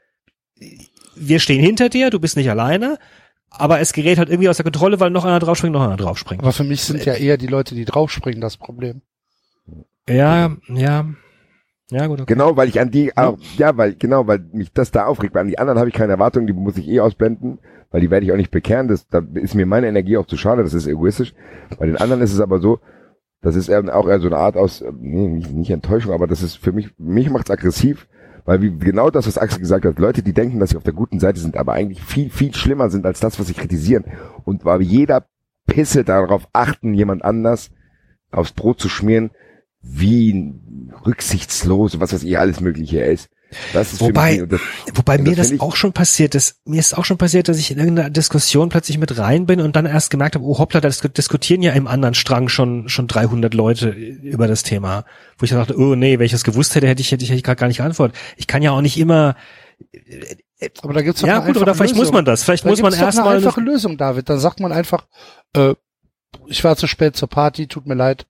wir 1.15 1.39
stehen 1.39 1.61
hinter 1.61 1.89
dir, 1.89 2.09
du 2.09 2.19
bist 2.19 2.35
nicht 2.35 2.49
alleine, 2.49 2.98
aber 3.51 3.80
es 3.80 3.93
gerät 3.93 4.17
halt 4.17 4.30
irgendwie 4.30 4.49
aus 4.49 4.57
der 4.57 4.64
Kontrolle, 4.64 4.99
weil 4.99 5.11
noch 5.11 5.23
einer 5.23 5.38
draufspringt, 5.38 5.72
noch 5.72 5.83
einer 5.83 5.98
draufspringt. 5.98 6.41
Aber 6.41 6.51
für 6.51 6.64
mich 6.64 6.81
sind 6.81 7.06
ja 7.06 7.14
eher 7.14 7.38
die 7.38 7.45
Leute, 7.45 7.75
die 7.75 7.85
draufspringen, 7.85 8.41
das 8.41 8.57
Problem. 8.57 9.03
Ja, 10.09 10.57
ja. 10.69 11.06
Ja, 11.91 12.07
gut, 12.07 12.22
okay. 12.22 12.33
Genau, 12.33 12.57
weil 12.57 12.69
ich 12.69 12.80
an 12.80 12.89
die, 12.89 13.15
auch, 13.15 13.38
ja, 13.56 13.77
weil, 13.77 13.93
genau, 13.93 14.25
weil 14.25 14.39
mich 14.51 14.73
das 14.73 14.89
da 14.89 15.06
aufregt. 15.06 15.35
Weil 15.35 15.41
an 15.41 15.48
die 15.48 15.59
anderen 15.59 15.77
habe 15.77 15.89
ich 15.89 15.95
keine 15.95 16.14
Erwartungen, 16.14 16.48
die 16.48 16.53
muss 16.53 16.77
ich 16.77 16.88
eh 16.88 17.01
ausblenden, 17.01 17.59
weil 17.91 18.01
die 18.01 18.09
werde 18.09 18.25
ich 18.25 18.31
auch 18.31 18.38
nicht 18.38 18.49
bekehren. 18.49 18.88
Das, 18.88 19.07
da 19.07 19.22
ist 19.35 19.53
mir 19.53 19.67
meine 19.67 19.88
Energie 19.88 20.17
auch 20.17 20.25
zu 20.25 20.38
schade, 20.38 20.64
das 20.64 20.73
ist 20.73 20.88
egoistisch. 20.88 21.35
Bei 21.77 21.85
den 21.85 21.98
anderen 21.98 22.23
ist 22.23 22.33
es 22.33 22.39
aber 22.39 22.59
so, 22.59 22.80
das 23.41 23.55
ist 23.55 23.69
eher, 23.69 23.95
auch 23.95 24.07
eher 24.07 24.19
so 24.19 24.27
eine 24.27 24.37
Art 24.37 24.57
aus, 24.57 24.81
äh, 24.81 24.91
nee, 24.99 25.27
nicht, 25.27 25.51
nicht 25.51 25.71
Enttäuschung, 25.71 26.13
aber 26.13 26.27
das 26.27 26.43
ist 26.43 26.57
für 26.57 26.71
mich, 26.71 26.89
mich 26.97 27.29
macht's 27.29 27.51
aggressiv, 27.51 28.07
weil 28.45 28.61
wie, 28.61 28.77
genau 28.77 29.09
das, 29.09 29.27
was 29.27 29.37
Axel 29.37 29.59
gesagt 29.59 29.85
hat, 29.85 29.99
Leute, 29.99 30.23
die 30.23 30.33
denken, 30.33 30.59
dass 30.59 30.71
sie 30.71 30.77
auf 30.77 30.83
der 30.83 30.93
guten 30.93 31.19
Seite 31.19 31.39
sind, 31.39 31.55
aber 31.55 31.73
eigentlich 31.73 32.01
viel, 32.01 32.29
viel 32.29 32.53
schlimmer 32.53 32.89
sind 32.89 33.05
als 33.05 33.19
das, 33.19 33.39
was 33.39 33.47
sie 33.47 33.53
kritisieren. 33.53 34.05
Und 34.43 34.65
weil 34.65 34.81
jeder 34.81 35.25
Pisse 35.67 36.03
darauf 36.03 36.47
achten, 36.51 36.93
jemand 36.93 37.23
anders 37.23 37.71
aufs 38.31 38.51
Brot 38.51 38.79
zu 38.79 38.89
schmieren, 38.89 39.31
wie 39.81 40.53
rücksichtslos, 41.05 41.99
was 41.99 42.13
weiß 42.13 42.23
ich, 42.23 42.37
alles 42.37 42.59
mögliche 42.59 43.01
ist. 43.01 43.29
Das 43.73 43.93
ist 43.93 44.01
Wobei- 44.01 44.35
für 44.37 44.41
mich, 44.47 44.49
das, 44.85 44.97
Wobei 44.97 45.17
Und 45.17 45.23
mir 45.23 45.35
das 45.35 45.49
das 45.49 45.59
auch 45.59 45.75
schon 45.75 45.91
passiert 45.93 46.35
ist. 46.35 46.57
Mir 46.65 46.79
ist 46.79 46.97
auch 46.97 47.05
schon 47.05 47.17
passiert, 47.17 47.47
dass 47.47 47.57
ich 47.57 47.71
in 47.71 47.79
irgendeiner 47.79 48.09
Diskussion 48.09 48.69
plötzlich 48.69 48.97
mit 48.99 49.17
rein 49.17 49.45
bin 49.47 49.59
und 49.61 49.75
dann 49.75 49.85
erst 49.85 50.11
gemerkt 50.11 50.35
habe, 50.35 50.45
oh 50.45 50.57
hoppla, 50.59 50.81
da 50.81 50.87
dis- 50.89 51.01
diskutieren 51.01 51.61
ja 51.63 51.71
im 51.73 51.87
anderen 51.87 52.13
Strang 52.13 52.47
schon 52.49 52.89
schon 52.89 53.07
300 53.07 53.53
Leute 53.53 53.89
über 53.89 54.47
das 54.47 54.63
Thema. 54.63 55.03
Wo 55.37 55.45
ich 55.45 55.49
dann 55.49 55.59
dachte, 55.59 55.77
oh 55.79 55.95
nee, 55.95 56.19
wenn 56.19 56.25
ich 56.25 56.31
das 56.31 56.43
gewusst 56.43 56.75
hätte, 56.75 56.87
hätte 56.87 57.01
ich 57.01 57.11
hätte 57.11 57.23
ich, 57.23 57.29
hätte 57.29 57.37
ich 57.37 57.43
gerade 57.43 57.59
gar 57.59 57.67
nicht 57.67 57.77
geantwortet. 57.77 58.17
Ich 58.37 58.45
kann 58.47 58.61
ja 58.61 58.71
auch 58.71 58.81
nicht 58.81 58.97
immer. 58.99 59.35
Aber 60.81 60.93
da 60.93 61.01
gibt's 61.01 61.21
doch 61.21 61.27
Ja 61.27 61.37
eine 61.41 61.45
gut, 61.53 61.57
oder 61.61 61.73
vielleicht 61.73 61.95
muss 61.95 62.01
Lösung. 62.03 62.15
man 62.15 62.25
das. 62.25 62.43
Vielleicht 62.43 62.65
Da 62.65 62.69
muss 62.69 62.81
man 62.81 62.93
erstmal. 62.93 63.27
eine 63.29 63.37
einfache 63.37 63.61
Lösung, 63.61 63.97
David. 63.97 64.29
Dann 64.29 64.39
sagt 64.39 64.59
man 64.59 64.71
einfach, 64.71 65.07
äh, 65.55 65.73
ich 66.47 66.63
war 66.63 66.75
zu 66.75 66.85
spät 66.85 67.15
zur 67.15 67.29
Party, 67.29 67.67
tut 67.67 67.87
mir 67.87 67.95
leid, 67.95 68.27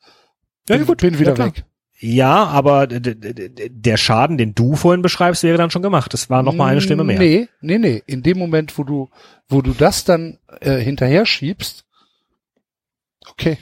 Ja, 0.69 0.77
bin, 0.77 0.85
gut, 0.85 0.99
bin 0.99 1.17
wieder 1.19 1.35
ja, 1.35 1.45
weg. 1.45 1.65
Ja, 2.01 2.45
aber 2.45 2.87
der 2.87 3.97
Schaden, 3.97 4.37
den 4.37 4.55
du 4.55 4.77
vorhin 4.77 5.01
beschreibst, 5.01 5.43
wäre 5.43 5.57
dann 5.57 5.69
schon 5.69 5.81
gemacht. 5.81 6.13
Das 6.13 6.29
war 6.29 6.43
noch 6.43 6.55
mal 6.55 6.67
eine 6.67 6.79
Stimme 6.79 7.03
mehr. 7.03 7.19
Nee, 7.19 7.49
nee, 7.59 7.77
nee. 7.77 8.01
In 8.05 8.23
dem 8.23 8.37
Moment, 8.37 8.77
wo 8.77 8.85
du, 8.85 9.09
wo 9.49 9.61
du 9.61 9.73
das 9.73 10.05
dann 10.05 10.37
äh, 10.61 10.77
hinterher 10.77 11.25
schiebst, 11.25 11.83
okay. 13.29 13.57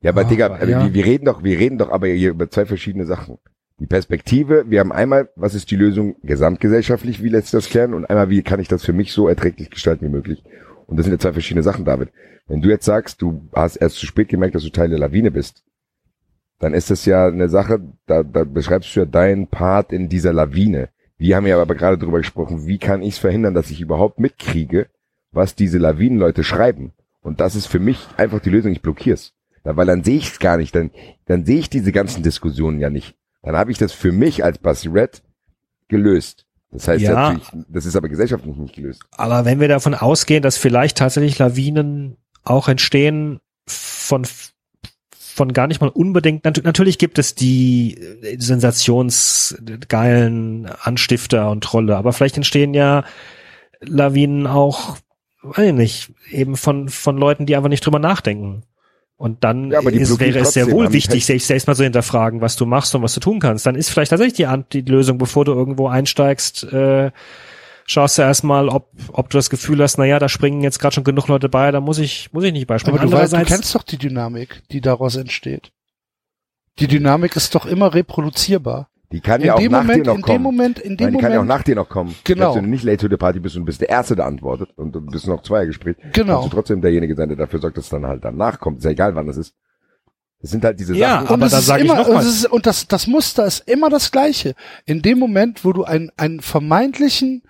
ja, 0.00 0.10
aber 0.10 0.22
Ah, 0.22 0.24
Digga, 0.24 0.46
aber 0.46 0.56
also 0.56 0.72
ja. 0.72 0.84
wir, 0.84 0.94
wir 0.94 1.04
reden 1.04 1.26
doch, 1.26 1.44
wir 1.44 1.56
reden 1.56 1.78
doch 1.78 1.90
aber 1.90 2.08
hier 2.08 2.30
über 2.30 2.50
zwei 2.50 2.66
verschiedene 2.66 3.06
Sachen. 3.06 3.38
Die 3.78 3.86
Perspektive, 3.86 4.64
wir 4.68 4.80
haben 4.80 4.92
einmal, 4.92 5.28
was 5.36 5.54
ist 5.54 5.70
die 5.70 5.76
Lösung 5.76 6.16
gesamtgesellschaftlich, 6.24 7.22
wie 7.22 7.28
lässt 7.28 7.48
sich 7.48 7.58
das 7.58 7.70
klären? 7.70 7.94
Und 7.94 8.04
einmal, 8.06 8.30
wie 8.30 8.42
kann 8.42 8.58
ich 8.58 8.68
das 8.68 8.84
für 8.84 8.92
mich 8.92 9.12
so 9.12 9.28
erträglich 9.28 9.70
gestalten 9.70 10.06
wie 10.06 10.10
möglich? 10.10 10.42
Und 10.86 10.96
das 10.96 11.06
sind 11.06 11.12
ja 11.12 11.20
zwei 11.20 11.32
verschiedene 11.32 11.62
Sachen, 11.62 11.84
David. 11.84 12.10
Wenn 12.48 12.62
du 12.62 12.68
jetzt 12.68 12.84
sagst, 12.84 13.22
du 13.22 13.48
hast 13.52 13.76
erst 13.76 13.96
zu 13.96 14.06
spät 14.06 14.28
gemerkt, 14.28 14.56
dass 14.56 14.64
du 14.64 14.70
Teil 14.70 14.90
der 14.90 14.98
Lawine 14.98 15.30
bist, 15.30 15.62
dann 16.58 16.74
ist 16.74 16.90
das 16.90 17.04
ja 17.04 17.26
eine 17.26 17.48
Sache, 17.48 17.80
da, 18.06 18.22
da 18.22 18.44
beschreibst 18.44 18.94
du 18.94 19.00
ja 19.00 19.06
deinen 19.06 19.48
Part 19.48 19.92
in 19.92 20.08
dieser 20.08 20.32
Lawine. 20.32 20.88
Wir 21.16 21.36
haben 21.36 21.46
ja 21.46 21.60
aber 21.60 21.74
gerade 21.74 21.98
darüber 21.98 22.18
gesprochen, 22.18 22.66
wie 22.66 22.78
kann 22.78 23.02
ich 23.02 23.14
es 23.14 23.18
verhindern, 23.18 23.54
dass 23.54 23.70
ich 23.70 23.80
überhaupt 23.80 24.18
mitkriege, 24.18 24.88
was 25.32 25.54
diese 25.54 25.78
Lawinenleute 25.78 26.44
schreiben. 26.44 26.92
Und 27.22 27.40
das 27.40 27.54
ist 27.54 27.66
für 27.66 27.78
mich 27.80 28.06
einfach 28.16 28.40
die 28.40 28.50
Lösung, 28.50 28.72
ich 28.72 28.82
blockier's. 28.82 29.32
Ja, 29.64 29.76
weil 29.76 29.86
dann 29.86 30.04
sehe 30.04 30.18
ich 30.18 30.28
es 30.32 30.38
gar 30.38 30.56
nicht, 30.58 30.74
dann, 30.74 30.90
dann 31.26 31.44
sehe 31.44 31.58
ich 31.58 31.70
diese 31.70 31.92
ganzen 31.92 32.22
Diskussionen 32.22 32.80
ja 32.80 32.90
nicht. 32.90 33.16
Dann 33.42 33.56
habe 33.56 33.70
ich 33.70 33.78
das 33.78 33.92
für 33.92 34.12
mich 34.12 34.44
als 34.44 34.58
Basirette 34.58 35.22
gelöst. 35.88 36.46
Das 36.70 36.88
heißt 36.88 37.02
Ja. 37.02 37.32
natürlich, 37.32 37.48
das 37.68 37.86
ist 37.86 37.96
aber 37.96 38.08
gesellschaftlich 38.08 38.56
nicht 38.56 38.74
gelöst. 38.74 39.02
Aber 39.12 39.44
wenn 39.44 39.60
wir 39.60 39.68
davon 39.68 39.94
ausgehen, 39.94 40.42
dass 40.42 40.56
vielleicht 40.56 40.98
tatsächlich 40.98 41.38
Lawinen 41.38 42.16
auch 42.42 42.68
entstehen 42.68 43.40
von 43.66 44.26
von 45.34 45.52
gar 45.52 45.66
nicht 45.66 45.80
mal 45.80 45.88
unbedingt. 45.88 46.44
Nat 46.44 46.60
natürlich 46.62 46.98
gibt 46.98 47.18
es 47.18 47.34
die 47.34 47.96
äh, 47.96 48.36
sensationsgeilen 48.38 50.68
Anstifter 50.80 51.50
und 51.50 51.64
Trolle, 51.64 51.96
aber 51.96 52.12
vielleicht 52.12 52.36
entstehen 52.36 52.72
ja 52.72 53.02
Lawinen 53.80 54.46
auch, 54.46 54.96
weiß 55.42 55.66
ich 55.68 55.74
nicht, 55.74 56.12
eben 56.30 56.56
von 56.56 56.88
von 56.88 57.18
Leuten, 57.18 57.46
die 57.46 57.56
einfach 57.56 57.68
nicht 57.68 57.84
drüber 57.84 57.98
nachdenken. 57.98 58.62
Und 59.16 59.42
dann 59.44 59.70
Ja, 59.70 59.80
ist, 59.80 60.20
wäre 60.20 60.40
es 60.40 60.52
sehr 60.52 60.70
wohl 60.70 60.92
wichtig, 60.92 61.24
sich 61.26 61.46
selbst 61.46 61.66
mal 61.66 61.74
so 61.74 61.82
hinterfragen, 61.84 62.40
was 62.40 62.56
du 62.56 62.66
machst 62.66 62.94
und 62.94 63.02
was 63.02 63.14
du 63.14 63.20
tun 63.20 63.40
kannst. 63.40 63.66
Dann 63.66 63.74
ist 63.74 63.90
vielleicht 63.90 64.10
tatsächlich 64.10 64.36
die, 64.36 64.46
die 64.72 64.82
Lösung, 64.90 65.18
bevor 65.18 65.44
du 65.44 65.52
irgendwo 65.52 65.88
einsteigst, 65.88 66.64
äh, 66.72 67.10
schaust 67.86 68.18
du 68.18 68.22
erstmal, 68.22 68.68
ob, 68.68 68.90
ob 69.12 69.30
du 69.30 69.38
das 69.38 69.50
Gefühl 69.50 69.80
hast, 69.82 69.98
na 69.98 70.04
ja, 70.04 70.18
da 70.18 70.28
springen 70.28 70.62
jetzt 70.62 70.78
gerade 70.78 70.94
schon 70.94 71.04
genug 71.04 71.28
Leute 71.28 71.48
bei, 71.48 71.70
da 71.70 71.80
muss 71.80 71.98
ich, 71.98 72.32
muss 72.32 72.44
ich 72.44 72.52
nicht 72.52 72.66
beispringen. 72.66 72.98
Aber 73.00 73.08
du, 73.10 73.16
weißt, 73.16 73.32
du 73.34 73.44
kennst 73.44 73.74
doch 73.74 73.82
die 73.82 73.98
Dynamik, 73.98 74.62
die 74.70 74.80
daraus 74.80 75.16
entsteht. 75.16 75.70
Die 76.78 76.88
Dynamik 76.88 77.36
ist 77.36 77.54
doch 77.54 77.66
immer 77.66 77.94
reproduzierbar. 77.94 78.88
Die 79.12 79.20
kann 79.20 79.40
in 79.42 79.46
ja 79.46 79.54
auch 79.54 79.58
dem 79.60 79.70
nach 79.70 79.82
Moment, 79.82 80.06
dir 80.06 80.10
noch 80.10 80.16
in 80.16 80.22
kommen. 80.22 80.34
dem 80.38 80.42
Moment, 80.42 80.78
in 80.80 80.96
dem 80.96 81.04
Nein, 81.04 81.14
die 81.14 81.20
kann 81.20 81.30
ja 81.32 81.38
auch 81.38 81.42
Moment, 81.42 81.58
nach 81.58 81.62
dir 81.64 81.74
noch 81.76 81.88
kommen. 81.88 82.14
Genau. 82.24 82.56
Wenn 82.56 82.64
du 82.64 82.70
nicht 82.70 82.82
late 82.82 82.96
to 82.98 83.08
the 83.08 83.16
party 83.16 83.38
bist 83.38 83.54
und 83.56 83.64
bist 83.64 83.80
der 83.80 83.88
Erste, 83.90 84.16
der 84.16 84.26
antwortet 84.26 84.70
und 84.76 84.92
du 84.92 85.00
bist 85.00 85.28
noch 85.28 85.42
Zweiergespräch, 85.42 85.96
Genau. 86.12 86.40
kannst 86.40 86.52
du 86.52 86.56
trotzdem 86.56 86.80
derjenige 86.80 87.14
sein, 87.14 87.28
der 87.28 87.36
dafür 87.38 87.60
sorgt, 87.60 87.76
dass 87.76 87.84
es 87.84 87.90
dann 87.90 88.06
halt 88.06 88.24
danach 88.24 88.58
kommt. 88.58 88.78
Ist 88.78 88.84
ja 88.84 88.90
egal, 88.90 89.14
wann 89.14 89.26
das 89.28 89.36
ist. 89.36 89.54
Das 90.40 90.50
sind 90.50 90.64
halt 90.64 90.80
diese 90.80 90.96
Ja, 90.96 91.20
Sachen. 91.20 91.26
aber 91.26 91.34
und 91.34 91.40
das 91.42 91.52
da 91.52 91.58
ist 91.58 91.66
sag 91.66 91.78
ich 91.78 91.84
immer, 91.84 91.94
noch 91.96 92.08
und, 92.08 92.14
mal. 92.14 92.22
ist, 92.26 92.46
und 92.46 92.66
das, 92.66 92.88
das 92.88 93.06
Muster 93.06 93.46
ist 93.46 93.68
immer 93.68 93.88
das 93.88 94.10
gleiche. 94.10 94.54
In 94.84 95.00
dem 95.00 95.18
Moment, 95.20 95.64
wo 95.64 95.72
du 95.72 95.84
einen, 95.84 96.10
einen 96.16 96.40
vermeintlichen 96.40 97.42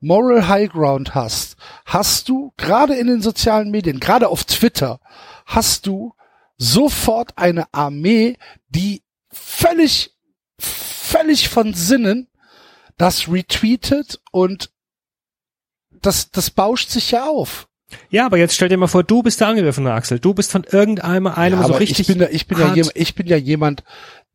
Moral 0.00 0.48
High 0.48 0.70
Ground 0.70 1.14
hast, 1.14 1.56
hast 1.84 2.28
du, 2.28 2.52
gerade 2.56 2.94
in 2.94 3.06
den 3.06 3.22
sozialen 3.22 3.70
Medien, 3.70 4.00
gerade 4.00 4.28
auf 4.28 4.44
Twitter, 4.44 5.00
hast 5.46 5.86
du 5.86 6.14
sofort 6.56 7.36
eine 7.36 7.72
Armee, 7.72 8.36
die 8.68 9.02
völlig, 9.30 10.14
völlig 10.58 11.48
von 11.48 11.74
Sinnen 11.74 12.28
das 12.96 13.28
retweetet 13.28 14.20
und 14.30 14.70
das, 16.02 16.30
das 16.30 16.50
bauscht 16.50 16.90
sich 16.90 17.10
ja 17.10 17.24
auf. 17.28 17.68
Ja, 18.08 18.26
aber 18.26 18.38
jetzt 18.38 18.54
stell 18.54 18.68
dir 18.68 18.76
mal 18.76 18.86
vor, 18.86 19.02
du 19.02 19.22
bist 19.22 19.40
der 19.40 19.48
angegriffene 19.48 19.92
Axel. 19.92 20.20
Du 20.20 20.34
bist 20.34 20.52
von 20.52 20.64
irgendeinem 20.64 21.26
einem 21.26 21.56
Ja, 21.60 21.66
so 21.66 21.70
aber 21.70 21.80
richtig. 21.80 22.00
ich 22.00 22.06
bin, 22.06 22.18
da, 22.18 22.28
ich, 22.30 22.46
bin 22.46 22.58
ja 22.58 22.74
ich 22.94 23.14
bin 23.14 23.26
ja 23.26 23.36
jemand, 23.36 23.82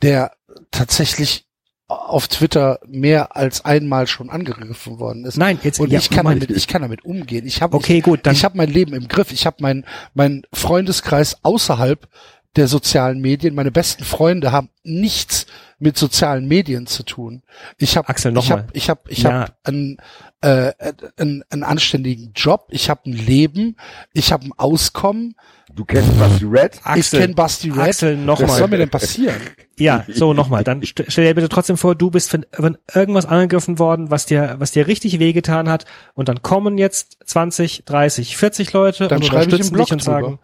der 0.01 0.31
tatsächlich 0.71 1.45
auf 1.87 2.27
Twitter 2.27 2.79
mehr 2.87 3.35
als 3.35 3.63
einmal 3.63 4.07
schon 4.07 4.29
angegriffen 4.29 4.99
worden 4.99 5.25
ist. 5.25 5.37
Nein, 5.37 5.59
jetzt 5.63 5.79
Und 5.79 5.91
ja, 5.91 5.99
ich 5.99 6.09
kann 6.09 6.25
damit, 6.25 6.49
ich 6.49 6.67
kann 6.67 6.81
damit 6.81 7.05
umgehen. 7.05 7.45
Ich 7.45 7.61
habe 7.61 7.77
Okay, 7.77 8.01
gut, 8.01 8.19
ich, 8.19 8.23
dann 8.23 8.33
ich 8.33 8.43
habe 8.43 8.57
mein 8.57 8.69
Leben 8.69 8.93
im 8.93 9.07
Griff. 9.07 9.31
Ich 9.31 9.45
habe 9.45 9.57
mein 9.59 9.85
mein 10.13 10.43
Freundeskreis 10.51 11.37
außerhalb 11.43 12.07
der 12.55 12.67
sozialen 12.67 13.19
Medien. 13.21 13.53
Meine 13.53 13.71
besten 13.71 14.03
Freunde 14.03 14.51
haben 14.51 14.69
nichts 14.83 15.45
mit 15.77 15.97
sozialen 15.97 16.47
Medien 16.47 16.87
zu 16.87 17.03
tun. 17.03 17.43
Ich 17.77 17.97
habe 17.97 18.07
Axel, 18.09 18.31
noch 18.31 18.45
ich 18.45 18.51
habe 18.51 18.65
ich 18.73 18.89
habe 18.89 19.01
ich 19.07 19.23
Ja. 19.23 19.49
habe 19.63 19.97
äh, 20.41 20.73
einen, 21.17 21.43
einen 21.49 21.63
anständigen 21.63 22.31
Job. 22.35 22.67
Ich 22.69 22.89
habe 22.89 23.09
ein 23.09 23.13
Leben. 23.13 23.77
Ich 24.13 24.31
habe 24.31 24.45
ein 24.45 24.51
Auskommen. 24.57 25.35
Du 25.73 25.83
kennst 25.83 26.17
Basti 26.19 26.45
Red? 26.45 26.75
ich 26.75 26.85
Axel, 26.85 27.19
kenne 27.21 27.33
Basti 27.33 27.69
Red. 27.69 27.79
Axel, 27.79 28.27
Was 28.27 28.37
soll 28.37 28.47
nochmal. 28.47 28.67
mir 28.69 28.77
denn 28.77 28.89
passieren? 28.89 29.35
Ja, 29.77 30.05
so 30.07 30.33
nochmal. 30.33 30.63
Dann 30.63 30.83
st 30.83 31.03
stell 31.07 31.25
dir 31.25 31.35
bitte 31.35 31.49
trotzdem 31.49 31.77
vor, 31.77 31.95
du 31.95 32.11
bist 32.11 32.29
von, 32.29 32.45
von 32.53 32.77
irgendwas 32.93 33.25
angegriffen 33.25 33.79
worden, 33.79 34.11
was 34.11 34.25
dir, 34.25 34.55
was 34.59 34.71
dir 34.71 34.87
richtig 34.87 35.19
wehgetan 35.19 35.67
hat, 35.67 35.85
und 36.13 36.29
dann 36.29 36.41
kommen 36.41 36.77
jetzt 36.77 37.17
20, 37.25 37.83
30, 37.85 38.37
40 38.37 38.73
Leute 38.73 39.07
Dann 39.07 39.17
und 39.17 39.23
ich 39.25 39.31
unterstützen 39.31 39.75
dich 39.75 39.91
und 39.91 40.05
drüber. 40.05 40.39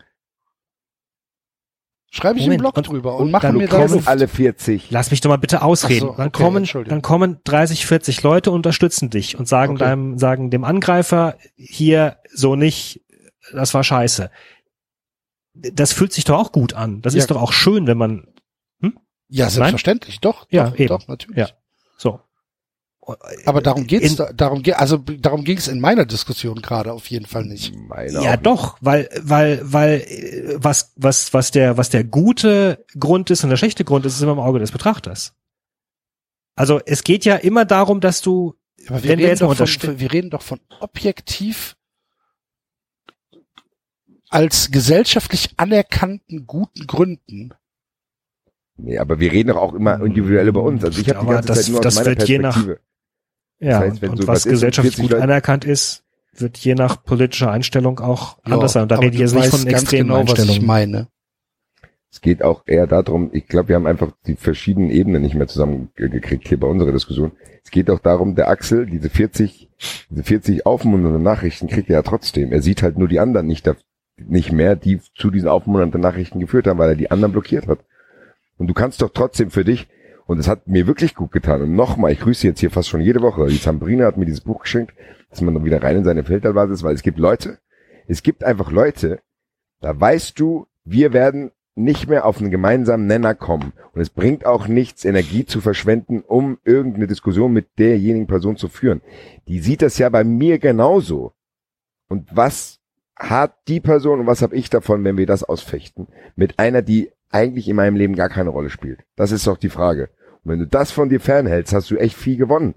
Schreibe 2.13 2.39
ich 2.39 2.45
Moment, 2.45 2.59
im 2.59 2.63
Blog 2.63 2.77
und- 2.77 2.87
drüber 2.89 3.15
und, 3.15 3.21
und 3.25 3.31
machen 3.31 3.41
dann 3.47 3.57
mir 3.57 3.67
Du 3.67 3.77
da 3.77 3.87
kennst 3.87 4.07
alle 4.07 4.27
40. 4.27 4.91
lass 4.91 5.11
mich 5.11 5.21
doch 5.21 5.29
mal 5.29 5.37
bitte 5.37 5.61
ausreden. 5.61 6.07
So, 6.07 6.13
dann 6.17 6.27
okay, 6.27 6.43
kommen, 6.43 6.57
Entschuldigung. 6.57 6.89
dann 6.97 7.01
kommen 7.01 7.39
30, 7.45 7.85
40 7.85 8.21
Leute 8.21 8.51
und 8.51 8.57
unterstützen 8.57 9.09
dich 9.09 9.39
und 9.39 9.47
sagen 9.47 9.75
Okay. 9.75 9.85
deinem, 9.85 10.17
sagen 10.17 10.49
dem 10.51 10.65
Angreifer 10.65 11.37
hier 11.55 12.17
so 12.33 12.55
nicht, 12.57 13.01
das 13.53 13.73
war 13.73 13.83
scheiße. 13.85 14.29
Das 15.53 15.93
fühlt 15.93 16.11
sich 16.11 16.25
doch 16.25 16.37
auch 16.37 16.51
gut 16.51 16.73
an. 16.73 17.01
Das 17.01 17.13
Ja. 17.13 17.19
ist 17.19 17.31
doch 17.31 17.41
auch 17.41 17.53
schön, 17.53 17.87
wenn 17.87 17.97
man, 17.97 18.27
Ja, 19.33 19.49
selbstverständlich, 19.49 20.19
doch, 20.19 20.45
Ja, 20.51 20.65
doch, 20.69 20.75
eben. 20.77 20.87
doch, 20.89 21.07
natürlich. 21.07 21.37
Ja. 21.37 21.47
so. 21.97 22.19
Aber 23.45 23.61
darum 23.61 23.87
geht's, 23.87 24.09
In- 24.11 24.15
da, 24.17 24.31
darum 24.33 24.63
geht, 24.63 24.75
also 24.75 24.97
darum 24.97 25.43
ging 25.43 25.57
es 25.57 25.67
in 25.67 25.79
meiner 25.79 26.05
Diskussion 26.05 26.61
gerade 26.61 26.91
auf 26.93 27.07
jeden 27.07 27.25
Fall 27.25 27.45
nicht. 27.45 27.73
Meine 27.75 28.11
Ja, 28.23 28.37
doch, 28.37 28.77
weil, 28.81 29.09
weil, 29.21 29.61
weil, 29.63 30.01
äh, 30.01 30.55
was, 30.57 30.93
was, 30.95 31.33
was 31.33 31.51
der, 31.51 31.77
was 31.77 31.89
der 31.89 32.03
gute 32.03 32.85
Grund 32.99 33.29
ist 33.29 33.43
und 33.43 33.49
der 33.49 33.57
schlechte 33.57 33.83
Grund 33.83 34.05
ist, 34.05 34.15
ist 34.15 34.21
immer 34.21 34.33
im 34.33 34.39
Auge 34.39 34.59
des 34.59 34.71
Betrachters. 34.71 35.33
Also, 36.55 36.79
es 36.85 37.03
geht 37.03 37.25
ja 37.25 37.35
immer 37.37 37.65
darum, 37.65 38.01
dass 38.01 38.21
du, 38.21 38.55
Aber 38.87 39.03
wir 39.03 39.09
Wenn 39.11 39.19
wir 39.19 39.27
reden, 39.29 39.47
jetzt 39.49 39.81
von, 39.83 39.99
wir 39.99 40.11
reden 40.13 40.29
doch 40.29 40.41
von 40.41 40.59
objektiv 40.79 41.75
als 44.29 44.71
gesellschaftlich 44.71 45.49
anerkannten 45.57 46.47
guten 46.47 46.87
Gründen. 46.87 47.53
Nee, 48.77 48.97
aber 48.97 49.19
wir 49.19 49.31
reden 49.31 49.49
doch 49.49 49.57
auch 49.57 49.73
immer 49.73 50.01
individuell 50.03 50.47
über 50.47 50.63
uns. 50.63 50.83
Also 50.83 51.01
ich 51.01 51.09
habe 51.09 51.19
die 51.19 51.31
ganze 51.31 51.47
das- 51.49 51.61
Zeit 51.63 51.69
nur 51.71 51.81
das 51.81 51.97
aus 51.97 52.03
meiner 52.03 52.17
wird 52.17 52.27
je 52.29 52.39
nach- 52.39 52.65
Ja, 53.61 53.79
heißt, 53.79 54.01
wenn 54.01 54.11
und 54.11 54.17
so 54.17 54.27
was 54.27 54.45
und 54.45 54.51
gesellschaftlich 54.51 54.95
40 54.95 55.03
gut 55.03 55.11
Leute- 55.11 55.23
anerkannt 55.23 55.65
ist, 55.65 56.03
wird 56.33 56.57
je 56.57 56.75
nach 56.75 57.03
politischer 57.03 57.51
Einstellung 57.51 57.99
auch 57.99 58.37
Ja, 58.45 58.53
anders 58.55 58.73
sein. 58.73 58.83
Und 58.83 58.91
da 58.91 58.95
rede 58.97 59.13
ich 59.15 59.19
jetzt 59.21 59.35
nicht 59.35 59.47
von 59.47 59.67
extremen 59.67 60.07
genau, 60.09 60.19
was 60.23 60.23
ich 60.33 60.39
Einstellungen. 60.39 60.65
meine. 60.67 61.07
Es 62.13 62.19
geht 62.19 62.43
auch 62.43 62.63
eher 62.65 62.87
darum, 62.87 63.29
ich 63.31 63.47
glaube, 63.47 63.69
wir 63.69 63.75
haben 63.75 63.87
einfach 63.87 64.11
die 64.27 64.35
verschiedenen 64.35 64.89
Ebenen 64.89 65.21
nicht 65.21 65.35
mehr 65.35 65.47
zusammengekriegt 65.47 66.47
hier 66.47 66.59
bei 66.59 66.67
unserer 66.67 66.91
Diskussion. 66.91 67.31
Es 67.63 67.71
geht 67.71 67.89
auch 67.89 67.99
darum, 67.99 68.35
der 68.35 68.49
Axel, 68.49 68.85
diese 68.85 69.09
40, 69.09 69.69
diese 70.09 70.23
40 70.23 70.65
aufmunternden 70.65 71.23
Nachrichten 71.23 71.67
kriegt 71.67 71.89
er 71.89 71.95
ja 71.97 72.01
trotzdem. 72.01 72.51
Er 72.51 72.61
sieht 72.61 72.81
halt 72.83 72.97
nur 72.97 73.07
die 73.07 73.19
anderen 73.21 73.47
nicht, 73.47 73.65
da- 73.65 73.75
nicht 74.17 74.51
mehr, 74.51 74.75
die 74.75 74.99
zu 75.15 75.31
diesen 75.31 75.47
aufmunternden 75.47 76.01
Nachrichten 76.01 76.39
geführt 76.41 76.67
haben, 76.67 76.79
weil 76.79 76.89
er 76.89 76.95
die 76.95 77.11
anderen 77.11 77.31
blockiert 77.31 77.67
hat. 77.67 77.79
Und 78.57 78.67
du 78.67 78.73
kannst 78.73 79.01
doch 79.01 79.11
trotzdem 79.13 79.49
für 79.49 79.63
dich, 79.63 79.87
und 80.31 80.39
es 80.39 80.47
hat 80.47 80.67
mir 80.67 80.87
wirklich 80.87 81.13
gut 81.13 81.31
getan, 81.31 81.61
und 81.61 81.75
nochmal, 81.75 82.13
ich 82.13 82.21
grüße 82.21 82.47
jetzt 82.47 82.61
hier 82.61 82.71
fast 82.71 82.87
schon 82.87 83.01
jede 83.01 83.21
Woche, 83.21 83.47
die 83.47 83.59
Zambrina 83.59 84.05
hat 84.05 84.15
mir 84.15 84.25
dieses 84.25 84.41
Buch 84.41 84.61
geschenkt, 84.61 84.93
dass 85.29 85.41
man 85.41 85.53
dann 85.53 85.65
wieder 85.65 85.83
rein 85.83 85.97
in 85.97 86.03
seine 86.05 86.23
Feldbasis, 86.23 86.83
weil 86.83 86.95
es 86.95 87.03
gibt 87.03 87.19
Leute, 87.19 87.59
es 88.07 88.23
gibt 88.23 88.43
einfach 88.43 88.71
Leute, 88.71 89.19
da 89.81 89.99
weißt 89.99 90.39
du, 90.39 90.67
wir 90.85 91.11
werden 91.11 91.51
nicht 91.75 92.07
mehr 92.07 92.25
auf 92.25 92.39
einen 92.39 92.49
gemeinsamen 92.49 93.07
Nenner 93.07 93.35
kommen. 93.35 93.73
Und 93.93 94.01
es 94.01 94.09
bringt 94.09 94.45
auch 94.45 94.67
nichts, 94.67 95.03
Energie 95.03 95.45
zu 95.45 95.59
verschwenden, 95.59 96.21
um 96.21 96.59
irgendeine 96.63 97.07
Diskussion 97.07 97.51
mit 97.51 97.67
derjenigen 97.77 98.27
Person 98.27 98.55
zu 98.55 98.69
führen. 98.69 99.01
Die 99.47 99.59
sieht 99.59 99.81
das 99.81 99.97
ja 99.97 100.09
bei 100.09 100.23
mir 100.23 100.59
genauso. 100.59 101.33
Und 102.07 102.29
was 102.31 102.79
hat 103.17 103.55
die 103.67 103.79
Person 103.79 104.21
und 104.21 104.27
was 104.27 104.41
habe 104.41 104.55
ich 104.55 104.69
davon, 104.69 105.03
wenn 105.03 105.17
wir 105.17 105.25
das 105.25 105.43
ausfechten? 105.43 106.07
Mit 106.35 106.57
einer, 106.59 106.81
die 106.81 107.11
eigentlich 107.29 107.67
in 107.67 107.75
meinem 107.75 107.95
Leben 107.95 108.15
gar 108.15 108.29
keine 108.29 108.49
Rolle 108.49 108.69
spielt. 108.69 109.01
Das 109.15 109.31
ist 109.31 109.47
doch 109.47 109.57
die 109.57 109.69
Frage. 109.69 110.09
Und 110.43 110.51
wenn 110.51 110.59
du 110.59 110.67
das 110.67 110.91
von 110.91 111.09
dir 111.09 111.19
fernhältst, 111.19 111.73
hast 111.73 111.91
du 111.91 111.97
echt 111.97 112.15
viel 112.15 112.37
gewonnen. 112.37 112.75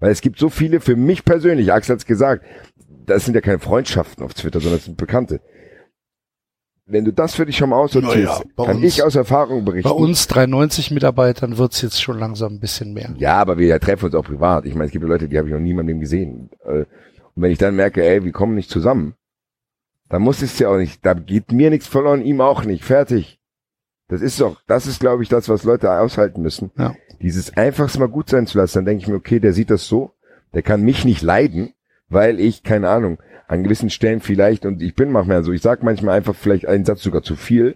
Weil 0.00 0.10
es 0.10 0.20
gibt 0.20 0.38
so 0.38 0.48
viele, 0.48 0.80
für 0.80 0.96
mich 0.96 1.24
persönlich, 1.24 1.72
Axel 1.72 1.94
hat's 1.94 2.06
gesagt, 2.06 2.44
das 3.06 3.24
sind 3.24 3.34
ja 3.34 3.40
keine 3.40 3.58
Freundschaften 3.58 4.24
auf 4.24 4.34
Twitter, 4.34 4.60
sondern 4.60 4.78
das 4.78 4.84
sind 4.86 4.96
Bekannte. 4.96 5.40
Wenn 6.86 7.04
du 7.06 7.12
das 7.12 7.34
für 7.34 7.46
dich 7.46 7.56
schon 7.56 7.70
mal 7.70 7.76
aussortierst, 7.78 8.44
bei 8.56 8.66
kann 8.66 8.76
uns- 8.76 8.84
ich 8.84 9.02
aus 9.02 9.14
Erfahrung 9.14 9.64
berichten. 9.64 9.88
Bei 9.88 9.94
uns 9.94 10.26
93 10.26 10.90
Mitarbeitern 10.90 11.56
wird's 11.56 11.80
jetzt 11.80 12.02
schon 12.02 12.18
langsam 12.18 12.54
ein 12.54 12.60
bisschen 12.60 12.92
mehr. 12.92 13.14
Ja, 13.16 13.36
aber 13.38 13.56
wir 13.56 13.78
treffen 13.80 14.06
uns 14.06 14.14
auch 14.14 14.24
privat. 14.24 14.66
Ich 14.66 14.74
meine, 14.74 14.86
es 14.86 14.90
gibt 14.92 15.02
ja 15.02 15.08
Leute, 15.08 15.28
die 15.28 15.38
habe 15.38 15.48
ich 15.48 15.54
noch 15.54 15.60
nie 15.60 15.70
in 15.70 15.76
meinem 15.76 15.88
Leben 15.88 16.00
gesehen. 16.00 16.50
Äh, 16.64 16.84
Und 17.36 17.42
wenn 17.42 17.50
ich 17.50 17.58
dann 17.58 17.74
merke, 17.74 18.04
ey, 18.04 18.22
wir 18.24 18.32
kommen 18.32 18.54
nicht 18.54 18.68
zusammen, 18.70 19.14
dann 20.10 20.20
muss 20.22 20.42
es 20.42 20.58
ja 20.58 20.68
auch 20.68 20.76
nicht, 20.76 21.04
da 21.06 21.14
geht 21.14 21.50
mir 21.52 21.70
nichts 21.70 21.86
verloren, 21.88 22.22
ihm 22.22 22.40
auch 22.42 22.64
nicht. 22.64 22.84
Fertig. 22.84 23.40
Das 24.14 24.22
ist 24.22 24.40
doch, 24.40 24.60
das 24.68 24.86
ist, 24.86 25.00
glaube 25.00 25.24
ich, 25.24 25.28
das, 25.28 25.48
was 25.48 25.64
Leute 25.64 25.90
aushalten 25.90 26.40
müssen. 26.40 26.70
Ja. 26.78 26.94
Dieses 27.20 27.56
einfachs 27.56 27.98
mal 27.98 28.06
gut 28.06 28.28
sein 28.30 28.46
zu 28.46 28.58
lassen, 28.58 28.78
dann 28.78 28.84
denke 28.84 29.02
ich 29.02 29.08
mir, 29.08 29.16
okay, 29.16 29.40
der 29.40 29.52
sieht 29.52 29.70
das 29.70 29.88
so, 29.88 30.12
der 30.54 30.62
kann 30.62 30.82
mich 30.82 31.04
nicht 31.04 31.20
leiden, 31.20 31.72
weil 32.08 32.38
ich, 32.38 32.62
keine 32.62 32.90
Ahnung, 32.90 33.18
an 33.48 33.64
gewissen 33.64 33.90
Stellen 33.90 34.20
vielleicht, 34.20 34.66
und 34.66 34.82
ich 34.82 34.94
bin 34.94 35.10
manchmal 35.10 35.42
so, 35.42 35.50
ich 35.50 35.62
sag 35.62 35.82
manchmal 35.82 36.16
einfach 36.16 36.36
vielleicht 36.36 36.68
einen 36.68 36.84
Satz 36.84 37.02
sogar 37.02 37.24
zu 37.24 37.34
viel, 37.34 37.74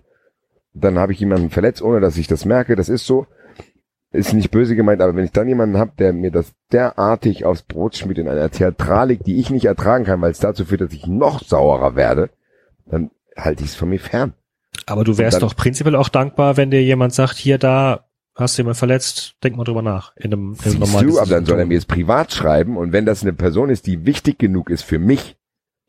dann 0.74 0.96
habe 0.96 1.12
ich 1.12 1.18
jemanden 1.18 1.50
verletzt, 1.50 1.82
ohne 1.82 1.98
dass 1.98 2.16
ich 2.16 2.28
das 2.28 2.44
merke, 2.44 2.76
das 2.76 2.88
ist 2.88 3.04
so, 3.04 3.26
ist 4.12 4.32
nicht 4.32 4.52
böse 4.52 4.76
gemeint, 4.76 5.02
aber 5.02 5.16
wenn 5.16 5.24
ich 5.24 5.32
dann 5.32 5.48
jemanden 5.48 5.76
habe, 5.76 5.90
der 5.98 6.12
mir 6.12 6.30
das 6.30 6.52
derartig 6.70 7.44
aufs 7.44 7.62
Brot 7.62 7.96
schmiert 7.96 8.18
in 8.18 8.28
einer 8.28 8.48
Theatralik, 8.48 9.24
die 9.24 9.40
ich 9.40 9.50
nicht 9.50 9.64
ertragen 9.64 10.04
kann, 10.04 10.20
weil 10.20 10.30
es 10.30 10.38
dazu 10.38 10.64
führt, 10.64 10.82
dass 10.82 10.92
ich 10.92 11.08
noch 11.08 11.42
saurer 11.42 11.96
werde, 11.96 12.30
dann 12.86 13.10
halte 13.36 13.64
ich 13.64 13.70
es 13.70 13.74
von 13.74 13.88
mir 13.88 13.98
fern. 13.98 14.34
Aber 14.90 15.04
du 15.04 15.18
wärst 15.18 15.42
doch 15.42 15.54
prinzipiell 15.54 15.96
auch 15.96 16.08
dankbar, 16.08 16.56
wenn 16.56 16.70
dir 16.70 16.82
jemand 16.82 17.14
sagt, 17.14 17.36
hier, 17.36 17.58
da 17.58 18.08
hast 18.34 18.56
du 18.56 18.62
jemand 18.62 18.76
verletzt, 18.76 19.34
denk 19.42 19.56
mal 19.56 19.64
drüber 19.64 19.82
nach. 19.82 20.16
In 20.16 20.32
einem, 20.32 20.56
in 20.64 20.70
einem 20.70 20.80
normalen 20.80 21.08
du, 21.08 21.18
aber 21.18 21.30
dann 21.30 21.44
soll 21.44 21.58
er 21.58 21.66
mir 21.66 21.74
jetzt 21.74 21.88
privat 21.88 22.32
schreiben 22.32 22.76
und 22.76 22.92
wenn 22.92 23.04
das 23.04 23.22
eine 23.22 23.32
Person 23.32 23.68
ist, 23.68 23.86
die 23.86 24.06
wichtig 24.06 24.38
genug 24.38 24.70
ist 24.70 24.82
für 24.82 24.98
mich, 24.98 25.36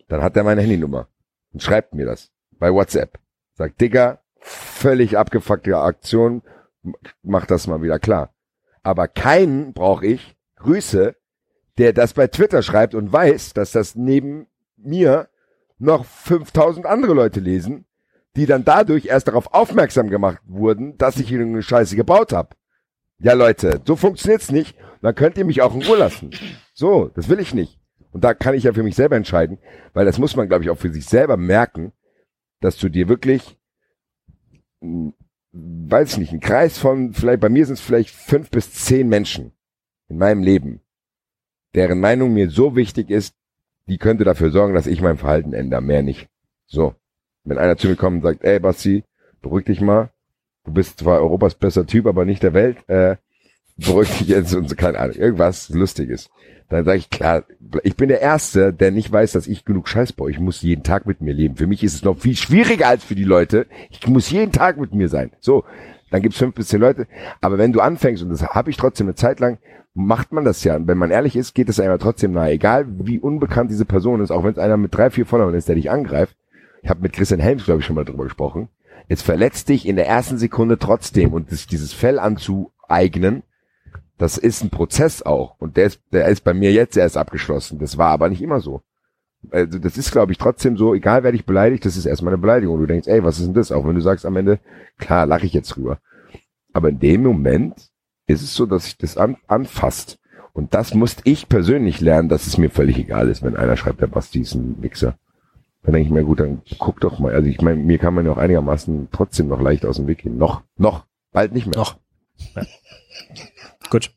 dann 0.07 0.21
hat 0.21 0.35
er 0.35 0.43
meine 0.43 0.61
Handynummer 0.61 1.07
und 1.53 1.61
schreibt 1.61 1.93
mir 1.93 2.05
das 2.05 2.31
bei 2.57 2.73
WhatsApp. 2.73 3.19
Sagt, 3.53 3.79
Digga, 3.79 4.19
völlig 4.39 5.17
abgefuckte 5.17 5.77
Aktion, 5.77 6.41
mach 7.21 7.45
das 7.45 7.67
mal 7.67 7.81
wieder 7.81 7.99
klar. 7.99 8.33
Aber 8.81 9.07
keinen 9.07 9.73
brauche 9.73 10.05
ich, 10.05 10.35
Grüße, 10.55 11.15
der 11.77 11.93
das 11.93 12.13
bei 12.13 12.27
Twitter 12.27 12.63
schreibt 12.63 12.95
und 12.95 13.11
weiß, 13.11 13.53
dass 13.53 13.71
das 13.71 13.95
neben 13.95 14.47
mir 14.75 15.29
noch 15.77 16.05
5000 16.05 16.85
andere 16.85 17.13
Leute 17.13 17.39
lesen, 17.39 17.85
die 18.35 18.45
dann 18.45 18.65
dadurch 18.65 19.05
erst 19.05 19.27
darauf 19.27 19.53
aufmerksam 19.53 20.09
gemacht 20.09 20.41
wurden, 20.45 20.97
dass 20.97 21.17
ich 21.17 21.31
irgendeine 21.31 21.63
Scheiße 21.63 21.95
gebaut 21.95 22.33
habe. 22.33 22.55
Ja, 23.19 23.33
Leute, 23.33 23.81
so 23.85 23.95
funktioniert's 23.95 24.51
nicht. 24.51 24.77
Dann 25.01 25.15
könnt 25.15 25.37
ihr 25.37 25.45
mich 25.45 25.61
auch 25.61 25.73
in 25.73 25.83
Ruhe 25.83 25.97
lassen. 25.97 26.31
So, 26.73 27.09
das 27.15 27.29
will 27.29 27.39
ich 27.39 27.53
nicht. 27.53 27.79
Und 28.11 28.23
da 28.23 28.33
kann 28.33 28.55
ich 28.55 28.63
ja 28.63 28.73
für 28.73 28.83
mich 28.83 28.95
selber 28.95 29.15
entscheiden, 29.15 29.59
weil 29.93 30.05
das 30.05 30.17
muss 30.17 30.35
man, 30.35 30.47
glaube 30.47 30.63
ich, 30.63 30.69
auch 30.69 30.77
für 30.77 30.91
sich 30.91 31.05
selber 31.05 31.37
merken, 31.37 31.91
dass 32.59 32.77
du 32.77 32.89
dir 32.89 33.07
wirklich, 33.07 33.57
mh, 34.81 35.13
weiß 35.51 36.13
ich 36.13 36.17
nicht, 36.17 36.33
ein 36.33 36.39
Kreis 36.39 36.77
von, 36.77 37.13
vielleicht, 37.13 37.39
bei 37.39 37.49
mir 37.49 37.65
sind 37.65 37.75
es 37.75 37.81
vielleicht 37.81 38.09
fünf 38.09 38.49
bis 38.49 38.73
zehn 38.73 39.07
Menschen 39.07 39.53
in 40.07 40.17
meinem 40.17 40.43
Leben, 40.43 40.81
deren 41.75 41.99
Meinung 41.99 42.33
mir 42.33 42.49
so 42.49 42.75
wichtig 42.75 43.09
ist, 43.09 43.35
die 43.87 43.97
könnte 43.97 44.23
dafür 44.23 44.51
sorgen, 44.51 44.73
dass 44.73 44.87
ich 44.87 45.01
mein 45.01 45.17
Verhalten 45.17 45.53
ändere, 45.53 45.81
mehr 45.81 46.03
nicht. 46.03 46.29
So. 46.65 46.95
Wenn 47.49 47.57
einer 47.57 47.77
zu 47.77 47.87
mir 47.87 47.95
kommt 47.95 48.17
und 48.17 48.21
sagt, 48.23 48.43
ey 48.43 48.59
Basti, 48.59 49.03
beruhig 49.41 49.65
dich 49.65 49.81
mal, 49.81 50.09
du 50.65 50.71
bist 50.71 50.99
zwar 50.99 51.19
Europas 51.19 51.55
bester 51.55 51.85
Typ, 51.85 52.05
aber 52.05 52.23
nicht 52.23 52.43
der 52.43 52.53
Welt, 52.53 52.77
äh, 52.87 53.15
beruhig 53.77 54.17
dich 54.19 54.27
jetzt 54.27 54.53
und 54.53 54.69
so, 54.69 54.75
keine 54.75 54.99
Ahnung, 54.99 55.15
irgendwas 55.15 55.69
Lustiges. 55.69 56.29
Dann 56.69 56.85
sage 56.85 56.99
ich, 56.99 57.09
klar, 57.09 57.45
ich 57.83 57.95
bin 57.95 58.09
der 58.09 58.21
Erste, 58.21 58.71
der 58.71 58.91
nicht 58.91 59.11
weiß, 59.11 59.31
dass 59.31 59.47
ich 59.47 59.65
genug 59.65 59.87
Scheiß 59.87 60.13
baue. 60.13 60.29
Ich 60.29 60.39
muss 60.39 60.61
jeden 60.61 60.83
Tag 60.83 61.07
mit 61.07 61.19
mir 61.19 61.33
leben. 61.33 61.55
Für 61.55 61.65
mich 61.65 61.83
ist 61.83 61.95
es 61.95 62.03
noch 62.03 62.19
viel 62.19 62.35
schwieriger 62.35 62.87
als 62.87 63.03
für 63.03 63.15
die 63.15 63.23
Leute. 63.23 63.65
Ich 63.89 64.05
muss 64.07 64.29
jeden 64.29 64.51
Tag 64.51 64.77
mit 64.77 64.93
mir 64.93 65.09
sein. 65.09 65.31
So, 65.39 65.63
dann 66.11 66.21
gibt's 66.21 66.37
fünf 66.37 66.53
bis 66.53 66.67
zehn 66.67 66.79
Leute. 66.79 67.07
Aber 67.41 67.57
wenn 67.57 67.73
du 67.73 67.79
anfängst, 67.79 68.21
und 68.21 68.29
das 68.29 68.43
habe 68.43 68.69
ich 68.69 68.77
trotzdem 68.77 69.07
eine 69.07 69.15
Zeit 69.15 69.39
lang, 69.39 69.57
macht 69.95 70.31
man 70.31 70.45
das 70.45 70.63
ja. 70.63 70.75
Und 70.75 70.87
wenn 70.87 70.99
man 70.99 71.09
ehrlich 71.09 71.35
ist, 71.35 71.55
geht 71.55 71.69
es 71.69 71.79
einem 71.79 71.97
trotzdem 71.97 72.33
nahe. 72.33 72.51
Egal 72.51 72.85
wie 72.87 73.17
unbekannt 73.17 73.71
diese 73.71 73.85
Person 73.85 74.21
ist, 74.21 74.29
auch 74.29 74.43
wenn 74.43 74.51
es 74.51 74.59
einer 74.59 74.77
mit 74.77 74.95
drei, 74.95 75.09
vier 75.09 75.25
Followern 75.25 75.55
ist, 75.55 75.67
der 75.67 75.75
dich 75.75 75.89
angreift. 75.89 76.35
Ich 76.81 76.89
habe 76.89 77.01
mit 77.01 77.13
Christian 77.13 77.39
Helms, 77.39 77.65
glaube 77.65 77.81
ich, 77.81 77.85
schon 77.85 77.95
mal 77.95 78.05
drüber 78.05 78.23
gesprochen. 78.23 78.69
Es 79.07 79.21
verletzt 79.21 79.69
dich 79.69 79.87
in 79.87 79.95
der 79.95 80.07
ersten 80.07 80.37
Sekunde 80.37 80.77
trotzdem. 80.77 81.33
Und 81.33 81.51
das, 81.51 81.67
dieses 81.67 81.93
Fell 81.93 82.19
anzueignen, 82.19 83.43
das 84.17 84.37
ist 84.37 84.63
ein 84.63 84.69
Prozess 84.69 85.21
auch. 85.21 85.55
Und 85.59 85.77
der 85.77 85.85
ist, 85.85 86.01
der 86.11 86.27
ist 86.27 86.43
bei 86.43 86.53
mir 86.53 86.71
jetzt 86.71 86.97
erst 86.97 87.17
abgeschlossen. 87.17 87.79
Das 87.79 87.97
war 87.97 88.09
aber 88.09 88.29
nicht 88.29 88.41
immer 88.41 88.59
so. 88.59 88.81
Also 89.51 89.79
das 89.79 89.97
ist, 89.97 90.11
glaube 90.11 90.33
ich, 90.33 90.37
trotzdem 90.37 90.77
so, 90.77 90.93
egal 90.93 91.23
wer 91.23 91.31
dich 91.31 91.45
beleidigt, 91.45 91.85
das 91.85 91.95
ist 91.95 92.05
erstmal 92.05 92.33
eine 92.33 92.41
Beleidigung. 92.41 92.79
Du 92.79 92.85
denkst, 92.85 93.07
ey, 93.07 93.23
was 93.23 93.39
ist 93.39 93.47
denn 93.47 93.53
das? 93.53 93.71
Auch 93.71 93.87
wenn 93.87 93.95
du 93.95 94.01
sagst 94.01 94.25
am 94.25 94.35
Ende, 94.35 94.59
klar, 94.97 95.25
lache 95.25 95.45
ich 95.45 95.53
jetzt 95.53 95.69
drüber. 95.69 95.99
Aber 96.73 96.89
in 96.89 96.99
dem 96.99 97.23
Moment 97.23 97.89
ist 98.27 98.43
es 98.43 98.53
so, 98.53 98.65
dass 98.65 98.85
sich 98.85 98.97
das 98.97 99.17
an, 99.17 99.37
anfasst. 99.47 100.19
Und 100.53 100.73
das 100.73 100.93
musste 100.93 101.21
ich 101.23 101.47
persönlich 101.47 102.01
lernen, 102.01 102.29
dass 102.29 102.47
es 102.47 102.57
mir 102.57 102.69
völlig 102.69 102.97
egal 102.97 103.29
ist, 103.29 103.41
wenn 103.43 103.55
einer 103.55 103.77
schreibt, 103.77 104.01
der 104.01 104.07
Basti 104.07 104.41
ist 104.41 104.55
ein 104.55 104.81
Wichser. 104.81 105.17
Dann 105.83 105.93
denke 105.93 106.07
ich 106.07 106.13
mir, 106.13 106.23
gut, 106.23 106.39
dann 106.39 106.61
guck 106.77 106.99
doch 106.99 107.19
mal. 107.19 107.33
Also 107.33 107.47
ich 107.47 107.61
meine, 107.61 107.81
mir 107.81 107.97
kann 107.97 108.13
man 108.13 108.25
ja 108.25 108.31
auch 108.31 108.37
einigermaßen 108.37 109.09
trotzdem 109.11 109.47
noch 109.47 109.61
leicht 109.61 109.85
aus 109.85 109.95
dem 109.95 110.07
Weg 110.07 110.19
gehen. 110.19 110.37
Noch, 110.37 110.63
noch, 110.77 111.05
bald 111.31 111.53
nicht 111.53 111.67
mehr. 111.67 111.77
Noch. 111.77 111.97
Ja. 112.55 112.63
Gut. 113.89 114.11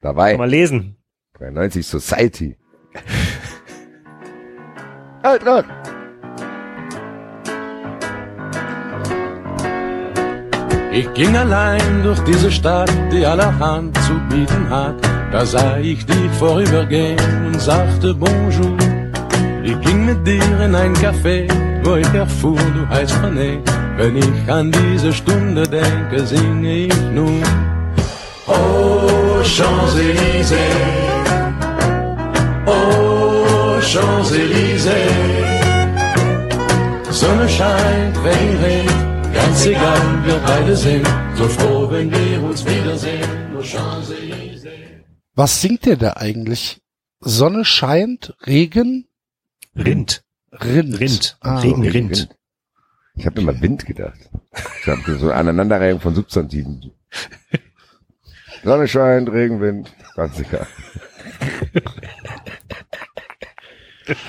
Dabei. 0.00 0.36
Mal 0.36 0.50
lesen. 0.50 0.96
93 1.38 1.86
Society. 1.86 2.56
halt 5.22 5.42
dran. 5.42 5.64
Ich 10.92 11.10
ging 11.14 11.34
allein 11.34 12.02
durch 12.02 12.20
diese 12.20 12.50
Stadt, 12.50 12.92
die 13.10 13.24
allerhand 13.24 13.96
zu 14.02 14.12
bieten 14.28 14.68
hat. 14.68 14.96
Da 15.32 15.46
sah 15.46 15.78
ich 15.78 16.04
dich 16.04 16.30
vorübergehen 16.38 17.46
und 17.46 17.58
sagte 17.58 18.14
Bonjour. 18.14 18.76
Ging 19.92 20.06
mit 20.06 20.26
dir 20.26 20.60
in 20.64 20.74
ein 20.74 20.94
Café, 20.94 21.46
wo 21.84 21.96
ich 21.96 22.14
erfuhr, 22.14 22.56
du 22.76 22.88
heißt 22.88 23.14
René. 23.22 23.60
Wenn 23.98 24.16
ich 24.16 24.50
an 24.50 24.72
diese 24.72 25.12
Stunde 25.12 25.64
denke, 25.68 26.24
singe 26.24 26.86
ich 26.86 27.00
nun. 27.12 27.42
Oh, 28.46 29.42
Champs-Élysées. 29.54 30.56
Oh, 32.64 33.78
Champs-Élysées. 33.90 35.12
Sonne 37.10 37.46
scheint, 37.46 38.16
Regen 38.24 38.56
regnet, 38.64 39.34
ganz 39.34 39.66
egal, 39.66 40.24
wir 40.24 40.40
beide 40.46 40.74
sind 40.74 41.06
so 41.34 41.44
froh, 41.44 41.86
wenn 41.90 42.10
wir 42.10 42.42
uns 42.42 42.64
wiedersehen. 42.64 43.28
Oh, 43.54 43.60
Champs-Élysées. 43.60 45.02
Was 45.34 45.60
singt 45.60 45.84
der 45.84 45.98
da 45.98 46.14
eigentlich? 46.16 46.80
Sonne 47.20 47.66
scheint, 47.66 48.34
Regen, 48.46 49.06
Rind. 49.76 50.22
Rind. 50.52 51.00
Rind. 51.00 51.36
Ah, 51.40 51.58
Regen, 51.60 51.82
Rind. 51.82 52.10
Wind. 52.10 52.28
Ich 53.14 53.26
habe 53.26 53.40
immer 53.40 53.60
Wind 53.60 53.84
gedacht. 53.86 54.18
Ich 54.80 54.86
habe 54.88 55.18
so 55.18 55.26
eine 55.26 55.34
Aneinanderreihung 55.34 56.00
von 56.00 56.14
Substantiven. 56.14 56.92
Sonne 58.64 58.86
scheint, 58.88 59.30
Regenwind, 59.30 59.92
ganz 60.14 60.38
egal. 60.38 60.66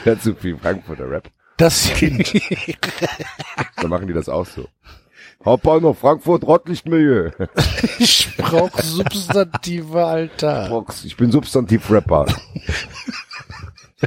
Ja, 0.06 0.18
zu 0.20 0.36
viel 0.36 0.58
Frankfurter 0.58 1.10
Rap. 1.10 1.30
Das 1.58 1.92
Kind. 1.96 2.32
Da 3.78 3.88
machen 3.88 4.08
die 4.08 4.14
das 4.14 4.30
auch 4.30 4.46
so. 4.46 4.68
Hauptbahnhof 5.44 6.00
Frankfurt, 6.00 6.44
Rottlichtmilieu. 6.44 7.32
ich 8.00 8.30
brauch 8.38 8.80
Substantive, 8.80 10.06
Alter. 10.06 10.86
Ich 11.04 11.18
bin 11.18 11.32
Substantiv-Rapper. 11.32 12.28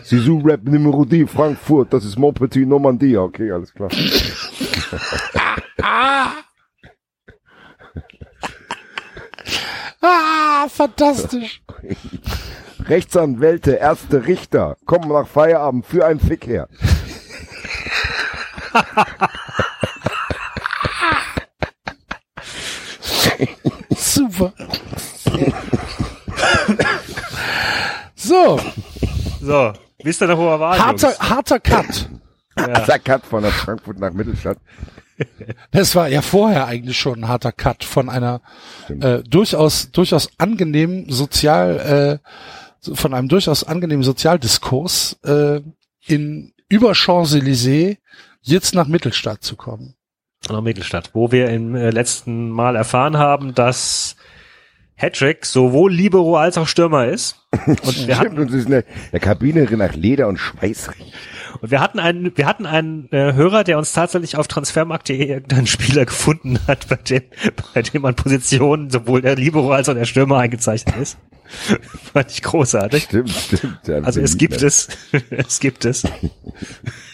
Sisu 0.02 0.40
Rap 0.44 0.62
Numero 0.64 1.04
die 1.04 1.26
Frankfurt, 1.26 1.92
das 1.92 2.04
ist 2.04 2.18
Mon 2.18 2.34
Petit 2.34 2.66
Normandie. 2.66 3.16
Okay, 3.16 3.50
alles 3.50 3.72
klar. 3.72 3.90
Ah, 10.08 10.68
fantastisch. 10.68 11.62
Rechtsanwälte, 12.84 13.72
erste 13.72 14.26
Richter, 14.26 14.76
kommen 14.86 15.08
nach 15.08 15.26
Feierabend 15.26 15.84
für 15.84 16.06
einen 16.06 16.20
Fick 16.20 16.46
her. 16.46 16.68
Super. 23.96 24.52
So, 28.14 28.60
So, 29.40 29.72
wisst 30.06 30.22
ihr 30.22 30.28
noch, 30.28 30.38
wo 30.38 30.48
er 30.48 30.60
war? 30.60 30.78
harter, 30.78 31.08
Jungs? 31.08 31.20
harter 31.20 31.60
Cut. 31.60 32.08
Der 32.56 32.98
Cut 32.98 33.26
von 33.26 33.42
der 33.42 33.52
Frankfurt 33.52 33.98
nach 33.98 34.12
Mittelstadt. 34.12 34.58
Das 35.70 35.94
war 35.94 36.08
ja 36.08 36.22
vorher 36.22 36.66
eigentlich 36.66 36.98
schon 36.98 37.20
ein 37.20 37.28
harter 37.28 37.52
Cut 37.52 37.84
von 37.84 38.08
einer 38.08 38.40
äh, 38.88 39.18
durchaus 39.22 39.90
durchaus 39.90 40.30
angenehmen 40.38 41.10
sozial 41.10 42.20
äh, 42.82 42.94
von 42.94 43.14
einem 43.14 43.28
durchaus 43.28 43.64
angenehmen 43.64 44.04
Sozialdiskurs 44.04 45.18
äh, 45.24 45.60
in 46.06 46.52
über 46.68 46.94
Champs-Élysées 46.94 47.98
jetzt 48.42 48.74
nach 48.74 48.86
Mittelstadt 48.86 49.42
zu 49.42 49.56
kommen. 49.56 49.94
Nach 50.48 50.60
Mittelstadt, 50.60 51.10
wo 51.14 51.32
wir 51.32 51.48
im 51.48 51.74
äh, 51.74 51.90
letzten 51.90 52.50
Mal 52.50 52.76
erfahren 52.76 53.16
haben, 53.16 53.54
dass 53.54 54.15
Hattrick 54.96 55.44
sowohl 55.44 55.92
Libero 55.92 56.36
als 56.36 56.56
auch 56.58 56.66
Stürmer 56.66 57.06
ist. 57.06 57.46
Und 57.66 57.84
wir 57.84 57.92
Stimmt, 57.92 58.18
hatten, 58.18 58.38
und 58.38 58.48
es 58.50 58.54
ist 58.56 58.66
eine, 58.66 58.84
eine 59.12 59.20
Kabine 59.20 59.64
nach 59.76 59.94
Leder 59.94 60.28
und 60.28 60.36
Schweiß 60.38 60.90
riecht. 60.90 61.14
und 61.62 61.70
wir 61.70 61.80
hatten 61.80 61.98
einen, 61.98 62.36
wir 62.36 62.46
hatten 62.46 62.66
einen 62.66 63.08
äh, 63.12 63.32
Hörer, 63.32 63.64
der 63.64 63.78
uns 63.78 63.92
tatsächlich 63.92 64.36
auf 64.36 64.46
transfermarkt.de 64.46 65.16
irgendeinen 65.26 65.66
Spieler 65.66 66.04
gefunden 66.04 66.58
hat, 66.66 66.88
bei 66.88 66.96
dem, 66.96 67.22
bei 67.74 67.80
dem 67.82 68.04
an 68.04 68.14
Positionen 68.14 68.90
sowohl 68.90 69.22
der 69.22 69.36
Libero 69.36 69.72
als 69.72 69.88
auch 69.88 69.94
der 69.94 70.04
Stürmer 70.04 70.38
eingezeichnet 70.38 70.96
ist. 70.96 71.16
Fand 72.12 72.30
ich 72.30 72.42
großartig. 72.42 73.04
Stimmt, 73.04 73.30
stimmt. 73.30 73.78
Ja, 73.86 73.96
Also 74.00 74.20
es 74.22 74.36
gibt 74.36 74.60
es, 74.62 74.88
es 75.30 75.60
gibt 75.60 75.84
es. 75.86 76.04
ne? 76.04 76.10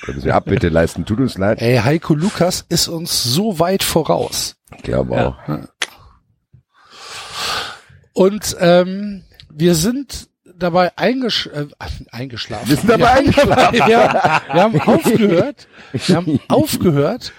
Können 0.05 0.25
wir 0.25 0.35
Abbitte 0.35 0.70
leisten, 0.70 1.05
tut 1.05 1.20
uns 1.20 1.39
leid. 1.39 1.61
Ey, 1.62 1.77
Heiko 1.78 2.15
Lukas 2.15 2.65
ist 2.69 2.89
uns 2.89 3.23
so 3.23 3.59
weit 3.61 3.83
voraus. 3.85 4.57
Ich 4.77 4.83
glaube 4.83 5.15
Ja. 5.15 5.27
auch. 5.47 5.59
Und 8.12 8.57
ähm, 8.60 9.23
wir 9.50 9.74
sind 9.74 10.28
dabei 10.58 10.97
eingesch 10.99 11.47
äh, 11.49 11.66
eingeschlafen. 12.10 12.68
Wir 12.68 12.76
sind 12.76 12.89
dabei 12.91 13.07
haben- 13.07 13.18
eingeschlafen. 13.18 13.76
Ja, 13.89 14.42
wir 14.52 14.62
haben 14.62 14.81
aufgehört. 14.81 15.68
Wir 15.92 16.16
haben 16.16 16.41
aufgehört, 16.49 17.32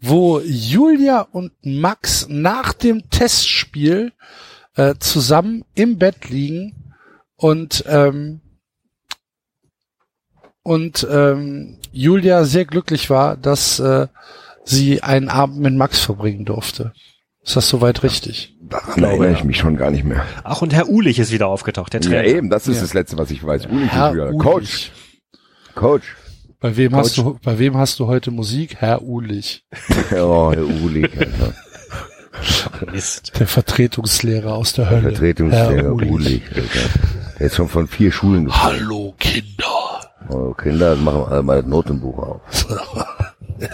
wo 0.00 0.40
Julia 0.40 1.20
und 1.20 1.52
Max 1.64 2.26
nach 2.28 2.72
dem 2.72 3.10
Testspiel 3.10 4.12
äh, 4.76 4.94
zusammen 4.98 5.64
im 5.74 5.98
Bett 5.98 6.28
liegen 6.30 6.94
und 7.36 7.84
ähm, 7.88 8.40
und 10.62 11.06
ähm, 11.10 11.78
Julia 11.92 12.44
sehr 12.44 12.64
glücklich 12.66 13.10
war, 13.10 13.36
dass 13.36 13.78
äh, 13.80 14.06
sie 14.64 15.02
einen 15.02 15.28
Abend 15.28 15.58
mit 15.58 15.74
Max 15.74 15.98
verbringen 15.98 16.44
durfte. 16.44 16.92
Ist 17.50 17.56
das 17.56 17.68
soweit 17.68 18.04
richtig? 18.04 18.54
Daran 18.60 19.02
erinnere 19.02 19.32
ich 19.32 19.42
mich 19.42 19.56
schon 19.58 19.76
gar 19.76 19.90
nicht 19.90 20.04
mehr. 20.04 20.24
Ach, 20.44 20.62
und 20.62 20.72
Herr 20.72 20.88
Ulich 20.88 21.18
ist 21.18 21.32
wieder 21.32 21.48
aufgetaucht, 21.48 21.92
der 21.92 22.00
Ja, 22.00 22.08
Trainer. 22.10 22.24
eben, 22.24 22.48
das 22.48 22.68
ist 22.68 22.76
Ja. 22.76 22.82
das 22.82 22.94
Letzte, 22.94 23.18
was 23.18 23.32
ich 23.32 23.44
weiß. 23.44 23.66
Uli 23.66 23.88
Herr 23.88 24.10
Kübler. 24.10 24.28
Ulich. 24.32 24.38
Coach. 24.44 24.92
Coach. 25.74 26.16
Bei 26.60 26.76
wem 26.76 26.94
hast 26.94 27.16
Coach. 27.16 27.24
du, 27.24 27.38
bei 27.42 27.58
wem 27.58 27.76
hast 27.76 27.98
du 27.98 28.06
heute 28.06 28.30
Musik? 28.30 28.76
Herr 28.78 29.02
Ulich, 29.02 29.64
Oh, 30.12 30.52
Herr 30.54 30.62
Uli. 30.64 31.02
Alter. 31.06 32.92
Mist. 32.92 33.32
der 33.40 33.48
Vertretungslehrer 33.48 34.54
aus 34.54 34.72
der 34.74 34.88
Hölle. 34.88 35.10
Vertretungslehrer 35.10 35.72
Herr 35.74 35.92
Ulich. 35.92 36.10
Uli. 36.12 36.42
Alter. 36.54 36.88
Der 37.40 37.46
ist 37.48 37.56
schon 37.56 37.68
von 37.68 37.88
vier 37.88 38.12
Schulen 38.12 38.44
gefallen. 38.44 38.78
Hallo 38.80 39.12
Kinder. 39.18 40.00
Oh, 40.28 40.54
Kinder, 40.54 40.94
machen 40.94 41.24
alle 41.28 41.42
mal 41.42 41.56
das 41.62 41.66
Notenbuch 41.68 42.16
auf. 42.16 42.40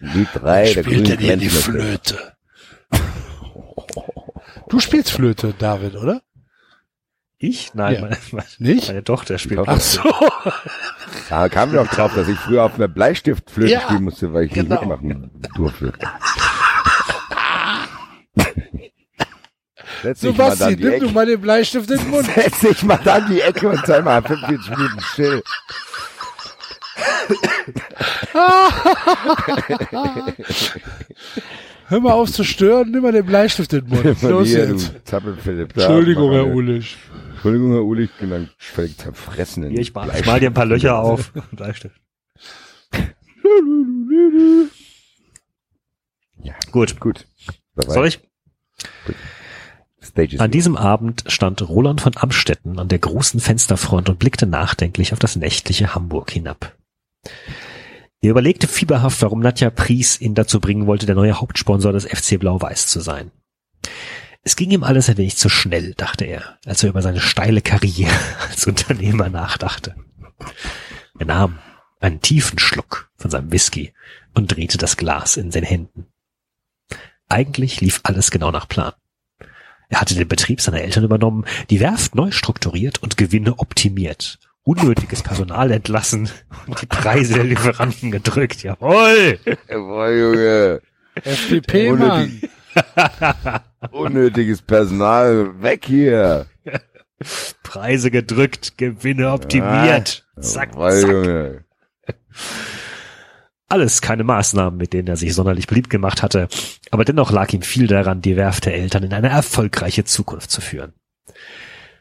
Die 0.00 0.26
drei 0.34 0.72
der 0.72 0.82
Spielt 0.84 1.08
die 1.08 1.16
Glänzende. 1.16 1.50
Flöte? 1.50 2.18
Du 4.68 4.80
spielst 4.80 5.12
Flöte, 5.12 5.54
David, 5.58 5.96
oder? 5.96 6.22
Ich? 7.38 7.72
Nein, 7.74 7.94
Ja. 7.94 8.00
meine, 8.02 8.16
meine, 8.32 8.46
Nicht? 8.58 8.88
meine 8.88 9.04
Tochter 9.04 9.38
spielt. 9.38 9.60
Ach 9.60 9.64
Ach 9.68 9.80
so. 9.80 10.02
Da 11.28 11.48
kamen 11.48 11.72
wir 11.72 11.82
auch 11.82 11.86
drauf, 11.88 12.12
dass 12.14 12.28
ich 12.28 12.38
früher 12.38 12.64
auf 12.64 12.74
einer 12.74 12.88
Bleistiftflöte 12.88 13.72
Ja, 13.72 13.80
spielen 13.82 14.04
musste, 14.04 14.32
weil 14.32 14.44
ich 14.44 14.52
genau. 14.52 14.80
nicht 14.84 15.02
mitmachen 15.02 15.42
durfte. 15.54 15.92
Setz 20.02 20.20
dann 20.20 20.34
die 20.34 20.76
nimm 20.76 20.80
du 21.00 21.06
Ecke. 21.06 21.08
mal 21.08 21.26
den 21.26 21.40
Bleistift 21.40 21.90
in 21.90 21.98
den 21.98 22.10
Mund. 22.10 22.28
Setz 22.34 22.60
dich 22.60 22.82
mal 22.84 23.00
dann 23.02 23.26
die 23.28 23.40
Ecke 23.40 23.68
und 23.68 23.84
sei 23.86 24.00
mal 24.00 24.22
45 24.22 24.70
Minuten 24.70 25.00
still. 25.00 25.42
Hör 31.88 32.00
mal 32.00 32.12
auf 32.12 32.30
zu 32.30 32.44
stören, 32.44 32.90
nimm 32.90 33.02
mal 33.02 33.12
den 33.12 33.24
Bleistift 33.24 33.72
in 33.72 33.86
den 33.86 33.88
Mund. 33.88 34.22
Los 34.22 34.48
hier, 34.48 34.68
jetzt. 34.68 34.92
Zappelphilipp. 35.04 35.74
Entschuldigung, 35.74 36.32
Herr 36.32 36.46
Ulich. 36.46 36.98
Entschuldigung, 37.30 37.72
Herr 37.72 37.82
Uli, 37.84 38.04
ich 38.04 38.12
bin 38.12 38.30
dann 38.30 38.50
völlig 38.58 38.98
zerfressen. 38.98 39.62
in 39.62 39.78
ich 39.78 39.94
mal, 39.94 40.10
ich 40.18 40.26
mal 40.26 40.38
dir 40.38 40.50
ein 40.50 40.54
paar 40.54 40.66
Löcher 40.66 40.98
auf. 40.98 41.32
Bleistift. 41.52 41.98
Ja, 46.42 46.54
Gut. 46.72 47.00
gut. 47.00 47.26
Dabei. 47.74 47.94
Soll 47.94 48.06
ich? 48.08 48.20
Is 50.00 50.40
An 50.40 50.50
diesem 50.50 50.76
Abend 50.76 51.24
stand 51.26 51.66
Roland 51.68 52.00
von 52.00 52.16
Amstetten 52.16 52.78
an 52.78 52.88
der 52.88 52.98
großen 52.98 53.40
Fensterfront 53.40 54.08
und 54.08 54.18
blickte 54.18 54.46
nachdenklich 54.46 55.12
auf 55.12 55.18
das 55.18 55.36
nächtliche 55.36 55.94
Hamburg 55.94 56.30
hinab. 56.30 56.76
Er 58.20 58.30
überlegte 58.30 58.66
fieberhaft, 58.66 59.22
warum 59.22 59.40
Nadja 59.40 59.70
Pries 59.70 60.20
ihn 60.20 60.34
dazu 60.34 60.60
bringen 60.60 60.86
wollte, 60.86 61.06
der 61.06 61.14
neue 61.14 61.40
Hauptsponsor 61.40 61.92
des 61.92 62.04
FC 62.04 62.38
Blau-Weiß 62.38 62.88
zu 62.88 63.00
sein. 63.00 63.30
Es 64.42 64.56
ging 64.56 64.70
ihm 64.70 64.82
alles 64.82 65.08
ein 65.08 65.18
wenig 65.18 65.36
zu 65.36 65.48
schnell, 65.48 65.94
dachte 65.94 66.24
er, 66.24 66.58
als 66.64 66.82
er 66.82 66.90
über 66.90 67.02
seine 67.02 67.20
steile 67.20 67.62
Karriere 67.62 68.14
als 68.50 68.66
Unternehmer 68.66 69.28
nachdachte. 69.28 69.94
Er 71.18 71.26
nahm 71.26 71.58
einen 72.00 72.20
tiefen 72.20 72.58
Schluck 72.58 73.10
von 73.16 73.30
seinem 73.30 73.52
Whisky 73.52 73.92
und 74.34 74.48
drehte 74.48 74.78
das 74.78 74.96
Glas 74.96 75.36
in 75.36 75.50
den 75.50 75.64
Händen. 75.64 76.06
Eigentlich 77.28 77.80
lief 77.80 78.00
alles 78.04 78.30
genau 78.30 78.50
nach 78.50 78.68
Plan. 78.68 78.94
Er 79.88 80.00
hatte 80.00 80.14
den 80.14 80.28
Betrieb 80.28 80.60
seiner 80.60 80.80
Eltern 80.80 81.04
übernommen, 81.04 81.44
die 81.70 81.80
Werft 81.80 82.14
neu 82.14 82.30
strukturiert 82.30 83.02
und 83.02 83.16
Gewinne 83.16 83.58
optimiert, 83.58 84.38
unnötiges 84.64 85.22
Personal 85.22 85.70
entlassen 85.70 86.28
und 86.66 86.82
die 86.82 86.86
Preise 86.86 87.34
der 87.34 87.44
Lieferanten 87.44 88.10
gedrückt. 88.10 88.62
Jawohl! 88.62 89.38
Jawohl, 89.68 90.18
Junge. 90.18 90.80
FDP, 91.24 91.92
Mann. 91.92 92.40
Unnötiges 93.90 94.62
Personal. 94.62 95.60
Weg 95.62 95.86
hier. 95.86 96.46
Preise 97.62 98.10
gedrückt, 98.10 98.78
Gewinne 98.78 99.32
optimiert. 99.32 100.26
Zack, 100.40 100.74
Jawohl, 100.74 101.00
zack. 101.00 101.10
Junge. 101.10 101.64
Alles 103.70 104.00
keine 104.00 104.24
Maßnahmen, 104.24 104.78
mit 104.78 104.94
denen 104.94 105.08
er 105.08 105.16
sich 105.16 105.34
sonderlich 105.34 105.66
beliebt 105.66 105.90
gemacht 105.90 106.22
hatte, 106.22 106.48
aber 106.90 107.04
dennoch 107.04 107.30
lag 107.30 107.52
ihm 107.52 107.60
viel 107.60 107.86
daran, 107.86 108.22
die 108.22 108.36
Werft 108.36 108.64
der 108.64 108.74
Eltern 108.74 109.02
in 109.02 109.12
eine 109.12 109.28
erfolgreiche 109.28 110.04
Zukunft 110.04 110.50
zu 110.50 110.62
führen. 110.62 110.94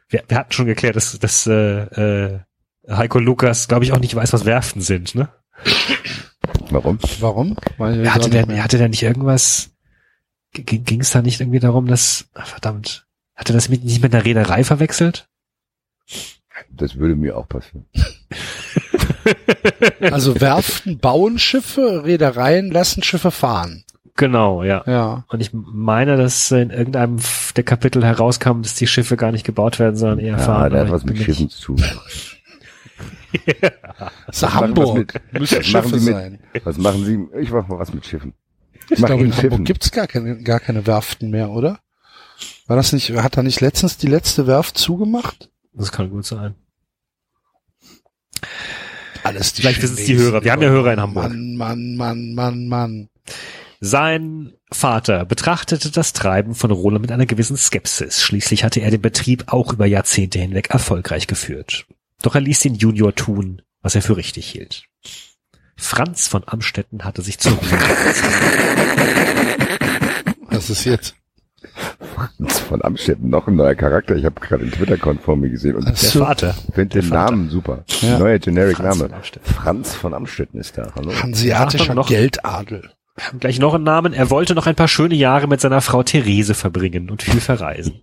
Wir, 0.08 0.24
wir 0.30 0.38
hatten 0.38 0.54
schon 0.54 0.68
geklärt, 0.68 0.96
dass, 0.96 1.20
dass 1.20 1.46
äh, 1.46 1.54
äh, 1.54 2.40
Heiko 2.90 3.20
Lukas, 3.20 3.68
glaube 3.68 3.84
ich, 3.86 3.92
auch 3.94 4.00
nicht 4.00 4.16
weiß, 4.16 4.34
was 4.34 4.46
Werften 4.46 4.82
sind, 4.82 5.16
ne? 5.16 5.30
Warum? 6.70 7.00
Warum? 7.20 7.58
Weil 7.78 8.06
Er 8.06 8.14
hatte 8.14 8.30
der, 8.30 8.64
hatte 8.64 8.78
der 8.78 8.90
nicht 8.90 9.04
irgendwas, 9.04 9.72
ging 10.54 11.02
es 11.02 11.12
da 11.12 11.22
nicht 11.22 11.40
irgendwie 11.42 11.60
darum, 11.60 11.88
dass, 11.88 12.28
ach, 12.34 12.48
verdammt, 12.48 13.06
hatte 13.36 13.54
das 13.54 13.70
mit, 13.70 13.84
nicht 13.84 14.02
mit 14.02 14.14
einer 14.14 14.24
Reederei 14.26 14.64
verwechselt? 14.64 15.28
Das 16.70 16.96
würde 16.98 17.16
mir 17.16 17.38
auch 17.38 17.48
passieren. 17.48 17.86
Also 20.02 20.40
Werften 20.40 21.00
bauen 21.00 21.38
Schiffe, 21.38 22.04
Reedereien 22.06 22.72
lassen 22.72 23.04
Schiffe 23.04 23.32
fahren. 23.32 23.84
Genau, 24.16 24.64
ja. 24.64 24.84
Ja. 24.88 25.26
Und 25.28 25.42
ich 25.42 25.50
meine, 25.54 26.16
dass 26.18 26.50
in 26.52 26.70
irgendeinem 26.72 27.18
der 27.56 27.64
Kapitel 27.64 28.04
herauskam, 28.06 28.62
dass 28.62 28.74
die 28.76 28.88
Schiffe 28.88 29.18
gar 29.18 29.32
nicht 29.32 29.46
gebaut 29.46 29.80
werden, 29.80 29.96
sondern 29.98 30.20
eher 30.20 30.38
Ja, 30.38 30.38
fahren. 30.38 30.72
der 30.72 30.80
hat 30.82 30.88
aber 30.88 30.96
was 30.96 31.04
mit 31.04 31.18
Schiffen 31.18 31.50
zu 31.50 31.76
tun. 31.76 31.84
Das 33.46 34.36
ist 34.38 34.42
machen 34.42 34.54
Hamburg. 34.70 35.14
wir 35.32 35.40
Müssen 35.40 35.64
Schiffe 35.64 36.00
Sie 36.00 36.06
mit- 36.06 36.16
sein. 36.16 36.40
Was 36.64 36.78
machen 36.78 37.06
Sie? 37.06 37.40
Ich 37.42 37.52
mach 37.52 37.68
mal 37.68 37.80
was 37.80 37.94
mit 37.94 38.06
Schiffen. 38.06 38.34
Ich 38.90 39.00
mach 39.00 39.08
glaube, 39.08 39.24
in 39.24 39.30
mit 39.30 39.38
Hamburg 39.38 39.52
Schiffen. 39.52 39.66
gibt's 39.66 39.92
gar 39.92 40.08
keine, 40.08 40.42
gar 40.44 40.60
keine 40.60 40.86
Werften 40.88 41.30
mehr, 41.30 41.50
oder? 41.50 41.80
War 42.68 42.76
das 42.78 42.94
nicht, 42.94 43.12
hat 43.12 43.38
da 43.38 43.44
nicht 43.44 43.62
letztens 43.62 43.98
die 43.98 44.08
letzte 44.08 44.46
Werft 44.48 44.78
zugemacht? 44.78 45.50
Das 45.74 45.92
kann 45.92 46.10
gut 46.10 46.26
sein. 46.26 46.56
Alles 49.24 49.54
die 49.54 49.62
Vielleicht 49.62 49.82
wissen 49.82 49.98
es 49.98 50.06
die. 50.06 50.16
Hörer. 50.18 50.44
Wir 50.44 50.52
haben 50.52 50.62
ja 50.62 50.70
Hörer 50.70 50.94
in 50.94 51.00
Hamburg. 51.02 51.30
Mann, 51.30 51.56
Mann, 51.58 51.96
Mann, 51.96 52.34
Mann, 52.36 52.68
Mann. 52.68 53.10
Sein 53.80 54.54
Vater 54.72 55.26
betrachtete 55.26 55.92
das 55.92 56.14
Treiben 56.14 56.56
von 56.56 56.72
Roland 56.72 57.02
mit 57.02 57.12
einer 57.12 57.26
gewissen 57.26 57.58
Skepsis. 57.58 58.24
Schließlich 58.24 58.64
hatte 58.64 58.80
er 58.80 58.90
den 58.92 59.02
Betrieb 59.02 59.46
auch 59.48 59.74
über 59.74 59.86
Jahrzehnte 59.86 60.40
hinweg 60.40 60.70
erfolgreich 60.72 61.28
geführt. 61.28 61.86
Doch 62.28 62.36
er 62.36 62.42
ließ 62.42 62.60
den 62.60 62.76
Junior 62.76 63.16
tun, 63.16 63.62
was 63.82 63.96
er 63.96 64.02
für 64.02 64.18
richtig 64.18 64.48
hielt. 64.52 64.84
Franz 65.78 66.28
von 66.28 66.44
Amstetten 66.46 67.06
hatte 67.06 67.22
sich 67.22 67.40
zur 67.40 67.54
Ruhe 67.54 67.62
Was 70.50 70.70
ist 70.70 70.84
jetzt? 70.84 71.16
Franz 72.14 72.60
von 72.60 72.84
Amstetten, 72.84 73.30
noch 73.30 73.48
ein 73.48 73.56
neuer 73.56 73.76
Charakter. 73.76 74.18
Ich 74.18 74.26
habe 74.26 74.42
gerade 74.42 74.66
den 74.66 74.74
Twitter-Account 74.74 75.22
vor 75.22 75.38
mir 75.38 75.50
gesehen 75.50 75.76
und 75.78 75.88
ich 75.90 76.02
Der. 76.12 76.22
Vater. 76.22 76.54
finde 76.76 77.00
den 77.00 77.04
Vater. 77.04 77.32
Namen 77.32 77.50
super. 77.50 77.86
Ja. 78.02 78.20
Neuer 78.20 78.40
Generic 78.40 78.76
Franz 78.76 78.98
Name. 78.98 79.08
von 79.10 79.14
Amstetten. 79.20 79.54
Franz 79.54 79.96
von 79.96 80.14
Amstetten 80.14 80.60
ist 80.60 80.78
da. 80.78 80.92
Hallo. 80.96 81.14
Hanseatischer 81.14 81.94
noch- 81.96 82.10
Geldadel. 82.10 82.92
Wir 83.16 83.26
haben 83.28 83.40
gleich 83.40 83.58
noch 83.60 83.74
einen 83.74 83.86
Namen. 83.86 84.12
Er 84.12 84.30
wollte 84.30 84.54
noch 84.54 84.68
ein 84.68 84.76
paar 84.76 84.90
schöne 84.90 85.16
Jahre 85.16 85.48
mit 85.48 85.62
seiner 85.62 85.80
Frau 85.80 86.04
Therese 86.04 86.56
verbringen 86.56 87.10
und 87.10 87.24
viel 87.24 87.40
verreisen. 87.40 88.02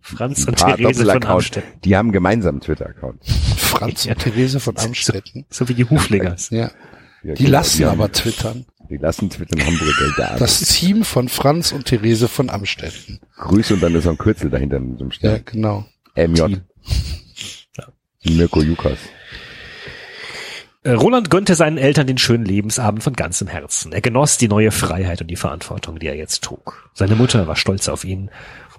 Franz 0.00 0.44
und 0.46 0.56
Therese 0.56 1.04
von. 1.04 1.24
Amstetten. 1.24 1.80
Die 1.84 1.96
haben 1.96 2.12
gemeinsam 2.12 2.54
einen 2.56 2.60
Twitter-Account. 2.60 3.24
Franz 3.56 4.06
und 4.06 4.18
Therese 4.18 4.60
von 4.60 4.76
Amstetten. 4.78 5.44
So 5.50 5.68
wie 5.68 5.74
die 5.74 5.84
Huflingers. 5.84 6.50
Ja. 6.50 6.70
Ja, 7.22 7.34
Die 7.34 7.44
genau, 7.44 7.58
lassen 7.58 7.84
haben- 7.86 8.00
aber 8.00 8.12
twittern. 8.12 8.66
Die 8.88 8.98
lassen 8.98 9.28
twittern 9.30 9.66
Hamburger 9.66 9.92
Geld 10.16 10.40
Das 10.40 10.60
Team 10.60 11.02
von 11.04 11.28
Franz 11.28 11.72
und 11.72 11.86
Therese 11.86 12.28
von 12.28 12.50
Amstetten. 12.50 13.18
Grüße 13.36 13.74
und 13.74 13.80
dann 13.82 13.94
ist 13.96 14.04
noch 14.04 14.12
ein 14.12 14.18
Kürzel 14.18 14.48
dahinter 14.48 14.76
in 14.76 14.96
so 14.96 15.04
einem 15.04 15.10
Ja, 15.10 15.16
Stern. 15.16 15.42
genau. 15.44 15.86
MJ. 16.14 16.58
Mirko 18.24 18.62
Jukas. 18.62 18.98
Äh, 20.84 20.92
Roland 20.92 21.30
gönnte 21.30 21.56
seinen 21.56 21.78
Eltern 21.78 22.06
den 22.06 22.18
schönen 22.18 22.44
Lebensabend 22.44 23.02
von 23.02 23.14
ganzem 23.14 23.48
Herzen. 23.48 23.92
Er 23.92 24.00
genoss 24.00 24.38
die 24.38 24.46
neue 24.48 24.70
Freiheit 24.70 25.20
und 25.20 25.26
die 25.28 25.36
Verantwortung, 25.36 25.98
die 25.98 26.06
er 26.06 26.14
jetzt 26.16 26.44
trug. 26.44 26.88
Seine 26.94 27.16
Mutter 27.16 27.46
war 27.48 27.56
stolz 27.56 27.88
auf 27.88 28.04
ihn 28.04 28.30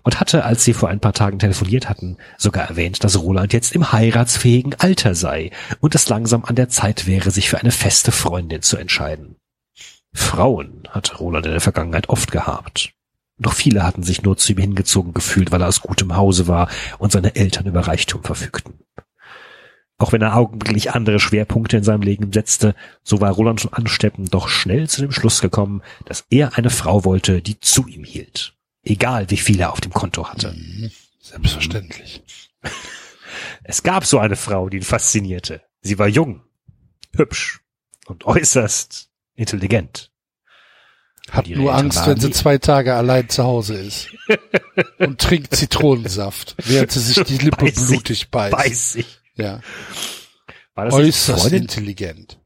und 0.07 0.21
hatte, 0.21 0.45
als 0.45 0.63
sie 0.63 0.71
vor 0.71 0.87
ein 0.87 1.01
paar 1.01 1.11
Tagen 1.11 1.37
telefoniert 1.37 1.89
hatten, 1.89 2.15
sogar 2.37 2.69
erwähnt, 2.69 3.03
dass 3.03 3.19
Roland 3.19 3.51
jetzt 3.51 3.75
im 3.75 3.91
heiratsfähigen 3.91 4.73
Alter 4.79 5.15
sei 5.15 5.51
und 5.81 5.95
es 5.95 6.07
langsam 6.07 6.45
an 6.45 6.55
der 6.55 6.69
Zeit 6.69 7.07
wäre, 7.07 7.29
sich 7.29 7.49
für 7.49 7.59
eine 7.59 7.71
feste 7.71 8.13
Freundin 8.13 8.61
zu 8.61 8.77
entscheiden. 8.77 9.35
Frauen 10.13 10.83
hat 10.89 11.19
Roland 11.19 11.45
in 11.45 11.51
der 11.51 11.59
Vergangenheit 11.59 12.07
oft 12.07 12.31
gehabt. 12.31 12.93
Doch 13.37 13.51
viele 13.51 13.83
hatten 13.83 14.01
sich 14.01 14.23
nur 14.23 14.37
zu 14.37 14.53
ihm 14.53 14.59
hingezogen 14.59 15.13
gefühlt, 15.13 15.51
weil 15.51 15.59
er 15.59 15.67
aus 15.67 15.81
gutem 15.81 16.15
Hause 16.15 16.47
war 16.47 16.69
und 16.99 17.11
seine 17.11 17.35
Eltern 17.35 17.65
über 17.65 17.81
Reichtum 17.81 18.23
verfügten. 18.23 18.75
Auch 19.97 20.13
wenn 20.13 20.21
er 20.21 20.37
augenblicklich 20.37 20.91
andere 20.91 21.19
Schwerpunkte 21.19 21.75
in 21.75 21.83
seinem 21.83 22.03
Leben 22.03 22.31
setzte, 22.31 22.75
so 23.03 23.19
war 23.19 23.33
Roland 23.33 23.59
von 23.59 23.73
Ansteppen 23.73 24.29
doch 24.29 24.47
schnell 24.47 24.87
zu 24.87 25.01
dem 25.01 25.11
Schluss 25.11 25.41
gekommen, 25.41 25.81
dass 26.05 26.23
er 26.29 26.57
eine 26.57 26.69
Frau 26.69 27.03
wollte, 27.03 27.41
die 27.41 27.59
zu 27.59 27.87
ihm 27.87 28.05
hielt. 28.05 28.56
Egal 28.89 29.29
wie 29.29 29.37
viel 29.37 29.59
er 29.59 29.73
auf 29.73 29.81
dem 29.81 29.91
Konto 29.93 30.27
hatte. 30.29 30.55
Selbstverständlich. 31.21 32.23
Es 33.63 33.83
gab 33.83 34.05
so 34.05 34.17
eine 34.19 34.37
Frau, 34.37 34.69
die 34.69 34.77
ihn 34.77 34.83
faszinierte. 34.83 35.61
Sie 35.81 35.99
war 35.99 36.07
jung, 36.07 36.43
hübsch 37.15 37.59
und 38.05 38.23
äußerst 38.25 39.09
intelligent. 39.35 40.11
Hat 41.29 41.45
Die 41.47 41.55
nur 41.55 41.71
Eltern 41.71 41.85
Angst, 41.87 42.07
wenn 42.07 42.19
sie 42.19 42.31
zwei 42.31 42.57
Tage 42.57 42.95
allein 42.95 43.27
zu 43.27 43.43
Hause 43.43 43.75
ist. 43.75 44.07
Und 44.97 45.19
trinkt 45.19 45.53
Zitronensaft, 45.53 46.55
während 46.65 46.91
sie 46.93 47.01
sich 47.01 47.21
die 47.25 47.37
Lippe 47.43 47.65
Beißt 47.65 47.75
sich- 47.77 47.89
blutig 47.89 48.31
beißt. 48.31 48.53
Weiß 48.53 48.95
ich. 48.95 49.19
Ja. 49.35 49.59
War 50.73 50.85
das 50.85 50.93
Äußerst 50.93 51.51
intelligent. 51.51 52.36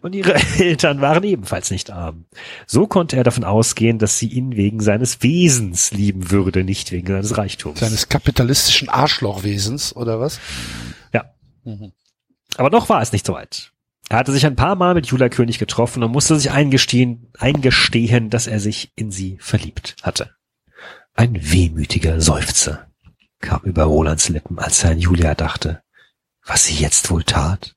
Und 0.00 0.14
ihre 0.14 0.34
Eltern 0.58 1.00
waren 1.00 1.24
ebenfalls 1.24 1.70
nicht 1.70 1.90
arm. 1.90 2.26
So 2.66 2.86
konnte 2.86 3.16
er 3.16 3.24
davon 3.24 3.44
ausgehen, 3.44 3.98
dass 3.98 4.18
sie 4.18 4.28
ihn 4.28 4.56
wegen 4.56 4.80
seines 4.80 5.22
Wesens 5.22 5.92
lieben 5.92 6.30
würde, 6.30 6.64
nicht 6.64 6.92
wegen 6.92 7.06
seines 7.08 7.36
Reichtums. 7.36 7.80
Seines 7.80 8.08
kapitalistischen 8.08 8.88
Arschlochwesens, 8.88 9.94
oder 9.94 10.20
was? 10.20 10.40
Ja. 11.12 11.24
Mhm. 11.64 11.92
Aber 12.56 12.70
noch 12.70 12.88
war 12.88 13.02
es 13.02 13.12
nicht 13.12 13.26
so 13.26 13.34
weit. 13.34 13.72
Er 14.08 14.18
hatte 14.18 14.32
sich 14.32 14.46
ein 14.46 14.56
paar 14.56 14.76
Mal 14.76 14.94
mit 14.94 15.06
Julia 15.06 15.28
König 15.28 15.58
getroffen 15.58 16.02
und 16.02 16.12
musste 16.12 16.36
sich 16.36 16.50
eingestehen, 16.50 17.28
eingestehen, 17.38 18.30
dass 18.30 18.46
er 18.46 18.60
sich 18.60 18.92
in 18.94 19.10
sie 19.10 19.36
verliebt 19.40 19.96
hatte. 20.02 20.30
Ein 21.14 21.38
wehmütiger 21.40 22.20
Seufzer 22.20 22.86
kam 23.40 23.62
über 23.62 23.84
Rolands 23.84 24.28
Lippen, 24.28 24.58
als 24.58 24.84
er 24.84 24.90
an 24.90 24.98
Julia 24.98 25.34
dachte, 25.34 25.82
was 26.44 26.66
sie 26.66 26.74
jetzt 26.74 27.10
wohl 27.10 27.24
tat. 27.24 27.75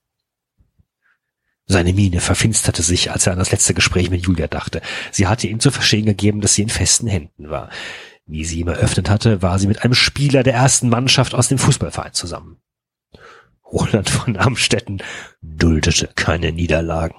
Seine 1.71 1.93
Miene 1.93 2.19
verfinsterte 2.19 2.81
sich, 2.81 3.11
als 3.11 3.27
er 3.27 3.33
an 3.33 3.39
das 3.39 3.51
letzte 3.51 3.75
Gespräch 3.75 4.09
mit 4.09 4.25
Julia 4.25 4.47
dachte. 4.47 4.81
Sie 5.11 5.27
hatte 5.27 5.45
ihm 5.45 5.59
zu 5.59 5.69
verstehen 5.69 6.07
gegeben, 6.07 6.41
dass 6.41 6.55
sie 6.55 6.63
in 6.63 6.69
festen 6.69 7.05
Händen 7.05 7.51
war. 7.51 7.69
Wie 8.25 8.43
sie 8.43 8.61
ihm 8.61 8.69
eröffnet 8.69 9.07
hatte, 9.07 9.43
war 9.43 9.59
sie 9.59 9.67
mit 9.67 9.83
einem 9.83 9.93
Spieler 9.93 10.41
der 10.41 10.55
ersten 10.55 10.89
Mannschaft 10.89 11.35
aus 11.35 11.47
dem 11.47 11.59
Fußballverein 11.59 12.13
zusammen. 12.13 12.57
Roland 13.71 14.09
von 14.09 14.35
Amstetten 14.35 15.03
duldete 15.43 16.09
keine 16.15 16.51
Niederlagen. 16.51 17.15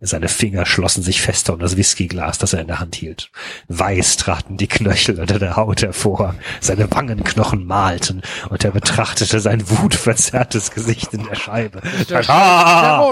Seine 0.00 0.28
Finger 0.28 0.64
schlossen 0.64 1.02
sich 1.02 1.20
fester 1.20 1.54
um 1.54 1.58
das 1.58 1.76
Whiskyglas, 1.76 2.38
das 2.38 2.52
er 2.52 2.60
in 2.60 2.68
der 2.68 2.78
Hand 2.78 2.94
hielt. 2.94 3.30
Weiß 3.66 4.16
traten 4.16 4.56
die 4.56 4.68
Knöchel 4.68 5.18
unter 5.18 5.40
der 5.40 5.56
Haut 5.56 5.82
hervor, 5.82 6.36
seine 6.60 6.88
Wangenknochen 6.92 7.66
malten, 7.66 8.22
und 8.48 8.64
er 8.64 8.70
betrachtete 8.70 9.40
sein 9.40 9.68
wutverzerrtes 9.68 10.70
Gesicht 10.70 11.12
in 11.14 11.24
der 11.26 11.34
Scheibe. 11.34 11.82
Der 12.08 12.22
Ah! 12.30 13.10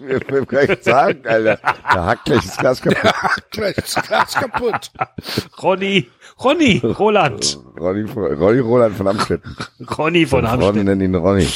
Will 0.00 0.44
gar 0.46 0.66
nicht 0.66 0.82
sagen, 0.82 1.20
Alter. 1.24 1.58
Da 1.62 2.06
hackt 2.06 2.24
gleich 2.24 2.42
das 2.44 2.56
Glas 2.56 2.82
kaputt. 2.82 3.12
Gleich 3.52 3.74
das 3.76 3.94
Glas 3.94 4.34
kaputt. 4.34 4.90
Ronny, 5.62 6.10
Ronny, 6.42 6.78
Roland, 6.78 7.58
Ronny, 7.78 8.10
Ronny 8.10 8.58
Roland 8.58 8.96
von 8.96 9.06
Amstetten. 9.06 9.56
Ronny 9.96 10.26
von 10.26 10.44
Ronny 10.44 10.64
Amstetten. 10.64 10.84
nennt 10.84 11.02
ihn 11.02 11.14
Ronny. 11.14 11.46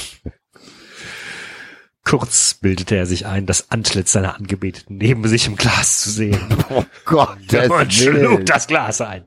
Kurz 2.10 2.54
bildete 2.54 2.96
er 2.96 3.06
sich 3.06 3.24
ein, 3.26 3.46
das 3.46 3.70
Antlitz 3.70 4.10
seiner 4.10 4.34
Angebeteten 4.34 4.96
neben 4.96 5.28
sich 5.28 5.46
im 5.46 5.54
Glas 5.54 6.00
zu 6.00 6.10
sehen. 6.10 6.40
Oh 6.68 6.82
Gott, 7.04 7.38
das 7.48 7.70
und 7.70 7.94
schlug 7.94 8.46
das 8.46 8.66
Glas 8.66 9.00
ein. 9.00 9.22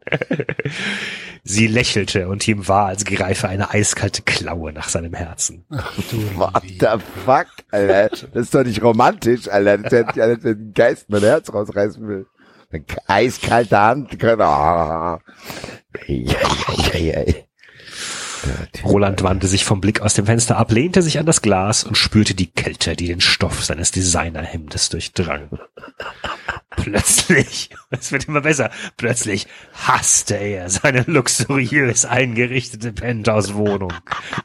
Sie 1.45 1.68
lächelte 1.68 2.28
und 2.28 2.45
ihm 2.45 2.68
war, 2.68 2.88
als 2.88 3.06
greife 3.06 3.48
eine 3.48 3.70
eiskalte 3.72 4.22
Klaue 4.24 4.74
nach 4.74 4.90
seinem 4.90 5.14
Herzen. 5.14 5.64
What 6.36 6.62
the 6.62 7.02
fuck, 7.24 7.48
Alter? 7.72 8.10
Das 8.10 8.44
ist 8.44 8.53
doch 8.53 8.66
nicht 8.66 8.84
romantisch, 8.84 9.48
Alter. 9.48 9.78
Das 9.78 9.92
hätte 9.94 10.12
ich 10.16 10.22
als 10.22 10.44
wenn 10.44 10.58
ein 10.58 10.74
Geist 10.74 11.10
mein 11.10 11.22
Herz 11.22 11.53
rausreißen 11.53 12.06
will. 12.06 12.26
Eine 12.70 12.84
eiskalte 13.08 13.80
Hand. 13.80 14.22
Ei, 14.22 14.38
ei, 16.06 16.28
ei, 16.94 17.18
ei. 17.18 17.45
Roland 18.84 19.24
wandte 19.24 19.48
sich 19.48 19.66
vom 19.66 19.82
Blick 19.82 20.02
aus 20.02 20.14
dem 20.14 20.26
Fenster 20.26 20.58
ab, 20.58 20.72
lehnte 20.72 21.02
sich 21.02 21.20
an 21.20 21.26
das 21.26 21.42
Glas 21.42 21.84
und 21.84 21.98
spürte 21.98 22.34
die 22.34 22.52
Kälte, 22.52 22.96
die 22.96 23.08
den 23.08 23.22
Stoff 23.22 23.64
seines 23.64 23.92
Designerhemdes 23.92 24.90
durchdrang. 24.90 25.60
Plötzlich, 26.76 27.70
es 27.92 28.12
wird 28.12 28.26
immer 28.28 28.42
besser, 28.42 28.72
plötzlich 28.98 29.48
hasste 29.74 30.36
er 30.36 30.70
seine 30.70 31.04
luxuriös 31.08 32.06
eingerichtete 32.06 32.92
Penthouse-Wohnung 32.92 33.94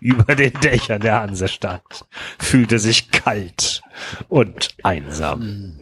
über 0.01 0.35
den 0.37 0.53
Dächern 0.61 1.01
der 1.01 1.21
Hansestadt, 1.21 2.07
fühlte 2.39 2.79
sich 2.79 3.11
kalt 3.11 3.83
und 4.29 4.77
einsam. 4.83 5.81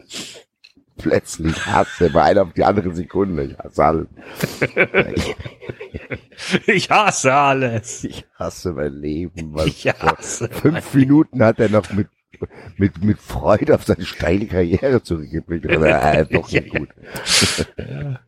Plötzlich 0.98 1.66
hasse 1.66 2.10
bei 2.10 2.22
einer 2.22 2.42
auf 2.42 2.52
die 2.54 2.64
andere 2.64 2.94
Sekunde. 2.94 3.44
Ich 3.44 3.58
hasse 3.58 3.84
alles. 3.84 4.06
Ich 6.66 6.90
hasse 6.90 7.32
alles. 7.34 8.04
Ich 8.04 8.24
hasse 8.34 8.72
mein 8.72 8.92
Leben. 8.94 9.54
Was 9.54 9.66
Ich 9.66 9.86
hasse 9.88 10.48
Fünf 10.48 10.94
Minuten 10.94 11.42
hat 11.42 11.58
er 11.60 11.68
noch 11.68 11.90
mit, 11.92 12.08
mit, 12.76 13.02
mit 13.02 13.18
Freude 13.18 13.74
auf 13.74 13.84
seine 13.84 14.04
steile 14.06 14.46
Karriere 14.46 15.02
zurückgeblickt. 15.02 15.66
Äh, 15.66 16.26
doch 16.26 16.50
nicht 16.50 16.70
gut. 16.70 16.88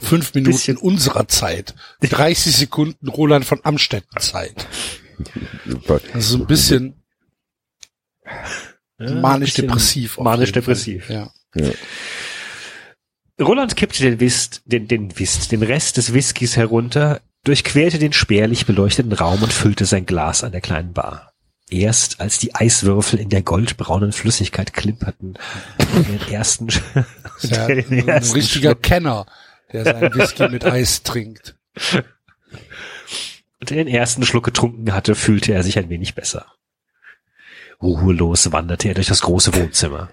Fünf 0.00 0.34
Minuten 0.34 0.52
Bisschen- 0.52 0.76
unserer 0.76 1.28
Zeit. 1.28 1.74
30 2.02 2.56
Sekunden 2.56 3.08
Roland 3.08 3.44
von 3.44 3.60
Amstetten 3.64 4.18
Zeit. 4.20 4.66
Super. 5.66 6.00
Also 6.12 6.38
so 6.38 6.42
ein 6.44 6.46
bisschen 6.46 7.02
manisch-depressiv. 8.98 10.18
Manisch-depressiv. 10.18 11.06
Fall. 11.06 11.30
Ja. 11.54 11.70
Roland 13.40 13.76
kippte 13.76 14.02
den 14.02 14.20
Whist, 14.20 14.62
den, 14.64 14.86
den 14.86 15.18
Whist, 15.18 15.50
den 15.50 15.62
Rest 15.62 15.96
des 15.96 16.14
Whiskys 16.14 16.56
herunter, 16.56 17.20
durchquerte 17.42 17.98
den 17.98 18.12
spärlich 18.12 18.66
beleuchteten 18.66 19.12
Raum 19.12 19.42
und 19.42 19.52
füllte 19.52 19.86
sein 19.86 20.06
Glas 20.06 20.44
an 20.44 20.52
der 20.52 20.60
kleinen 20.60 20.92
Bar. 20.92 21.32
Erst 21.70 22.20
als 22.20 22.38
die 22.38 22.54
Eiswürfel 22.54 23.18
in 23.18 23.30
der 23.30 23.42
goldbraunen 23.42 24.12
Flüssigkeit 24.12 24.72
klimperten, 24.72 25.34
den 25.78 26.32
ersten, 26.32 26.68
ja 27.40 27.66
den 27.66 27.90
ein 27.90 28.08
ersten 28.08 28.34
richtiger 28.34 28.70
Schluck, 28.70 28.82
Kenner, 28.82 29.26
der 29.72 29.84
seinen 29.84 30.14
Whisky 30.14 30.48
mit 30.48 30.64
Eis 30.64 31.02
trinkt. 31.02 31.56
und 33.60 33.70
den 33.70 33.88
ersten 33.88 34.24
Schluck 34.24 34.44
getrunken 34.44 34.92
hatte, 34.92 35.14
fühlte 35.14 35.52
er 35.52 35.62
sich 35.62 35.78
ein 35.78 35.88
wenig 35.88 36.14
besser. 36.14 36.46
Ruhelos 37.82 38.52
wanderte 38.52 38.88
er 38.88 38.94
durch 38.94 39.08
das 39.08 39.22
große 39.22 39.54
Wohnzimmer. 39.54 40.10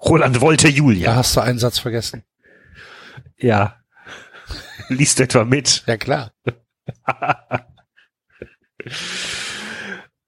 Roland 0.00 0.40
wollte 0.40 0.68
Da 0.68 0.72
Julia. 0.74 1.14
hast 1.16 1.36
du 1.36 1.40
einen 1.40 1.58
Satz 1.58 1.78
vergessen. 1.78 2.22
Ja. 3.36 3.76
Liest 4.88 5.20
etwa 5.20 5.44
mit? 5.44 5.84
Ja 5.86 5.96
klar. 5.96 6.32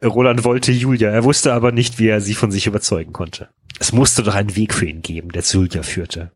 Roland 0.03 0.45
wollte 0.45 0.73
Julia, 0.73 1.11
er 1.11 1.25
wusste 1.25 1.53
aber 1.53 1.73
nicht, 1.73 1.99
wie 1.99 2.09
er 2.09 2.21
sie 2.21 2.35
von 2.35 2.51
sich 2.51 2.67
überzeugen 2.67 3.13
konnte. 3.13 3.51
Es 3.79 3.93
musste 3.93 4.23
doch 4.23 4.35
einen 4.35 4.57
Weg 4.57 4.75
für 4.75 4.87
ihn 4.87 5.03
geben, 5.03 5.31
der 5.31 5.43
zu 5.43 5.63
Julia 5.63 5.83
führte. 5.83 6.33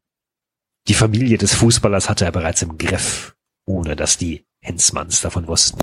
Die 0.88 0.94
Familie 0.94 1.38
des 1.38 1.54
Fußballers 1.54 2.10
hatte 2.10 2.26
er 2.26 2.32
bereits 2.32 2.60
im 2.62 2.76
Griff, 2.76 3.34
ohne 3.64 3.96
dass 3.96 4.18
die 4.18 4.46
Hensmanns 4.60 5.22
davon 5.22 5.46
wussten. 5.46 5.82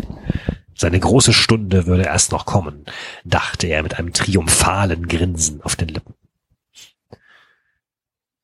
Seine 0.76 1.00
große 1.00 1.34
Stunde 1.34 1.86
würde 1.88 2.04
erst 2.04 2.32
noch 2.32 2.46
kommen, 2.46 2.86
dachte 3.24 3.68
er 3.68 3.84
mit 3.84 3.98
einem 3.98 4.14
triumphalen 4.14 5.08
Grinsen 5.08 5.62
auf 5.62 5.76
den 5.76 5.90
Lippen. 5.90 6.14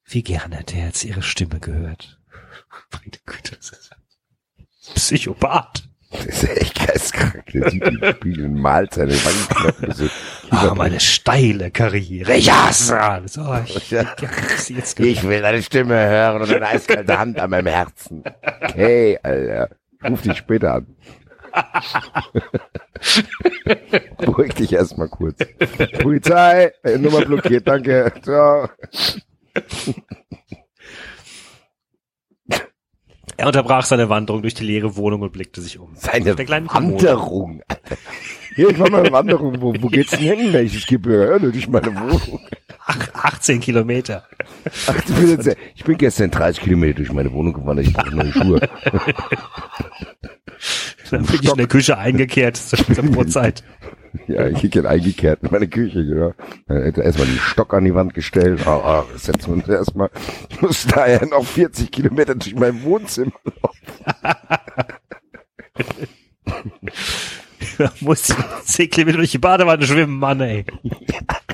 Wie 0.10 0.24
gern 0.24 0.52
hätte 0.54 0.78
er 0.78 0.86
jetzt 0.88 1.04
ihre 1.04 1.22
Stimme 1.22 1.60
gehört. 1.60 2.20
Meine 2.92 3.18
Güte, 3.26 3.56
das 3.58 3.70
ist 3.72 3.92
ein 3.92 4.66
Psychopath. 4.96 5.84
Das 6.10 6.26
ist 6.26 6.44
echt 6.58 6.88
geistkrank. 6.88 7.44
Der 7.54 7.70
sieht 7.70 7.84
im 7.84 8.02
Spiel 8.14 8.46
und 8.46 8.54
malt 8.56 8.94
seine 8.94 9.12
Wangenknochen. 9.14 9.94
So 9.94 10.10
Ah, 10.50 10.74
meine 10.74 11.02
steile 11.02 11.70
Karriere. 11.70 12.34
Ich 12.38 12.50
hasse 12.50 12.98
alles. 12.98 13.38
Oh, 13.38 13.58
ich, 13.66 13.92
Ja. 13.92 14.16
jetzt 14.70 14.98
Ich 15.02 15.24
will 15.28 15.42
deine 15.42 15.62
Stimme 15.62 15.96
hören 15.96 16.42
und 16.42 16.50
eine 16.54 16.66
eiskalte 16.66 17.20
Hand 17.20 17.38
an 17.42 17.50
meinem 17.50 17.68
Herzen. 17.68 18.24
Okay, 18.62 19.20
Alter. 19.22 19.70
Ruf 20.08 20.22
dich 20.22 20.38
später 20.38 20.76
an. 20.76 20.96
Beruhig 24.18 24.54
dich 24.54 24.72
erstmal 24.72 25.10
kurz. 25.10 25.40
Polizei, 26.02 26.72
äh, 26.84 26.98
Nummer 26.98 27.26
blockiert, 27.26 27.68
danke. 27.68 28.14
Ciao. 28.22 28.70
Er 33.40 33.46
unterbrach 33.46 33.86
seine 33.86 34.10
Wanderung 34.10 34.42
durch 34.42 34.56
die 34.56 34.64
leere 34.64 34.96
Wohnung 34.96 35.22
und 35.22 35.32
blickte 35.32 35.62
sich 35.62 35.78
um. 35.78 35.96
Seine. 35.96 36.36
Wanderung. 36.36 37.62
Hier, 38.56 38.70
ich 38.72 38.78
mach 38.78 38.90
mal 38.90 39.02
eine 39.02 39.12
Wanderung. 39.12 39.62
Wo, 39.62 39.76
wo 39.80 39.88
geht's 39.90 40.10
denn 40.10 40.22
hin, 40.22 40.52
welches 40.52 40.88
Gebirge? 40.88 41.34
Ja, 41.34 41.38
durch 41.38 41.68
meine 41.68 41.96
Wohnung. 41.96 42.40
Ach, 42.80 42.98
18 43.14 43.60
Kilometer. 43.60 44.24
Ach, 44.88 44.96
ich, 44.96 45.06
bin 45.14 45.30
jetzt, 45.30 45.56
ich 45.76 45.84
bin 45.84 45.98
gestern 46.00 46.32
30 46.32 46.64
Kilometer 46.64 46.96
durch 46.96 47.12
meine 47.12 47.32
Wohnung 47.32 47.54
gewandert. 47.54 47.86
Ich 47.86 47.94
brauche 47.94 48.16
neue 48.16 48.34
Schuhe. 48.34 48.60
Dann 51.12 51.24
bin 51.24 51.40
ich 51.42 51.50
in 51.50 51.58
der 51.58 51.68
Küche 51.68 51.96
eingekehrt 51.98 52.58
zur 52.58 52.80
Brotzeit. 53.06 53.64
Ja, 54.28 54.48
ich 54.48 54.70
bin 54.70 54.86
eingekehrt 54.86 55.44
in 55.44 55.50
meine 55.52 55.68
Küche, 55.68 56.02
ja. 56.02 56.32
Dann 56.68 56.84
hätte 56.84 57.02
erstmal 57.02 57.28
den 57.28 57.38
Stock 57.38 57.74
an 57.74 57.86
die 57.86 57.96
Wand 57.96 58.14
gestellt. 58.14 58.66
Ah, 58.66 58.78
ah, 58.78 59.06
das 59.12 59.24
setzen 59.24 59.48
wir 59.48 59.54
uns 59.54 59.68
erstmal. 59.68 60.10
Ich 60.50 60.62
muss 60.62 60.86
daher 60.88 61.26
noch 61.26 61.46
40 61.46 61.92
Kilometer 61.92 62.36
durch 62.36 62.56
mein 62.56 62.84
Wohnzimmer 62.84 63.32
Da 67.78 67.92
muss 68.02 68.30
ich 68.30 68.36
10 68.66 68.90
Kilometer 68.90 69.18
durch 69.18 69.32
die 69.32 69.38
Badewanne 69.38 69.86
schwimmen, 69.86 70.18
Mann, 70.18 70.42
ey. 70.42 70.66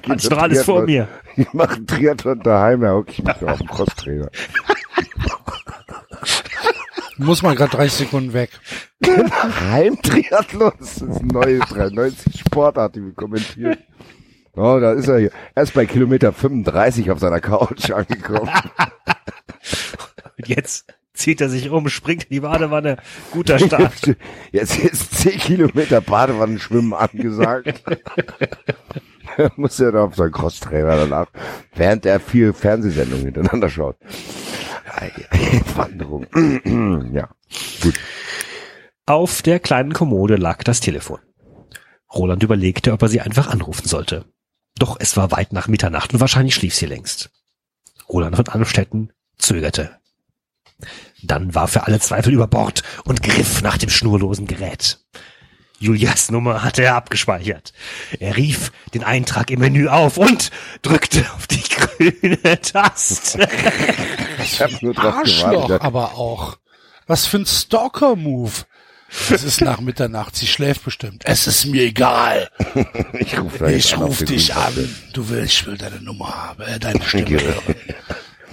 Hat 0.08 0.22
ich 0.22 0.30
doch 0.30 0.38
alles 0.38 0.64
vor 0.64 0.84
mir. 0.84 1.08
Ich 1.36 1.52
mache 1.54 1.76
einen 1.76 1.88
Triathlon 1.88 2.40
daheim, 2.40 2.82
da 2.82 2.94
hocke 2.94 3.12
ich 3.12 3.24
mich 3.24 3.44
auf 3.44 3.58
dem 3.58 3.68
Crosstrainer. 3.68 4.30
Muss 7.18 7.44
man 7.44 7.56
gerade 7.56 7.72
30 7.72 8.08
Sekunden 8.08 8.34
weg. 8.34 8.50
Heimtriathlon, 9.72 10.72
das 10.80 10.98
ist 10.98 11.04
eine 11.04 11.28
neue 11.28 11.60
93 11.60 12.40
Sportart, 12.40 12.96
die 12.96 13.04
wir 13.04 13.14
kommentieren. 13.14 13.78
Oh, 14.56 14.80
da 14.80 14.94
ist 14.94 15.08
er 15.08 15.20
hier. 15.20 15.32
Erst 15.56 15.74
bei 15.74 15.86
Kilometer 15.86 16.32
35 16.32 17.10
auf 17.12 17.20
seiner 17.20 17.40
Couch 17.40 17.90
angekommen. 17.92 18.50
Und 20.38 20.48
jetzt 20.48 20.86
zieht 21.14 21.42
er 21.42 21.50
sich 21.50 21.70
um, 21.70 21.90
springt 21.90 22.26
in 22.26 22.30
die 22.30 22.40
Badewanne. 22.42 22.98
Guter 23.32 23.60
Start. 23.60 24.16
Jetzt 24.52 24.78
ist 24.80 25.16
10 25.16 25.40
Kilometer 25.40 26.02
Badewannenschwimmen 26.02 26.94
angesagt. 26.94 27.84
muss 29.56 29.80
er 29.80 29.92
da 29.92 30.06
auf 30.06 30.16
seinen 30.16 30.32
Crosstrainer 30.32 30.98
danach, 30.98 31.28
während 31.76 32.06
er 32.06 32.20
vier 32.20 32.54
Fernsehsendungen 32.54 33.26
hintereinander 33.26 33.70
schaut. 33.70 33.96
Wanderung. 35.76 36.28
ja, 37.14 37.30
gut. 37.82 38.00
Auf 39.06 39.42
der 39.42 39.60
kleinen 39.60 39.94
Kommode 39.94 40.36
lag 40.36 40.64
das 40.64 40.80
Telefon. 40.80 41.20
Roland 42.14 42.44
überlegte, 42.44 42.94
ob 42.94 43.02
er 43.02 43.10
sie 43.10 43.22
einfach 43.22 43.48
anrufen 43.48 43.88
sollte. 43.88 44.26
Doch 44.78 44.98
es 45.00 45.18
war 45.18 45.32
weit 45.32 45.54
nach 45.54 45.68
Mitternacht 45.68 46.14
und 46.14 46.20
wahrscheinlich 46.20 46.56
schlief 46.56 46.76
sie 46.76 46.86
längst. 46.86 47.32
Roland 48.10 48.36
von 48.36 48.48
Anstetten 48.48 49.12
zögerte. 49.38 49.98
Dann 51.22 51.56
warf 51.56 51.76
er 51.76 51.88
alle 51.88 52.00
Zweifel 52.00 52.34
über 52.34 52.48
Bord 52.48 52.84
und 53.06 53.24
griff 53.24 53.62
nach 53.62 53.78
dem 53.78 53.90
schnurlosen 53.90 54.48
Gerät. 54.48 55.00
Julias 55.84 56.32
Nummer 56.32 56.64
hatte 56.64 56.82
er 56.84 56.96
abgespeichert. 56.96 57.74
Er 58.20 58.38
rief 58.38 58.72
den 58.94 59.04
Eintrag 59.04 59.52
im 59.52 59.60
Menü 59.60 59.90
auf 59.90 60.18
und 60.18 60.50
drückte 60.82 61.26
auf 61.36 61.46
die 61.48 61.62
grüne 61.70 62.62
Taste. 62.62 63.48
Ich 64.42 64.62
hab 64.62 64.82
nur 64.82 64.94
drauf 64.94 65.16
Arschloch 65.16 65.52
gewartet. 65.68 65.82
aber 65.82 66.14
auch. 66.16 66.58
Was 67.06 67.26
für 67.26 67.38
ein 67.40 67.46
Stalker-Move. 67.46 68.52
Es 69.30 69.44
ist 69.44 69.62
nach 69.62 69.80
Mitternacht, 69.82 70.36
sie 70.36 70.48
schläft 70.48 70.86
bestimmt. 70.86 71.24
Es 71.26 71.46
ist 71.46 71.66
mir 71.66 71.84
egal. 71.84 72.50
Ich 73.20 73.38
rufe 73.40 73.72
Ich 73.72 73.96
ruf 73.98 74.24
dich 74.24 74.56
an. 74.56 74.96
Du 75.12 75.28
willst, 75.30 75.54
ich 75.54 75.68
will 75.68 75.78
deine 75.78 76.02
Nummer 76.02 76.30
haben, 76.48 76.62
äh, 76.64 76.80
deine 76.80 77.04
Stimme 77.04 77.30
hören. 77.44 77.76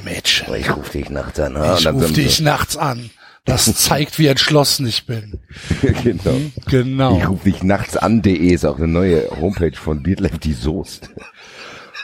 Mädchen, 0.05 0.53
Ich 0.57 0.75
rufe 0.75 0.91
dich 0.99 1.09
nachts 1.11 1.39
an. 1.41 1.53
ich 1.55 1.61
und 1.63 1.85
dann 1.85 1.95
ruf 1.95 2.05
sind 2.07 2.17
dich 2.17 2.41
nachts 2.41 2.77
an. 2.77 3.11
Das 3.51 3.75
zeigt, 3.77 4.19
wie 4.19 4.27
entschlossen 4.29 4.87
ich 4.87 5.07
bin. 5.07 5.41
sie- 5.81 5.93
genau. 6.05 6.37
Ich 6.57 6.65
Genau. 6.67 7.15
rufe 7.29 7.51
dich 7.51 7.63
nachts 7.63 7.97
an.de 7.97 8.33
ist 8.37 8.65
auch 8.65 8.77
eine 8.77 8.89
neue 8.89 9.29
Homepage 9.41 9.77
von 9.77 10.03
Beatlef 10.03 10.39
die 10.39 10.53
Soest. 10.55 11.11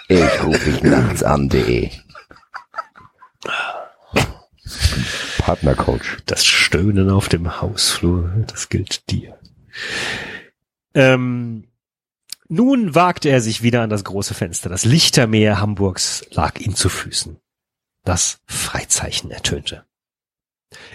Ich 0.09 0.43
rufe 0.45 0.71
dich 0.71 0.83
nachts 0.83 1.23
an.de. 1.23 1.91
Partnercoach. 5.39 6.19
Das 6.27 6.45
Stöhnen 6.45 7.11
auf 7.11 7.29
dem 7.29 7.61
Hausflur, 7.61 8.31
das 8.49 8.69
gilt 8.69 9.11
dir. 9.11 9.39
Ähm, 10.95 11.69
nun 12.49 12.95
wagte 12.95 13.29
er 13.29 13.41
sich 13.41 13.63
wieder 13.63 13.83
an 13.83 13.91
das 13.91 14.05
große 14.05 14.35
Fenster. 14.35 14.69
Das 14.69 14.85
Lichtermeer 14.85 15.61
Hamburgs 15.61 16.25
lag 16.31 16.59
ihm 16.59 16.75
zu 16.75 16.89
Füßen. 16.89 17.37
Das 18.05 18.39
Freizeichen 18.47 19.31
ertönte. 19.31 19.85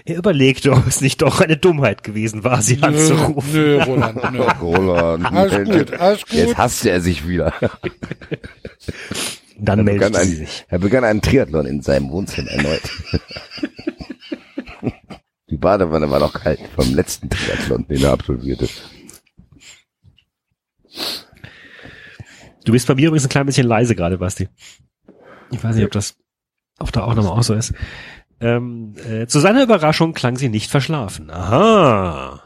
Er 0.04 0.18
überlegte, 0.18 0.72
ob 0.72 0.86
es 0.86 1.00
nicht 1.00 1.22
doch 1.22 1.40
eine 1.40 1.56
Dummheit 1.56 2.04
gewesen 2.04 2.44
war, 2.44 2.60
sie 2.60 2.82
anzurufen. 2.82 3.52
Nö, 3.52 3.82
Roland, 3.82 4.32
nö. 4.32 4.42
Roland. 4.60 5.24
Alles 5.32 5.64
gut, 5.68 5.92
alles 5.98 6.20
Jetzt 6.30 6.46
gut. 6.48 6.58
hasste 6.58 6.90
er 6.90 7.00
sich 7.00 7.26
wieder. 7.26 7.54
Dann 9.58 9.78
Er 9.80 9.84
meldete 9.84 10.10
begann, 10.10 10.24
sie 10.24 10.32
ein, 10.32 10.36
sich. 10.46 10.64
er 10.68 10.78
begann 10.78 11.04
einen 11.04 11.22
Triathlon 11.22 11.66
in 11.66 11.80
seinem 11.82 12.10
Wohnzimmer 12.10 12.50
erneut. 12.50 12.82
Die 15.50 15.56
Badewanne 15.56 16.10
war 16.10 16.18
noch 16.20 16.32
kalt 16.32 16.60
vom 16.74 16.94
letzten 16.94 17.28
Triathlon, 17.30 17.86
den 17.86 18.02
er 18.02 18.12
absolvierte. 18.12 18.68
Du 22.64 22.72
bist 22.72 22.86
bei 22.86 22.94
mir 22.94 23.08
übrigens 23.08 23.26
ein 23.26 23.30
klein 23.30 23.46
bisschen 23.46 23.66
leise 23.66 23.94
gerade, 23.94 24.18
Basti. 24.18 24.48
Ich 25.50 25.62
weiß 25.62 25.76
nicht, 25.76 25.84
ob 25.84 25.90
das, 25.92 26.16
da 26.92 27.04
auch 27.04 27.14
nochmal 27.14 27.32
auch 27.38 27.42
so 27.42 27.54
ist. 27.54 27.74
Ähm, 28.42 28.94
äh, 29.08 29.26
zu 29.28 29.38
seiner 29.38 29.62
Überraschung 29.62 30.14
klang 30.14 30.36
sie 30.36 30.48
nicht 30.48 30.68
verschlafen. 30.68 31.30
Aha. 31.30 32.42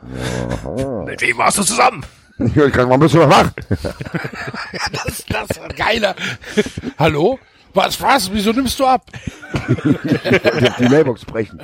Mit 1.07 1.23
wem 1.23 1.39
warst 1.39 1.57
du 1.57 1.62
zusammen? 1.62 2.05
Ich 2.39 2.52
gerade 2.52 2.86
mal 2.86 2.94
ein 2.94 3.00
bisschen 3.00 3.28
wach. 3.28 3.50
Das, 4.92 5.25
das 5.26 5.58
war 5.58 5.68
geiler. 5.68 6.15
Hallo? 6.99 7.39
Was, 7.73 8.00
was? 8.00 8.31
Wieso 8.31 8.52
nimmst 8.52 8.78
du 8.78 8.84
ab? 8.86 9.10
Ich 9.68 10.75
die 10.78 10.89
Mailbox 10.89 11.25
brechen. 11.25 11.62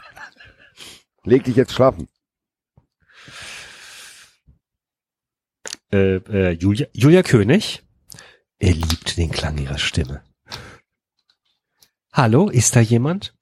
Leg 1.24 1.44
dich 1.44 1.56
jetzt 1.56 1.72
schlafen. 1.74 2.08
Äh, 5.92 6.16
äh, 6.16 6.50
Julia, 6.52 6.86
Julia 6.94 7.22
König? 7.22 7.82
Er 8.58 8.72
liebte 8.72 9.14
den 9.14 9.30
Klang 9.30 9.58
ihrer 9.58 9.78
Stimme. 9.78 10.22
Hallo, 12.12 12.48
ist 12.48 12.76
da 12.76 12.80
jemand? 12.80 13.34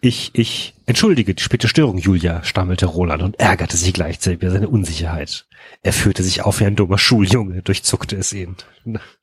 Ich, 0.00 0.30
ich, 0.34 0.74
entschuldige 0.86 1.34
die 1.34 1.42
späte 1.42 1.68
Störung, 1.68 1.98
Julia, 1.98 2.42
stammelte 2.44 2.86
Roland 2.86 3.22
und 3.22 3.38
ärgerte 3.38 3.76
sich 3.76 3.92
gleichzeitig 3.92 4.42
über 4.42 4.50
seine 4.50 4.68
Unsicherheit. 4.68 5.46
Er 5.82 5.92
führte 5.92 6.22
sich 6.22 6.42
auf 6.42 6.60
wie 6.60 6.64
ein 6.64 6.76
dummer 6.76 6.98
Schuljunge, 6.98 7.62
durchzuckte 7.62 8.16
es 8.16 8.32
ihn. 8.32 8.56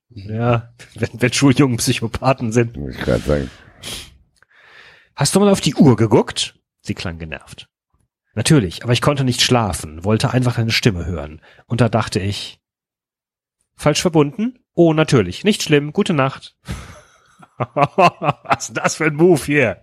Ja, 0.09 0.73
wenn, 0.95 1.09
wenn 1.13 1.33
Schuljungen 1.33 1.77
Psychopathen 1.77 2.51
sind. 2.51 2.77
Muss 2.77 2.95
ich 2.95 3.01
gerade 3.01 3.19
sagen. 3.19 3.51
Hast 5.15 5.35
du 5.35 5.39
mal 5.39 5.49
auf 5.49 5.61
die 5.61 5.75
Uhr 5.75 5.95
geguckt? 5.95 6.55
Sie 6.81 6.95
klang 6.95 7.19
genervt. 7.19 7.67
Natürlich, 8.35 8.83
aber 8.83 8.93
ich 8.93 9.01
konnte 9.01 9.23
nicht 9.23 9.41
schlafen, 9.41 10.03
wollte 10.03 10.31
einfach 10.31 10.55
deine 10.55 10.71
Stimme 10.71 11.05
hören. 11.05 11.41
Und 11.65 11.81
da 11.81 11.89
dachte 11.89 12.19
ich, 12.19 12.59
falsch 13.75 14.01
verbunden? 14.01 14.59
Oh, 14.73 14.93
natürlich, 14.93 15.43
nicht 15.43 15.61
schlimm, 15.61 15.91
gute 15.91 16.13
Nacht. 16.13 16.55
Was 17.57 18.69
ist 18.69 18.77
das 18.77 18.95
für 18.95 19.05
ein 19.05 19.15
Move 19.15 19.43
hier? 19.43 19.81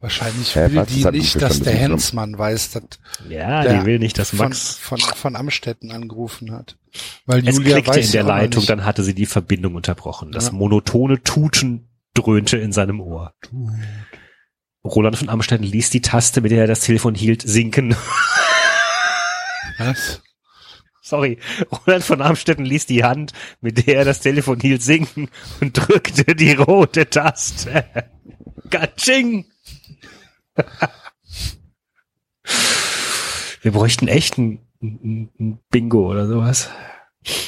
Wahrscheinlich 0.00 0.56
will 0.56 0.74
was? 0.76 0.88
die 0.88 1.04
mich 1.04 1.12
nicht, 1.12 1.42
dass 1.42 1.60
der 1.60 1.74
Hensmann 1.74 2.38
weiß, 2.38 2.70
dass 2.70 2.84
Ja, 3.28 3.62
Der 3.62 3.80
die 3.80 3.86
will 3.86 3.98
nicht, 3.98 4.18
dass 4.18 4.30
von, 4.30 4.38
Max. 4.38 4.74
von, 4.76 4.98
von 4.98 5.36
Amstetten 5.36 5.92
angerufen 5.92 6.52
hat. 6.52 6.78
Weil 7.26 7.46
Es 7.46 7.56
Julia 7.56 7.74
klickte 7.74 7.90
weiß 7.98 8.06
in 8.06 8.12
der 8.12 8.22
Leitung, 8.22 8.60
nicht. 8.60 8.70
dann 8.70 8.84
hatte 8.86 9.02
sie 9.04 9.14
die 9.14 9.26
Verbindung 9.26 9.74
unterbrochen. 9.74 10.32
Das 10.32 10.46
Ja. 10.46 10.52
monotone 10.52 11.22
Tuten 11.22 11.88
dröhnte 12.14 12.56
in 12.56 12.72
seinem 12.72 13.00
Ohr. 13.00 13.34
Roland 14.82 15.18
von 15.18 15.28
Amstetten 15.28 15.66
ließ 15.66 15.90
die 15.90 16.00
Taste, 16.00 16.40
mit 16.40 16.50
der 16.50 16.62
er 16.62 16.66
das 16.66 16.80
Telefon 16.80 17.14
hielt, 17.14 17.42
sinken. 17.42 17.94
Was? 19.78 20.22
Sorry, 21.02 21.38
Roland 21.86 22.04
von 22.04 22.22
Amstetten 22.22 22.64
ließ 22.64 22.86
die 22.86 23.04
Hand, 23.04 23.32
mit 23.60 23.86
der 23.86 23.96
er 23.98 24.04
das 24.04 24.20
Telefon 24.20 24.60
hielt, 24.60 24.82
sinken 24.82 25.28
und 25.60 25.72
drückte 25.74 26.34
die 26.34 26.52
rote 26.52 27.08
Taste. 27.10 27.84
Gatsching! 28.70 29.46
Wir 33.62 33.72
bräuchten 33.72 34.08
echt 34.08 34.38
ein, 34.38 34.66
ein, 34.82 35.30
ein 35.38 35.60
Bingo 35.70 36.10
oder 36.10 36.26
sowas. 36.26 36.70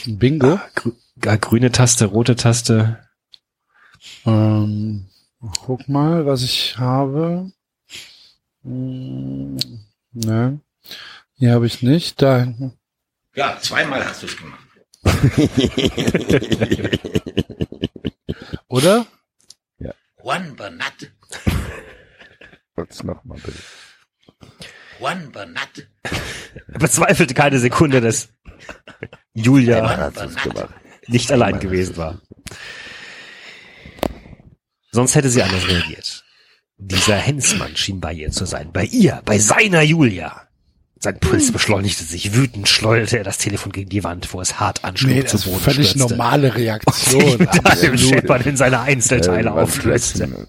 Bingo? 0.07 0.61
Grü 0.75 0.93
äh, 1.25 1.39
grüne 1.39 1.73
Taste, 1.73 2.05
rote 2.07 2.37
Taste. 2.37 3.09
Ähm, 4.27 5.07
guck 5.61 5.89
mal, 5.89 6.27
was 6.27 6.43
ich 6.43 6.77
habe. 6.79 7.51
Hm, 8.63 9.57
ne. 10.13 10.61
Hier 11.35 11.53
habe 11.53 11.67
ich 11.67 11.83
nicht. 11.83 12.21
Da 12.21 12.41
hinten. 12.41 12.73
Ja, 13.35 13.59
zweimal 13.61 14.05
hast 14.05 14.23
du 14.23 14.27
es 14.27 14.37
gemacht. 14.37 14.59
Oder? 18.69 19.07
Juan 20.23 20.55
Bernat. 20.55 21.11
Sag's 21.29 21.57
noch 22.77 23.25
mal 23.25 23.39
bitte. 23.45 23.59
Juan 24.99 25.31
Bernat. 25.33 25.89
Er 26.73 26.79
bezweifelte 26.79 27.35
keine 27.35 27.59
Sekunde, 27.59 28.01
dass 28.01 28.29
Julia 29.35 30.11
nicht 31.09 31.31
allein 31.33 31.59
gewesen 31.61 31.97
war. 31.97 32.21
Sonst 34.91 35.15
hätte 35.15 35.29
sie 35.31 35.43
anders 35.43 35.67
reagiert. 35.69 36.25
Dieser 36.77 37.17
Hensmann 37.17 37.77
schien 37.77 38.01
bei 38.01 38.13
ihr 38.13 38.31
zu 38.31 38.45
sein. 38.45 38.71
Bei 38.73 38.85
ihr, 38.85 39.23
bei 39.25 39.39
seiner 39.39 39.83
Julia. 39.83 40.49
Sein 40.99 41.19
Puls 41.19 41.51
beschleunigte 41.51 42.05
sich. 42.05 42.35
Wütend 42.35 42.69
schleuderte 42.69 43.19
er 43.19 43.25
das 43.25 43.39
Telefon 43.39 43.73
gegen 43.73 43.89
die 43.89 44.05
Wand, 44.05 44.33
wo 44.33 44.41
es 44.41 44.61
hart 44.61 44.85
anschlug 44.85 45.13
Nee, 45.13 45.25
zu 45.25 45.39
Boden 45.41 45.61
völlig 45.61 45.91
stürzte. 45.91 45.99
normale 46.17 46.55
Reaktion. 46.55 47.25
Und 47.41 47.67
Absolut. 47.67 47.99
Scheppern 48.01 48.43
in 48.43 48.57
seine 48.57 48.81
Einzelteile 48.81 49.49
Äh, 49.49 49.53
auflöste. 49.53 50.47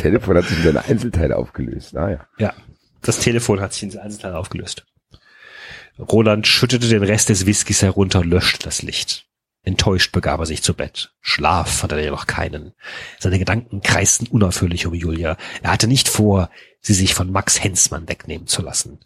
Telefon 0.00 0.36
hat 0.36 0.46
sich 0.46 0.58
in 0.58 0.64
seine 0.64 0.84
Einzelteile 0.84 1.36
aufgelöst. 1.36 1.96
Ah 1.96 2.10
ja. 2.10 2.26
Ja, 2.38 2.54
das 3.02 3.18
Telefon 3.18 3.60
hat 3.60 3.72
sich 3.72 3.82
in 3.84 3.98
Einzelteile 3.98 4.36
aufgelöst. 4.36 4.86
Roland 5.98 6.46
schüttete 6.46 6.88
den 6.88 7.02
Rest 7.02 7.28
des 7.28 7.46
Whiskys 7.46 7.82
herunter 7.82 8.20
und 8.20 8.30
löschte 8.30 8.64
das 8.64 8.82
Licht. 8.82 9.26
Enttäuscht 9.62 10.12
begab 10.12 10.40
er 10.40 10.46
sich 10.46 10.62
zu 10.62 10.72
Bett. 10.72 11.12
Schlaf 11.20 11.82
hatte 11.82 11.96
er 11.96 12.04
jedoch 12.04 12.26
keinen. 12.26 12.72
Seine 13.18 13.38
Gedanken 13.38 13.82
kreisten 13.82 14.26
unaufhörlich 14.26 14.86
um 14.86 14.94
Julia. 14.94 15.36
Er 15.62 15.72
hatte 15.72 15.86
nicht 15.86 16.08
vor, 16.08 16.48
sie 16.80 16.94
sich 16.94 17.14
von 17.14 17.30
Max 17.30 17.62
Hensmann 17.62 18.08
wegnehmen 18.08 18.46
zu 18.46 18.62
lassen. 18.62 19.00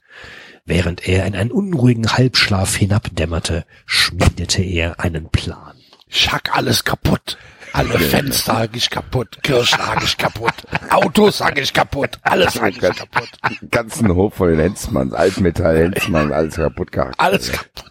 Während 0.64 1.08
er 1.08 1.26
in 1.26 1.34
einen 1.34 1.50
unruhigen 1.50 2.12
Halbschlaf 2.12 2.76
hinabdämmerte, 2.76 3.66
schmiedete 3.84 4.62
er 4.62 5.00
einen 5.00 5.28
Plan. 5.28 5.76
Ich 6.06 6.30
hack 6.30 6.56
alles 6.56 6.84
kaputt. 6.84 7.36
Alle 7.74 7.98
Fenster 7.98 8.56
hack 8.56 8.70
ich 8.74 8.88
kaputt. 8.88 9.38
Kirschen 9.42 9.78
hack 9.84 10.02
ich 10.04 10.16
kaputt. 10.16 10.52
Autos 10.90 11.40
hack 11.40 11.58
ich 11.60 11.72
kaputt. 11.72 12.10
Alles 12.22 12.60
hack 12.60 12.70
ich 12.70 12.78
kaputt. 12.80 13.28
Ganzen 13.70 14.14
Hof 14.14 14.34
von 14.34 14.48
den 14.48 14.60
Hensmanns, 14.60 15.12
Altmetall, 15.12 15.76
Hensmann, 15.78 16.32
alles 16.32 16.54
kaputt 16.54 16.92
gehabt. 16.92 17.18
Alles 17.18 17.50
kaputt. 17.50 17.90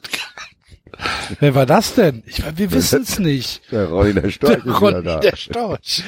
Wer 1.42 1.54
war 1.54 1.66
das 1.66 1.96
denn? 1.96 2.24
Ich, 2.26 2.42
wir 2.58 2.72
wissen 2.72 3.02
es 3.02 3.20
nicht. 3.20 3.62
Der 3.72 3.88
Ronny 3.90 4.14
der 4.14 4.30
Storch 4.30 4.64
wieder 4.64 4.74
Ronny 4.78 5.04
da. 5.04 5.20
der 5.20 5.36
Storch. 5.36 6.04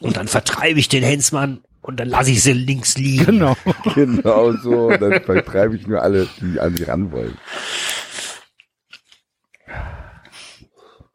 Und 0.00 0.16
dann 0.16 0.26
vertreibe 0.26 0.80
ich 0.80 0.88
den 0.88 1.04
Hensmann 1.04 1.60
und 1.82 2.00
dann 2.00 2.08
lasse 2.08 2.30
ich 2.32 2.42
sie 2.42 2.52
links 2.54 2.96
liegen. 2.98 3.24
Genau. 3.26 3.56
Genau 3.94 4.52
so. 4.54 4.88
Und 4.88 5.00
dann 5.00 5.22
vertreibe 5.22 5.76
ich 5.76 5.86
nur 5.86 6.02
alle, 6.02 6.26
die 6.40 6.58
an 6.58 6.76
sie 6.76 6.84
ran 6.84 7.12
wollen. 7.12 7.36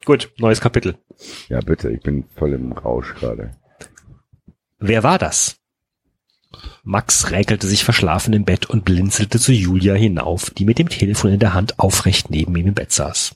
Gut, 0.06 0.32
neues 0.38 0.62
Kapitel. 0.62 0.98
Ja, 1.48 1.60
bitte, 1.60 1.92
ich 1.92 2.02
bin 2.02 2.26
voll 2.36 2.54
im 2.54 2.72
Rausch 2.72 3.14
gerade. 3.16 3.52
Wer 4.80 5.04
war 5.04 5.20
das? 5.20 5.58
Max 6.84 7.30
räkelte 7.32 7.68
sich 7.68 7.84
verschlafen 7.84 8.34
im 8.34 8.44
Bett 8.44 8.66
und 8.66 8.84
blinzelte 8.84 9.40
zu 9.40 9.52
Julia 9.52 9.94
hinauf, 9.94 10.50
die 10.50 10.66
mit 10.66 10.80
dem 10.80 10.90
Telefon 10.90 11.32
in 11.32 11.40
der 11.40 11.54
Hand 11.54 11.80
aufrecht 11.80 12.30
neben 12.30 12.56
ihm 12.56 12.68
im 12.68 12.74
Bett 12.74 12.92
saß. 12.92 13.36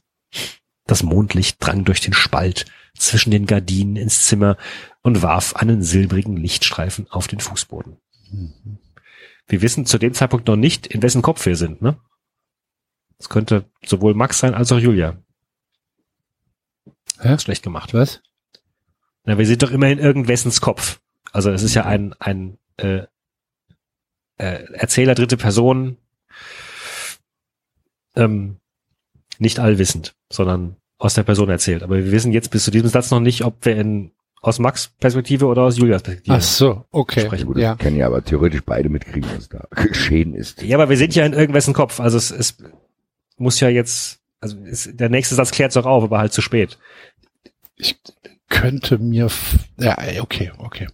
Das 0.87 1.03
Mondlicht 1.03 1.57
drang 1.59 1.85
durch 1.85 2.01
den 2.01 2.13
Spalt 2.13 2.65
zwischen 2.97 3.31
den 3.31 3.45
Gardinen 3.45 3.95
ins 3.95 4.25
Zimmer 4.25 4.57
und 5.01 5.21
warf 5.21 5.55
einen 5.55 5.83
silbrigen 5.83 6.37
Lichtstreifen 6.37 7.07
auf 7.09 7.27
den 7.27 7.39
Fußboden. 7.39 7.97
Wir 9.47 9.61
wissen 9.61 9.85
zu 9.85 9.97
dem 9.97 10.13
Zeitpunkt 10.13 10.47
noch 10.47 10.55
nicht, 10.55 10.87
in 10.87 11.03
wessen 11.03 11.21
Kopf 11.21 11.45
wir 11.45 11.55
sind, 11.55 11.81
ne? 11.81 11.97
Es 13.17 13.29
könnte 13.29 13.69
sowohl 13.85 14.13
Max 14.13 14.39
sein 14.39 14.55
als 14.55 14.71
auch 14.71 14.79
Julia. 14.79 15.17
Hä? 17.19 17.37
Schlecht 17.39 17.63
gemacht. 17.63 17.93
Was? 17.93 18.21
Na, 19.23 19.37
wir 19.37 19.45
sind 19.45 19.63
doch 19.63 19.71
immer 19.71 19.87
in 19.89 19.99
irgendwessens 19.99 20.61
Kopf. 20.61 20.99
Also 21.31 21.51
es 21.51 21.63
ist 21.63 21.73
ja 21.73 21.85
ein, 21.85 22.13
ein 22.19 22.57
äh, 22.77 23.03
äh, 24.37 24.63
Erzähler 24.73 25.15
dritte 25.15 25.37
Person, 25.37 25.97
ähm, 28.15 28.57
nicht 29.39 29.59
allwissend, 29.59 30.15
sondern 30.31 30.77
aus 30.97 31.13
der 31.13 31.23
Person 31.23 31.49
erzählt. 31.49 31.83
Aber 31.83 31.97
wir 31.97 32.11
wissen 32.11 32.31
jetzt 32.31 32.51
bis 32.51 32.63
zu 32.63 32.71
diesem 32.71 32.89
Satz 32.89 33.11
noch 33.11 33.19
nicht, 33.19 33.43
ob 33.43 33.65
wir 33.65 33.75
in 33.75 34.11
aus 34.41 34.59
Max 34.59 34.89
Perspektive 34.99 35.47
oder 35.47 35.63
aus 35.63 35.77
Julias 35.77 36.03
Perspektive. 36.03 36.35
Ach 36.37 36.41
so, 36.41 36.85
okay. 36.91 37.21
Sprechen. 37.25 37.47
Gut, 37.47 37.57
Ja. 37.57 37.75
können 37.75 37.97
ja 37.97 38.05
aber 38.05 38.23
theoretisch 38.23 38.61
beide 38.63 38.89
mitkriegen, 38.89 39.29
was 39.35 39.49
da 39.49 39.65
geschehen 39.75 40.35
ist. 40.35 40.61
Ja, 40.61 40.77
aber 40.77 40.89
wir 40.89 40.97
sind 40.97 41.15
ja 41.15 41.25
in 41.25 41.33
irgendwessen 41.33 41.73
Kopf. 41.73 41.99
Also 41.99 42.17
es, 42.17 42.29
es 42.31 42.57
muss 43.37 43.59
ja 43.59 43.69
jetzt, 43.69 44.19
also 44.45 44.57
es, 44.65 44.87
der 44.93 45.09
nächste 45.09 45.33
Satz 45.35 45.51
klärt 45.51 45.71
es 45.71 45.77
auch 45.77 45.85
auf, 45.85 46.03
aber 46.03 46.19
halt 46.19 46.31
zu 46.33 46.41
spät. 46.41 46.77
Ich 47.77 47.97
könnte 48.47 48.99
mir, 48.99 49.27
ja, 49.79 49.97
okay, 50.21 50.51
okay, 50.59 50.87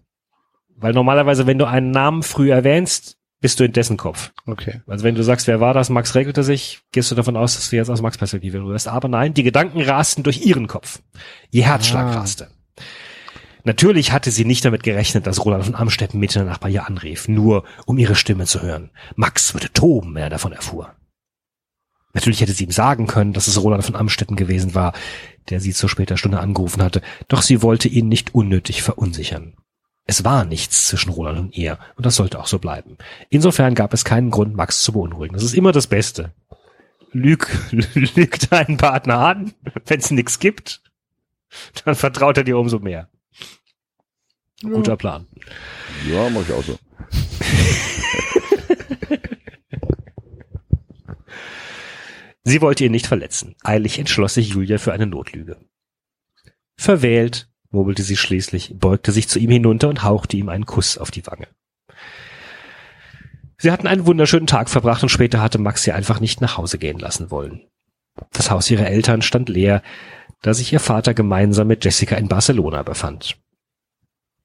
Weil 0.77 0.93
normalerweise, 0.93 1.45
wenn 1.47 1.57
du 1.57 1.65
einen 1.65 1.91
Namen 1.91 2.23
früh 2.23 2.49
erwähnst, 2.51 3.17
bist 3.41 3.59
du 3.59 3.63
in 3.65 3.73
dessen 3.73 3.97
Kopf. 3.97 4.31
okay. 4.45 4.81
Also 4.87 5.03
wenn 5.03 5.15
du 5.15 5.23
sagst, 5.23 5.47
wer 5.47 5.59
war 5.59 5.73
das, 5.73 5.89
Max 5.89 6.15
regelte 6.15 6.43
sich, 6.43 6.79
gehst 6.91 7.11
du 7.11 7.15
davon 7.15 7.35
aus, 7.35 7.55
dass 7.55 7.69
du 7.69 7.75
jetzt 7.75 7.89
aus 7.89 8.01
Max 8.01 8.17
Perspektive 8.17 8.59
rührst. 8.63 8.87
Aber 8.87 9.07
nein, 9.07 9.33
die 9.33 9.43
Gedanken 9.43 9.81
rasten 9.81 10.23
durch 10.23 10.45
ihren 10.45 10.67
Kopf. 10.67 11.01
Ihr 11.49 11.65
Herzschlag 11.65 12.05
Ah. 12.07 12.19
raste. 12.19 12.49
Natürlich 13.63 14.11
hatte 14.11 14.31
sie 14.31 14.45
nicht 14.45 14.63
damit 14.65 14.81
gerechnet, 14.83 15.27
dass 15.27 15.43
Roland 15.45 15.65
von 15.65 15.75
Amstetten 15.75 16.19
mitten 16.19 16.39
in 16.39 16.45
der 16.45 16.51
Nacht 16.53 16.61
bei 16.61 16.69
ihr 16.69 16.87
anrief, 16.87 17.27
nur 17.27 17.63
um 17.85 17.97
ihre 17.97 18.15
Stimme 18.15 18.45
zu 18.45 18.61
hören. 18.61 18.89
Max 19.15 19.53
würde 19.53 19.71
toben, 19.73 20.15
wenn 20.15 20.23
er 20.23 20.29
davon 20.31 20.51
erfuhr. 20.53 20.95
Natürlich 22.13 22.41
hätte 22.41 22.53
sie 22.53 22.65
ihm 22.65 22.71
sagen 22.71 23.07
können, 23.07 23.33
dass 23.33 23.47
es 23.47 23.61
Roland 23.61 23.83
von 23.83 23.95
Amstetten 23.95 24.35
gewesen 24.35 24.75
war, 24.75 24.93
der 25.49 25.59
sie 25.59 25.73
zu 25.73 25.87
später 25.87 26.17
Stunde 26.17 26.39
angerufen 26.39 26.83
hatte, 26.83 27.01
doch 27.27 27.41
sie 27.41 27.61
wollte 27.61 27.87
ihn 27.87 28.07
nicht 28.07 28.35
unnötig 28.35 28.83
verunsichern. 28.83 29.53
Es 30.05 30.23
war 30.23 30.45
nichts 30.45 30.87
zwischen 30.87 31.11
Roland 31.11 31.39
und 31.39 31.57
ihr, 31.57 31.77
und 31.95 32.05
das 32.05 32.15
sollte 32.15 32.39
auch 32.39 32.47
so 32.47 32.59
bleiben. 32.59 32.97
Insofern 33.29 33.75
gab 33.75 33.93
es 33.93 34.03
keinen 34.03 34.31
Grund, 34.31 34.55
Max 34.55 34.81
zu 34.81 34.93
beunruhigen. 34.93 35.33
Das 35.33 35.43
ist 35.43 35.53
immer 35.53 35.71
das 35.71 35.87
Beste. 35.87 36.33
Lüg, 37.11 37.47
lüg 37.71 38.49
deinen 38.49 38.77
Partner 38.77 39.19
an, 39.19 39.53
wenn 39.85 39.99
es 39.99 40.11
nichts 40.11 40.39
gibt, 40.39 40.81
dann 41.85 41.95
vertraut 41.95 42.37
er 42.37 42.43
dir 42.43 42.57
umso 42.57 42.79
mehr. 42.79 43.09
Guter 44.61 44.95
Plan. 44.95 45.27
Ja, 46.09 46.29
mach 46.29 46.41
ich 46.41 46.53
auch 46.53 46.63
so. 46.63 46.77
Sie 52.43 52.61
wollte 52.61 52.85
ihn 52.85 52.91
nicht 52.91 53.07
verletzen. 53.07 53.55
Eilig 53.63 53.99
entschloss 53.99 54.33
sich 54.33 54.49
Julia 54.49 54.77
für 54.77 54.93
eine 54.93 55.05
Notlüge. 55.05 55.57
Verwählt, 56.75 57.49
murmelte 57.69 58.03
sie 58.03 58.17
schließlich, 58.17 58.75
beugte 58.77 59.11
sich 59.11 59.27
zu 59.27 59.39
ihm 59.39 59.51
hinunter 59.51 59.89
und 59.89 60.03
hauchte 60.03 60.37
ihm 60.37 60.49
einen 60.49 60.65
Kuss 60.65 60.97
auf 60.97 61.11
die 61.11 61.25
Wange. 61.27 61.47
Sie 63.57 63.71
hatten 63.71 63.85
einen 63.85 64.07
wunderschönen 64.07 64.47
Tag 64.47 64.69
verbracht 64.69 65.03
und 65.03 65.09
später 65.09 65.39
hatte 65.41 65.59
Max 65.59 65.83
sie 65.83 65.91
einfach 65.91 66.19
nicht 66.19 66.41
nach 66.41 66.57
Hause 66.57 66.79
gehen 66.79 66.97
lassen 66.97 67.29
wollen. 67.29 67.67
Das 68.33 68.49
Haus 68.49 68.71
ihrer 68.71 68.87
Eltern 68.87 69.21
stand 69.21 69.49
leer, 69.49 69.83
da 70.41 70.55
sich 70.55 70.73
ihr 70.73 70.79
Vater 70.79 71.13
gemeinsam 71.13 71.67
mit 71.67 71.85
Jessica 71.85 72.15
in 72.15 72.27
Barcelona 72.27 72.81
befand. 72.81 73.37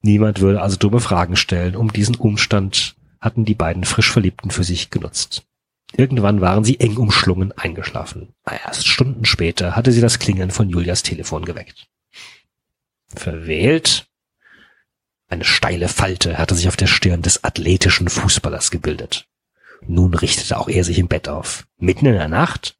Niemand 0.01 0.39
würde 0.39 0.61
also 0.61 0.77
dumme 0.77 0.99
Fragen 0.99 1.35
stellen. 1.35 1.75
Um 1.75 1.91
diesen 1.91 2.15
Umstand 2.15 2.95
hatten 3.19 3.45
die 3.45 3.55
beiden 3.55 3.83
frisch 3.83 4.11
Verliebten 4.11 4.51
für 4.51 4.63
sich 4.63 4.91
genutzt. 4.91 5.47
Irgendwann 5.95 6.41
waren 6.41 6.63
sie 6.63 6.79
eng 6.79 6.97
umschlungen 6.97 7.53
eingeschlafen. 7.53 8.33
Erst 8.45 8.87
Stunden 8.87 9.25
später 9.25 9.75
hatte 9.75 9.91
sie 9.91 10.01
das 10.01 10.19
Klingeln 10.19 10.51
von 10.51 10.69
Julias 10.69 11.03
Telefon 11.03 11.45
geweckt. 11.45 11.87
Verwählt? 13.07 14.07
Eine 15.29 15.45
steile 15.45 15.87
Falte 15.87 16.37
hatte 16.37 16.55
sich 16.55 16.67
auf 16.67 16.77
der 16.77 16.87
Stirn 16.87 17.21
des 17.21 17.43
athletischen 17.43 18.09
Fußballers 18.09 18.71
gebildet. 18.71 19.27
Nun 19.81 20.13
richtete 20.13 20.57
auch 20.57 20.67
er 20.67 20.83
sich 20.83 20.99
im 20.99 21.07
Bett 21.07 21.29
auf. 21.29 21.67
Mitten 21.77 22.05
in 22.05 22.13
der 22.13 22.27
Nacht? 22.27 22.77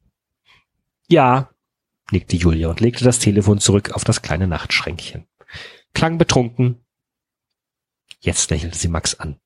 Ja, 1.08 1.50
nickte 2.10 2.36
Julia 2.36 2.68
und 2.68 2.80
legte 2.80 3.04
das 3.04 3.18
Telefon 3.18 3.58
zurück 3.58 3.92
auf 3.92 4.04
das 4.04 4.22
kleine 4.22 4.46
Nachtschränkchen. 4.46 5.26
Klang 5.94 6.18
betrunken. 6.18 6.84
Jetzt 8.20 8.50
lächelte 8.50 8.76
sie 8.76 8.88
Max 8.88 9.14
an. 9.14 9.38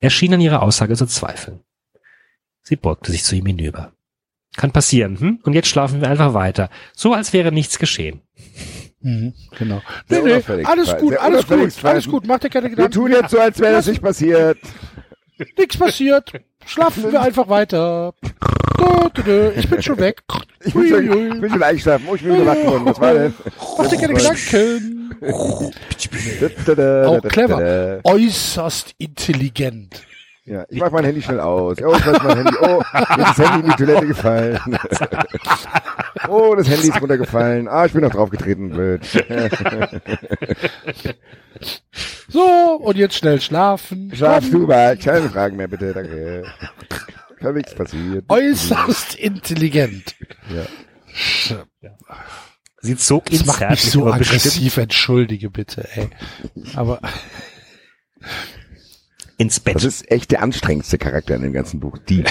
Er 0.00 0.10
schien 0.10 0.34
an 0.34 0.40
ihrer 0.40 0.62
Aussage 0.62 0.96
zu 0.96 1.06
zweifeln. 1.06 1.60
Sie 2.62 2.76
beugte 2.76 3.10
sich 3.12 3.24
zu 3.24 3.34
ihm 3.36 3.46
hinüber. 3.46 3.92
Kann 4.56 4.70
passieren, 4.70 5.18
hm? 5.18 5.38
Und 5.44 5.54
jetzt 5.54 5.68
schlafen 5.68 6.00
wir 6.00 6.08
einfach 6.10 6.34
weiter. 6.34 6.68
So 6.94 7.14
als 7.14 7.32
wäre 7.32 7.52
nichts 7.52 7.78
geschehen. 7.78 8.20
Mhm, 9.00 9.34
genau. 9.58 9.82
Nee, 10.08 10.20
nee, 10.22 10.64
alles 10.64 10.96
gut, 10.98 11.16
alles 11.16 11.46
gut, 11.46 11.84
alles 11.84 12.06
gut, 12.06 12.26
mach 12.26 12.38
dir 12.38 12.50
keine 12.50 12.64
Wir 12.66 12.70
Gedanken. 12.76 12.92
tun 12.92 13.10
jetzt 13.10 13.30
so, 13.30 13.40
als 13.40 13.58
wäre 13.58 13.72
das 13.72 13.86
nicht 13.86 14.02
passiert. 14.02 14.58
Nichts 15.58 15.76
passiert. 15.76 16.32
Schlafen 16.66 17.10
wir 17.10 17.20
einfach 17.20 17.48
weiter. 17.48 18.14
Ich 19.56 19.68
bin 19.68 19.82
schon 19.82 19.98
weg. 19.98 20.22
Ich 20.64 20.72
bin 20.74 20.88
schon, 20.88 21.32
ich 21.34 21.40
bin 21.40 21.50
schon 21.50 21.62
eingeschlafen. 21.62 22.06
Oh, 22.08 22.14
ich 22.14 22.22
bin 22.22 22.36
gewackt 22.36 22.64
worden. 22.66 22.84
Was 22.86 23.00
war 23.00 23.14
denn? 23.14 23.34
Mach 23.78 23.88
dir 23.88 23.98
keine 23.98 24.14
Gedanken. 24.14 25.14
Auch 27.06 27.22
clever. 27.28 28.00
Äußerst 28.04 28.94
intelligent. 28.98 30.02
Ja, 30.44 30.64
ich 30.68 30.80
mach 30.80 30.90
mein 30.90 31.04
Handy 31.04 31.22
schnell 31.22 31.38
aus. 31.38 31.76
Oh, 31.80 31.94
ich 31.94 32.04
mach 32.04 32.24
mein 32.24 32.36
Handy. 32.38 32.56
Oh, 32.60 32.82
jetzt 32.92 33.18
ist 33.18 33.38
das 33.38 33.38
Handy 33.38 33.60
in 33.60 33.70
die 33.70 33.76
Toilette 33.76 34.06
gefallen. 34.06 34.58
Oh, 36.28 36.54
das 36.54 36.68
Handy 36.68 36.88
ist 36.88 37.00
runtergefallen. 37.00 37.66
Ah, 37.66 37.84
ich 37.84 37.92
bin 37.92 38.02
noch 38.02 38.12
draufgetreten. 38.12 38.70
Blöd. 38.70 39.00
So, 42.28 42.40
und 42.82 42.96
jetzt 42.96 43.16
schnell 43.16 43.40
schlafen. 43.40 44.10
Schlaf 44.14 44.48
du 44.48 44.66
mal. 44.66 44.96
Keine 44.96 45.28
Fragen 45.28 45.56
mehr, 45.56 45.68
bitte. 45.68 45.92
Danke. 45.92 46.44
Kann 47.38 47.54
nichts 47.54 47.74
passiert. 47.74 48.24
Äußerst 48.28 49.16
intelligent. 49.16 50.14
Ja. 50.54 51.64
Sie 52.80 52.96
zog 52.96 53.30
ihn 53.30 53.38
Das 53.38 53.46
macht 53.46 53.70
mich 53.70 53.82
so 53.90 54.04
bestimmt 54.04 54.28
aggressiv, 54.28 54.76
entschuldige 54.78 55.50
bitte, 55.50 55.86
ey. 55.94 56.08
Aber 56.74 57.00
ins 59.42 59.58
Bett. 59.58 59.74
Das 59.74 59.84
ist 59.84 60.08
echt 60.10 60.30
der 60.30 60.40
anstrengendste 60.40 60.98
Charakter 60.98 61.34
in 61.34 61.42
dem 61.42 61.52
ganzen 61.52 61.80
Buch. 61.80 61.98
Die, 61.98 62.22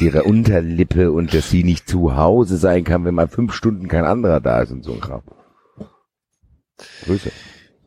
die 0.00 0.06
ihre 0.06 0.24
Unterlippe 0.24 1.12
und 1.12 1.32
dass 1.32 1.48
sie 1.48 1.62
nicht 1.62 1.88
zu 1.88 2.16
Hause 2.16 2.56
sein 2.56 2.82
kann, 2.82 3.04
wenn 3.04 3.14
mal 3.14 3.28
fünf 3.28 3.54
Stunden 3.54 3.86
kein 3.86 4.04
anderer 4.04 4.40
da 4.40 4.60
ist 4.60 4.72
und 4.72 4.82
so 4.82 4.92
ein 4.94 5.00
Kram. 5.00 5.22
Grüße. 7.04 7.30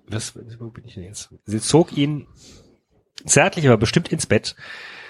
was, 0.07 0.33
wo 0.59 0.69
bin 0.69 0.85
ich 0.85 0.93
denn 0.93 1.03
jetzt? 1.03 1.29
Sie 1.45 1.59
zog 1.59 1.95
ihn 1.97 2.25
zärtlich, 3.25 3.67
aber 3.67 3.77
bestimmt 3.77 4.13
ins 4.13 4.25
Bett 4.25 4.55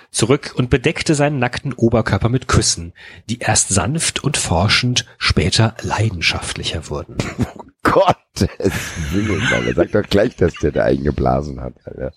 zurück 0.09 0.53
und 0.55 0.71
bedeckte 0.71 1.13
seinen 1.13 1.37
nackten 1.37 1.73
Oberkörper 1.73 2.29
mit 2.29 2.47
Küssen, 2.47 2.93
die 3.29 3.37
erst 3.37 3.69
sanft 3.69 4.23
und 4.23 4.35
forschend, 4.35 5.05
später 5.19 5.75
leidenschaftlicher 5.81 6.89
wurden. 6.89 7.17
Gottes 7.83 8.49
Willen, 9.11 9.41
Alter. 9.53 9.73
Sag 9.75 9.91
doch 9.91 10.09
gleich, 10.09 10.35
dass 10.37 10.53
der 10.55 10.71
da 10.71 10.85
eingeblasen 10.85 11.61
hat, 11.61 11.75
Alter. 11.85 12.13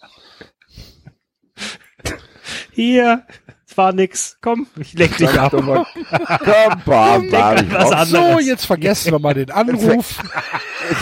Hier, 2.81 3.27
es 3.69 3.77
war 3.77 3.93
nix. 3.93 4.39
Komm, 4.41 4.67
ich 4.79 4.95
leck 4.95 5.15
dich 5.19 5.39
ab. 5.39 5.53
mal, 5.53 5.85
komm, 6.09 6.83
bam, 6.87 7.31
bam, 7.31 8.07
so, 8.07 8.39
jetzt 8.39 8.65
vergessen 8.65 9.13
wir 9.13 9.19
mal 9.19 9.35
den 9.35 9.51
Anruf. 9.51 10.19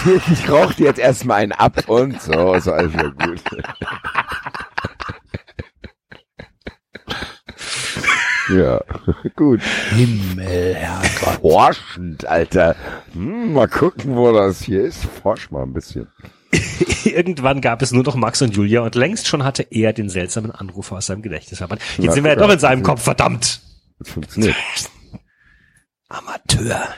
ich 0.33 0.51
rauch 0.51 0.73
dir 0.75 0.87
jetzt 0.87 0.99
erstmal 0.99 1.43
einen 1.43 1.53
ab 1.53 1.89
und 1.89 2.21
so, 2.21 2.55
ist 2.55 2.67
alles 2.67 2.93
wieder 2.95 3.13
gut. 3.13 3.43
Ja, 8.51 8.81
gut. 9.37 9.61
Himmel, 9.91 10.75
Herrgott. 10.75 11.41
Forschend, 11.43 12.27
Alter. 12.27 12.77
Hm, 13.13 13.53
mal 13.53 13.69
gucken, 13.69 14.17
wo 14.17 14.33
das 14.33 14.63
hier 14.63 14.85
ist. 14.85 15.05
Forsch 15.05 15.51
mal 15.51 15.65
ein 15.65 15.75
bisschen. 15.75 16.09
Irgendwann 17.05 17.60
gab 17.60 17.83
es 17.83 17.93
nur 17.93 18.05
noch 18.05 18.15
Max 18.15 18.41
und 18.43 18.55
Julia 18.57 18.81
und 18.81 18.94
längst 18.94 19.27
schon 19.27 19.44
hatte 19.44 19.67
er 19.70 19.93
den 19.93 20.09
seltsamen 20.09 20.51
Anrufer 20.51 20.97
aus 20.97 21.07
seinem 21.07 21.23
Gedächtnis 21.23 21.59
verbannt. 21.59 21.83
Jetzt 21.97 22.07
Na 22.07 22.12
sind 22.12 22.25
wir 22.25 22.33
ja 22.33 22.36
doch 22.36 22.51
in 22.51 22.59
seinem 22.59 22.83
Kopf, 22.83 23.02
verdammt. 23.02 23.60
Funktioniert. 24.02 24.57
Amateur. 26.09 26.89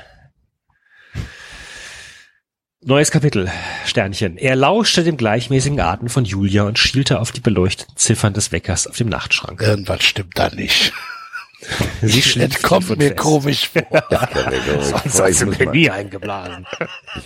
Neues 2.82 3.10
Kapitel, 3.10 3.50
Sternchen. 3.84 4.38
Er 4.38 4.56
lauschte 4.56 5.04
dem 5.04 5.18
gleichmäßigen 5.18 5.80
Atem 5.80 6.08
von 6.08 6.24
Julia 6.24 6.62
und 6.62 6.78
schielte 6.78 7.20
auf 7.20 7.30
die 7.30 7.40
beleuchteten 7.40 7.94
Ziffern 7.96 8.32
des 8.32 8.52
Weckers 8.52 8.86
auf 8.86 8.96
dem 8.96 9.08
Nachtschrank. 9.08 9.60
Irgendwas 9.60 10.02
stimmt 10.02 10.38
da 10.38 10.48
nicht. 10.48 10.92
Sie 12.02 12.38
Das 12.38 12.62
kommt 12.62 12.88
mir 12.90 13.08
fest. 13.08 13.16
komisch 13.18 13.68
vor. 13.68 13.82
Sonst 15.04 15.20
hast 15.20 15.42
du 15.42 15.46
mir 15.46 15.70
nie 15.70 15.90
eingeblasen. 15.90 16.66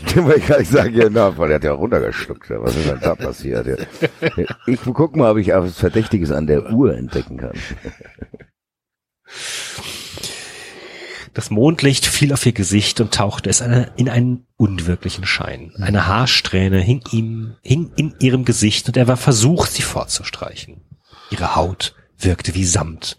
Ich 0.07 0.17
wollte 0.17 0.41
gerade 0.41 0.65
sagen, 0.65 0.93
genau, 0.95 1.31
boah, 1.33 1.47
der 1.47 1.57
hat 1.57 1.65
ja 1.65 1.73
runtergeschluckt. 1.73 2.51
Was 2.51 2.75
ist 2.75 2.89
denn 2.89 2.99
da 3.01 3.15
passiert? 3.15 3.87
Ich 4.67 4.81
guck 4.83 5.15
mal, 5.17 5.31
ob 5.31 5.39
ich 5.39 5.49
was 5.49 5.79
Verdächtiges 5.79 6.33
an 6.33 6.47
der 6.49 6.71
Uhr 6.73 6.97
entdecken 6.97 7.37
kann. 7.37 7.53
Das 11.33 11.51
Mondlicht 11.51 12.07
fiel 12.07 12.33
auf 12.33 12.47
ihr 12.47 12.53
Gesicht 12.53 13.01
und 13.01 13.13
tauchte 13.13 13.51
es 13.51 13.61
eine- 13.61 13.93
in 13.97 14.09
einen 14.09 14.47
unwirklichen 14.57 15.27
Schein. 15.27 15.73
Eine 15.81 16.07
Haarsträhne 16.07 16.81
hing 16.81 17.03
ihm, 17.11 17.57
hing 17.63 17.91
in 17.97 18.15
ihrem 18.21 18.45
Gesicht 18.45 18.87
und 18.89 18.97
er 18.97 19.09
war 19.09 19.17
versucht, 19.17 19.73
sie 19.73 19.83
fortzustreichen. 19.83 20.83
Ihre 21.31 21.57
Haut 21.57 21.95
wirkte 22.19 22.55
wie 22.55 22.65
Samt. 22.65 23.17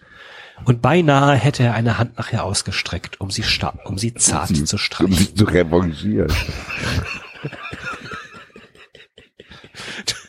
Und 0.64 0.82
beinahe 0.82 1.36
hätte 1.36 1.64
er 1.64 1.74
eine 1.74 1.98
Hand 1.98 2.18
nach 2.18 2.32
ihr 2.32 2.44
ausgestreckt, 2.44 3.20
um 3.20 3.30
sie, 3.30 3.44
sta 3.44 3.78
um 3.86 3.98
sie 3.98 4.14
zart 4.14 4.56
zu 4.56 4.76
Um 4.76 4.80
streichen. 4.80 5.14
sich 5.14 5.36
zu 5.36 5.44
revanchieren. 5.46 6.32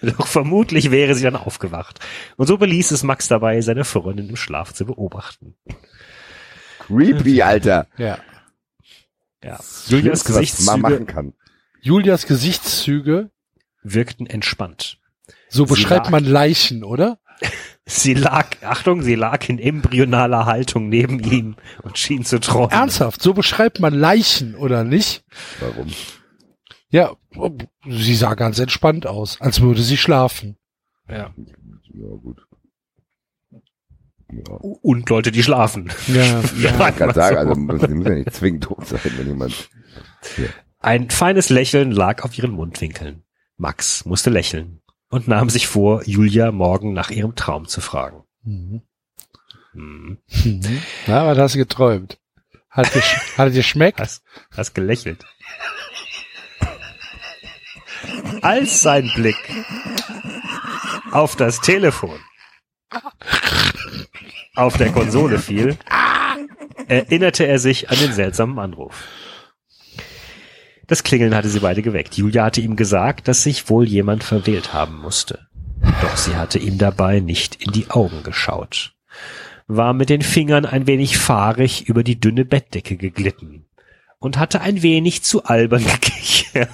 Doch 0.03 0.27
vermutlich 0.27 0.91
wäre 0.91 1.15
sie 1.15 1.23
dann 1.23 1.37
aufgewacht. 1.37 2.01
Und 2.37 2.47
so 2.47 2.59
beließ 2.59 2.91
es 2.91 3.03
Max 3.03 3.29
dabei, 3.29 3.61
seine 3.61 3.85
Freundin 3.85 4.29
im 4.29 4.37
Schlaf 4.37 4.73
zu 4.75 4.85
beobachten. 4.87 5.55
Creepy, 6.81 7.43
Alter. 7.43 7.87
Ja. 7.97 8.19
Ja. 9.43 9.59
Julias 9.87 10.25
Schlimmste, 10.25 10.35
was 10.35 10.65
man 10.67 10.81
machen 10.81 10.93
Gesichtszüge 10.93 11.07
kann. 11.07 11.33
Julias 11.81 12.27
Gesichtszüge, 12.27 13.31
wirkten 13.83 14.27
entspannt. 14.27 14.99
so 15.49 15.65
Sie 15.65 15.75
beschreibt 15.75 16.11
man 16.11 16.25
Leichen, 16.25 16.85
oder? 16.85 17.19
Sie 17.89 18.15
lag, 18.15 18.63
Achtung, 18.63 19.03
sie 19.03 19.15
lag 19.15 19.49
in 19.49 19.61
embryonaler 19.61 20.45
Haltung 20.45 20.89
neben 20.89 21.21
ihm 21.21 21.55
und 21.83 21.99
schien 21.99 22.25
zu 22.25 22.41
träumen. 22.41 22.71
Ernsthaft, 22.73 23.23
so 23.23 23.33
beschreibt 23.33 23.79
man 23.79 23.95
Leichen, 23.95 24.57
oder 24.57 24.83
nicht? 24.83 25.25
Warum? 25.61 25.87
Ja, 26.89 27.13
sie 27.89 28.17
sah 28.17 28.35
ganz 28.35 28.59
entspannt 28.59 29.07
aus, 29.07 29.41
als 29.41 29.61
würde 29.61 29.83
sie 29.83 29.97
schlafen. 29.97 30.57
Ja. 31.09 31.33
Ja, 31.95 32.09
gut. 32.21 32.43
Ja. 34.33 34.55
Und 34.57 35.09
Leute, 35.09 35.31
die 35.31 35.45
schlafen. 35.45 35.93
Ja, 36.09 36.43
Ja, 36.61 36.89
Ich 36.89 36.97
kann 36.97 37.15
sagen, 37.15 37.37
also 37.37 37.55
muss, 37.55 37.81
die 37.83 37.95
muss 37.95 38.07
ja 38.09 38.15
nicht 38.15 38.35
zwingend 38.35 38.65
tot 38.65 38.85
sein, 38.85 39.01
wenn 39.17 39.29
jemand. 39.29 39.71
Ein 40.81 41.11
feines 41.11 41.51
Lächeln 41.51 41.93
lag 41.93 42.25
auf 42.25 42.37
ihren 42.37 42.51
Mundwinkeln. 42.51 43.23
Max 43.57 44.05
musste 44.05 44.31
lächeln 44.31 44.81
und 45.09 45.29
nahm 45.29 45.51
sich 45.51 45.67
vor, 45.67 46.03
Julia 46.05 46.53
morgen 46.53 46.93
nach 46.93 47.11
ihrem 47.11 47.35
Traum 47.35 47.67
zu 47.67 47.81
fragen. 47.81 48.25
Mhm. 48.43 48.83
Hm. 49.73 50.19
Mhm. 50.45 50.83
Na, 51.07 51.27
was 51.27 51.39
hast 51.39 51.55
du 51.55 51.59
geträumt? 51.59 52.19
Hat 52.71 52.95
dir, 52.95 53.03
hat 53.37 53.53
dir 53.55 53.63
schmeckt? 53.63 54.01
Hast, 54.01 54.23
hast 54.55 54.75
gelächelt. 54.75 55.25
Als 58.43 58.81
sein 58.81 59.11
Blick 59.15 59.37
auf 61.11 61.37
das 61.37 61.61
Telefon 61.61 62.19
auf 64.55 64.77
der 64.77 64.93
Konsole 64.93 65.39
fiel, 65.39 65.77
erinnerte 66.89 67.47
er 67.47 67.59
sich 67.59 67.91
an 67.91 67.99
den 67.99 68.13
seltsamen 68.13 68.59
Anruf. 68.59 69.05
Das 70.87 71.03
Klingeln 71.03 71.35
hatte 71.35 71.49
sie 71.49 71.61
beide 71.61 71.83
geweckt. 71.83 72.17
Julia 72.17 72.45
hatte 72.45 72.61
ihm 72.61 72.77
gesagt, 72.77 73.29
dass 73.29 73.43
sich 73.43 73.69
wohl 73.69 73.89
jemand 73.89 74.23
verwählt 74.23 74.73
haben 74.73 75.01
musste. 75.01 75.47
Doch 76.01 76.17
sie 76.17 76.37
hatte 76.37 76.59
ihm 76.59 76.79
dabei 76.79 77.21
nicht 77.21 77.57
in 77.57 77.73
die 77.73 77.91
Augen 77.91 78.23
geschaut, 78.23 78.95
war 79.67 79.93
mit 79.93 80.11
den 80.11 80.23
Fingern 80.23 80.65
ein 80.65 80.87
wenig 80.87 81.19
fahrig 81.19 81.89
über 81.89 82.05
die 82.05 82.21
dünne 82.21 82.45
Bettdecke 82.45 82.97
geglitten 82.97 83.67
und 84.19 84.39
hatte 84.39 84.61
ein 84.61 84.83
wenig 84.83 85.23
zu 85.23 85.45
albern 85.45 85.85
gekichert. 86.01 86.71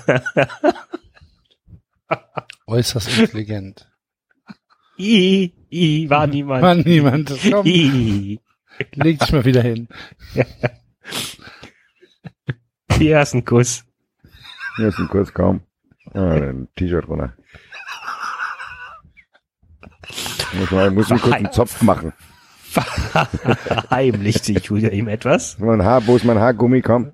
Äußerst 2.66 3.18
intelligent. 3.18 3.88
I, 4.98 5.52
I, 5.70 6.10
war 6.10 6.26
niemand. 6.26 6.62
War 6.62 6.74
niemand. 6.74 7.32
Komm, 7.50 7.66
I. 7.66 8.38
leg 8.94 9.18
dich 9.18 9.32
mal 9.32 9.44
wieder 9.44 9.62
hin. 9.62 9.88
Hier 12.98 13.18
hast 13.18 13.32
einen 13.32 13.44
Kuss. 13.44 13.84
Hier 14.76 14.88
ist 14.88 14.98
ein 14.98 15.08
Kurs 15.08 15.32
kaum. 15.32 15.62
Ah, 16.14 16.32
ein 16.32 16.68
T-Shirt 16.76 17.08
runter. 17.08 17.34
Muss 20.54 20.70
man, 20.70 20.94
muss 20.94 21.08
kurz 21.08 21.32
einen 21.32 21.52
Zopf 21.52 21.82
machen. 21.82 22.12
Heimlichte 23.90 24.52
Julia 24.52 24.90
ihm 24.90 25.08
etwas. 25.08 25.58
Mein 25.58 25.82
Haar, 25.82 26.06
wo 26.06 26.16
ist 26.16 26.24
mein 26.24 26.38
Haargummi? 26.38 26.82
Komm. 26.82 27.12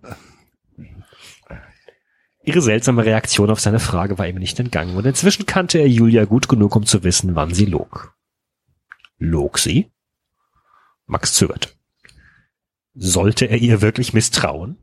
Ihre 2.43 2.63
seltsame 2.63 3.05
Reaktion 3.05 3.51
auf 3.51 3.61
seine 3.61 3.81
Frage 3.81 4.19
war 4.19 4.27
ihm 4.27 4.37
nicht 4.37 4.59
entgangen 4.59 4.97
und 4.97 5.05
inzwischen 5.05 5.47
kannte 5.47 5.79
er 5.79 5.89
Julia 5.89 6.25
gut 6.25 6.49
genug, 6.49 6.75
um 6.77 6.87
zu 6.87 7.05
wissen, 7.05 7.35
wann 7.35 7.53
sie 7.53 7.67
log. 7.67 8.15
Log 9.19 9.59
sie? 9.59 9.91
Max 11.07 11.35
zögerte. 11.35 11.71
Sollte 12.95 13.47
er 13.47 13.59
ihr 13.59 13.83
wirklich 13.83 14.15
misstrauen? 14.15 14.79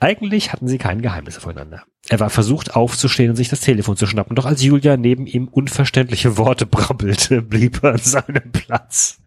Eigentlich 0.00 0.50
hatten 0.50 0.66
sie 0.66 0.78
kein 0.78 1.02
Geheimnis 1.02 1.36
voneinander. 1.36 1.84
Er 2.08 2.20
war 2.20 2.30
versucht 2.30 2.74
aufzustehen 2.74 3.30
und 3.30 3.36
sich 3.36 3.50
das 3.50 3.60
Telefon 3.60 3.98
zu 3.98 4.06
schnappen, 4.06 4.34
doch 4.34 4.46
als 4.46 4.62
Julia 4.62 4.96
neben 4.96 5.26
ihm 5.26 5.46
unverständliche 5.46 6.38
Worte 6.38 6.64
brabbelte, 6.64 7.42
blieb 7.42 7.82
er 7.82 7.92
an 7.92 7.98
seinem 7.98 8.50
Platz. 8.50 9.20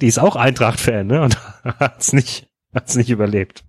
Die 0.00 0.08
ist 0.08 0.18
auch 0.18 0.34
Eintracht-Fan, 0.34 1.06
ne? 1.06 1.22
Und 1.22 1.38
hat's 1.64 2.12
nicht, 2.12 2.48
hat's 2.74 2.96
nicht 2.96 3.08
überlebt. 3.08 3.64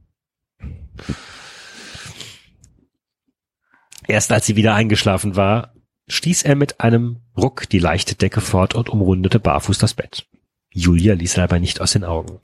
Erst 4.07 4.32
als 4.32 4.48
sie 4.48 4.56
wieder 4.56 4.74
eingeschlafen 4.74 5.35
war, 5.35 5.74
stieß 6.07 6.43
er 6.43 6.56
mit 6.56 6.82
einem 6.82 7.22
Ruck 7.38 7.69
die 7.69 7.80
leichte 7.80 8.16
Decke 8.16 8.41
fort 8.41 8.74
und 8.74 8.90
umrundete 8.90 9.40
barfuß 9.40 9.77
das 9.77 9.93
Bett. 9.93 10.25
Julia 10.77 11.15
ließ 11.15 11.38
er 11.38 11.47
dabei 11.47 11.57
nicht 11.57 11.81
aus 11.81 11.93
den 11.93 12.03
Augen. 12.03 12.39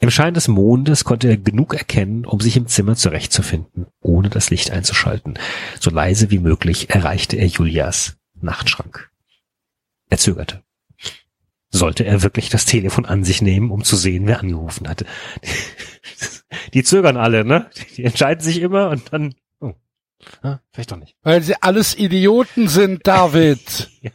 Im 0.00 0.10
Schein 0.10 0.32
des 0.32 0.48
Mondes 0.48 1.04
konnte 1.04 1.28
er 1.28 1.36
genug 1.36 1.74
erkennen, 1.74 2.24
um 2.24 2.40
sich 2.40 2.56
im 2.56 2.68
Zimmer 2.68 2.96
zurechtzufinden, 2.96 3.86
ohne 4.00 4.30
das 4.30 4.48
Licht 4.48 4.70
einzuschalten. 4.70 5.38
So 5.78 5.90
leise 5.90 6.30
wie 6.30 6.38
möglich 6.38 6.88
erreichte 6.88 7.36
er 7.36 7.46
Julias 7.46 8.16
Nachtschrank. 8.40 9.10
Er 10.08 10.16
zögerte. 10.16 10.62
Sollte 11.68 12.06
er 12.06 12.22
wirklich 12.22 12.48
das 12.48 12.64
Telefon 12.64 13.04
an 13.04 13.24
sich 13.24 13.42
nehmen, 13.42 13.70
um 13.70 13.84
zu 13.84 13.96
sehen, 13.96 14.26
wer 14.26 14.40
angerufen 14.40 14.88
hatte? 14.88 15.04
Die 16.72 16.82
zögern 16.82 17.18
alle, 17.18 17.44
ne? 17.44 17.68
Die 17.96 18.04
entscheiden 18.04 18.42
sich 18.42 18.62
immer 18.62 18.88
und 18.88 19.12
dann, 19.12 19.34
oh, 19.60 19.74
ah, 20.40 20.60
vielleicht 20.72 20.92
doch 20.92 20.96
nicht. 20.96 21.14
Weil 21.22 21.42
sie 21.42 21.60
alles 21.60 21.94
Idioten 21.94 22.68
sind, 22.68 23.06
David. 23.06 23.90
Ja. 24.00 24.10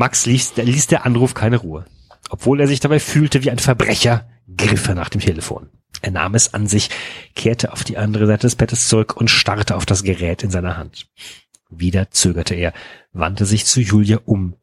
Max 0.00 0.24
ließ, 0.24 0.54
der 0.54 0.64
ließ 0.64 0.86
der 0.86 1.04
Anruf 1.04 1.34
keine 1.34 1.58
Ruhe. 1.58 1.84
Obwohl 2.30 2.58
er 2.58 2.66
sich 2.66 2.80
dabei 2.80 2.98
fühlte 2.98 3.44
wie 3.44 3.50
ein 3.50 3.58
Verbrecher, 3.58 4.26
griff 4.56 4.88
er 4.88 4.94
nach 4.94 5.10
dem 5.10 5.20
Telefon. 5.20 5.68
Er 6.00 6.10
nahm 6.10 6.34
es 6.34 6.54
an 6.54 6.66
sich, 6.66 6.88
kehrte 7.34 7.70
auf 7.72 7.84
die 7.84 7.98
andere 7.98 8.26
Seite 8.26 8.46
des 8.46 8.56
Bettes 8.56 8.88
zurück 8.88 9.14
und 9.14 9.28
starrte 9.28 9.76
auf 9.76 9.84
das 9.84 10.02
Gerät 10.02 10.42
in 10.42 10.50
seiner 10.50 10.78
Hand. 10.78 11.06
Wieder 11.68 12.10
zögerte 12.10 12.54
er, 12.54 12.72
wandte 13.12 13.44
sich 13.44 13.66
zu 13.66 13.82
Julia 13.82 14.20
um. 14.24 14.54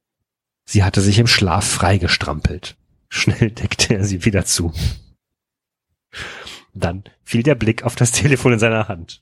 Sie 0.65 0.83
hatte 0.83 1.01
sich 1.01 1.19
im 1.19 1.27
Schlaf 1.27 1.67
freigestrampelt. 1.69 2.75
Schnell 3.07 3.51
deckte 3.51 3.93
er 3.93 4.05
sie 4.05 4.25
wieder 4.25 4.43
zu. 4.43 4.73
Dann 6.73 7.03
fiel 7.23 7.43
der 7.43 7.55
Blick 7.55 7.83
auf 7.83 7.95
das 7.95 8.11
Telefon 8.11 8.53
in 8.53 8.59
seiner 8.59 8.87
Hand. 8.87 9.21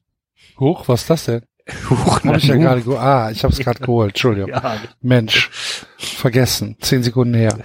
Huch, 0.62 0.88
was 0.88 1.02
ist 1.02 1.10
das 1.10 1.26
denn? 1.26 1.42
Huch, 1.90 2.24
Hab 2.24 2.38
ich 2.38 2.44
ja 2.46 2.56
gerade 2.58 2.82
ge 2.84 2.96
Ah, 2.96 3.32
ich 3.32 3.44
habe 3.44 3.52
es 3.52 3.60
gerade 3.60 3.80
geholt. 3.80 4.12
Entschuldigung. 4.12 4.50
ja, 4.52 4.78
Mensch, 5.02 5.50
vergessen. 6.26 6.76
Zehn 6.82 7.04
Sekunden 7.04 7.36
her. 7.36 7.60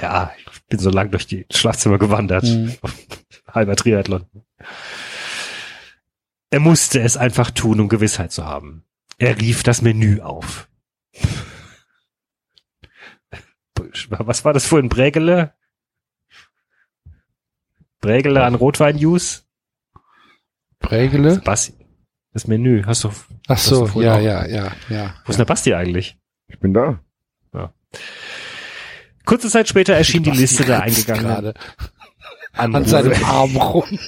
Ja, 0.00 0.32
ich 0.38 0.62
bin 0.68 0.78
so 0.78 0.88
lang 0.88 1.10
durch 1.10 1.26
die 1.26 1.44
Schlafzimmer 1.50 1.98
gewandert. 1.98 2.44
Mhm. 2.44 2.74
Halber 3.46 3.76
Triathlon. 3.76 4.24
Er 6.48 6.60
musste 6.60 7.02
es 7.02 7.18
einfach 7.18 7.50
tun, 7.50 7.78
um 7.78 7.90
Gewissheit 7.90 8.32
zu 8.32 8.46
haben. 8.46 8.84
Er 9.18 9.38
rief 9.38 9.62
das 9.64 9.82
Menü 9.82 10.22
auf. 10.22 10.66
Was 14.08 14.46
war 14.46 14.54
das 14.54 14.64
vorhin? 14.64 14.88
Brägele? 14.88 15.52
Brägele 18.00 18.44
an 18.44 18.54
Rotwein-Juice? 18.54 19.46
Prägele? 20.78 21.42
Basti, 21.44 21.74
das 22.32 22.46
Menü, 22.46 22.82
hast 22.86 23.04
du, 23.04 23.08
Ach 23.08 23.14
hast 23.48 23.66
so, 23.66 23.80
du 23.80 23.86
vorhin 23.88 24.10
ja, 24.10 24.18
ja, 24.18 24.46
ja, 24.46 24.72
ja. 24.88 25.14
wo 25.26 25.30
ist 25.30 25.36
denn 25.36 25.44
der 25.44 25.52
Basti 25.52 25.74
eigentlich? 25.74 26.18
Ich 26.48 26.58
bin 26.58 26.72
da. 26.72 26.98
Kurze 29.24 29.48
Zeit 29.48 29.68
später 29.68 29.94
erschien 29.94 30.22
die 30.22 30.30
Liste 30.30 30.64
der 30.64 30.82
eingegangenen 30.82 31.54
Anrufe. 32.52 32.76
an 32.76 32.84
seinem 32.84 33.24
Arm 33.24 33.56
rum. 33.56 33.98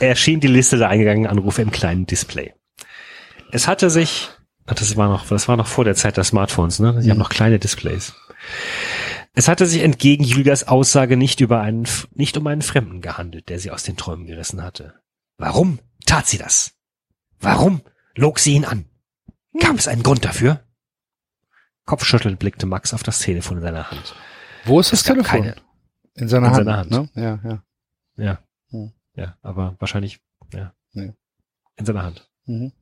erschien 0.00 0.40
die 0.40 0.48
Liste 0.48 0.76
der 0.76 0.88
eingegangenen 0.88 1.30
Anrufe 1.30 1.62
im 1.62 1.70
kleinen 1.70 2.06
Display. 2.06 2.52
Es 3.50 3.68
hatte 3.68 3.90
sich, 3.90 4.28
ach, 4.66 4.74
das 4.74 4.96
war 4.96 5.08
noch, 5.08 5.26
das 5.26 5.48
war 5.48 5.56
noch 5.56 5.66
vor 5.66 5.84
der 5.84 5.94
Zeit 5.94 6.16
der 6.16 6.24
Smartphones, 6.24 6.78
ne? 6.80 7.00
Die 7.02 7.10
haben 7.10 7.18
noch 7.18 7.30
kleine 7.30 7.58
Displays. 7.58 8.14
Es 9.32 9.48
hatte 9.48 9.66
sich 9.66 9.82
entgegen 9.82 10.24
Julias 10.24 10.68
Aussage 10.68 11.16
nicht 11.16 11.40
über 11.40 11.60
einen, 11.60 11.88
nicht 12.12 12.36
um 12.36 12.46
einen 12.46 12.62
Fremden 12.62 13.00
gehandelt, 13.00 13.48
der 13.48 13.58
sie 13.58 13.70
aus 13.70 13.82
den 13.82 13.96
Träumen 13.96 14.26
gerissen 14.26 14.62
hatte. 14.62 14.94
Warum 15.38 15.80
tat 16.06 16.26
sie 16.26 16.38
das? 16.38 16.72
Warum 17.40 17.80
log 18.14 18.38
sie 18.38 18.54
ihn 18.54 18.64
an? 18.64 18.86
Gab 19.60 19.76
es 19.76 19.88
einen 19.88 20.02
Grund 20.02 20.24
dafür? 20.24 20.64
Kopfschüttelnd 21.86 22.38
blickte 22.38 22.66
Max 22.66 22.94
auf 22.94 23.02
das 23.02 23.18
Telefon 23.20 23.58
in 23.58 23.62
seiner 23.62 23.90
Hand. 23.90 24.14
Wo 24.64 24.80
ist 24.80 24.92
das 24.92 25.00
Es 25.00 25.06
Telefon? 25.06 25.24
keine- 25.42 25.56
in 26.14 26.28
seiner 26.28 26.46
in 26.48 26.52
Hand. 26.54 26.64
seiner 26.64 26.76
Hand. 26.78 26.90
Ne? 26.90 27.10
Ja, 27.14 27.40
ja. 27.44 27.62
Ja. 28.16 28.38
Hm. 28.70 28.92
Ja, 29.16 29.36
aber 29.42 29.76
wahrscheinlich, 29.78 30.20
ja. 30.52 30.72
Ja. 30.92 31.12
In 31.76 31.84
seiner 31.86 32.02
Hand. 32.04 32.30
Mhm. 32.46 32.72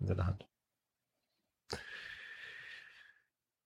in 0.00 0.06
seiner 0.06 0.26
Hand. 0.26 0.44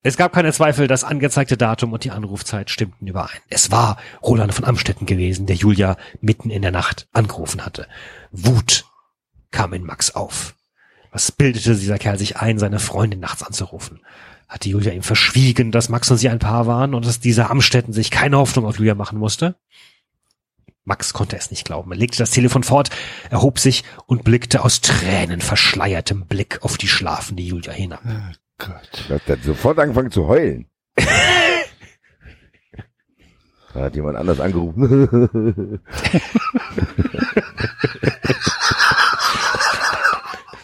Es 0.04 0.16
gab 0.16 0.32
keine 0.32 0.52
Zweifel, 0.52 0.88
das 0.88 1.04
angezeigte 1.04 1.56
Datum 1.56 1.92
und 1.92 2.02
die 2.04 2.10
Anrufzeit 2.10 2.70
stimmten 2.70 3.06
überein. 3.06 3.38
Es 3.50 3.70
war 3.70 3.98
Roland 4.22 4.52
von 4.52 4.64
Amstetten 4.64 5.06
gewesen, 5.06 5.46
der 5.46 5.54
Julia 5.56 5.96
mitten 6.20 6.50
in 6.50 6.62
der 6.62 6.72
Nacht 6.72 7.06
angerufen 7.12 7.64
hatte. 7.64 7.86
Wut 8.32 8.84
kam 9.52 9.72
in 9.74 9.84
Max 9.84 10.10
auf. 10.12 10.56
Was 11.12 11.30
bildete 11.30 11.76
dieser 11.76 11.98
Kerl 11.98 12.18
sich 12.18 12.38
ein, 12.38 12.58
seine 12.58 12.78
Freundin 12.78 13.20
nachts 13.20 13.42
anzurufen? 13.42 14.00
Hatte 14.48 14.70
Julia 14.70 14.92
ihm 14.92 15.02
verschwiegen, 15.02 15.70
dass 15.70 15.90
Max 15.90 16.10
und 16.10 16.16
sie 16.16 16.30
ein 16.30 16.38
Paar 16.38 16.66
waren 16.66 16.94
und 16.94 17.06
dass 17.06 17.20
dieser 17.20 17.50
Amstetten 17.50 17.92
sich 17.92 18.10
keine 18.10 18.38
Hoffnung 18.38 18.64
auf 18.64 18.78
Julia 18.78 18.94
machen 18.94 19.18
musste? 19.18 19.54
Max 20.84 21.12
konnte 21.12 21.36
es 21.36 21.50
nicht 21.50 21.64
glauben. 21.66 21.92
Er 21.92 21.98
legte 21.98 22.18
das 22.18 22.30
Telefon 22.30 22.64
fort, 22.64 22.90
erhob 23.30 23.58
sich 23.58 23.84
und 24.06 24.24
blickte 24.24 24.64
aus 24.64 24.80
Tränen 24.80 25.42
verschleiertem 25.42 26.26
Blick 26.26 26.62
auf 26.62 26.78
die 26.78 26.88
schlafende 26.88 27.42
Julia 27.42 27.72
hinab. 27.72 28.00
Ah, 28.04 28.32
Gott. 28.58 29.04
Der 29.08 29.16
hat 29.16 29.22
dann 29.26 29.42
sofort 29.42 29.78
angefangen 29.78 30.10
zu 30.10 30.26
heulen. 30.26 30.66
Da 33.74 33.84
hat 33.84 33.94
jemand 33.94 34.18
anders 34.18 34.38
angerufen. 34.38 35.80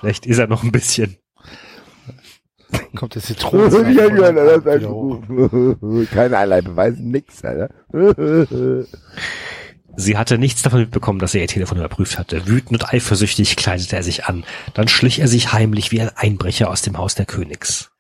Vielleicht 0.00 0.26
ist 0.26 0.38
er 0.38 0.46
noch 0.46 0.62
ein 0.62 0.72
bisschen. 0.72 1.16
Kommt 2.94 3.14
der 3.14 3.20
Ich 3.22 3.26
Zitronen. 3.28 3.72
hab 3.72 3.88
jemand 3.88 4.38
anders 4.38 4.66
angerufen. 4.66 6.08
Keinerlei 6.12 6.60
Beweise, 6.60 7.02
nix, 7.02 7.44
Alter. 7.44 7.70
Sie 9.96 10.16
hatte 10.16 10.38
nichts 10.38 10.62
davon 10.62 10.80
mitbekommen, 10.80 11.18
dass 11.18 11.34
er 11.34 11.40
ihr 11.40 11.48
Telefon 11.48 11.78
überprüft 11.78 12.18
hatte. 12.18 12.46
Wütend 12.46 12.82
und 12.82 12.92
eifersüchtig 12.94 13.56
kleidete 13.56 13.96
er 13.96 14.02
sich 14.04 14.26
an. 14.26 14.44
Dann 14.74 14.86
schlich 14.86 15.18
er 15.18 15.26
sich 15.26 15.52
heimlich 15.52 15.90
wie 15.90 16.00
ein 16.00 16.10
Einbrecher 16.14 16.70
aus 16.70 16.82
dem 16.82 16.96
Haus 16.98 17.16
der 17.16 17.26
Königs. 17.26 17.90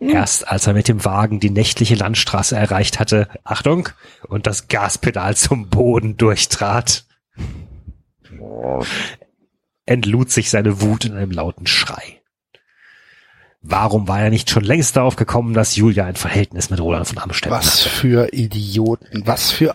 Erst 0.00 0.48
als 0.48 0.66
er 0.66 0.72
mit 0.74 0.88
dem 0.88 1.04
Wagen 1.04 1.38
die 1.38 1.50
nächtliche 1.50 1.94
Landstraße 1.94 2.56
erreicht 2.56 2.98
hatte, 2.98 3.28
Achtung, 3.44 3.88
und 4.26 4.48
das 4.48 4.66
Gaspedal 4.66 5.36
zum 5.36 5.68
Boden 5.68 6.16
durchtrat, 6.16 7.04
entlud 9.86 10.30
sich 10.30 10.50
seine 10.50 10.80
Wut 10.80 11.04
in 11.04 11.14
einem 11.16 11.30
lauten 11.30 11.66
Schrei. 11.66 12.20
Warum 13.60 14.08
war 14.08 14.20
er 14.20 14.30
nicht 14.30 14.50
schon 14.50 14.64
längst 14.64 14.96
darauf 14.96 15.16
gekommen, 15.16 15.54
dass 15.54 15.76
Julia 15.76 16.04
ein 16.04 16.16
Verhältnis 16.16 16.68
mit 16.70 16.80
Roland 16.80 17.06
von 17.08 17.18
Amstetten 17.18 17.56
Was 17.56 17.80
hatte? 17.86 17.88
für 17.94 18.32
Idioten, 18.34 19.26
was 19.26 19.50
für 19.50 19.74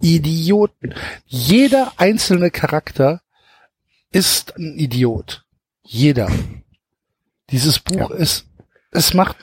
Idioten. 0.00 0.94
Jeder 1.24 1.92
einzelne 1.96 2.50
Charakter 2.50 3.22
ist 4.12 4.56
ein 4.56 4.78
Idiot. 4.78 5.44
Jeder. 5.82 6.30
Dieses 7.50 7.78
Buch 7.80 8.10
ist, 8.10 8.46
es 8.92 9.12
macht, 9.14 9.36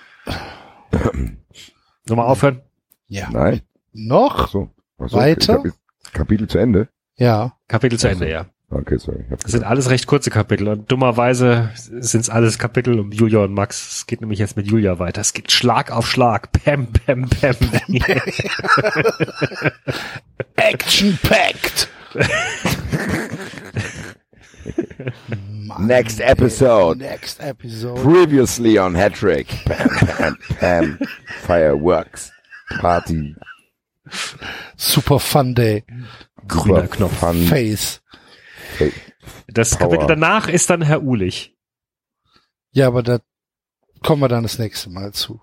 Nochmal 2.08 2.28
aufhören? 2.28 2.62
ja, 3.08 3.30
Nein. 3.32 3.62
noch? 3.94 4.40
Ach 4.46 4.50
so. 4.50 4.70
Ach 5.00 5.10
so, 5.10 5.18
Weiter? 5.18 5.64
Kapitel 6.12 6.48
zu 6.48 6.58
Ende? 6.58 6.90
Ja, 7.16 7.58
Kapitel 7.68 7.98
zu 8.00 8.08
Ende, 8.10 8.30
ja. 8.30 8.46
Okay, 8.74 8.98
sorry. 8.98 9.24
Das 9.30 9.52
sind 9.52 9.64
alles 9.64 9.90
recht 9.92 10.08
kurze 10.08 10.32
Kapitel 10.32 10.68
und 10.68 10.92
dummerweise 10.92 11.70
sind 11.76 12.22
es 12.22 12.30
alles 12.30 12.58
Kapitel 12.58 13.00
um 13.00 13.12
Julia 13.12 13.40
und 13.40 13.54
Max. 13.54 13.98
Es 13.98 14.08
geht 14.08 14.22
nämlich 14.22 14.40
jetzt 14.40 14.58
mit 14.58 14.66
Julia 14.68 14.98
weiter. 15.00 15.22
Es 15.22 15.34
geht 15.34 15.52
Schlag 15.52 15.92
auf 15.92 16.08
Schlag. 16.08 16.52
Pam, 16.52 16.88
pam, 16.88 17.30
pam. 17.30 17.56
Action-packed. 20.56 21.88
Next 25.80 26.20
episode. 26.20 27.00
Next 27.00 27.42
episode. 27.42 28.02
Previously 28.02 28.78
on 28.80 28.96
Hattrick. 28.96 29.48
Pam, 29.66 29.90
pam, 29.90 30.38
pam. 30.60 31.00
Fireworks. 31.46 32.32
Party. 32.80 33.36
Super 34.78 35.20
Fun 35.20 35.54
Day. 35.54 35.84
Grüner 36.48 36.88
Knopf. 36.88 37.20
Fun. 37.20 37.46
Face. 37.48 38.02
Das 39.48 39.78
Power. 39.78 39.90
Kapitel 39.90 40.08
danach 40.08 40.48
ist 40.48 40.70
dann 40.70 40.82
Herr 40.82 41.04
Ulich. 41.04 41.56
Ja, 42.72 42.88
aber 42.88 43.04
da 43.04 43.20
kommen 44.02 44.22
wir 44.22 44.28
dann 44.30 44.44
das 44.44 44.60
nächste 44.60 44.90
Mal 44.90 45.14
zu. 45.14 45.40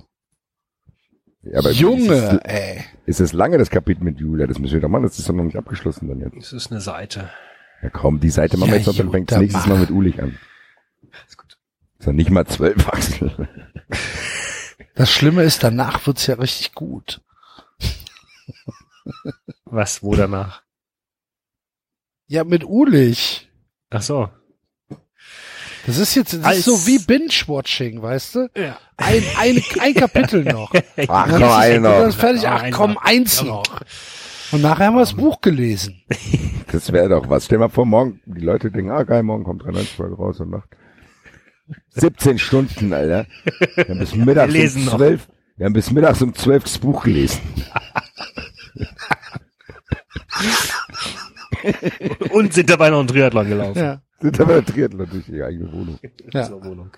Ja, 1.42 1.60
aber 1.60 1.70
Junge, 1.70 2.12
Ist 2.14 2.44
ey. 2.44 2.84
es, 3.06 3.18
ist 3.18 3.20
es 3.20 3.32
lange, 3.32 3.56
das 3.56 3.70
Kapitel 3.70 4.04
mit 4.04 4.18
Julia? 4.20 4.46
Das 4.46 4.58
müssen 4.58 4.74
wir 4.74 4.80
doch 4.80 4.88
machen. 4.88 5.04
Das 5.04 5.18
ist 5.18 5.28
doch 5.28 5.32
noch 5.34 5.44
nicht 5.44 5.56
abgeschlossen 5.56 6.08
dann 6.08 6.20
jetzt. 6.20 6.36
Das 6.36 6.52
ist 6.52 6.70
eine 6.70 6.80
Seite. 6.80 7.30
Ja 7.82 7.88
komm, 7.88 8.20
die 8.20 8.28
Seite 8.30 8.58
machen 8.58 8.70
wir 8.72 8.74
Ja, 8.74 8.78
jetzt 8.80 8.86
noch, 8.88 8.96
dann 8.96 9.10
fängt 9.10 9.32
dann 9.32 9.40
nächstes. 9.40 9.66
Mal 9.66 9.78
mit 9.78 9.90
Ulich 9.90 10.20
an. 10.22 10.38
Ist 11.26 11.38
gut. 11.38 11.58
Ist 11.98 12.06
ja 12.06 12.12
nicht 12.12 12.30
mal 12.30 12.46
zwölf 12.46 12.86
Axel. 12.88 13.48
Das 14.94 15.10
Schlimme 15.10 15.44
ist, 15.44 15.62
danach 15.62 16.06
wird's 16.06 16.26
ja 16.26 16.34
richtig 16.34 16.74
gut. 16.74 17.22
Was, 19.64 20.02
wo 20.02 20.14
danach? 20.14 20.62
Ja, 22.30 22.44
mit 22.44 22.62
Ulich. 22.64 23.48
Ach 23.90 24.02
so. 24.02 24.28
Das 25.84 25.98
ist 25.98 26.14
jetzt 26.14 26.32
das 26.34 26.44
Als- 26.44 26.58
ist 26.58 26.64
so 26.66 26.86
wie 26.86 27.00
Binge-Watching, 27.00 28.00
weißt 28.00 28.34
du? 28.36 28.48
Ja. 28.56 28.78
Ein, 28.96 29.24
ein, 29.36 29.60
ein 29.80 29.94
Kapitel 29.94 30.44
noch. 30.52 30.72
Ach 31.08 31.28
Dann 31.28 31.40
komm, 31.40 31.50
ein 31.50 31.82
dann 31.82 32.00
noch. 32.02 32.06
ist 32.08 32.14
fertig. 32.14 32.46
Ach 32.46 32.62
komm, 32.70 32.98
eins 32.98 33.42
noch. 33.42 33.64
Und 34.52 34.62
nachher 34.62 34.86
haben 34.86 34.94
wir 34.94 35.00
das 35.00 35.14
Buch 35.14 35.40
gelesen. 35.40 36.02
Das 36.72 36.92
wäre 36.92 37.08
doch 37.08 37.28
was. 37.28 37.46
Stell 37.46 37.58
mal 37.58 37.68
vor, 37.68 37.84
morgen, 37.84 38.20
die 38.26 38.42
Leute 38.42 38.70
denken, 38.70 38.92
ah 38.92 39.02
geil, 39.02 39.24
morgen 39.24 39.42
kommt 39.42 39.64
93 39.64 39.92
Folge 39.96 40.14
raus 40.14 40.38
und 40.38 40.50
Nacht. 40.50 40.68
17 41.88 42.38
Stunden, 42.38 42.92
Alter. 42.92 43.26
Wir 43.74 43.88
haben 43.88 43.98
bis 43.98 44.14
mittags 44.14 44.52
Wir 44.54 44.60
lesen 44.60 44.82
um 44.82 44.84
noch. 44.86 44.96
12, 44.98 45.28
wir 45.56 45.66
haben 45.66 45.72
bis 45.72 45.90
mittags 45.90 46.22
um 46.22 46.32
12 46.32 46.62
das 46.62 46.78
Buch 46.78 47.02
gelesen. 47.02 47.40
Und 52.30 52.52
sind 52.52 52.70
dabei 52.70 52.90
noch 52.90 53.00
ein 53.00 53.06
Triathlon 53.06 53.48
gelaufen. 53.48 53.78
Ja. 53.78 54.02
Sind 54.20 54.40
aber 54.40 54.64
Triathlon 54.64 55.08
durch 55.10 55.24
die 55.26 55.42
eigene 55.42 55.72
Wohnung. 55.72 55.98
Ja. 56.32 56.50
Wohnung. 56.50 56.90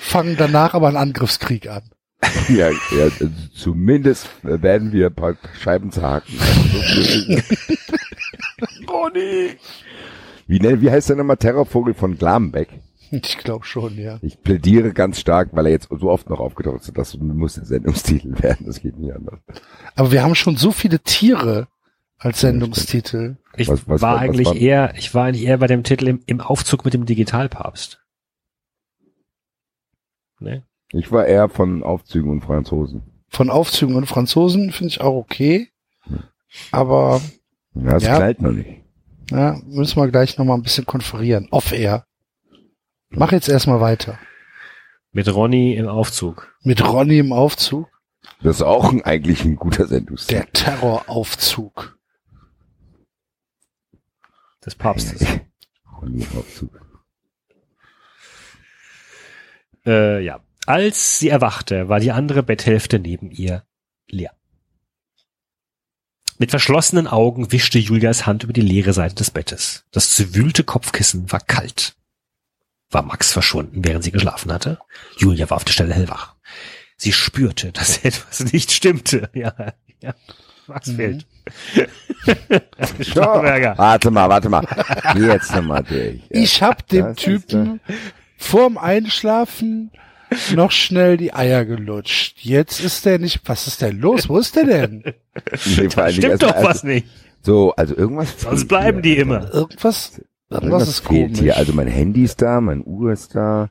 Fangen 0.00 0.36
danach 0.36 0.74
aber 0.74 0.88
einen 0.88 0.96
Angriffskrieg 0.96 1.68
an. 1.68 1.82
Ja, 2.48 2.70
ja 2.70 3.10
zumindest 3.54 4.28
werden 4.42 4.92
wir 4.92 5.06
ein 5.06 5.14
paar 5.14 5.36
Scheiben 5.60 5.90
zerhaken. 5.90 6.38
Ronny! 8.88 9.56
Wie, 10.46 10.60
nennt, 10.60 10.82
wie 10.82 10.90
heißt 10.90 11.08
der 11.08 11.16
nochmal 11.16 11.36
Terrorvogel 11.36 11.94
von 11.94 12.16
Glambeck? 12.16 12.68
Ich 13.10 13.36
glaube 13.36 13.66
schon, 13.66 13.98
ja. 13.98 14.18
Ich 14.22 14.42
plädiere 14.42 14.92
ganz 14.92 15.20
stark, 15.20 15.50
weil 15.52 15.66
er 15.66 15.72
jetzt 15.72 15.88
so 15.90 16.10
oft 16.10 16.30
noch 16.30 16.40
aufgetaucht 16.40 16.80
ist, 16.80 16.96
das 16.96 17.16
muss 17.18 17.54
der 17.54 17.66
Sendungstitel 17.66 18.42
werden, 18.42 18.64
das 18.66 18.80
geht 18.80 18.96
nicht 18.96 19.14
anders. 19.14 19.38
Aber 19.96 20.12
wir 20.12 20.22
haben 20.22 20.34
schon 20.34 20.56
so 20.56 20.72
viele 20.72 20.98
Tiere 21.00 21.68
als 22.22 22.40
Sendungstitel. 22.40 23.36
Ich 23.56 23.68
Was- 23.68 23.88
was- 23.88 24.00
war 24.02 24.14
was 24.14 24.20
eigentlich 24.20 24.46
war- 24.46 24.56
eher, 24.56 24.94
ich 24.96 25.14
war 25.14 25.24
eigentlich 25.26 25.44
eher 25.44 25.58
bei 25.58 25.66
dem 25.66 25.82
Titel 25.84 26.06
im, 26.08 26.22
im 26.26 26.40
Aufzug 26.40 26.84
mit 26.84 26.94
dem 26.94 27.04
Digitalpapst. 27.06 28.00
Ne? 30.40 30.62
Ich 30.92 31.10
war 31.10 31.26
eher 31.26 31.48
von 31.48 31.82
Aufzügen 31.82 32.30
und 32.30 32.42
Franzosen. 32.42 33.02
Von 33.28 33.50
Aufzügen 33.50 33.94
und 33.96 34.06
Franzosen 34.06 34.72
finde 34.72 34.88
ich 34.88 35.00
auch 35.00 35.14
okay. 35.14 35.68
Aber 36.70 37.20
Ja, 37.74 37.92
das 37.92 38.02
Ja. 38.04 38.16
knallt 38.16 38.42
noch 38.42 38.52
nicht. 38.52 38.82
ja, 39.30 39.58
müssen 39.64 39.96
wir 40.00 40.08
gleich 40.08 40.36
nochmal 40.36 40.58
ein 40.58 40.62
bisschen 40.62 40.84
konferieren. 40.84 41.48
Off-air. 41.50 42.06
Mach 43.10 43.32
jetzt 43.32 43.48
erstmal 43.48 43.80
weiter. 43.80 44.18
Mit 45.12 45.32
Ronny 45.34 45.74
im 45.74 45.88
Aufzug. 45.88 46.54
Mit 46.62 46.82
Ronny 46.86 47.18
im 47.18 47.32
Aufzug. 47.32 47.88
Das 48.42 48.56
ist 48.56 48.62
auch 48.62 48.90
ein, 48.92 49.02
eigentlich 49.02 49.44
ein 49.44 49.56
guter 49.56 49.86
Sendungsstil. 49.86 50.38
Der 50.38 50.52
Terroraufzug. 50.52 51.98
Des 54.64 54.74
Papstes. 54.74 55.24
Äh, 59.84 60.24
ja. 60.24 60.40
Als 60.66 61.18
sie 61.18 61.28
erwachte, 61.28 61.88
war 61.88 61.98
die 61.98 62.12
andere 62.12 62.42
Betthälfte 62.42 63.00
neben 63.00 63.30
ihr 63.32 63.64
leer. 64.08 64.32
Mit 66.38 66.50
verschlossenen 66.50 67.06
Augen 67.06 67.52
wischte 67.52 67.78
Julias 67.78 68.26
Hand 68.26 68.44
über 68.44 68.52
die 68.52 68.60
leere 68.60 68.92
Seite 68.92 69.16
des 69.16 69.30
Bettes. 69.30 69.84
Das 69.90 70.14
zerwühlte 70.14 70.64
Kopfkissen 70.64 71.30
war 71.32 71.40
kalt. 71.40 71.94
War 72.90 73.02
Max 73.02 73.32
verschwunden, 73.32 73.84
während 73.84 74.04
sie 74.04 74.12
geschlafen 74.12 74.52
hatte? 74.52 74.78
Julia 75.16 75.48
war 75.50 75.56
auf 75.56 75.64
der 75.64 75.72
Stelle 75.72 75.94
hellwach. 75.94 76.36
Sie 76.96 77.12
spürte, 77.12 77.72
dass 77.72 77.98
etwas 78.04 78.52
nicht 78.52 78.70
stimmte. 78.70 79.30
Ja, 79.34 79.74
ja. 80.00 80.14
Max 80.72 80.88
Mhm. 80.88 80.96
fehlt. 80.96 81.26
Schauberger. 83.00 83.74
Warte 83.76 84.10
mal, 84.10 84.28
warte 84.28 84.48
mal. 84.48 84.64
Jetzt 85.16 85.54
nochmal 85.54 85.82
durch. 85.82 86.16
Ja. 86.16 86.20
Ich 86.42 86.62
hab 86.62 86.86
dem 86.88 87.06
das 87.06 87.16
Typen 87.16 87.80
vorm 88.36 88.78
Einschlafen 88.78 89.90
noch 90.54 90.70
schnell 90.70 91.16
die 91.16 91.34
Eier 91.34 91.64
gelutscht. 91.64 92.38
Jetzt 92.40 92.80
ist 92.80 93.04
der 93.04 93.18
nicht, 93.18 93.40
was 93.44 93.66
ist 93.66 93.82
denn 93.82 93.98
los? 94.00 94.28
Wo 94.28 94.38
ist 94.38 94.56
der 94.56 94.64
denn? 94.64 95.04
Nee, 95.76 95.88
Stimmt 95.90 96.24
erst 96.24 96.42
doch 96.42 96.54
mal- 96.54 96.64
was 96.64 96.84
nicht. 96.84 97.06
So, 97.42 97.72
also 97.74 97.96
irgendwas. 97.96 98.40
Sonst 98.40 98.60
fehlt 98.60 98.68
bleiben 98.68 99.02
hier. 99.02 99.14
die 99.16 99.20
immer. 99.20 99.52
Irgendwas, 99.52 100.20
irgendwas 100.50 100.88
ist 100.88 101.00
fehlt 101.06 101.26
komisch. 101.28 101.38
hier. 101.40 101.56
Also 101.56 101.72
mein 101.72 101.88
Handy 101.88 102.22
ist 102.24 102.40
da, 102.40 102.60
mein 102.60 102.82
Uhr 102.84 103.12
ist 103.12 103.34
da, 103.34 103.70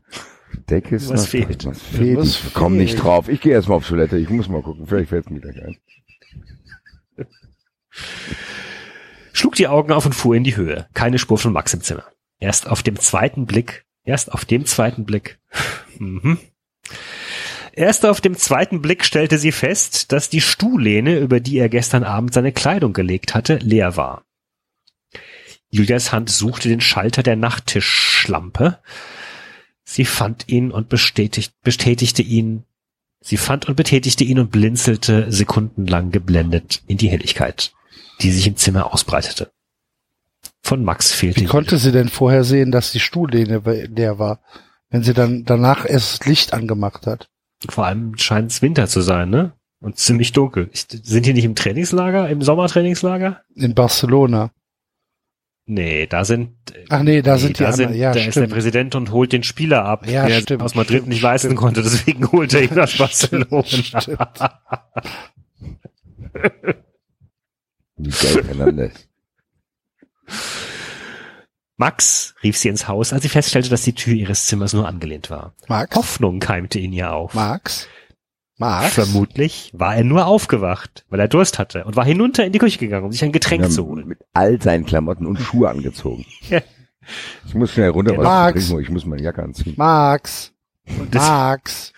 Decke 0.69 0.95
ist 0.97 1.09
Was 1.09 1.21
noch 1.21 1.27
fehlt? 1.30 1.63
da. 1.65 1.69
Was 1.69 1.81
fehlt? 1.81 2.17
Was 2.17 2.27
ich 2.47 2.53
komme 2.53 2.75
nicht 2.77 2.93
fehlt? 2.93 3.03
drauf. 3.05 3.30
Ich 3.30 3.39
gehe 3.41 3.53
erstmal 3.53 3.77
auf 3.77 3.88
Toilette. 3.88 4.17
Ich 4.17 4.30
muss 4.30 4.49
mal 4.49 4.61
gucken. 4.61 4.85
Vielleicht 4.88 5.09
fällt 5.09 5.30
mir 5.31 5.39
gleich 5.39 5.55
ein. 5.63 5.77
Schlug 9.33 9.55
die 9.55 9.67
Augen 9.67 9.91
auf 9.91 10.05
und 10.05 10.13
fuhr 10.13 10.35
in 10.35 10.43
die 10.43 10.55
Höhe. 10.55 10.87
Keine 10.93 11.19
Spur 11.19 11.37
von 11.37 11.53
Max 11.53 11.73
im 11.73 11.81
Zimmer. 11.81 12.05
Erst 12.39 12.67
auf 12.67 12.83
dem 12.83 12.99
zweiten 12.99 13.45
Blick, 13.45 13.85
erst 14.03 14.31
auf 14.31 14.45
dem 14.45 14.65
zweiten 14.65 15.05
Blick, 15.05 15.39
mhm. 15.97 16.39
Erst 17.73 18.05
auf 18.05 18.19
dem 18.19 18.35
zweiten 18.35 18.81
Blick 18.81 19.05
stellte 19.05 19.37
sie 19.37 19.53
fest, 19.53 20.11
dass 20.11 20.29
die 20.29 20.41
Stuhllehne, 20.41 21.17
über 21.19 21.39
die 21.39 21.57
er 21.57 21.69
gestern 21.69 22.03
Abend 22.03 22.33
seine 22.33 22.51
Kleidung 22.51 22.91
gelegt 22.91 23.33
hatte, 23.33 23.57
leer 23.57 23.95
war. 23.95 24.25
Julias 25.69 26.11
Hand 26.11 26.29
suchte 26.29 26.67
den 26.67 26.81
Schalter 26.81 27.23
der 27.23 27.37
Nachttischschlampe. 27.37 28.79
Sie 29.85 30.03
fand 30.03 30.49
ihn 30.49 30.69
und 30.71 30.89
bestätigt, 30.89 31.53
bestätigte 31.63 32.21
ihn. 32.21 32.65
Sie 33.21 33.37
fand 33.37 33.69
und 33.69 33.75
betätigte 33.75 34.25
ihn 34.25 34.39
und 34.39 34.51
blinzelte 34.51 35.31
sekundenlang 35.31 36.11
geblendet 36.11 36.83
in 36.87 36.97
die 36.97 37.09
Helligkeit 37.09 37.73
die 38.22 38.32
sich 38.32 38.48
im 38.48 38.56
Zimmer 38.56 38.93
ausbreitete. 38.93 39.51
Von 40.64 40.83
Max 40.83 41.11
fehlte 41.11 41.41
Wie 41.41 41.45
konnte 41.45 41.77
sie 41.77 41.91
denn 41.91 42.09
vorher 42.09 42.43
sehen, 42.43 42.72
dass 42.72 42.91
die 42.91 43.00
Stuhllehne 43.00 43.61
leer 43.93 44.19
war, 44.19 44.40
wenn 44.90 45.03
sie 45.03 45.14
dann 45.14 45.43
danach 45.45 45.85
erst 45.90 46.25
Licht 46.25 46.53
angemacht 46.53 47.08
hat? 47.08 47.27
vor 47.69 47.85
allem 47.85 48.17
scheint 48.17 48.50
es 48.51 48.64
Winter 48.64 48.88
zu 48.88 49.01
sein, 49.01 49.30
ne? 49.30 49.53
Und 49.82 49.98
ziemlich 49.98 50.32
dunkel. 50.32 50.69
Sind 50.74 51.25
die 51.27 51.33
nicht 51.33 51.45
im 51.45 51.53
Trainingslager, 51.56 52.27
im 52.30 52.41
Sommertrainingslager? 52.41 53.41
In 53.56 53.75
Barcelona. 53.75 54.51
Nee, 55.67 56.08
da 56.08 56.25
sind 56.25 56.53
Ach 56.90 57.03
nee, 57.03 57.22
da 57.22 57.33
nee, 57.35 57.40
sind 57.40 57.59
die 57.59 57.64
da, 57.64 57.69
anderen. 57.69 57.93
Ja, 57.95 58.14
da 58.14 58.19
ist 58.19 58.25
der 58.25 58.32
stimmt. 58.32 58.53
Präsident 58.53 58.95
und 58.95 59.11
holt 59.11 59.32
den 59.32 59.43
Spieler 59.43 59.85
ab, 59.85 60.08
Ja, 60.08 60.27
der 60.27 60.41
stimmt, 60.41 60.64
aus 60.64 60.74
Madrid 60.75 60.98
stimmt, 61.00 61.09
nicht 61.09 61.22
leisten 61.22 61.50
stimmt. 61.50 61.59
konnte, 61.59 61.83
deswegen 61.83 62.32
holt 62.32 62.53
er 62.53 62.64
ihn 62.64 62.74
nach 62.74 62.91
Barcelona. 62.98 63.64
Miguel 68.01 68.43
Fernandes. 68.43 68.93
Max 71.77 72.35
rief 72.43 72.57
sie 72.57 72.69
ins 72.69 72.88
Haus, 72.88 73.11
als 73.11 73.23
sie 73.23 73.30
feststellte, 73.30 73.69
dass 73.69 73.81
die 73.83 73.93
Tür 73.95 74.13
ihres 74.13 74.45
Zimmers 74.45 74.73
nur 74.73 74.88
angelehnt 74.88 75.30
war. 75.30 75.55
Max? 75.67 75.95
Hoffnung 75.95 76.39
keimte 76.39 76.80
in 76.80 76.93
ihr 76.93 77.11
auf. 77.11 77.33
Max? 77.33 77.88
Max? 78.57 78.93
Vermutlich 78.93 79.71
war 79.73 79.95
er 79.95 80.03
nur 80.03 80.27
aufgewacht, 80.27 81.05
weil 81.09 81.19
er 81.19 81.27
Durst 81.27 81.57
hatte 81.57 81.83
und 81.85 81.95
war 81.95 82.05
hinunter 82.05 82.45
in 82.45 82.51
die 82.51 82.59
Küche 82.59 82.77
gegangen, 82.77 83.05
um 83.05 83.11
sich 83.11 83.23
ein 83.23 83.31
Getränk 83.31 83.71
zu 83.71 83.85
holen. 83.88 84.07
Mit 84.07 84.19
all 84.33 84.61
seinen 84.61 84.85
Klamotten 84.85 85.25
und 85.25 85.39
Schuhe 85.39 85.69
angezogen. 85.69 86.25
Ja. 86.49 86.61
Ich 87.47 87.55
muss 87.55 87.71
schnell 87.71 87.89
runter, 87.89 88.15
was 88.15 88.23
Max. 88.23 88.67
trinken, 88.67 88.83
ich 88.83 88.89
muss 88.91 89.05
meine 89.05 89.23
Jacke 89.23 89.41
anziehen. 89.41 89.73
Max? 89.77 90.53
das- 91.09 91.27
Max? 91.27 91.93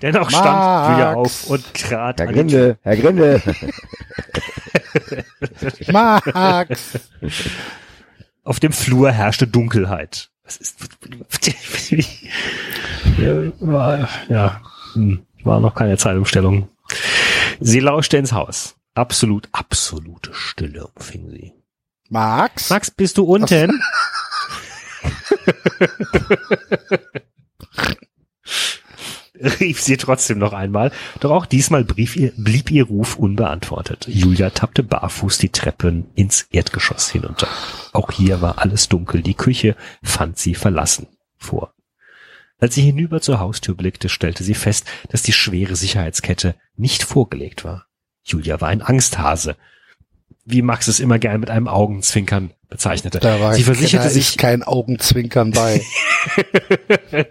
Dennoch 0.00 0.30
stand 0.30 0.44
Max. 0.46 0.88
Julia 0.90 1.12
auf 1.14 1.50
und 1.50 1.74
trat 1.74 2.20
Herr 2.20 2.28
an 2.28 2.34
die 2.34 2.46
Tür. 2.46 2.76
Grinde, 2.76 2.78
Herr 2.82 2.96
Grinde. 2.96 3.42
Max? 5.92 7.00
Auf 8.44 8.60
dem 8.60 8.72
Flur 8.72 9.10
herrschte 9.10 9.46
Dunkelheit. 9.46 10.30
Was 10.44 10.56
ist, 10.56 10.76
ja, 13.18 13.52
war, 13.60 14.08
ja, 14.28 14.62
hm, 14.94 15.26
war 15.44 15.60
noch 15.60 15.74
keine 15.74 15.98
Zeitumstellung. 15.98 16.68
Sie 17.60 17.80
lauschte 17.80 18.16
ins 18.16 18.32
Haus. 18.32 18.76
Absolut, 18.94 19.48
absolute 19.52 20.32
Stille 20.32 20.86
umfing 20.86 21.28
sie. 21.30 21.52
Max? 22.08 22.70
Max, 22.70 22.90
bist 22.90 23.18
du 23.18 23.24
unten? 23.24 23.82
rief 29.60 29.80
sie 29.80 29.96
trotzdem 29.96 30.38
noch 30.38 30.52
einmal, 30.52 30.92
doch 31.20 31.30
auch 31.30 31.46
diesmal 31.46 31.84
blieb 31.84 32.16
ihr, 32.16 32.32
blieb 32.36 32.70
ihr 32.70 32.84
Ruf 32.84 33.16
unbeantwortet. 33.16 34.06
Julia 34.08 34.50
tappte 34.50 34.82
barfuß 34.82 35.38
die 35.38 35.50
Treppen 35.50 36.06
ins 36.14 36.48
Erdgeschoss 36.50 37.10
hinunter. 37.10 37.48
Auch 37.92 38.10
hier 38.10 38.40
war 38.40 38.58
alles 38.58 38.88
dunkel, 38.88 39.22
die 39.22 39.34
Küche 39.34 39.76
fand 40.02 40.38
sie 40.38 40.54
verlassen 40.54 41.06
vor. 41.36 41.74
Als 42.60 42.74
sie 42.74 42.82
hinüber 42.82 43.20
zur 43.20 43.38
Haustür 43.38 43.76
blickte, 43.76 44.08
stellte 44.08 44.42
sie 44.42 44.54
fest, 44.54 44.86
dass 45.10 45.22
die 45.22 45.32
schwere 45.32 45.76
Sicherheitskette 45.76 46.56
nicht 46.76 47.04
vorgelegt 47.04 47.64
war. 47.64 47.86
Julia 48.24 48.60
war 48.60 48.68
ein 48.68 48.82
Angsthase, 48.82 49.56
wie 50.50 50.62
Max 50.62 50.88
es 50.88 50.98
immer 50.98 51.18
gern 51.18 51.40
mit 51.40 51.50
einem 51.50 51.68
Augenzwinkern 51.68 52.52
bezeichnete. 52.68 53.18
Da 53.20 53.40
war 53.40 53.54
sie 53.54 53.62
versicherte 53.62 54.08
sich, 54.10 54.36
kein 54.36 54.62
Augenzwinkern 54.62 55.52
bei. 55.52 55.82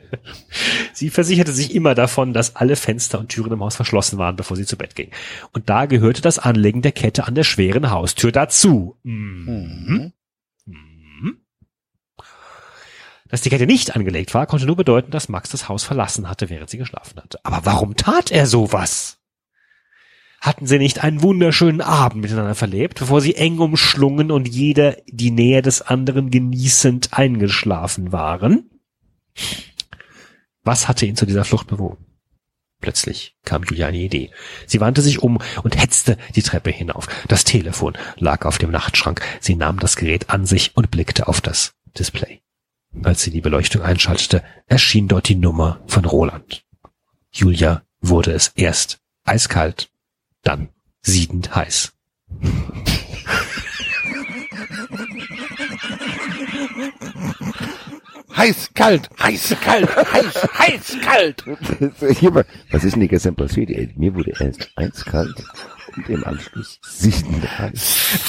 Sie 0.93 1.11
versicherte 1.11 1.51
sich 1.51 1.75
immer 1.75 1.93
davon, 1.93 2.33
dass 2.33 2.55
alle 2.55 2.75
Fenster 2.75 3.19
und 3.19 3.29
Türen 3.29 3.53
im 3.53 3.59
Haus 3.59 3.75
verschlossen 3.75 4.17
waren, 4.17 4.35
bevor 4.35 4.57
sie 4.57 4.65
zu 4.65 4.77
Bett 4.77 4.95
ging. 4.95 5.11
Und 5.53 5.69
da 5.69 5.85
gehörte 5.85 6.23
das 6.23 6.39
Anlegen 6.39 6.81
der 6.81 6.91
Kette 6.91 7.27
an 7.27 7.35
der 7.35 7.43
schweren 7.43 7.91
Haustür 7.91 8.31
dazu. 8.31 8.97
Mhm. 9.03 10.13
Mhm. 10.65 11.37
Dass 13.29 13.41
die 13.41 13.49
Kette 13.49 13.65
nicht 13.67 13.95
angelegt 13.95 14.33
war, 14.33 14.47
konnte 14.47 14.65
nur 14.65 14.75
bedeuten, 14.75 15.11
dass 15.11 15.29
Max 15.29 15.49
das 15.49 15.69
Haus 15.69 15.83
verlassen 15.83 16.29
hatte, 16.29 16.49
während 16.49 16.69
sie 16.69 16.77
geschlafen 16.77 17.21
hatte. 17.21 17.39
Aber 17.43 17.65
warum 17.65 17.95
tat 17.95 18.31
er 18.31 18.47
sowas? 18.47 19.16
Hatten 20.39 20.67
sie 20.67 20.77
nicht 20.77 21.03
einen 21.03 21.21
wunderschönen 21.21 21.81
Abend 21.81 22.21
miteinander 22.21 22.55
verlebt, 22.55 22.99
bevor 22.99 23.21
sie 23.21 23.35
eng 23.35 23.59
umschlungen 23.59 24.31
und 24.31 24.47
jeder 24.47 24.97
die 25.07 25.31
Nähe 25.31 25.61
des 25.61 25.81
anderen 25.81 26.29
genießend 26.29 27.13
eingeschlafen 27.13 28.11
waren? 28.11 28.69
Was 30.63 30.87
hatte 30.87 31.05
ihn 31.05 31.15
zu 31.15 31.25
dieser 31.25 31.43
Flucht 31.43 31.67
bewogen? 31.67 32.05
Plötzlich 32.79 33.35
kam 33.43 33.63
Julia 33.63 33.87
eine 33.87 33.97
Idee. 33.97 34.29
Sie 34.67 34.79
wandte 34.79 35.01
sich 35.01 35.23
um 35.23 35.39
und 35.63 35.81
hetzte 35.81 36.17
die 36.35 36.43
Treppe 36.43 36.69
hinauf. 36.69 37.07
Das 37.27 37.43
Telefon 37.43 37.97
lag 38.17 38.45
auf 38.45 38.59
dem 38.59 38.69
Nachtschrank. 38.69 39.21
Sie 39.39 39.55
nahm 39.55 39.79
das 39.79 39.95
Gerät 39.95 40.29
an 40.29 40.45
sich 40.45 40.77
und 40.77 40.91
blickte 40.91 41.27
auf 41.27 41.41
das 41.41 41.73
Display. 41.97 42.41
Als 43.03 43.23
sie 43.23 43.31
die 43.31 43.41
Beleuchtung 43.41 43.81
einschaltete, 43.81 44.43
erschien 44.67 45.07
dort 45.07 45.27
die 45.27 45.35
Nummer 45.35 45.81
von 45.87 46.05
Roland. 46.05 46.63
Julia 47.31 47.83
wurde 47.99 48.31
es 48.31 48.51
erst 48.55 48.99
eiskalt, 49.23 49.89
dann 50.43 50.69
siedend 51.01 51.55
heiß. 51.55 51.93
heiß, 58.37 58.69
kalt, 58.73 59.09
heiß, 59.19 59.55
kalt, 59.61 59.95
heiß, 59.95 60.47
heiß, 60.57 60.97
kalt. 61.01 61.43
Was 62.71 62.83
ist 62.83 62.93
denn 62.93 63.01
hier 63.01 63.09
gestern 63.09 63.35
passiert? 63.35 63.69
Ey, 63.71 63.93
mir 63.95 64.13
wurde 64.13 64.31
erst 64.39 64.69
eins 64.75 65.03
kalt 65.03 65.43
und 65.95 66.09
im 66.09 66.23
Anschluss 66.23 66.79
sieben 66.83 67.41
heiß. 67.41 68.19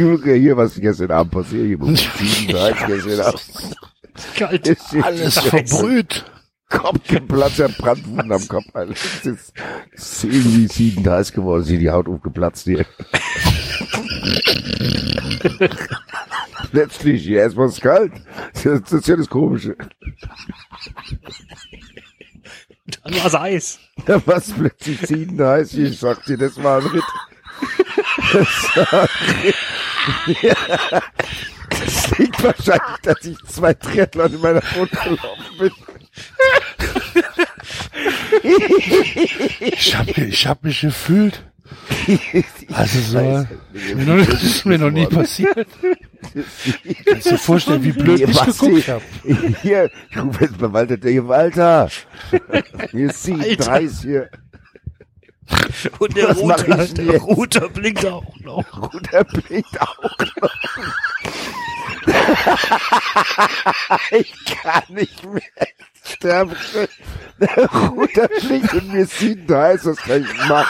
Junge, 0.00 0.34
hier, 0.34 0.56
was 0.56 0.74
gestern 0.74 1.10
Abend 1.10 1.32
passiert, 1.32 1.66
hier 1.66 1.80
wurde 1.80 1.96
sieben 2.18 2.58
heiß 2.58 2.76
gestern 2.86 3.20
Abend. 3.20 3.76
Kalt. 4.36 4.66
Ist 4.66 4.94
Alles 5.02 5.38
verbrüht. 5.38 6.24
Kopf 6.70 7.06
geplatzt, 7.08 7.58
der 7.58 7.68
Brandwunden 7.68 8.32
am 8.32 8.48
Kopf. 8.48 8.64
Alter. 8.72 8.92
Das 8.92 9.26
ist, 9.26 9.52
ist 9.92 10.24
irgendwie 10.24 10.68
sieben 10.68 11.08
heiß 11.08 11.32
geworden, 11.32 11.64
hier 11.64 11.78
die 11.78 11.90
Haut 11.90 12.08
aufgeplatzt 12.08 12.64
hier. 12.64 12.86
Letztlich, 16.72 17.26
ja, 17.26 17.40
erstmal 17.40 17.68
ist 17.68 17.80
kalt. 17.80 18.12
Das 18.52 18.64
ist, 18.64 19.08
ja 19.08 19.16
das 19.16 19.28
Komische. 19.28 19.76
Dann 23.02 23.14
war's 23.16 23.34
Eis. 23.34 23.80
Da 24.06 24.26
war 24.26 24.36
es 24.36 24.52
plötzlich 24.52 25.06
ziehen 25.06 25.38
heiß. 25.38 25.74
Ich 25.74 25.98
sag 25.98 26.24
dir, 26.24 26.38
das 26.38 26.62
war 26.62 26.80
ein 26.80 26.86
Ritt. 26.86 27.04
Ja. 30.42 30.54
Das 31.68 32.18
liegt 32.18 32.42
wahrscheinlich, 32.42 32.98
dass 33.02 33.24
ich 33.24 33.38
zwei 33.46 33.74
Triathlon 33.74 34.34
in 34.34 34.40
meiner 34.40 34.62
Wohnung 34.74 34.88
gelaufen 34.90 35.58
bin. 35.58 35.72
Ich 39.60 39.96
hab, 39.96 40.08
ich 40.18 40.46
hab 40.46 40.64
mich 40.64 40.80
gefühlt. 40.80 41.44
Also 42.72 42.98
so, 43.00 43.46
ist 43.72 43.94
mir 43.94 44.04
noch, 44.04 44.26
das 44.26 44.42
ist 44.42 44.66
mir 44.66 44.78
noch 44.78 44.90
nie 44.90 45.06
passiert. 45.06 45.68
Kannst 47.04 47.26
du 47.26 47.30
dir 47.30 47.38
vorstellen, 47.38 47.84
wie 47.84 47.92
blöd 47.92 48.18
Hier, 48.18 48.28
ich 48.28 48.44
geguckt 48.44 48.88
habe. 48.88 49.02
Hier, 49.62 49.90
ich 50.10 50.18
rufe 50.18 50.44
jetzt 50.44 50.58
bei 50.58 50.72
Walter, 50.72 50.96
der 50.96 51.10
hier, 51.12 51.28
Walter. 51.28 51.88
Hier 52.90 53.10
ist 53.10 53.22
37 53.22 54.00
hier. 54.02 54.30
Und 55.98 56.16
der 56.16 56.32
Router, 56.36 56.86
der? 56.86 57.20
Router 57.20 57.68
blinkt 57.68 58.06
auch 58.06 58.36
noch. 58.40 58.90
Guter 58.90 59.24
blinkt 59.24 59.80
auch 59.80 60.18
noch. 60.40 60.54
ich 64.10 64.34
kann 64.44 64.82
nicht 64.88 65.24
mehr. 65.24 65.42
Schon. 66.20 66.88
Der 67.40 67.70
Router 67.70 68.28
blinkt 68.40 68.74
und 68.74 68.92
mir 68.92 69.06
sieht 69.06 69.50
heiß, 69.50 69.86
was 69.86 69.96
kann 69.98 70.22
ich 70.22 70.48
machen? 70.48 70.66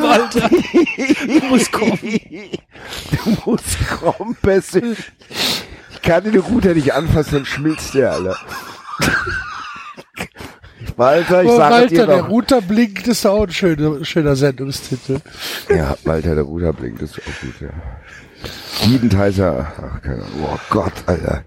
Walter, 0.00 0.48
du 0.48 1.46
musst 1.46 1.72
kommen. 1.72 1.98
Du 3.10 3.36
musst 3.44 3.88
kommen, 3.88 4.36
Bessel. 4.42 4.96
Ich 5.92 6.02
kann 6.02 6.24
den 6.24 6.38
Router 6.38 6.74
nicht 6.74 6.92
anfassen, 6.94 7.32
dann 7.34 7.46
schmilzt 7.46 7.94
der, 7.94 8.12
Alter. 8.12 8.38
Walter, 10.96 11.42
ich 11.42 11.48
Oh, 11.48 11.56
sage 11.56 11.74
Walter, 11.74 11.88
dir 11.88 12.06
der 12.06 12.16
noch. 12.22 12.28
Router 12.28 12.60
blinkt, 12.62 13.06
ist 13.08 13.26
auch 13.26 13.44
ein 13.44 13.50
schöner, 13.52 14.04
schöner 14.04 14.36
Sendungstitel. 14.36 15.20
Ja, 15.68 15.96
Walter, 16.04 16.34
der 16.34 16.44
Router 16.44 16.72
blinkt, 16.72 17.02
ist 17.02 17.18
auch 17.18 17.40
gut, 17.40 17.54
ja. 17.60 17.68
Siedendheißer, 18.82 19.66
ach, 19.76 20.02
keine 20.02 20.22
Ahnung. 20.22 20.28
Oh 20.44 20.58
Gott, 20.70 20.92
Alter. 21.06 21.42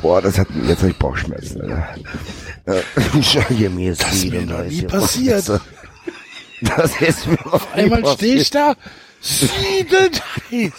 Boah, 0.00 0.20
das 0.20 0.38
hat, 0.38 0.48
jetzt 0.66 0.80
habe 0.80 0.90
ich 0.90 0.98
Bauchschmerzen, 0.98 1.62
Alter. 1.62 1.88
Äh, 2.66 2.82
Ich 3.18 3.30
sage 3.30 3.70
mir, 3.70 3.94
Das 3.94 4.12
ist 4.12 4.30
mir 4.30 4.42
noch 4.42 4.62
nie 4.64 4.82
passiert. 4.82 5.48
Das 6.76 7.00
ist 7.00 7.26
mir 7.26 7.38
noch 7.44 7.74
nie 7.74 7.82
Einmal 7.82 8.06
stehe 8.14 8.36
ich 8.36 8.50
passiert. 8.50 8.54
da, 8.54 8.74
siedend 9.20 10.22
heiß. 10.50 10.72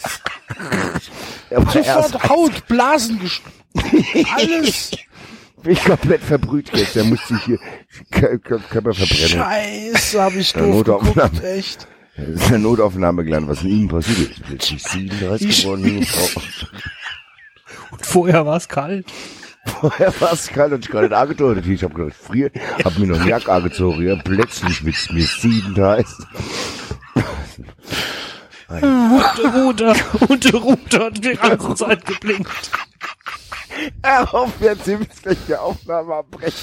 Aber 1.55 1.75
erst 1.75 2.11
Sofort 2.11 2.29
Haut, 2.29 2.67
Blasen 2.67 3.19
Alles. 4.35 4.91
Bin 5.63 5.71
ich 5.73 5.83
komplett 5.83 6.21
verbrüht 6.23 6.69
jetzt. 6.75 6.95
Der 6.95 7.03
musste 7.03 7.33
ich 7.35 7.43
hier 7.43 7.59
Kö- 8.11 8.37
Kö- 8.39 8.59
Körperverbrennung. 8.69 9.29
Scheiße, 9.45 10.21
hab 10.21 10.33
ich 10.35 10.53
Der 10.53 10.63
doof 10.63 10.75
Notaufnahme. 10.75 11.29
geguckt, 11.31 11.43
echt. 11.43 11.87
Das 12.15 12.27
ist 12.29 12.47
eine 12.47 12.59
Notaufnahme 12.59 13.23
gelandet, 13.23 13.49
was 13.51 13.63
in 13.63 13.69
ihm 13.69 13.87
passiert 13.87 14.31
ist. 14.31 14.43
Plötzlich 14.43 14.83
37 14.83 15.49
Ich- 15.49 15.63
geworden. 15.63 16.07
Und 17.91 18.05
vorher 18.05 18.45
war's 18.45 18.67
kalt. 18.67 19.05
Vorher 19.81 20.13
war 20.21 20.31
es 20.33 20.47
kalt 20.47 20.71
und 20.73 20.85
ich 20.87 20.93
nicht 20.93 21.13
angedeutet. 21.13 21.67
Ich 21.67 21.83
habe 21.83 21.93
gedacht, 21.93 22.15
frier, 22.17 22.49
hab 22.83 22.97
mir 22.97 23.05
noch 23.07 23.19
eine 23.19 23.29
Jacke 23.29 23.51
angezogen. 23.51 24.01
Ja, 24.07 24.15
plötzlich 24.15 24.83
wird's 24.85 25.11
mir 25.11 25.25
siedend 25.25 25.77
heiß. 25.77 26.17
Und 28.69 28.81
der 28.81 29.51
Router, 29.53 29.95
und 30.27 30.43
der 30.43 30.55
Router 30.55 31.05
hat 31.05 31.23
die 31.23 31.35
ganze 31.35 31.75
Zeit 31.75 32.05
geblinkt. 32.05 32.49
Er 34.01 34.31
hofft 34.31 34.61
jetzt, 34.61 34.87
ihr 34.87 34.97
müsst 34.97 35.23
gleich 35.23 35.37
die 35.47 35.55
Aufnahme 35.55 36.15
abbrechen. 36.15 36.57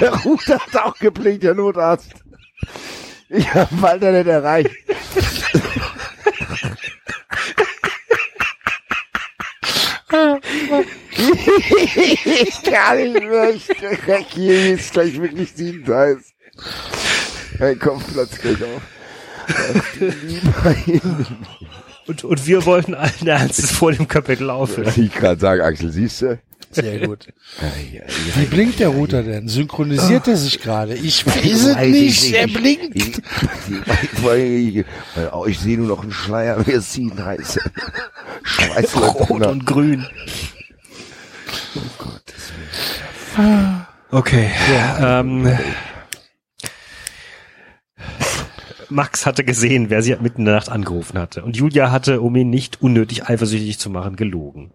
Der 0.00 0.14
Router 0.14 0.58
hat 0.58 0.76
auch 0.76 0.98
geblinkt, 0.98 1.42
der 1.42 1.54
Notarzt. 1.54 2.14
Ich 3.28 3.52
hab 3.54 3.68
Walter 3.80 4.12
nicht 4.12 4.26
erreicht. 4.26 4.70
ich 12.24 12.62
kann 12.62 12.98
nicht 12.98 13.22
mehr, 13.22 13.50
ich 13.50 13.68
hier 14.30 14.74
ist 14.74 14.92
gleich 14.92 15.20
wirklich 15.20 15.52
sieben 15.52 15.86
heiß. 15.94 16.34
Mein 17.58 17.78
Kopf 17.78 18.12
platzt 18.12 18.40
gleich 18.40 18.62
auf. 18.62 18.82
Lieber. 20.22 20.74
Und, 22.10 22.24
und 22.24 22.44
wir 22.48 22.66
wollten 22.66 22.94
allen 22.94 23.24
Ernstes 23.24 23.70
vor 23.70 23.92
dem 23.92 24.08
Kapitel 24.08 24.50
aufhören. 24.50 24.92
Ich 24.96 25.14
gerade 25.14 25.40
sagen, 25.40 25.60
Axel, 25.60 25.92
siehst 25.92 26.22
du? 26.22 26.40
Sehr 26.72 27.06
gut. 27.06 27.28
Wie 28.34 28.46
blinkt 28.46 28.80
der 28.80 28.88
Router 28.88 29.22
denn? 29.22 29.46
Synchronisiert 29.46 30.26
er 30.26 30.36
sich 30.36 30.60
gerade? 30.60 30.94
Ich 30.94 31.24
weiß 31.24 31.66
es 31.66 31.76
nicht, 31.76 32.24
ich 32.24 32.34
er 32.34 32.48
blinkt. 32.48 32.96
Ich, 32.96 33.18
ich, 33.18 34.76
ich, 34.76 34.84
oh, 35.30 35.46
ich 35.46 35.60
sehe 35.60 35.78
nur 35.78 35.86
noch 35.86 36.02
einen 36.02 36.10
Schleier, 36.10 36.66
wir 36.66 36.80
ziehen 36.80 37.24
heiß. 37.24 37.60
Schweiß 38.42 38.96
Rot 38.96 39.46
und 39.46 39.64
grün. 39.64 40.04
Okay. 44.10 44.50
Ähm, 45.00 45.58
Max 48.90 49.26
hatte 49.26 49.44
gesehen, 49.44 49.90
wer 49.90 50.02
sie 50.02 50.14
mitten 50.20 50.40
in 50.42 50.44
der 50.46 50.54
Nacht 50.56 50.68
angerufen 50.68 51.18
hatte. 51.18 51.42
Und 51.44 51.56
Julia 51.56 51.90
hatte, 51.90 52.20
um 52.20 52.34
ihn 52.36 52.50
nicht 52.50 52.82
unnötig 52.82 53.24
eifersüchtig 53.28 53.78
zu 53.78 53.90
machen, 53.90 54.16
gelogen. 54.16 54.72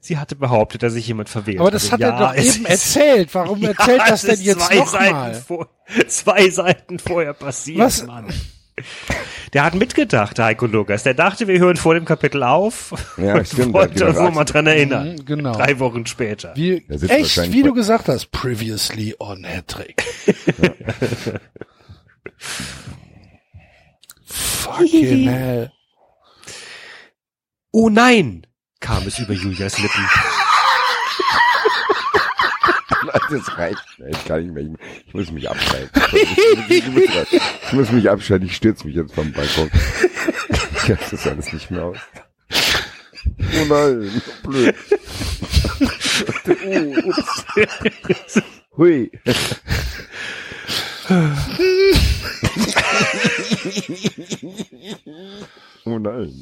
Sie 0.00 0.18
hatte 0.18 0.36
behauptet, 0.36 0.82
dass 0.84 0.92
sich 0.92 1.08
jemand 1.08 1.28
verwehrt. 1.28 1.58
Aber 1.60 1.70
das 1.70 1.90
hatte. 1.90 2.06
hat 2.06 2.12
er 2.14 2.20
Ja, 2.20 2.32
doch 2.32 2.34
es 2.38 2.56
eben 2.56 2.66
ist- 2.66 2.70
erzählt. 2.96 3.34
Warum 3.34 3.60
Ja, 3.60 3.70
erzählt 3.70 4.02
das 4.06 4.22
denn 4.22 4.40
jetzt 4.40 4.60
zwei 4.60 4.76
Seiten 4.84 5.04
nochmal? 5.06 5.34
vor, 5.34 5.68
zwei 6.06 6.50
Seiten 6.50 6.98
vorher 7.00 7.32
passiert, 7.32 7.78
Was? 7.80 8.06
Mann. 8.06 8.26
Der 9.54 9.64
hat 9.64 9.74
mitgedacht, 9.74 10.38
Heiko 10.38 10.66
Lukas. 10.66 11.02
Der 11.02 11.14
dachte, 11.14 11.48
wir 11.48 11.58
hören 11.58 11.76
vor 11.76 11.94
dem 11.94 12.04
Kapitel 12.04 12.42
auf. 12.42 12.92
Ja, 13.16 13.36
und 13.36 13.48
stimmt, 13.48 13.72
wollte 13.72 13.92
uns 13.94 14.00
nur 14.00 14.12
gedacht. 14.12 14.34
mal 14.34 14.44
dran 14.44 14.66
erinnern. 14.66 15.12
Mhm, 15.14 15.24
genau. 15.24 15.52
Drei 15.54 15.78
Wochen 15.78 16.04
später. 16.06 16.52
Wie, 16.54 16.84
echt, 17.08 17.52
wie 17.52 17.62
du 17.62 17.72
gesagt 17.72 18.08
hast. 18.08 18.30
Previously 18.32 19.14
on 19.18 19.44
Hattrick. 19.46 20.04
Fucking 24.24 25.28
hell. 25.28 25.72
Oh 27.72 27.88
nein, 27.88 28.46
kam 28.80 29.06
es 29.06 29.18
über 29.18 29.32
Julias 29.34 29.78
Lippen. 29.78 30.08
Das 33.30 33.58
reicht. 33.58 33.82
Ich 34.08 34.24
kann 34.24 34.42
nicht 34.42 34.54
mehr. 34.54 34.78
Ich, 35.06 35.14
muss 35.14 35.30
mich 35.32 35.48
abschalten. 35.48 36.02
Ich 36.68 36.86
muss, 36.86 37.02
ich 37.02 37.72
muss 37.72 37.90
mich 37.90 38.10
abschalten. 38.10 38.46
Ich 38.46 38.56
stürze 38.56 38.86
mich 38.86 38.94
jetzt 38.94 39.14
vom 39.14 39.32
Balkon. 39.32 39.70
Ich 40.74 40.88
halte 40.88 41.10
das 41.10 41.26
alles 41.26 41.52
nicht 41.52 41.70
mehr 41.70 41.84
aus. 41.84 41.98
Oh 43.38 43.64
nein, 43.68 44.22
blöd. 44.44 44.74
Oh, 46.64 47.08
ups. 47.08 47.44
Hui. 48.76 49.10
Oh 55.84 55.98
nein. 55.98 56.32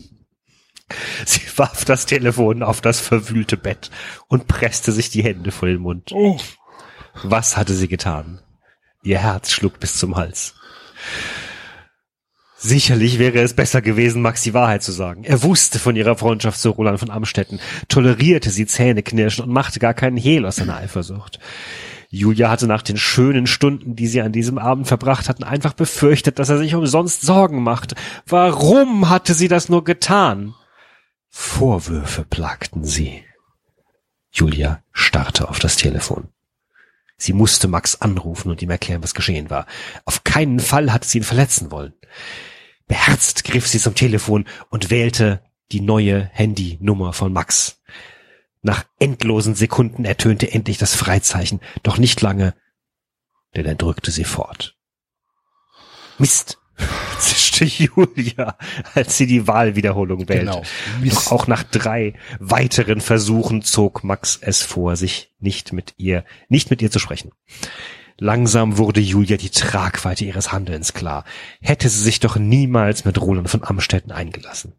Sie 1.26 1.40
warf 1.56 1.84
das 1.84 2.06
Telefon 2.06 2.62
auf 2.62 2.80
das 2.80 3.00
verwühlte 3.00 3.56
Bett 3.56 3.90
und 4.28 4.46
presste 4.46 4.92
sich 4.92 5.10
die 5.10 5.22
Hände 5.22 5.50
vor 5.50 5.68
den 5.68 5.80
Mund. 5.80 6.12
Oh. 6.12 6.38
Was 7.22 7.56
hatte 7.56 7.74
sie 7.74 7.88
getan? 7.88 8.40
Ihr 9.02 9.18
Herz 9.18 9.52
schlug 9.52 9.80
bis 9.80 9.98
zum 9.98 10.16
Hals. 10.16 10.54
Sicherlich 12.56 13.18
wäre 13.18 13.40
es 13.40 13.54
besser 13.54 13.82
gewesen, 13.82 14.22
Max 14.22 14.40
die 14.42 14.54
Wahrheit 14.54 14.82
zu 14.82 14.92
sagen. 14.92 15.24
Er 15.24 15.42
wusste 15.42 15.78
von 15.78 15.96
ihrer 15.96 16.16
Freundschaft 16.16 16.58
zu 16.58 16.70
Roland 16.70 16.98
von 16.98 17.10
Amstetten, 17.10 17.60
tolerierte 17.88 18.48
sie 18.48 18.64
Zähneknirschen 18.64 19.44
und 19.44 19.50
machte 19.50 19.80
gar 19.80 19.92
keinen 19.92 20.16
Hehl 20.16 20.46
aus 20.46 20.56
seiner 20.56 20.76
Eifersucht. 20.76 21.38
Julia 22.14 22.48
hatte 22.48 22.66
nach 22.66 22.82
den 22.82 22.96
schönen 22.96 23.46
Stunden, 23.46 23.96
die 23.96 24.06
sie 24.06 24.22
an 24.22 24.32
diesem 24.32 24.58
Abend 24.58 24.86
verbracht 24.86 25.28
hatten, 25.28 25.42
einfach 25.42 25.72
befürchtet, 25.72 26.38
dass 26.38 26.48
er 26.48 26.58
sich 26.58 26.74
umsonst 26.74 27.22
Sorgen 27.22 27.62
macht. 27.62 27.94
Warum 28.26 29.10
hatte 29.10 29.34
sie 29.34 29.48
das 29.48 29.68
nur 29.68 29.84
getan? 29.84 30.54
Vorwürfe 31.28 32.24
plagten 32.24 32.84
sie. 32.84 33.24
Julia 34.30 34.82
starrte 34.92 35.48
auf 35.48 35.58
das 35.58 35.76
Telefon. 35.76 36.28
Sie 37.16 37.32
musste 37.32 37.68
Max 37.68 38.00
anrufen 38.00 38.50
und 38.50 38.62
ihm 38.62 38.70
erklären, 38.70 39.02
was 39.02 39.14
geschehen 39.14 39.50
war. 39.50 39.66
Auf 40.04 40.24
keinen 40.24 40.60
Fall 40.60 40.92
hatte 40.92 41.08
sie 41.08 41.18
ihn 41.18 41.24
verletzen 41.24 41.70
wollen. 41.70 41.94
Beherzt 42.86 43.44
griff 43.44 43.66
sie 43.66 43.78
zum 43.78 43.94
Telefon 43.94 44.44
und 44.70 44.90
wählte 44.90 45.40
die 45.72 45.80
neue 45.80 46.28
Handynummer 46.32 47.12
von 47.12 47.32
Max. 47.32 47.80
Nach 48.64 48.86
endlosen 48.98 49.54
Sekunden 49.54 50.06
ertönte 50.06 50.50
endlich 50.50 50.78
das 50.78 50.94
Freizeichen, 50.94 51.60
doch 51.82 51.98
nicht 51.98 52.22
lange, 52.22 52.54
denn 53.54 53.66
er 53.66 53.74
drückte 53.74 54.10
sie 54.10 54.24
fort. 54.24 54.74
Mist, 56.16 56.58
zischte 57.18 57.66
Julia, 57.66 58.56
als 58.94 59.18
sie 59.18 59.26
die 59.26 59.46
Wahlwiederholung 59.46 60.30
wählte. 60.30 60.46
Genau. 60.46 60.62
Doch 61.04 61.30
auch 61.30 61.46
nach 61.46 61.62
drei 61.62 62.14
weiteren 62.40 63.02
Versuchen 63.02 63.60
zog 63.60 64.02
Max 64.02 64.38
es 64.40 64.62
vor, 64.62 64.96
sich 64.96 65.34
nicht 65.38 65.74
mit 65.74 65.92
ihr, 65.98 66.24
nicht 66.48 66.70
mit 66.70 66.80
ihr 66.80 66.90
zu 66.90 66.98
sprechen. 66.98 67.32
Langsam 68.16 68.78
wurde 68.78 69.00
Julia 69.00 69.36
die 69.36 69.50
Tragweite 69.50 70.24
ihres 70.24 70.52
Handelns 70.52 70.94
klar. 70.94 71.26
Hätte 71.60 71.90
sie 71.90 72.00
sich 72.00 72.18
doch 72.18 72.36
niemals 72.36 73.04
mit 73.04 73.20
Roland 73.20 73.50
von 73.50 73.62
Amstetten 73.62 74.10
eingelassen. 74.10 74.72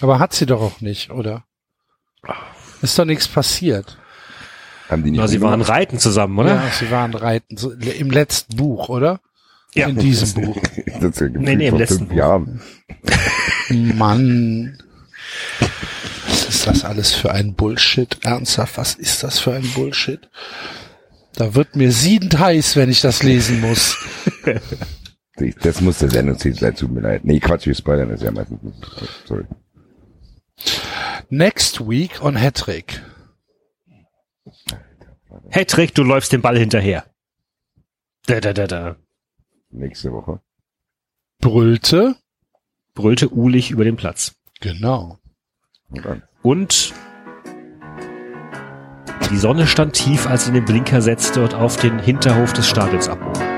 Aber 0.00 0.18
hat 0.18 0.32
sie 0.32 0.46
doch 0.46 0.62
auch 0.62 0.80
nicht, 0.80 1.10
oder? 1.10 1.44
Ist 2.82 2.98
doch 2.98 3.04
nichts 3.04 3.28
passiert. 3.28 3.98
Haben 4.88 5.04
die 5.04 5.10
nicht 5.10 5.20
Na, 5.20 5.28
sie 5.28 5.40
waren 5.40 5.60
reiten 5.60 5.98
zusammen, 5.98 6.38
oder? 6.38 6.54
Ja, 6.54 6.70
sie 6.78 6.90
waren 6.90 7.14
reiten. 7.14 7.56
So, 7.56 7.72
Im 7.72 8.10
letzten 8.10 8.56
Buch, 8.56 8.88
oder? 8.88 9.20
Ja. 9.74 9.88
In 9.88 9.98
diesem 9.98 10.42
Buch. 10.42 10.56
Das 11.00 11.20
ist 11.20 11.34
Nee, 11.34 11.56
nee, 11.56 11.66
im 11.66 11.70
vor 11.72 11.78
letzten 11.78 11.98
fünf 11.98 12.08
Buch. 12.10 12.16
Jahren. 12.16 12.60
Mann. 13.70 14.78
Was 16.26 16.48
ist 16.48 16.66
das 16.66 16.84
alles 16.84 17.14
für 17.14 17.30
ein 17.32 17.54
Bullshit? 17.54 18.18
Ernsthaft, 18.24 18.78
was 18.78 18.94
ist 18.94 19.22
das 19.22 19.38
für 19.38 19.52
ein 19.52 19.68
Bullshit? 19.74 20.28
Da 21.34 21.54
wird 21.54 21.76
mir 21.76 21.92
siedend 21.92 22.38
heiß, 22.38 22.76
wenn 22.76 22.90
ich 22.90 23.00
das 23.00 23.22
lesen 23.22 23.60
muss. 23.60 23.96
Das 25.62 25.80
muss 25.80 25.98
der 25.98 26.10
Sendungstitel 26.10 26.58
sein, 26.58 26.74
tut 26.74 26.90
mir 26.90 27.00
leid. 27.00 27.24
Nee, 27.24 27.38
Quatsch, 27.38 27.66
wir 27.66 27.74
spoilern 27.76 28.08
das 28.08 28.22
ja 28.22 28.32
meistens. 28.32 28.58
Sorry. 29.24 29.44
Next 31.30 31.80
week 31.88 32.22
on 32.22 32.36
Hattrick. 32.40 33.02
Hattrick, 35.50 35.94
du 35.94 36.02
läufst 36.02 36.32
dem 36.32 36.42
Ball 36.42 36.58
hinterher. 36.58 37.04
Da, 38.26 38.40
da, 38.40 38.52
da, 38.52 38.66
da. 38.66 38.96
Nächste 39.70 40.12
Woche. 40.12 40.40
Brüllte. 41.40 42.16
Brüllte 42.94 43.28
Ulich 43.28 43.70
über 43.70 43.84
den 43.84 43.96
Platz. 43.96 44.34
Genau. 44.60 45.18
Und 45.90 46.04
dann. 46.04 46.22
Und 46.42 46.94
die 49.30 49.36
Sonne 49.36 49.66
stand 49.66 49.94
tief, 49.94 50.26
als 50.26 50.46
sie 50.46 50.52
den 50.52 50.64
Blinker 50.64 51.02
setzte 51.02 51.42
und 51.42 51.54
auf 51.54 51.76
den 51.76 51.98
Hinterhof 51.98 52.52
des 52.52 52.68
Stadions 52.68 53.08
abbog. 53.08 53.57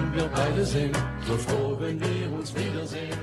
beide 0.41 0.65
sind 0.65 0.95
so 1.27 1.37
froh, 1.37 1.77
wenn 1.79 1.99
wir 1.99 2.31
uns 2.33 2.53
wiedersehen. 2.55 3.17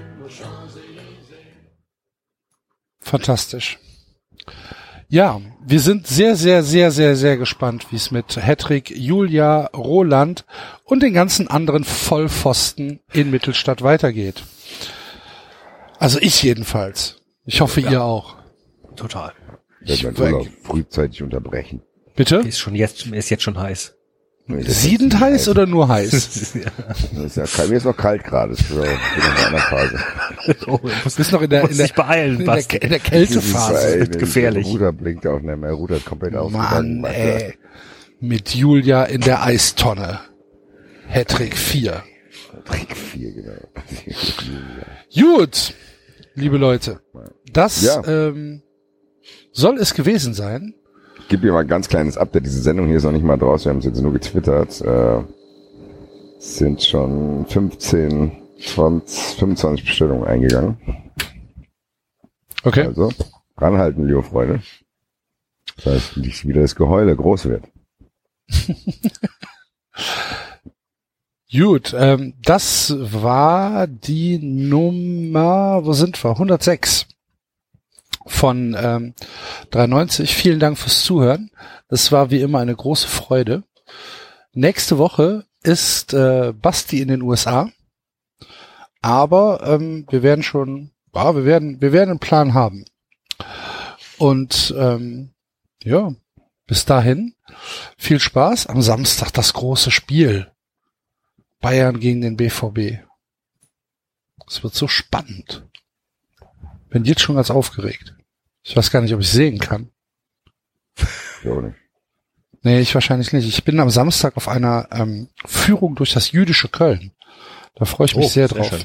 Fantastisch. 3.00 3.78
Ja, 5.08 5.40
wir 5.64 5.80
sind 5.80 6.06
sehr, 6.06 6.36
sehr, 6.36 6.62
sehr, 6.62 6.90
sehr, 6.90 7.16
sehr 7.16 7.38
gespannt, 7.38 7.86
wie 7.90 7.96
es 7.96 8.10
mit 8.10 8.36
Hattrick, 8.36 8.90
Julia, 8.90 9.66
Roland 9.74 10.44
und 10.84 11.02
den 11.02 11.14
ganzen 11.14 11.48
anderen 11.48 11.84
Vollpfosten 11.84 13.00
in 13.12 13.30
Mittelstadt 13.30 13.80
weitergeht. 13.82 14.42
Also 15.98 16.18
ich 16.20 16.42
jedenfalls. 16.42 17.22
Ich 17.46 17.62
hoffe, 17.62 17.80
ihr 17.80 18.04
auch. 18.04 18.36
Total. 18.96 19.32
Ich 19.80 20.04
werde 20.04 20.44
frühzeitig 20.62 21.22
unterbrechen. 21.22 21.80
Bitte? 22.14 22.36
Ist 22.36 22.58
schon 22.58 22.74
jetzt, 22.74 23.06
ist 23.06 23.30
jetzt 23.30 23.42
schon 23.42 23.58
heiß. 23.58 23.97
Nee, 24.50 24.62
ist 24.62 24.82
Siedend 24.82 25.12
nicht 25.12 25.20
heiß 25.22 25.48
oder 25.50 25.66
nur 25.66 25.88
heiß? 25.88 26.10
Das 27.12 27.24
ist 27.24 27.36
ja 27.36 27.44
kalt. 27.46 27.68
Mir 27.70 27.76
ist 27.76 27.84
noch 27.84 27.96
kalt 27.96 28.24
gerade. 28.24 28.52
Ist 28.54 28.68
so, 28.68 28.82
Phase. 28.82 29.98
oh, 30.66 30.78
Du 30.78 31.16
bist 31.16 31.32
noch 31.32 31.42
in 31.42 31.50
der, 31.50 31.60
in 31.62 31.68
Muss 31.68 31.76
der, 31.76 31.88
beeilen, 31.88 32.40
in 32.40 32.46
der, 32.46 32.56
in 32.56 32.88
der 32.88 32.98
Das 32.98 32.98
ist 32.98 33.04
Kältephase. 33.10 34.00
wird 34.00 34.18
gefährlich. 34.18 34.64
Der 34.64 34.72
Ruder 34.72 34.92
blinkt 34.92 35.26
auch 35.26 35.40
nicht 35.40 35.56
mehr. 35.58 35.72
Ruder 35.72 35.96
ist 35.96 36.06
komplett 36.06 36.32
Mann, 36.32 36.44
ausgegangen. 36.44 37.04
ey. 37.04 37.54
Mit 38.20 38.54
Julia 38.54 39.04
in 39.04 39.20
der 39.20 39.42
Eistonne. 39.44 40.20
Hattrick 41.08 41.56
4. 41.56 42.02
Trick 42.64 42.96
4, 42.96 43.32
genau. 43.32 43.52
Gut, 45.14 45.74
liebe 46.34 46.56
Leute. 46.56 47.00
Das 47.52 47.82
Ja. 47.82 48.02
ähm, 48.06 48.62
soll 49.52 49.78
es 49.78 49.94
gewesen 49.94 50.34
sein. 50.34 50.74
Ich 51.28 51.30
gebe 51.30 51.46
dir 51.46 51.52
mal 51.52 51.60
ein 51.60 51.68
ganz 51.68 51.90
kleines 51.90 52.16
Update. 52.16 52.46
Diese 52.46 52.62
Sendung 52.62 52.86
hier 52.86 52.96
ist 52.96 53.04
noch 53.04 53.12
nicht 53.12 53.22
mal 53.22 53.36
draus. 53.36 53.66
Wir 53.66 53.70
haben 53.70 53.80
es 53.80 53.84
jetzt 53.84 54.00
nur 54.00 54.14
getwittert. 54.14 54.80
Äh, 54.80 55.20
sind 56.38 56.82
schon 56.82 57.44
15, 57.44 58.32
20, 58.58 59.38
25 59.38 59.84
Bestellungen 59.84 60.26
eingegangen. 60.26 60.78
Okay. 62.64 62.86
Also, 62.86 63.12
ranhalten, 63.58 64.06
liebe 64.06 64.22
Freunde. 64.22 64.62
Das 65.76 65.84
heißt, 65.84 66.16
nicht 66.16 66.48
wieder 66.48 66.62
das 66.62 66.74
Geheule 66.74 67.14
groß 67.14 67.44
wird. 67.44 67.64
Gut, 71.52 71.94
ähm, 71.94 72.32
das 72.42 72.94
war 72.96 73.86
die 73.86 74.38
Nummer, 74.38 75.84
wo 75.84 75.92
sind 75.92 76.24
wir? 76.24 76.30
106 76.30 77.06
von 78.28 78.76
ähm, 78.78 79.14
93. 79.70 80.34
Vielen 80.34 80.60
Dank 80.60 80.78
fürs 80.78 81.02
Zuhören. 81.02 81.50
Das 81.88 82.12
war 82.12 82.30
wie 82.30 82.40
immer 82.40 82.60
eine 82.60 82.76
große 82.76 83.08
Freude. 83.08 83.64
Nächste 84.52 84.98
Woche 84.98 85.46
ist 85.62 86.14
äh, 86.14 86.52
Basti 86.52 87.00
in 87.00 87.08
den 87.08 87.22
USA, 87.22 87.70
aber 89.02 89.62
ähm, 89.64 90.06
wir 90.10 90.22
werden 90.22 90.42
schon, 90.42 90.90
ja, 91.14 91.34
wir 91.34 91.44
werden, 91.44 91.80
wir 91.80 91.92
werden 91.92 92.10
einen 92.10 92.18
Plan 92.18 92.54
haben. 92.54 92.84
Und 94.18 94.74
ähm, 94.76 95.30
ja, 95.82 96.12
bis 96.66 96.84
dahin 96.84 97.34
viel 97.96 98.20
Spaß. 98.20 98.66
Am 98.66 98.82
Samstag 98.82 99.32
das 99.32 99.52
große 99.52 99.90
Spiel. 99.90 100.50
Bayern 101.60 101.98
gegen 101.98 102.20
den 102.20 102.36
BVB. 102.36 103.04
Es 104.46 104.62
wird 104.62 104.74
so 104.74 104.88
spannend. 104.88 105.67
Bin 106.90 107.04
jetzt 107.04 107.20
schon 107.20 107.36
ganz 107.36 107.50
aufgeregt. 107.50 108.14
Ich 108.62 108.76
weiß 108.76 108.90
gar 108.90 109.00
nicht, 109.02 109.14
ob 109.14 109.20
ich 109.20 109.28
sehen 109.30 109.58
kann. 109.58 109.90
Ich 110.96 111.48
auch 111.48 111.60
nicht. 111.60 111.76
Nee, 112.62 112.80
ich 112.80 112.94
wahrscheinlich 112.94 113.32
nicht. 113.32 113.46
Ich 113.46 113.64
bin 113.64 113.78
am 113.80 113.90
Samstag 113.90 114.36
auf 114.36 114.48
einer 114.48 114.88
ähm, 114.90 115.28
Führung 115.46 115.94
durch 115.94 116.12
das 116.12 116.32
jüdische 116.32 116.68
Köln. 116.68 117.12
Da 117.76 117.84
freue 117.84 118.06
ich 118.06 118.16
mich 118.16 118.26
Oh, 118.26 118.28
sehr 118.28 118.48
sehr 118.48 118.58
drauf. 118.58 118.68
schön. 118.68 118.84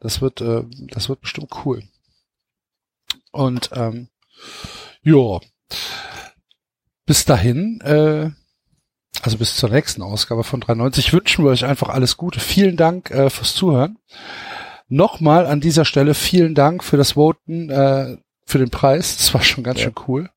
Das 0.00 0.20
wird, 0.20 0.40
äh, 0.42 0.62
das 0.88 1.08
wird 1.08 1.22
bestimmt 1.22 1.50
cool. 1.64 1.82
Und 3.32 3.70
ähm, 3.72 4.08
ja, 5.02 5.40
bis 7.06 7.24
dahin, 7.24 7.80
äh, 7.80 8.30
also 9.22 9.38
bis 9.38 9.56
zur 9.56 9.70
nächsten 9.70 10.02
Ausgabe 10.02 10.44
von 10.44 10.60
93 10.60 11.12
wünschen 11.14 11.44
wir 11.44 11.50
euch 11.50 11.64
einfach 11.64 11.88
alles 11.88 12.16
Gute. 12.18 12.40
Vielen 12.40 12.76
Dank 12.76 13.10
äh, 13.10 13.30
fürs 13.30 13.54
Zuhören. 13.54 13.98
Nochmal 14.88 15.46
an 15.46 15.60
dieser 15.60 15.84
Stelle 15.84 16.14
vielen 16.14 16.54
Dank 16.54 16.84
für 16.84 16.96
das 16.96 17.12
Voten, 17.16 17.70
äh, 17.70 18.16
für 18.44 18.58
den 18.58 18.70
Preis. 18.70 19.16
Das 19.16 19.34
war 19.34 19.42
schon 19.42 19.64
ganz 19.64 19.78
Ja. 19.80 19.84
schön 19.86 19.94
cool. 20.06 20.30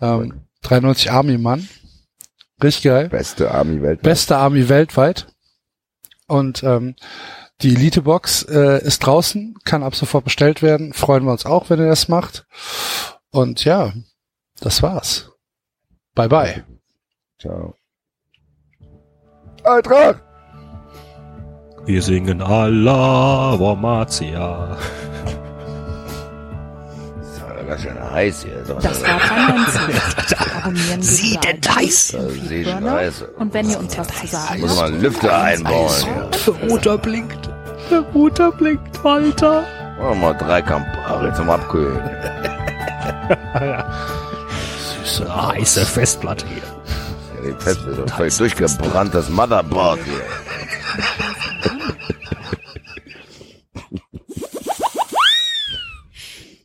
Ja, 0.00 0.16
Ähm, 0.20 0.42
93 0.62 1.10
Army 1.10 1.38
Mann. 1.38 1.68
Richtig 2.62 2.84
geil. 2.84 3.08
Beste 3.10 3.50
Army 3.50 3.82
weltweit. 3.82 4.02
Beste 4.02 4.36
Army 4.38 4.68
weltweit. 4.68 5.26
Und 6.26 6.62
ähm, 6.62 6.96
die 7.62 7.74
Elite-Box 7.74 8.44
äh, 8.44 8.82
ist 8.84 9.00
draußen, 9.00 9.56
kann 9.64 9.82
ab 9.82 9.94
sofort 9.94 10.24
bestellt 10.24 10.62
werden. 10.62 10.92
Freuen 10.92 11.24
wir 11.24 11.32
uns 11.32 11.46
auch, 11.46 11.70
wenn 11.70 11.78
ihr 11.78 11.86
das 11.86 12.08
macht. 12.08 12.46
Und 13.30 13.64
ja, 13.64 13.92
das 14.60 14.82
war's. 14.82 15.30
Bye 16.14 16.28
bye. 16.28 16.64
Ciao. 17.38 17.74
Eintracht! 19.64 20.25
Wir 21.86 22.02
singen 22.02 22.42
Allah 22.42 23.56
Wormatia. 23.58 24.76
Das 27.20 27.42
war 27.42 27.64
ganz 27.64 27.82
schön 27.82 28.10
heiß 28.10 28.42
hier. 28.42 28.64
So. 28.64 28.74
Das 28.74 29.00
war 29.02 29.18
93. 29.20 30.38
Abonnieren 30.56 31.02
Sie 31.02 31.38
denn 31.38 31.60
heiß? 31.74 32.14
und 32.14 32.24
Das 32.24 32.32
sieht 32.32 32.48
Feedburner. 32.48 32.92
heiß. 32.92 33.24
Und 33.38 33.54
wenn 33.54 33.70
ihr 33.70 33.78
uns 33.78 33.96
was 33.96 34.08
zu 34.08 34.26
sagen 34.26 34.60
Muss 34.60 34.76
man 34.76 35.00
Lüfter 35.00 35.40
einbauen. 35.42 35.92
hier. 36.02 36.30
Der 36.60 36.68
Router 36.70 36.98
blinkt. 36.98 37.48
Der 37.90 38.00
Router 38.14 38.50
blinkt, 38.50 39.04
Walter. 39.04 39.62
Machen 39.98 40.08
wir 40.10 40.14
mal 40.16 40.34
drei 40.34 40.62
Campari 40.62 41.32
zum 41.34 41.48
Abkühlen. 41.50 42.02
Süße, 45.04 45.46
heiße 45.52 45.86
Festplatte 45.86 46.46
hier. 46.48 46.62
Ja, 47.44 47.50
die 47.56 47.62
Fest 47.62 47.80
ist 47.86 47.98
ein 48.00 48.08
völlig 48.08 48.36
durchgebranntes 48.36 49.28
Motherboard 49.30 50.00
hier. 50.04 50.14